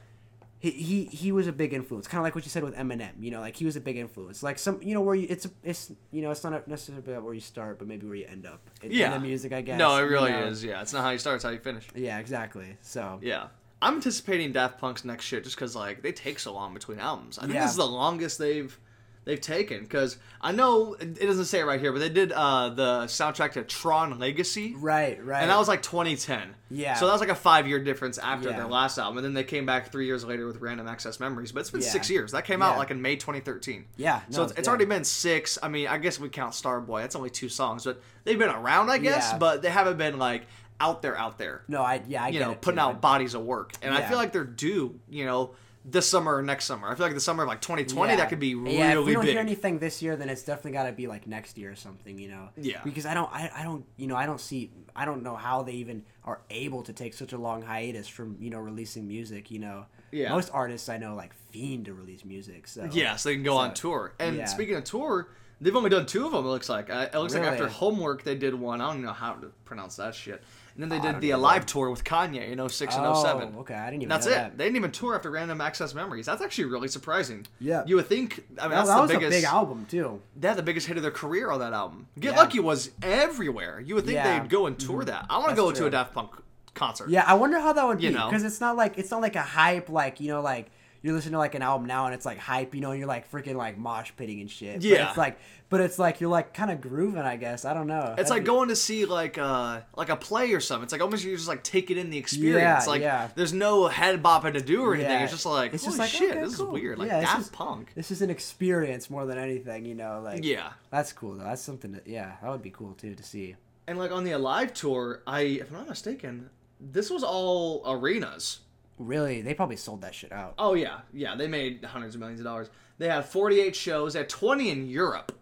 he, 0.59 0.70
he 0.70 1.05
he 1.07 1.33
was 1.33 1.47
a 1.49 1.53
big 1.53 1.73
influence. 1.73 2.07
Kind 2.07 2.20
of 2.20 2.24
like 2.24 2.35
what 2.35 2.45
you 2.45 2.51
said 2.51 2.62
with 2.62 2.74
Eminem. 2.77 3.11
You 3.20 3.31
know, 3.31 3.41
like 3.41 3.57
he 3.57 3.65
was 3.65 3.74
a 3.77 3.81
big 3.81 3.97
influence. 3.97 4.43
Like 4.43 4.59
some 4.59 4.81
you 4.83 4.95
know 4.95 5.01
where 5.01 5.15
you 5.15 5.27
it's 5.29 5.47
it's 5.65 5.91
you 6.12 6.23
know 6.23 6.31
it's 6.31 6.45
not 6.45 6.66
necessarily 6.69 7.03
about 7.05 7.24
where 7.24 7.35
you 7.35 7.41
start, 7.41 7.79
but 7.79 7.89
maybe 7.89 8.07
where 8.07 8.15
you 8.16 8.27
end 8.27 8.47
up 8.47 8.61
in, 8.83 8.91
in 8.93 8.97
Yeah. 8.99 9.11
the 9.15 9.20
music. 9.20 9.53
I 9.53 9.61
guess. 9.62 9.79
No, 9.79 9.97
it 9.97 10.03
you 10.03 10.09
really 10.09 10.31
know? 10.33 10.45
is. 10.47 10.62
Yeah, 10.65 10.81
it's 10.83 10.93
not 10.93 11.03
how 11.03 11.11
you 11.11 11.19
start; 11.19 11.37
it's 11.37 11.45
how 11.45 11.51
you 11.51 11.59
finish. 11.59 11.87
Yeah, 11.95 12.19
exactly. 12.19 12.77
So 12.81 13.19
Yeah. 13.23 13.49
I'm 13.83 13.97
anticipating 13.97 14.53
Daft 14.53 14.79
Punk's 14.79 15.05
next 15.05 15.25
shit 15.25 15.45
just 15.45 15.57
because 15.57 15.75
like 15.77 16.03
they 16.03 16.13
take 16.13 16.39
so 16.39 16.55
long 16.55 16.73
between 16.73 16.99
albums. 17.01 17.39
I 17.39 17.43
think 17.43 17.55
Yeah. 17.55 17.63
this 17.63 17.73
is 17.73 17.77
the 17.77 17.87
longest 17.87 18.39
they've 18.39 18.79
they've 19.25 19.41
taken 19.41 19.81
because 19.83 20.17
I 20.41 20.51
know 20.51 20.95
it 20.95 21.21
doesn't 21.21 21.45
say 21.45 21.61
it 21.61 21.65
right 21.65 21.79
here, 21.79 21.93
but 21.93 22.01
they 22.01 22.09
did 22.09 22.33
uh, 22.33 22.71
the 22.71 23.05
soundtrack 23.05 23.53
to 23.53 23.63
Tron 23.63 24.19
Legacy, 24.19 24.75
right, 24.77 25.25
right. 25.25 25.43
and 25.43 25.49
that 25.49 25.57
was 25.59 25.69
like 25.69 25.81
2010. 25.81 26.57
Yeah. 26.71 26.95
So 26.95 27.07
that 27.07 27.13
was 27.13 27.21
like 27.21 27.31
a 27.31 27.35
five 27.37 27.69
year 27.69 27.79
difference 27.79 28.19
after 28.19 28.51
Yeah. 28.51 28.57
their 28.57 28.67
last 28.67 28.99
album, 28.99 29.19
and 29.19 29.25
then 29.25 29.33
they 29.35 29.45
came 29.45 29.65
back 29.65 29.93
three 29.93 30.07
years 30.07 30.25
later 30.25 30.45
with 30.49 30.61
Random 30.61 30.89
Access 30.89 31.21
Memories. 31.21 31.53
But 31.53 31.61
it's 31.61 31.71
been 31.71 31.83
Yeah. 31.83 31.89
six 31.91 32.11
years. 32.11 32.33
That 32.33 32.45
came 32.45 32.63
out 32.63 32.79
like 32.79 32.91
in 32.91 33.01
May 33.01 33.15
2013. 33.15 33.85
yeah. 33.97 34.23
So 34.31 34.43
it's, 34.43 34.53
it's 34.53 34.67
yeah. 34.67 34.69
already 34.71 34.87
been 34.87 35.05
six. 35.05 35.57
I 35.63 35.69
mean, 35.69 35.87
I 35.87 35.99
guess 35.99 36.19
we 36.19 36.29
count 36.29 36.55
Starboy. 36.55 37.03
That's 37.03 37.15
only 37.15 37.31
two 37.31 37.49
songs, 37.49 37.85
but 37.85 38.03
they've 38.25 38.39
been 38.39 38.49
around, 38.51 38.91
I 38.91 38.99
guess. 38.99 39.29
Yeah. 39.33 39.39
But 39.39 39.63
they 39.63 39.71
haven't 39.71 39.99
been 39.99 40.19
like 40.19 40.47
out 40.83 41.01
there, 41.01 41.17
out 41.17 41.39
there 41.39 41.63
No, 41.69 41.83
I 41.83 42.03
yeah 42.09 42.25
I 42.25 42.29
you 42.29 42.41
know, 42.41 42.55
putting 42.55 42.79
too. 42.79 42.83
out 42.83 43.01
bodies 43.01 43.35
of 43.35 43.43
work. 43.43 43.73
And 43.83 43.95
I 43.95 44.03
feel 44.09 44.19
like 44.19 44.33
they're 44.33 44.45
due, 44.45 44.99
you 45.09 45.25
know, 45.25 45.53
this 45.85 46.09
summer 46.09 46.37
or 46.37 46.43
next 46.43 46.67
summer. 46.67 46.89
I 46.89 46.95
feel 46.95 47.07
like 47.07 47.15
the 47.15 47.21
summer 47.21 47.43
of 47.43 47.49
like 47.49 47.61
2020, 47.61 48.13
Yeah. 48.13 48.17
that 48.17 48.29
could 48.29 48.39
be 48.39 48.55
really 48.55 48.79
yeah, 48.79 48.99
if 48.99 49.05
we 49.05 49.15
don't 49.15 49.23
big. 49.23 49.33
hear 49.33 49.41
anything 49.41 49.79
this 49.79 50.01
year, 50.01 50.15
then 50.17 50.29
it's 50.29 50.43
definitely 50.43 50.73
got 50.73 50.85
to 50.85 50.93
be 50.93 51.07
like 51.07 51.27
next 51.27 51.59
year 51.59 51.73
or 51.73 51.75
something, 51.77 52.19
you 52.19 52.29
know. 52.29 52.51
Yeah. 52.57 52.81
Because 52.85 53.05
I 53.05 53.15
don't, 53.15 53.33
I, 53.33 53.51
I 53.55 53.63
don't, 53.65 53.85
you 53.97 54.07
know, 54.07 54.17
I 54.17 54.27
don't 54.27 54.41
see, 54.41 54.71
I 54.95 55.05
don't 55.05 55.23
know 55.23 55.35
how 55.35 55.63
they 55.63 55.73
even 55.73 56.05
are 56.25 56.41
able 56.51 56.83
to 56.85 56.93
take 56.93 57.15
such 57.15 57.33
a 57.33 57.39
long 57.39 57.63
hiatus 57.63 58.07
from, 58.07 58.37
you 58.39 58.51
know, 58.51 58.61
releasing 58.61 59.09
music. 59.09 59.51
You 59.51 59.59
know. 59.59 59.87
Yeah. 60.13 60.29
Most 60.29 60.51
artists 60.53 60.89
I 60.89 60.99
know 60.99 61.15
like 61.15 61.33
fiend 61.51 61.87
to 61.87 61.95
release 61.95 62.25
music. 62.25 62.69
So. 62.69 62.89
yeah, 62.93 63.17
so 63.17 63.31
they 63.31 63.35
can 63.35 63.45
go 63.45 63.57
on 63.57 63.73
tour. 63.75 64.15
And 64.21 64.37
yeah. 64.37 64.45
speaking 64.45 64.77
of 64.77 64.85
tour, 64.85 65.31
they've 65.61 65.75
only 65.75 65.91
done 65.91 66.07
two 66.07 66.27
of 66.27 66.33
them, 66.33 66.45
it 66.45 66.49
looks 66.49 66.69
like. 66.69 66.91
It 66.91 67.15
looks 67.15 67.35
like 67.35 67.45
after 67.45 67.67
Homework, 67.67 68.23
they 68.23 68.35
did 68.35 68.55
one. 68.55 68.81
I 68.81 68.87
don't 68.89 68.97
even 68.97 69.07
know 69.07 69.13
how 69.15 69.33
to 69.33 69.47
pronounce 69.65 69.97
that 69.97 70.15
shit. 70.15 70.43
And 70.74 70.82
then 70.82 70.89
they 70.89 70.99
Oh, 70.99 71.12
did 71.12 71.20
the. 71.20 71.31
Alive 71.32 71.66
tour 71.66 71.90
with 71.90 72.05
Kanye 72.05 72.51
in 72.51 72.69
06 72.69 72.94
and 72.97 73.07
oh, 73.07 73.12
oh, 73.15 73.23
07. 73.23 73.55
okay. 73.59 73.74
I 73.74 73.90
didn't 73.90 74.03
even. 74.03 74.03
And 74.03 74.11
that's 74.11 74.27
it. 74.27 74.31
That. 74.31 74.59
They 74.59 74.65
didn't 74.65 74.77
even 74.77 74.93
tour 74.93 75.15
after 75.15 75.31
Random 75.31 75.61
Access 75.61 75.94
Memories. 75.94 76.27
That's 76.27 76.43
actually 76.43 76.65
really 76.65 76.89
surprising. 76.89 77.47
Yeah. 77.61 77.82
You 77.86 77.97
would 77.97 78.07
think. 78.07 78.44
I 78.59 78.62
mean, 78.62 78.70
That, 78.70 78.77
that's 78.77 78.89
that 78.89 78.94
the 78.97 79.03
was 79.03 79.11
biggest. 79.11 79.27
a 79.27 79.31
big 79.31 79.44
album 79.44 79.86
too. 79.90 80.20
They 80.39 80.49
had 80.49 80.57
the 80.57 80.62
biggest 80.62 80.86
hit 80.86 80.97
of 80.97 81.03
their 81.03 81.12
career 81.12 81.51
on 81.51 81.61
that 81.61 81.73
album. 81.73 82.07
Get 82.19 82.32
Yeah. 82.35 82.40
Lucky 82.40 82.61
was 82.61 82.90
everywhere. 83.03 83.81
You 83.81 83.94
would 83.97 84.05
think 84.05 84.15
Yeah. 84.16 84.40
they'd 84.40 84.49
go 84.49 84.66
and 84.66 84.78
tour 84.78 85.01
mm-hmm. 85.01 85.09
that. 85.09 85.27
I 85.28 85.39
want 85.39 85.51
to 85.51 85.57
go 85.57 85.73
to 85.73 85.86
a 85.86 85.90
Daft 85.90 86.15
Punk 86.15 86.31
concert. 86.74 87.11
Yeah, 87.11 87.24
I 87.27 87.35
wonder 87.35 87.59
how 87.61 87.73
that 87.74 87.86
would 87.86 88.03
You 88.03 88.11
be 88.11 88.15
because 88.15 88.44
it's 88.44 88.61
not 88.61 88.77
like 88.77 88.97
it's 88.99 89.11
not 89.11 89.20
like 89.20 89.36
a 89.36 89.43
hype 89.43 89.89
like 89.90 90.20
you 90.20 90.28
know 90.28 90.40
like 90.40 90.70
you're 91.03 91.15
listening 91.15 91.33
to 91.33 91.39
like 91.39 91.55
an 91.55 91.62
album 91.62 91.87
now 91.87 92.07
and 92.07 92.15
it's 92.15 92.24
like 92.24 92.39
hype 92.39 92.74
you 92.74 92.81
know 92.81 92.91
and 92.91 92.99
you're 93.01 93.09
like 93.09 93.31
freaking 93.31 93.57
like 93.57 93.77
mosh 93.77 94.12
pitting 94.16 94.41
and 94.41 94.51
shit. 94.51 94.77
But 94.77 94.85
Yeah. 94.85 95.09
it's 95.09 95.19
like 95.19 95.39
but 95.69 95.81
it's 95.81 95.99
like 95.99 96.20
you're 96.20 96.31
like 96.31 96.53
kind 96.55 96.70
of 96.70 96.81
grooving 96.81 97.23
I 97.23 97.37
guess 97.37 97.65
I 97.65 97.74
don't 97.74 97.87
know. 97.87 98.15
It's 98.19 98.29
That'd 98.29 98.31
like 98.31 98.43
be- 98.43 98.47
going 98.47 98.69
to 98.69 98.77
see 98.77 99.05
like 99.05 99.37
uh 99.39 99.81
like 99.97 100.09
a 100.11 100.16
play 100.16 100.53
or 100.53 100.61
something. 100.61 100.85
It's 100.85 100.93
like 100.93 101.01
almost 101.03 101.24
you're 101.24 101.37
just 101.37 101.49
like 101.49 101.62
taking 101.65 101.99
in 101.99 102.11
the 102.11 102.19
experience. 102.19 102.85
Yeah, 102.87 102.91
like 102.91 103.01
yeah. 103.03 103.29
there's 103.35 103.53
no 103.53 103.89
head 103.89 104.23
bopping 104.23 104.53
to 104.55 104.61
do 104.61 104.83
or 104.83 104.95
anything. 104.95 105.11
Yeah. 105.12 105.23
It's 105.24 105.33
just 105.33 105.47
like 105.47 105.74
It's 105.74 105.85
just 105.85 105.99
like, 105.99 106.11
shit, 106.11 106.31
okay, 106.31 106.41
this 106.41 106.57
cool. 106.57 106.69
is 106.77 106.81
weird. 106.83 106.99
Like 106.99 107.09
Yeah, 107.09 107.39
is- 107.39 107.49
Punk. 107.51 107.93
This 107.95 108.11
is 108.11 108.23
an 108.23 108.31
experience 108.31 109.11
more 109.11 109.27
than 109.27 109.39
anything, 109.39 109.85
you 109.85 109.95
know. 109.95 110.20
Like 110.23 110.45
Yeah. 110.45 110.70
that's 110.91 111.12
cool 111.12 111.35
though. 111.37 111.45
That's 111.45 111.62
something 111.62 111.93
that 111.93 112.07
yeah, 112.07 112.37
that 112.43 112.51
would 112.51 112.62
be 112.62 112.70
cool 112.70 112.93
too 112.95 113.15
to 113.15 113.23
see. 113.23 113.57
And 113.89 113.99
like 113.99 114.12
on 114.12 114.23
the 114.24 114.33
Alive 114.33 114.73
tour, 114.73 115.23
I 115.27 115.41
if 115.41 115.70
I'm 115.73 115.79
not 115.79 115.89
mistaken, 115.89 116.51
this 116.81 117.11
was 117.11 117.23
all 117.24 117.83
arenas. 117.87 118.61
Really, 118.98 119.43
they 119.43 119.55
probably 119.55 119.77
sold 119.77 120.02
that 120.02 120.14
shit 120.14 120.32
out. 120.32 120.55
Oh 120.59 120.74
yeah, 120.74 121.01
yeah. 121.12 121.35
They 121.35 121.48
made 121.48 121.85
hundreds 121.85 122.14
of 122.14 122.20
millions 122.20 122.40
of 122.40 122.44
dollars. 122.44 122.69
They 122.98 123.09
had 123.09 123.24
48 123.24 123.74
shows. 123.74 124.12
They 124.12 124.20
had 124.20 124.28
20 124.28 124.70
in 124.70 124.86
Europe. 124.89 125.36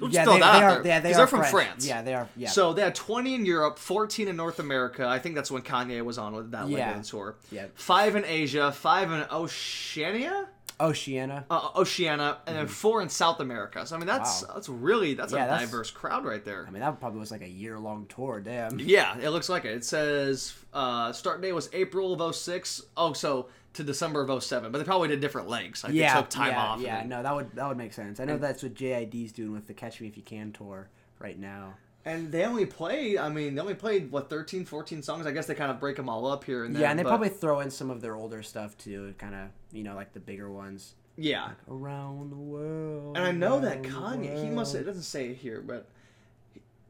Let's 0.00 0.14
yeah, 0.14 0.24
they, 0.26 0.36
they 0.36 0.42
are, 0.42 0.82
Yeah, 0.86 1.00
they 1.00 1.10
are 1.12 1.16
they're 1.16 1.26
from 1.26 1.40
French. 1.40 1.50
France. 1.52 1.86
Yeah, 1.86 2.02
they 2.02 2.14
are. 2.14 2.28
Yeah. 2.36 2.48
So 2.50 2.72
they 2.72 2.82
had 2.82 2.94
20 2.94 3.34
in 3.34 3.44
Europe, 3.44 3.78
14 3.80 4.28
in 4.28 4.36
North 4.36 4.58
America. 4.60 5.06
I 5.06 5.18
think 5.18 5.34
that's 5.34 5.50
when 5.50 5.62
Kanye 5.62 6.04
was 6.04 6.18
on 6.18 6.34
with 6.34 6.52
that 6.52 6.68
Yeah. 6.68 7.00
tour. 7.02 7.36
Yeah. 7.50 7.66
Five 7.74 8.14
in 8.14 8.24
Asia, 8.24 8.70
five 8.70 9.10
in 9.10 9.24
Oceania, 9.30 10.46
Oceania. 10.80 11.44
uh, 11.50 11.70
Oceania, 11.74 12.38
and 12.46 12.56
then 12.56 12.68
four 12.68 13.02
in 13.02 13.08
South 13.08 13.40
America. 13.40 13.84
So 13.86 13.96
I 13.96 13.98
mean, 13.98 14.06
that's 14.06 14.42
Mm-hmm. 14.42 14.48
Wow. 14.48 14.54
that's 14.54 14.68
really 14.68 15.14
that's 15.14 15.32
Yeah, 15.32 15.44
a 15.44 15.48
that's- 15.48 15.68
diverse 15.70 15.90
crowd 15.90 16.24
right 16.24 16.44
there. 16.44 16.64
I 16.66 16.70
mean, 16.70 16.80
that 16.80 17.00
probably 17.00 17.18
was 17.18 17.32
like 17.32 17.42
a 17.42 17.48
year 17.48 17.78
long 17.78 18.06
tour. 18.06 18.40
Damn. 18.40 18.78
Yeah, 18.78 19.18
it 19.18 19.30
looks 19.30 19.48
like 19.48 19.64
it. 19.64 19.72
It 19.72 19.84
says 19.84 20.54
uh, 20.72 21.12
start 21.12 21.40
date 21.40 21.52
was 21.52 21.68
April 21.72 22.20
of 22.20 22.34
06. 22.34 22.82
Oh, 22.96 23.12
so 23.12 23.48
to 23.74 23.84
December 23.84 24.22
of 24.22 24.42
07. 24.42 24.72
But 24.72 24.78
they 24.78 24.84
probably 24.84 25.08
did 25.08 25.20
different 25.20 25.48
legs. 25.48 25.84
Like 25.84 25.92
yeah, 25.92 26.14
they 26.14 26.20
took 26.20 26.30
time 26.30 26.52
yeah, 26.52 26.62
off. 26.62 26.80
Yeah, 26.80 26.98
then- 26.98 27.08
no, 27.08 27.22
that 27.22 27.34
would 27.34 27.54
that 27.54 27.68
would 27.68 27.76
make 27.76 27.92
sense. 27.92 28.20
I 28.20 28.24
know 28.24 28.38
that's 28.38 28.62
what 28.62 28.74
JID's 28.74 29.32
doing 29.32 29.52
with 29.52 29.66
the 29.66 29.74
Catch 29.74 30.00
Me 30.00 30.08
If 30.08 30.16
You 30.16 30.22
Can 30.22 30.52
tour 30.52 30.88
right 31.18 31.38
now. 31.38 31.74
And 32.04 32.32
they 32.32 32.44
only 32.44 32.64
played, 32.64 33.18
I 33.18 33.28
mean, 33.28 33.54
they 33.54 33.60
only 33.60 33.74
played, 33.74 34.10
what, 34.10 34.30
13, 34.30 34.64
14 34.64 35.02
songs? 35.02 35.26
I 35.26 35.30
guess 35.30 35.44
they 35.44 35.54
kind 35.54 35.70
of 35.70 35.78
break 35.78 35.96
them 35.96 36.08
all 36.08 36.26
up 36.26 36.42
here 36.44 36.64
and 36.64 36.74
there. 36.74 36.82
yeah, 36.82 36.90
and 36.90 36.98
they 36.98 37.02
but- 37.02 37.10
probably 37.10 37.28
throw 37.28 37.60
in 37.60 37.70
some 37.70 37.90
of 37.90 38.00
their 38.00 38.16
older 38.16 38.42
stuff 38.42 38.78
too, 38.78 39.14
kind 39.18 39.34
of 39.34 39.48
you 39.72 39.82
know 39.84 39.94
like 39.94 40.12
the 40.12 40.20
bigger 40.20 40.50
ones. 40.50 40.94
Yeah. 41.16 41.50
Around 41.68 42.30
the 42.30 42.36
world. 42.36 43.16
And 43.16 43.26
I 43.26 43.32
know 43.32 43.60
that 43.60 43.82
Kanye, 43.82 44.42
he 44.42 44.50
must, 44.50 44.74
it 44.76 44.84
doesn't 44.84 45.02
say 45.02 45.30
it 45.30 45.36
here, 45.36 45.60
but 45.60 45.88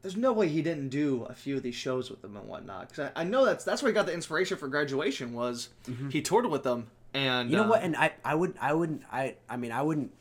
there's 0.01 0.15
no 0.15 0.31
way 0.31 0.47
he 0.47 0.61
didn't 0.61 0.89
do 0.89 1.25
a 1.29 1.33
few 1.33 1.57
of 1.57 1.63
these 1.63 1.75
shows 1.75 2.09
with 2.09 2.21
them 2.21 2.37
and 2.37 2.47
whatnot. 2.47 2.89
Because 2.89 3.11
I, 3.15 3.21
I 3.21 3.23
know 3.23 3.45
that's 3.45 3.63
that's 3.63 3.81
where 3.81 3.91
he 3.91 3.93
got 3.93 4.05
the 4.05 4.13
inspiration 4.13 4.57
for 4.57 4.67
graduation 4.67 5.33
was 5.33 5.69
he 6.09 6.21
toured 6.21 6.45
with 6.45 6.63
them. 6.63 6.87
And 7.13 7.49
Mm-hmm. 7.49 7.51
You 7.51 7.57
know 7.57 7.63
uh, 7.63 7.69
what? 7.69 7.83
And 7.83 7.95
I, 7.95 8.13
I 8.23 8.35
would, 8.35 8.55
I 8.61 8.73
wouldn't, 8.73 9.03
I, 9.11 9.35
I 9.49 9.57
mean, 9.57 9.71
I 9.71 9.81
wouldn't 9.81 10.11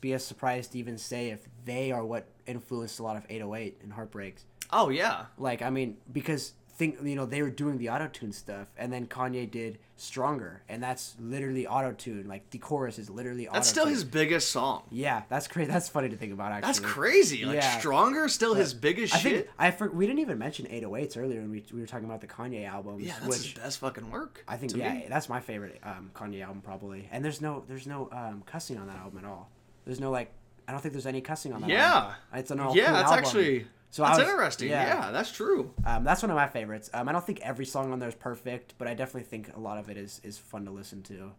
be 0.00 0.12
as 0.12 0.24
surprised 0.24 0.72
to 0.72 0.78
even 0.78 0.98
say 0.98 1.30
if 1.30 1.40
they 1.64 1.90
are 1.90 2.04
what 2.04 2.26
influenced 2.46 2.98
a 2.98 3.02
lot 3.02 3.16
of 3.16 3.24
808 3.28 3.78
and 3.82 3.92
Heartbreaks. 3.92 4.44
Oh, 4.70 4.90
yeah. 4.90 5.26
Like, 5.38 5.62
I 5.62 5.70
mean, 5.70 5.96
because 6.12 6.52
think, 6.76 6.98
you 7.02 7.14
know, 7.16 7.26
they 7.26 7.42
were 7.42 7.50
doing 7.50 7.78
the 7.78 7.88
auto 7.90 8.08
tune 8.08 8.32
stuff, 8.32 8.68
and 8.76 8.92
then 8.92 9.06
Kanye 9.06 9.50
did 9.50 9.78
Stronger, 9.96 10.62
and 10.68 10.82
that's 10.82 11.14
literally 11.20 11.66
auto 11.68 11.92
tune. 11.92 12.26
Like 12.26 12.50
the 12.50 12.58
chorus 12.58 12.98
is 12.98 13.08
literally 13.08 13.46
auto. 13.46 13.54
That's 13.54 13.68
still 13.68 13.86
his 13.86 14.02
biggest 14.02 14.50
song. 14.50 14.82
Yeah, 14.90 15.22
that's 15.28 15.46
crazy. 15.46 15.70
That's 15.70 15.88
funny 15.88 16.08
to 16.08 16.16
think 16.16 16.32
about. 16.32 16.50
Actually, 16.50 16.66
That's 16.66 16.80
crazy. 16.80 17.44
Like, 17.44 17.56
Yeah. 17.56 17.78
Stronger, 17.78 18.28
still 18.28 18.54
his 18.54 18.74
biggest 18.74 19.14
I 19.14 19.18
shit. 19.18 19.32
think 19.32 19.48
I 19.56 19.70
for, 19.70 19.88
we 19.88 20.06
didn't 20.06 20.18
even 20.18 20.36
mention 20.38 20.66
808s 20.66 21.16
earlier 21.16 21.40
when 21.40 21.50
we, 21.52 21.64
we 21.72 21.80
were 21.80 21.86
talking 21.86 22.06
about 22.06 22.20
the 22.20 22.26
Kanye 22.26 22.66
albums. 22.68 23.04
yeah, 23.04 23.14
that's 23.20 23.26
which 23.28 23.52
his 23.54 23.62
best 23.62 23.78
fucking 23.78 24.10
work. 24.10 24.44
I 24.48 24.56
think 24.56 24.74
yeah, 24.76 24.94
me. 24.94 25.06
that's 25.08 25.28
my 25.28 25.38
favorite 25.40 25.78
um, 25.84 26.10
Kanye 26.12 26.42
album 26.42 26.60
probably. 26.60 27.08
And 27.12 27.24
there's 27.24 27.40
no 27.40 27.62
there's 27.68 27.86
no 27.86 28.08
um, 28.10 28.42
cussing 28.46 28.78
on 28.78 28.88
that 28.88 28.96
album 28.96 29.18
at 29.20 29.24
all. 29.24 29.48
There's 29.84 30.00
no 30.00 30.10
like 30.10 30.32
I 30.66 30.72
don't 30.72 30.80
think 30.80 30.92
there's 30.92 31.06
any 31.06 31.20
cussing 31.20 31.52
on 31.52 31.60
that. 31.60 31.70
Album. 31.70 31.76
Yeah. 31.78 31.94
album. 31.94 32.14
it's 32.34 32.50
an 32.50 32.60
all 32.60 32.76
Yeah, 32.76 32.90
that's 32.92 33.10
album. 33.12 33.24
actually 33.24 33.66
So 33.94 34.02
that's 34.02 34.18
was- 34.18 34.26
interesting. 34.26 34.70
Yeah. 34.70 34.86
yeah. 34.86 35.10
that's 35.12 35.30
true. 35.30 35.72
Um, 35.86 36.02
that's 36.02 36.20
one 36.20 36.30
of 36.30 36.34
my 36.34 36.48
favorites. 36.48 36.90
Um, 36.92 37.08
I 37.08 37.12
don't 37.12 37.24
think 37.24 37.38
every 37.42 37.64
song 37.64 37.92
on 37.92 38.00
there 38.00 38.08
is 38.08 38.16
perfect, 38.16 38.74
but 38.76 38.88
I 38.88 38.94
definitely 38.94 39.22
think 39.22 39.54
a 39.54 39.60
lot 39.60 39.78
of 39.78 39.88
it 39.88 39.96
is 39.96 40.20
is 40.24 40.36
fun 40.36 40.64
to 40.64 40.72
listen 40.72 41.00
to. 41.04 41.30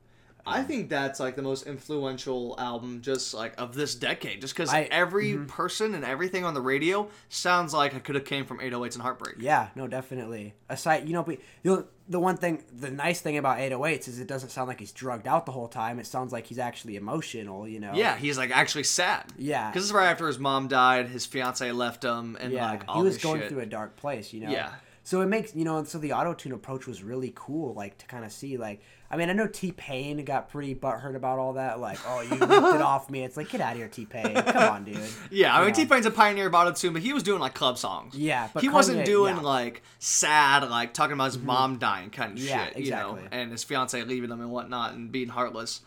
I 0.47 0.63
think 0.63 0.89
that's 0.89 1.19
like 1.19 1.35
the 1.35 1.41
most 1.41 1.67
influential 1.67 2.55
album, 2.57 3.01
just 3.01 3.33
like 3.33 3.59
of 3.59 3.73
this 3.73 3.93
decade, 3.93 4.39
just 4.39 4.53
because 4.53 4.69
I- 4.69 4.83
mm-hmm. 4.83 4.93
every 4.93 5.37
person 5.39 5.95
and 5.95 6.05
everything 6.05 6.45
on 6.45 6.53
the 6.53 6.61
radio 6.61 7.09
sounds 7.27 7.73
like 7.73 7.93
it 7.93 8.05
could 8.05 8.15
have 8.15 8.23
came 8.23 8.45
from 8.45 8.59
808s 8.59 8.93
and 8.93 9.01
Heartbreak. 9.01 9.35
Yeah, 9.39 9.67
no, 9.75 9.87
definitely. 9.89 10.53
Aside, 10.69 11.09
you 11.09 11.13
know, 11.13 11.23
but 11.23 11.39
you 11.61 11.75
know, 11.75 11.85
the 12.07 12.19
one 12.19 12.37
thing, 12.37 12.63
the 12.71 12.91
nice 12.91 13.19
thing 13.21 13.37
about 13.37 13.57
808s 13.57 14.07
is 14.07 14.19
it 14.19 14.27
doesn't 14.27 14.49
sound 14.49 14.67
like 14.67 14.79
he's 14.79 14.91
drugged 14.91 15.27
out 15.27 15.45
the 15.45 15.51
whole 15.51 15.67
time. 15.67 15.99
It 15.99 16.05
sounds 16.05 16.31
like 16.31 16.45
he's 16.45 16.59
actually 16.59 16.95
emotional. 16.95 17.67
You 17.67 17.79
know. 17.79 17.93
Yeah, 17.93 18.15
he's 18.17 18.37
like 18.37 18.51
actually 18.51 18.83
sad. 18.83 19.25
Yeah. 19.37 19.69
because 19.69 19.83
this 19.83 19.89
is 19.89 19.93
right 19.93 20.09
after 20.09 20.27
his 20.27 20.39
mom 20.39 20.67
died, 20.67 21.07
his 21.09 21.25
fiance 21.25 21.71
left 21.71 22.03
him, 22.03 22.37
and 22.39 22.53
yeah, 22.53 22.71
like 22.71 22.83
all 22.87 22.97
he 22.97 23.03
was 23.03 23.17
going 23.17 23.41
shit. 23.41 23.49
through 23.49 23.61
a 23.61 23.65
dark 23.65 23.95
place, 23.95 24.33
you 24.33 24.41
know. 24.41 24.51
Yeah. 24.51 24.71
So 25.03 25.21
it 25.21 25.27
makes 25.27 25.55
you 25.55 25.65
know, 25.65 25.77
and 25.77 25.87
so 25.87 25.97
the 25.97 26.13
auto 26.13 26.33
tune 26.33 26.51
approach 26.51 26.87
was 26.87 27.03
really 27.03 27.31
cool, 27.35 27.73
like 27.73 27.97
to 27.99 28.05
kind 28.07 28.25
of 28.25 28.31
see, 28.31 28.57
like, 28.57 28.81
I 29.09 29.17
mean, 29.17 29.29
I 29.29 29.33
know 29.33 29.47
T 29.47 29.71
Pain 29.71 30.23
got 30.25 30.49
pretty 30.49 30.73
butthurt 30.73 31.15
about 31.15 31.37
all 31.37 31.53
that, 31.53 31.79
like, 31.79 31.99
oh, 32.07 32.21
you 32.21 32.31
ripped 32.31 32.41
it 32.41 32.51
off 32.81 33.09
me. 33.09 33.23
It's 33.23 33.37
like, 33.37 33.49
get 33.49 33.61
out 33.61 33.73
of 33.73 33.77
here, 33.77 33.87
T 33.87 34.05
Pain. 34.05 34.33
Come 34.33 34.71
on, 34.73 34.83
dude. 34.83 34.97
Yeah, 35.31 35.53
I 35.53 35.59
mean, 35.59 35.67
You 35.67 35.71
know? 35.71 35.75
T 35.75 35.85
Pain's 35.85 36.05
a 36.05 36.11
pioneer 36.11 36.47
of 36.47 36.53
auto-tune, 36.55 36.93
but 36.93 37.01
he 37.01 37.13
was 37.13 37.23
doing 37.23 37.39
like 37.39 37.53
club 37.53 37.77
songs. 37.77 38.15
Yeah, 38.15 38.49
but 38.53 38.63
he 38.63 38.69
wasn't 38.69 39.05
doing 39.05 39.33
yeah. 39.33 39.37
Mm-hmm. 39.37 39.45
like 39.45 39.83
sad, 39.99 40.69
like 40.69 40.93
talking 40.93 41.13
about 41.13 41.25
his 41.25 41.37
mom 41.37 41.77
dying 41.77 42.09
kind 42.09 42.33
of 42.33 42.43
Yeah, 42.43 42.67
shit, 42.67 42.77
you 42.77 42.91
know, 42.91 43.19
and 43.31 43.51
his 43.51 43.63
fiance 43.63 44.01
leaving 44.03 44.31
him 44.31 44.41
and 44.41 44.51
whatnot 44.51 44.93
and 44.93 45.11
being 45.11 45.29
heartless. 45.29 45.81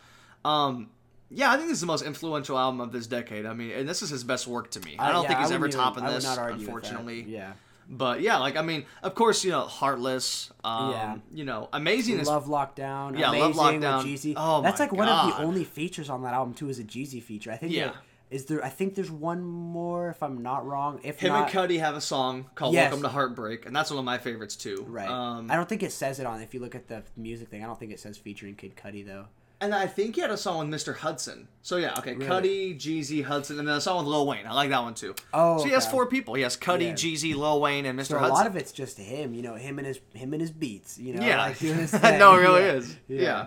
Um, 0.45 0.91
yeah, 1.31 1.51
I 1.51 1.57
think 1.57 1.69
this 1.69 1.77
is 1.77 1.81
the 1.83 1.87
most 1.87 2.05
influential 2.05 2.59
album 2.59 2.81
of 2.81 2.93
this 2.93 3.07
decade. 3.07 3.45
I 3.45 3.53
mean, 3.53 3.73
and 3.73 3.89
this 3.89 4.03
is 4.03 4.11
his 4.11 4.25
best 4.25 4.47
work 4.47 4.71
to 4.71 4.81
me. 4.81 4.97
I, 4.99 5.13
don't 5.13 5.23
yeah, 5.25 5.29
think 5.29 5.41
he's 5.41 5.51
ever 5.51 5.69
topping 5.69 6.05
this, 6.05 6.25
not 6.25 6.39
argue 6.39 6.53
with 6.59 6.67
that. 6.67 6.73
unfortunately. 6.93 7.25
Yeah. 7.29 7.53
But 7.91 8.21
yeah, 8.21 8.37
like 8.39 8.57
I 8.57 8.63
mean, 8.63 8.85
of 9.03 9.15
course, 9.15 9.45
you 9.45 9.51
know, 9.51 9.63
Heartless. 9.63 10.51
Um, 10.63 10.91
Yeah. 10.93 11.17
You 11.33 11.45
know, 11.45 11.69
Amazing 11.73 12.19
is 12.21 12.29
Love 12.29 12.47
Lockdown. 12.47 13.19
Yeah, 13.19 13.31
Amazing 13.31 13.55
Love 13.57 13.75
with 13.75 13.83
Lockdown. 13.83 14.03
Jeezy. 14.05 14.35
Oh 14.37 14.61
That's 14.63 14.79
like 14.81 14.93
one 14.93 15.09
of 15.09 15.29
the 15.37 15.43
only 15.43 15.65
features 15.65 16.11
on 16.11 16.23
that 16.23 16.35
album 16.35 16.53
too. 16.55 16.69
Is 16.69 16.79
a 16.79 16.85
Jeezy 16.85 17.23
feature. 17.23 17.51
I 17.51 17.57
think. 17.57 17.73
Yeah. 17.73 17.87
there- 17.87 17.95
Is 18.31 18.45
there? 18.45 18.63
I 18.63 18.69
think 18.69 18.95
there's 18.95 19.11
one 19.11 19.43
more. 19.43 20.11
If 20.11 20.23
I'm 20.23 20.43
not 20.43 20.67
wrong. 20.67 21.01
If 21.03 21.19
him 21.21 21.33
not, 21.33 21.55
and 21.55 21.71
Cudi 21.71 21.81
have 21.81 21.97
a 21.97 22.01
song 22.03 22.51
called 22.55 22.75
Yes. 22.75 22.91
"Welcome 22.91 23.03
to 23.05 23.09
Heartbreak," 23.09 23.65
and 23.65 23.75
that's 23.75 23.89
one 23.91 23.99
of 23.99 24.05
my 24.05 24.19
favorites 24.19 24.55
too. 24.55 24.85
Right. 24.87 25.09
Um, 25.09 25.51
I 25.51 25.57
don't 25.57 25.67
think 25.67 25.83
it 25.83 25.93
says 25.93 26.21
it 26.21 26.27
on. 26.27 26.43
If 26.43 26.53
you 26.53 26.61
look 26.61 26.75
at 26.75 26.89
the 26.89 27.05
music 27.17 27.49
thing, 27.49 27.65
I 27.65 27.67
don't 27.67 27.79
think 27.81 27.91
it 27.91 28.01
says 28.01 28.19
featuring 28.19 28.55
Kid 28.55 28.77
Cudi 28.77 29.07
though. 29.07 29.29
And 29.61 29.75
I 29.75 29.89
think 29.89 30.15
he 30.15 30.21
had 30.21 30.31
a 30.31 30.37
song 30.37 30.69
with 30.71 30.81
Mr. 30.81 30.97
Hudson. 30.99 31.49
So 31.63 31.79
yeah, 31.79 31.95
okay, 31.99 32.15
Really? 32.15 32.75
Cudi, 32.75 32.77
Jeezy, 32.79 33.25
Hudson, 33.25 33.59
and 33.59 33.67
then 33.67 33.75
a 33.77 33.81
song 33.81 33.99
with 33.99 34.07
Lil 34.07 34.25
Wayne. 34.27 34.47
I 34.47 34.53
like 34.55 34.71
that 34.71 34.83
one 34.83 34.95
too. 34.95 35.17
Oh, 35.35 35.59
so 35.59 35.65
he 35.65 35.71
has 35.73 35.85
four 35.91 36.07
people. 36.07 36.35
He 36.35 36.43
has 36.43 36.57
Cudi, 36.57 36.87
Yeah. 36.89 36.93
Jeezy, 36.93 37.35
Lil 37.35 37.61
Wayne, 37.61 37.85
and 37.85 37.99
Mr. 37.99 38.07
So 38.07 38.17
a 38.17 38.21
Hudson. 38.21 38.35
lot 38.37 38.47
of 38.47 38.55
it's 38.57 38.71
just 38.71 38.99
him. 38.99 39.35
You 39.35 39.43
know, 39.43 39.57
him 39.57 39.79
and 39.79 39.87
his 39.87 39.99
him 40.15 40.33
and 40.33 40.41
his 40.41 40.53
beats. 40.53 40.97
You 40.99 41.15
know. 41.15 41.27
yeah, 41.27 41.39
Like 41.39 41.61
no, 42.21 42.35
it 42.35 42.39
really 42.41 42.63
Yeah. 42.63 42.73
is. 42.73 42.97
Yeah. 43.09 43.47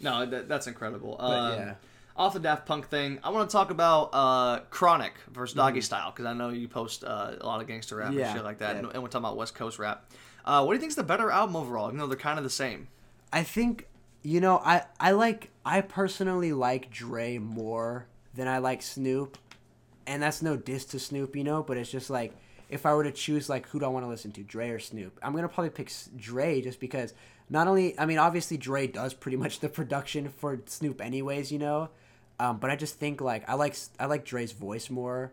No, 0.00 0.24
that, 0.26 0.48
that's 0.48 0.66
incredible. 0.66 1.16
Um, 1.20 1.58
yeah. 1.58 1.74
Off 2.16 2.32
the 2.32 2.40
Daft 2.40 2.64
Punk 2.64 2.88
thing, 2.88 3.18
I 3.24 3.30
want 3.30 3.50
to 3.50 3.52
talk 3.52 3.70
about 3.70 4.10
uh, 4.12 4.60
Chronic 4.70 5.14
versus 5.32 5.54
Doggy 5.56 5.80
Mm-hmm. 5.80 5.84
Style 5.84 6.10
because 6.10 6.26
I 6.26 6.32
know 6.32 6.50
you 6.50 6.68
post 6.68 7.04
uh, 7.04 7.32
a 7.40 7.44
lot 7.46 7.60
of 7.60 7.66
gangster 7.66 7.96
rap 7.96 8.12
Yeah, 8.14 8.28
and 8.28 8.36
shit 8.36 8.44
like 8.44 8.58
that, 8.58 8.74
yeah. 8.76 8.78
and, 8.82 8.92
and 8.94 9.02
we're 9.02 9.08
talking 9.08 9.24
about 9.24 9.36
West 9.36 9.54
Coast 9.54 9.78
rap. 9.78 10.10
Uh, 10.44 10.62
what 10.64 10.72
do 10.72 10.76
you 10.76 10.80
think 10.80 10.90
is 10.90 10.96
the 10.96 11.02
better 11.02 11.30
album 11.30 11.56
overall? 11.56 11.88
Even 11.88 11.98
though 11.98 12.06
they're 12.06 12.16
kind 12.16 12.38
of 12.38 12.44
the 12.44 12.50
same. 12.50 12.88
I 13.32 13.42
think 13.42 13.88
you 14.24 14.40
know 14.40 14.60
I 14.64 14.82
I 14.98 15.12
like 15.12 15.50
I 15.64 15.82
personally 15.82 16.52
like 16.52 16.90
Dre 16.90 17.38
more 17.38 18.06
than 18.34 18.48
I 18.48 18.58
like 18.58 18.82
Snoop, 18.82 19.38
and 20.06 20.22
that's 20.22 20.42
no 20.42 20.56
diss 20.56 20.84
to 20.86 20.98
Snoop, 20.98 21.36
you 21.36 21.44
know. 21.44 21.62
But 21.62 21.76
it's 21.76 21.90
just 21.90 22.10
like 22.10 22.32
if 22.68 22.86
I 22.86 22.94
were 22.94 23.04
to 23.04 23.12
choose 23.12 23.48
like 23.48 23.68
who 23.68 23.78
do 23.78 23.84
I 23.84 23.88
want 23.88 24.04
to 24.04 24.08
listen 24.08 24.32
to, 24.32 24.42
Dre 24.42 24.70
or 24.70 24.80
Snoop? 24.80 25.20
I'm 25.22 25.34
gonna 25.34 25.48
probably 25.48 25.70
pick 25.70 25.92
Dre 26.16 26.60
just 26.62 26.80
because 26.80 27.12
not 27.50 27.68
only 27.68 27.96
I 27.98 28.06
mean 28.06 28.18
obviously 28.18 28.56
Dre 28.56 28.86
does 28.86 29.12
pretty 29.14 29.36
much 29.36 29.60
the 29.60 29.68
production 29.68 30.30
for 30.30 30.58
Snoop 30.66 31.00
anyways, 31.00 31.52
you 31.52 31.58
know. 31.58 31.90
Um, 32.40 32.58
but 32.58 32.70
I 32.70 32.76
just 32.76 32.98
think 32.98 33.20
like 33.20 33.48
I 33.48 33.54
like 33.54 33.76
I 34.00 34.06
like 34.06 34.24
Dre's 34.24 34.52
voice 34.52 34.88
more. 34.90 35.32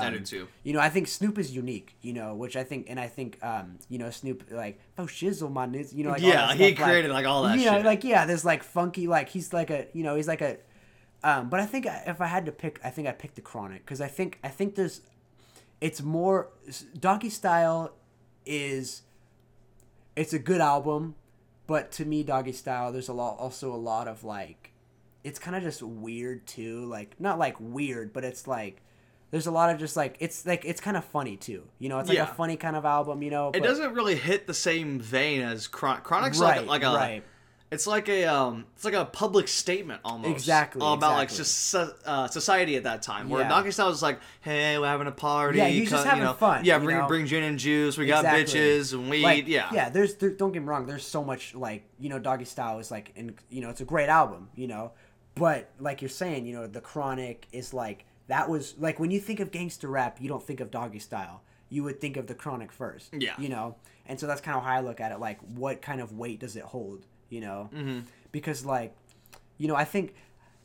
Um, 0.00 0.06
I 0.06 0.10
do 0.10 0.20
too. 0.20 0.48
You 0.64 0.72
know, 0.72 0.80
I 0.80 0.88
think 0.88 1.08
Snoop 1.08 1.38
is 1.38 1.54
unique. 1.54 1.96
You 2.02 2.12
know, 2.12 2.34
which 2.34 2.56
I 2.56 2.64
think, 2.64 2.86
and 2.88 2.98
I 2.98 3.08
think, 3.08 3.38
um, 3.42 3.78
you 3.88 3.98
know, 3.98 4.10
Snoop 4.10 4.44
like 4.50 4.78
oh 4.98 5.04
shizzle 5.04 5.52
my 5.52 5.66
niz, 5.66 5.92
you 5.92 6.04
know, 6.04 6.10
like 6.10 6.22
Yeah, 6.22 6.54
he 6.54 6.74
stuff, 6.74 6.86
created, 6.86 7.10
like, 7.10 7.26
all 7.26 7.42
that 7.44 7.58
Yeah, 7.58 7.76
shit. 7.76 7.84
like 7.84 8.04
yeah, 8.04 8.24
there's 8.26 8.44
like 8.44 8.62
funky, 8.62 9.06
like 9.06 9.28
he's 9.28 9.52
like 9.52 9.70
a, 9.70 9.86
you 9.92 10.02
know, 10.02 10.14
he's 10.16 10.28
like 10.28 10.40
a, 10.40 10.56
um, 11.24 11.48
but 11.48 11.60
I 11.60 11.66
think 11.66 11.86
if 11.86 12.20
I 12.20 12.26
had 12.26 12.46
to 12.46 12.52
pick, 12.52 12.80
I 12.84 12.90
think 12.90 13.06
I 13.08 13.12
picked 13.12 13.36
the 13.36 13.42
Chronic 13.42 13.84
because 13.84 14.00
I 14.00 14.08
think 14.08 14.38
I 14.42 14.48
think 14.48 14.74
there's, 14.74 15.02
it's 15.80 16.02
more 16.02 16.48
Doggy 16.98 17.30
Style, 17.30 17.92
is, 18.46 19.02
it's 20.16 20.32
a 20.32 20.38
good 20.38 20.60
album, 20.60 21.14
but 21.66 21.92
to 21.92 22.04
me 22.04 22.22
Doggy 22.22 22.52
Style, 22.52 22.92
there's 22.92 23.08
a 23.08 23.12
lot 23.12 23.38
also 23.38 23.72
a 23.72 23.76
lot 23.76 24.08
of 24.08 24.24
like, 24.24 24.72
it's 25.24 25.38
kind 25.38 25.56
of 25.56 25.62
just 25.62 25.82
weird 25.82 26.46
too, 26.46 26.84
like 26.86 27.20
not 27.20 27.38
like 27.38 27.56
weird, 27.60 28.12
but 28.12 28.24
it's 28.24 28.46
like. 28.46 28.82
There's 29.32 29.46
a 29.48 29.50
lot 29.50 29.70
of 29.70 29.80
just 29.80 29.96
like 29.96 30.16
it's 30.20 30.46
like 30.46 30.64
it's 30.64 30.80
kind 30.80 30.96
of 30.96 31.04
funny 31.06 31.36
too, 31.36 31.64
you 31.80 31.88
know. 31.88 31.98
It's 31.98 32.08
like 32.08 32.18
Yeah. 32.18 32.30
a 32.30 32.34
funny 32.34 32.56
kind 32.56 32.76
of 32.76 32.84
album, 32.84 33.22
you 33.22 33.30
know. 33.30 33.48
It 33.48 33.54
but- 33.54 33.62
doesn't 33.64 33.94
really 33.94 34.14
hit 34.14 34.46
the 34.46 34.54
same 34.54 35.00
vein 35.00 35.40
as 35.42 35.66
Chron- 35.66 36.02
Chronic's 36.02 36.38
right, 36.38 36.58
like, 36.66 36.82
like 36.82 36.92
a 36.92 36.94
right. 36.94 37.22
it's 37.70 37.86
like 37.86 38.10
a 38.10 38.26
um 38.26 38.66
it's 38.76 38.84
like 38.84 38.92
a 38.92 39.06
public 39.06 39.48
statement 39.48 40.02
almost 40.04 40.30
Exactly, 40.30 40.82
all 40.82 40.92
about 40.92 41.12
like 41.12 41.30
exactly. 41.30 41.36
just 41.44 41.58
so- 41.70 41.94
uh, 42.04 42.28
society 42.28 42.76
at 42.76 42.82
that 42.82 43.00
time 43.00 43.30
where 43.30 43.40
Yeah. 43.40 43.48
Doggy 43.48 43.70
Style 43.70 43.88
is 43.88 44.02
like 44.02 44.20
hey 44.42 44.78
we're 44.78 44.86
having 44.86 45.06
a 45.06 45.10
party 45.12 45.56
Yeah, 45.56 45.68
he's 45.68 45.88
just 45.88 46.04
having 46.04 46.20
you 46.20 46.26
know, 46.26 46.34
fun, 46.34 46.66
yeah 46.66 46.78
bring 46.78 46.98
know? 46.98 47.06
bring 47.08 47.24
gin 47.24 47.42
and 47.42 47.58
juice 47.58 47.96
we 47.96 48.04
got 48.04 48.26
bitches 48.26 48.92
and 48.92 49.08
weed 49.08 49.22
like, 49.22 49.48
yeah 49.48 49.70
yeah. 49.72 49.88
There's 49.88 50.14
there, 50.16 50.28
don't 50.28 50.52
get 50.52 50.60
me 50.60 50.68
wrong. 50.68 50.84
There's 50.84 51.06
so 51.06 51.24
much 51.24 51.54
like 51.54 51.84
you 51.98 52.10
know, 52.10 52.18
Doggy 52.18 52.44
Style 52.44 52.78
is 52.80 52.90
like, 52.90 53.12
and 53.16 53.32
you 53.48 53.62
know, 53.62 53.70
it's 53.70 53.80
a 53.80 53.86
great 53.86 54.10
album, 54.10 54.50
you 54.54 54.66
know, 54.66 54.92
but 55.34 55.70
like 55.80 56.02
you're 56.02 56.10
saying, 56.10 56.44
you 56.44 56.52
know, 56.54 56.66
the 56.66 56.82
Chronic 56.82 57.46
is 57.52 57.72
like 57.72 58.04
that 58.32 58.48
was 58.48 58.74
like 58.78 58.98
when 58.98 59.10
you 59.10 59.20
think 59.20 59.40
of 59.40 59.50
gangster 59.50 59.88
rap, 59.88 60.16
you 60.18 60.26
don't 60.26 60.42
think 60.42 60.60
of 60.60 60.70
Doggy 60.70 61.00
Style. 61.00 61.42
You 61.68 61.84
would 61.84 62.00
think 62.00 62.16
of 62.16 62.28
the 62.28 62.34
Chronic 62.34 62.72
first. 62.72 63.12
Yeah. 63.12 63.34
You 63.38 63.50
know, 63.50 63.76
and 64.06 64.18
so 64.18 64.26
that's 64.26 64.40
kind 64.40 64.56
of 64.56 64.64
how 64.64 64.70
I 64.70 64.80
look 64.80 65.02
at 65.02 65.12
it. 65.12 65.20
Like, 65.20 65.38
what 65.54 65.82
kind 65.82 66.00
of 66.00 66.16
weight 66.16 66.40
does 66.40 66.56
it 66.56 66.62
hold? 66.62 67.04
You 67.28 67.42
know, 67.42 67.68
mm-hmm. 67.74 68.00
because 68.30 68.64
like, 68.64 68.96
you 69.58 69.68
know, 69.68 69.76
I 69.76 69.84
think 69.84 70.14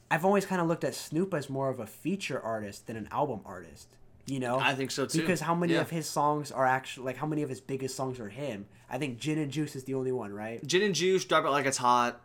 I've 0.09 0.23
always 0.23 0.45
kind 0.45 0.61
of 0.61 0.67
looked 0.69 0.85
at 0.85 0.95
Snoop 0.95 1.33
as 1.33 1.49
more 1.49 1.69
of 1.69 1.81
a 1.81 1.85
feature 1.85 2.39
artist 2.39 2.87
than 2.87 2.95
an 2.95 3.09
album 3.11 3.41
artist. 3.45 3.89
You 4.27 4.39
know, 4.39 4.59
I 4.59 4.73
think 4.73 4.91
so 4.91 5.05
too 5.05 5.19
because 5.19 5.41
how 5.41 5.53
many 5.53 5.73
Yeah. 5.73 5.81
of 5.81 5.89
his 5.89 6.07
songs 6.09 6.53
are 6.53 6.65
actually 6.65 7.07
like 7.07 7.17
how 7.17 7.27
many 7.27 7.41
of 7.43 7.49
his 7.49 7.59
biggest 7.59 7.97
songs 7.97 8.17
are 8.21 8.29
him? 8.29 8.65
I 8.89 8.97
think 8.97 9.19
Gin 9.19 9.37
and 9.39 9.51
Juice 9.51 9.75
is 9.75 9.83
the 9.83 9.93
only 9.93 10.13
one, 10.13 10.31
right? 10.31 10.65
gin 10.65 10.83
and 10.83 10.95
juice 10.95 11.25
drop 11.25 11.43
it 11.43 11.49
like 11.49 11.65
it's 11.65 11.77
hot 11.77 12.21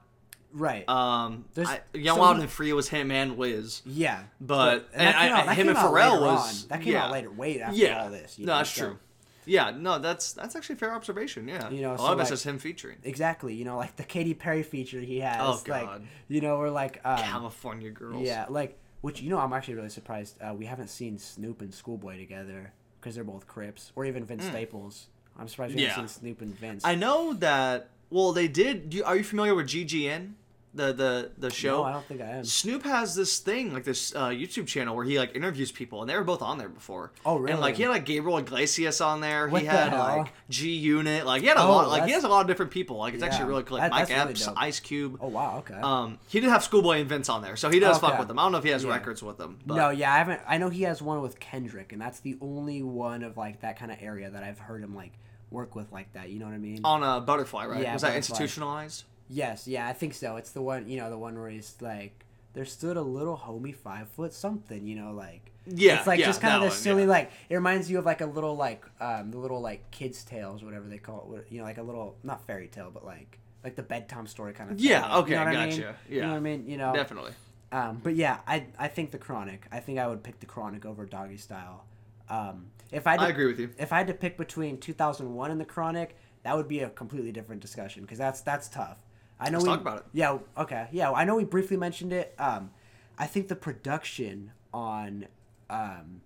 Right. 0.53 0.89
um 0.89 1.45
There's 1.55 1.69
I, 1.69 1.81
Young 1.95 2.17
so 2.17 2.21
Wild 2.23 2.41
and 2.41 2.51
Free 2.51 2.73
was 2.73 2.89
him 2.89 3.11
and 3.11 3.37
Wiz 3.37 3.83
yeah, 3.87 4.25
but- 4.41 4.91
that 4.93 5.01
and 5.01 5.17
I- 5.17 5.41
out- 5.41 5.47
that 5.47 5.57
him 5.57 5.69
and 5.69 5.79
Pharrell 5.79 6.21
was- 6.21 6.63
on. 6.65 6.69
that 6.69 6.83
came 6.83 6.93
yeah. 6.93 7.05
out 7.07 7.11
later, 7.13 7.31
way 7.31 7.61
after 7.61 7.77
yeah 7.77 8.05
all 8.05 8.11
this. 8.11 8.39
you 8.39 8.47
no 8.47 8.53
know, 8.53 8.59
that's 8.59 8.71
so- 8.71 8.87
true 8.89 8.99
yeah 9.45 9.73
no 9.77 9.99
that's 9.99 10.33
that's 10.35 10.55
actually 10.55 10.75
a 10.75 10.79
fair 10.79 10.95
observation 10.95 11.49
yeah 11.49 11.69
You 11.71 11.81
know, 11.83 11.95
a 11.95 11.99
so, 11.99 12.05
lot 12.05 12.13
of 12.13 12.19
like- 12.21 12.29
says 12.29 12.43
him 12.45 12.59
featuring 12.59 12.99
Exactly, 13.03 13.55
you 13.55 13.65
know, 13.65 13.77
like 13.77 13.97
the 13.97 14.05
Katy 14.05 14.35
Perry 14.35 14.63
feature 14.63 15.01
he 15.01 15.19
has. 15.21 15.41
Oh, 15.41 15.61
like, 15.69 15.83
God. 15.85 16.03
you 16.29 16.41
know, 16.41 16.57
or 16.57 16.71
like 16.71 17.01
um, 17.05 17.19
California 17.19 17.91
girls 17.91 18.23
Yeah, 18.27 18.47
like 18.49 18.79
which 19.01 19.21
you 19.21 19.31
know, 19.31 19.39
I'm 19.39 19.53
actually 19.53 19.75
really 19.75 19.89
surprised 19.89 20.37
uh, 20.41 20.55
we 20.55 20.67
haven't 20.67 20.89
seen 20.89 21.19
Snoop 21.19 21.61
and 21.61 21.75
Schoolboy 21.75 22.19
together 22.19 22.73
because 23.01 23.17
they're 23.17 23.25
both 23.25 23.49
Crips, 23.49 23.91
or 23.97 24.05
even 24.05 24.25
Vince 24.25 24.45
Staples. 24.45 25.09
I'm 25.37 25.49
surprised 25.49 25.75
we. 25.75 25.83
Yeah. 25.83 25.89
haven't 25.89 26.07
seen 26.11 26.21
Snoop 26.21 26.41
and 26.41 26.55
Vince. 26.57 26.85
I 26.85 26.95
know 26.95 27.33
that. 27.33 27.89
Well, 28.11 28.31
they 28.33 28.47
did. 28.47 28.91
Do 28.91 28.99
you, 28.99 29.03
are 29.05 29.17
you 29.17 29.25
familiar 29.25 29.57
with 29.57 29.67
GGN, 29.67 30.35
the 30.75 30.93
the 30.93 31.31
the 31.39 31.51
show? 31.51 31.79
no, 31.79 31.85
I 31.85 31.93
don't 31.93 32.07
think 32.07 32.21
I 32.23 32.27
am. 32.27 32.45
Snoop 32.45 32.83
has 32.85 33.15
this 33.15 33.39
thing, 33.39 33.73
like 33.75 33.85
this 33.85 34.15
uh, 34.15 34.29
YouTube 34.29 34.67
channel 34.67 34.97
where 34.97 35.05
he 35.05 35.19
like 35.19 35.37
interviews 35.37 35.71
people, 35.71 36.01
and 36.01 36.09
they 36.09 36.17
were 36.17 36.25
both 36.25 36.41
on 36.43 36.57
there 36.59 36.69
before. 36.69 37.13
Oh, 37.27 37.37
really? 37.37 37.53
And 37.53 37.61
like 37.61 37.77
he 37.77 37.83
had 37.83 37.91
like 37.91 38.05
Gabriel 38.07 38.39
Iglesias 38.39 39.01
on 39.01 39.21
there. 39.21 39.49
What 39.49 39.61
he 39.63 39.67
the 39.67 39.73
had 39.73 39.89
hell? 39.91 39.99
like 40.19 40.33
G 40.49 40.71
Unit. 40.73 41.27
Like 41.27 41.43
he 41.43 41.49
had 41.49 41.57
a 41.59 41.63
Oh, 41.63 41.69
lot. 41.73 41.89
Like 41.89 42.05
he 42.05 42.13
has 42.13 42.25
a 42.25 42.29
lot 42.29 42.41
of 42.41 42.47
different 42.47 42.71
people. 42.73 42.97
Like 42.97 43.15
it's 43.15 43.23
Yeah. 43.23 43.29
actually 43.29 43.49
really 43.49 43.63
cool. 43.65 43.79
Like 43.79 43.91
That- 43.91 43.97
Mike 43.97 44.09
that's 44.09 44.41
really 44.41 44.53
Epps. 44.55 44.61
Ice 44.63 44.81
Cube. 44.81 45.19
Oh 45.21 45.29
wow, 45.29 45.59
okay. 45.59 45.75
Um, 45.81 46.19
he 46.29 46.41
did 46.41 46.49
have 46.51 46.65
Schoolboy 46.65 47.01
and 47.01 47.09
Vince 47.09 47.29
on 47.29 47.43
there, 47.43 47.57
so 47.57 47.69
he 47.71 47.79
does 47.79 47.99
fuck 47.99 48.19
with 48.19 48.29
them. 48.29 48.39
I 48.39 48.43
don't 48.45 48.53
know 48.53 48.59
if 48.59 48.65
he 48.65 48.71
has 48.71 48.85
Yeah. 48.85 48.91
records 48.91 49.23
with 49.23 49.37
them. 49.39 49.59
But 49.67 49.75
no, 49.75 49.91
yeah, 49.91 50.13
I 50.15 50.19
haven't. 50.19 50.41
I 50.49 50.59
know 50.59 50.69
he 50.71 50.83
has 50.85 51.03
one 51.03 51.21
with 51.23 51.39
Kendrick, 51.39 51.93
and 51.93 52.01
that's 52.01 52.21
the 52.21 52.39
only 52.41 52.83
one 52.83 53.23
of 53.23 53.37
like 53.37 53.61
that 53.61 53.79
kind 53.79 53.93
of 53.93 53.99
area 54.01 54.31
that 54.31 54.43
I've 54.43 54.59
heard 54.59 54.83
him 54.83 54.95
like 54.95 55.13
work 55.51 55.75
with 55.75 55.93
like 55.93 56.11
that. 56.15 56.31
You 56.31 56.39
know 56.39 56.47
what 56.47 56.55
I 56.55 56.59
mean? 56.59 56.81
on 56.83 57.03
a 57.03 57.21
Butterfly, 57.21 57.67
right? 57.67 57.83
Yeah, 57.83 57.93
Was 57.93 58.01
that 58.03 58.17
institutionalized? 58.17 59.05
Yes, 59.33 59.67
yeah, 59.67 59.89
I 59.89 59.93
think 59.95 60.15
so. 60.15 60.37
It's 60.37 60.51
the 60.51 60.61
one, 60.63 60.89
you 60.89 60.99
know, 60.99 61.09
the 61.09 61.17
one 61.19 61.39
where 61.39 61.49
he's 61.49 61.75
like, 61.81 62.25
there 62.53 62.65
stood 62.67 62.97
a 62.99 63.03
little 63.03 63.37
homie 63.37 63.75
five 63.75 64.09
foot 64.09 64.33
something, 64.35 64.87
you 64.87 64.95
know, 64.95 65.13
like. 65.13 65.51
Yeah, 65.67 65.99
It's 65.99 66.07
like 66.09 66.19
yeah, 66.21 66.27
just 66.27 66.41
kind 66.41 66.57
of 66.57 66.63
this 66.63 66.73
one, 66.73 66.83
silly, 66.83 67.03
yeah. 67.05 67.09
like 67.09 67.31
it 67.49 67.55
reminds 67.55 67.89
you 67.91 67.99
of 67.99 68.05
like 68.05 68.21
a 68.21 68.27
little 68.27 68.57
like 68.57 68.85
um 69.01 69.31
the 69.31 69.39
little 69.39 69.61
like 69.61 69.91
kids 69.93 70.25
tales, 70.25 70.63
whatever 70.65 70.89
they 70.89 70.99
call 70.99 71.33
it, 71.37 71.47
you 71.51 71.59
know, 71.59 71.65
like 71.65 71.79
a 71.79 71.83
little 71.83 72.17
not 72.25 72.45
fairy 72.47 72.67
tale, 72.67 72.91
but 72.93 73.05
like 73.07 73.39
like 73.65 73.77
the 73.77 73.83
bedtime 73.83 74.27
story 74.27 74.53
kind 74.53 74.71
of. 74.73 74.77
thing. 74.79 74.87
Yeah, 74.89 75.19
okay, 75.19 75.31
you 75.31 75.37
know 75.37 75.45
what 75.45 75.57
I 75.57 75.67
mean? 75.67 75.71
gotcha, 75.81 75.97
You 76.09 76.17
yeah. 76.17 76.23
know 76.25 76.31
what 76.33 76.37
I 76.37 76.41
mean? 76.41 76.67
You 76.67 76.77
know, 76.79 76.93
Definitely. 76.93 77.33
Um, 77.71 78.01
but 78.03 78.17
yeah, 78.17 78.39
I 78.47 78.67
I 78.79 78.89
think 78.89 79.13
the 79.13 79.19
Chronic. 79.19 79.67
I 79.73 79.79
think 79.81 79.99
I 80.01 80.07
would 80.09 80.23
pick 80.25 80.41
the 80.41 80.47
Chronic 80.47 80.85
over 80.85 81.07
Doggy 81.07 81.37
Style. 81.39 81.85
Um, 82.29 82.67
if 82.91 83.07
I 83.07 83.15
I 83.15 83.29
agree 83.29 83.47
with 83.47 83.61
you. 83.61 83.71
If 83.79 83.93
I 83.93 83.99
had 83.99 84.09
to 84.09 84.15
pick 84.15 84.37
between 84.37 84.79
2001 84.79 85.51
and 85.53 85.61
the 85.61 85.65
Chronic, 85.65 86.17
that 86.43 86.57
would 86.57 86.69
be 86.69 86.81
a 86.81 86.91
completely 86.91 87.31
different 87.33 87.63
discussion 87.63 88.03
because 88.03 88.19
that's 88.19 88.41
that's 88.41 88.69
tough. 88.69 88.99
I 89.43 89.51
know 89.51 89.59
Let's 89.59 89.65
we, 89.65 89.69
talk 89.71 89.81
about 89.81 89.99
it. 89.99 90.05
Yeah. 90.13 90.39
Okay. 90.57 90.89
Yeah. 90.93 91.11
I 91.13 91.25
know 91.25 91.37
we 91.37 91.45
briefly 91.45 91.77
mentioned 91.77 92.13
it. 92.13 92.35
Um, 92.39 92.71
I 93.19 93.27
think 93.27 93.49
the 93.49 93.57
production 93.57 94.53
on 94.73 95.27
um, 95.69 96.21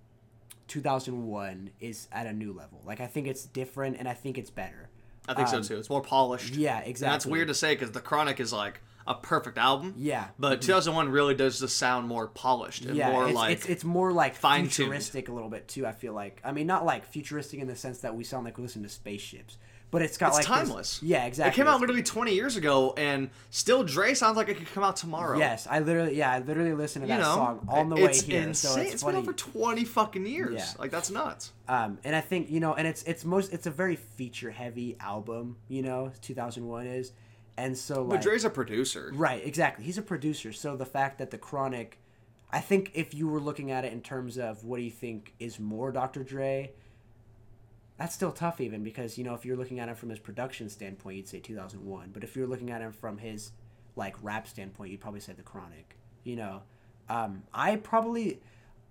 2001 0.68 1.70
is 1.80 2.08
at 2.12 2.26
a 2.26 2.32
new 2.32 2.52
level. 2.52 2.82
Like 2.84 3.00
I 3.00 3.06
think 3.06 3.26
it's 3.26 3.44
different 3.44 3.96
and 3.98 4.08
I 4.08 4.14
think 4.14 4.38
it's 4.38 4.50
better. 4.50 4.88
I 5.28 5.34
think 5.34 5.48
Um, 5.48 5.62
so 5.62 5.74
too. 5.74 5.78
It's 5.78 5.90
more 5.90 6.02
polished. 6.02 6.54
yeah, 6.54 6.78
And 6.78 6.94
that's 6.96 7.26
weird 7.26 7.48
to 7.48 7.54
say 7.54 7.74
because 7.74 7.90
the 7.92 8.00
Chronic 8.00 8.38
is 8.38 8.52
like 8.52 8.80
a 9.06 9.14
perfect 9.14 9.58
album. 9.58 9.94
Yeah. 9.96 10.22
Mm-hmm. 10.24 10.32
But 10.38 10.62
2001 10.62 11.08
really 11.10 11.34
does 11.34 11.60
just 11.60 11.76
sound 11.76 12.08
more 12.08 12.28
polished 12.28 12.84
and 12.84 12.96
yeah, 12.96 13.10
more 13.12 13.26
it's, 13.26 13.34
like 13.34 13.52
it's 13.52 13.66
it's 13.66 13.84
more 13.84 14.12
like 14.12 14.34
fine-tuned. 14.34 14.72
futuristic 14.72 15.28
a 15.28 15.32
little 15.32 15.48
bit 15.50 15.68
too. 15.68 15.86
I 15.86 15.92
feel 15.92 16.12
like 16.12 16.40
I 16.44 16.52
mean 16.52 16.66
not 16.66 16.84
like 16.84 17.06
futuristic 17.06 17.60
in 17.60 17.66
the 17.68 17.76
sense 17.76 17.98
that 17.98 18.14
we 18.14 18.24
sound 18.24 18.44
like 18.44 18.56
we 18.56 18.62
listen 18.62 18.82
to 18.82 18.88
spaceships, 18.88 19.58
but 19.96 20.02
it's 20.02 20.18
got 20.18 20.28
it's 20.28 20.36
like 20.36 20.46
this- 20.60 20.68
timeless. 20.68 21.02
yeah, 21.02 21.24
exactly. 21.24 21.50
It 21.50 21.54
came 21.56 21.66
out 21.72 21.80
literally 21.80 22.02
20 22.02 22.34
years 22.34 22.56
ago, 22.56 22.92
and 22.98 23.30
still 23.48 23.82
Dre 23.82 24.12
sounds 24.12 24.36
like 24.36 24.50
it 24.50 24.58
could 24.58 24.70
come 24.72 24.84
out 24.84 24.96
tomorrow. 24.96 25.38
Yes, 25.38 25.66
I 25.70 25.78
literally 25.80 26.16
yeah 26.16 26.30
I 26.32 26.40
literally 26.40 26.74
listened 26.74 27.06
to 27.06 27.08
You 27.10 27.16
that 27.18 27.22
know, 27.24 27.34
song 27.34 27.66
on 27.70 27.88
the 27.88 27.96
it's 27.96 28.22
way 28.26 28.32
here, 28.34 28.42
insane. 28.48 28.72
so 28.74 28.80
it's, 28.82 28.92
it's 28.94 29.02
funny. 29.02 29.14
been 29.14 29.22
over 29.22 29.32
20 29.32 29.84
fucking 29.84 30.26
years. 30.26 30.54
Yeah. 30.54 30.66
Like 30.78 30.90
that's 30.90 31.10
nuts. 31.10 31.52
um, 31.68 31.98
and 32.04 32.14
I 32.14 32.20
think 32.20 32.50
you 32.50 32.60
know, 32.60 32.74
and 32.74 32.86
it's 32.86 33.02
it's 33.04 33.24
most 33.24 33.52
it's 33.54 33.66
a 33.66 33.70
very 33.70 33.96
feature 33.96 34.50
heavy 34.50 34.96
album. 35.00 35.56
You 35.68 35.82
know, 35.82 36.12
2001 36.20 36.86
is, 36.88 37.12
and 37.56 37.76
so 37.76 38.02
like 38.02 38.10
But 38.10 38.22
Dre's 38.22 38.44
a 38.44 38.50
producer. 38.50 39.10
Right, 39.14 39.44
exactly. 39.46 39.84
He's 39.86 39.98
a 39.98 40.02
producer, 40.02 40.52
so 40.52 40.76
the 40.76 40.84
fact 40.86 41.18
that 41.18 41.30
the 41.30 41.38
Chronic, 41.38 41.98
I 42.50 42.60
think 42.60 42.90
if 42.94 43.14
you 43.14 43.28
were 43.28 43.40
looking 43.40 43.70
at 43.70 43.84
it 43.86 43.92
in 43.92 44.00
terms 44.02 44.36
of 44.38 44.62
what 44.64 44.76
do 44.76 44.82
you 44.82 44.90
think 44.90 45.32
is 45.38 45.58
more 45.58 45.90
Dr. 45.92 46.22
Dre, 46.22 46.72
that's 47.98 48.14
still 48.14 48.32
tough 48.32 48.60
even 48.60 48.82
because 48.82 49.16
you 49.16 49.24
know 49.24 49.34
if 49.34 49.44
you're 49.44 49.56
looking 49.56 49.80
at 49.80 49.88
him 49.88 49.94
from 49.94 50.10
his 50.10 50.18
production 50.18 50.68
standpoint, 50.68 51.16
you'd 51.16 51.28
say 51.28 51.40
2001. 51.40 52.10
But 52.12 52.24
if 52.24 52.36
you're 52.36 52.46
looking 52.46 52.70
at 52.70 52.80
him 52.80 52.92
from 52.92 53.18
his 53.18 53.52
like 53.94 54.16
rap 54.22 54.46
standpoint, 54.46 54.90
you'd 54.90 55.00
probably 55.00 55.20
say 55.20 55.32
the 55.32 55.42
Chronic. 55.42 55.96
You 56.24 56.36
know, 56.36 56.62
um, 57.08 57.42
I 57.54 57.76
probably 57.76 58.40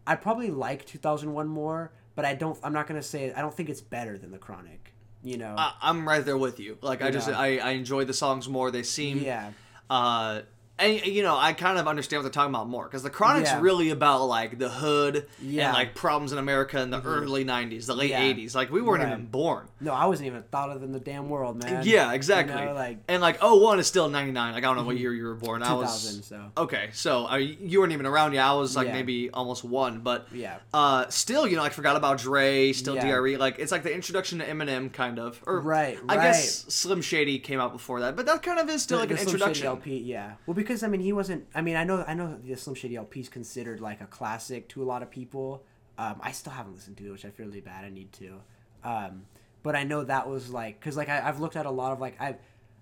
I 0.07 0.15
probably 0.15 0.49
like 0.49 0.85
2001 0.85 1.47
more, 1.47 1.91
but 2.15 2.25
I 2.25 2.33
don't. 2.33 2.57
I'm 2.63 2.73
not 2.73 2.87
gonna 2.87 3.03
say 3.03 3.31
I 3.33 3.41
don't 3.41 3.53
think 3.53 3.69
it's 3.69 3.81
better 3.81 4.17
than 4.17 4.31
the 4.31 4.37
Chronic. 4.37 4.93
You 5.23 5.37
know, 5.37 5.55
I, 5.57 5.73
I'm 5.81 6.07
right 6.07 6.23
there 6.23 6.37
with 6.37 6.59
you. 6.59 6.77
Like 6.81 7.01
I 7.01 7.11
just 7.11 7.29
I, 7.29 7.57
I 7.57 7.71
enjoy 7.71 8.05
the 8.05 8.13
songs 8.13 8.47
more. 8.47 8.71
They 8.71 8.83
seem 8.83 9.19
yeah, 9.19 9.51
uh 9.89 10.41
and 10.77 11.05
you 11.05 11.23
know 11.23 11.35
i 11.37 11.53
kind 11.53 11.77
of 11.79 11.87
understand 11.87 12.19
what 12.19 12.23
they're 12.23 12.31
talking 12.43 12.53
about 12.53 12.67
more 12.67 12.83
because 12.85 13.01
the 13.03 13.09
chronic's 13.09 13.49
Yeah. 13.49 13.61
really 13.61 13.89
about 13.91 14.25
like 14.25 14.57
the 14.59 14.69
hood 14.69 15.25
Yeah. 15.41 15.67
and 15.67 15.73
like 15.73 15.95
problems 15.95 16.31
in 16.33 16.37
america 16.37 16.81
in 16.81 16.89
the 16.89 17.01
early 17.01 17.45
90s 17.45 17.85
the 17.85 17.95
late 17.95 18.09
Yeah. 18.09 18.21
80s 18.23 18.55
like 18.55 18.71
we 18.71 18.81
weren't 18.81 19.03
Right. 19.03 19.11
even 19.13 19.25
born 19.27 19.67
no, 19.79 19.93
I 19.93 20.05
wasn't 20.05 20.27
even 20.27 20.41
thought 20.43 20.69
of 20.71 20.81
in 20.83 20.91
the 20.93 20.99
damn 20.99 21.29
world, 21.29 21.61
man. 21.63 21.83
yeah 21.85 22.11
exactly 22.13 22.59
You 22.59 22.65
know, 22.69 22.73
like 22.73 22.97
and 23.07 23.21
like 23.21 23.37
oh 23.41 23.55
one 23.61 23.79
is 23.79 23.87
still 23.87 24.09
99 24.09 24.53
like 24.53 24.63
i 24.63 24.67
don't 24.67 24.75
know 24.77 24.83
what 24.83 24.97
year 24.97 25.13
you 25.13 25.23
were 25.25 25.35
born 25.35 25.61
i 25.63 25.67
2000. 25.69 26.17
was 26.17 26.25
So 26.25 26.51
okay 26.57 26.89
so 26.93 27.27
uh, 27.29 27.35
you 27.35 27.79
weren't 27.79 27.93
even 27.93 28.05
around 28.05 28.33
yeah 28.33 28.49
i 28.51 28.53
was 28.55 28.75
like 28.75 28.87
maybe 28.87 29.29
almost 29.29 29.63
one 29.63 29.99
but 29.99 30.27
yeah, 30.33 30.57
uh 30.73 31.07
still 31.09 31.47
you 31.47 31.55
know 31.55 31.61
like 31.61 31.73
forgot 31.73 31.95
about 31.95 32.17
dre 32.19 32.73
still 32.73 32.95
dre 32.95 33.35
like 33.37 33.59
it's 33.59 33.71
like 33.71 33.83
the 33.83 33.93
introduction 33.93 34.39
to 34.39 34.45
eminem 34.45 34.91
kind 34.91 35.19
of 35.19 35.41
or 35.45 35.59
Right, 35.61 35.97
i 36.09 36.15
right. 36.17 36.23
guess 36.23 36.65
slim 36.67 37.01
shady 37.01 37.39
came 37.39 37.59
out 37.59 37.71
before 37.71 38.01
that 38.01 38.15
but 38.15 38.25
that 38.25 38.43
kind 38.43 38.59
of 38.59 38.69
is 38.69 38.81
still 38.81 38.99
like 38.99 39.09
the 39.09 39.15
an 39.15 39.19
Slim 39.21 39.27
Shady 39.37 39.43
introduction 39.43 39.67
LP, 39.67 39.97
yeah. 39.99 40.33
Well, 40.45 40.53
because 40.65 40.83
I 40.83 40.87
mean, 40.87 41.01
he 41.01 41.13
wasn't. 41.13 41.47
I 41.53 41.61
mean, 41.61 41.75
I 41.75 41.83
know, 41.83 42.03
I 42.07 42.13
know 42.13 42.37
the 42.43 42.55
Slim 42.55 42.75
Shady 42.75 42.95
LP 42.95 43.19
is 43.21 43.29
considered 43.29 43.79
like 43.79 44.01
a 44.01 44.07
classic 44.07 44.67
to 44.69 44.83
a 44.83 44.85
lot 44.85 45.01
of 45.03 45.11
people. 45.11 45.63
Um, 45.97 46.15
I 46.21 46.31
still 46.31 46.51
haven't 46.53 46.73
listened 46.73 46.97
to 46.97 47.07
it, 47.07 47.11
which 47.11 47.25
I 47.25 47.29
feel 47.29 47.45
really 47.45 47.61
bad. 47.61 47.85
I 47.85 47.89
need 47.89 48.11
to. 48.13 48.41
Um, 48.83 49.25
but 49.63 49.75
I 49.75 49.83
know 49.83 50.03
that 50.03 50.27
was 50.29 50.49
like, 50.49 50.79
cause 50.81 50.97
like 50.97 51.09
I, 51.09 51.27
I've 51.27 51.39
looked 51.39 51.55
at 51.55 51.65
a 51.65 51.71
lot 51.71 51.91
of 51.93 51.99
like 51.99 52.15
I've, 52.19 52.35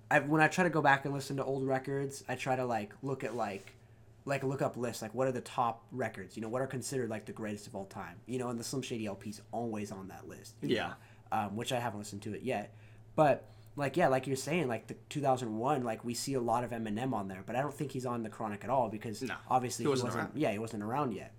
I 0.09 0.19
when 0.19 0.41
I 0.41 0.47
try 0.47 0.63
to 0.63 0.69
go 0.69 0.81
back 0.81 1.05
and 1.05 1.13
listen 1.13 1.37
to 1.37 1.43
old 1.45 1.65
records, 1.65 2.23
I 2.27 2.35
try 2.35 2.55
to 2.55 2.65
like 2.65 2.93
look 3.01 3.23
at 3.23 3.35
like, 3.35 3.75
like 4.25 4.43
look 4.43 4.61
up 4.61 4.75
lists, 4.77 5.01
like 5.01 5.13
what 5.13 5.27
are 5.27 5.31
the 5.31 5.41
top 5.41 5.85
records? 5.91 6.35
You 6.35 6.41
know, 6.41 6.49
what 6.49 6.61
are 6.61 6.67
considered 6.67 7.09
like 7.09 7.25
the 7.25 7.33
greatest 7.33 7.67
of 7.67 7.75
all 7.75 7.85
time? 7.85 8.15
You 8.25 8.39
know, 8.39 8.49
and 8.49 8.59
the 8.59 8.63
Slim 8.63 8.81
Shady 8.81 9.05
LP 9.05 9.29
is 9.29 9.41
always 9.51 9.91
on 9.91 10.07
that 10.09 10.27
list. 10.27 10.55
Yeah. 10.61 10.93
um, 11.31 11.55
which 11.55 11.71
I 11.71 11.79
haven't 11.79 11.99
listened 11.99 12.21
to 12.23 12.33
it 12.33 12.41
yet, 12.43 12.73
but 13.15 13.49
like 13.75 13.97
yeah, 13.97 14.07
like 14.07 14.27
you're 14.27 14.35
saying, 14.35 14.67
like 14.67 14.87
the 14.87 14.95
2001, 15.09 15.83
like 15.83 16.03
we 16.05 16.13
see 16.13 16.33
a 16.35 16.39
lot 16.41 16.63
of 16.63 16.71
Eminem 16.71 17.13
on 17.13 17.27
there, 17.27 17.43
but 17.45 17.55
I 17.55 17.61
don't 17.61 17.73
think 17.73 17.91
he's 17.91 18.05
on 18.05 18.23
the 18.23 18.29
Chronic 18.29 18.63
at 18.63 18.69
all 18.69 18.89
because 18.89 19.21
No, 19.21 19.35
obviously 19.49 19.83
he 19.83 19.87
he 19.87 19.89
wasn't 19.89 20.09
wasn't. 20.09 20.23
around. 20.25 20.37
Yeah, 20.39 20.51
he 20.51 20.59
wasn't 20.59 20.83
around 20.83 21.13
yet. 21.13 21.31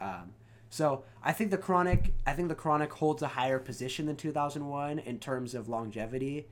Um, 0.00 0.32
so 0.68 1.04
I 1.22 1.32
think 1.32 1.50
the 1.50 1.58
Chronic, 1.58 2.12
I 2.26 2.32
think 2.32 2.48
the 2.48 2.54
Chronic 2.54 2.92
holds 2.92 3.22
a 3.22 3.28
higher 3.28 3.58
position 3.58 4.06
than 4.06 4.16
2001 4.16 4.98
in 5.00 5.18
terms 5.18 5.54
of 5.54 5.68
longevity, 5.68 6.46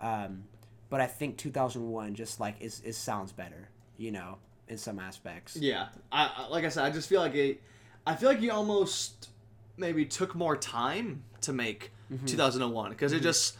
um, 0.00 0.44
but 0.90 1.00
I 1.00 1.06
think 1.06 1.36
2001 1.36 2.14
just 2.14 2.40
like 2.40 2.56
is, 2.60 2.80
is 2.80 2.96
sounds 2.96 3.32
better, 3.32 3.68
you 3.96 4.10
know, 4.12 4.38
in 4.68 4.78
some 4.78 4.98
aspects. 4.98 5.56
Yeah, 5.56 5.88
I, 6.12 6.46
like 6.50 6.64
I 6.64 6.68
said, 6.70 6.84
I 6.84 6.90
just 6.90 7.08
feel 7.08 7.20
like 7.20 7.34
it. 7.34 7.60
I 8.06 8.14
feel 8.16 8.28
like 8.30 8.40
you 8.40 8.52
almost 8.52 9.28
maybe 9.76 10.04
took 10.06 10.34
more 10.34 10.56
time 10.56 11.24
to 11.42 11.52
make 11.52 11.90
Mm-hmm. 12.10 12.24
2001 12.24 12.88
because 12.88 13.12
it 13.12 13.20
just 13.20 13.58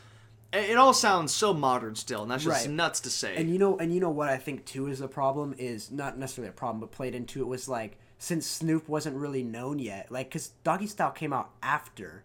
it, 0.53 0.77
all 0.79 0.93
sounds 0.95 1.33
so 1.35 1.53
modern 1.53 1.95
still, 1.95 2.23
and 2.23 2.31
that's 2.31 2.45
just 2.45 2.67
Right. 2.67 2.75
nuts 2.75 3.01
to 3.01 3.11
say. 3.11 3.37
And 3.37 3.51
you 3.51 3.59
know, 3.59 3.77
and 3.79 3.93
you 3.93 4.01
know 4.01 4.11
what 4.11 4.29
I 4.29 4.37
think 4.39 4.65
too 4.65 4.87
is 4.89 5.01
a 5.01 5.09
problem 5.09 5.55
is 5.59 5.91
not 5.91 6.19
necessarily 6.19 6.49
a 6.51 6.53
problem, 6.53 6.81
but 6.81 6.91
played 6.91 7.15
into 7.15 7.41
it 7.41 7.47
was 7.47 7.69
like 7.69 7.99
since 8.19 8.47
Snoop 8.47 8.89
wasn't 8.89 9.17
really 9.17 9.43
known 9.43 9.79
yet, 9.79 10.11
like 10.11 10.29
because 10.29 10.49
Doggy 10.65 10.87
Style 10.87 11.11
came 11.11 11.33
out 11.33 11.51
after 11.63 12.25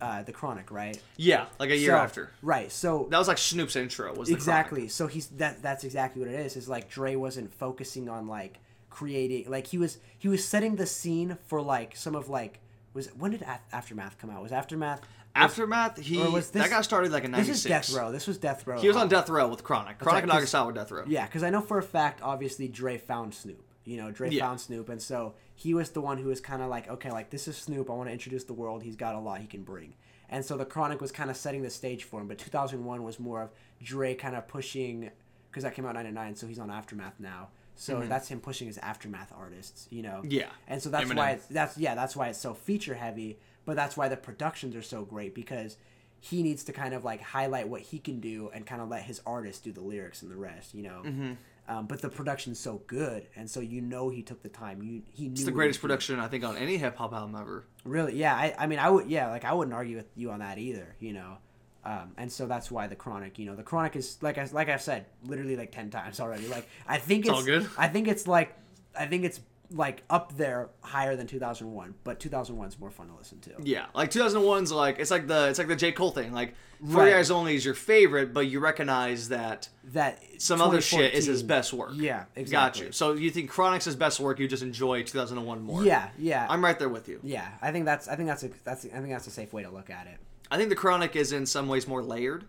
uh, 0.00 0.22
the 0.22 0.32
Chronic, 0.32 0.70
right? 0.70 1.00
yeah, 1.16 1.46
like 1.58 1.70
a 1.70 1.76
year 1.76 1.92
So- 1.92 1.96
after. 1.96 2.30
right? 2.42 2.70
So 2.70 3.06
That 3.10 3.18
was 3.18 3.28
like 3.28 3.38
Snoop's 3.38 3.76
intro. 3.76 4.14
Was 4.14 4.28
exactly. 4.28 4.80
Chronic. 4.80 4.90
So 4.90 5.06
he's 5.06 5.28
that. 5.28 5.62
That's 5.62 5.84
exactly 5.84 6.20
what 6.22 6.30
it 6.30 6.38
is. 6.38 6.56
Is 6.56 6.68
like 6.68 6.90
Dre 6.90 7.16
wasn't 7.16 7.52
focusing 7.54 8.08
on 8.08 8.28
like 8.28 8.58
creating, 8.90 9.50
like 9.50 9.66
he 9.68 9.78
was 9.78 9.98
he 10.18 10.28
was 10.28 10.44
setting 10.44 10.76
the 10.76 10.86
scene 10.86 11.38
for 11.46 11.62
like 11.62 11.96
some 11.96 12.14
of 12.14 12.28
like 12.28 12.60
was 12.92 13.08
when 13.18 13.30
did 13.30 13.42
Af- 13.42 13.60
Aftermath 13.72 14.18
come 14.18 14.28
out? 14.30 14.42
Was 14.42 14.52
Aftermath? 14.52 15.00
Aftermath. 15.36 15.98
He 15.98 16.18
was 16.18 16.50
this- 16.50 16.62
that 16.62 16.70
got 16.70 16.84
started 16.84 17.12
like 17.12 17.24
in 17.24 17.32
This 17.32 17.48
is 17.48 17.62
Death 17.64 17.92
Row. 17.92 18.10
This 18.12 18.26
was 18.26 18.38
Death 18.38 18.66
Row. 18.66 18.80
He 18.80 18.88
was 18.88 18.96
on 18.96 19.08
Death 19.08 19.28
Row 19.28 19.48
with 19.48 19.62
Chronic. 19.64 19.98
Chronic 19.98 20.22
and 20.24 20.30
'cause- 20.30 20.38
August 20.38 20.54
Out 20.54 20.66
were 20.66 20.72
Death 20.72 20.90
Row. 20.90 21.04
Yeah, 21.06 21.26
because 21.26 21.42
I 21.42 21.50
know 21.50 21.60
for 21.60 21.78
a 21.78 21.82
fact, 21.82 22.20
obviously 22.22 22.68
Dre 22.68 22.98
found 22.98 23.34
Snoop. 23.34 23.62
You 23.84 23.98
know, 23.98 24.10
Dre 24.10 24.30
Yeah. 24.30 24.44
found 24.46 24.60
Snoop, 24.60 24.88
and 24.88 25.00
so 25.00 25.34
he 25.54 25.72
was 25.72 25.90
the 25.90 26.00
one 26.00 26.18
who 26.18 26.28
was 26.28 26.40
kind 26.40 26.60
of 26.60 26.68
like, 26.68 26.88
okay, 26.88 27.10
like 27.12 27.30
this 27.30 27.46
is 27.46 27.56
Snoop. 27.56 27.88
I 27.88 27.92
want 27.94 28.08
to 28.08 28.12
introduce 28.12 28.42
the 28.44 28.52
world. 28.54 28.82
He's 28.82 28.96
got 28.96 29.14
a 29.14 29.20
lot 29.20 29.40
he 29.40 29.46
can 29.46 29.62
bring. 29.62 29.94
And 30.28 30.44
so 30.44 30.56
the 30.56 30.64
Chronic 30.64 31.00
was 31.00 31.12
kind 31.12 31.30
of 31.30 31.36
setting 31.36 31.62
the 31.62 31.70
stage 31.70 32.02
for 32.02 32.20
him. 32.20 32.26
But 32.26 32.38
2001 32.38 33.04
was 33.04 33.20
more 33.20 33.42
of 33.42 33.50
Dre 33.80 34.14
kind 34.14 34.34
of 34.34 34.48
pushing, 34.48 35.10
because 35.50 35.62
that 35.62 35.74
came 35.74 35.86
out 35.86 35.94
'99, 35.94 36.34
so 36.34 36.48
he's 36.48 36.58
on 36.58 36.68
Aftermath 36.70 37.14
now. 37.20 37.48
So 37.78 38.00
that's 38.08 38.26
him 38.28 38.40
pushing 38.40 38.66
his 38.66 38.78
Aftermath 38.78 39.32
artists. 39.36 39.86
You 39.90 40.02
know. 40.02 40.20
Mm-hmm. 40.22 40.30
Yeah. 40.32 40.48
And 40.66 40.82
so 40.82 40.88
that's 40.90 41.08
Eminem. 41.08 41.16
why 41.16 41.30
it's, 41.32 41.46
that's 41.46 41.78
yeah 41.78 41.94
that's 41.94 42.16
why 42.16 42.28
it's 42.28 42.40
so 42.40 42.54
feature 42.54 42.94
heavy. 42.94 43.38
But 43.66 43.76
that's 43.76 43.96
why 43.96 44.08
the 44.08 44.16
productions 44.16 44.74
are 44.74 44.82
so 44.82 45.04
great 45.04 45.34
because 45.34 45.76
he 46.20 46.42
needs 46.42 46.64
to 46.64 46.72
kind 46.72 46.94
of 46.94 47.04
like 47.04 47.20
highlight 47.20 47.68
what 47.68 47.82
he 47.82 47.98
can 47.98 48.20
do 48.20 48.50
and 48.54 48.64
kind 48.64 48.80
of 48.80 48.88
let 48.88 49.02
his 49.02 49.20
artist 49.26 49.64
do 49.64 49.72
the 49.72 49.82
lyrics 49.82 50.22
and 50.22 50.30
the 50.30 50.36
rest. 50.36 50.74
You 50.74 50.84
know. 50.84 51.02
Mm-hmm. 51.04 51.32
Um, 51.68 51.86
but 51.86 52.00
the 52.00 52.08
production's 52.08 52.60
so 52.60 52.80
good, 52.86 53.26
and 53.34 53.50
so 53.50 53.58
you 53.58 53.80
know 53.80 54.08
he 54.08 54.22
took 54.22 54.40
the 54.40 54.48
time. 54.48 54.82
You 54.84 55.02
he 55.12 55.24
knew 55.24 55.32
It's 55.32 55.44
the 55.44 55.50
greatest 55.50 55.80
production 55.80 56.20
I 56.20 56.28
think 56.28 56.44
on 56.44 56.56
any 56.56 56.76
hip 56.76 56.96
hop 56.96 57.12
album 57.12 57.34
ever. 57.34 57.66
Really, 57.84 58.14
yeah. 58.14 58.36
I, 58.36 58.54
I 58.56 58.66
mean, 58.68 58.78
I 58.78 58.88
would, 58.88 59.08
yeah. 59.08 59.30
Like 59.30 59.44
I 59.44 59.52
wouldn't 59.52 59.74
argue 59.74 59.96
with 59.96 60.06
you 60.14 60.30
on 60.30 60.38
that 60.38 60.58
either. 60.58 60.94
You 61.00 61.14
know, 61.14 61.38
um, 61.84 62.12
and 62.16 62.30
so 62.30 62.46
that's 62.46 62.70
why 62.70 62.86
the 62.86 62.94
chronic. 62.94 63.38
You 63.38 63.46
know, 63.46 63.56
the 63.56 63.64
chronic 63.64 63.96
is 63.96 64.16
like 64.22 64.38
I 64.38 64.48
like 64.52 64.68
I've 64.68 64.82
said, 64.82 65.06
literally 65.24 65.56
like 65.56 65.72
ten 65.72 65.90
times 65.90 66.20
already. 66.20 66.46
Like 66.46 66.68
I 66.86 66.98
think 66.98 67.26
It's 67.26 67.30
it's, 67.30 67.38
all 67.38 67.44
good. 67.44 67.68
I 67.76 67.88
think 67.88 68.06
it's 68.06 68.28
like 68.28 68.54
I 68.96 69.06
think 69.06 69.24
it's 69.24 69.40
like 69.70 70.02
up 70.08 70.36
there 70.36 70.68
higher 70.80 71.16
than 71.16 71.26
2001, 71.26 71.94
but 72.04 72.20
2001 72.20 72.68
is 72.68 72.78
more 72.78 72.90
fun 72.90 73.08
to 73.08 73.14
listen 73.14 73.40
to. 73.40 73.50
Yeah, 73.62 73.86
like 73.94 74.10
2001's 74.10 74.70
like 74.72 74.98
it's 74.98 75.10
like 75.10 75.26
the 75.26 75.48
it's 75.48 75.58
like 75.58 75.68
the 75.68 75.76
J 75.76 75.92
Cole 75.92 76.10
thing. 76.12 76.32
Like 76.32 76.54
For 76.80 76.98
Right. 76.98 77.14
Eyes 77.14 77.30
Only 77.30 77.56
is 77.56 77.64
your 77.64 77.74
favorite, 77.74 78.32
but 78.32 78.46
you 78.48 78.60
recognize 78.60 79.28
that 79.30 79.68
That 79.92 80.22
some 80.38 80.60
other 80.60 80.80
shit 80.80 81.14
is 81.14 81.26
his 81.26 81.42
best 81.42 81.72
work. 81.72 81.92
Yeah, 81.94 82.24
Got 82.50 82.78
you. 82.80 82.92
So 82.92 83.14
you 83.14 83.30
think 83.30 83.50
Chronic's 83.50 83.84
his 83.86 83.96
best 83.96 84.20
work? 84.20 84.38
You 84.38 84.46
just 84.46 84.62
enjoy 84.62 85.02
2001 85.02 85.62
more. 85.62 85.82
Yeah, 85.84 86.08
yeah, 86.18 86.46
I'm 86.48 86.62
right 86.64 86.78
there 86.78 86.88
with 86.88 87.08
you. 87.08 87.20
yeah. 87.22 87.48
I 87.60 87.72
think 87.72 87.84
that's 87.86 88.08
I 88.08 88.16
think 88.16 88.28
that's 88.28 88.44
a 88.44 88.50
that's 88.64 88.84
I 88.84 88.88
think 88.88 89.08
that's 89.10 89.26
a 89.26 89.30
safe 89.30 89.52
way 89.52 89.62
to 89.62 89.70
look 89.70 89.90
at 89.90 90.06
it. 90.06 90.18
I 90.50 90.56
think 90.58 90.68
the 90.68 90.76
Chronic 90.76 91.16
is 91.16 91.32
in 91.32 91.44
some 91.46 91.66
ways 91.68 91.88
more 91.88 92.02
layered. 92.02 92.44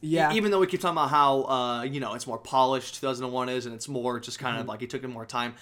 Yeah, 0.00 0.34
Even 0.34 0.50
though 0.50 0.60
we 0.60 0.66
keep 0.66 0.80
talking 0.82 0.98
about 0.98 1.08
how 1.08 1.42
uh, 1.44 1.82
you 1.84 1.98
know 1.98 2.12
it's 2.12 2.26
more 2.26 2.36
polished, 2.36 2.96
2001 2.96 3.48
is, 3.48 3.64
and 3.64 3.74
it's 3.74 3.88
more 3.88 4.20
just 4.20 4.38
kind 4.38 4.52
Mm-hmm. 4.54 4.60
of 4.62 4.68
like 4.68 4.80
he 4.80 4.86
took 4.86 5.02
it 5.02 5.08
more 5.08 5.24
time. 5.24 5.54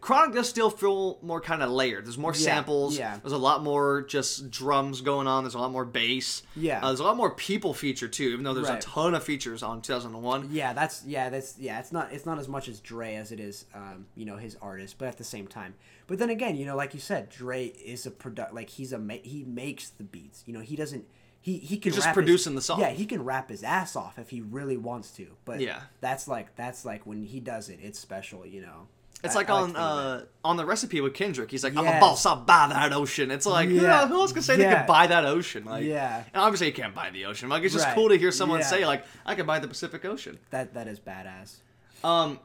Chronic 0.00 0.34
does 0.34 0.48
still 0.48 0.68
feel 0.68 1.18
more 1.22 1.40
kind 1.40 1.62
of 1.62 1.70
layered. 1.70 2.04
There's 2.06 2.18
more 2.18 2.32
Yeah, 2.32 2.38
samples. 2.40 2.98
yeah. 2.98 3.18
There's 3.22 3.32
a 3.32 3.38
lot 3.38 3.62
more 3.62 4.02
just 4.02 4.50
drums 4.50 5.00
going 5.00 5.28
on. 5.28 5.44
There's 5.44 5.54
a 5.54 5.58
lot 5.60 5.70
more 5.70 5.84
bass. 5.84 6.42
Yeah. 6.56 6.80
Uh, 6.82 6.88
there's 6.88 6.98
a 7.00 7.04
lot 7.04 7.16
more 7.16 7.30
people 7.30 7.72
feature 7.72 8.08
too. 8.08 8.24
Even 8.30 8.42
though 8.44 8.52
there's 8.52 8.68
Right. 8.68 8.82
a 8.82 8.86
ton 8.86 9.14
of 9.14 9.22
features 9.22 9.62
on 9.62 9.80
2001. 9.82 10.48
Yeah, 10.50 10.72
that's 10.72 11.04
yeah, 11.04 11.28
that's 11.30 11.56
yeah. 11.58 11.78
It's 11.78 11.92
not 11.92 12.12
it's 12.12 12.26
not 12.26 12.40
as 12.40 12.48
much 12.48 12.66
as 12.68 12.80
Dre 12.80 13.14
as 13.14 13.30
it 13.30 13.38
is, 13.38 13.64
um, 13.74 14.06
you 14.16 14.24
know, 14.24 14.36
his 14.36 14.56
artist. 14.60 14.96
But 14.98 15.06
at 15.08 15.18
the 15.18 15.24
same 15.24 15.46
time, 15.46 15.74
but 16.08 16.18
then 16.18 16.30
again, 16.30 16.56
you 16.56 16.66
know, 16.66 16.74
like 16.76 16.92
you 16.92 17.00
said, 17.00 17.28
Dre 17.30 17.66
is 17.66 18.06
a 18.06 18.10
product. 18.10 18.52
Like 18.54 18.70
he's 18.70 18.92
a 18.92 18.98
ma- 18.98 19.14
he 19.22 19.44
makes 19.44 19.90
the 19.90 20.04
beats. 20.04 20.42
You 20.46 20.52
know, 20.52 20.60
he 20.60 20.74
doesn't. 20.74 21.04
He 21.40 21.58
he 21.58 21.76
can 21.78 21.92
He's 21.92 21.94
just 21.98 22.06
rap 22.06 22.16
his- 22.16 22.22
producing 22.24 22.56
the 22.56 22.60
song. 22.60 22.80
Yeah, 22.80 22.90
he 22.90 23.06
can 23.06 23.22
rap 23.24 23.50
his 23.50 23.62
ass 23.62 23.94
off 23.94 24.18
if 24.18 24.30
he 24.30 24.40
really 24.40 24.76
wants 24.76 25.12
to. 25.12 25.28
But 25.44 25.60
Yeah. 25.60 25.82
that's 26.00 26.26
like 26.26 26.56
that's 26.56 26.84
like 26.84 27.06
when 27.06 27.22
he 27.22 27.38
does 27.38 27.68
it, 27.68 27.78
it's 27.80 28.00
special. 28.00 28.44
You 28.44 28.62
know. 28.62 28.88
It's 29.24 29.34
I- 29.34 29.38
like 29.38 29.50
I 29.50 29.52
on 29.54 29.76
uh, 29.76 30.24
on 30.44 30.56
the 30.56 30.64
recipe 30.64 31.00
with 31.00 31.14
Kendrick. 31.14 31.50
He's 31.50 31.64
like, 31.64 31.72
I'm 31.74 31.80
a 31.84 31.90
Yes. 31.90 32.00
boss. 32.00 32.26
I'll 32.26 32.36
buy 32.36 32.68
that 32.68 32.92
ocean. 32.92 33.30
It's 33.30 33.46
like, 33.46 33.68
who, 33.68 33.76
Yeah. 33.76 34.06
who 34.06 34.20
else 34.20 34.32
can 34.32 34.42
say 34.42 34.56
they 34.56 34.62
Yeah. 34.64 34.78
can 34.78 34.86
buy 34.86 35.06
that 35.08 35.24
ocean? 35.24 35.64
Like, 35.64 35.84
Yeah. 35.84 36.22
And 36.32 36.42
obviously, 36.42 36.68
you 36.68 36.72
can't 36.72 36.94
buy 36.94 37.10
the 37.10 37.24
ocean. 37.24 37.48
Like, 37.48 37.62
it's 37.64 37.72
just 37.74 37.86
Right. 37.86 37.94
cool 37.94 38.08
to 38.10 38.18
hear 38.18 38.30
someone 38.30 38.60
Yeah. 38.60 38.66
say, 38.66 38.86
like, 38.86 39.04
I 39.24 39.34
can 39.34 39.46
buy 39.46 39.58
the 39.58 39.68
Pacific 39.68 40.04
Ocean. 40.04 40.38
that. 40.50 40.74
That 40.74 40.86
is 40.86 41.00
badass. 41.00 41.56
Um, 42.04 42.38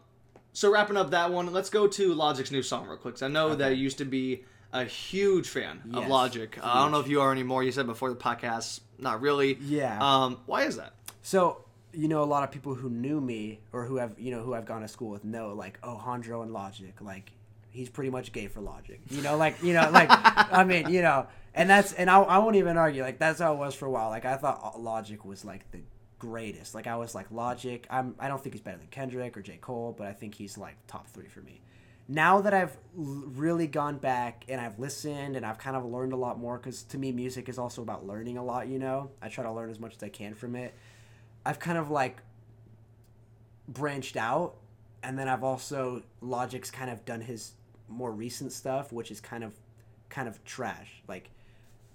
so 0.53 0.71
wrapping 0.71 0.97
up 0.97 1.11
that 1.11 1.31
one, 1.31 1.51
let's 1.53 1.69
go 1.69 1.87
to 1.87 2.13
Logic's 2.13 2.51
new 2.51 2.63
song 2.63 2.83
real 2.83 2.91
quick. 2.93 3.01
quick. 3.01 3.13
'cause 3.15 3.23
I 3.23 3.27
know 3.27 3.53
that 3.55 3.75
you 3.75 3.83
used 3.83 3.97
to 3.99 4.05
be 4.05 4.43
a 4.73 4.85
huge 4.85 5.49
fan 5.49 5.81
of 5.93 6.03
Yes, 6.03 6.09
Logic. 6.09 6.57
Uh, 6.57 6.65
I 6.65 6.81
don't 6.83 6.91
know 6.93 6.99
if 7.01 7.07
you 7.09 7.19
are 7.21 7.31
anymore. 7.31 7.61
You 7.63 7.71
said 7.73 7.85
before 7.85 8.09
the 8.09 8.15
podcast, 8.15 8.79
not 8.97 9.21
really. 9.21 9.55
Yeah. 9.61 9.97
Um, 10.01 10.37
why 10.45 10.63
is 10.63 10.77
that? 10.77 10.93
So 11.21 11.65
you 11.93 12.07
know, 12.07 12.23
a 12.23 12.25
lot 12.25 12.43
of 12.43 12.51
people 12.51 12.73
who 12.75 12.89
knew 12.89 13.19
me 13.21 13.59
or 13.73 13.85
who 13.85 13.97
have 13.97 14.19
you 14.19 14.31
know 14.31 14.41
who 14.41 14.53
I've 14.53 14.65
gone 14.65 14.81
to 14.81 14.87
school 14.87 15.09
with 15.09 15.23
know 15.23 15.53
like, 15.53 15.79
oh, 15.83 16.01
Hondro 16.03 16.41
and 16.43 16.51
Logic, 16.53 16.93
like 17.01 17.31
he's 17.69 17.89
pretty 17.89 18.09
much 18.09 18.31
gay 18.31 18.47
for 18.47 18.61
Logic. 18.61 18.99
You 19.09 19.21
know, 19.21 19.37
like 19.37 19.61
you 19.63 19.73
know, 19.73 19.89
like 19.91 20.09
I 20.11 20.63
mean, 20.63 20.89
you 20.89 21.01
know, 21.01 21.27
and 21.53 21.69
that's 21.69 21.93
and 21.93 22.09
I, 22.09 22.19
I 22.21 22.37
won't 22.39 22.55
even 22.55 22.77
argue. 22.77 23.01
Like 23.03 23.19
that's 23.19 23.39
how 23.39 23.53
it 23.53 23.57
was 23.57 23.75
for 23.75 23.85
a 23.85 23.91
while. 23.91 24.09
Like 24.09 24.25
I 24.25 24.37
thought 24.37 24.79
Logic 24.81 25.23
was 25.25 25.43
like 25.45 25.69
the 25.71 25.79
greatest. 26.19 26.75
Like 26.75 26.87
I 26.87 26.95
was 26.97 27.15
like 27.15 27.31
Logic. 27.31 27.85
I'm 27.89 28.15
I 28.19 28.27
don't 28.27 28.41
think 28.41 28.55
he's 28.55 28.61
better 28.61 28.77
than 28.77 28.87
Kendrick 28.87 29.35
or 29.37 29.41
J 29.41 29.57
Cole, 29.57 29.93
but 29.97 30.07
I 30.07 30.13
think 30.13 30.35
he's 30.35 30.57
like 30.57 30.75
top 30.87 31.07
three 31.07 31.27
for 31.27 31.41
me. 31.41 31.61
now 32.07 32.41
that 32.41 32.53
I've 32.53 32.77
really 32.93 33.67
gone 33.67 33.97
back 33.97 34.43
and 34.49 34.59
I've 34.59 34.79
listened 34.79 35.35
and 35.35 35.45
I've 35.45 35.57
kind 35.57 35.75
of 35.77 35.85
learned 35.85 36.13
a 36.13 36.17
lot 36.17 36.37
more 36.39 36.57
because 36.57 36.83
to 36.85 36.97
me 36.97 37.11
music 37.11 37.47
is 37.47 37.57
also 37.57 37.81
about 37.81 38.05
learning 38.05 38.37
a 38.37 38.43
lot. 38.43 38.67
You 38.67 38.79
know, 38.79 39.11
I 39.21 39.29
try 39.29 39.43
to 39.43 39.51
learn 39.51 39.69
as 39.69 39.79
much 39.79 39.95
as 39.95 40.03
I 40.03 40.09
can 40.09 40.33
from 40.33 40.55
it. 40.55 40.73
I've 41.45 41.59
kind 41.59 41.77
of 41.77 41.89
like 41.89 42.17
branched 43.67 44.17
out, 44.17 44.55
and 45.03 45.17
then 45.17 45.27
I've 45.27 45.43
also 45.43 46.03
Logic's 46.21 46.71
kind 46.71 46.89
of 46.89 47.05
done 47.05 47.21
his 47.21 47.53
more 47.87 48.11
recent 48.11 48.51
stuff, 48.51 48.91
which 48.91 49.11
is 49.11 49.19
kind 49.19 49.43
of 49.43 49.53
kind 50.09 50.27
of 50.27 50.43
trash. 50.45 51.01
Like 51.07 51.29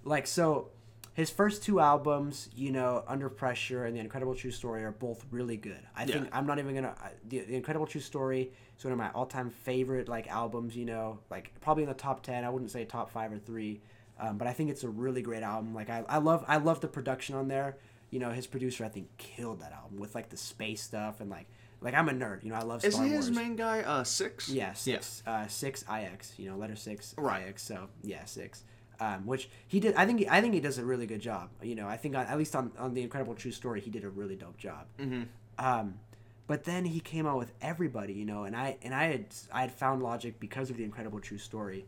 like 0.05 0.27
so 0.27 0.68
his 1.14 1.31
first 1.31 1.62
two 1.62 1.81
albums, 1.81 2.51
you 2.55 2.70
know, 2.70 3.02
Under 3.09 3.31
Pressure 3.31 3.86
and 3.86 3.97
The 3.97 4.01
Incredible 4.01 4.35
True 4.35 4.51
Story 4.51 4.85
are 4.85 4.90
both 4.93 5.24
really 5.31 5.56
good. 5.56 5.81
I 5.97 6.05
Yeah. 6.05 6.14
think 6.16 6.28
I'm 6.32 6.47
not 6.47 6.59
even 6.59 6.74
gonna 6.74 6.94
the, 7.27 7.40
the 7.40 7.55
Incredible 7.55 7.86
True 7.86 8.01
Story 8.01 8.52
is 8.78 8.85
one 8.85 8.93
of 8.93 8.98
my 8.98 9.10
all 9.12 9.27
time 9.27 9.51
favorite 9.51 10.09
like 10.09 10.28
albums. 10.28 10.77
You 10.77 10.85
know, 10.86 11.18
like 11.31 11.52
probably 11.60 11.85
in 11.85 11.89
the 11.89 11.94
top 11.94 12.23
ten. 12.23 12.44
I 12.44 12.51
wouldn't 12.51 12.70
say 12.70 12.85
top 12.85 13.10
five 13.10 13.32
or 13.32 13.39
three, 13.39 13.81
um, 14.18 14.39
but 14.39 14.47
I 14.47 14.52
think 14.52 14.70
it's 14.70 14.85
a 14.85 14.89
really 14.89 15.23
great 15.23 15.43
album. 15.43 15.74
Like 15.74 15.89
I, 15.90 16.05
I 16.09 16.18
love 16.18 16.44
I 16.48 16.56
love 16.59 16.81
the 16.81 16.89
production 16.89 17.35
on 17.35 17.48
there. 17.48 17.77
You 18.10 18.18
know, 18.20 18.30
his 18.30 18.46
producer 18.46 18.84
I 18.84 18.88
think 18.88 19.08
killed 19.18 19.60
that 19.60 19.72
album 19.72 19.98
with 19.98 20.14
like 20.14 20.28
the 20.30 20.36
space 20.36 20.82
stuff 20.82 21.20
and 21.20 21.28
like 21.30 21.46
like 21.80 21.94
I'm 21.94 22.08
a 22.08 22.12
nerd. 22.12 22.42
You 22.44 22.50
know, 22.50 22.56
I 22.56 22.62
love 22.62 22.80
Star 22.80 22.88
Isn't 22.88 23.10
Wars. 23.12 23.26
his 23.26 23.36
main 23.36 23.56
guy 23.56 23.80
uh 23.82 24.04
six? 24.04 24.48
Yeah, 24.48 24.72
six, 24.72 25.22
uh, 25.26 25.46
six 25.46 25.84
IX. 25.92 26.32
You 26.38 26.50
know, 26.50 26.56
letter 26.56 26.76
six 26.76 27.14
Right. 27.18 27.48
IX. 27.48 27.60
So 27.62 27.88
yeah, 28.02 28.24
six. 28.24 28.62
Um, 28.98 29.26
which 29.26 29.50
he 29.68 29.78
did. 29.78 29.94
I 29.94 30.06
think. 30.06 30.20
He, 30.20 30.28
I 30.28 30.40
think 30.40 30.54
he 30.54 30.60
does 30.60 30.78
a 30.78 30.84
really 30.84 31.06
good 31.06 31.20
job. 31.20 31.50
You 31.62 31.74
know, 31.74 31.86
I 31.86 31.98
think 31.98 32.16
on, 32.16 32.24
at 32.26 32.38
least 32.38 32.56
on 32.56 32.72
on 32.78 32.94
the 32.94 33.02
Incredible 33.02 33.34
True 33.34 33.50
Story, 33.50 33.82
he 33.82 33.90
did 33.90 34.04
a 34.04 34.08
really 34.08 34.36
dope 34.36 34.56
job. 34.56 34.86
Mm-hmm. 34.98 35.24
Um, 35.58 35.98
but 36.46 36.64
then 36.64 36.86
he 36.86 37.00
came 37.00 37.26
out 37.26 37.36
with 37.36 37.52
everybody. 37.60 38.14
You 38.14 38.24
know, 38.24 38.44
and 38.44 38.56
I 38.56 38.78
and 38.82 38.94
I 38.94 39.04
had 39.08 39.26
I 39.52 39.60
had 39.60 39.72
found 39.72 40.02
Logic 40.02 40.40
because 40.40 40.70
of 40.70 40.78
the 40.78 40.84
Incredible 40.84 41.20
True 41.20 41.36
Story, 41.36 41.84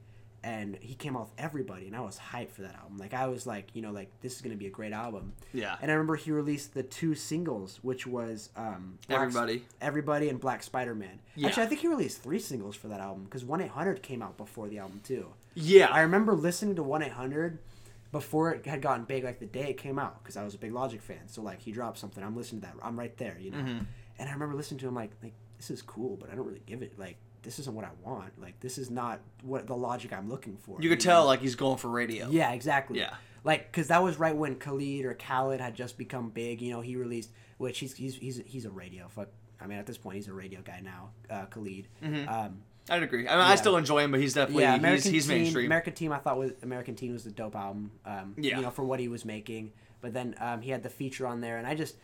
and 0.49 0.79
he 0.81 0.95
came 0.95 1.15
out 1.15 1.25
with 1.25 1.33
everybody, 1.37 1.87
and 1.87 1.95
I 1.95 2.01
was 2.01 2.19
hyped 2.19 2.53
for 2.53 2.62
that 2.62 2.75
album. 2.75 2.97
Like 2.97 3.12
I 3.12 3.27
was 3.27 3.47
like, 3.47 3.66
you 3.75 3.83
know, 3.83 3.93
like 3.93 4.09
this 4.23 4.35
is 4.35 4.41
gonna 4.41 4.57
be 4.57 4.66
a 4.66 4.70
great 4.70 4.93
album. 4.93 5.35
Yeah. 5.53 5.77
And 5.83 5.91
I 5.91 5.95
remember 5.95 6.16
he 6.16 6.31
released 6.33 6.73
the 6.73 6.83
two 6.83 7.15
singles, 7.15 7.79
which 7.83 8.07
was 8.07 8.49
um, 8.57 8.99
Black- 9.09 9.20
Everybody. 9.20 9.65
Everybody 9.83 10.29
and 10.31 10.41
Black 10.41 10.62
Spider 10.62 10.95
Man. 10.95 11.20
Yeah. 11.37 11.49
Actually, 11.49 11.65
I 11.65 11.66
think 11.66 11.81
he 11.83 11.89
released 11.89 12.23
three 12.23 12.39
singles 12.39 12.77
for 12.77 12.89
that 12.89 13.01
album 13.01 13.25
because 13.25 13.45
One 13.45 13.61
Eight 13.61 13.70
Hundred 13.70 14.03
came 14.03 14.23
out 14.23 14.39
before 14.39 14.69
the 14.69 14.79
album 14.79 15.01
too. 15.05 15.27
Yeah. 15.55 15.89
I 15.91 16.01
remember 16.01 16.33
listening 16.35 16.77
to 16.77 16.83
One 16.83 17.03
Eight 17.03 17.12
Hundred 17.12 17.59
before 18.11 18.53
it 18.53 18.65
had 18.65 18.81
gotten 18.81 19.05
big, 19.05 19.25
like 19.25 19.41
the 19.41 19.47
day 19.47 19.69
it 19.69 19.77
came 19.77 19.99
out, 19.99 20.23
because 20.23 20.39
I 20.39 20.45
was 20.45 20.55
a 20.55 20.59
big 20.59 20.73
Logic 20.73 21.03
fan. 21.03 21.27
So 21.29 21.43
like 21.43 21.61
he 21.61 21.73
dropped 21.73 21.99
something, 21.99 22.25
I'm 22.25 22.35
listening 22.35 22.62
to 22.62 22.69
that. 22.69 22.77
I'm 22.83 22.99
right 22.99 23.15
there, 23.19 23.37
you 23.39 23.51
know. 23.51 23.59
Mm-hmm. 23.59 23.85
And 24.19 24.29
I 24.29 24.33
remember 24.33 24.55
listening 24.55 24.81
to 24.81 24.89
him 24.89 24.95
like, 24.95 25.11
like 25.23 25.35
this 25.59 25.70
is 25.70 25.83
cool, 25.83 26.16
but 26.16 26.31
I 26.31 26.35
don't 26.35 26.47
really 26.47 26.62
give 26.65 26.83
it 26.83 26.99
like 26.99 27.19
this 27.43 27.59
isn't 27.59 27.74
what 27.74 27.85
I 27.85 27.90
want. 28.02 28.40
Like 28.40 28.60
this 28.60 28.78
is 28.78 28.90
not 28.90 29.20
what 29.43 29.66
the 29.66 29.77
Logic 29.77 30.12
I'm 30.12 30.28
looking 30.28 30.56
for. 30.56 30.78
you 30.81 30.89
could 30.89 30.98
know? 30.98 31.05
tell 31.05 31.27
like 31.27 31.40
he's 31.40 31.55
going 31.56 31.78
for 31.78 31.89
radio. 31.89 32.28
Yeah, 32.31 32.52
exactly. 32.52 32.98
Yeah. 32.98 33.15
Like, 33.44 33.73
cause 33.73 33.89
that 33.89 34.02
was 34.02 34.19
right 34.19 34.36
when 34.36 34.56
Khalid 34.56 35.05
or 35.05 35.15
Khaled 35.15 35.60
had 35.60 35.74
just 35.74 35.97
become 35.97 36.31
big. 36.31 36.60
You 36.60 36.73
know, 36.73 36.81
he 36.81 36.97
released, 36.97 37.31
which 37.56 37.78
he's 37.78 37.94
he's 37.94 38.16
he's 38.16 38.43
he's 38.44 38.65
a 38.65 38.70
radio. 38.70 39.09
Fuck, 39.09 39.28
I 39.60 39.66
mean, 39.66 39.78
at 39.78 39.86
this 39.86 39.97
point, 39.97 40.16
he's 40.16 40.28
a 40.28 40.32
radio 40.32 40.60
guy 40.60 40.81
now. 40.82 41.10
Uh, 41.31 41.47
Khalid. 41.47 41.89
Um, 42.02 42.62
I'd 42.90 43.02
agree. 43.02 43.28
I 43.28 43.32
mean, 43.32 43.40
I 43.40 43.55
still 43.56 43.77
enjoy 43.77 43.98
him, 44.01 44.10
but 44.10 44.20
he's 44.20 44.35
definitely 44.35 44.62
yeah, 44.62 44.73
he's, 44.73 44.78
American 44.81 45.12
he's 45.12 45.27
Teen. 45.27 45.39
mainstream. 45.39 45.66
American 45.66 45.93
Teen, 45.94 46.12
I 46.12 46.19
thought 46.19 46.39
was 46.39 46.52
American 46.62 46.94
Teen 46.94 47.12
was 47.12 47.24
the 47.24 47.31
dope 47.31 47.55
album. 47.55 47.90
Um, 48.05 48.35
Yeah. 48.39 48.56
You 48.56 48.62
know, 48.62 48.70
for 48.70 48.82
what 48.85 48.98
he 48.98 49.09
was 49.09 49.24
making, 49.24 49.73
but 50.01 50.12
then 50.12 50.35
um, 50.40 50.60
he 50.62 50.70
had 50.70 50.82
the 50.82 50.90
feature 50.90 51.27
on 51.27 51.40
there, 51.40 51.59
and 51.59 51.66
I 51.66 51.74
just 51.74 51.97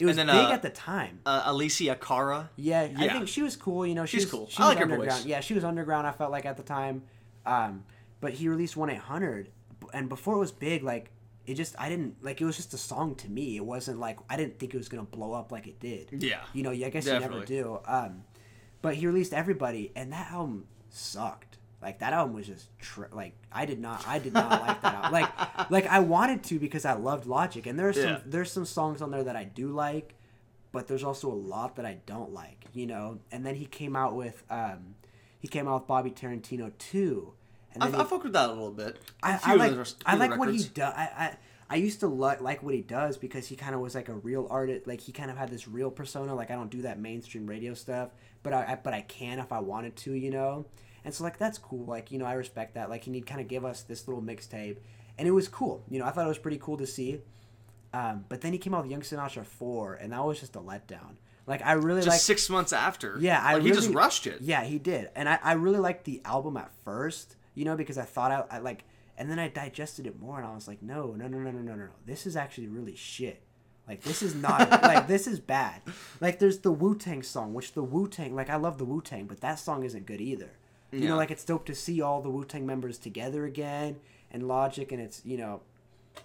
it 0.00 0.06
was 0.06 0.16
then, 0.16 0.26
big 0.26 0.36
uh, 0.36 0.50
at 0.52 0.62
the 0.62 0.70
time. 0.70 1.20
uh, 1.26 1.52
Alessia 1.52 1.98
Cara. 2.00 2.50
Yeah, 2.56 2.88
I 2.96 3.08
think 3.08 3.28
she 3.28 3.42
was 3.42 3.56
cool. 3.56 3.86
You 3.86 3.94
know, 3.94 4.06
she 4.06 4.18
She's 4.18 4.26
was, 4.26 4.30
cool. 4.32 4.48
She 4.48 4.62
I 4.62 4.68
like 4.68 4.78
her 4.78 4.86
voice. 4.86 5.24
Yeah, 5.24 5.40
she 5.40 5.54
was 5.54 5.64
underground. 5.64 6.06
I 6.06 6.12
felt 6.12 6.30
like 6.30 6.46
at 6.46 6.56
the 6.56 6.62
time, 6.62 7.02
um, 7.46 7.84
but 8.20 8.32
he 8.32 8.48
released 8.48 8.76
one 8.76 8.90
eight 8.90 8.98
hundred, 8.98 9.50
and 9.92 10.08
before 10.08 10.34
it 10.36 10.38
was 10.38 10.52
big, 10.52 10.82
like 10.82 11.10
it 11.46 11.54
just 11.54 11.74
I 11.78 11.88
didn't 11.88 12.22
like 12.22 12.40
it 12.40 12.44
was 12.44 12.56
just 12.56 12.74
a 12.74 12.78
song 12.78 13.14
to 13.16 13.28
me. 13.28 13.56
It 13.56 13.64
wasn't 13.64 13.98
like 13.98 14.18
I 14.28 14.36
didn't 14.36 14.58
think 14.58 14.74
it 14.74 14.78
was 14.78 14.88
gonna 14.88 15.02
blow 15.02 15.32
up 15.32 15.52
like 15.52 15.66
it 15.66 15.80
did. 15.80 16.22
Yeah. 16.22 16.40
You 16.52 16.62
know, 16.62 16.70
I 16.70 16.90
guess 16.90 17.06
you 17.06 17.18
never 17.18 17.44
do. 17.44 17.80
Um, 17.86 18.24
but 18.82 18.94
he 18.94 19.06
released 19.06 19.32
everybody, 19.34 19.92
and 19.94 20.12
that 20.12 20.30
album 20.30 20.66
sucked. 20.88 21.49
Like 21.82 22.00
that 22.00 22.12
album 22.12 22.34
was 22.34 22.46
just 22.46 22.68
tr- 22.78 23.04
like 23.12 23.32
I 23.50 23.64
did 23.64 23.80
not 23.80 24.06
I 24.06 24.18
did 24.18 24.32
not 24.34 24.50
like 24.62 24.82
that 24.82 24.94
album. 24.94 25.12
Like 25.12 25.70
like 25.70 25.86
I 25.86 26.00
wanted 26.00 26.42
to 26.44 26.58
because 26.58 26.84
I 26.84 26.92
loved 26.92 27.26
Logic, 27.26 27.64
and 27.66 27.78
there's 27.78 27.96
some 27.96 28.04
Yeah. 28.04 28.18
there's 28.26 28.52
some 28.52 28.66
songs 28.66 29.00
on 29.00 29.10
there 29.10 29.24
that 29.24 29.36
I 29.36 29.44
do 29.44 29.68
like, 29.68 30.14
but 30.72 30.88
there's 30.88 31.02
also 31.04 31.30
a 31.30 31.34
lot 31.34 31.76
that 31.76 31.86
I 31.86 31.98
don't 32.06 32.32
like. 32.34 32.64
You 32.74 32.86
know, 32.86 33.18
and 33.32 33.44
then 33.46 33.54
he 33.54 33.64
came 33.66 33.96
out 33.96 34.14
with 34.14 34.42
um, 34.50 34.94
he 35.38 35.48
came 35.48 35.66
out 35.68 35.74
with 35.80 35.86
Bobby 35.86 36.10
Tarantino 36.10 36.70
too, 36.78 37.32
and 37.72 37.82
I, 37.82 37.86
then 37.90 38.00
I 38.00 38.04
he- 38.04 38.10
fucked 38.10 38.24
with 38.24 38.32
that 38.34 38.48
a 38.50 38.52
little 38.52 38.70
bit. 38.72 38.98
I, 39.22 39.36
of 39.36 39.46
like 39.58 39.72
the- 39.72 39.94
I 40.04 40.14
like 40.16 40.36
what 40.38 40.52
he 40.52 40.58
does. 40.64 40.92
I, 40.94 41.02
I 41.16 41.36
I 41.70 41.76
used 41.76 42.00
to 42.00 42.08
li- 42.08 42.36
like 42.40 42.62
what 42.62 42.74
he 42.74 42.82
does 42.82 43.16
because 43.16 43.46
he 43.48 43.56
kind 43.56 43.74
of 43.74 43.80
was 43.80 43.94
like 43.94 44.08
a 44.10 44.14
real 44.14 44.46
artist. 44.50 44.86
Like 44.86 45.00
he 45.00 45.12
kind 45.12 45.30
of 45.30 45.38
had 45.38 45.48
this 45.50 45.66
real 45.66 45.90
persona. 45.90 46.34
Like 46.34 46.50
I 46.50 46.54
don't 46.56 46.70
do 46.70 46.82
that 46.82 46.98
mainstream 47.00 47.46
radio 47.46 47.72
stuff, 47.74 48.10
but 48.42 48.52
I, 48.52 48.72
I 48.72 48.78
but 48.82 48.92
I 48.92 49.00
can 49.00 49.38
if 49.38 49.50
I 49.50 49.60
wanted 49.60 49.96
to, 49.96 50.12
you 50.12 50.30
know. 50.30 50.66
And 51.04 51.14
so 51.14 51.24
like 51.24 51.38
that's 51.38 51.58
cool. 51.58 51.84
Like 51.84 52.10
you 52.10 52.18
know 52.18 52.26
I 52.26 52.34
respect 52.34 52.74
that. 52.74 52.90
Like 52.90 53.04
he 53.04 53.10
need 53.10 53.26
kind 53.26 53.40
of 53.40 53.48
give 53.48 53.64
us 53.64 53.82
this 53.82 54.06
little 54.06 54.22
mixtape, 54.22 54.78
and 55.18 55.26
it 55.26 55.32
was 55.32 55.48
cool. 55.48 55.84
You 55.88 55.98
know 55.98 56.06
I 56.06 56.10
thought 56.10 56.24
it 56.24 56.28
was 56.28 56.38
pretty 56.38 56.58
cool 56.58 56.76
to 56.76 56.86
see. 56.86 57.20
Um, 57.92 58.24
but 58.28 58.40
then 58.40 58.52
he 58.52 58.58
came 58.58 58.72
out 58.74 58.82
with 58.82 58.90
Young 58.90 59.00
Sinatra 59.00 59.44
four, 59.44 59.94
and 59.94 60.12
that 60.12 60.24
was 60.24 60.38
just 60.40 60.56
a 60.56 60.60
letdown. 60.60 61.16
Like 61.46 61.64
I 61.64 61.72
really 61.72 62.02
like 62.02 62.20
six 62.20 62.48
months 62.48 62.72
after. 62.72 63.16
Yeah, 63.18 63.40
I 63.40 63.54
like, 63.54 63.64
really, 63.64 63.68
he 63.70 63.74
just 63.74 63.90
rushed 63.90 64.26
it. 64.26 64.40
Yeah, 64.40 64.62
he 64.62 64.78
did, 64.78 65.10
and 65.16 65.28
I, 65.28 65.38
I 65.42 65.52
really 65.54 65.80
liked 65.80 66.04
the 66.04 66.22
album 66.24 66.56
at 66.56 66.70
first, 66.84 67.36
you 67.54 67.64
know, 67.64 67.76
because 67.76 67.98
I 67.98 68.04
thought 68.04 68.30
I, 68.30 68.56
I 68.56 68.58
like, 68.58 68.84
and 69.18 69.28
then 69.28 69.38
I 69.40 69.48
digested 69.48 70.06
it 70.06 70.20
more, 70.20 70.38
and 70.38 70.46
I 70.46 70.54
was 70.54 70.68
like, 70.68 70.82
no, 70.82 71.14
no, 71.16 71.26
no, 71.26 71.38
no, 71.38 71.50
no, 71.50 71.60
no, 71.60 71.74
no, 71.74 71.88
this 72.06 72.26
is 72.26 72.36
actually 72.36 72.68
really 72.68 72.94
shit. 72.94 73.42
Like 73.88 74.02
this 74.02 74.22
is 74.22 74.36
not 74.36 74.70
like 74.82 75.08
this 75.08 75.26
is 75.26 75.40
bad. 75.40 75.82
Like 76.20 76.38
there's 76.38 76.60
the 76.60 76.70
Wu 76.70 76.96
Tang 76.96 77.24
song, 77.24 77.52
which 77.52 77.72
the 77.72 77.82
Wu 77.82 78.06
Tang 78.06 78.36
like 78.36 78.48
I 78.48 78.54
love 78.54 78.78
the 78.78 78.84
Wu 78.84 79.02
Tang, 79.02 79.26
but 79.26 79.40
that 79.40 79.58
song 79.58 79.82
isn't 79.82 80.06
good 80.06 80.20
either. 80.20 80.50
You 80.92 81.00
Yeah. 81.00 81.08
know, 81.10 81.16
like 81.16 81.30
it's 81.30 81.44
dope 81.44 81.66
to 81.66 81.74
see 81.74 82.00
all 82.00 82.20
the 82.20 82.30
Wu 82.30 82.44
Tang 82.44 82.66
members 82.66 82.98
together 82.98 83.44
again 83.44 83.96
and 84.30 84.46
Logic, 84.48 84.90
and 84.92 85.00
it's 85.00 85.24
you 85.24 85.36
know, 85.36 85.60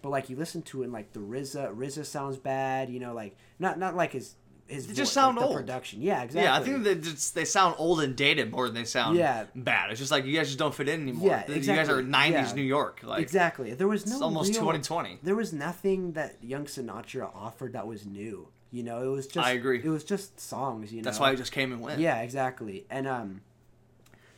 but 0.02 0.10
like 0.10 0.30
you 0.30 0.36
listen 0.36 0.62
to 0.64 0.82
it, 0.82 0.86
and 0.86 0.94
like 0.94 1.14
the 1.14 1.20
RZA, 1.20 1.76
RZA 1.76 2.06
sounds 2.06 2.38
bad. 2.38 2.90
You 2.90 3.00
know, 3.00 3.14
like 3.14 3.36
not 3.60 3.78
not 3.80 3.96
like 3.96 4.14
his 4.14 4.36
his 4.68 4.88
They 4.88 4.96
just 4.96 5.14
vo- 5.14 5.22
sound 5.22 5.38
like, 5.38 5.44
the 5.44 5.48
old. 5.50 5.58
production. 5.58 6.02
Yeah, 6.02 6.24
exactly. 6.24 6.42
Yeah, 6.42 6.56
I 6.56 6.60
think 6.64 6.84
they 6.84 6.96
just 6.96 7.36
they 7.36 7.46
sound 7.46 7.76
old 7.78 8.02
and 8.02 8.16
dated 8.16 8.52
more 8.52 8.66
than 8.66 8.74
they 8.74 8.84
sound 8.86 9.16
Yeah. 9.16 9.46
bad. 9.56 9.92
It's 9.92 10.00
just 10.00 10.10
like 10.10 10.26
you 10.26 10.36
guys 10.36 10.48
just 10.48 10.58
don't 10.58 10.74
fit 10.74 10.90
in 10.90 11.02
anymore. 11.04 11.30
Yeah, 11.30 11.42
exactly. 11.42 11.62
You 11.68 11.76
guys 11.76 11.90
are 11.90 12.02
'90s 12.02 12.32
Yeah. 12.50 12.54
New 12.56 12.64
York. 12.64 13.02
Like 13.04 13.22
exactly. 13.22 13.72
There 13.76 13.88
was 13.88 14.08
no 14.08 14.14
it's 14.14 14.22
almost 14.24 14.50
real- 14.54 14.62
2020. 14.62 15.20
There 15.22 15.36
was 15.36 15.54
nothing 15.54 16.14
that 16.14 16.44
Young 16.44 16.66
Sinatra 16.66 17.30
offered 17.36 17.74
that 17.74 17.86
was 17.86 18.08
new. 18.08 18.48
You 18.72 18.82
know, 18.82 19.04
it 19.04 19.08
was 19.16 19.28
just 19.28 19.46
I 19.46 19.52
agree. 19.52 19.82
It 19.84 19.88
was 19.90 20.04
just 20.04 20.40
songs. 20.40 20.92
You 20.92 21.02
know, 21.02 21.06
That's 21.06 21.20
why 21.20 21.30
he 21.30 21.38
just 21.38 21.52
came 21.52 21.72
and 21.72 21.80
went. 21.80 22.00
Yeah, 22.00 22.22
exactly. 22.22 22.88
And 22.90 23.08
um, 23.08 23.42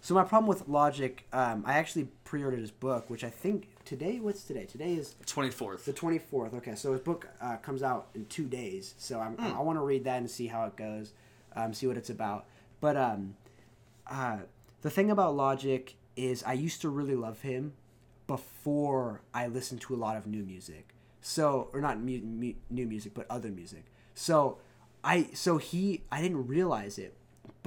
so 0.07 0.13
my 0.13 0.23
problem 0.23 0.47
with 0.47 0.69
Logic, 0.69 1.25
um, 1.33 1.65
I 1.67 1.73
actually 1.73 2.05
pre-ordered 2.23 2.61
his 2.61 2.71
book, 2.71 3.09
which 3.09 3.25
I 3.25 3.29
think 3.29 3.67
today. 3.83 4.21
What's 4.21 4.43
today? 4.43 4.63
Today 4.63 4.93
is 4.93 5.15
24th. 5.25 5.83
the 5.83 5.91
twenty 5.91 6.17
fourth. 6.17 6.53
Okay, 6.53 6.75
so 6.75 6.93
his 6.93 7.01
book 7.01 7.27
uh, 7.41 7.57
comes 7.57 7.83
out 7.83 8.07
in 8.15 8.23
two 8.27 8.45
days. 8.45 8.95
So 8.97 9.19
I'm, 9.19 9.33
Hmm. 9.35 9.57
I 9.57 9.59
want 9.59 9.77
to 9.77 9.83
read 9.83 10.05
that 10.05 10.19
and 10.19 10.31
see 10.31 10.47
how 10.47 10.63
it 10.63 10.77
goes, 10.77 11.11
um, 11.57 11.73
see 11.73 11.87
what 11.87 11.97
it's 11.97 12.09
about. 12.09 12.45
But 12.79 12.95
um, 12.95 13.35
uh, 14.09 14.37
the 14.81 14.89
thing 14.89 15.11
about 15.11 15.35
Logic 15.35 15.93
is 16.15 16.41
I 16.43 16.53
used 16.53 16.79
to 16.83 16.89
really 16.89 17.15
love 17.15 17.41
him 17.41 17.73
before 18.27 19.23
I 19.33 19.47
listened 19.47 19.81
to 19.81 19.93
a 19.93 19.97
lot 19.97 20.15
of 20.15 20.25
new 20.25 20.43
music. 20.43 20.93
So 21.19 21.69
or 21.73 21.81
not 21.81 21.99
mu- 21.99 22.21
mu- 22.21 22.53
new 22.69 22.87
music, 22.87 23.13
but 23.13 23.25
other 23.29 23.49
music. 23.49 23.83
So 24.15 24.59
I 25.03 25.31
so 25.33 25.57
he 25.57 26.03
I 26.09 26.21
didn't 26.21 26.47
realize 26.47 26.97
it, 26.97 27.13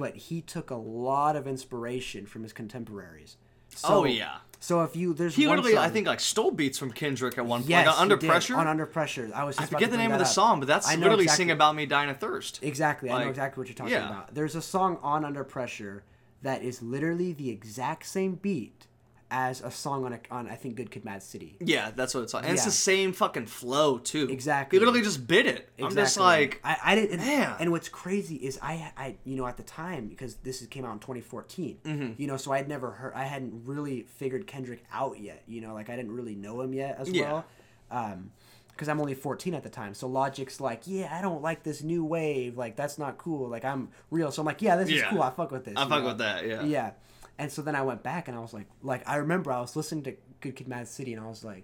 but 0.01 0.15
he 0.15 0.41
took 0.41 0.71
a 0.71 0.75
lot 0.75 1.35
of 1.35 1.47
inspiration 1.47 2.25
from 2.25 2.43
his 2.43 2.51
contemporaries. 2.51 3.37
Oh, 3.75 3.75
so, 3.75 3.87
Oh, 3.87 4.03
yeah. 4.05 4.37
So 4.59 4.83
if 4.83 4.95
you 4.95 5.13
there's 5.13 5.35
he 5.35 5.47
one 5.47 5.57
literally, 5.57 5.77
I 5.77 5.89
think, 5.89 6.05
like 6.07 6.19
stole 6.19 6.51
beats 6.51 6.77
from 6.77 6.91
Kendrick 6.91 7.37
at 7.37 7.45
one 7.45 7.61
point. 7.61 7.69
Yes, 7.69 7.87
like, 7.87 7.99
under 7.99 8.17
pressure. 8.17 8.55
On 8.57 8.67
under 8.67 8.85
pressure. 8.85 9.31
I 9.33 9.43
was. 9.43 9.57
I 9.57 9.65
forget 9.65 9.89
the 9.89 9.97
name 9.97 10.11
of 10.11 10.19
the 10.19 10.25
up. 10.25 10.31
song, 10.31 10.59
but 10.59 10.67
that's 10.67 10.87
I 10.87 10.95
literally 10.95 11.23
exactly- 11.23 11.45
"Sing 11.45 11.51
About 11.51 11.75
Me, 11.75 11.87
Dying 11.87 12.11
of 12.11 12.17
Thirst." 12.17 12.59
Exactly, 12.61 13.09
I 13.09 13.23
know 13.23 13.29
exactly 13.29 13.59
what 13.61 13.67
you're 13.67 13.75
talking 13.75 13.93
yeah. 13.93 14.07
about. 14.07 14.35
There's 14.35 14.55
a 14.55 14.61
song 14.61 14.99
on 15.01 15.25
Under 15.25 15.43
Pressure 15.43 16.03
that 16.43 16.61
is 16.61 16.81
literally 16.83 17.33
the 17.33 17.49
exact 17.49 18.05
same 18.05 18.35
beat 18.35 18.85
as 19.31 19.61
a 19.61 19.71
song 19.71 20.05
on 20.05 20.13
a, 20.13 20.19
on 20.29 20.47
I 20.49 20.55
think 20.55 20.75
Good 20.75 20.91
Kid, 20.91 21.05
Mad 21.05 21.23
City. 21.23 21.55
Yeah, 21.61 21.89
that's 21.95 22.13
what 22.13 22.21
it's 22.21 22.33
like. 22.33 22.43
And 22.43 22.53
it's 22.53 22.65
the 22.65 22.69
same 22.71 23.13
fucking 23.13 23.45
flow 23.47 23.97
too. 23.97 24.27
Exactly. 24.29 24.77
He 24.77 24.79
literally 24.85 25.01
just 25.01 25.25
bit 25.25 25.47
it. 25.47 25.69
I'm 25.81 25.95
just 25.95 26.19
like, 26.19 26.59
I, 26.63 26.77
I 26.83 26.95
didn't. 26.95 27.13
And, 27.13 27.21
Man. 27.21 27.55
and 27.59 27.71
what's 27.71 27.89
crazy 27.89 28.35
is 28.35 28.59
I, 28.61 28.91
I, 28.97 29.15
you 29.23 29.37
know, 29.37 29.47
at 29.47 29.57
the 29.57 29.63
time 29.63 30.07
because 30.07 30.35
this 30.35 30.63
came 30.67 30.85
out 30.85 30.93
in 30.93 30.99
2014. 30.99 31.77
Mm-hmm. 31.83 32.21
You 32.21 32.27
know, 32.27 32.37
so 32.37 32.51
I 32.51 32.57
had 32.57 32.67
never 32.67 32.91
heard. 32.91 33.13
I 33.15 33.23
hadn't 33.23 33.63
really 33.65 34.03
figured 34.03 34.45
Kendrick 34.45 34.83
out 34.91 35.19
yet. 35.19 35.41
You 35.47 35.61
know, 35.61 35.73
like 35.73 35.89
I 35.89 35.95
didn't 35.95 36.11
really 36.11 36.35
know 36.35 36.61
him 36.61 36.73
yet 36.73 36.97
as 36.99 37.09
Yeah. 37.09 37.31
well. 37.31 37.45
Um, 37.89 38.31
because 38.71 38.87
I'm 38.89 38.99
only 38.99 39.13
14 39.13 39.53
at 39.53 39.61
the 39.63 39.69
time. 39.69 39.93
So 39.93 40.07
Logic's 40.07 40.59
like, 40.59 40.83
yeah, 40.87 41.15
I 41.15 41.21
don't 41.21 41.43
like 41.43 41.61
this 41.61 41.83
new 41.83 42.03
wave. 42.03 42.57
Like 42.57 42.75
that's 42.75 42.97
not 42.97 43.17
cool. 43.19 43.47
Like 43.47 43.63
I'm 43.63 43.89
real. 44.09 44.31
So 44.31 44.41
I'm 44.41 44.45
like, 44.45 44.61
yeah, 44.61 44.75
this 44.75 44.89
is 44.89 44.95
Yeah. 44.95 45.09
cool. 45.09 45.21
I 45.21 45.29
fuck 45.29 45.51
with 45.51 45.65
this. 45.65 45.75
I 45.77 45.87
fuck 45.87 46.01
know? 46.01 46.07
with 46.09 46.17
that. 46.17 46.47
Yeah. 46.47 46.63
Yeah. 46.63 46.91
And 47.37 47.51
so 47.51 47.61
then 47.61 47.75
I 47.75 47.81
went 47.81 48.03
back 48.03 48.27
and 48.27 48.37
I 48.37 48.39
was 48.41 48.53
like, 48.53 48.67
like 48.83 49.07
I 49.07 49.15
remember 49.15 49.51
I 49.51 49.61
was 49.61 49.75
listening 49.75 50.03
to 50.03 50.15
Good 50.41 50.55
Kid, 50.55 50.67
Mad 50.67 50.87
City 50.87 51.13
and 51.13 51.23
I 51.23 51.27
was 51.27 51.43
like, 51.43 51.63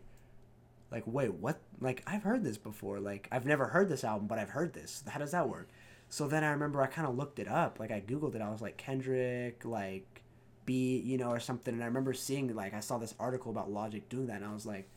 like 0.91 1.03
wait, 1.06 1.34
what? 1.34 1.60
Like 1.80 2.03
I've 2.07 2.23
heard 2.23 2.44
this 2.44 2.57
before. 2.57 2.99
Like 2.99 3.27
I've 3.31 3.45
never 3.45 3.68
heard 3.68 3.89
this 3.89 4.03
album, 4.03 4.27
but 4.27 4.39
I've 4.39 4.49
heard 4.49 4.73
this. 4.73 5.03
How 5.07 5.19
does 5.19 5.31
that 5.31 5.49
work? 5.49 5.69
So 6.10 6.27
then 6.27 6.44
I 6.44 6.52
remember 6.52 6.81
I 6.81 6.88
kind 6.88 7.07
of 7.07 7.18
looked 7.18 7.39
it 7.39 7.48
up. 7.48 7.80
Like 7.80 7.91
I 7.91 8.02
googled 8.02 8.35
it. 8.35 8.41
I 8.41 8.49
was 8.49 8.61
like 8.61 8.77
Kendrick, 8.77 9.65
like 9.65 10.23
B, 10.65 11.02
you 11.06 11.18
know, 11.18 11.30
or 11.30 11.39
something. 11.39 11.73
And 11.73 11.84
I 11.84 11.88
remember 11.88 12.14
seeing 12.14 12.56
like 12.56 12.73
I 12.73 12.80
saw 12.80 12.98
this 12.98 13.14
article 13.19 13.52
about 13.52 13.72
Logic 13.72 14.07
doing 14.10 14.27
that, 14.27 14.38
and 14.38 14.45
I 14.45 14.53
was 14.53 14.65
like, 14.65 14.89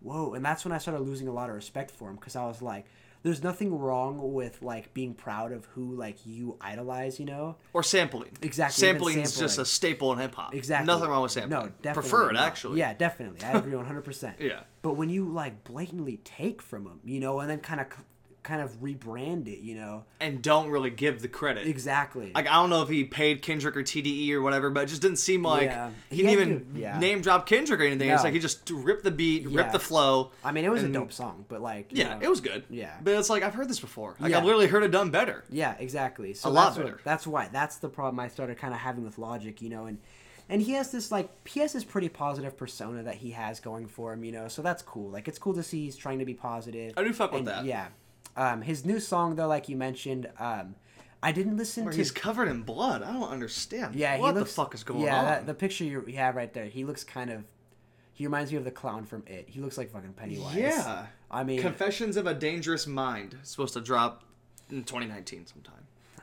whoa. 0.00 0.34
And 0.34 0.44
that's 0.44 0.64
when 0.64 0.72
I 0.72 0.78
started 0.78 1.02
losing 1.02 1.28
a 1.28 1.32
lot 1.32 1.50
of 1.50 1.54
respect 1.54 1.90
for 1.90 2.08
him 2.08 2.16
because 2.16 2.36
I 2.36 2.46
was 2.46 2.62
like. 2.62 2.86
There's 3.24 3.42
nothing 3.42 3.76
wrong 3.76 4.34
with 4.34 4.60
like 4.60 4.92
being 4.92 5.14
proud 5.14 5.50
of 5.50 5.64
who 5.74 5.94
like 5.96 6.18
you 6.26 6.58
idolize, 6.60 7.18
you 7.18 7.24
know. 7.24 7.56
Or 7.72 7.82
sampling. 7.82 8.30
Exactly, 8.42 8.86
Sampling 8.86 9.18
is 9.18 9.38
just 9.38 9.58
a 9.58 9.64
staple 9.64 10.12
in 10.12 10.18
hip 10.18 10.34
hop. 10.34 10.54
Exactly. 10.54 10.86
Nothing 10.86 11.08
wrong 11.08 11.22
with 11.22 11.32
sampling. 11.32 11.58
No, 11.58 11.72
definitely. 11.80 12.10
Prefer 12.10 12.30
it 12.32 12.36
actually. 12.36 12.78
Yeah, 12.78 12.92
definitely. 12.92 13.42
I 13.42 13.52
agree 13.52 13.72
100%. 13.72 14.34
Yeah. 14.44 14.60
But 14.82 14.94
when 14.98 15.08
you 15.08 15.26
like 15.26 15.64
blatantly 15.64 16.18
take 16.18 16.60
from 16.60 16.84
them, 16.84 17.00
you 17.02 17.18
know, 17.18 17.40
and 17.40 17.48
then 17.48 17.60
kind 17.60 17.80
of 17.80 17.86
kind 18.44 18.60
of 18.62 18.80
rebrand 18.82 19.48
it, 19.48 19.60
you 19.60 19.74
know. 19.74 20.04
And 20.20 20.40
don't 20.40 20.68
really 20.70 20.90
give 20.90 21.20
the 21.22 21.28
credit. 21.28 21.66
Exactly. 21.66 22.30
Like 22.34 22.46
I 22.46 22.52
don't 22.54 22.70
know 22.70 22.82
if 22.82 22.88
he 22.88 23.02
paid 23.04 23.42
Kendrick 23.42 23.76
or 23.76 23.82
TDE 23.82 24.30
or 24.32 24.42
whatever, 24.42 24.70
but 24.70 24.84
it 24.84 24.86
just 24.86 25.02
didn't 25.02 25.16
seem 25.16 25.42
like 25.42 25.62
Yeah. 25.70 25.90
he 26.10 26.16
He 26.16 26.22
didn't 26.22 26.32
even 26.32 26.74
to- 26.74 26.80
yeah. 26.80 26.98
name 26.98 27.20
drop 27.22 27.46
Kendrick 27.46 27.80
or 27.80 27.84
anything. 27.84 28.08
It's 28.10 28.22
like 28.22 28.32
he 28.34 28.38
just 28.38 28.70
ripped 28.70 29.02
the 29.02 29.10
beat, 29.10 29.42
Yeah. 29.42 29.56
ripped 29.58 29.72
the 29.72 29.80
flow. 29.80 30.30
I 30.44 30.52
mean, 30.52 30.64
it 30.64 30.70
was 30.70 30.82
and- 30.84 30.94
a 30.94 30.98
dope 31.00 31.12
song, 31.12 31.44
but 31.48 31.60
like 31.60 31.88
Yeah, 31.90 32.14
know, 32.14 32.20
it 32.22 32.28
was 32.30 32.40
good. 32.40 32.64
Yeah. 32.70 32.94
but 33.02 33.14
it's 33.14 33.30
like 33.30 33.42
I've 33.42 33.54
heard 33.54 33.68
this 33.68 33.80
before. 33.80 34.14
Like. 34.20 34.32
I've 34.32 34.44
literally 34.44 34.68
heard 34.68 34.84
it 34.84 34.92
done 34.92 35.10
better. 35.10 35.44
Yeah, 35.50 35.74
exactly. 35.78 36.34
So 36.34 36.48
A 36.48 36.50
lot 36.50 36.64
that's 36.66 36.76
what- 36.76 36.84
better. 36.86 37.00
that's 37.02 37.26
why. 37.26 37.48
That's 37.50 37.76
the 37.76 37.88
problem 37.88 38.20
I 38.20 38.28
started 38.28 38.58
kind 38.58 38.74
of 38.74 38.80
having 38.80 39.04
with 39.04 39.18
Logic, 39.18 39.60
you 39.62 39.70
know, 39.70 39.86
and 39.86 39.98
and 40.46 40.60
he 40.60 40.72
has 40.72 40.92
this 40.92 41.10
like 41.10 41.30
he 41.48 41.60
has 41.60 41.72
this 41.72 41.84
pretty 41.84 42.10
positive 42.10 42.54
persona 42.58 43.02
that 43.04 43.14
he 43.14 43.30
has 43.30 43.60
going 43.60 43.86
for 43.86 44.12
him, 44.12 44.22
you 44.24 44.32
know. 44.32 44.48
So 44.48 44.60
that's 44.60 44.82
cool. 44.82 45.08
Like 45.10 45.26
it's 45.28 45.38
cool 45.38 45.54
to 45.54 45.62
see 45.62 45.84
he's 45.86 45.96
trying 45.96 46.18
to 46.18 46.26
be 46.26 46.34
positive. 46.34 46.92
I 46.98 47.02
do 47.02 47.14
fuck 47.14 47.32
with 47.32 47.46
that. 47.46 47.64
Yeah. 47.64 47.86
Um, 48.36 48.62
his 48.62 48.84
new 48.84 49.00
song 49.00 49.36
though, 49.36 49.46
like 49.46 49.68
you 49.68 49.76
mentioned, 49.76 50.28
um, 50.38 50.74
I 51.22 51.32
didn't 51.32 51.56
listen 51.56 51.84
Where 51.84 51.92
to. 51.92 51.96
he's 51.96 52.10
covered 52.10 52.48
in 52.48 52.62
blood. 52.62 53.02
I 53.02 53.12
don't 53.12 53.30
understand. 53.30 53.94
Yeah, 53.94 54.18
what 54.18 54.34
he 54.34 54.40
looks, 54.40 54.50
the 54.50 54.56
fuck 54.56 54.74
is 54.74 54.84
going 54.84 55.00
yeah, 55.00 55.18
on? 55.18 55.24
that, 55.24 55.46
the 55.46 55.54
picture 55.54 55.84
you, 55.84 56.04
you 56.06 56.16
have 56.16 56.36
right 56.36 56.52
there, 56.52 56.66
he 56.66 56.84
looks 56.84 57.02
kind 57.02 57.30
of. 57.30 57.44
He 58.12 58.26
reminds 58.26 58.52
me 58.52 58.58
of 58.58 58.64
the 58.64 58.70
clown 58.70 59.06
from 59.06 59.24
It. 59.26 59.46
He 59.48 59.60
looks 59.60 59.76
like 59.76 59.90
fucking 59.90 60.12
Pennywise. 60.12 60.54
yeah. 60.54 61.06
I 61.30 61.42
mean, 61.42 61.60
Confessions 61.60 62.16
of 62.16 62.26
a 62.28 62.34
Dangerous 62.34 62.86
Mind. 62.86 63.36
Supposed 63.42 63.74
to 63.74 63.80
drop 63.80 64.22
in 64.70 64.84
2019 64.84 65.46
sometime. 65.46 65.74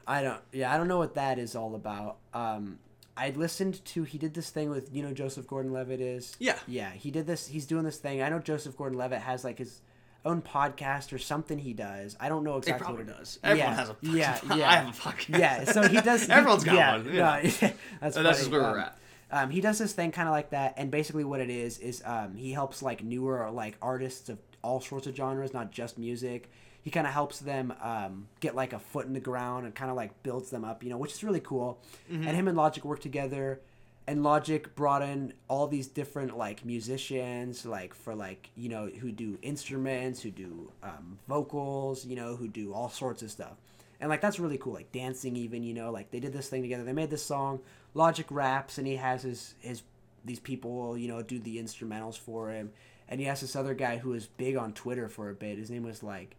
I 0.07 0.21
don't. 0.21 0.39
Yeah, 0.51 0.73
I 0.73 0.77
don't 0.77 0.87
know 0.87 0.97
what 0.97 1.15
that 1.15 1.37
is 1.39 1.55
all 1.55 1.75
about. 1.75 2.17
Um, 2.33 2.79
I 3.17 3.31
listened 3.31 3.83
to. 3.85 4.03
He 4.03 4.17
did 4.17 4.33
this 4.33 4.49
thing 4.51 4.69
with 4.69 4.93
you 4.95 5.03
know 5.03 5.13
Joseph 5.13 5.47
Gordon-Levitt 5.47 5.99
is. 5.99 6.35
Yeah. 6.39 6.57
Yeah, 6.67 6.91
he 6.91 7.11
did 7.11 7.27
this. 7.27 7.47
He's 7.47 7.65
doing 7.65 7.83
this 7.83 7.97
thing. 7.97 8.21
I 8.21 8.29
know 8.29 8.39
Joseph 8.39 8.77
Gordon-Levitt 8.77 9.21
has 9.21 9.43
like 9.43 9.57
his 9.57 9.81
own 10.25 10.41
podcast 10.41 11.13
or 11.13 11.17
something. 11.17 11.57
He 11.57 11.73
does. 11.73 12.15
I 12.19 12.29
don't 12.29 12.43
know 12.43 12.57
exactly 12.57 12.91
what 12.91 13.01
it 13.01 13.07
does. 13.07 13.39
Everyone 13.43 13.69
yeah, 13.71 13.75
has 13.75 13.89
a 13.89 13.93
fucking 13.95 14.15
yeah, 14.15 14.39
yeah. 14.55 14.69
I 14.69 14.75
have 14.75 14.87
a 14.97 15.01
podcast. 15.01 15.39
Yeah, 15.39 15.63
so 15.65 15.87
he 15.87 16.01
does. 16.01 16.23
he- 16.27 16.31
Everyone's 16.31 16.63
got 16.63 16.75
yeah, 16.75 16.91
one, 16.97 17.05
No, 17.05 17.11
yeah. 17.15 17.39
that's 18.01 18.17
And 18.17 18.25
that's 18.25 18.39
just 18.39 18.51
where 18.51 18.61
we're 18.61 18.69
Um, 18.71 18.79
at. 18.79 18.97
Um, 19.33 19.49
he 19.49 19.61
does 19.61 19.79
this 19.79 19.93
thing 19.93 20.11
kind 20.11 20.27
of 20.27 20.33
like 20.33 20.49
that, 20.49 20.73
and 20.77 20.91
basically 20.91 21.23
what 21.23 21.39
it 21.39 21.49
is 21.49 21.79
is 21.79 22.03
um, 22.05 22.35
he 22.35 22.51
helps 22.51 22.81
like 22.83 23.01
newer 23.03 23.49
like 23.49 23.77
artists 23.81 24.27
of 24.27 24.37
all 24.61 24.81
sorts 24.81 25.07
of 25.07 25.15
genres, 25.15 25.53
not 25.53 25.71
just 25.71 25.97
music. 25.97 26.51
He 26.83 26.91
kind 26.91 27.07
of 27.07 27.13
helps 27.13 27.39
them 27.39 27.73
um, 27.81 28.27
get 28.41 28.55
like 28.55 28.73
a 28.73 28.79
foot 28.79 29.05
in 29.05 29.13
the 29.13 29.19
ground 29.21 29.65
and 29.65 29.73
kind 29.73 29.89
of 29.89 29.95
like 29.95 30.21
builds 30.23 30.49
them 30.49 30.65
up, 30.65 30.83
you 30.83 30.89
know, 30.89 30.97
which 30.97 31.13
is 31.13 31.23
really 31.23 31.39
cool. 31.39 31.79
Mm-hmm. 32.11 32.27
And 32.27 32.35
him 32.35 32.47
and 32.47 32.57
Logic 32.57 32.83
work 32.83 32.99
together, 32.99 33.61
and 34.07 34.23
Logic 34.23 34.73
brought 34.75 35.03
in 35.03 35.33
all 35.47 35.67
these 35.67 35.87
different 35.87 36.37
like 36.37 36.65
musicians, 36.65 37.65
like 37.65 37.93
for 37.93 38.15
like 38.15 38.49
you 38.55 38.69
know 38.69 38.87
who 38.87 39.11
do 39.11 39.37
instruments, 39.41 40.21
who 40.21 40.31
do 40.31 40.71
um, 40.83 41.19
vocals, 41.27 42.05
you 42.05 42.15
know, 42.15 42.35
who 42.35 42.47
do 42.47 42.73
all 42.73 42.89
sorts 42.89 43.21
of 43.21 43.31
stuff. 43.31 43.53
And 43.99 44.09
like 44.09 44.21
that's 44.21 44.39
really 44.39 44.57
cool 44.57 44.73
like 44.73 44.91
dancing 44.91 45.35
even 45.35 45.63
you 45.63 45.75
know 45.75 45.91
like 45.91 46.09
they 46.09 46.19
did 46.19 46.33
this 46.33 46.49
thing 46.49 46.63
together 46.63 46.83
they 46.83 46.93
made 46.93 47.11
this 47.11 47.23
song. 47.23 47.59
Logic 47.93 48.25
raps 48.29 48.77
and 48.77 48.87
he 48.87 48.95
has 48.95 49.21
his 49.21 49.53
his 49.59 49.83
these 50.25 50.39
people 50.39 50.97
you 50.97 51.07
know 51.07 51.21
do 51.21 51.39
the 51.39 51.57
instrumentals 51.57 52.17
for 52.17 52.49
him. 52.49 52.71
And 53.07 53.19
he 53.19 53.27
has 53.27 53.41
this 53.41 53.55
other 53.55 53.73
guy 53.73 53.97
who 53.97 54.09
was 54.09 54.27
big 54.27 54.55
on 54.55 54.73
twitter 54.73 55.07
for 55.07 55.29
a 55.29 55.35
bit. 55.35 55.59
His 55.59 55.69
name 55.69 55.83
was 55.83 56.01
like 56.01 56.35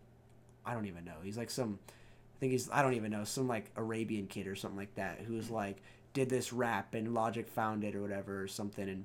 i 0.66 0.74
don't 0.74 0.86
even 0.86 1.04
know. 1.04 1.16
He's 1.22 1.38
like 1.38 1.50
some 1.50 1.78
i 1.86 2.38
think 2.40 2.52
he's 2.52 2.68
i 2.72 2.82
don't 2.82 2.94
even 2.94 3.12
know 3.12 3.22
some 3.22 3.46
like 3.46 3.70
arabian 3.76 4.26
kid 4.26 4.48
or 4.48 4.56
something 4.56 4.78
like 4.78 4.94
that 4.96 5.20
who 5.20 5.34
was 5.34 5.48
like 5.48 5.76
did 6.14 6.28
this 6.28 6.52
rap 6.52 6.94
and 6.94 7.14
logic 7.14 7.48
found 7.48 7.84
it 7.84 7.94
or 7.94 8.02
whatever 8.02 8.42
or 8.42 8.46
something 8.48 8.88
and 8.88 9.04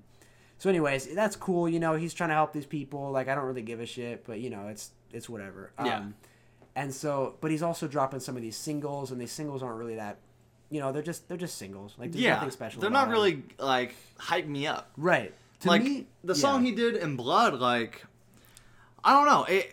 so 0.58 0.70
anyways 0.70 1.14
that's 1.16 1.36
cool 1.36 1.68
you 1.70 1.80
know 1.80 1.96
he's 1.96 2.14
trying 2.14 2.30
to 2.30 2.36
help 2.36 2.52
these 2.54 2.66
people 2.66 3.12
like 3.12 3.28
i 3.28 3.36
don't 3.36 3.46
really 3.46 3.62
give 3.62 3.80
a 3.80 3.86
shit 3.86 4.26
but 4.26 4.40
you 4.40 4.50
know 4.50 4.68
it's 4.68 4.92
it's 5.12 5.30
whatever 5.30 5.72
Yeah. 5.84 5.98
um, 5.98 6.16
and 6.76 6.94
so 6.94 7.36
but 7.42 7.50
he's 7.52 7.64
also 7.64 7.88
dropping 7.88 8.20
some 8.20 8.36
of 8.36 8.42
these 8.42 8.56
singles 8.58 9.12
and 9.12 9.20
these 9.22 9.32
singles 9.32 9.64
aren't 9.64 9.78
really 9.80 9.96
that 9.96 10.18
you 10.70 10.80
know 10.82 10.92
they're 10.92 11.02
just 11.02 11.28
they're 11.30 11.38
just 11.38 11.58
singles 11.58 11.96
like 11.98 12.12
there's 12.12 12.24
Yeah, 12.24 12.34
nothing 12.36 12.52
special 12.52 12.82
they're 12.82 12.90
not 12.90 13.10
really 13.10 13.44
like 13.58 13.96
hype 14.18 14.46
me 14.48 14.68
up. 14.68 14.92
right 14.98 15.34
to 15.62 15.68
like 15.70 15.82
me 15.84 16.08
the 16.24 16.34
yeah. 16.34 16.40
song 16.40 16.66
he 16.66 16.72
did 16.72 16.96
in 16.98 17.16
Blood, 17.16 17.56
like 17.60 18.04
I 19.04 19.14
don't 19.14 19.26
know. 19.26 19.44
It, 19.46 19.72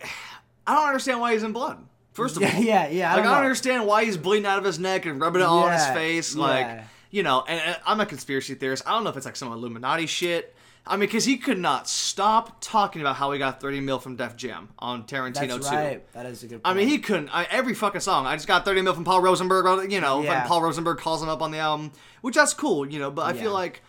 I 0.66 0.74
don't 0.76 0.86
understand 0.86 1.20
why 1.20 1.32
he's 1.32 1.42
in 1.42 1.52
blood. 1.52 1.84
First 2.12 2.36
of 2.36 2.42
yeah 2.44 2.54
all, 2.56 2.62
yeah 2.62 2.88
yeah 2.88 3.10
I 3.12 3.14
like 3.16 3.24
don't, 3.24 3.32
I 3.32 3.36
don't 3.36 3.44
understand 3.44 3.86
why 3.86 4.04
he's 4.04 4.16
bleeding 4.16 4.46
out 4.46 4.58
of 4.58 4.64
his 4.64 4.78
neck 4.78 5.04
and 5.06 5.20
rubbing 5.20 5.42
it 5.42 5.44
all 5.44 5.64
on 5.64 5.72
his 5.72 5.84
face. 5.88 6.34
Like 6.36 6.66
yeah. 6.66 6.84
You 7.14 7.22
know, 7.22 7.44
and, 7.46 7.60
and 7.60 7.76
I'm 7.86 8.00
a 8.00 8.06
conspiracy 8.06 8.54
theorist. 8.54 8.82
I 8.86 8.90
don't 8.90 9.04
know 9.04 9.10
if 9.10 9.16
it's 9.16 9.24
like 9.26 9.36
some 9.36 9.52
Illuminati 9.52 10.06
shit. 10.06 10.54
I 10.86 10.96
mean, 10.96 11.00
because 11.08 11.24
he 11.24 11.36
could 11.38 11.58
not 11.58 11.88
stop 11.88 12.60
talking 12.60 13.00
about 13.00 13.16
how 13.16 13.30
he 13.32 13.38
got 13.38 13.60
30 13.60 13.80
mil 13.80 13.98
from 13.98 14.16
Def 14.16 14.36
Jam 14.36 14.68
on 14.78 15.04
Tarantino 15.04 15.48
that's 15.48 15.70
too. 15.70 15.74
right 15.76 16.12
that 16.12 16.26
is 16.26 16.42
a 16.42 16.46
good 16.48 16.60
I 16.64 16.74
mean, 16.74 16.88
he 16.88 16.98
couldn't. 16.98 17.30
I, 17.30 17.44
every 17.50 17.72
fucking 17.74 18.00
song. 18.02 18.26
I 18.26 18.34
just 18.34 18.48
got 18.48 18.64
30 18.66 18.82
mil 18.82 18.92
from 18.94 19.04
Paul 19.04 19.22
Rosenberg. 19.22 19.90
You 19.92 20.00
know, 20.00 20.22
Yeah. 20.22 20.46
Paul 20.46 20.60
Rosenberg 20.60 20.98
calls 20.98 21.22
him 21.22 21.28
up 21.30 21.40
on 21.40 21.52
the 21.52 21.58
album, 21.58 21.92
which 22.20 22.34
that's 22.34 22.52
cool. 22.52 22.84
You 22.90 22.98
know, 22.98 23.10
but 23.10 23.22
I 23.22 23.32
Yeah. 23.32 23.42
feel 23.42 23.52
like 23.52 23.80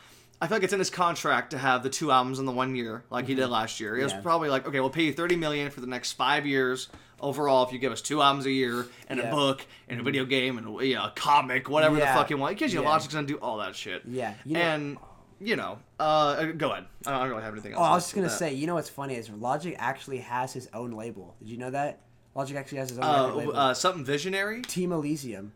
I 0.42 0.48
feel 0.48 0.58
like 0.58 0.64
it's 0.64 0.74
in 0.74 0.80
his 0.80 0.90
contract 0.90 1.52
to 1.52 1.58
have 1.58 1.82
the 1.82 1.90
two 1.90 2.12
albums 2.12 2.40
in 2.40 2.46
the 2.46 2.52
one 2.52 2.76
year, 2.76 3.04
like 3.10 3.26
he 3.26 3.36
did 3.36 3.48
last 3.48 3.80
year. 3.80 3.98
It 3.98 4.04
was 4.04 4.14
Mm-hmm. 4.14 4.22
Probably 4.22 4.50
like, 4.50 4.68
okay, 4.68 4.80
we'll 4.80 4.90
pay 4.90 5.04
you 5.04 5.14
30 5.14 5.36
million 5.38 5.72
for 5.72 5.82
the 5.82 5.88
next 5.88 6.12
five 6.14 6.46
years 6.46 6.90
overall 7.20 7.66
if 7.66 7.72
you 7.74 7.80
give 7.80 7.92
us 7.92 8.02
two 8.02 8.22
albums 8.22 8.46
a 8.46 8.52
year 8.52 8.86
and 9.08 9.18
Yeah. 9.20 9.26
Mm-hmm. 9.26 9.34
a 9.34 9.36
book 9.36 9.66
and 9.90 10.00
a 10.00 10.04
video 10.04 10.26
game 10.26 10.58
and 10.58 10.82
you 10.82 10.96
know, 10.96 11.06
a 11.06 11.14
comic, 11.16 11.70
whatever 11.70 11.98
Yeah. 11.98 12.14
the 12.14 12.20
fuck 12.20 12.30
you 12.30 12.38
want. 12.38 12.56
Because 12.58 12.74
you 12.74 12.80
know, 12.80 12.84
Yeah. 12.86 12.90
Logic's 12.92 13.14
gonna 13.14 13.28
do 13.28 13.38
all 13.38 13.58
that 13.58 13.76
shit. 13.76 14.04
Yeah, 14.06 14.34
you 14.46 14.54
know- 14.54 14.60
and 14.60 14.98
you 15.40 15.56
know, 15.58 15.80
uh, 16.00 16.44
go 16.54 16.72
ahead. 16.72 16.86
I 17.06 17.12
don't 17.20 17.30
really 17.30 17.44
have 17.44 17.54
anything 17.54 17.74
else. 17.74 17.82
oh 17.82 17.84
i 17.84 17.94
was 17.96 18.04
just 18.06 18.16
gonna 18.16 18.28
that. 18.30 18.34
say 18.38 18.54
you 18.54 18.68
know 18.68 18.76
what's 18.76 18.90
funny 18.90 19.16
is 19.16 19.30
logic 19.30 19.76
actually 19.78 20.20
has 20.20 20.54
his 20.54 20.70
own 20.74 20.92
label 20.92 21.36
did 21.40 21.50
you 21.50 21.58
know 21.58 21.70
that 21.72 22.00
logic 22.36 22.56
actually 22.56 22.78
has 22.78 22.90
his 22.90 23.00
own 23.00 23.04
Uh, 23.06 23.34
label 23.36 23.56
uh, 23.56 23.74
something 23.74 24.06
visionary. 24.06 24.62
Team 24.62 24.92
Elysium. 24.94 25.52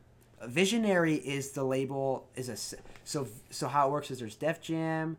Visionary 0.45 1.15
is 1.15 1.51
the 1.51 1.63
label 1.63 2.27
is 2.35 2.49
a 2.49 2.55
so 3.03 3.27
so 3.49 3.67
how 3.67 3.87
it 3.87 3.91
works 3.91 4.09
is 4.11 4.19
there's 4.19 4.35
Def 4.35 4.61
Jam, 4.61 5.17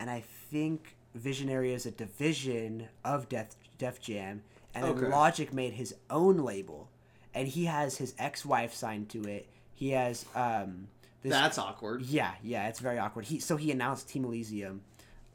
and 0.00 0.10
I 0.10 0.24
think 0.50 0.96
Visionary 1.14 1.72
is 1.72 1.86
a 1.86 1.90
division 1.90 2.88
of 3.04 3.28
Def 3.28 3.48
Def 3.78 4.00
Jam, 4.00 4.42
and 4.74 4.84
then 4.84 4.92
Okay. 4.92 5.06
Logic 5.08 5.52
made 5.52 5.74
his 5.74 5.94
own 6.10 6.38
label, 6.38 6.88
and 7.34 7.48
he 7.48 7.64
has 7.66 7.96
his 7.98 8.14
ex-wife 8.18 8.74
signed 8.74 9.08
to 9.10 9.22
it. 9.24 9.48
He 9.74 9.90
has 9.90 10.24
um 10.34 10.88
this 11.22 11.32
That's 11.32 11.58
awkward. 11.58 12.02
yeah 12.02 12.34
yeah 12.42 12.68
it's 12.68 12.80
very 12.80 12.98
awkward. 12.98 13.24
He 13.26 13.40
so 13.40 13.56
he 13.56 13.70
announced 13.70 14.08
Team 14.08 14.24
Elysium, 14.24 14.82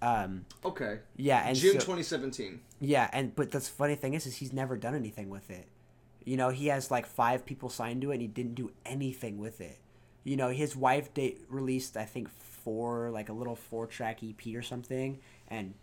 um 0.01 0.45
Okay. 0.64 0.99
yeah 1.18 1.47
and 1.47 1.57
June 1.57 1.73
so- 1.73 1.80
2017. 1.80 2.60
yeah, 2.80 3.10
and 3.14 3.35
but 3.35 3.51
the 3.51 3.60
funny 3.61 3.95
thing 3.95 4.14
is, 4.14 4.26
is 4.26 4.38
he's 4.38 4.53
never 4.53 4.77
done 4.77 4.95
anything 4.95 5.30
with 5.30 5.49
it. 5.49 5.68
You 6.26 6.38
know, 6.38 6.49
he 6.49 6.68
has 6.68 6.89
like 6.89 7.05
five 7.05 7.45
people 7.45 7.69
signed 7.69 8.01
to 8.03 8.11
it, 8.11 8.15
and 8.15 8.22
he 8.22 8.27
didn't 8.30 8.55
do 8.55 8.72
anything 8.85 9.38
with 9.39 9.60
it. 9.60 9.77
You 10.23 10.38
know, 10.38 10.49
his 10.49 10.73
wife 10.73 11.14
date 11.14 11.41
released, 11.49 11.97
I 11.97 12.05
think, 12.05 12.30
four 12.30 13.10
like 13.11 13.27
a 13.27 13.34
little 13.34 13.57
four 13.57 13.88
track 13.88 14.19
EP 14.23 14.55
or 14.55 14.61
something, 14.61 15.19
and 15.49 15.73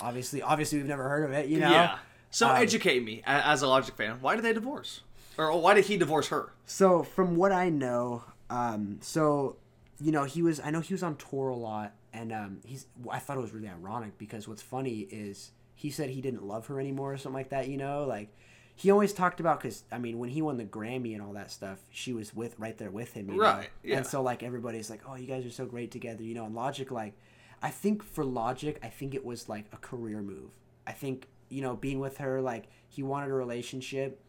obviously, 0.00 0.42
obviously, 0.42 0.78
we've 0.78 0.88
never 0.88 1.08
heard 1.08 1.24
of 1.24 1.32
it. 1.32 1.46
You 1.46 1.60
know, 1.60 1.70
Yeah. 1.70 1.98
So 2.30 2.48
Um, 2.48 2.56
educate 2.56 3.02
me 3.04 3.22
as 3.26 3.62
a 3.62 3.68
Logic 3.68 3.94
fan. 3.94 4.18
Why 4.20 4.34
did 4.36 4.44
they 4.44 4.52
divorce? 4.52 5.00
Or 5.36 5.58
why 5.60 5.74
did 5.74 5.86
he 5.86 5.96
divorce 5.96 6.28
her? 6.28 6.52
So 6.66 7.02
from 7.02 7.36
what 7.36 7.52
I 7.52 7.68
know, 7.68 8.24
um, 8.50 8.98
so 9.00 9.56
you 10.00 10.12
know 10.12 10.24
he 10.24 10.42
was 10.42 10.60
I 10.60 10.70
know 10.70 10.80
he 10.80 10.94
was 10.94 11.02
on 11.02 11.16
tour 11.16 11.48
a 11.48 11.56
lot, 11.56 11.94
and 12.12 12.32
um, 12.32 12.60
he's 12.64 12.86
I 13.10 13.18
thought 13.18 13.36
it 13.36 13.40
was 13.40 13.52
really 13.52 13.68
ironic 13.68 14.18
because 14.18 14.48
what's 14.48 14.62
funny 14.62 15.00
is 15.10 15.52
he 15.74 15.90
said 15.90 16.10
he 16.10 16.20
didn't 16.20 16.42
love 16.44 16.66
her 16.66 16.80
anymore 16.80 17.12
or 17.12 17.16
something 17.16 17.34
like 17.36 17.50
that. 17.50 17.68
You 17.68 17.76
know, 17.76 18.04
like 18.04 18.28
he 18.74 18.90
always 18.90 19.12
talked 19.12 19.38
about 19.40 19.60
because 19.60 19.84
I 19.92 19.98
mean 19.98 20.18
when 20.18 20.28
he 20.30 20.42
won 20.42 20.56
the 20.56 20.64
Grammy 20.64 21.12
and 21.14 21.22
all 21.22 21.32
that 21.34 21.50
stuff, 21.52 21.78
she 21.90 22.12
was 22.12 22.34
with 22.34 22.58
right 22.58 22.76
there 22.76 22.90
with 22.90 23.12
him. 23.14 23.28
You 23.28 23.36
know? 23.36 23.42
Right, 23.42 23.70
yeah. 23.84 23.98
And 23.98 24.06
so 24.06 24.22
like 24.22 24.42
everybody's 24.42 24.90
like, 24.90 25.02
oh, 25.08 25.14
you 25.14 25.26
guys 25.26 25.46
are 25.46 25.50
so 25.50 25.66
great 25.66 25.92
together. 25.92 26.24
You 26.24 26.34
know, 26.34 26.44
and 26.46 26.54
Logic 26.54 26.90
like, 26.90 27.14
I 27.62 27.70
think 27.70 28.02
for 28.02 28.24
Logic, 28.24 28.76
I 28.82 28.88
think 28.88 29.14
it 29.14 29.24
was 29.24 29.48
like 29.48 29.66
a 29.72 29.76
career 29.76 30.20
move. 30.20 30.50
I 30.86 30.92
think 30.92 31.28
you 31.48 31.62
know 31.62 31.76
being 31.76 32.00
with 32.00 32.18
her 32.18 32.40
like 32.40 32.68
he 32.88 33.02
wanted 33.02 33.30
a 33.30 33.34
relationship 33.34 34.22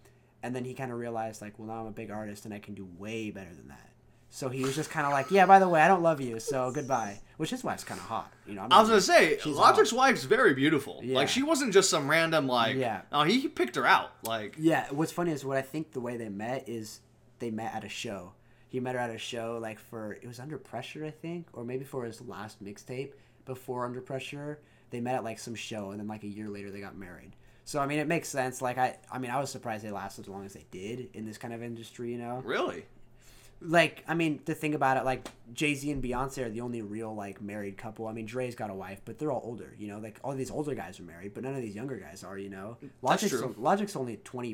and 0.43 0.55
then 0.55 0.63
he 0.65 0.73
kind 0.73 0.91
of 0.91 0.97
realized 0.97 1.41
like 1.41 1.57
well 1.57 1.67
now 1.67 1.81
i'm 1.81 1.87
a 1.87 1.91
big 1.91 2.11
artist 2.11 2.45
and 2.45 2.53
i 2.53 2.59
can 2.59 2.73
do 2.73 2.87
way 2.97 3.29
better 3.31 3.53
than 3.53 3.67
that 3.67 3.89
so 4.29 4.47
he 4.49 4.61
was 4.61 4.75
just 4.75 4.89
kind 4.89 5.05
of 5.05 5.11
like 5.11 5.29
yeah 5.31 5.45
by 5.45 5.59
the 5.59 5.67
way 5.67 5.81
i 5.81 5.87
don't 5.87 6.03
love 6.03 6.21
you 6.21 6.39
so 6.39 6.71
goodbye 6.71 7.19
which 7.37 7.49
his 7.49 7.63
wife's 7.63 7.83
kind 7.83 7.99
of 7.99 8.05
hot 8.05 8.31
you 8.45 8.53
know 8.53 8.61
I'm 8.63 8.71
I 8.71 8.79
was 8.79 8.89
gonna 8.89 9.01
say, 9.01 9.39
Logic's 9.45 9.91
hot. 9.91 9.97
wife's 9.97 10.23
very 10.25 10.53
beautiful. 10.53 10.99
Yeah. 11.03 11.15
Like 11.15 11.29
she 11.29 11.41
wasn't 11.43 11.71
just 11.71 11.89
some 11.89 12.09
random 12.09 12.47
like. 12.47 12.75
Yeah. 12.75 13.01
No, 13.11 13.23
he, 13.23 13.39
he 13.39 13.47
picked 13.47 13.75
her 13.75 13.85
out. 13.85 14.11
Like. 14.23 14.55
Yeah, 14.57 14.87
what's 14.89 15.11
funny 15.11 15.31
is 15.31 15.45
what 15.45 15.55
I 15.55 15.61
think 15.61 15.91
the 15.93 15.99
way 16.01 16.17
they 16.17 16.29
met 16.29 16.67
is 16.67 16.99
they 17.37 17.51
met 17.51 17.73
at 17.73 17.83
a 17.83 17.89
show. 17.89 18.33
He 18.67 18.79
met 18.79 18.95
her 18.95 18.99
at 19.01 19.09
a 19.09 19.17
show 19.17 19.57
like 19.61 19.79
for 19.79 20.13
it 20.13 20.27
was 20.27 20.39
Under 20.39 20.57
Pressure, 20.57 21.05
I 21.05 21.11
think, 21.11 21.47
or 21.53 21.63
maybe 21.63 21.85
for 21.85 22.03
his 22.05 22.19
last 22.21 22.61
mixtape 22.63 23.13
before 23.45 23.85
Under 23.85 24.01
Pressure. 24.01 24.59
They 24.91 24.99
met 25.01 25.15
at 25.15 25.23
like 25.23 25.39
some 25.39 25.55
show, 25.55 25.91
and 25.91 25.99
then 25.99 26.07
like 26.07 26.23
a 26.23 26.27
year 26.27 26.47
later 26.49 26.71
they 26.71 26.79
got 26.81 26.95
married. 26.97 27.31
So 27.65 27.79
I 27.79 27.85
mean, 27.85 27.99
it 27.99 28.07
makes 28.07 28.27
sense. 28.29 28.61
Like 28.61 28.77
I, 28.77 28.97
I 29.11 29.19
mean, 29.19 29.31
I 29.31 29.39
was 29.39 29.49
surprised 29.51 29.83
they 29.85 29.91
lasted 29.91 30.21
as 30.25 30.27
long 30.27 30.45
as 30.45 30.53
they 30.53 30.65
did 30.71 31.09
in 31.13 31.25
this 31.25 31.37
kind 31.37 31.53
of 31.53 31.61
industry. 31.61 32.11
You 32.11 32.17
know, 32.17 32.41
Really? 32.45 32.85
like 33.61 34.03
I 34.07 34.13
mean, 34.13 34.39
to 34.45 34.53
think 34.55 34.73
about 34.73 34.97
it, 34.97 35.03
like 35.03 35.27
Jay 35.53 35.75
Z 35.75 35.91
and 35.91 36.01
Beyonce 36.01 36.45
are 36.45 36.49
the 36.49 36.61
only 36.61 36.81
real 36.81 37.13
like 37.13 37.41
married 37.41 37.77
couple. 37.77 38.07
I 38.07 38.13
mean, 38.13 38.25
Dre's 38.25 38.55
got 38.55 38.69
a 38.69 38.73
wife, 38.73 39.01
but 39.05 39.19
they're 39.19 39.31
all 39.31 39.41
older. 39.43 39.75
You 39.77 39.89
know, 39.89 39.99
like 39.99 40.17
all 40.23 40.33
these 40.33 40.49
older 40.49 40.73
guys 40.75 40.99
are 40.99 41.03
married, 41.03 41.33
but 41.33 41.43
none 41.43 41.53
of 41.55 41.61
these 41.61 41.75
younger 41.75 41.97
guys 41.97 42.23
are. 42.23 42.37
You 42.37 42.49
know, 42.49 42.77
That's 42.81 42.93
Logic's 43.01 43.31
true. 43.31 43.55
Logic's 43.57 43.95
only 43.95 44.17
twenty 44.23 44.53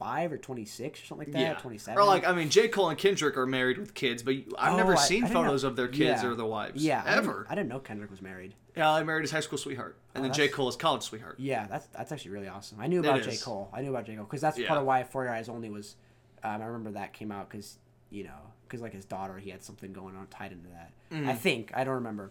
five 0.00 0.32
or 0.32 0.38
twenty 0.38 0.64
six 0.64 1.00
or 1.00 1.04
something 1.06 1.28
like 1.28 1.32
that. 1.34 1.40
Yeah. 1.40 1.54
Twenty 1.54 1.78
seven. 1.78 2.00
Or 2.00 2.04
like 2.04 2.26
I 2.26 2.32
mean, 2.32 2.48
J 2.50 2.66
Cole 2.66 2.88
and 2.88 2.98
Kendrick 2.98 3.36
are 3.36 3.46
married 3.46 3.78
with 3.78 3.94
kids, 3.94 4.24
but 4.24 4.34
I've 4.58 4.72
Oh, 4.72 4.76
never 4.76 4.94
I- 4.94 5.00
seen 5.00 5.24
I 5.24 5.28
photos 5.28 5.62
know- 5.62 5.68
of 5.70 5.76
their 5.76 5.86
kids 5.86 6.22
yeah. 6.22 6.26
or 6.28 6.34
their 6.34 6.46
wives. 6.46 6.82
yeah, 6.82 7.02
I 7.06 7.10
didn't- 7.14 7.18
Ever. 7.28 7.46
I 7.48 7.54
didn't 7.54 7.68
know 7.68 7.78
Kendrick 7.78 8.10
was 8.10 8.20
married. 8.20 8.54
Yeah, 8.76 8.90
I 8.90 9.04
married 9.04 9.22
his 9.22 9.30
high 9.30 9.40
school 9.40 9.58
sweetheart, 9.58 9.96
and 10.14 10.24
Oh, 10.24 10.26
then 10.28 10.32
J 10.34 10.48
Cole 10.48 10.68
is 10.68 10.74
college 10.76 11.02
sweetheart. 11.02 11.36
Yeah, 11.38 11.66
that's 11.68 11.86
that's 11.88 12.10
actually 12.10 12.30
really 12.32 12.48
awesome. 12.48 12.80
I 12.80 12.86
knew 12.88 12.98
about 13.00 13.22
J. 13.22 13.36
Cole. 13.36 13.68
I 13.72 13.82
knew 13.82 13.90
about 13.90 14.06
J 14.06 14.16
Cole 14.16 14.24
because 14.24 14.40
that's 14.40 14.58
Yeah. 14.58 14.66
part 14.68 14.80
of 14.80 14.86
why 14.86 15.02
For 15.04 15.24
Your 15.24 15.32
Eyes 15.34 15.48
Only 15.48 15.70
was. 15.70 15.94
Um, 16.42 16.62
I 16.62 16.64
remember 16.64 16.92
that 16.92 17.12
came 17.12 17.30
out 17.30 17.50
because 17.50 17.76
you 18.10 18.24
know 18.24 18.52
because 18.66 18.80
like 18.80 18.94
his 18.94 19.04
daughter, 19.04 19.36
he 19.38 19.50
had 19.50 19.62
something 19.62 19.92
going 19.92 20.16
on 20.16 20.26
tied 20.28 20.52
into 20.52 20.68
that. 20.70 20.92
I 21.28 21.34
think 21.34 21.72
I 21.74 21.84
don't 21.84 21.94
remember. 21.96 22.30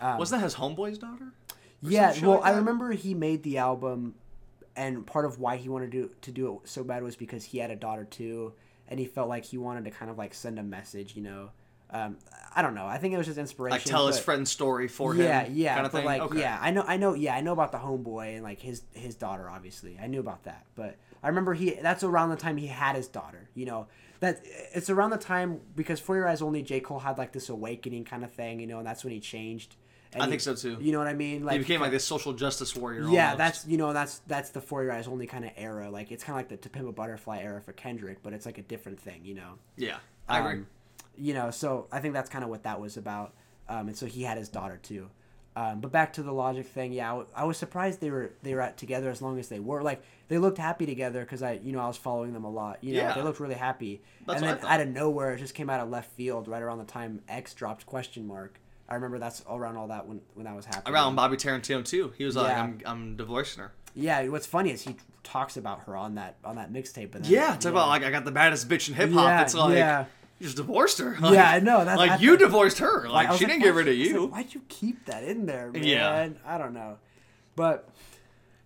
Um, 0.00 0.18
Wasn't 0.18 0.40
that 0.40 0.44
his 0.44 0.56
homeboy's 0.56 0.98
daughter? 0.98 1.32
Yeah, 1.82 2.14
well, 2.22 2.40
like 2.40 2.46
I 2.54 2.56
remember 2.56 2.92
he 2.92 3.12
made 3.14 3.42
the 3.42 3.58
album, 3.58 4.14
and 4.76 5.06
part 5.06 5.24
of 5.24 5.38
why 5.38 5.56
he 5.56 5.68
wanted 5.68 5.92
to 5.92 6.10
to 6.22 6.30
do 6.30 6.60
it 6.62 6.68
so 6.68 6.84
bad 6.84 7.02
was 7.02 7.16
because 7.16 7.44
he 7.44 7.58
had 7.58 7.70
a 7.70 7.76
daughter 7.76 8.04
too, 8.04 8.54
and 8.88 8.98
he 8.98 9.06
felt 9.06 9.28
like 9.28 9.44
he 9.44 9.58
wanted 9.58 9.84
to 9.84 9.90
kind 9.90 10.10
of 10.10 10.18
like 10.18 10.34
send 10.34 10.58
a 10.58 10.62
message, 10.62 11.16
you 11.16 11.22
know. 11.22 11.50
Um, 11.90 12.16
I 12.56 12.62
don't 12.62 12.74
know. 12.74 12.86
I 12.86 12.98
think 12.98 13.14
it 13.14 13.18
was 13.18 13.26
just 13.26 13.38
inspiration. 13.38 13.76
Like 13.76 13.84
tell 13.84 14.08
his 14.08 14.18
friend's 14.18 14.50
story 14.50 14.88
for 14.88 15.14
yeah, 15.14 15.44
him. 15.44 15.52
yeah, 15.54 15.74
kind 15.74 15.86
of 15.86 15.92
but 15.92 15.98
thing. 15.98 16.06
like, 16.06 16.22
okay. 16.22 16.40
yeah, 16.40 16.58
I 16.60 16.72
know, 16.72 16.82
I 16.84 16.96
know, 16.96 17.14
yeah, 17.14 17.36
I 17.36 17.40
know 17.40 17.52
about 17.52 17.70
the 17.70 17.78
homeboy 17.78 18.34
and 18.34 18.42
like 18.42 18.60
his 18.60 18.82
his 18.92 19.14
daughter. 19.14 19.48
Obviously, 19.48 19.98
I 20.02 20.08
knew 20.08 20.20
about 20.20 20.44
that, 20.44 20.66
but 20.74 20.96
I 21.22 21.28
remember 21.28 21.54
he. 21.54 21.74
That's 21.80 22.02
around 22.02 22.30
the 22.30 22.36
time 22.36 22.56
he 22.56 22.66
had 22.66 22.96
his 22.96 23.06
daughter. 23.06 23.48
You 23.54 23.66
know, 23.66 23.86
that 24.20 24.40
it's 24.44 24.90
around 24.90 25.10
the 25.10 25.18
time 25.18 25.60
because 25.76 26.00
For 26.00 26.16
Your 26.16 26.26
Eyes 26.26 26.42
Only, 26.42 26.62
J 26.62 26.80
Cole 26.80 26.98
had 26.98 27.16
like 27.16 27.32
this 27.32 27.48
awakening 27.48 28.04
kind 28.04 28.24
of 28.24 28.32
thing, 28.32 28.58
you 28.58 28.66
know, 28.66 28.78
and 28.78 28.86
that's 28.86 29.04
when 29.04 29.12
he 29.12 29.20
changed. 29.20 29.76
And 30.14 30.22
I 30.22 30.26
he- 30.26 30.30
think 30.30 30.40
so, 30.40 30.54
too. 30.54 30.76
You 30.80 30.92
know 30.92 30.98
what 30.98 31.08
I 31.08 31.14
mean? 31.14 31.44
Like 31.44 31.54
he 31.54 31.58
became 31.58 31.80
like 31.80 31.90
this 31.90 32.04
social 32.04 32.32
justice 32.32 32.74
warrior. 32.76 33.08
Yeah, 33.08 33.32
almost. 33.32 33.38
that's 33.38 33.66
you 33.66 33.76
know 33.76 33.92
that's 33.92 34.20
that's 34.26 34.50
the 34.50 34.60
Four 34.60 34.82
Your 34.84 34.92
Eyes 34.92 35.08
Only 35.08 35.26
kind 35.26 35.44
of 35.44 35.50
era. 35.56 35.90
Like 35.90 36.10
it's 36.12 36.24
kind 36.24 36.34
of 36.38 36.50
like 36.50 36.60
the 36.60 36.68
To 36.68 36.92
Butterfly 36.92 37.40
era 37.40 37.60
for 37.60 37.72
Kendrick, 37.72 38.22
but 38.22 38.32
it's 38.32 38.46
like 38.46 38.58
a 38.58 38.62
different 38.62 39.00
thing. 39.00 39.20
You 39.24 39.34
know. 39.34 39.52
yeah. 39.76 39.96
I 40.28 40.38
agree. 40.38 40.52
Um, 40.60 40.66
you 41.16 41.34
know, 41.34 41.50
so 41.50 41.86
I 41.92 42.00
think 42.00 42.14
that's 42.14 42.30
kind 42.30 42.42
of 42.44 42.50
what 42.50 42.62
that 42.64 42.80
was 42.80 42.96
about. 42.96 43.34
Um, 43.68 43.88
and 43.88 43.96
so 43.96 44.06
he 44.06 44.22
had 44.22 44.38
his 44.38 44.48
daughter 44.48 44.78
too. 44.82 45.10
Um, 45.56 45.80
but 45.80 45.92
back 45.92 46.14
to 46.14 46.22
the 46.24 46.32
logic 46.32 46.66
thing, 46.66 46.92
yeah, 46.92 47.06
I, 47.06 47.16
w- 47.16 47.28
I 47.36 47.44
was 47.44 47.56
surprised 47.56 48.00
they 48.00 48.10
were 48.10 48.32
they 48.42 48.54
were 48.54 48.60
at 48.60 48.76
together 48.76 49.08
as 49.10 49.22
long 49.22 49.38
as 49.38 49.48
they 49.48 49.60
were. 49.60 49.82
Like 49.82 50.02
they 50.28 50.38
looked 50.38 50.58
happy 50.58 50.84
together 50.86 51.20
because 51.20 51.42
I 51.44 51.60
you 51.62 51.72
know 51.72 51.78
I 51.80 51.86
was 51.86 51.96
following 51.96 52.32
them 52.32 52.42
a 52.44 52.50
lot. 52.50 52.82
You 52.82 52.94
know, 52.94 53.00
Yeah. 53.00 53.14
they 53.14 53.22
looked 53.22 53.38
really 53.38 53.54
happy. 53.54 54.02
That's 54.26 54.42
and 54.42 54.58
then 54.60 54.66
out 54.66 54.80
of 54.80 54.88
nowhere, 54.88 55.34
it 55.34 55.38
just 55.38 55.54
came 55.54 55.70
out 55.70 55.78
of 55.80 55.88
left 55.90 56.10
field 56.12 56.48
right 56.48 56.60
around 56.62 56.78
the 56.78 56.84
time 56.84 57.20
X 57.28 57.54
dropped 57.54 57.86
question 57.86 58.26
mark. 58.26 58.58
I 58.88 58.94
remember 58.94 59.18
that's 59.18 59.42
around 59.48 59.76
all 59.76 59.88
that 59.88 60.06
when 60.06 60.20
when 60.34 60.44
that 60.44 60.54
was 60.54 60.66
happening. 60.66 60.94
Around 60.94 61.14
Bobby 61.16 61.36
Tarantino 61.36 61.84
too. 61.84 62.12
He 62.18 62.24
was 62.24 62.36
like, 62.36 62.56
I'm 62.56 62.80
I'm 62.84 63.16
divorcing 63.16 63.62
her. 63.62 63.72
Yeah, 63.94 64.26
what's 64.28 64.46
funny 64.46 64.70
is 64.72 64.82
he 64.82 64.96
talks 65.22 65.56
about 65.56 65.84
her 65.84 65.96
on 65.96 66.16
that 66.16 66.36
on 66.44 66.56
that 66.56 66.72
mixtape. 66.72 67.12
But 67.12 67.22
then, 67.22 67.32
Yeah, 67.32 67.56
talk 67.56 67.72
about 67.72 67.88
like 67.88 68.02
I 68.02 68.10
got 68.10 68.24
the 68.24 68.32
baddest 68.32 68.68
bitch 68.68 68.88
in 68.88 68.94
hip 68.94 69.10
hop. 69.10 69.24
Yeah, 69.26 69.42
it's 69.42 69.54
like 69.54 69.76
yeah. 69.76 70.04
you 70.38 70.44
just 70.46 70.56
divorced 70.56 70.98
her. 70.98 71.16
Yeah, 71.22 71.48
I 71.50 71.60
know, 71.60 71.78
that's- 71.84 71.96
like 71.96 72.20
you 72.20 72.36
divorced 72.36 72.78
her. 72.78 73.08
Like 73.08 73.28
I 73.28 73.36
she 73.36 73.44
like, 73.44 73.52
didn't 73.52 73.62
get 73.64 73.74
rid 73.74 73.88
of 73.88 73.94
you. 73.94 74.22
like, 74.22 74.32
Why'd 74.32 74.54
you 74.54 74.62
keep 74.68 75.06
that 75.06 75.22
in 75.24 75.46
there, 75.46 75.70
man? 75.70 75.84
Yeah. 75.84 76.28
I 76.44 76.58
don't 76.58 76.74
know. 76.74 76.98
But 77.56 77.88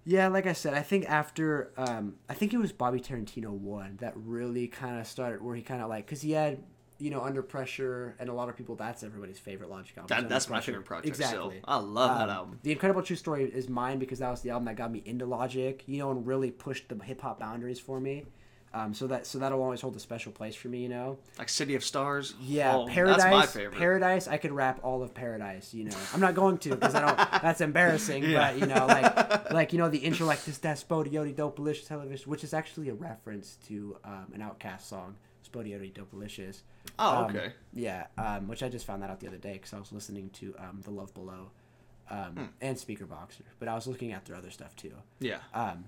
yeah, 0.05 0.29
like 0.29 0.47
I 0.47 0.55
said, 0.55 0.73
I 0.73 0.81
think 0.81 1.09
after 1.09 1.71
um, 1.77 2.15
I 2.29 2.35
think 2.35 2.55
it 2.55 2.59
was 2.59 2.73
Bobby 2.73 2.99
Tarantino 3.01 3.51
one 3.51 3.99
that 4.01 4.15
really 4.17 4.67
kind 4.67 4.99
of 4.99 5.07
started 5.07 5.43
where 5.43 5.55
he 5.55 5.63
kind 5.63 5.83
of 5.83 5.91
like 5.91 6.07
because 6.07 6.23
he 6.23 6.33
had 6.33 6.63
you 6.99 7.11
know 7.11 7.21
Under 7.23 7.43
Pressure 7.43 8.15
and 8.19 8.29
a 8.29 8.33
lot 8.33 8.49
of 8.49 8.57
people 8.57 8.75
that's 8.77 9.03
everybody's 9.03 9.39
favorite 9.39 9.71
Logic 9.71 9.97
album. 9.97 10.17
That, 10.23 10.29
that's 10.29 10.49
my 10.49 10.61
favorite 10.61 10.85
project. 10.85 11.09
Exactly. 11.09 11.39
Still. 11.39 11.53
I 11.65 11.77
love 11.77 12.19
that 12.19 12.25
Um, 12.29 12.37
album. 12.37 12.59
The 12.63 12.73
Incredible 12.73 13.03
True 13.03 13.17
Story 13.17 13.45
is 13.45 13.69
mine 13.69 13.99
because 13.99 14.19
that 14.19 14.31
was 14.31 14.43
the 14.43 14.51
album 14.51 14.67
that 14.67 14.77
got 14.77 14.91
me 14.93 15.03
into 15.05 15.27
Logic, 15.27 15.83
you 15.87 15.99
know, 15.99 16.11
and 16.11 16.27
really 16.27 16.51
pushed 16.51 16.89
the 16.89 16.97
hip 17.03 17.21
hop 17.21 17.39
boundaries 17.41 17.79
for 17.81 18.01
me. 18.01 18.27
Um, 18.75 18.93
so 18.93 19.07
that 19.07 19.27
so 19.27 19.39
that'll 19.39 19.63
always 19.63 19.81
hold 19.81 19.97
a 19.97 19.99
special 19.99 20.31
place 20.31 20.55
for 20.55 20.69
me, 20.69 20.83
you 20.83 20.91
know. 20.91 21.19
Like 21.39 21.49
City 21.49 21.75
of 21.75 21.83
Stars. 21.83 22.35
Yeah, 22.39 22.77
Oh, 22.77 22.87
Paradise. 22.87 23.23
That's 23.23 23.31
my 23.31 23.47
favorite. 23.47 23.79
Paradise. 23.79 24.29
I 24.29 24.37
could 24.37 24.53
rap 24.53 24.81
all 24.83 25.03
of 25.03 25.15
Paradise. 25.15 25.73
You 25.73 25.85
know, 25.85 25.97
I'm 26.13 26.21
not 26.21 26.35
going 26.35 26.59
to 26.59 26.71
because 26.77 26.95
I 26.95 27.01
don't. 27.01 27.17
That's 27.43 27.63
embarrassing. 27.63 28.25
Yeah. 28.25 28.53
But 28.53 28.61
you 28.61 28.67
know, 28.67 28.85
like, 28.87 29.51
like 29.53 29.73
you 29.73 29.79
know, 29.79 29.89
the 29.89 29.97
intro, 29.99 30.27
like 30.27 30.45
this, 30.45 30.59
that 30.59 30.77
SpottieOttieDopaliscious 30.87 31.87
Television, 31.89 32.31
which 32.31 32.45
is 32.45 32.53
actually 32.53 32.91
a 32.91 32.95
reference 32.95 33.57
to 33.69 33.97
um, 34.05 34.27
an 34.35 34.41
OutKast 34.43 34.83
song, 34.83 35.17
SpottieOttieDopaliscious. 35.53 36.63
oh, 36.99 37.17
Um, 37.25 37.37
okay. 37.37 37.53
Yeah, 37.73 38.07
um, 38.17 38.49
which 38.49 38.63
I 38.63 38.69
just 38.69 38.87
found 38.87 39.03
that 39.03 39.11
out 39.11 39.21
the 39.21 39.29
other 39.29 39.37
day 39.39 39.55
because 39.55 39.73
I 39.73 39.79
was 39.79 39.93
listening 39.93 40.31
to 40.35 40.55
um, 40.59 40.81
The 40.85 40.91
Love 40.91 41.13
Below, 41.15 41.51
um, 42.11 42.33
Hmm. 42.37 42.45
and 42.61 42.77
Speakerboxxx, 42.77 43.43
but 43.59 43.69
I 43.69 43.75
was 43.75 43.87
looking 43.87 44.13
at 44.13 44.25
their 44.25 44.37
other 44.37 44.51
stuff 44.51 44.75
too. 44.77 44.93
yeah. 45.21 45.39
Um, 45.55 45.87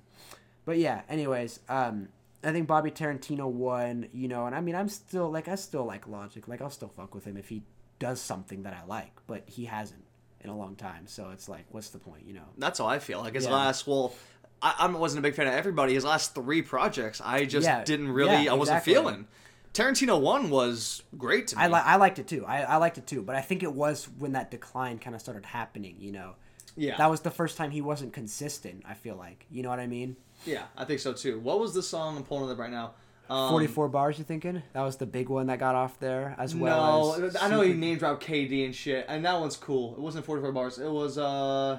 but 0.65 0.77
yeah, 0.79 1.03
anyways, 1.09 1.61
um, 1.69 2.09
I 2.45 2.53
think 2.53 2.67
Bobby 2.67 2.91
Tarantino 2.91 3.47
won, 3.51 4.09
you 4.13 4.29
know, 4.29 4.47
and 4.47 4.55
I 4.55 4.61
mean, 4.61 4.75
I'm 4.75 4.89
still 4.89 5.31
like, 5.31 5.49
I 5.49 5.55
still 5.57 5.85
like 5.85 6.07
Logic. 6.07 6.47
Like, 6.49 6.61
I'll 6.63 6.71
still 6.71 6.89
fuck 6.89 7.15
with 7.15 7.25
him 7.25 7.37
if 7.37 7.49
he 7.49 7.63
does 7.99 8.21
something 8.21 8.63
that 8.63 8.73
I 8.75 8.85
like, 8.87 9.13
but 9.27 9.43
he 9.47 9.65
hasn't 9.67 10.05
in 10.43 10.49
a 10.51 10.57
long 10.57 10.77
time. 10.77 11.07
So 11.07 11.31
it's 11.31 11.49
like, 11.49 11.65
what's 11.71 11.91
the 11.91 11.99
point, 11.99 12.23
you 12.27 12.33
know? 12.35 12.45
That's 12.57 12.79
how 12.79 12.87
I 12.87 12.99
feel. 12.99 13.21
Like 13.21 13.35
his 13.35 13.45
Yeah. 13.45 13.53
last, 13.53 13.87
well, 13.87 14.15
I, 14.63 14.75
I 14.81 14.87
wasn't 14.87 15.19
a 15.19 15.23
big 15.23 15.35
fan 15.35 15.47
of 15.49 15.55
everybody. 15.55 15.95
His 15.95 16.05
last 16.05 16.35
three 16.35 16.63
projects, 16.63 17.21
I 17.23 17.45
just 17.47 17.67
Yeah, 17.67 17.85
didn't 17.85 18.13
really. 18.13 18.45
yeah, 18.45 18.53
I 18.53 18.55
wasn't 18.55 18.83
feeling. 18.85 19.27
Tarantino 19.75 20.21
one 20.21 20.51
was 20.51 21.03
great 21.17 21.47
to 21.49 21.57
me. 21.57 21.63
I, 21.63 21.69
li- 21.69 21.75
I 21.85 21.97
liked 21.97 22.19
it 22.19 22.27
too. 22.27 22.45
I, 22.47 22.63
I 22.63 22.77
liked 22.77 22.99
it 22.99 23.07
too, 23.07 23.23
but 23.23 23.37
I 23.37 23.41
think 23.41 23.63
it 23.63 23.73
was 23.73 24.09
when 24.19 24.33
that 24.33 24.51
decline 24.51 24.99
kind 24.99 25.15
of 25.15 25.21
started 25.23 25.47
happening, 25.47 25.97
you 26.01 26.11
know? 26.13 26.35
yeah, 26.77 26.97
That 26.97 27.11
was 27.11 27.21
the 27.21 27.31
first 27.31 27.57
time 27.57 27.71
he 27.71 27.81
wasn't 27.81 28.13
consistent, 28.13 28.83
I 28.87 28.95
feel 28.95 29.15
like. 29.17 29.47
You 29.51 29.63
know 29.63 29.69
what 29.71 29.81
I 29.81 29.87
mean? 29.87 30.17
yeah, 30.47 30.65
I 30.77 30.85
think 30.85 31.01
so 31.01 31.13
too. 31.13 31.39
What 31.39 31.61
was 31.61 31.73
the 31.75 31.83
song 31.83 32.17
I'm 32.17 32.25
pulling 32.25 32.51
up 32.51 32.59
right 32.59 32.71
now? 32.71 32.95
Um, 33.29 33.51
44 33.51 33.89
bars, 33.91 34.19
you 34.19 34.25
thinking? 34.25 34.61
That 34.73 34.83
was 34.83 34.97
the 34.97 35.07
big 35.07 35.29
one 35.29 35.47
that 35.47 35.61
got 35.61 35.77
off 35.77 36.01
there, 36.01 36.35
as 36.37 36.53
well 36.57 37.17
no, 37.17 37.25
as. 37.27 37.37
I 37.37 37.49
know 37.49 37.61
he 37.61 37.69
Super- 37.69 37.79
name 37.79 37.99
dropped 37.99 38.27
KD 38.27 38.65
and 38.65 38.75
shit, 38.75 39.07
and 39.09 39.25
that 39.25 39.39
one's 39.39 39.57
cool. 39.57 39.93
It 39.95 40.01
wasn't 40.01 40.25
44 40.25 40.51
bars. 40.51 40.79
It 40.81 40.91
was 40.91 41.17
uh. 41.17 41.79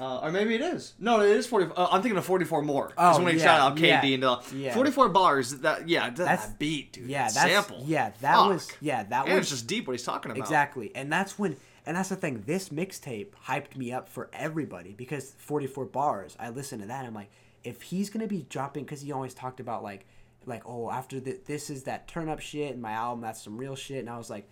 Uh, 0.00 0.18
or 0.18 0.30
maybe 0.30 0.54
it 0.54 0.60
is. 0.60 0.94
No, 0.98 1.20
it 1.20 1.30
is 1.30 1.46
40. 1.46 1.72
Uh, 1.76 1.88
I'm 1.90 2.02
thinking 2.02 2.18
of 2.18 2.24
44 2.24 2.62
more. 2.62 2.92
Oh, 2.96 3.06
That's 3.06 3.18
when 3.18 3.32
he 3.34 3.38
yeah, 3.40 3.44
shouted 3.44 3.62
out 3.62 3.76
KD 3.76 4.08
yeah, 4.08 4.14
and 4.14 4.24
uh, 4.24 4.40
yeah. 4.54 4.74
44 4.74 5.08
bars. 5.08 5.50
That 5.58 5.88
yeah, 5.88 6.06
that, 6.06 6.16
That's- 6.16 6.46
that 6.46 6.58
beat, 6.58 6.92
dude. 6.92 7.08
Yeah, 7.08 7.24
that 7.26 7.34
that's 7.34 7.50
sample. 7.50 7.82
yeah, 7.86 8.10
that 8.20 8.34
Fuck. 8.34 8.48
was 8.48 8.70
yeah, 8.80 9.02
that 9.04 9.26
and 9.26 9.34
was 9.34 9.42
it's 9.42 9.50
just 9.50 9.66
deep 9.66 9.86
what 9.86 9.94
he's 9.94 10.04
talking 10.04 10.30
about. 10.30 10.40
exactly, 10.40 10.92
and 10.94 11.12
that's 11.12 11.38
when 11.38 11.56
and 11.84 11.96
that's 11.96 12.10
the 12.10 12.16
thing. 12.16 12.42
This 12.46 12.68
mixtape 12.68 13.28
hyped 13.46 13.76
me 13.76 13.92
up 13.92 14.08
for 14.08 14.28
everybody 14.32 14.92
because 14.92 15.34
44 15.38 15.86
bars. 15.86 16.36
I 16.38 16.50
listened 16.50 16.82
to 16.82 16.88
that. 16.88 16.98
And 16.98 17.08
I'm 17.08 17.14
like, 17.14 17.30
if 17.64 17.82
he's 17.82 18.10
gonna 18.10 18.26
be 18.26 18.46
dropping, 18.48 18.84
because 18.84 19.00
he 19.00 19.10
always 19.10 19.34
talked 19.34 19.58
about 19.58 19.82
like, 19.82 20.06
like 20.46 20.62
oh, 20.66 20.90
after 20.90 21.18
the, 21.18 21.40
this 21.46 21.70
is 21.70 21.84
that 21.84 22.06
turn 22.06 22.28
up 22.28 22.40
shit, 22.40 22.72
and 22.72 22.82
my 22.82 22.92
album 22.92 23.22
that's 23.22 23.42
some 23.42 23.56
real 23.56 23.74
shit, 23.74 23.98
and 23.98 24.10
I 24.10 24.18
was 24.18 24.30
like. 24.30 24.48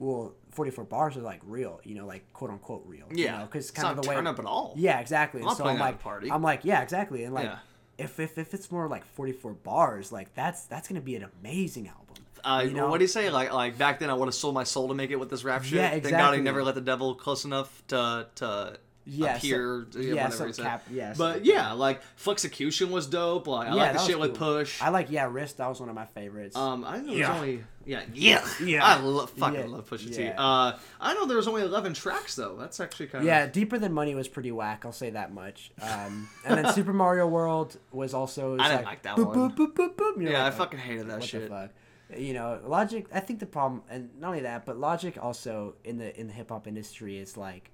Well, 0.00 0.32
44 0.52 0.84
bars 0.84 1.16
are 1.18 1.20
like 1.20 1.40
real, 1.44 1.78
you 1.84 1.94
know, 1.94 2.06
like 2.06 2.32
quote 2.32 2.50
unquote 2.50 2.82
real. 2.86 3.04
Yeah, 3.12 3.40
you 3.40 3.46
because 3.46 3.68
it's 3.68 3.70
kind 3.70 3.96
of 3.96 4.02
the 4.02 4.08
way 4.08 4.16
turn 4.16 4.26
up 4.26 4.38
at 4.38 4.46
all. 4.46 4.72
Yeah, 4.76 4.98
exactly. 4.98 5.42
I'm 5.42 5.48
And 5.48 5.58
not 5.58 5.58
so 5.58 5.70
I'm 5.70 5.78
like, 5.78 6.00
party. 6.00 6.30
I'm 6.32 6.42
like, 6.42 6.64
yeah, 6.64 6.80
exactly. 6.82 7.24
And 7.24 7.34
like, 7.34 7.44
Yeah. 7.44 7.58
if, 7.98 8.18
if 8.18 8.38
if 8.38 8.54
it's 8.54 8.72
more 8.72 8.88
like 8.88 9.04
44 9.04 9.52
bars, 9.52 10.10
like 10.10 10.34
that's 10.34 10.64
that's 10.64 10.88
gonna 10.88 11.02
be 11.02 11.16
an 11.16 11.26
amazing 11.42 11.88
album. 11.88 12.24
Uh, 12.42 12.62
You 12.66 12.72
know? 12.72 12.88
What 12.88 12.96
do 12.98 13.04
you 13.04 13.08
say? 13.08 13.28
Like, 13.28 13.52
like 13.52 13.76
back 13.76 13.98
then, 13.98 14.08
I 14.08 14.14
would 14.14 14.24
have 14.26 14.34
sold 14.34 14.54
my 14.54 14.64
soul 14.64 14.88
to 14.88 14.94
make 14.94 15.10
it 15.10 15.16
with 15.20 15.28
this 15.28 15.44
rap 15.44 15.62
shit. 15.62 15.74
Yeah, 15.74 15.88
exactly. 15.88 16.10
Thank 16.12 16.22
God 16.22 16.34
he 16.34 16.40
never 16.40 16.64
let 16.64 16.74
the 16.74 16.80
devil 16.80 17.14
close 17.14 17.44
enough 17.44 17.82
to 17.88 18.26
to 18.36 18.78
Yeah, 19.12 19.34
up 19.34 19.40
so- 19.40 19.46
yeah, 19.46 19.82
yeah, 20.00 20.12
whatever 20.14 20.36
some 20.36 20.46
he 20.46 20.52
said. 20.52 20.64
cap- 20.64 20.84
yeah, 20.90 21.14
but 21.18 21.32
something. 21.34 21.44
yeah, 21.52 21.72
like 21.72 22.00
Flexecution 22.16 22.90
was 22.90 23.06
dope. 23.06 23.46
Like 23.46 23.68
I 23.68 23.74
Yeah, 23.74 23.82
like 23.82 23.92
the 23.94 23.98
shit 24.06 24.18
was 24.18 24.30
with. 24.30 24.38
Push. 24.38 24.80
I 24.82 24.90
like 24.90 25.10
yeah, 25.10 25.28
wrist. 25.30 25.56
That 25.58 25.68
was 25.68 25.80
one 25.80 25.88
of 25.88 25.94
my 25.94 26.06
favorites. 26.06 26.54
Um, 26.56 26.84
I 26.84 26.98
know 26.98 27.12
Yeah. 27.12 27.34
only 27.34 27.64
yeah 27.86 28.02
yeah 28.12 28.46
Yeah. 28.62 28.84
I 28.84 29.00
love 29.00 29.30
fucking 29.30 29.60
Yeah. 29.60 29.66
love 29.66 29.88
Pusha 29.90 30.14
T. 30.14 30.28
Uh, 30.28 30.72
I 31.00 31.14
know 31.14 31.26
there 31.26 31.36
was 31.36 31.48
only 31.48 31.62
eleven 31.62 31.92
tracks 31.94 32.36
though. 32.36 32.56
That's 32.58 32.78
actually 32.78 33.06
kind 33.08 33.22
of 33.22 33.26
yeah, 33.26 33.46
deeper 33.46 33.78
than 33.78 33.92
money 33.92 34.14
was 34.14 34.28
pretty 34.28 34.52
whack. 34.52 34.82
I'll 34.84 34.92
say 34.92 35.10
that 35.10 35.32
much. 35.32 35.72
Um, 35.82 36.28
and 36.46 36.58
then 36.64 36.72
Super 36.72 36.92
Mario 36.92 37.26
World 37.26 37.76
was 37.90 38.14
also. 38.14 38.52
was 38.52 38.60
I 38.60 38.68
didn't 38.68 38.84
like 38.84 39.02
that 39.02 39.16
boop, 39.16 39.34
one. 39.34 39.50
Boop, 39.52 39.74
boop, 39.74 39.74
boop, 39.74 39.94
boop. 39.96 40.22
Yeah, 40.22 40.44
like, 40.44 40.52
I 40.54 40.56
fucking 40.56 40.78
hated 40.78 41.08
that 41.08 41.20
what 41.20 41.28
shit. 41.28 41.42
The 41.42 41.48
fuck? 41.48 41.70
You 42.16 42.34
know, 42.34 42.60
Logic. 42.66 43.06
I 43.14 43.20
think 43.20 43.38
the 43.40 43.46
problem, 43.46 43.82
and 43.88 44.10
not 44.20 44.28
only 44.28 44.40
that, 44.40 44.66
but 44.66 44.76
Logic 44.78 45.16
also 45.22 45.74
in 45.84 45.98
the 45.98 46.18
in 46.18 46.26
the 46.26 46.32
hip 46.32 46.50
hop 46.50 46.66
industry 46.66 47.18
is 47.18 47.36
like, 47.36 47.70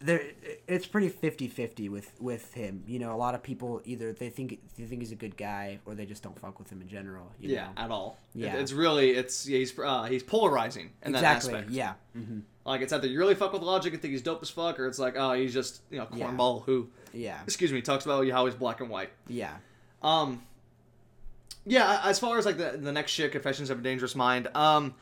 there. 0.00 0.20
It's 0.66 0.86
pretty 0.86 1.10
50-50 1.10 1.90
with 1.90 2.12
with 2.20 2.54
him. 2.54 2.84
You 2.86 2.98
know, 2.98 3.14
a 3.14 3.16
lot 3.16 3.34
of 3.34 3.42
people 3.42 3.80
either 3.84 4.12
they 4.12 4.30
think 4.30 4.58
they 4.76 4.84
think 4.84 5.00
he's 5.02 5.12
a 5.12 5.16
good 5.16 5.36
guy 5.36 5.78
or 5.86 5.94
they 5.94 6.06
just 6.06 6.22
don't 6.22 6.38
fuck 6.38 6.58
with 6.58 6.70
him 6.70 6.80
in 6.82 6.88
general. 6.88 7.32
You 7.40 7.50
Yeah, 7.54 7.66
know? 7.66 7.72
at 7.84 7.90
all. 7.90 8.18
It- 8.34 8.40
Yeah. 8.42 8.56
it's 8.56 8.72
really 8.72 9.10
it's 9.10 9.48
yeah, 9.48 9.58
he's 9.58 9.78
uh, 9.78 10.04
he's 10.04 10.22
polarizing 10.22 10.90
in 11.04 11.14
exactly. 11.14 11.52
that 11.52 11.56
aspect. 11.58 11.70
Yeah. 11.70 11.94
hmm 12.14 12.40
Like 12.64 12.80
it's 12.82 12.92
either 12.92 13.06
you 13.08 13.18
really 13.18 13.34
fuck 13.34 13.52
with 13.52 13.62
Logic 13.62 13.92
and 13.92 14.00
think 14.00 14.12
he's 14.12 14.22
dope 14.22 14.42
as 14.42 14.50
fuck, 14.50 14.78
or 14.78 14.86
it's 14.86 14.98
like 14.98 15.14
oh 15.16 15.32
he's 15.32 15.52
just 15.54 15.80
you 15.90 15.98
know 15.98 16.06
Yeah. 16.14 16.26
cornball 16.30 16.64
who 16.64 16.88
Yeah. 17.12 17.40
excuse 17.44 17.72
me 17.72 17.80
talks 17.82 18.04
about 18.04 18.28
how 18.28 18.46
he's 18.46 18.54
black 18.54 18.80
and 18.80 18.90
white. 18.90 19.10
Yeah. 19.26 19.56
Um, 20.02 20.42
yeah, 21.66 22.00
as 22.04 22.18
far 22.18 22.38
as 22.38 22.46
like 22.46 22.56
the 22.56 22.78
the 22.80 22.92
next 22.92 23.12
shit, 23.12 23.32
Confessions 23.32 23.70
of 23.70 23.80
a 23.80 23.82
Dangerous 23.82 24.14
Mind. 24.14 24.48
Um, 24.54 24.94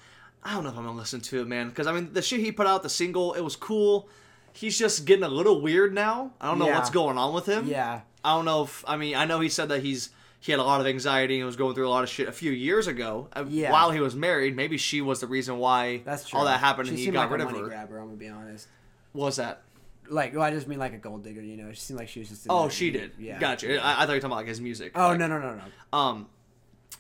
I 0.42 0.54
don't 0.54 0.64
know 0.64 0.70
if 0.70 0.76
I'm 0.76 0.84
gonna 0.84 0.96
listen 0.96 1.20
to 1.20 1.40
it, 1.40 1.46
man, 1.46 1.68
because 1.68 1.86
I 1.86 1.92
mean 1.92 2.12
the 2.12 2.22
shit 2.22 2.40
he 2.40 2.50
put 2.52 2.66
out, 2.66 2.82
the 2.82 2.88
single, 2.88 3.34
it 3.34 3.40
was 3.42 3.56
cool. 3.56 4.08
He's 4.56 4.78
just 4.78 5.04
getting 5.04 5.22
a 5.24 5.28
little 5.28 5.60
weird 5.60 5.92
now. 5.94 6.32
I 6.40 6.46
don't 6.48 6.58
know 6.58 6.66
Yeah. 6.66 6.78
what's 6.78 6.90
going 6.90 7.18
on 7.18 7.34
with 7.34 7.46
him. 7.46 7.66
Yeah. 7.68 8.00
I 8.24 8.34
don't 8.34 8.44
know 8.44 8.62
if 8.64 8.84
I 8.88 8.96
mean 8.96 9.14
I 9.14 9.24
know 9.24 9.38
he 9.40 9.48
said 9.48 9.68
that 9.68 9.82
he's 9.82 10.10
he 10.40 10.52
had 10.52 10.58
a 10.60 10.64
lot 10.64 10.80
of 10.80 10.86
anxiety 10.86 11.36
and 11.38 11.46
was 11.46 11.56
going 11.56 11.74
through 11.74 11.88
a 11.88 11.90
lot 11.90 12.04
of 12.04 12.08
shit 12.10 12.28
a 12.28 12.32
few 12.32 12.52
years 12.52 12.86
ago 12.86 13.28
uh, 13.34 13.44
Yeah. 13.48 13.72
while 13.72 13.90
he 13.90 14.00
was 14.00 14.14
married. 14.14 14.54
Maybe 14.56 14.76
she 14.78 15.00
was 15.00 15.20
the 15.20 15.26
reason 15.26 15.58
why 15.58 16.02
That's 16.04 16.28
true. 16.28 16.38
all 16.38 16.44
that 16.46 16.60
happened 16.60 16.88
She 16.88 16.94
and 16.94 16.98
he 17.00 17.10
got 17.10 17.22
like 17.22 17.30
rid 17.30 17.40
a 17.40 17.44
of 17.44 17.50
money 17.50 17.62
her. 17.62 17.68
grabber. 17.68 17.98
I'm 17.98 18.06
gonna 18.06 18.16
be 18.16 18.28
honest. 18.28 18.68
What 19.12 19.26
was 19.26 19.36
that? 19.36 19.62
Like, 20.08 20.34
well, 20.34 20.42
I 20.44 20.52
just 20.52 20.68
mean 20.68 20.78
like 20.78 20.92
a 20.92 20.98
gold 20.98 21.24
digger. 21.24 21.40
You 21.42 21.56
know, 21.56 21.72
she 21.72 21.80
seemed 21.80 21.98
like 21.98 22.08
she 22.08 22.20
was 22.20 22.28
just. 22.28 22.46
Oh, 22.48 22.68
she 22.68 22.90
did. 22.92 23.10
Yeah. 23.18 23.38
Gotcha. 23.40 23.80
I, 23.84 24.02
I 24.02 24.06
thought 24.06 24.08
you 24.10 24.14
were 24.14 24.20
talking 24.20 24.26
about 24.26 24.36
like 24.36 24.46
his 24.46 24.60
music. 24.60 24.92
Oh 24.94 25.08
Like, 25.08 25.18
no 25.18 25.26
no 25.26 25.38
no 25.40 25.54
no. 25.56 25.98
Um, 25.98 26.26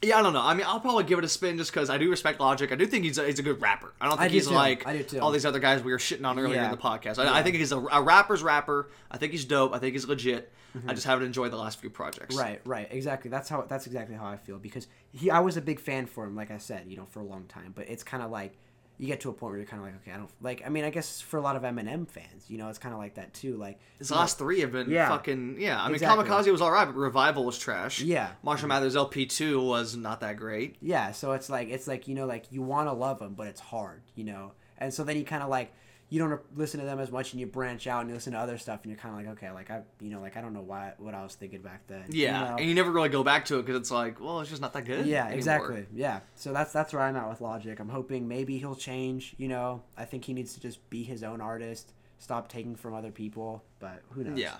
yeah, 0.02 0.18
I 0.18 0.22
don't 0.22 0.32
know. 0.34 0.42
I 0.42 0.54
mean, 0.54 0.66
I'll 0.68 0.80
probably 0.80 1.04
give 1.04 1.18
it 1.18 1.24
a 1.24 1.28
spin 1.28 1.56
just 1.56 1.72
because 1.72 1.88
I 1.88 1.96
do 1.98 2.10
respect 2.10 2.38
Logic. 2.38 2.70
I 2.70 2.74
do 2.74 2.86
think 2.86 3.04
he's 3.04 3.18
a, 3.18 3.26
he's 3.26 3.38
a 3.38 3.42
good 3.42 3.60
rapper. 3.62 3.92
I 4.00 4.08
don't 4.08 4.18
I 4.18 4.22
think 4.28 4.32
do 4.32 4.36
he's 4.38 4.50
like 4.50 4.86
I 4.86 5.04
all 5.20 5.30
these 5.30 5.46
other 5.46 5.58
guys 5.58 5.82
we 5.82 5.90
were 5.92 5.98
shitting 5.98 6.26
on 6.26 6.38
earlier 6.38 6.56
Yeah. 6.56 6.66
in 6.66 6.70
the 6.70 6.76
podcast. 6.76 7.18
I, 7.18 7.24
Yeah. 7.24 7.34
I 7.34 7.42
think 7.42 7.56
he's 7.56 7.72
a, 7.72 7.78
a 7.78 8.02
rapper's 8.02 8.42
rapper. 8.42 8.90
I 9.10 9.16
think 9.16 9.32
he's 9.32 9.44
dope. 9.44 9.74
I 9.74 9.78
think 9.78 9.94
he's 9.94 10.06
legit. 10.06 10.52
I 10.86 10.92
just 10.92 11.06
haven't 11.06 11.24
enjoyed 11.24 11.50
the 11.52 11.56
last 11.56 11.80
few 11.80 11.88
projects. 11.88 12.34
Mm-hmm. 12.34 12.44
Right, 12.44 12.60
right, 12.66 12.88
exactly. 12.90 13.30
That's 13.30 13.48
how. 13.48 13.62
That's 13.62 13.86
exactly 13.86 14.14
how 14.14 14.26
I 14.26 14.36
feel 14.36 14.58
because 14.58 14.86
he. 15.10 15.30
I 15.30 15.38
was 15.38 15.56
a 15.56 15.62
big 15.62 15.80
fan 15.80 16.04
for 16.04 16.24
him, 16.24 16.36
like 16.36 16.50
I 16.50 16.58
said, 16.58 16.84
you 16.86 16.98
know, 16.98 17.06
for 17.06 17.20
a 17.20 17.24
long 17.24 17.44
time. 17.46 17.72
But 17.74 17.88
it's 17.88 18.02
kind 18.02 18.22
of 18.22 18.30
like 18.30 18.58
you 18.98 19.06
get 19.06 19.20
to 19.20 19.28
a 19.28 19.32
point 19.32 19.50
where 19.50 19.58
you're 19.58 19.66
kind 19.66 19.80
of 19.82 19.86
like, 19.86 19.96
okay, 20.02 20.12
I 20.12 20.16
don't 20.16 20.30
like. 20.40 20.62
I 20.64 20.68
mean, 20.70 20.84
I 20.84 20.90
guess 20.90 21.20
for 21.20 21.36
a 21.36 21.40
lot 21.42 21.54
of 21.56 21.62
Eminem 21.62 22.08
fans, 22.08 22.44
you 22.48 22.56
know, 22.58 22.68
it's 22.68 22.78
kind 22.78 22.92
of 22.94 22.98
like 22.98 23.14
that 23.16 23.34
too. 23.34 23.56
Like 23.56 23.78
His 23.98 24.10
you 24.10 24.14
know, 24.16 24.20
last 24.20 24.38
three 24.38 24.60
have 24.60 24.72
been 24.72 24.88
Yeah. 24.90 25.08
fucking 25.08 25.56
yeah. 25.58 25.80
I 25.82 25.86
mean, 25.86 25.94
Exactly. 25.96 26.24
Kamikaze 26.24 26.50
was 26.50 26.62
alright, 26.62 26.86
but 26.86 26.96
Revival 26.96 27.44
was 27.44 27.58
trash. 27.58 28.00
Yeah. 28.00 28.30
Marshall 28.42 28.68
Mathers 28.68 28.96
LP 28.96 29.26
two 29.26 29.60
was 29.60 29.96
not 29.96 30.20
that 30.20 30.36
great. 30.36 30.76
Yeah, 30.80 31.12
so 31.12 31.32
it's 31.32 31.50
like 31.50 31.68
it's 31.68 31.86
like 31.86 32.08
you 32.08 32.14
know, 32.14 32.26
like 32.26 32.50
you 32.50 32.62
want 32.62 32.88
to 32.88 32.92
love 32.92 33.20
him, 33.20 33.34
but 33.34 33.46
it's 33.48 33.60
hard, 33.60 34.02
you 34.14 34.24
know. 34.24 34.52
And 34.78 34.92
so 34.92 35.04
then 35.04 35.16
you 35.16 35.24
kind 35.24 35.42
of 35.42 35.48
like 35.48 35.72
you 36.08 36.20
don't 36.20 36.40
listen 36.56 36.78
to 36.80 36.86
them 36.86 37.00
as 37.00 37.10
much, 37.10 37.32
and 37.32 37.40
you 37.40 37.46
branch 37.46 37.86
out 37.88 38.00
and 38.02 38.08
you 38.08 38.14
listen 38.14 38.32
to 38.32 38.38
other 38.38 38.58
stuff, 38.58 38.80
and 38.84 38.90
you're 38.92 38.98
kind 38.98 39.12
of 39.14 39.26
like, 39.26 39.36
okay, 39.38 39.50
like 39.50 39.70
I, 39.70 39.82
you 40.00 40.10
know, 40.10 40.20
like 40.20 40.36
I 40.36 40.40
don't 40.40 40.52
know 40.52 40.60
why 40.62 40.92
what 40.98 41.14
I 41.14 41.22
was 41.22 41.34
thinking 41.34 41.62
back 41.62 41.86
then. 41.88 42.04
you 42.08 42.24
Yeah, 42.24 42.50
know? 42.50 42.56
and 42.58 42.68
you 42.68 42.74
never 42.74 42.90
really 42.92 43.08
go 43.08 43.24
back 43.24 43.44
to 43.46 43.58
it 43.58 43.66
because 43.66 43.80
it's 43.80 43.90
like, 43.90 44.20
well, 44.20 44.40
it's 44.40 44.50
just 44.50 44.62
not 44.62 44.72
that 44.74 44.84
good. 44.84 45.06
Yeah, 45.06 45.22
anymore. 45.22 45.36
exactly. 45.36 45.86
Yeah. 45.92 46.20
So 46.36 46.52
that's 46.52 46.72
that's 46.72 46.92
where 46.92 47.02
I'm 47.02 47.16
at 47.16 47.28
with 47.28 47.40
Logic. 47.40 47.78
I'm 47.80 47.88
hoping 47.88 48.28
maybe 48.28 48.58
he'll 48.58 48.76
change. 48.76 49.34
You 49.38 49.48
know, 49.48 49.82
I 49.96 50.04
think 50.04 50.24
he 50.24 50.32
needs 50.32 50.54
to 50.54 50.60
just 50.60 50.88
be 50.90 51.02
his 51.02 51.24
own 51.24 51.40
artist, 51.40 51.92
stop 52.18 52.48
taking 52.48 52.76
from 52.76 52.94
other 52.94 53.10
people. 53.10 53.64
But 53.80 54.02
who 54.10 54.22
knows? 54.22 54.38
Yeah, 54.38 54.54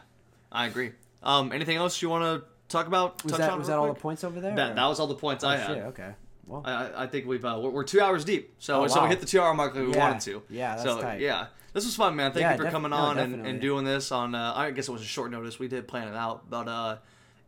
I 0.51 0.66
agree. 0.66 0.93
Um, 1.23 1.52
anything 1.52 1.77
else 1.77 2.02
you 2.02 2.09
want 2.09 2.24
to 2.24 2.47
talk 2.68 2.89
about? 2.89 3.23
Was 3.23 3.32
touch 3.32 3.40
that 3.40 3.51
on 3.51 3.59
was 3.60 3.68
that 3.68 3.78
all 3.78 3.86
the 3.86 3.94
points 3.94 4.24
over 4.24 4.40
there? 4.40 4.55
That, 4.56 4.73
or- 4.73 4.74
that 4.74 4.86
was 4.86 4.98
all 4.98 5.06
the 5.06 5.14
points 5.14 5.44
oh, 5.44 5.48
I 5.48 5.59
shit, 5.59 5.66
had. 5.68 5.78
Okay. 5.86 6.10
Well. 6.47 6.62
I- 6.64 7.05
I, 7.05 7.06
think 7.06 7.27
we've 7.27 7.44
uh, 7.44 7.59
we're, 7.60 7.70
we're 7.70 7.85
two 7.85 8.01
hours 8.01 8.24
deep, 8.24 8.55
so 8.59 8.85
Oh, 8.85 8.86
so 8.86 9.02
we 9.02 9.09
hit 9.09 9.20
the 9.20 9.27
two 9.27 9.40
hour 9.40 9.52
mark 9.55 9.74
like 9.74 9.85
we 9.86 9.93
Yeah. 9.93 10.09
wanted 10.09 10.20
to. 10.23 10.43
Yeah, 10.48 10.70
that's 10.77 10.82
so 10.85 11.01
tight. 11.01 11.20
yeah, 11.20 11.47
this 11.73 11.85
was 11.85 11.97
fun, 11.97 12.14
man. 12.16 12.31
Thank 12.32 12.43
Yeah, 12.43 12.52
you 12.52 12.56
for 12.59 12.62
def- 12.64 12.73
coming 12.73 12.90
no, 12.90 12.97
on 12.97 13.18
and, 13.18 13.47
and 13.47 13.60
doing 13.60 13.85
this 13.85 14.12
on. 14.12 14.35
Uh, 14.35 14.52
I 14.55 14.70
guess 14.70 14.89
it 14.89 14.93
was 14.93 15.02
a 15.02 15.06
short 15.06 15.31
notice. 15.31 15.59
We 15.59 15.68
did 15.68 15.89
plan 15.89 16.09
it 16.09 16.14
out, 16.14 16.48
but 16.48 16.68
uh, 16.68 16.97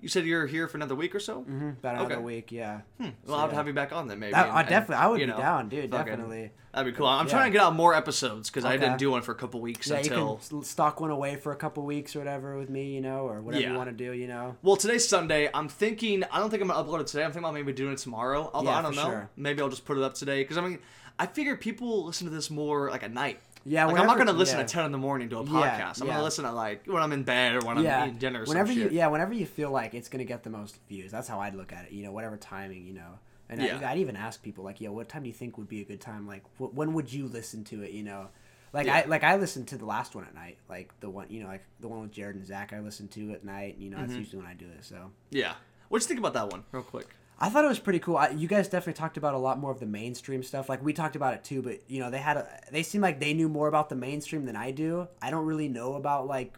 you 0.01 0.09
said 0.09 0.25
you're 0.27 0.47
here 0.47 0.69
for 0.69 0.77
another 0.77 0.95
week 0.95 1.15
or 1.15 1.21
so. 1.21 1.43
Mhm, 1.43 1.79
about 1.79 1.97
another 1.97 2.15
Okay. 2.17 2.23
week. 2.23 2.53
Yeah. 2.53 2.81
Well, 2.99 3.13
So, 3.27 3.35
I'll 3.35 3.41
have 3.41 3.51
to 3.51 3.55
yeah. 3.55 3.57
have 3.59 3.67
you 3.67 3.73
back 3.73 3.93
on 3.93 4.07
then, 4.09 4.19
maybe. 4.21 4.33
That- 4.33 4.49
and- 4.49 4.57
I 4.57 4.61
and, 4.61 4.69
definitely, 4.69 5.05
I 5.05 5.07
would 5.09 5.19
be 5.21 5.27
know, 5.27 5.37
down, 5.37 5.69
dude. 5.69 5.91
fucking- 5.91 6.07
Definitely. 6.07 6.51
That'd 6.73 6.93
be 6.93 6.97
cool. 6.97 7.07
I'm 7.07 7.27
Yeah. 7.27 7.33
trying 7.33 7.51
to 7.51 7.59
get 7.59 7.65
out 7.65 7.75
more 7.75 7.95
episodes 7.95 8.51
because 8.51 8.65
I 8.65 8.77
didn't 8.77 8.99
do 8.99 9.11
one 9.11 9.23
for 9.23 9.33
a 9.33 9.35
couple 9.35 9.61
weeks 9.61 9.89
Yeah, 9.89 9.97
until. 9.97 10.39
you 10.43 10.49
can 10.59 10.63
stock 10.65 11.01
one 11.01 11.11
away 11.11 11.35
for 11.37 11.51
a 11.53 11.57
couple 11.57 11.85
weeks 11.85 12.15
or 12.15 12.21
whatever 12.21 12.57
with 12.59 12.69
me, 12.71 12.95
you 12.95 13.01
know, 13.01 13.27
or 13.27 13.41
whatever 13.41 13.65
you 13.67 13.75
want 13.75 13.89
to 13.91 13.97
do, 13.97 14.13
you 14.13 14.29
know. 14.29 14.57
Well, 14.63 14.77
today's 14.77 15.09
Sunday. 15.09 15.49
I'm 15.53 15.69
thinking. 15.69 16.23
I 16.31 16.39
don't 16.39 16.51
think 16.51 16.63
I'm 16.63 16.69
gonna 16.69 16.85
upload 16.89 17.01
it 17.01 17.07
today. 17.09 17.25
I'm 17.25 17.31
thinking 17.33 17.45
about 17.45 17.55
maybe 17.55 17.73
doing 17.73 17.95
it 17.95 17.99
tomorrow. 17.99 18.51
Although 18.55 18.71
I 18.71 18.83
don't 18.83 18.95
know. 18.95 19.03
sure. 19.05 19.31
Maybe 19.37 19.61
I'll 19.63 19.69
just 19.71 19.85
put 19.87 19.97
it 19.97 20.05
up 20.05 20.15
today 20.15 20.43
because 20.43 20.59
I 20.59 20.61
mean, 20.61 20.79
I 21.19 21.27
figure 21.27 21.57
people 21.57 22.05
listen 22.05 22.29
to 22.29 22.33
this 22.33 22.49
more 22.51 22.91
like 22.91 23.03
at 23.03 23.13
night. 23.13 23.41
Yeah, 23.65 23.87
like 23.87 23.99
I'm 23.99 24.07
not 24.07 24.19
gonna 24.19 24.33
listen 24.33 24.57
yeah. 24.59 24.63
at 24.63 24.69
ten 24.69 24.85
in 24.87 24.93
the 24.93 24.99
morning 24.99 25.29
to 25.31 25.39
a 25.39 25.45
Yeah, 25.45 25.51
podcast. 25.51 26.01
I'm 26.01 26.07
yeah. 26.09 26.15
gonna 26.15 26.25
listen 26.25 26.45
at 26.45 26.55
like 26.55 26.87
when 26.87 27.03
I'm 27.03 27.13
in 27.13 27.23
bed 27.25 27.57
or 27.57 27.67
when 27.67 27.79
yeah. 27.83 28.01
I'm 28.03 28.09
eating 28.09 28.19
dinner 28.19 28.43
or 28.43 28.45
whenever 28.47 28.73
you, 28.73 28.85
shit. 28.85 28.93
yeah, 28.93 29.07
whenever 29.09 29.33
you 29.35 29.47
feel 29.47 29.71
like 29.71 29.95
it's 29.95 30.09
gonna 30.09 30.25
get 30.25 30.43
the 30.43 30.51
most 30.51 30.79
views, 30.89 31.11
that's 31.11 31.29
how 31.29 31.41
I'd 31.41 31.55
look 31.55 31.73
at 31.73 31.87
it. 31.87 31.93
You 31.93 32.05
know, 32.05 32.13
whatever 32.13 32.37
timing, 32.37 32.87
you 32.87 32.95
know. 32.95 33.19
And 33.51 33.61
Yeah. 33.63 33.81
I, 33.83 33.93
I'd 33.93 33.99
even 33.99 34.17
ask 34.17 34.43
people 34.43 34.65
like, 34.65 34.81
"Yo, 34.81 34.93
what 34.93 35.09
time 35.09 35.23
do 35.23 35.29
you 35.29 35.35
think 35.35 35.59
would 35.59 35.69
be 35.69 35.81
a 35.81 35.85
good 35.85 36.01
time? 36.01 36.27
Like, 36.27 36.45
wh- 36.59 36.75
when 36.75 36.93
would 36.95 37.13
you 37.13 37.27
listen 37.27 37.65
to 37.65 37.83
it? 37.83 37.93
You 37.93 38.03
know." 38.05 38.29
Like 38.73 38.87
Yeah. 38.87 38.97
I 38.97 39.05
like 39.07 39.25
I 39.25 39.37
listened 39.37 39.69
to 39.69 39.79
the 39.79 39.87
last 39.87 40.15
one 40.15 40.25
at 40.25 40.35
night, 40.35 40.59
like 40.69 40.93
the 41.01 41.09
one 41.11 41.27
you 41.31 41.41
know, 41.43 41.49
like 41.49 41.65
the 41.81 41.89
one 41.89 42.01
with 42.03 42.13
Jared 42.13 42.37
and 42.37 42.47
Zach. 42.47 42.73
I 42.73 42.81
listened 42.81 43.11
to 43.13 43.33
at 43.33 43.45
night. 43.45 43.77
You 43.79 43.89
know, 43.91 43.97
Mm-hmm. 43.97 44.07
that's 44.09 44.19
usually 44.19 44.43
when 44.43 44.51
I 44.51 44.55
do 44.55 44.67
this. 44.77 44.87
So 44.87 45.11
Yeah. 45.31 45.55
What 45.89 46.01
do 46.01 46.05
you 46.05 46.09
think 46.09 46.21
about 46.21 46.35
that 46.35 46.51
one, 46.53 46.65
real 46.73 46.83
quick? 46.83 47.07
I 47.41 47.49
thought 47.49 47.65
it 47.65 47.69
was 47.69 47.79
pretty 47.79 48.01
cool. 48.01 48.17
I, 48.17 48.31
you 48.31 48.49
guys 48.49 48.69
definitely 48.69 48.95
talked 48.95 49.17
about 49.17 49.35
a 49.35 49.39
lot 49.39 49.59
more 49.59 49.71
of 49.71 49.79
the 49.79 49.87
mainstream 49.87 50.43
stuff. 50.43 50.69
Like 50.69 50.83
we 50.83 50.93
talked 50.93 51.15
about 51.15 51.35
it 51.35 51.45
too, 51.45 51.63
but 51.63 51.79
you 51.89 52.01
know 52.01 52.11
they 52.11 52.19
had 52.19 52.37
a, 52.37 52.49
they 52.73 52.83
seem 52.83 53.01
like 53.01 53.21
they 53.21 53.33
knew 53.33 53.49
more 53.49 53.69
about 53.69 53.89
the 53.89 53.95
mainstream 53.95 54.45
than 54.45 54.57
I 54.57 54.73
do. 54.73 55.07
I 55.23 55.31
don't 55.31 55.47
really 55.47 55.69
know 55.69 55.95
about 55.95 56.27
like 56.27 56.57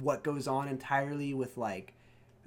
what 0.00 0.24
goes 0.24 0.48
on 0.48 0.68
entirely 0.68 1.32
with 1.32 1.56
like 1.56 1.94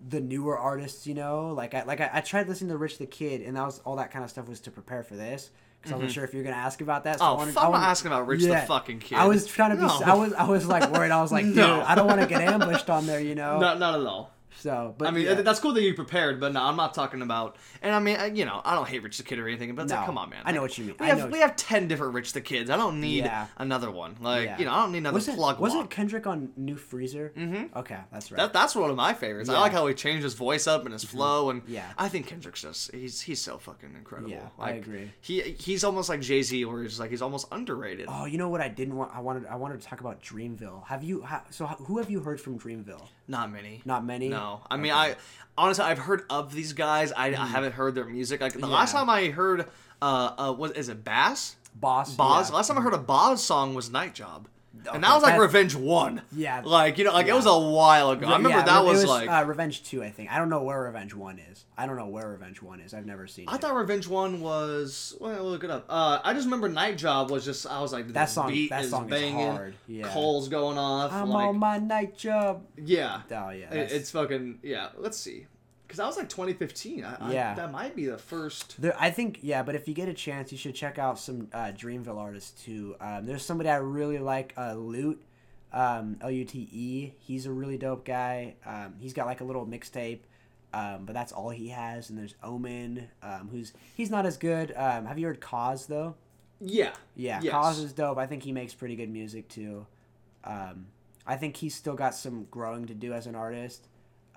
the 0.10 0.20
newer 0.20 0.58
artists. 0.58 1.08
You 1.08 1.14
know, 1.14 1.54
like 1.54 1.74
I 1.74 1.84
like 1.84 2.02
I, 2.02 2.10
I 2.16 2.22
tried 2.22 2.50
listening 2.50 2.72
to 2.72 2.78
Rich 2.78 2.98
the 2.98 3.06
Kid, 3.06 3.42
and 3.42 3.56
that 3.56 3.66
was 3.66 3.80
all 3.86 3.96
that 3.96 4.12
kind 4.12 4.26
of 4.26 4.30
stuff 4.30 4.50
was 4.50 4.60
to 4.62 4.72
prepare 4.72 5.04
for 5.04 5.16
this 5.16 5.50
because 5.80 5.94
I 5.94 5.96
wasn't 5.96 6.10
mm-hmm. 6.10 6.16
sure 6.16 6.24
if 6.26 6.34
you 6.34 6.40
were 6.40 6.44
gonna 6.44 6.58
ask 6.58 6.82
about 6.82 7.06
that. 7.06 7.20
So 7.20 7.26
oh, 7.26 7.28
I 7.28 7.32
Oh, 7.32 7.36
wanted, 7.36 7.54
fuck, 7.54 7.64
I 7.64 7.66
I'm 7.68 7.72
not 7.72 7.78
wanted- 7.78 7.92
asking 7.92 8.12
about 8.12 8.28
Rich 8.28 8.44
the 8.44 8.58
fucking 8.58 9.00
Kid. 9.00 9.18
I 9.18 9.26
was 9.26 9.48
trying 9.48 9.72
to 9.72 9.78
be. 9.78 9.84
No. 9.84 10.02
I 10.06 10.14
was 10.16 10.34
I 10.34 10.44
was 10.50 10.68
like 10.68 10.92
worried. 10.92 11.12
I 11.12 11.22
was 11.22 11.32
like, 11.32 11.46
dude, 11.46 11.56
No. 11.56 11.82
I 11.88 11.96
don't 11.96 12.08
want 12.08 12.20
to 12.20 12.28
get 12.28 12.42
ambushed 12.42 12.90
on 12.90 13.06
there. 13.08 13.22
You 13.22 13.36
know. 13.36 13.60
Not, 13.62 13.80
not 13.80 14.00
at 14.00 14.06
all. 14.06 14.34
So, 14.58 14.96
but 14.98 15.08
I 15.08 15.12
mean, 15.12 15.26
yeah. 15.26 15.36
that's 15.36 15.60
cool 15.60 15.74
that 15.74 15.82
you 15.84 15.94
prepared, 15.94 16.40
but 16.40 16.52
no, 16.54 16.62
I'm 16.62 16.76
not 16.76 16.94
talking 16.94 17.22
about. 17.22 17.56
And 17.82 17.94
I 17.96 18.00
mean, 18.00 18.18
I- 18.18 18.26
you 18.26 18.46
know, 18.46 18.62
I 18.66 18.76
don't 18.76 18.88
hate 18.88 19.04
Rich 19.04 19.18
the 19.18 19.24
Kid 19.24 19.40
or 19.40 19.48
anything, 19.48 19.74
but 19.76 19.84
it's 19.84 19.92
like, 19.94 20.06
come 20.06 20.18
on, 20.18 20.30
man. 20.30 20.42
I 20.44 20.52
know 20.52 20.62
what 20.62 20.78
you 20.78 20.86
mean. 20.86 20.96
We 21.00 21.06
I 21.06 21.16
have 21.16 21.32
we 21.32 21.40
have 21.40 21.56
ten 21.56 21.88
different 21.88 22.14
Rich 22.14 22.34
the 22.34 22.42
Kids. 22.42 22.70
I 22.70 22.76
don't 22.78 23.00
need 23.00 23.24
Yeah. 23.26 23.48
another 23.58 23.90
one. 23.92 24.18
Like, 24.20 24.46
Yeah. 24.46 24.58
you 24.60 24.66
know, 24.66 24.72
I 24.74 24.82
don't 24.82 24.92
need 24.92 24.98
another 25.00 25.16
wasn't, 25.16 25.38
plug. 25.38 25.60
wasn't. 25.60 25.90
Kendrick 25.90 26.28
on 26.28 26.52
New 26.58 26.76
Freezer? 26.76 27.32
Mm-hmm. 27.38 27.78
Okay, 27.78 27.98
that's 28.12 28.32
right. 28.32 28.38
That, 28.38 28.54
that's 28.54 28.76
one 28.76 28.90
of 28.90 28.96
my 28.96 29.14
favorites. 29.14 29.50
I 29.50 29.60
like 29.60 29.72
how 29.72 29.88
he 29.88 29.94
changed 29.94 30.24
his 30.24 30.34
voice 30.34 30.68
up 30.68 30.84
and 30.84 30.94
his 30.94 31.04
flow, 31.04 31.50
and 31.52 31.62
Yeah. 31.68 31.86
I 31.98 32.10
think 32.10 32.28
Kendrick's 32.28 32.62
just 32.62 32.94
he's 32.94 33.22
he's 33.22 33.40
so 33.42 33.58
fucking 33.58 33.94
incredible. 33.96 34.32
Yeah, 34.32 34.48
I 34.58 34.72
agree. 34.72 35.12
He 35.22 35.42
he's 35.60 35.84
almost 35.84 36.10
like 36.10 36.22
Jay 36.22 36.42
Z, 36.42 36.66
where 36.66 36.84
he's 36.84 37.00
like 37.00 37.12
he's 37.12 37.22
almost 37.22 37.48
underrated. 37.52 38.08
Oh, 38.10 38.26
you 38.26 38.38
know 38.38 38.50
what? 38.50 38.62
I 38.62 38.68
didn't 38.68 38.96
want. 38.98 39.16
I 39.16 39.20
wanted. 39.22 39.46
I 39.46 39.56
wanted 39.56 39.80
to 39.82 39.88
talk 39.88 40.00
about 40.02 40.22
Dreamville. 40.22 40.86
Have 40.88 41.04
you? 41.04 41.22
Ha, 41.22 41.44
so, 41.50 41.66
who 41.68 41.98
have 42.00 42.10
you 42.10 42.20
heard 42.22 42.42
from 42.42 42.60
Dreamville? 42.60 43.08
Not 43.30 43.52
many. 43.52 43.82
Not 43.86 44.04
many. 44.04 44.28
No, 44.28 44.62
I 44.70 44.76
mean, 44.76 44.92
I 44.92 45.16
honestly 45.58 45.86
I've 45.86 46.00
heard 46.00 46.24
of 46.30 46.52
these 46.54 46.74
guys. 46.74 47.14
I, 47.14 47.28
I 47.28 47.46
haven't 47.46 47.74
heard 47.74 47.94
their 47.96 48.06
music. 48.06 48.42
Like 48.42 48.54
the 48.54 48.68
last 48.68 48.90
Mm. 48.90 48.98
Time 49.00 49.10
I 49.10 49.28
heard, 49.30 49.68
uh, 50.02 50.32
uh, 50.38 50.54
what 50.54 50.76
is 50.76 50.90
it? 50.90 51.04
Bass. 51.06 51.56
Boss. 51.76 52.14
Boz. 52.16 52.50
yeah. 52.50 52.56
Last 52.56 52.68
time 52.70 52.78
I 52.80 52.82
heard 52.82 52.94
a 52.96 52.98
Boz 52.98 53.42
song 53.44 53.76
was 53.76 53.90
Night 53.92 54.16
Job, 54.16 54.48
Okay, 54.82 54.96
and 54.96 55.04
that 55.04 55.14
was 55.14 55.24
like 55.24 55.40
Revenge 55.40 55.76
One. 55.76 56.22
Yeah. 56.32 56.62
Like 56.64 56.98
you 56.98 57.04
know, 57.04 57.12
like 57.12 57.28
it 57.28 57.34
was 57.34 57.46
a 57.46 57.58
while 57.58 58.12
ago. 58.12 58.28
I 58.28 58.38
remember 58.38 58.50
Yeah, 58.58 58.64
that 58.64 58.84
it 58.84 58.88
was, 58.88 59.04
like. 59.06 59.28
uh, 59.30 59.44
Revenge 59.46 59.84
Two. 59.84 60.02
I 60.04 60.10
think. 60.10 60.32
I 60.32 60.38
don't 60.38 60.48
know 60.50 60.64
where 60.64 60.82
Revenge 60.84 61.14
One 61.14 61.38
is. 61.52 61.66
I 61.78 61.86
don't 61.86 61.98
know 61.98 62.08
where 62.08 62.30
Revenge 62.30 62.62
One 62.62 62.80
is. 62.80 62.94
I've 62.94 63.06
never 63.06 63.28
seen 63.28 63.46
I 63.50 63.56
it. 63.56 63.62
thought 63.62 63.76
Revenge 63.76 64.08
One 64.08 64.42
was 64.42 65.18
well, 65.20 65.44
look 65.44 65.64
it 65.64 65.70
up. 65.72 65.86
Uh, 65.90 66.20
I 66.24 66.34
just 66.34 66.46
remember 66.46 66.70
Night 66.70 66.98
Job 66.98 67.30
was 67.30 67.44
just 67.44 67.68
I 67.68 67.82
was 67.82 67.92
like 67.92 68.08
That 68.14 68.30
song- 68.30 68.52
beat 68.52 68.70
that 68.70 68.86
is 68.86 68.90
song 68.92 69.06
is 69.06 69.10
banging, 69.10 69.52
hard, 69.52 69.74
yeah. 69.88 70.08
Cole's 70.10 70.48
going 70.48 70.78
off. 70.78 71.12
I'm 71.12 71.30
like, 71.30 71.48
on 71.48 71.58
my 71.60 71.78
night 71.80 72.18
job. 72.18 72.64
yeah, 72.78 73.22
Oh 73.32 73.50
yeah. 73.50 73.74
It- 73.74 73.92
it's 73.92 74.12
fucking 74.12 74.60
yeah. 74.64 74.90
Let's 74.98 75.18
see, 75.18 75.48
because 75.90 75.98
that 75.98 76.06
was 76.06 76.18
like 76.18 76.30
2015. 76.30 77.04
I, 77.04 77.16
I, 77.20 77.34
Yeah. 77.34 77.56
that 77.56 77.72
might 77.72 77.96
be 77.96 78.06
the 78.06 78.20
first. 78.20 78.80
There, 78.80 78.96
I 79.00 79.10
think 79.10 79.40
yeah, 79.42 79.64
but 79.64 79.74
if 79.74 79.88
you 79.88 79.96
get 79.96 80.08
a 80.08 80.14
chance, 80.14 80.52
you 80.52 80.58
should 80.60 80.76
check 80.76 81.00
out 81.00 81.18
some 81.20 81.48
uh, 81.52 81.72
Dreamville 81.76 82.18
artists 82.20 82.64
too. 82.64 82.96
Um, 83.02 83.26
there's 83.26 83.44
somebody 83.44 83.70
I 83.70 83.78
really 83.78 84.20
like, 84.20 84.54
uh, 84.56 84.76
Lute. 84.76 85.20
um, 85.74 86.18
L 86.22 86.30
U 86.32 86.46
T 86.46 86.70
E. 86.72 87.14
He's 87.20 87.46
a 87.48 87.52
really 87.52 87.78
dope 87.78 88.06
guy. 88.06 88.54
Um, 88.66 88.94
he's 89.00 89.14
got 89.14 89.26
like 89.26 89.42
a 89.42 89.44
little 89.44 89.66
mixtape, 89.66 90.20
um, 90.74 91.06
but 91.06 91.14
that's 91.14 91.32
all 91.32 91.50
he 91.50 91.70
has. 91.70 92.10
And 92.12 92.18
there's 92.20 92.36
Omen, 92.44 93.08
um, 93.24 93.50
who's 93.52 93.74
he's 93.96 94.12
not 94.12 94.26
as 94.28 94.38
good. 94.38 94.72
Um, 94.78 95.06
have 95.08 95.18
you 95.20 95.26
heard 95.28 95.42
Cozz 95.42 95.88
though? 95.88 96.14
Yeah. 96.62 96.94
Yeah, 97.16 97.40
Yes. 97.42 97.54
Cozz 97.54 97.84
is 97.84 97.94
dope. 97.94 98.18
I 98.20 98.26
think 98.28 98.44
he 98.44 98.52
makes 98.52 98.74
pretty 98.74 98.96
good 98.96 99.10
music 99.10 99.48
too. 99.50 99.86
Um, 100.44 100.86
I 101.28 101.36
think 101.36 101.58
he's 101.58 101.76
still 101.76 101.94
got 101.96 102.16
some 102.16 102.48
growing 102.52 102.86
to 102.88 102.94
do 102.94 103.14
as 103.14 103.28
an 103.28 103.36
artist. 103.36 103.88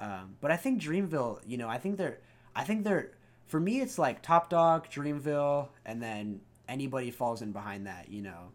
Um, 0.02 0.36
but 0.40 0.50
I 0.50 0.56
think 0.56 0.82
Dreamville, 0.82 1.40
you 1.46 1.56
know, 1.56 1.68
I 1.68 1.78
think 1.78 1.96
they're, 1.96 2.18
I 2.56 2.64
think 2.64 2.82
they're, 2.84 3.12
for 3.46 3.60
me, 3.60 3.80
it's 3.80 3.98
like 3.98 4.20
Top 4.22 4.50
Dawg, 4.50 4.88
Dreamville, 4.90 5.68
and 5.86 6.02
then 6.02 6.40
anybody 6.68 7.10
falls 7.10 7.40
in 7.40 7.52
behind 7.52 7.86
that, 7.86 8.10
you 8.10 8.20
know. 8.22 8.50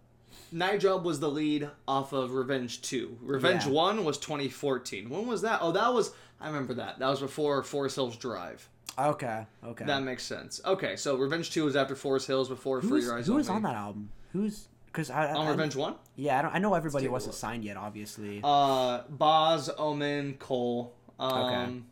Night 0.52 0.82
Job 0.82 1.06
was 1.06 1.20
the 1.20 1.30
lead 1.30 1.70
off 1.88 2.14
of 2.14 2.32
Revenge 2.32 2.82
2. 2.82 3.20
Revenge 3.22 3.66
Yeah. 3.66 3.72
1 3.72 4.04
was 4.06 4.18
2014. 4.18 5.10
When 5.10 5.26
was 5.26 5.42
that? 5.42 5.60
Oh, 5.62 5.72
that 5.72 5.94
was 5.94 6.12
I 6.40 6.48
remember 6.48 6.76
that. 6.76 7.00
That 7.00 7.08
was 7.10 7.20
before 7.22 7.64
Forest 7.64 7.96
Hills 7.96 8.16
Drive. 8.18 8.70
Okay, 9.00 9.46
okay. 9.64 9.86
That 9.86 10.04
makes 10.04 10.24
sense. 10.24 10.60
Okay, 10.66 10.96
so 10.96 11.16
Revenge 11.16 11.52
2 11.52 11.66
was 11.66 11.76
after 11.76 11.96
Forest 11.96 12.28
Hills 12.28 12.50
before 12.50 12.82
Free 12.82 12.90
Who's, 12.90 13.06
Your 13.06 13.18
Eyes 13.18 13.28
who 13.28 13.36
was 13.36 13.50
on 13.50 13.62
that 13.64 13.76
album? 13.76 14.10
Who's, 14.34 14.68
because 14.88 15.10
I, 15.10 15.32
On 15.34 15.48
I, 15.48 15.50
Revenge 15.52 15.76
1? 15.76 15.96
yeah, 16.16 16.40
I 16.40 16.42
don't, 16.42 16.56
I 16.56 16.60
know 16.60 16.74
everybody 16.74 17.08
wasn't 17.08 17.36
signed 17.36 17.64
yet, 17.64 17.78
obviously. 17.78 18.42
Uh 18.44 19.02
Boz, 19.10 19.70
Omen, 19.78 20.36
Cole. 20.40 20.94
Um 21.20 21.86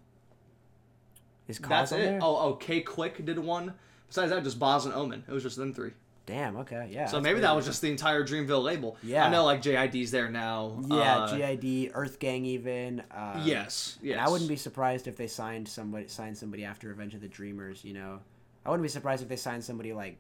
is 1.48 1.60
Cozz 1.60 1.70
that's 1.70 1.92
it. 1.92 1.98
there? 1.98 2.20
Oh, 2.22 2.38
oh, 2.38 2.54
K 2.54 2.82
Quick 2.82 3.24
did 3.26 3.38
one. 3.40 3.74
Besides 4.08 4.32
that, 4.32 4.44
just 4.44 4.60
Boz 4.60 4.86
and 4.86 4.94
Omen. 4.94 5.24
It 5.28 5.32
was 5.32 5.44
just 5.44 5.58
them 5.58 5.74
three. 5.74 5.92
Damn, 6.26 6.58
okay, 6.58 6.90
yeah. 6.92 7.06
So 7.06 7.22
maybe 7.22 7.40
that 7.42 7.56
was 7.56 7.66
just 7.68 7.82
the 7.84 7.92
entire 7.92 8.24
Dreamville 8.26 8.64
label. 8.64 8.98
Yeah. 9.04 9.28
I 9.28 9.30
know 9.30 9.46
like 9.46 9.62
JID's 9.62 10.10
there 10.10 10.28
now. 10.30 10.80
Yeah, 10.88 11.18
Uh, 11.20 11.32
JID, 11.36 11.92
Earth 11.94 12.18
Gang, 12.18 12.46
even. 12.46 13.04
Um, 13.12 13.44
Yes, 13.46 13.98
and 14.00 14.10
yes. 14.10 14.20
I 14.28 14.32
wouldn't 14.32 14.50
be 14.50 14.56
surprised 14.56 15.08
if 15.08 15.18
they 15.18 15.28
signed 15.28 15.68
somebody 15.68 16.08
signed 16.08 16.36
somebody 16.36 16.66
after 16.66 16.88
Revenge 16.88 17.14
of 17.14 17.22
the 17.22 17.28
Dreamers. 17.28 17.84
You 17.84 17.94
know, 17.94 18.20
I 18.66 18.70
wouldn't 18.72 18.84
be 18.84 18.90
surprised 18.90 19.22
if 19.22 19.30
they 19.30 19.36
signed 19.36 19.64
somebody 19.64 19.94
like, 19.94 20.18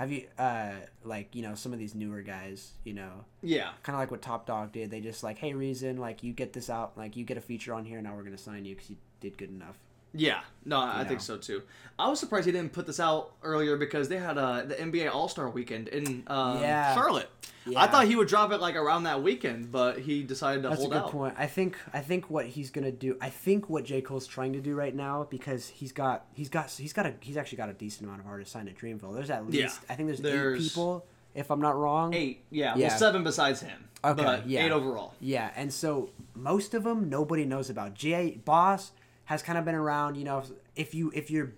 have 0.00 0.10
you 0.10 0.24
uh 0.38 0.72
like 1.04 1.34
you 1.34 1.42
know 1.42 1.54
some 1.54 1.74
of 1.74 1.78
these 1.78 1.94
newer 1.94 2.22
guys. 2.22 2.72
You 2.84 2.94
know, 2.94 3.24
Yeah. 3.42 3.70
kind 3.82 3.94
of 3.94 4.00
like 4.00 4.10
what 4.10 4.22
Top 4.22 4.46
Dawg 4.46 4.72
did. 4.72 4.90
They 4.90 5.00
just 5.02 5.22
like, 5.22 5.36
hey, 5.38 5.52
Reason, 5.52 5.98
like 5.98 6.22
you 6.24 6.32
get 6.32 6.54
this 6.54 6.70
out, 6.70 6.96
like 6.96 7.16
you 7.16 7.24
get 7.24 7.36
a 7.36 7.40
feature 7.42 7.74
on 7.74 7.84
here. 7.84 8.00
Now 8.00 8.16
we're 8.16 8.22
gonna 8.22 8.38
sign 8.38 8.64
you 8.64 8.74
because 8.74 8.90
you 8.90 8.96
did 9.20 9.36
good 9.36 9.50
enough. 9.50 9.76
Yeah, 10.12 10.40
no, 10.64 10.78
I 10.78 11.00
You 11.02 11.08
think 11.08 11.20
know. 11.20 11.24
so 11.24 11.36
too. 11.38 11.62
I 11.98 12.08
was 12.08 12.18
surprised 12.18 12.46
he 12.46 12.52
didn't 12.52 12.72
put 12.72 12.86
this 12.86 12.98
out 12.98 13.32
earlier 13.42 13.76
because 13.76 14.08
they 14.08 14.16
had 14.16 14.38
uh, 14.38 14.62
the 14.62 14.74
NBA 14.74 15.12
All 15.12 15.28
Star 15.28 15.48
Weekend 15.50 15.88
in 15.88 16.24
uh, 16.26 16.58
Yeah. 16.60 16.94
Charlotte. 16.94 17.28
I 17.76 17.86
thought 17.86 18.06
he 18.06 18.16
would 18.16 18.26
drop 18.26 18.50
it 18.52 18.60
like 18.60 18.74
around 18.74 19.02
that 19.04 19.22
weekend, 19.22 19.70
but 19.70 19.98
he 19.98 20.22
decided 20.22 20.62
to 20.62 20.70
That's 20.70 20.80
a 20.80 20.84
hold 20.84 20.92
good 20.92 21.02
out. 21.02 21.10
point. 21.12 21.34
I 21.38 21.46
think 21.46 21.76
I 21.92 22.00
think 22.00 22.30
what 22.30 22.46
he's 22.46 22.70
gonna 22.70 22.90
do. 22.90 23.16
I 23.20 23.28
think 23.28 23.68
what 23.68 23.84
J 23.84 24.00
Cole's 24.00 24.26
trying 24.26 24.54
to 24.54 24.60
do 24.60 24.74
right 24.74 24.94
now 24.94 25.26
because 25.30 25.68
he's 25.68 25.92
got 25.92 26.24
he's 26.32 26.48
got 26.48 26.70
he's 26.70 26.92
got 26.94 27.04
a 27.06 27.14
he's 27.20 27.36
actually 27.36 27.58
got 27.58 27.68
a 27.68 27.74
decent 27.74 28.06
amount 28.06 28.22
of 28.22 28.26
artists 28.26 28.52
signed 28.54 28.68
at 28.68 28.76
Dreamville. 28.76 29.14
There's 29.14 29.30
at 29.30 29.44
Yeah. 29.50 29.64
least 29.64 29.80
I 29.90 29.94
think 29.94 30.08
there's, 30.08 30.20
There's- 30.20 30.58
eight 30.58 30.62
people 30.62 31.04
if 31.34 31.50
I'm 31.50 31.60
not 31.60 31.76
wrong. 31.76 32.12
Eight, 32.14 32.42
yeah, 32.50 32.74
Yeah. 32.76 32.88
well, 32.88 32.98
seven 32.98 33.22
besides 33.22 33.60
him. 33.60 33.84
Okay, 34.02 34.22
but 34.24 34.48
yeah. 34.48 34.64
eight 34.64 34.72
overall. 34.72 35.14
Yeah, 35.20 35.50
and 35.54 35.70
so 35.72 36.10
most 36.34 36.72
of 36.74 36.82
them 36.82 37.10
nobody 37.10 37.44
knows 37.44 37.68
about. 37.70 37.92
J 37.94 38.40
Boss 38.44 38.90
has 39.30 39.44
kind 39.44 39.56
of 39.56 39.64
been 39.64 39.76
around. 39.76 40.16
You 40.16 40.24
know, 40.24 40.42
if 40.74 40.92
you 40.92 41.12
if 41.14 41.30
you're 41.30 41.52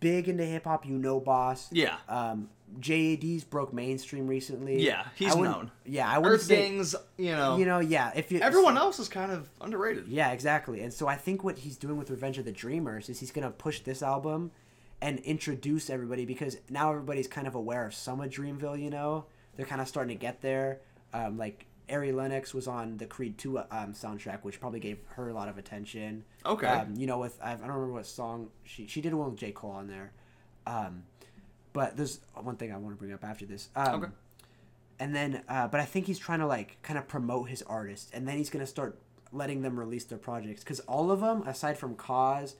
big 0.00 0.30
into 0.30 0.46
hip 0.46 0.64
hop, 0.64 0.86
you 0.86 0.96
know 0.96 1.20
Boss. 1.20 1.68
Yeah. 1.70 1.98
Um, 2.08 2.48
JID's 2.80 3.44
broke 3.44 3.74
mainstream 3.74 4.26
recently. 4.26 4.82
Yeah, 4.82 5.04
he's 5.14 5.36
known. 5.36 5.70
Yeah, 5.84 6.08
I 6.08 6.22
Earth 6.22 6.42
say. 6.44 6.56
Gangs, 6.56 6.94
you 7.18 7.32
know, 7.32 7.58
You 7.58 7.66
know, 7.66 7.80
yeah. 7.80 8.12
If 8.14 8.32
you 8.32 8.40
everyone 8.40 8.78
else 8.78 8.98
is 8.98 9.08
kind 9.08 9.30
of 9.30 9.46
underrated. 9.60 10.08
Yeah, 10.08 10.30
exactly. 10.32 10.80
And 10.80 10.92
so 10.92 11.06
I 11.06 11.16
think 11.16 11.44
what 11.44 11.58
he's 11.58 11.76
doing 11.76 11.98
with 11.98 12.08
Revenge 12.08 12.38
of 12.38 12.46
the 12.46 12.52
Dreamers 12.52 13.10
is 13.10 13.20
he's 13.20 13.30
gonna 13.30 13.50
push 13.50 13.80
this 13.80 14.02
album 14.02 14.50
and 15.02 15.18
introduce 15.20 15.90
everybody 15.90 16.24
because 16.24 16.56
now 16.70 16.90
everybody's 16.90 17.28
kind 17.28 17.46
of 17.46 17.54
aware 17.54 17.84
of 17.86 17.94
some 17.94 18.22
of 18.22 18.30
Dreamville. 18.30 18.80
You 18.80 18.88
know, 18.88 19.26
they're 19.56 19.66
kind 19.66 19.82
of 19.82 19.88
starting 19.88 20.16
to 20.16 20.20
get 20.20 20.40
there. 20.40 20.80
Um, 21.12 21.36
like 21.36 21.66
Ari 21.90 22.12
Lennox 22.12 22.52
was 22.54 22.66
on 22.66 22.96
the 22.98 23.06
Creed 23.06 23.38
Two 23.38 23.58
um, 23.58 23.92
soundtrack, 23.92 24.40
which 24.42 24.60
probably 24.60 24.80
gave 24.80 24.98
her 25.16 25.28
a 25.28 25.32
lot 25.34 25.48
of 25.48 25.58
attention. 25.58 26.24
Okay. 26.44 26.66
Um, 26.66 26.94
you 26.96 27.06
know, 27.06 27.18
with 27.18 27.38
I, 27.42 27.52
I 27.52 27.56
don't 27.56 27.68
remember 27.68 27.92
what 27.94 28.06
song 28.06 28.48
she 28.64 28.86
she 28.86 29.00
did 29.00 29.14
one 29.14 29.30
with 29.30 29.38
J 29.40 29.52
Cole 29.52 29.70
on 29.72 29.86
there. 29.88 30.12
Um, 30.66 31.04
but 31.72 31.96
there's 31.96 32.20
one 32.34 32.56
thing 32.56 32.72
I 32.72 32.76
want 32.76 32.94
to 32.94 32.98
bring 32.98 33.12
up 33.12 33.24
after 33.24 33.46
this. 33.46 33.68
Um, 33.76 33.94
Okay. 34.02 34.12
and 35.00 35.14
then 35.14 35.42
uh, 35.48 35.68
but 35.68 35.80
i 35.80 35.84
think 35.84 36.06
he's 36.06 36.18
trying 36.18 36.40
to 36.40 36.46
like 36.46 36.80
kind 36.82 36.98
of 36.98 37.06
promote 37.06 37.48
his 37.48 37.62
artists 37.62 38.10
and 38.12 38.26
then 38.26 38.36
he's 38.36 38.50
going 38.50 38.64
to 38.64 38.66
start 38.66 38.98
letting 39.32 39.62
them 39.62 39.78
release 39.78 40.04
their 40.04 40.18
projects 40.18 40.64
because 40.64 40.80
all 40.80 41.10
of 41.12 41.20
them 41.20 41.42
aside 41.42 41.78
from 41.78 41.94
Cozz 41.94 42.54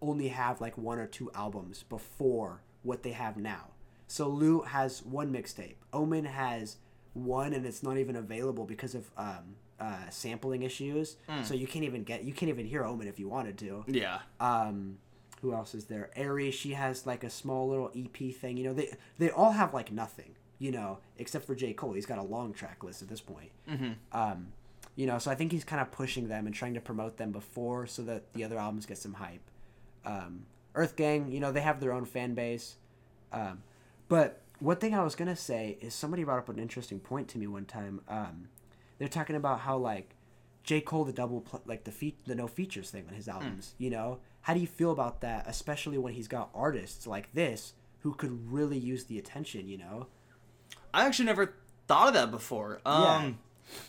only 0.00 0.28
have 0.28 0.60
like 0.60 0.78
one 0.78 0.98
or 0.98 1.06
two 1.06 1.30
albums 1.34 1.84
before 1.88 2.62
what 2.82 3.02
they 3.02 3.10
have 3.12 3.36
now 3.36 3.68
so 4.06 4.26
lou 4.28 4.62
has 4.62 5.02
one 5.04 5.30
mixtape 5.32 5.74
omen 5.92 6.24
has 6.24 6.76
one 7.14 7.52
and 7.54 7.64
it's 7.64 7.82
not 7.82 7.96
even 7.96 8.16
available 8.16 8.64
because 8.64 8.94
of 8.94 9.10
um, 9.16 9.56
uh, 9.80 10.08
sampling 10.10 10.62
issues. 10.62 11.16
So 11.44 11.54
you 11.54 11.66
can't 11.66 11.84
even 11.84 12.04
get 12.04 12.24
you 12.24 12.32
can't 12.32 12.48
even 12.50 12.66
hear 12.66 12.84
omen 12.84 13.08
if 13.08 13.18
you 13.18 13.28
wanted 13.28 13.56
to. 13.58 13.84
Yeah. 13.88 14.18
um 14.40 14.98
who 15.42 15.52
else 15.52 15.74
is 15.74 15.84
there? 15.86 16.10
Aries 16.16 16.54
she 16.54 16.72
has 16.72 17.06
like 17.06 17.22
a 17.22 17.30
small 17.30 17.68
little 17.68 17.90
EP 17.96 18.34
thing. 18.34 18.56
You 18.56 18.64
know 18.64 18.72
they 18.74 18.96
they 19.18 19.30
all 19.30 19.52
have 19.52 19.74
like 19.74 19.92
nothing 19.92 20.34
you 20.58 20.70
know 20.72 20.98
except 21.18 21.44
for 21.46 21.54
J. 21.54 21.72
Cole. 21.72 21.92
He's 21.92 22.06
got 22.06 22.18
a 22.18 22.22
long 22.22 22.52
track 22.54 22.82
list 22.84 23.02
at 23.02 23.08
this 23.08 23.20
point. 23.20 23.50
Mm-hmm. 23.68 23.92
um 24.12 24.48
you 24.96 25.06
know 25.06 25.18
so 25.18 25.30
I 25.30 25.34
think 25.34 25.52
he's 25.52 25.64
kind 25.64 25.82
of 25.82 25.90
pushing 25.90 26.28
them 26.28 26.46
and 26.46 26.54
trying 26.54 26.74
to 26.74 26.80
promote 26.80 27.16
them 27.16 27.32
before 27.32 27.86
so 27.86 28.02
that 28.02 28.32
the 28.32 28.44
other 28.44 28.58
albums 28.58 28.86
get 28.86 28.98
some 28.98 29.14
hype. 29.14 29.42
Um 30.04 30.46
Earth 30.74 30.96
Gang 30.96 31.30
you 31.30 31.40
know 31.40 31.52
they 31.52 31.60
have 31.60 31.80
their 31.80 31.92
own 31.92 32.04
fan 32.06 32.34
base. 32.34 32.76
Um 33.32 33.62
but 34.08 34.40
one 34.64 34.76
thing 34.76 34.94
I 34.94 35.02
was 35.02 35.14
gonna 35.14 35.36
say 35.36 35.78
is 35.80 35.94
somebody 35.94 36.24
brought 36.24 36.38
up 36.38 36.48
an 36.48 36.58
interesting 36.58 36.98
point 37.00 37.28
to 37.28 37.38
me 37.38 37.46
one 37.46 37.64
time 37.66 38.00
um 38.08 38.48
they're 38.98 39.08
talking 39.08 39.36
about 39.36 39.60
how 39.60 39.76
like 39.76 40.14
J. 40.62 40.80
Cole 40.80 41.04
the 41.04 41.12
double 41.12 41.42
pl- 41.42 41.62
like 41.66 41.84
the 41.84 41.90
feat 41.92 42.16
the 42.26 42.34
no 42.34 42.46
features 42.46 42.90
thing 42.90 43.04
on 43.08 43.14
his 43.14 43.28
albums. 43.28 43.74
You 43.76 43.90
know, 43.90 44.20
how 44.40 44.54
do 44.54 44.60
you 44.60 44.66
feel 44.66 44.92
about 44.92 45.20
that, 45.20 45.44
especially 45.46 45.98
when 45.98 46.14
he's 46.14 46.26
got 46.28 46.48
artists 46.54 47.06
like 47.06 47.32
this 47.34 47.74
who 48.00 48.14
could 48.14 48.50
really 48.50 48.78
use 48.78 49.04
the 49.04 49.18
attention? 49.18 49.68
You 49.68 49.76
know, 49.78 50.06
I 50.94 51.04
actually 51.04 51.26
never 51.26 51.54
thought 51.86 52.08
of 52.08 52.14
that 52.14 52.30
before. 52.30 52.80
Um, 52.86 53.02
Yeah. 53.02 53.32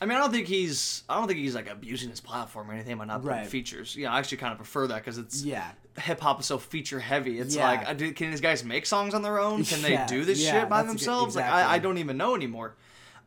I 0.02 0.06
mean, 0.06 0.18
I 0.18 0.22
don't 0.22 0.32
think 0.32 0.48
he's. 0.48 1.04
I 1.08 1.18
don't 1.18 1.28
think 1.28 1.40
he's 1.40 1.56
like 1.56 1.70
abusing 1.70 2.10
his 2.10 2.20
platform 2.20 2.70
or 2.70 2.74
anything 2.74 2.98
by 2.98 3.06
not 3.06 3.22
putting 3.22 3.38
Right. 3.38 3.48
features. 3.48 3.96
Yeah, 3.96 4.12
I 4.14 4.20
actually 4.20 4.38
kind 4.38 4.52
of 4.52 4.58
prefer 4.58 4.88
that 4.88 4.96
because 4.98 5.18
it's 5.18 5.44
yeah, 5.44 5.72
hip 5.98 6.20
hop 6.20 6.40
is 6.42 6.46
so 6.46 6.58
feature 6.58 7.00
heavy. 7.00 7.40
It's 7.40 7.56
Yeah. 7.56 7.68
like, 7.70 7.98
do, 7.98 8.12
can 8.14 8.32
these 8.32 8.42
guys 8.42 8.64
make 8.64 8.86
songs 8.86 9.14
on 9.14 9.22
their 9.22 9.40
own? 9.40 9.64
Can 9.64 9.82
they 9.82 9.94
Yeah, 9.94 10.06
do 10.08 10.26
this 10.26 10.42
yeah, 10.44 10.62
shit 10.62 10.70
by 10.70 10.80
a 10.80 10.84
good- 10.84 10.92
themselves? 10.92 11.36
Like, 11.36 11.46
I. 11.46 11.76
I 11.76 11.80
don't 11.80 11.98
even 11.98 12.18
know 12.18 12.36
anymore. 12.36 12.76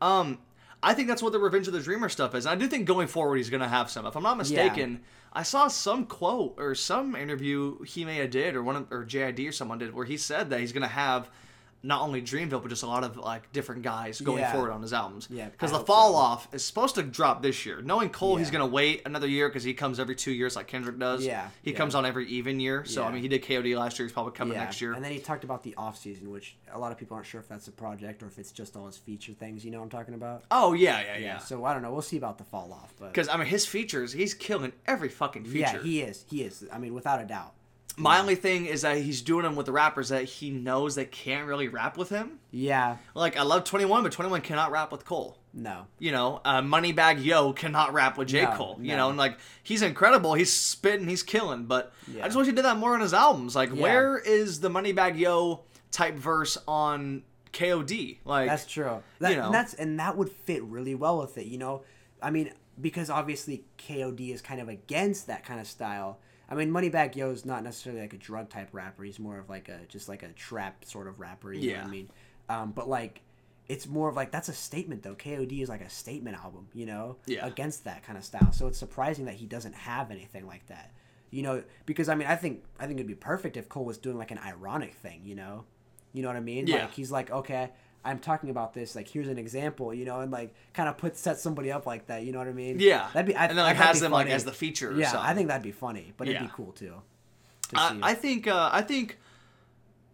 Um, 0.00 0.38
I 0.82 0.94
think 0.94 1.08
that's 1.08 1.22
what 1.22 1.32
the 1.32 1.38
Revenge 1.40 1.66
of 1.66 1.72
the 1.72 1.80
Dreamer 1.80 2.08
stuff 2.08 2.34
is. 2.34 2.46
And 2.46 2.52
I 2.52 2.56
do 2.56 2.68
think 2.68 2.86
going 2.86 3.08
forward 3.08 3.36
he's 3.36 3.50
gonna 3.50 3.68
have 3.68 3.90
some. 3.90 4.06
If 4.06 4.16
I'm 4.16 4.22
not 4.22 4.36
mistaken, 4.38 5.00
I 5.32 5.42
saw 5.42 5.68
some 5.68 6.06
quote 6.06 6.54
or 6.58 6.74
some 6.74 7.16
interview 7.16 7.82
he 7.82 8.04
may 8.04 8.16
have 8.18 8.30
did 8.30 8.54
or 8.54 8.62
one 8.62 8.76
of, 8.76 8.92
or 8.92 9.04
JID 9.04 9.48
or 9.48 9.52
someone 9.52 9.78
did 9.78 9.92
where 9.94 10.04
he 10.06 10.16
said 10.16 10.50
that 10.50 10.60
he's 10.60 10.72
gonna 10.72 10.86
have 10.88 11.30
not 11.82 12.02
only 12.02 12.20
Dreamville 12.20 12.60
but 12.60 12.68
just 12.68 12.82
a 12.82 12.86
lot 12.86 13.04
of 13.04 13.16
like 13.16 13.52
different 13.52 13.82
guys 13.82 14.20
going 14.20 14.38
Yeah. 14.38 14.52
forward 14.52 14.72
on 14.72 14.82
his 14.82 14.92
albums. 14.92 15.28
Yeah, 15.30 15.48
because 15.48 15.70
the 15.72 15.78
fall 15.80 16.12
so. 16.12 16.16
off 16.18 16.54
is 16.54 16.64
supposed 16.64 16.96
to 16.96 17.02
drop 17.02 17.42
this 17.42 17.64
year. 17.64 17.80
Knowing 17.82 18.10
Cole, 18.10 18.36
he's 18.36 18.50
gonna 18.50 18.66
wait 18.66 19.02
another 19.06 19.28
year 19.28 19.48
because 19.48 19.62
he 19.64 19.74
comes 19.74 20.00
every 20.00 20.16
two 20.16 20.32
years 20.32 20.56
like 20.56 20.66
Kendrick 20.66 20.98
does. 20.98 21.24
Yeah, 21.24 21.48
he 21.62 21.70
yeah. 21.70 21.76
comes 21.76 21.94
on 21.94 22.04
every 22.04 22.26
even 22.28 22.58
year. 22.60 22.84
So 22.84 23.04
I 23.04 23.12
mean, 23.12 23.22
he 23.22 23.28
did 23.28 23.42
KOD 23.44 23.76
last 23.76 23.98
year. 23.98 24.06
He's 24.06 24.12
probably 24.12 24.32
coming 24.32 24.54
yeah. 24.54 24.64
next 24.64 24.80
year. 24.80 24.92
And 24.92 25.04
then 25.04 25.12
he 25.12 25.18
talked 25.18 25.44
about 25.44 25.62
the 25.62 25.74
off 25.76 25.96
season, 25.98 26.30
which 26.30 26.56
a 26.72 26.78
lot 26.78 26.90
of 26.92 26.98
people 26.98 27.14
aren't 27.14 27.26
sure 27.26 27.40
if 27.40 27.48
that's 27.48 27.68
a 27.68 27.72
project 27.72 28.22
or 28.22 28.26
if 28.26 28.38
it's 28.38 28.52
just 28.52 28.76
all 28.76 28.86
his 28.86 28.96
feature 28.96 29.32
things. 29.32 29.64
You 29.64 29.70
know 29.70 29.78
what 29.78 29.84
I'm 29.84 29.90
talking 29.90 30.14
about? 30.14 30.44
oh 30.50 30.72
yeah, 30.72 31.00
yeah, 31.00 31.18
yeah. 31.18 31.38
So 31.38 31.64
I 31.64 31.72
don't 31.72 31.82
know. 31.82 31.92
We'll 31.92 32.02
see 32.02 32.16
about 32.16 32.38
the 32.38 32.44
fall 32.44 32.72
off, 32.72 32.92
but 32.98 33.12
Because 33.12 33.28
I 33.28 33.36
mean, 33.36 33.46
his 33.46 33.66
features, 33.66 34.12
he's 34.12 34.34
killing 34.34 34.72
every 34.86 35.08
fucking 35.08 35.44
feature. 35.44 35.58
yeah, 35.58 35.82
he 35.82 36.00
is. 36.00 36.24
He 36.28 36.42
is. 36.42 36.64
I 36.72 36.78
mean, 36.78 36.94
without 36.94 37.20
a 37.20 37.24
doubt. 37.24 37.54
My 37.98 38.20
only 38.20 38.34
thing 38.36 38.66
is 38.66 38.82
that 38.82 38.98
he's 38.98 39.22
doing 39.22 39.42
them 39.42 39.56
with 39.56 39.66
the 39.66 39.72
rappers 39.72 40.08
that 40.10 40.24
he 40.24 40.50
knows 40.50 40.94
that 40.94 41.10
can't 41.10 41.46
really 41.46 41.68
rap 41.68 41.96
with 41.98 42.08
him. 42.10 42.38
Yeah. 42.50 42.96
Like 43.14 43.36
I 43.36 43.42
love 43.42 43.64
Twenty 43.64 43.84
One, 43.84 44.02
but 44.02 44.12
Twenty 44.12 44.30
One 44.30 44.40
cannot 44.40 44.70
rap 44.70 44.92
with 44.92 45.04
Cole. 45.04 45.38
No. 45.52 45.86
You 45.98 46.12
know, 46.12 46.40
uh, 46.44 46.60
Moneybag 46.62 47.24
Yo 47.24 47.52
cannot 47.52 47.92
rap 47.92 48.16
with 48.16 48.28
J 48.28 48.44
No, 48.44 48.52
Cole. 48.52 48.78
You 48.80 48.90
no. 48.92 48.96
know, 48.96 49.08
and 49.08 49.18
like 49.18 49.38
he's 49.62 49.82
incredible. 49.82 50.34
He's 50.34 50.52
spitting, 50.52 51.08
he's 51.08 51.22
killing. 51.22 51.64
But 51.64 51.92
Yeah. 52.06 52.22
I 52.22 52.28
just 52.28 52.36
wish 52.36 52.46
he 52.46 52.52
did 52.52 52.64
that 52.64 52.76
more 52.76 52.94
on 52.94 53.00
his 53.00 53.12
albums. 53.14 53.56
Like, 53.56 53.70
Yeah. 53.74 53.82
where 53.82 54.18
is 54.18 54.60
the 54.60 54.68
Moneybag 54.70 55.18
Yo 55.18 55.64
type 55.90 56.14
verse 56.14 56.56
on 56.68 57.24
KOD? 57.52 58.18
Like, 58.24 58.48
That's 58.48 58.66
true. 58.66 59.02
That, 59.18 59.30
you 59.30 59.36
know. 59.38 59.46
and 59.46 59.54
that's 59.54 59.74
and 59.74 59.98
that 59.98 60.16
would 60.16 60.30
fit 60.30 60.62
really 60.64 60.94
well 60.94 61.18
with 61.18 61.36
it. 61.38 61.46
You 61.46 61.58
know, 61.58 61.82
I 62.22 62.30
mean, 62.30 62.52
because 62.80 63.10
obviously 63.10 63.64
KOD 63.78 64.32
is 64.32 64.40
kind 64.40 64.60
of 64.60 64.68
against 64.68 65.26
that 65.26 65.44
kind 65.44 65.58
of 65.58 65.66
style. 65.66 66.18
I 66.48 66.54
mean, 66.54 66.70
Moneybag 66.70 67.14
Yo 67.14 67.30
is 67.30 67.44
not 67.44 67.62
necessarily 67.62 68.00
like 68.00 68.14
a 68.14 68.18
drug 68.18 68.48
type 68.48 68.68
rapper. 68.72 69.04
He's 69.04 69.18
more 69.18 69.38
of 69.38 69.48
like 69.50 69.68
a 69.68 69.80
just 69.88 70.08
like 70.08 70.22
a 70.22 70.28
trap 70.32 70.84
sort 70.84 71.06
of 71.06 71.20
rapper. 71.20 71.52
You 71.52 71.60
know 71.72 71.74
what 71.74 71.82
Yeah. 71.82 71.86
I 71.86 71.90
mean? 71.90 72.10
Um, 72.48 72.72
but 72.72 72.88
like 72.88 73.20
it's 73.68 73.86
more 73.86 74.08
of 74.08 74.16
like 74.16 74.30
that's 74.30 74.48
a 74.48 74.54
statement 74.54 75.02
though. 75.02 75.14
KOD 75.14 75.60
is 75.62 75.68
like 75.68 75.82
a 75.82 75.90
statement 75.90 76.36
album, 76.38 76.68
you 76.72 76.86
know, 76.86 77.16
Yeah. 77.26 77.46
against 77.46 77.84
that 77.84 78.02
kind 78.02 78.16
of 78.16 78.24
style. 78.24 78.50
So 78.52 78.66
it's 78.66 78.78
surprising 78.78 79.26
that 79.26 79.34
he 79.34 79.44
doesn't 79.46 79.74
have 79.74 80.10
anything 80.10 80.46
like 80.46 80.66
that, 80.68 80.90
you 81.30 81.42
know. 81.42 81.62
Because 81.84 82.08
I 82.08 82.14
mean, 82.14 82.26
I 82.28 82.36
think 82.36 82.64
I 82.80 82.86
think 82.86 82.98
it'd 82.98 83.06
be 83.06 83.14
perfect 83.14 83.58
if 83.58 83.68
Cole 83.68 83.84
was 83.84 83.98
doing 83.98 84.16
like 84.16 84.30
an 84.30 84.38
ironic 84.38 84.94
thing, 84.94 85.20
you 85.24 85.34
know, 85.34 85.64
you 86.14 86.22
know 86.22 86.28
what 86.28 86.36
I 86.36 86.40
mean? 86.40 86.66
Yeah. 86.66 86.82
Like 86.84 86.92
he's 86.92 87.10
like, 87.12 87.30
okay, 87.30 87.68
I'm 88.04 88.18
talking 88.18 88.50
about 88.50 88.74
this. 88.74 88.94
Like 88.94 89.08
here's 89.08 89.28
an 89.28 89.38
example, 89.38 89.92
you 89.92 90.04
know, 90.04 90.20
and 90.20 90.30
like 90.30 90.54
kind 90.72 90.88
of 90.88 90.96
put 90.98 91.16
set 91.16 91.38
somebody 91.38 91.70
up 91.70 91.86
like 91.86 92.06
that. 92.06 92.22
You 92.22 92.32
know 92.32 92.38
what 92.38 92.48
I 92.48 92.52
mean? 92.52 92.78
Yeah. 92.80 93.08
that'd 93.12 93.26
be. 93.26 93.36
I, 93.36 93.46
And 93.46 93.58
then, 93.58 93.64
like, 93.64 93.76
has 93.76 94.00
them, 94.00 94.12
like, 94.12 94.28
as 94.28 94.44
the 94.44 94.52
feature 94.52 94.92
Yeah, 94.96 95.12
I 95.16 95.34
think 95.34 95.48
that'd 95.48 95.62
be 95.62 95.72
funny, 95.72 96.12
but 96.16 96.28
it'd 96.28 96.40
be 96.40 96.50
cool 96.54 96.72
too. 96.72 96.94
to 97.70 97.76
I. 97.76 97.98
I 98.02 98.14
think 98.14 98.46
uh, 98.46 98.70
I 98.72 98.82
think 98.82 99.18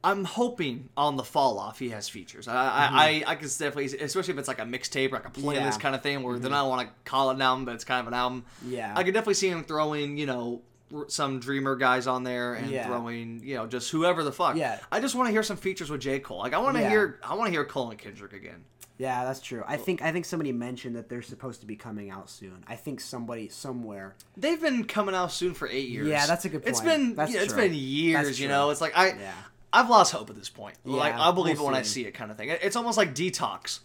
I'm 0.04 0.24
hoping 0.24 0.90
on 0.96 1.16
the 1.16 1.24
fall 1.24 1.58
off 1.58 1.78
he 1.78 1.88
has 1.90 2.08
features. 2.08 2.46
I 2.46 2.52
Mm-hmm. 2.52 2.96
I, 2.96 3.24
I, 3.26 3.34
can 3.36 3.48
definitely, 3.48 3.86
especially 3.86 4.34
if 4.34 4.38
it's 4.38 4.48
like 4.48 4.58
a 4.58 4.64
mixtape 4.64 5.12
or 5.12 5.16
like 5.16 5.26
a 5.26 5.30
playlist 5.30 5.54
Yeah. 5.54 5.70
Mm-hmm. 5.70 5.80
kind 5.80 5.94
of 5.94 6.02
thing 6.02 6.22
where 6.22 6.38
then 6.38 6.52
I 6.52 6.60
don't 6.60 6.68
want 6.68 6.86
to 6.86 6.94
call 7.10 7.30
it 7.30 7.34
an 7.34 7.42
album, 7.42 7.64
but 7.64 7.74
it's 7.74 7.84
kind 7.84 8.00
of 8.00 8.08
an 8.08 8.14
album. 8.14 8.44
Yeah. 8.66 8.92
I 8.94 9.02
could 9.02 9.14
definitely 9.14 9.34
see 9.34 9.48
him 9.48 9.64
throwing 9.64 10.18
you 10.18 10.26
know 10.26 10.60
some 11.08 11.40
Dreamer 11.40 11.76
guys 11.76 12.06
on 12.06 12.24
there 12.24 12.54
and 12.54 12.70
Yeah. 12.70 12.86
throwing 12.86 13.40
you 13.44 13.56
know 13.56 13.66
just 13.66 13.90
whoever 13.90 14.22
the 14.22 14.32
fuck. 14.32 14.56
Yeah. 14.56 14.78
I 14.92 15.00
just 15.00 15.14
want 15.14 15.28
to 15.28 15.32
hear 15.32 15.42
some 15.42 15.56
features 15.56 15.90
with 15.90 16.00
J 16.00 16.18
Cole. 16.20 16.38
Like 16.38 16.52
I 16.54 16.58
want 16.58 16.76
to 16.76 16.82
Yeah. 16.82 16.90
hear 16.90 17.20
I 17.24 17.34
want 17.34 17.46
to 17.48 17.50
hear 17.52 17.64
Cole 17.64 17.90
and 17.90 17.98
Kendrick 17.98 18.32
again. 18.32 18.64
Yeah, 18.96 19.24
that's 19.24 19.40
true. 19.40 19.64
I 19.66 19.76
think 19.76 20.02
I 20.02 20.12
think 20.12 20.24
somebody 20.24 20.52
mentioned 20.52 20.94
that 20.94 21.08
they're 21.08 21.20
supposed 21.22 21.60
to 21.62 21.66
be 21.66 21.74
coming 21.74 22.10
out 22.10 22.30
soon. 22.30 22.64
I 22.68 22.76
think 22.76 23.00
somebody 23.00 23.48
somewhere. 23.48 24.14
They've 24.36 24.60
been 24.60 24.84
coming 24.84 25.16
out 25.16 25.32
soon 25.32 25.52
for 25.54 25.66
eight 25.66 25.88
years. 25.88 26.06
Yeah, 26.06 26.26
that's 26.26 26.44
a 26.44 26.48
good 26.48 26.62
It's 26.64 26.80
point. 26.80 26.92
been 26.92 27.14
That's 27.16 27.32
yeah, 27.32 27.40
it's 27.40 27.52
true. 27.52 27.62
been 27.62 27.74
years. 27.74 28.38
You 28.38 28.46
know, 28.48 28.70
it's 28.70 28.80
like 28.80 28.96
I 28.96 29.08
Yeah. 29.08 29.32
I've 29.72 29.90
lost 29.90 30.12
hope 30.12 30.30
at 30.30 30.36
this 30.36 30.48
point. 30.48 30.76
like 30.84 31.14
I'll 31.14 31.32
believe 31.32 31.58
we'll 31.58 31.66
it 31.68 31.72
when 31.72 31.80
I 31.80 31.82
see. 31.82 32.02
see 32.02 32.06
it, 32.06 32.12
kind 32.12 32.30
of 32.30 32.36
thing. 32.36 32.50
It's 32.50 32.76
almost 32.76 32.96
like 32.96 33.12
Detox. 33.14 33.80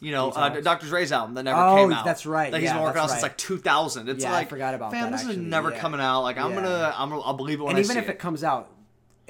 You 0.00 0.12
know, 0.12 0.30
uh? 0.30 0.60
Dr. 0.60 0.86
Dre's 0.86 1.12
album 1.12 1.34
that 1.34 1.42
never 1.42 1.60
Oh, 1.60 1.76
came 1.76 1.92
out. 1.92 2.04
that's 2.06 2.24
right. 2.24 2.50
That 2.50 2.60
he's 2.60 2.68
Yeah, 2.68 2.74
been 2.74 2.84
working 2.84 3.02
on 3.02 3.08
since 3.10 3.22
right. 3.22 3.30
like 3.30 3.36
2000. 3.36 4.08
It's 4.08 4.24
Yeah, 4.24 4.34
I 4.34 4.44
forgot 4.46 4.74
about 4.74 4.92
fam, 4.92 5.10
that, 5.10 5.18
this 5.18 5.26
is 5.28 5.36
never 5.36 5.70
yeah. 5.70 5.78
coming 5.78 6.00
out. 6.00 6.22
Like 6.22 6.38
I'm 6.38 6.54
gonna, 6.54 6.94
I'm 6.96 7.10
gonna, 7.10 7.20
I'll 7.20 7.34
believe 7.34 7.60
it 7.60 7.64
when 7.64 7.76
and 7.76 7.78
I 7.78 7.82
even 7.84 7.96
if 7.98 8.08
it 8.08 8.18
comes 8.18 8.42
out, 8.42 8.70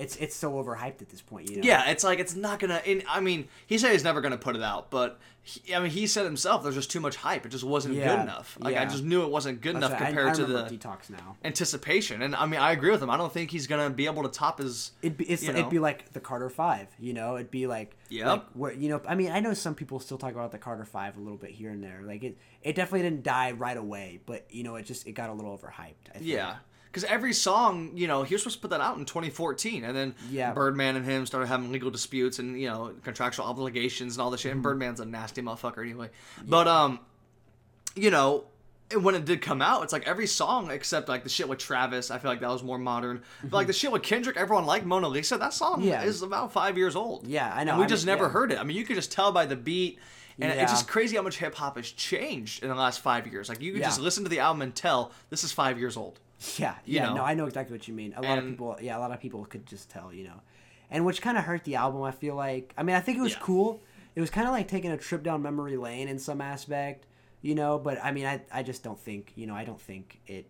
it's 0.01 0.17
it's 0.17 0.35
so 0.35 0.53
overhyped 0.53 1.03
at 1.03 1.11
this 1.11 1.21
point. 1.21 1.51
You 1.51 1.59
know. 1.59 1.63
Yeah, 1.63 1.91
it's 1.91 2.03
like 2.03 2.19
it's 2.19 2.35
not 2.35 2.59
gonna. 2.59 2.83
And, 2.87 3.05
I 3.09 3.21
mean, 3.21 3.49
he 3.67 3.77
said 3.77 3.93
he's 3.93 4.03
never 4.05 4.21
gonna 4.21 4.39
put 4.39 4.57
it 4.57 4.63
out, 4.63 4.91
but 4.91 5.21
he, 5.43 5.75
I 5.75 5.81
mean, 5.81 5.91
he 5.91 6.07
said 6.07 6.25
himself 6.25 6.63
there's 6.63 6.75
just 6.75 6.91
too 6.91 7.01
much 7.01 7.17
hype. 7.17 7.45
It 7.45 7.51
just 7.51 7.65
wasn't 7.65 7.95
Yeah, 7.95 8.17
good 8.17 8.23
enough. 8.23 8.57
Like 8.61 8.77
I 8.77 8.87
just 8.87 9.05
knew 9.05 9.23
it 9.23 9.31
wasn't 9.31 9.61
good 9.61 9.77
That's 9.77 9.87
enough 9.87 10.01
right. 10.01 10.07
Compared 10.07 10.29
I, 10.29 10.35
to 10.35 10.45
the 10.47 10.63
detox 10.65 11.11
now. 11.11 11.37
anticipation. 11.45 12.23
And 12.23 12.35
I 12.35 12.47
mean, 12.47 12.61
I 12.61 12.73
agree 12.73 12.91
with 12.91 13.03
him. 13.03 13.11
I 13.11 13.17
don't 13.19 13.33
think 13.33 13.51
he's 13.51 13.67
gonna 13.67 13.91
be 13.91 14.07
able 14.07 14.23
to 14.23 14.31
top 14.31 14.59
his. 14.59 14.93
It'd 15.03 15.19
be 15.19 15.25
it's, 15.25 15.43
you 15.43 15.51
it'd 15.51 15.71
be 15.71 15.79
like 15.79 16.13
the 16.13 16.21
Carter 16.21 16.49
Five, 16.49 16.89
you 16.99 17.13
know. 17.13 17.37
It'd 17.37 17.51
be 17.51 17.67
like 17.67 17.97
yeah, 18.09 18.33
like 18.33 18.45
where 18.55 18.73
you 18.73 18.89
know. 18.89 19.03
I 19.07 19.15
mean, 19.15 19.31
I 19.31 19.41
know 19.41 19.55
some 19.55 19.75
people 19.75 20.01
still 20.01 20.19
talk 20.19 20.33
about 20.33 20.51
the 20.53 20.59
Carter 20.59 20.85
Five 20.85 21.17
a 21.17 21.21
little 21.21 21.39
bit 21.39 21.51
here 21.51 21.71
and 21.71 21.83
there. 21.85 22.01
Like 22.03 22.25
it, 22.25 22.39
it 22.63 22.75
definitely 22.75 23.03
didn't 23.03 23.23
die 23.23 23.53
right 23.53 23.77
away, 23.77 24.21
but 24.25 24.47
you 24.51 24.63
know, 24.63 24.77
it 24.77 24.87
just 24.87 25.07
it 25.07 25.13
got 25.13 25.29
a 25.31 25.33
little 25.35 25.57
overhyped. 25.57 26.09
I 26.15 26.19
think. 26.19 26.27
Yeah. 26.27 26.57
Because 26.91 27.05
every 27.05 27.33
song, 27.33 27.93
you 27.95 28.09
know, 28.09 28.25
he 28.25 28.35
was 28.35 28.43
supposed 28.43 28.57
to 28.59 28.63
put 28.63 28.71
that 28.71 28.81
out 28.81 28.97
in 28.99 29.05
2014, 29.05 29.85
and 29.85 29.97
then 29.97 30.15
Yeah. 30.29 30.53
Birdman 30.53 30.97
and 30.97 31.05
him 31.05 31.25
started 31.25 31.47
having 31.47 31.71
legal 31.71 31.91
disputes 31.91 32.39
and 32.41 32.61
you 32.61 32.67
know 32.69 32.93
contractual 33.05 33.47
obligations 33.47 34.17
and 34.17 34.23
all 34.23 34.31
this 34.31 34.41
shit. 34.41 34.51
Mm-hmm. 34.51 34.57
And 34.57 34.63
Birdman's 34.63 35.01
a 35.01 35.05
nasty 35.05 35.41
motherfucker 35.41 35.79
anyway. 35.83 36.11
But 36.47 36.67
um, 36.67 36.99
you 37.95 38.11
know, 38.11 38.45
when 39.01 39.15
it 39.15 39.25
did 39.25 39.41
come 39.41 39.63
out, 39.63 39.85
it's 39.85 39.93
like 39.93 40.07
every 40.09 40.27
song 40.27 40.71
except 40.73 41.09
like 41.09 41.23
the 41.23 41.29
shit 41.29 41.49
with 41.49 41.61
Travis. 41.61 42.11
I 42.11 42.19
feel 42.19 42.29
like 42.31 42.41
that 42.41 42.51
was 42.51 42.65
more 42.65 42.79
modern. 42.79 43.23
But 43.43 43.53
like 43.53 43.67
the 43.69 43.73
shit 43.73 43.93
with 43.93 44.03
Kendrick, 44.03 44.37
everyone 44.37 44.67
liked 44.67 44.85
Mona 44.85 45.07
Lisa. 45.09 45.39
That 45.39 45.53
song 45.55 45.79
Mm-hmm. 45.79 45.89
Yeah. 45.89 46.03
is 46.03 46.23
about 46.23 46.53
five 46.53 46.77
years 46.77 46.97
old. 46.97 47.25
Yeah, 47.27 47.53
I 47.55 47.63
know. 47.63 47.73
And 47.73 47.79
we 47.79 47.85
I 47.85 47.89
just 47.89 48.05
mean, 48.05 48.15
never 48.17 48.25
yeah. 48.25 48.31
heard 48.33 48.51
it. 48.53 48.59
I 48.59 48.65
mean, 48.65 48.77
you 48.77 48.85
could 48.85 48.97
just 48.97 49.13
tell 49.13 49.31
by 49.31 49.47
the 49.47 49.55
beat. 49.57 50.01
And 50.41 50.53
Yeah. 50.53 50.63
it's 50.63 50.73
just 50.73 50.89
crazy 50.89 51.15
how 51.17 51.23
much 51.23 51.37
hip 51.37 51.55
hop 51.55 51.77
has 51.77 51.91
changed 51.93 52.63
in 52.65 52.69
the 52.69 52.75
last 52.75 53.01
five 53.01 53.27
years. 53.29 53.49
Like 53.49 53.61
you 53.61 53.71
could 53.73 53.81
Yeah. 53.83 53.87
just 53.87 54.01
listen 54.01 54.25
to 54.25 54.31
the 54.31 54.41
album 54.41 54.63
and 54.63 54.75
tell 54.75 55.13
this 55.29 55.45
is 55.45 55.53
five 55.53 55.79
years 55.79 55.97
old. 55.97 56.19
Yeah, 56.59 56.75
You 56.85 56.97
yeah, 56.97 57.07
know? 57.07 57.15
no, 57.17 57.25
I 57.25 57.35
know 57.35 57.47
exactly 57.47 57.77
what 57.77 57.87
you 57.87 57.95
mean. 57.95 58.15
A 58.17 58.23
lot 58.23 58.39
of 58.39 58.45
people, 58.47 58.77
yeah, 58.81 58.97
a 58.97 59.01
lot 59.01 59.13
of 59.13 59.21
people 59.21 59.45
could 59.45 59.67
just 59.67 59.91
tell, 59.91 60.13
you 60.13 60.25
know, 60.25 60.41
and 60.91 61.05
which 61.05 61.21
kind 61.23 61.37
of 61.39 61.45
hurt 61.45 61.65
the 61.65 61.77
album. 61.77 62.03
I 62.03 62.11
feel 62.13 62.35
like, 62.35 62.73
I 62.79 62.83
mean, 62.83 62.97
I 62.97 63.01
think 63.01 63.19
it 63.19 63.21
was 63.23 63.33
Yeah. 63.35 63.41
cool. 63.41 63.83
It 64.15 64.21
was 64.21 64.31
kind 64.31 64.47
of 64.47 64.53
like 64.53 64.67
taking 64.67 64.91
a 64.91 64.97
trip 64.97 65.23
down 65.23 65.43
memory 65.43 65.77
lane 65.77 66.09
in 66.09 66.19
some 66.19 66.41
aspect, 66.41 67.07
you 67.43 67.55
know. 67.55 67.79
But 67.79 68.03
I 68.03 68.11
mean, 68.13 68.27
I, 68.27 68.41
I 68.53 68.63
just 68.63 68.83
don't 68.83 68.99
think, 68.99 69.33
you 69.37 69.47
know, 69.47 69.55
I 69.55 69.65
don't 69.65 69.81
think 69.81 70.21
it. 70.27 70.47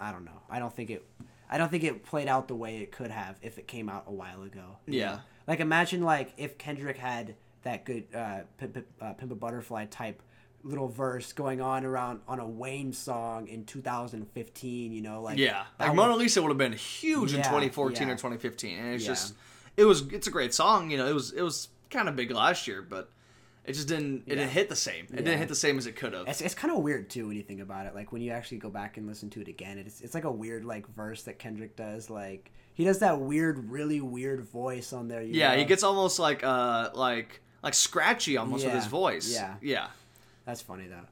I 0.00 0.10
don't 0.12 0.24
know. 0.24 0.40
I 0.48 0.58
don't 0.58 0.74
think 0.74 0.90
it. 0.90 1.04
I 1.50 1.58
don't 1.58 1.70
think 1.70 1.84
it 1.84 2.04
played 2.04 2.26
out 2.28 2.48
the 2.48 2.54
way 2.54 2.78
it 2.78 2.90
could 2.90 3.10
have 3.10 3.36
if 3.42 3.58
it 3.58 3.68
came 3.68 3.88
out 3.88 4.04
a 4.06 4.12
while 4.12 4.42
ago. 4.42 4.78
Yeah. 4.86 5.10
know? 5.12 5.18
Like 5.46 5.60
imagine 5.60 6.02
like 6.02 6.32
if 6.38 6.56
Kendrick 6.58 6.96
had 6.96 7.34
that 7.62 7.84
good 7.84 8.04
uh, 8.14 8.40
Pimp- 8.56 8.86
uh, 9.00 9.12
Pimp 9.14 9.32
a 9.32 9.34
Butterfly 9.34 9.86
type 9.86 10.22
little 10.62 10.88
verse 10.88 11.32
going 11.32 11.60
on 11.60 11.84
around 11.84 12.20
on 12.28 12.38
a 12.40 12.46
Wayne 12.46 12.92
song 12.92 13.48
in 13.48 13.64
2015. 13.64 14.92
You 14.92 15.02
know, 15.02 15.22
like 15.22 15.38
Yeah, 15.38 15.64
like 15.78 15.94
Mona 15.94 16.16
Lisa 16.16 16.42
would 16.42 16.48
have 16.48 16.58
been 16.58 16.72
huge 16.72 17.32
in 17.32 17.38
2014 17.42 18.06
yeah. 18.08 18.14
or 18.14 18.16
2015, 18.16 18.78
and 18.78 18.94
it's 18.94 19.04
Yeah. 19.04 19.10
just 19.10 19.34
it 19.76 19.84
was 19.84 20.02
it's 20.12 20.26
a 20.26 20.30
great 20.30 20.54
song. 20.54 20.90
You 20.90 20.98
know, 20.98 21.06
it 21.06 21.14
was 21.14 21.32
it 21.32 21.42
was 21.42 21.68
kind 21.90 22.08
of 22.08 22.16
big 22.16 22.30
last 22.30 22.66
year, 22.66 22.82
but 22.82 23.10
it 23.64 23.72
just 23.74 23.88
didn't 23.88 24.22
it 24.26 24.30
Yeah. 24.30 24.34
didn't 24.36 24.50
hit 24.52 24.68
the 24.68 24.76
same. 24.76 25.04
It 25.06 25.10
Yeah. 25.10 25.16
didn't 25.18 25.38
hit 25.38 25.48
the 25.48 25.54
same 25.54 25.78
as 25.78 25.86
it 25.86 25.96
could 25.96 26.12
have. 26.12 26.28
It's, 26.28 26.40
it's 26.40 26.54
kind 26.54 26.72
of 26.74 26.82
weird 26.82 27.10
too 27.10 27.28
when 27.28 27.36
you 27.36 27.42
think 27.42 27.60
about 27.60 27.86
it. 27.86 27.94
Like 27.94 28.12
when 28.12 28.22
you 28.22 28.32
actually 28.32 28.58
go 28.58 28.70
back 28.70 28.96
and 28.96 29.06
listen 29.06 29.30
to 29.30 29.40
it 29.40 29.48
again, 29.48 29.78
it's 29.78 30.00
it's 30.00 30.14
like 30.14 30.24
a 30.24 30.32
weird 30.32 30.64
like 30.64 30.86
verse 30.88 31.22
that 31.24 31.38
Kendrick 31.38 31.76
does. 31.76 32.10
Like 32.10 32.50
he 32.74 32.84
does 32.84 32.98
that 33.00 33.20
weird, 33.20 33.70
really 33.70 34.00
weird 34.00 34.44
voice 34.44 34.92
on 34.92 35.08
there. 35.08 35.22
Yeah, 35.22 35.52
know? 35.52 35.58
he 35.58 35.64
gets 35.64 35.82
almost 35.82 36.18
like 36.18 36.42
uh 36.44 36.90
like 36.94 37.40
like 37.62 37.74
scratchy 37.74 38.36
almost 38.36 38.64
with 38.64 38.74
his 38.74 38.86
voice. 38.86 39.32
yeah. 39.32 39.54
yeah. 39.60 39.86
That's 40.50 40.62
funny 40.62 40.88
though. 40.88 41.06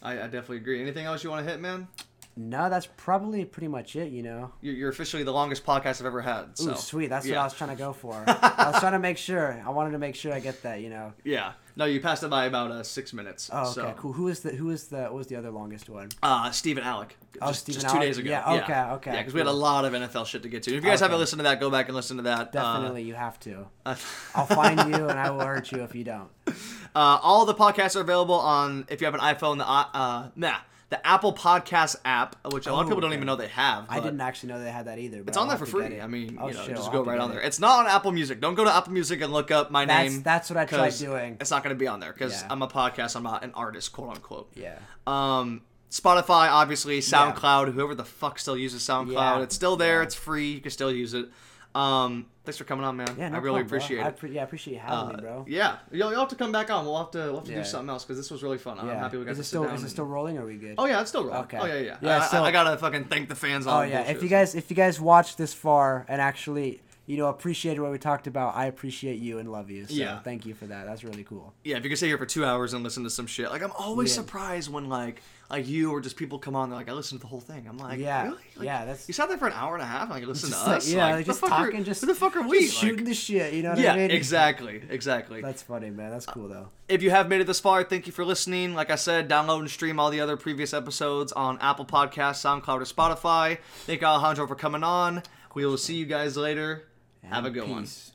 I, 0.00 0.12
I 0.12 0.22
definitely 0.28 0.58
agree. 0.58 0.80
Anything 0.80 1.04
else 1.04 1.24
you 1.24 1.30
want 1.30 1.44
to 1.44 1.50
hit, 1.50 1.60
man? 1.60 1.88
No, 2.36 2.70
that's 2.70 2.86
probably 2.96 3.44
pretty 3.44 3.66
much 3.66 3.96
it. 3.96 4.12
You 4.12 4.22
know. 4.22 4.52
You're, 4.60 4.74
you're 4.74 4.88
officially 4.88 5.24
the 5.24 5.32
longest 5.32 5.66
podcast 5.66 6.00
I've 6.00 6.06
ever 6.06 6.20
had. 6.20 6.56
So 6.56 6.70
Ooh, 6.70 6.76
sweet. 6.76 7.08
That's 7.08 7.26
what. 7.26 7.36
I 7.36 7.42
was 7.42 7.54
trying 7.54 7.70
to 7.70 7.76
go 7.76 7.92
for. 7.92 8.14
I 8.28 8.70
was 8.70 8.78
trying 8.78 8.92
to 8.92 9.00
make 9.00 9.18
sure. 9.18 9.60
I 9.66 9.70
wanted 9.70 9.90
to 9.90 9.98
make 9.98 10.14
sure 10.14 10.32
I 10.32 10.38
get 10.38 10.62
that. 10.62 10.80
You 10.80 10.90
know. 10.90 11.12
Yeah. 11.24 11.54
No, 11.74 11.86
you 11.86 12.00
passed 12.00 12.22
it 12.22 12.30
by 12.30 12.46
about 12.46 12.70
uh, 12.70 12.84
six 12.84 13.12
minutes. 13.12 13.50
Oh, 13.52 13.62
okay, 13.62 13.72
so. 13.72 13.94
cool. 13.96 14.12
Who 14.12 14.28
is 14.28 14.40
the 14.40 14.50
who 14.50 14.70
is 14.70 14.86
the 14.86 15.02
what 15.02 15.14
was 15.14 15.26
the 15.26 15.34
other 15.34 15.50
longest 15.50 15.90
one? 15.90 16.10
Uh, 16.22 16.52
Stephen 16.52 16.84
Alec. 16.84 17.16
Oh, 17.42 17.48
just, 17.48 17.62
Stephen 17.62 17.80
just 17.80 17.92
two 17.92 17.96
Alec. 17.96 18.08
days 18.08 18.18
ago. 18.18 18.30
Yeah, 18.30 18.52
okay, 18.62 18.80
okay, 18.94 19.12
Yeah, 19.12 19.18
because 19.18 19.34
we 19.34 19.40
had 19.40 19.48
a 19.48 19.52
lot 19.52 19.84
of 19.84 19.92
NFL 19.92 20.26
shit 20.26 20.44
to 20.44 20.48
get 20.48 20.62
to. 20.62 20.76
If 20.76 20.84
you 20.84 20.90
guys 20.90 21.00
haven't 21.00 21.18
listened 21.18 21.40
to 21.40 21.44
that, 21.44 21.58
go 21.58 21.70
back 21.70 21.86
and 21.88 21.96
listen 21.96 22.18
to 22.18 22.22
that. 22.24 22.54
Uh, 22.56 22.74
Definitely, 22.74 23.02
you 23.02 23.14
have 23.14 23.40
to. 23.40 23.66
Uh, 23.84 23.96
I'll 24.36 24.46
find 24.46 24.78
you 24.94 25.08
and 25.08 25.18
I 25.18 25.30
will 25.30 25.44
hurt 25.44 25.72
you 25.72 25.82
if 25.82 25.96
you 25.96 26.04
don't. 26.04 26.28
uh, 26.94 27.18
all 27.22 27.44
the 27.46 27.54
podcasts 27.54 27.96
are 27.96 28.00
available 28.00 28.34
on 28.34 28.86
if 28.88 29.00
you 29.00 29.04
have 29.06 29.14
an 29.14 29.20
iPhone, 29.20 29.58
the 29.58 29.68
uh, 29.68 30.30
nah, 30.36 30.56
the 30.90 31.06
Apple 31.06 31.34
Podcast 31.34 31.96
app, 32.04 32.34
which 32.52 32.66
a 32.66 32.72
lot 32.72 32.80
of 32.80 32.86
Oh, 32.86 32.88
people 32.88 33.00
don't 33.02 33.10
okay. 33.10 33.16
even 33.16 33.26
know 33.26 33.36
they 33.36 33.48
have. 33.48 33.84
I 33.90 34.00
didn't 34.00 34.20
actually 34.22 34.48
know 34.50 34.60
they 34.64 34.70
had 34.70 34.86
that 34.86 34.98
either. 34.98 35.18
But 35.22 35.28
It's 35.28 35.36
I'll 35.36 35.42
on 35.42 35.48
there 35.50 35.58
for 35.58 35.66
free. 35.66 36.00
I 36.00 36.06
mean, 36.06 36.38
Oh, 36.40 36.48
you 36.48 36.54
know, 36.54 36.62
shit, 36.64 36.76
just 36.76 36.86
I'll 36.88 36.92
go 36.92 37.04
right 37.04 37.18
on 37.18 37.30
it. 37.30 37.34
there. 37.34 37.42
It's 37.42 37.60
not 37.60 37.80
on 37.80 37.86
Apple 37.90 38.10
Music. 38.10 38.40
Don't 38.40 38.54
go 38.54 38.64
to 38.64 38.74
Apple 38.74 38.92
Music 38.94 39.20
and 39.20 39.30
look 39.32 39.50
up 39.50 39.70
my 39.70 39.84
That's 39.84 40.12
name. 40.12 40.22
that's 40.22 40.48
what 40.48 40.56
I 40.56 40.64
tried 40.64 40.94
doing. 40.94 41.36
It's 41.40 41.50
not 41.50 41.62
going 41.62 41.76
to 41.76 41.78
be 41.78 41.86
on 41.86 42.00
there 42.00 42.12
because 42.14 42.40
Yeah. 42.40 42.48
I'm 42.50 42.62
a 42.62 42.68
podcast. 42.68 43.16
I'm 43.16 43.22
not 43.22 43.44
an 43.44 43.52
artist, 43.54 43.92
quote 43.92 44.16
unquote. 44.16 44.50
Yeah. 44.54 44.78
Um, 45.06 45.60
Spotify, 45.90 46.50
obviously, 46.50 47.00
SoundCloud, 47.00 47.72
whoever 47.72 47.94
the 47.94 48.04
fuck 48.04 48.38
still 48.38 48.56
uses 48.56 48.82
SoundCloud, 48.82 49.12
Yeah. 49.12 49.42
it's 49.42 49.54
still 49.54 49.76
there. 49.76 49.98
Yeah. 49.98 50.02
It's 50.04 50.14
free. 50.14 50.52
You 50.52 50.60
can 50.60 50.70
still 50.70 50.92
use 50.92 51.12
it. 51.14 51.28
Um, 51.74 52.26
thanks 52.48 52.56
for 52.56 52.64
coming 52.64 52.84
on, 52.84 52.96
man. 52.96 53.08
Yeah, 53.18 53.28
no 53.28 53.36
I 53.36 53.40
really 53.40 53.60
problem, 53.62 53.66
bro. 53.68 53.76
appreciate 53.78 54.02
I 54.02 54.08
it. 54.08 54.16
pre- 54.16 54.30
yeah, 54.32 54.40
I 54.40 54.44
appreciate 54.44 54.72
you 54.74 54.80
having 54.80 54.98
Uh, 54.98 55.12
me, 55.16 55.20
bro. 55.20 55.44
Yeah, 55.46 55.76
you'll, 55.92 56.10
you'll 56.10 56.20
have 56.20 56.28
to 56.30 56.34
come 56.36 56.50
back 56.50 56.70
on. 56.70 56.86
We'll 56.86 56.96
have 56.96 57.10
to 57.10 57.18
we'll 57.18 57.34
have 57.36 57.44
to 57.44 57.50
Yeah. 57.52 57.58
do 57.58 57.64
something 57.64 57.90
else 57.90 58.04
because 58.04 58.16
this 58.16 58.30
was 58.30 58.42
really 58.42 58.56
fun. 58.56 58.78
I'm 58.78 58.86
yeah. 58.88 58.98
happy 59.00 59.18
we 59.18 59.24
got 59.26 59.32
is 59.32 59.36
to 59.36 59.40
it 59.40 59.44
sit 59.44 59.48
still 59.48 59.64
down 59.64 59.74
is 59.74 59.84
it 59.84 59.90
still 59.90 60.06
rolling? 60.06 60.38
Or 60.38 60.44
are 60.44 60.46
we 60.46 60.56
good? 60.56 60.74
Oh 60.78 60.86
yeah, 60.86 61.00
it's 61.00 61.10
still 61.10 61.24
rolling. 61.24 61.42
Okay. 61.42 61.58
Oh 61.58 61.66
yeah, 61.66 61.78
yeah. 61.78 61.96
Yeah, 62.00 62.16
I, 62.18 62.24
I- 62.24 62.26
so- 62.28 62.42
I, 62.44 62.50
gotta 62.50 62.76
fucking 62.78 63.04
thank 63.04 63.28
the 63.28 63.34
fans. 63.34 63.66
On 63.66 63.74
Oh 63.82 63.82
yeah. 63.86 63.98
bullshit, 63.98 64.16
If 64.16 64.22
you 64.22 64.28
so. 64.28 64.32
guys 64.34 64.54
if 64.54 64.70
you 64.70 64.76
guys 64.76 64.98
watched 65.00 65.36
this 65.36 65.52
far 65.52 66.06
and 66.08 66.20
actually 66.22 66.80
you 67.06 67.16
know 67.18 67.28
appreciated 67.28 67.80
what 67.80 67.90
we 67.92 67.98
talked 67.98 68.26
about, 68.26 68.56
I 68.56 68.66
appreciate 68.66 69.18
you 69.18 69.38
and 69.38 69.50
love 69.52 69.70
you. 69.70 69.86
So 69.86 69.92
Yeah. 69.94 70.20
thank 70.20 70.46
you 70.46 70.54
for 70.54 70.66
that. 70.66 70.86
That's 70.86 71.04
really 71.04 71.24
cool. 71.24 71.52
yeah, 71.64 71.76
if 71.76 71.84
you 71.84 71.90
could 71.90 71.98
stay 71.98 72.06
here 72.08 72.18
for 72.18 72.26
two 72.26 72.44
hours 72.44 72.72
and 72.72 72.82
listen 72.82 73.04
to 73.04 73.10
some 73.10 73.26
shit, 73.26 73.50
like 73.50 73.62
I'm 73.62 73.72
always 73.78 74.10
Yeah. 74.10 74.22
surprised 74.22 74.72
when 74.72 74.88
like 74.88 75.20
like 75.50 75.66
you 75.66 75.90
or 75.90 76.00
just 76.00 76.16
people 76.16 76.38
come 76.38 76.54
on, 76.54 76.68
they're 76.68 76.78
like 76.78 76.88
I 76.88 76.92
listened 76.92 77.20
to 77.20 77.24
the 77.24 77.28
whole 77.28 77.40
thing. 77.40 77.66
I'm 77.68 77.78
like, 77.78 77.98
Yeah, 77.98 78.24
really? 78.24 78.36
Like, 78.56 78.66
yeah, 78.66 78.80
that's- 78.84 79.08
you 79.08 79.14
sat 79.14 79.28
there 79.28 79.38
for 79.38 79.46
an 79.46 79.54
hour 79.54 79.74
and 79.74 79.82
a 79.82 79.86
half, 79.86 80.02
and 80.02 80.10
like 80.10 80.24
Just 80.24 80.44
to 80.52 80.58
like, 80.68 80.76
us, 80.78 80.88
yeah, 80.90 81.14
like, 81.14 81.26
just 81.26 81.40
fuck 81.40 81.52
are- 81.52 81.72
just 81.80 82.00
who 82.02 82.06
the 82.06 82.14
fuck 82.14 82.36
are 82.36 82.46
we? 82.46 82.66
shooting 82.66 83.04
the 83.04 83.14
shit. 83.14 83.54
You 83.54 83.62
know 83.62 83.70
what 83.70 83.78
yeah, 83.78 83.94
I 83.94 83.96
mean? 83.96 84.10
exactly, 84.10 84.82
exactly. 84.90 85.40
That's 85.40 85.62
funny, 85.62 85.90
man. 85.90 86.10
That's 86.10 86.26
cool 86.26 86.48
though. 86.48 86.68
If 86.88 87.02
you 87.02 87.10
have 87.10 87.28
made 87.28 87.40
it 87.40 87.46
this 87.46 87.60
far, 87.60 87.82
thank 87.84 88.06
you 88.06 88.12
for 88.12 88.24
listening. 88.24 88.74
Like 88.74 88.90
I 88.90 88.96
said, 88.96 89.28
download 89.28 89.60
and 89.60 89.70
stream 89.70 89.98
all 89.98 90.10
the 90.10 90.20
other 90.20 90.36
previous 90.36 90.74
episodes 90.74 91.32
on 91.32 91.58
Apple 91.60 91.84
Podcasts, 91.86 92.42
SoundCloud, 92.44 92.80
or 92.80 92.84
Spotify. 92.84 93.58
Thank 93.86 94.00
you, 94.02 94.06
Alejandro, 94.06 94.46
for 94.46 94.54
coming 94.54 94.82
on. 94.84 95.22
We 95.54 95.64
will 95.64 95.78
see 95.78 95.94
you 95.96 96.04
guys 96.06 96.36
later. 96.36 96.84
have 97.24 97.44
a 97.44 97.46
And 97.48 97.54
good 97.54 97.68
one. 97.68 97.82
peace. 97.84 98.12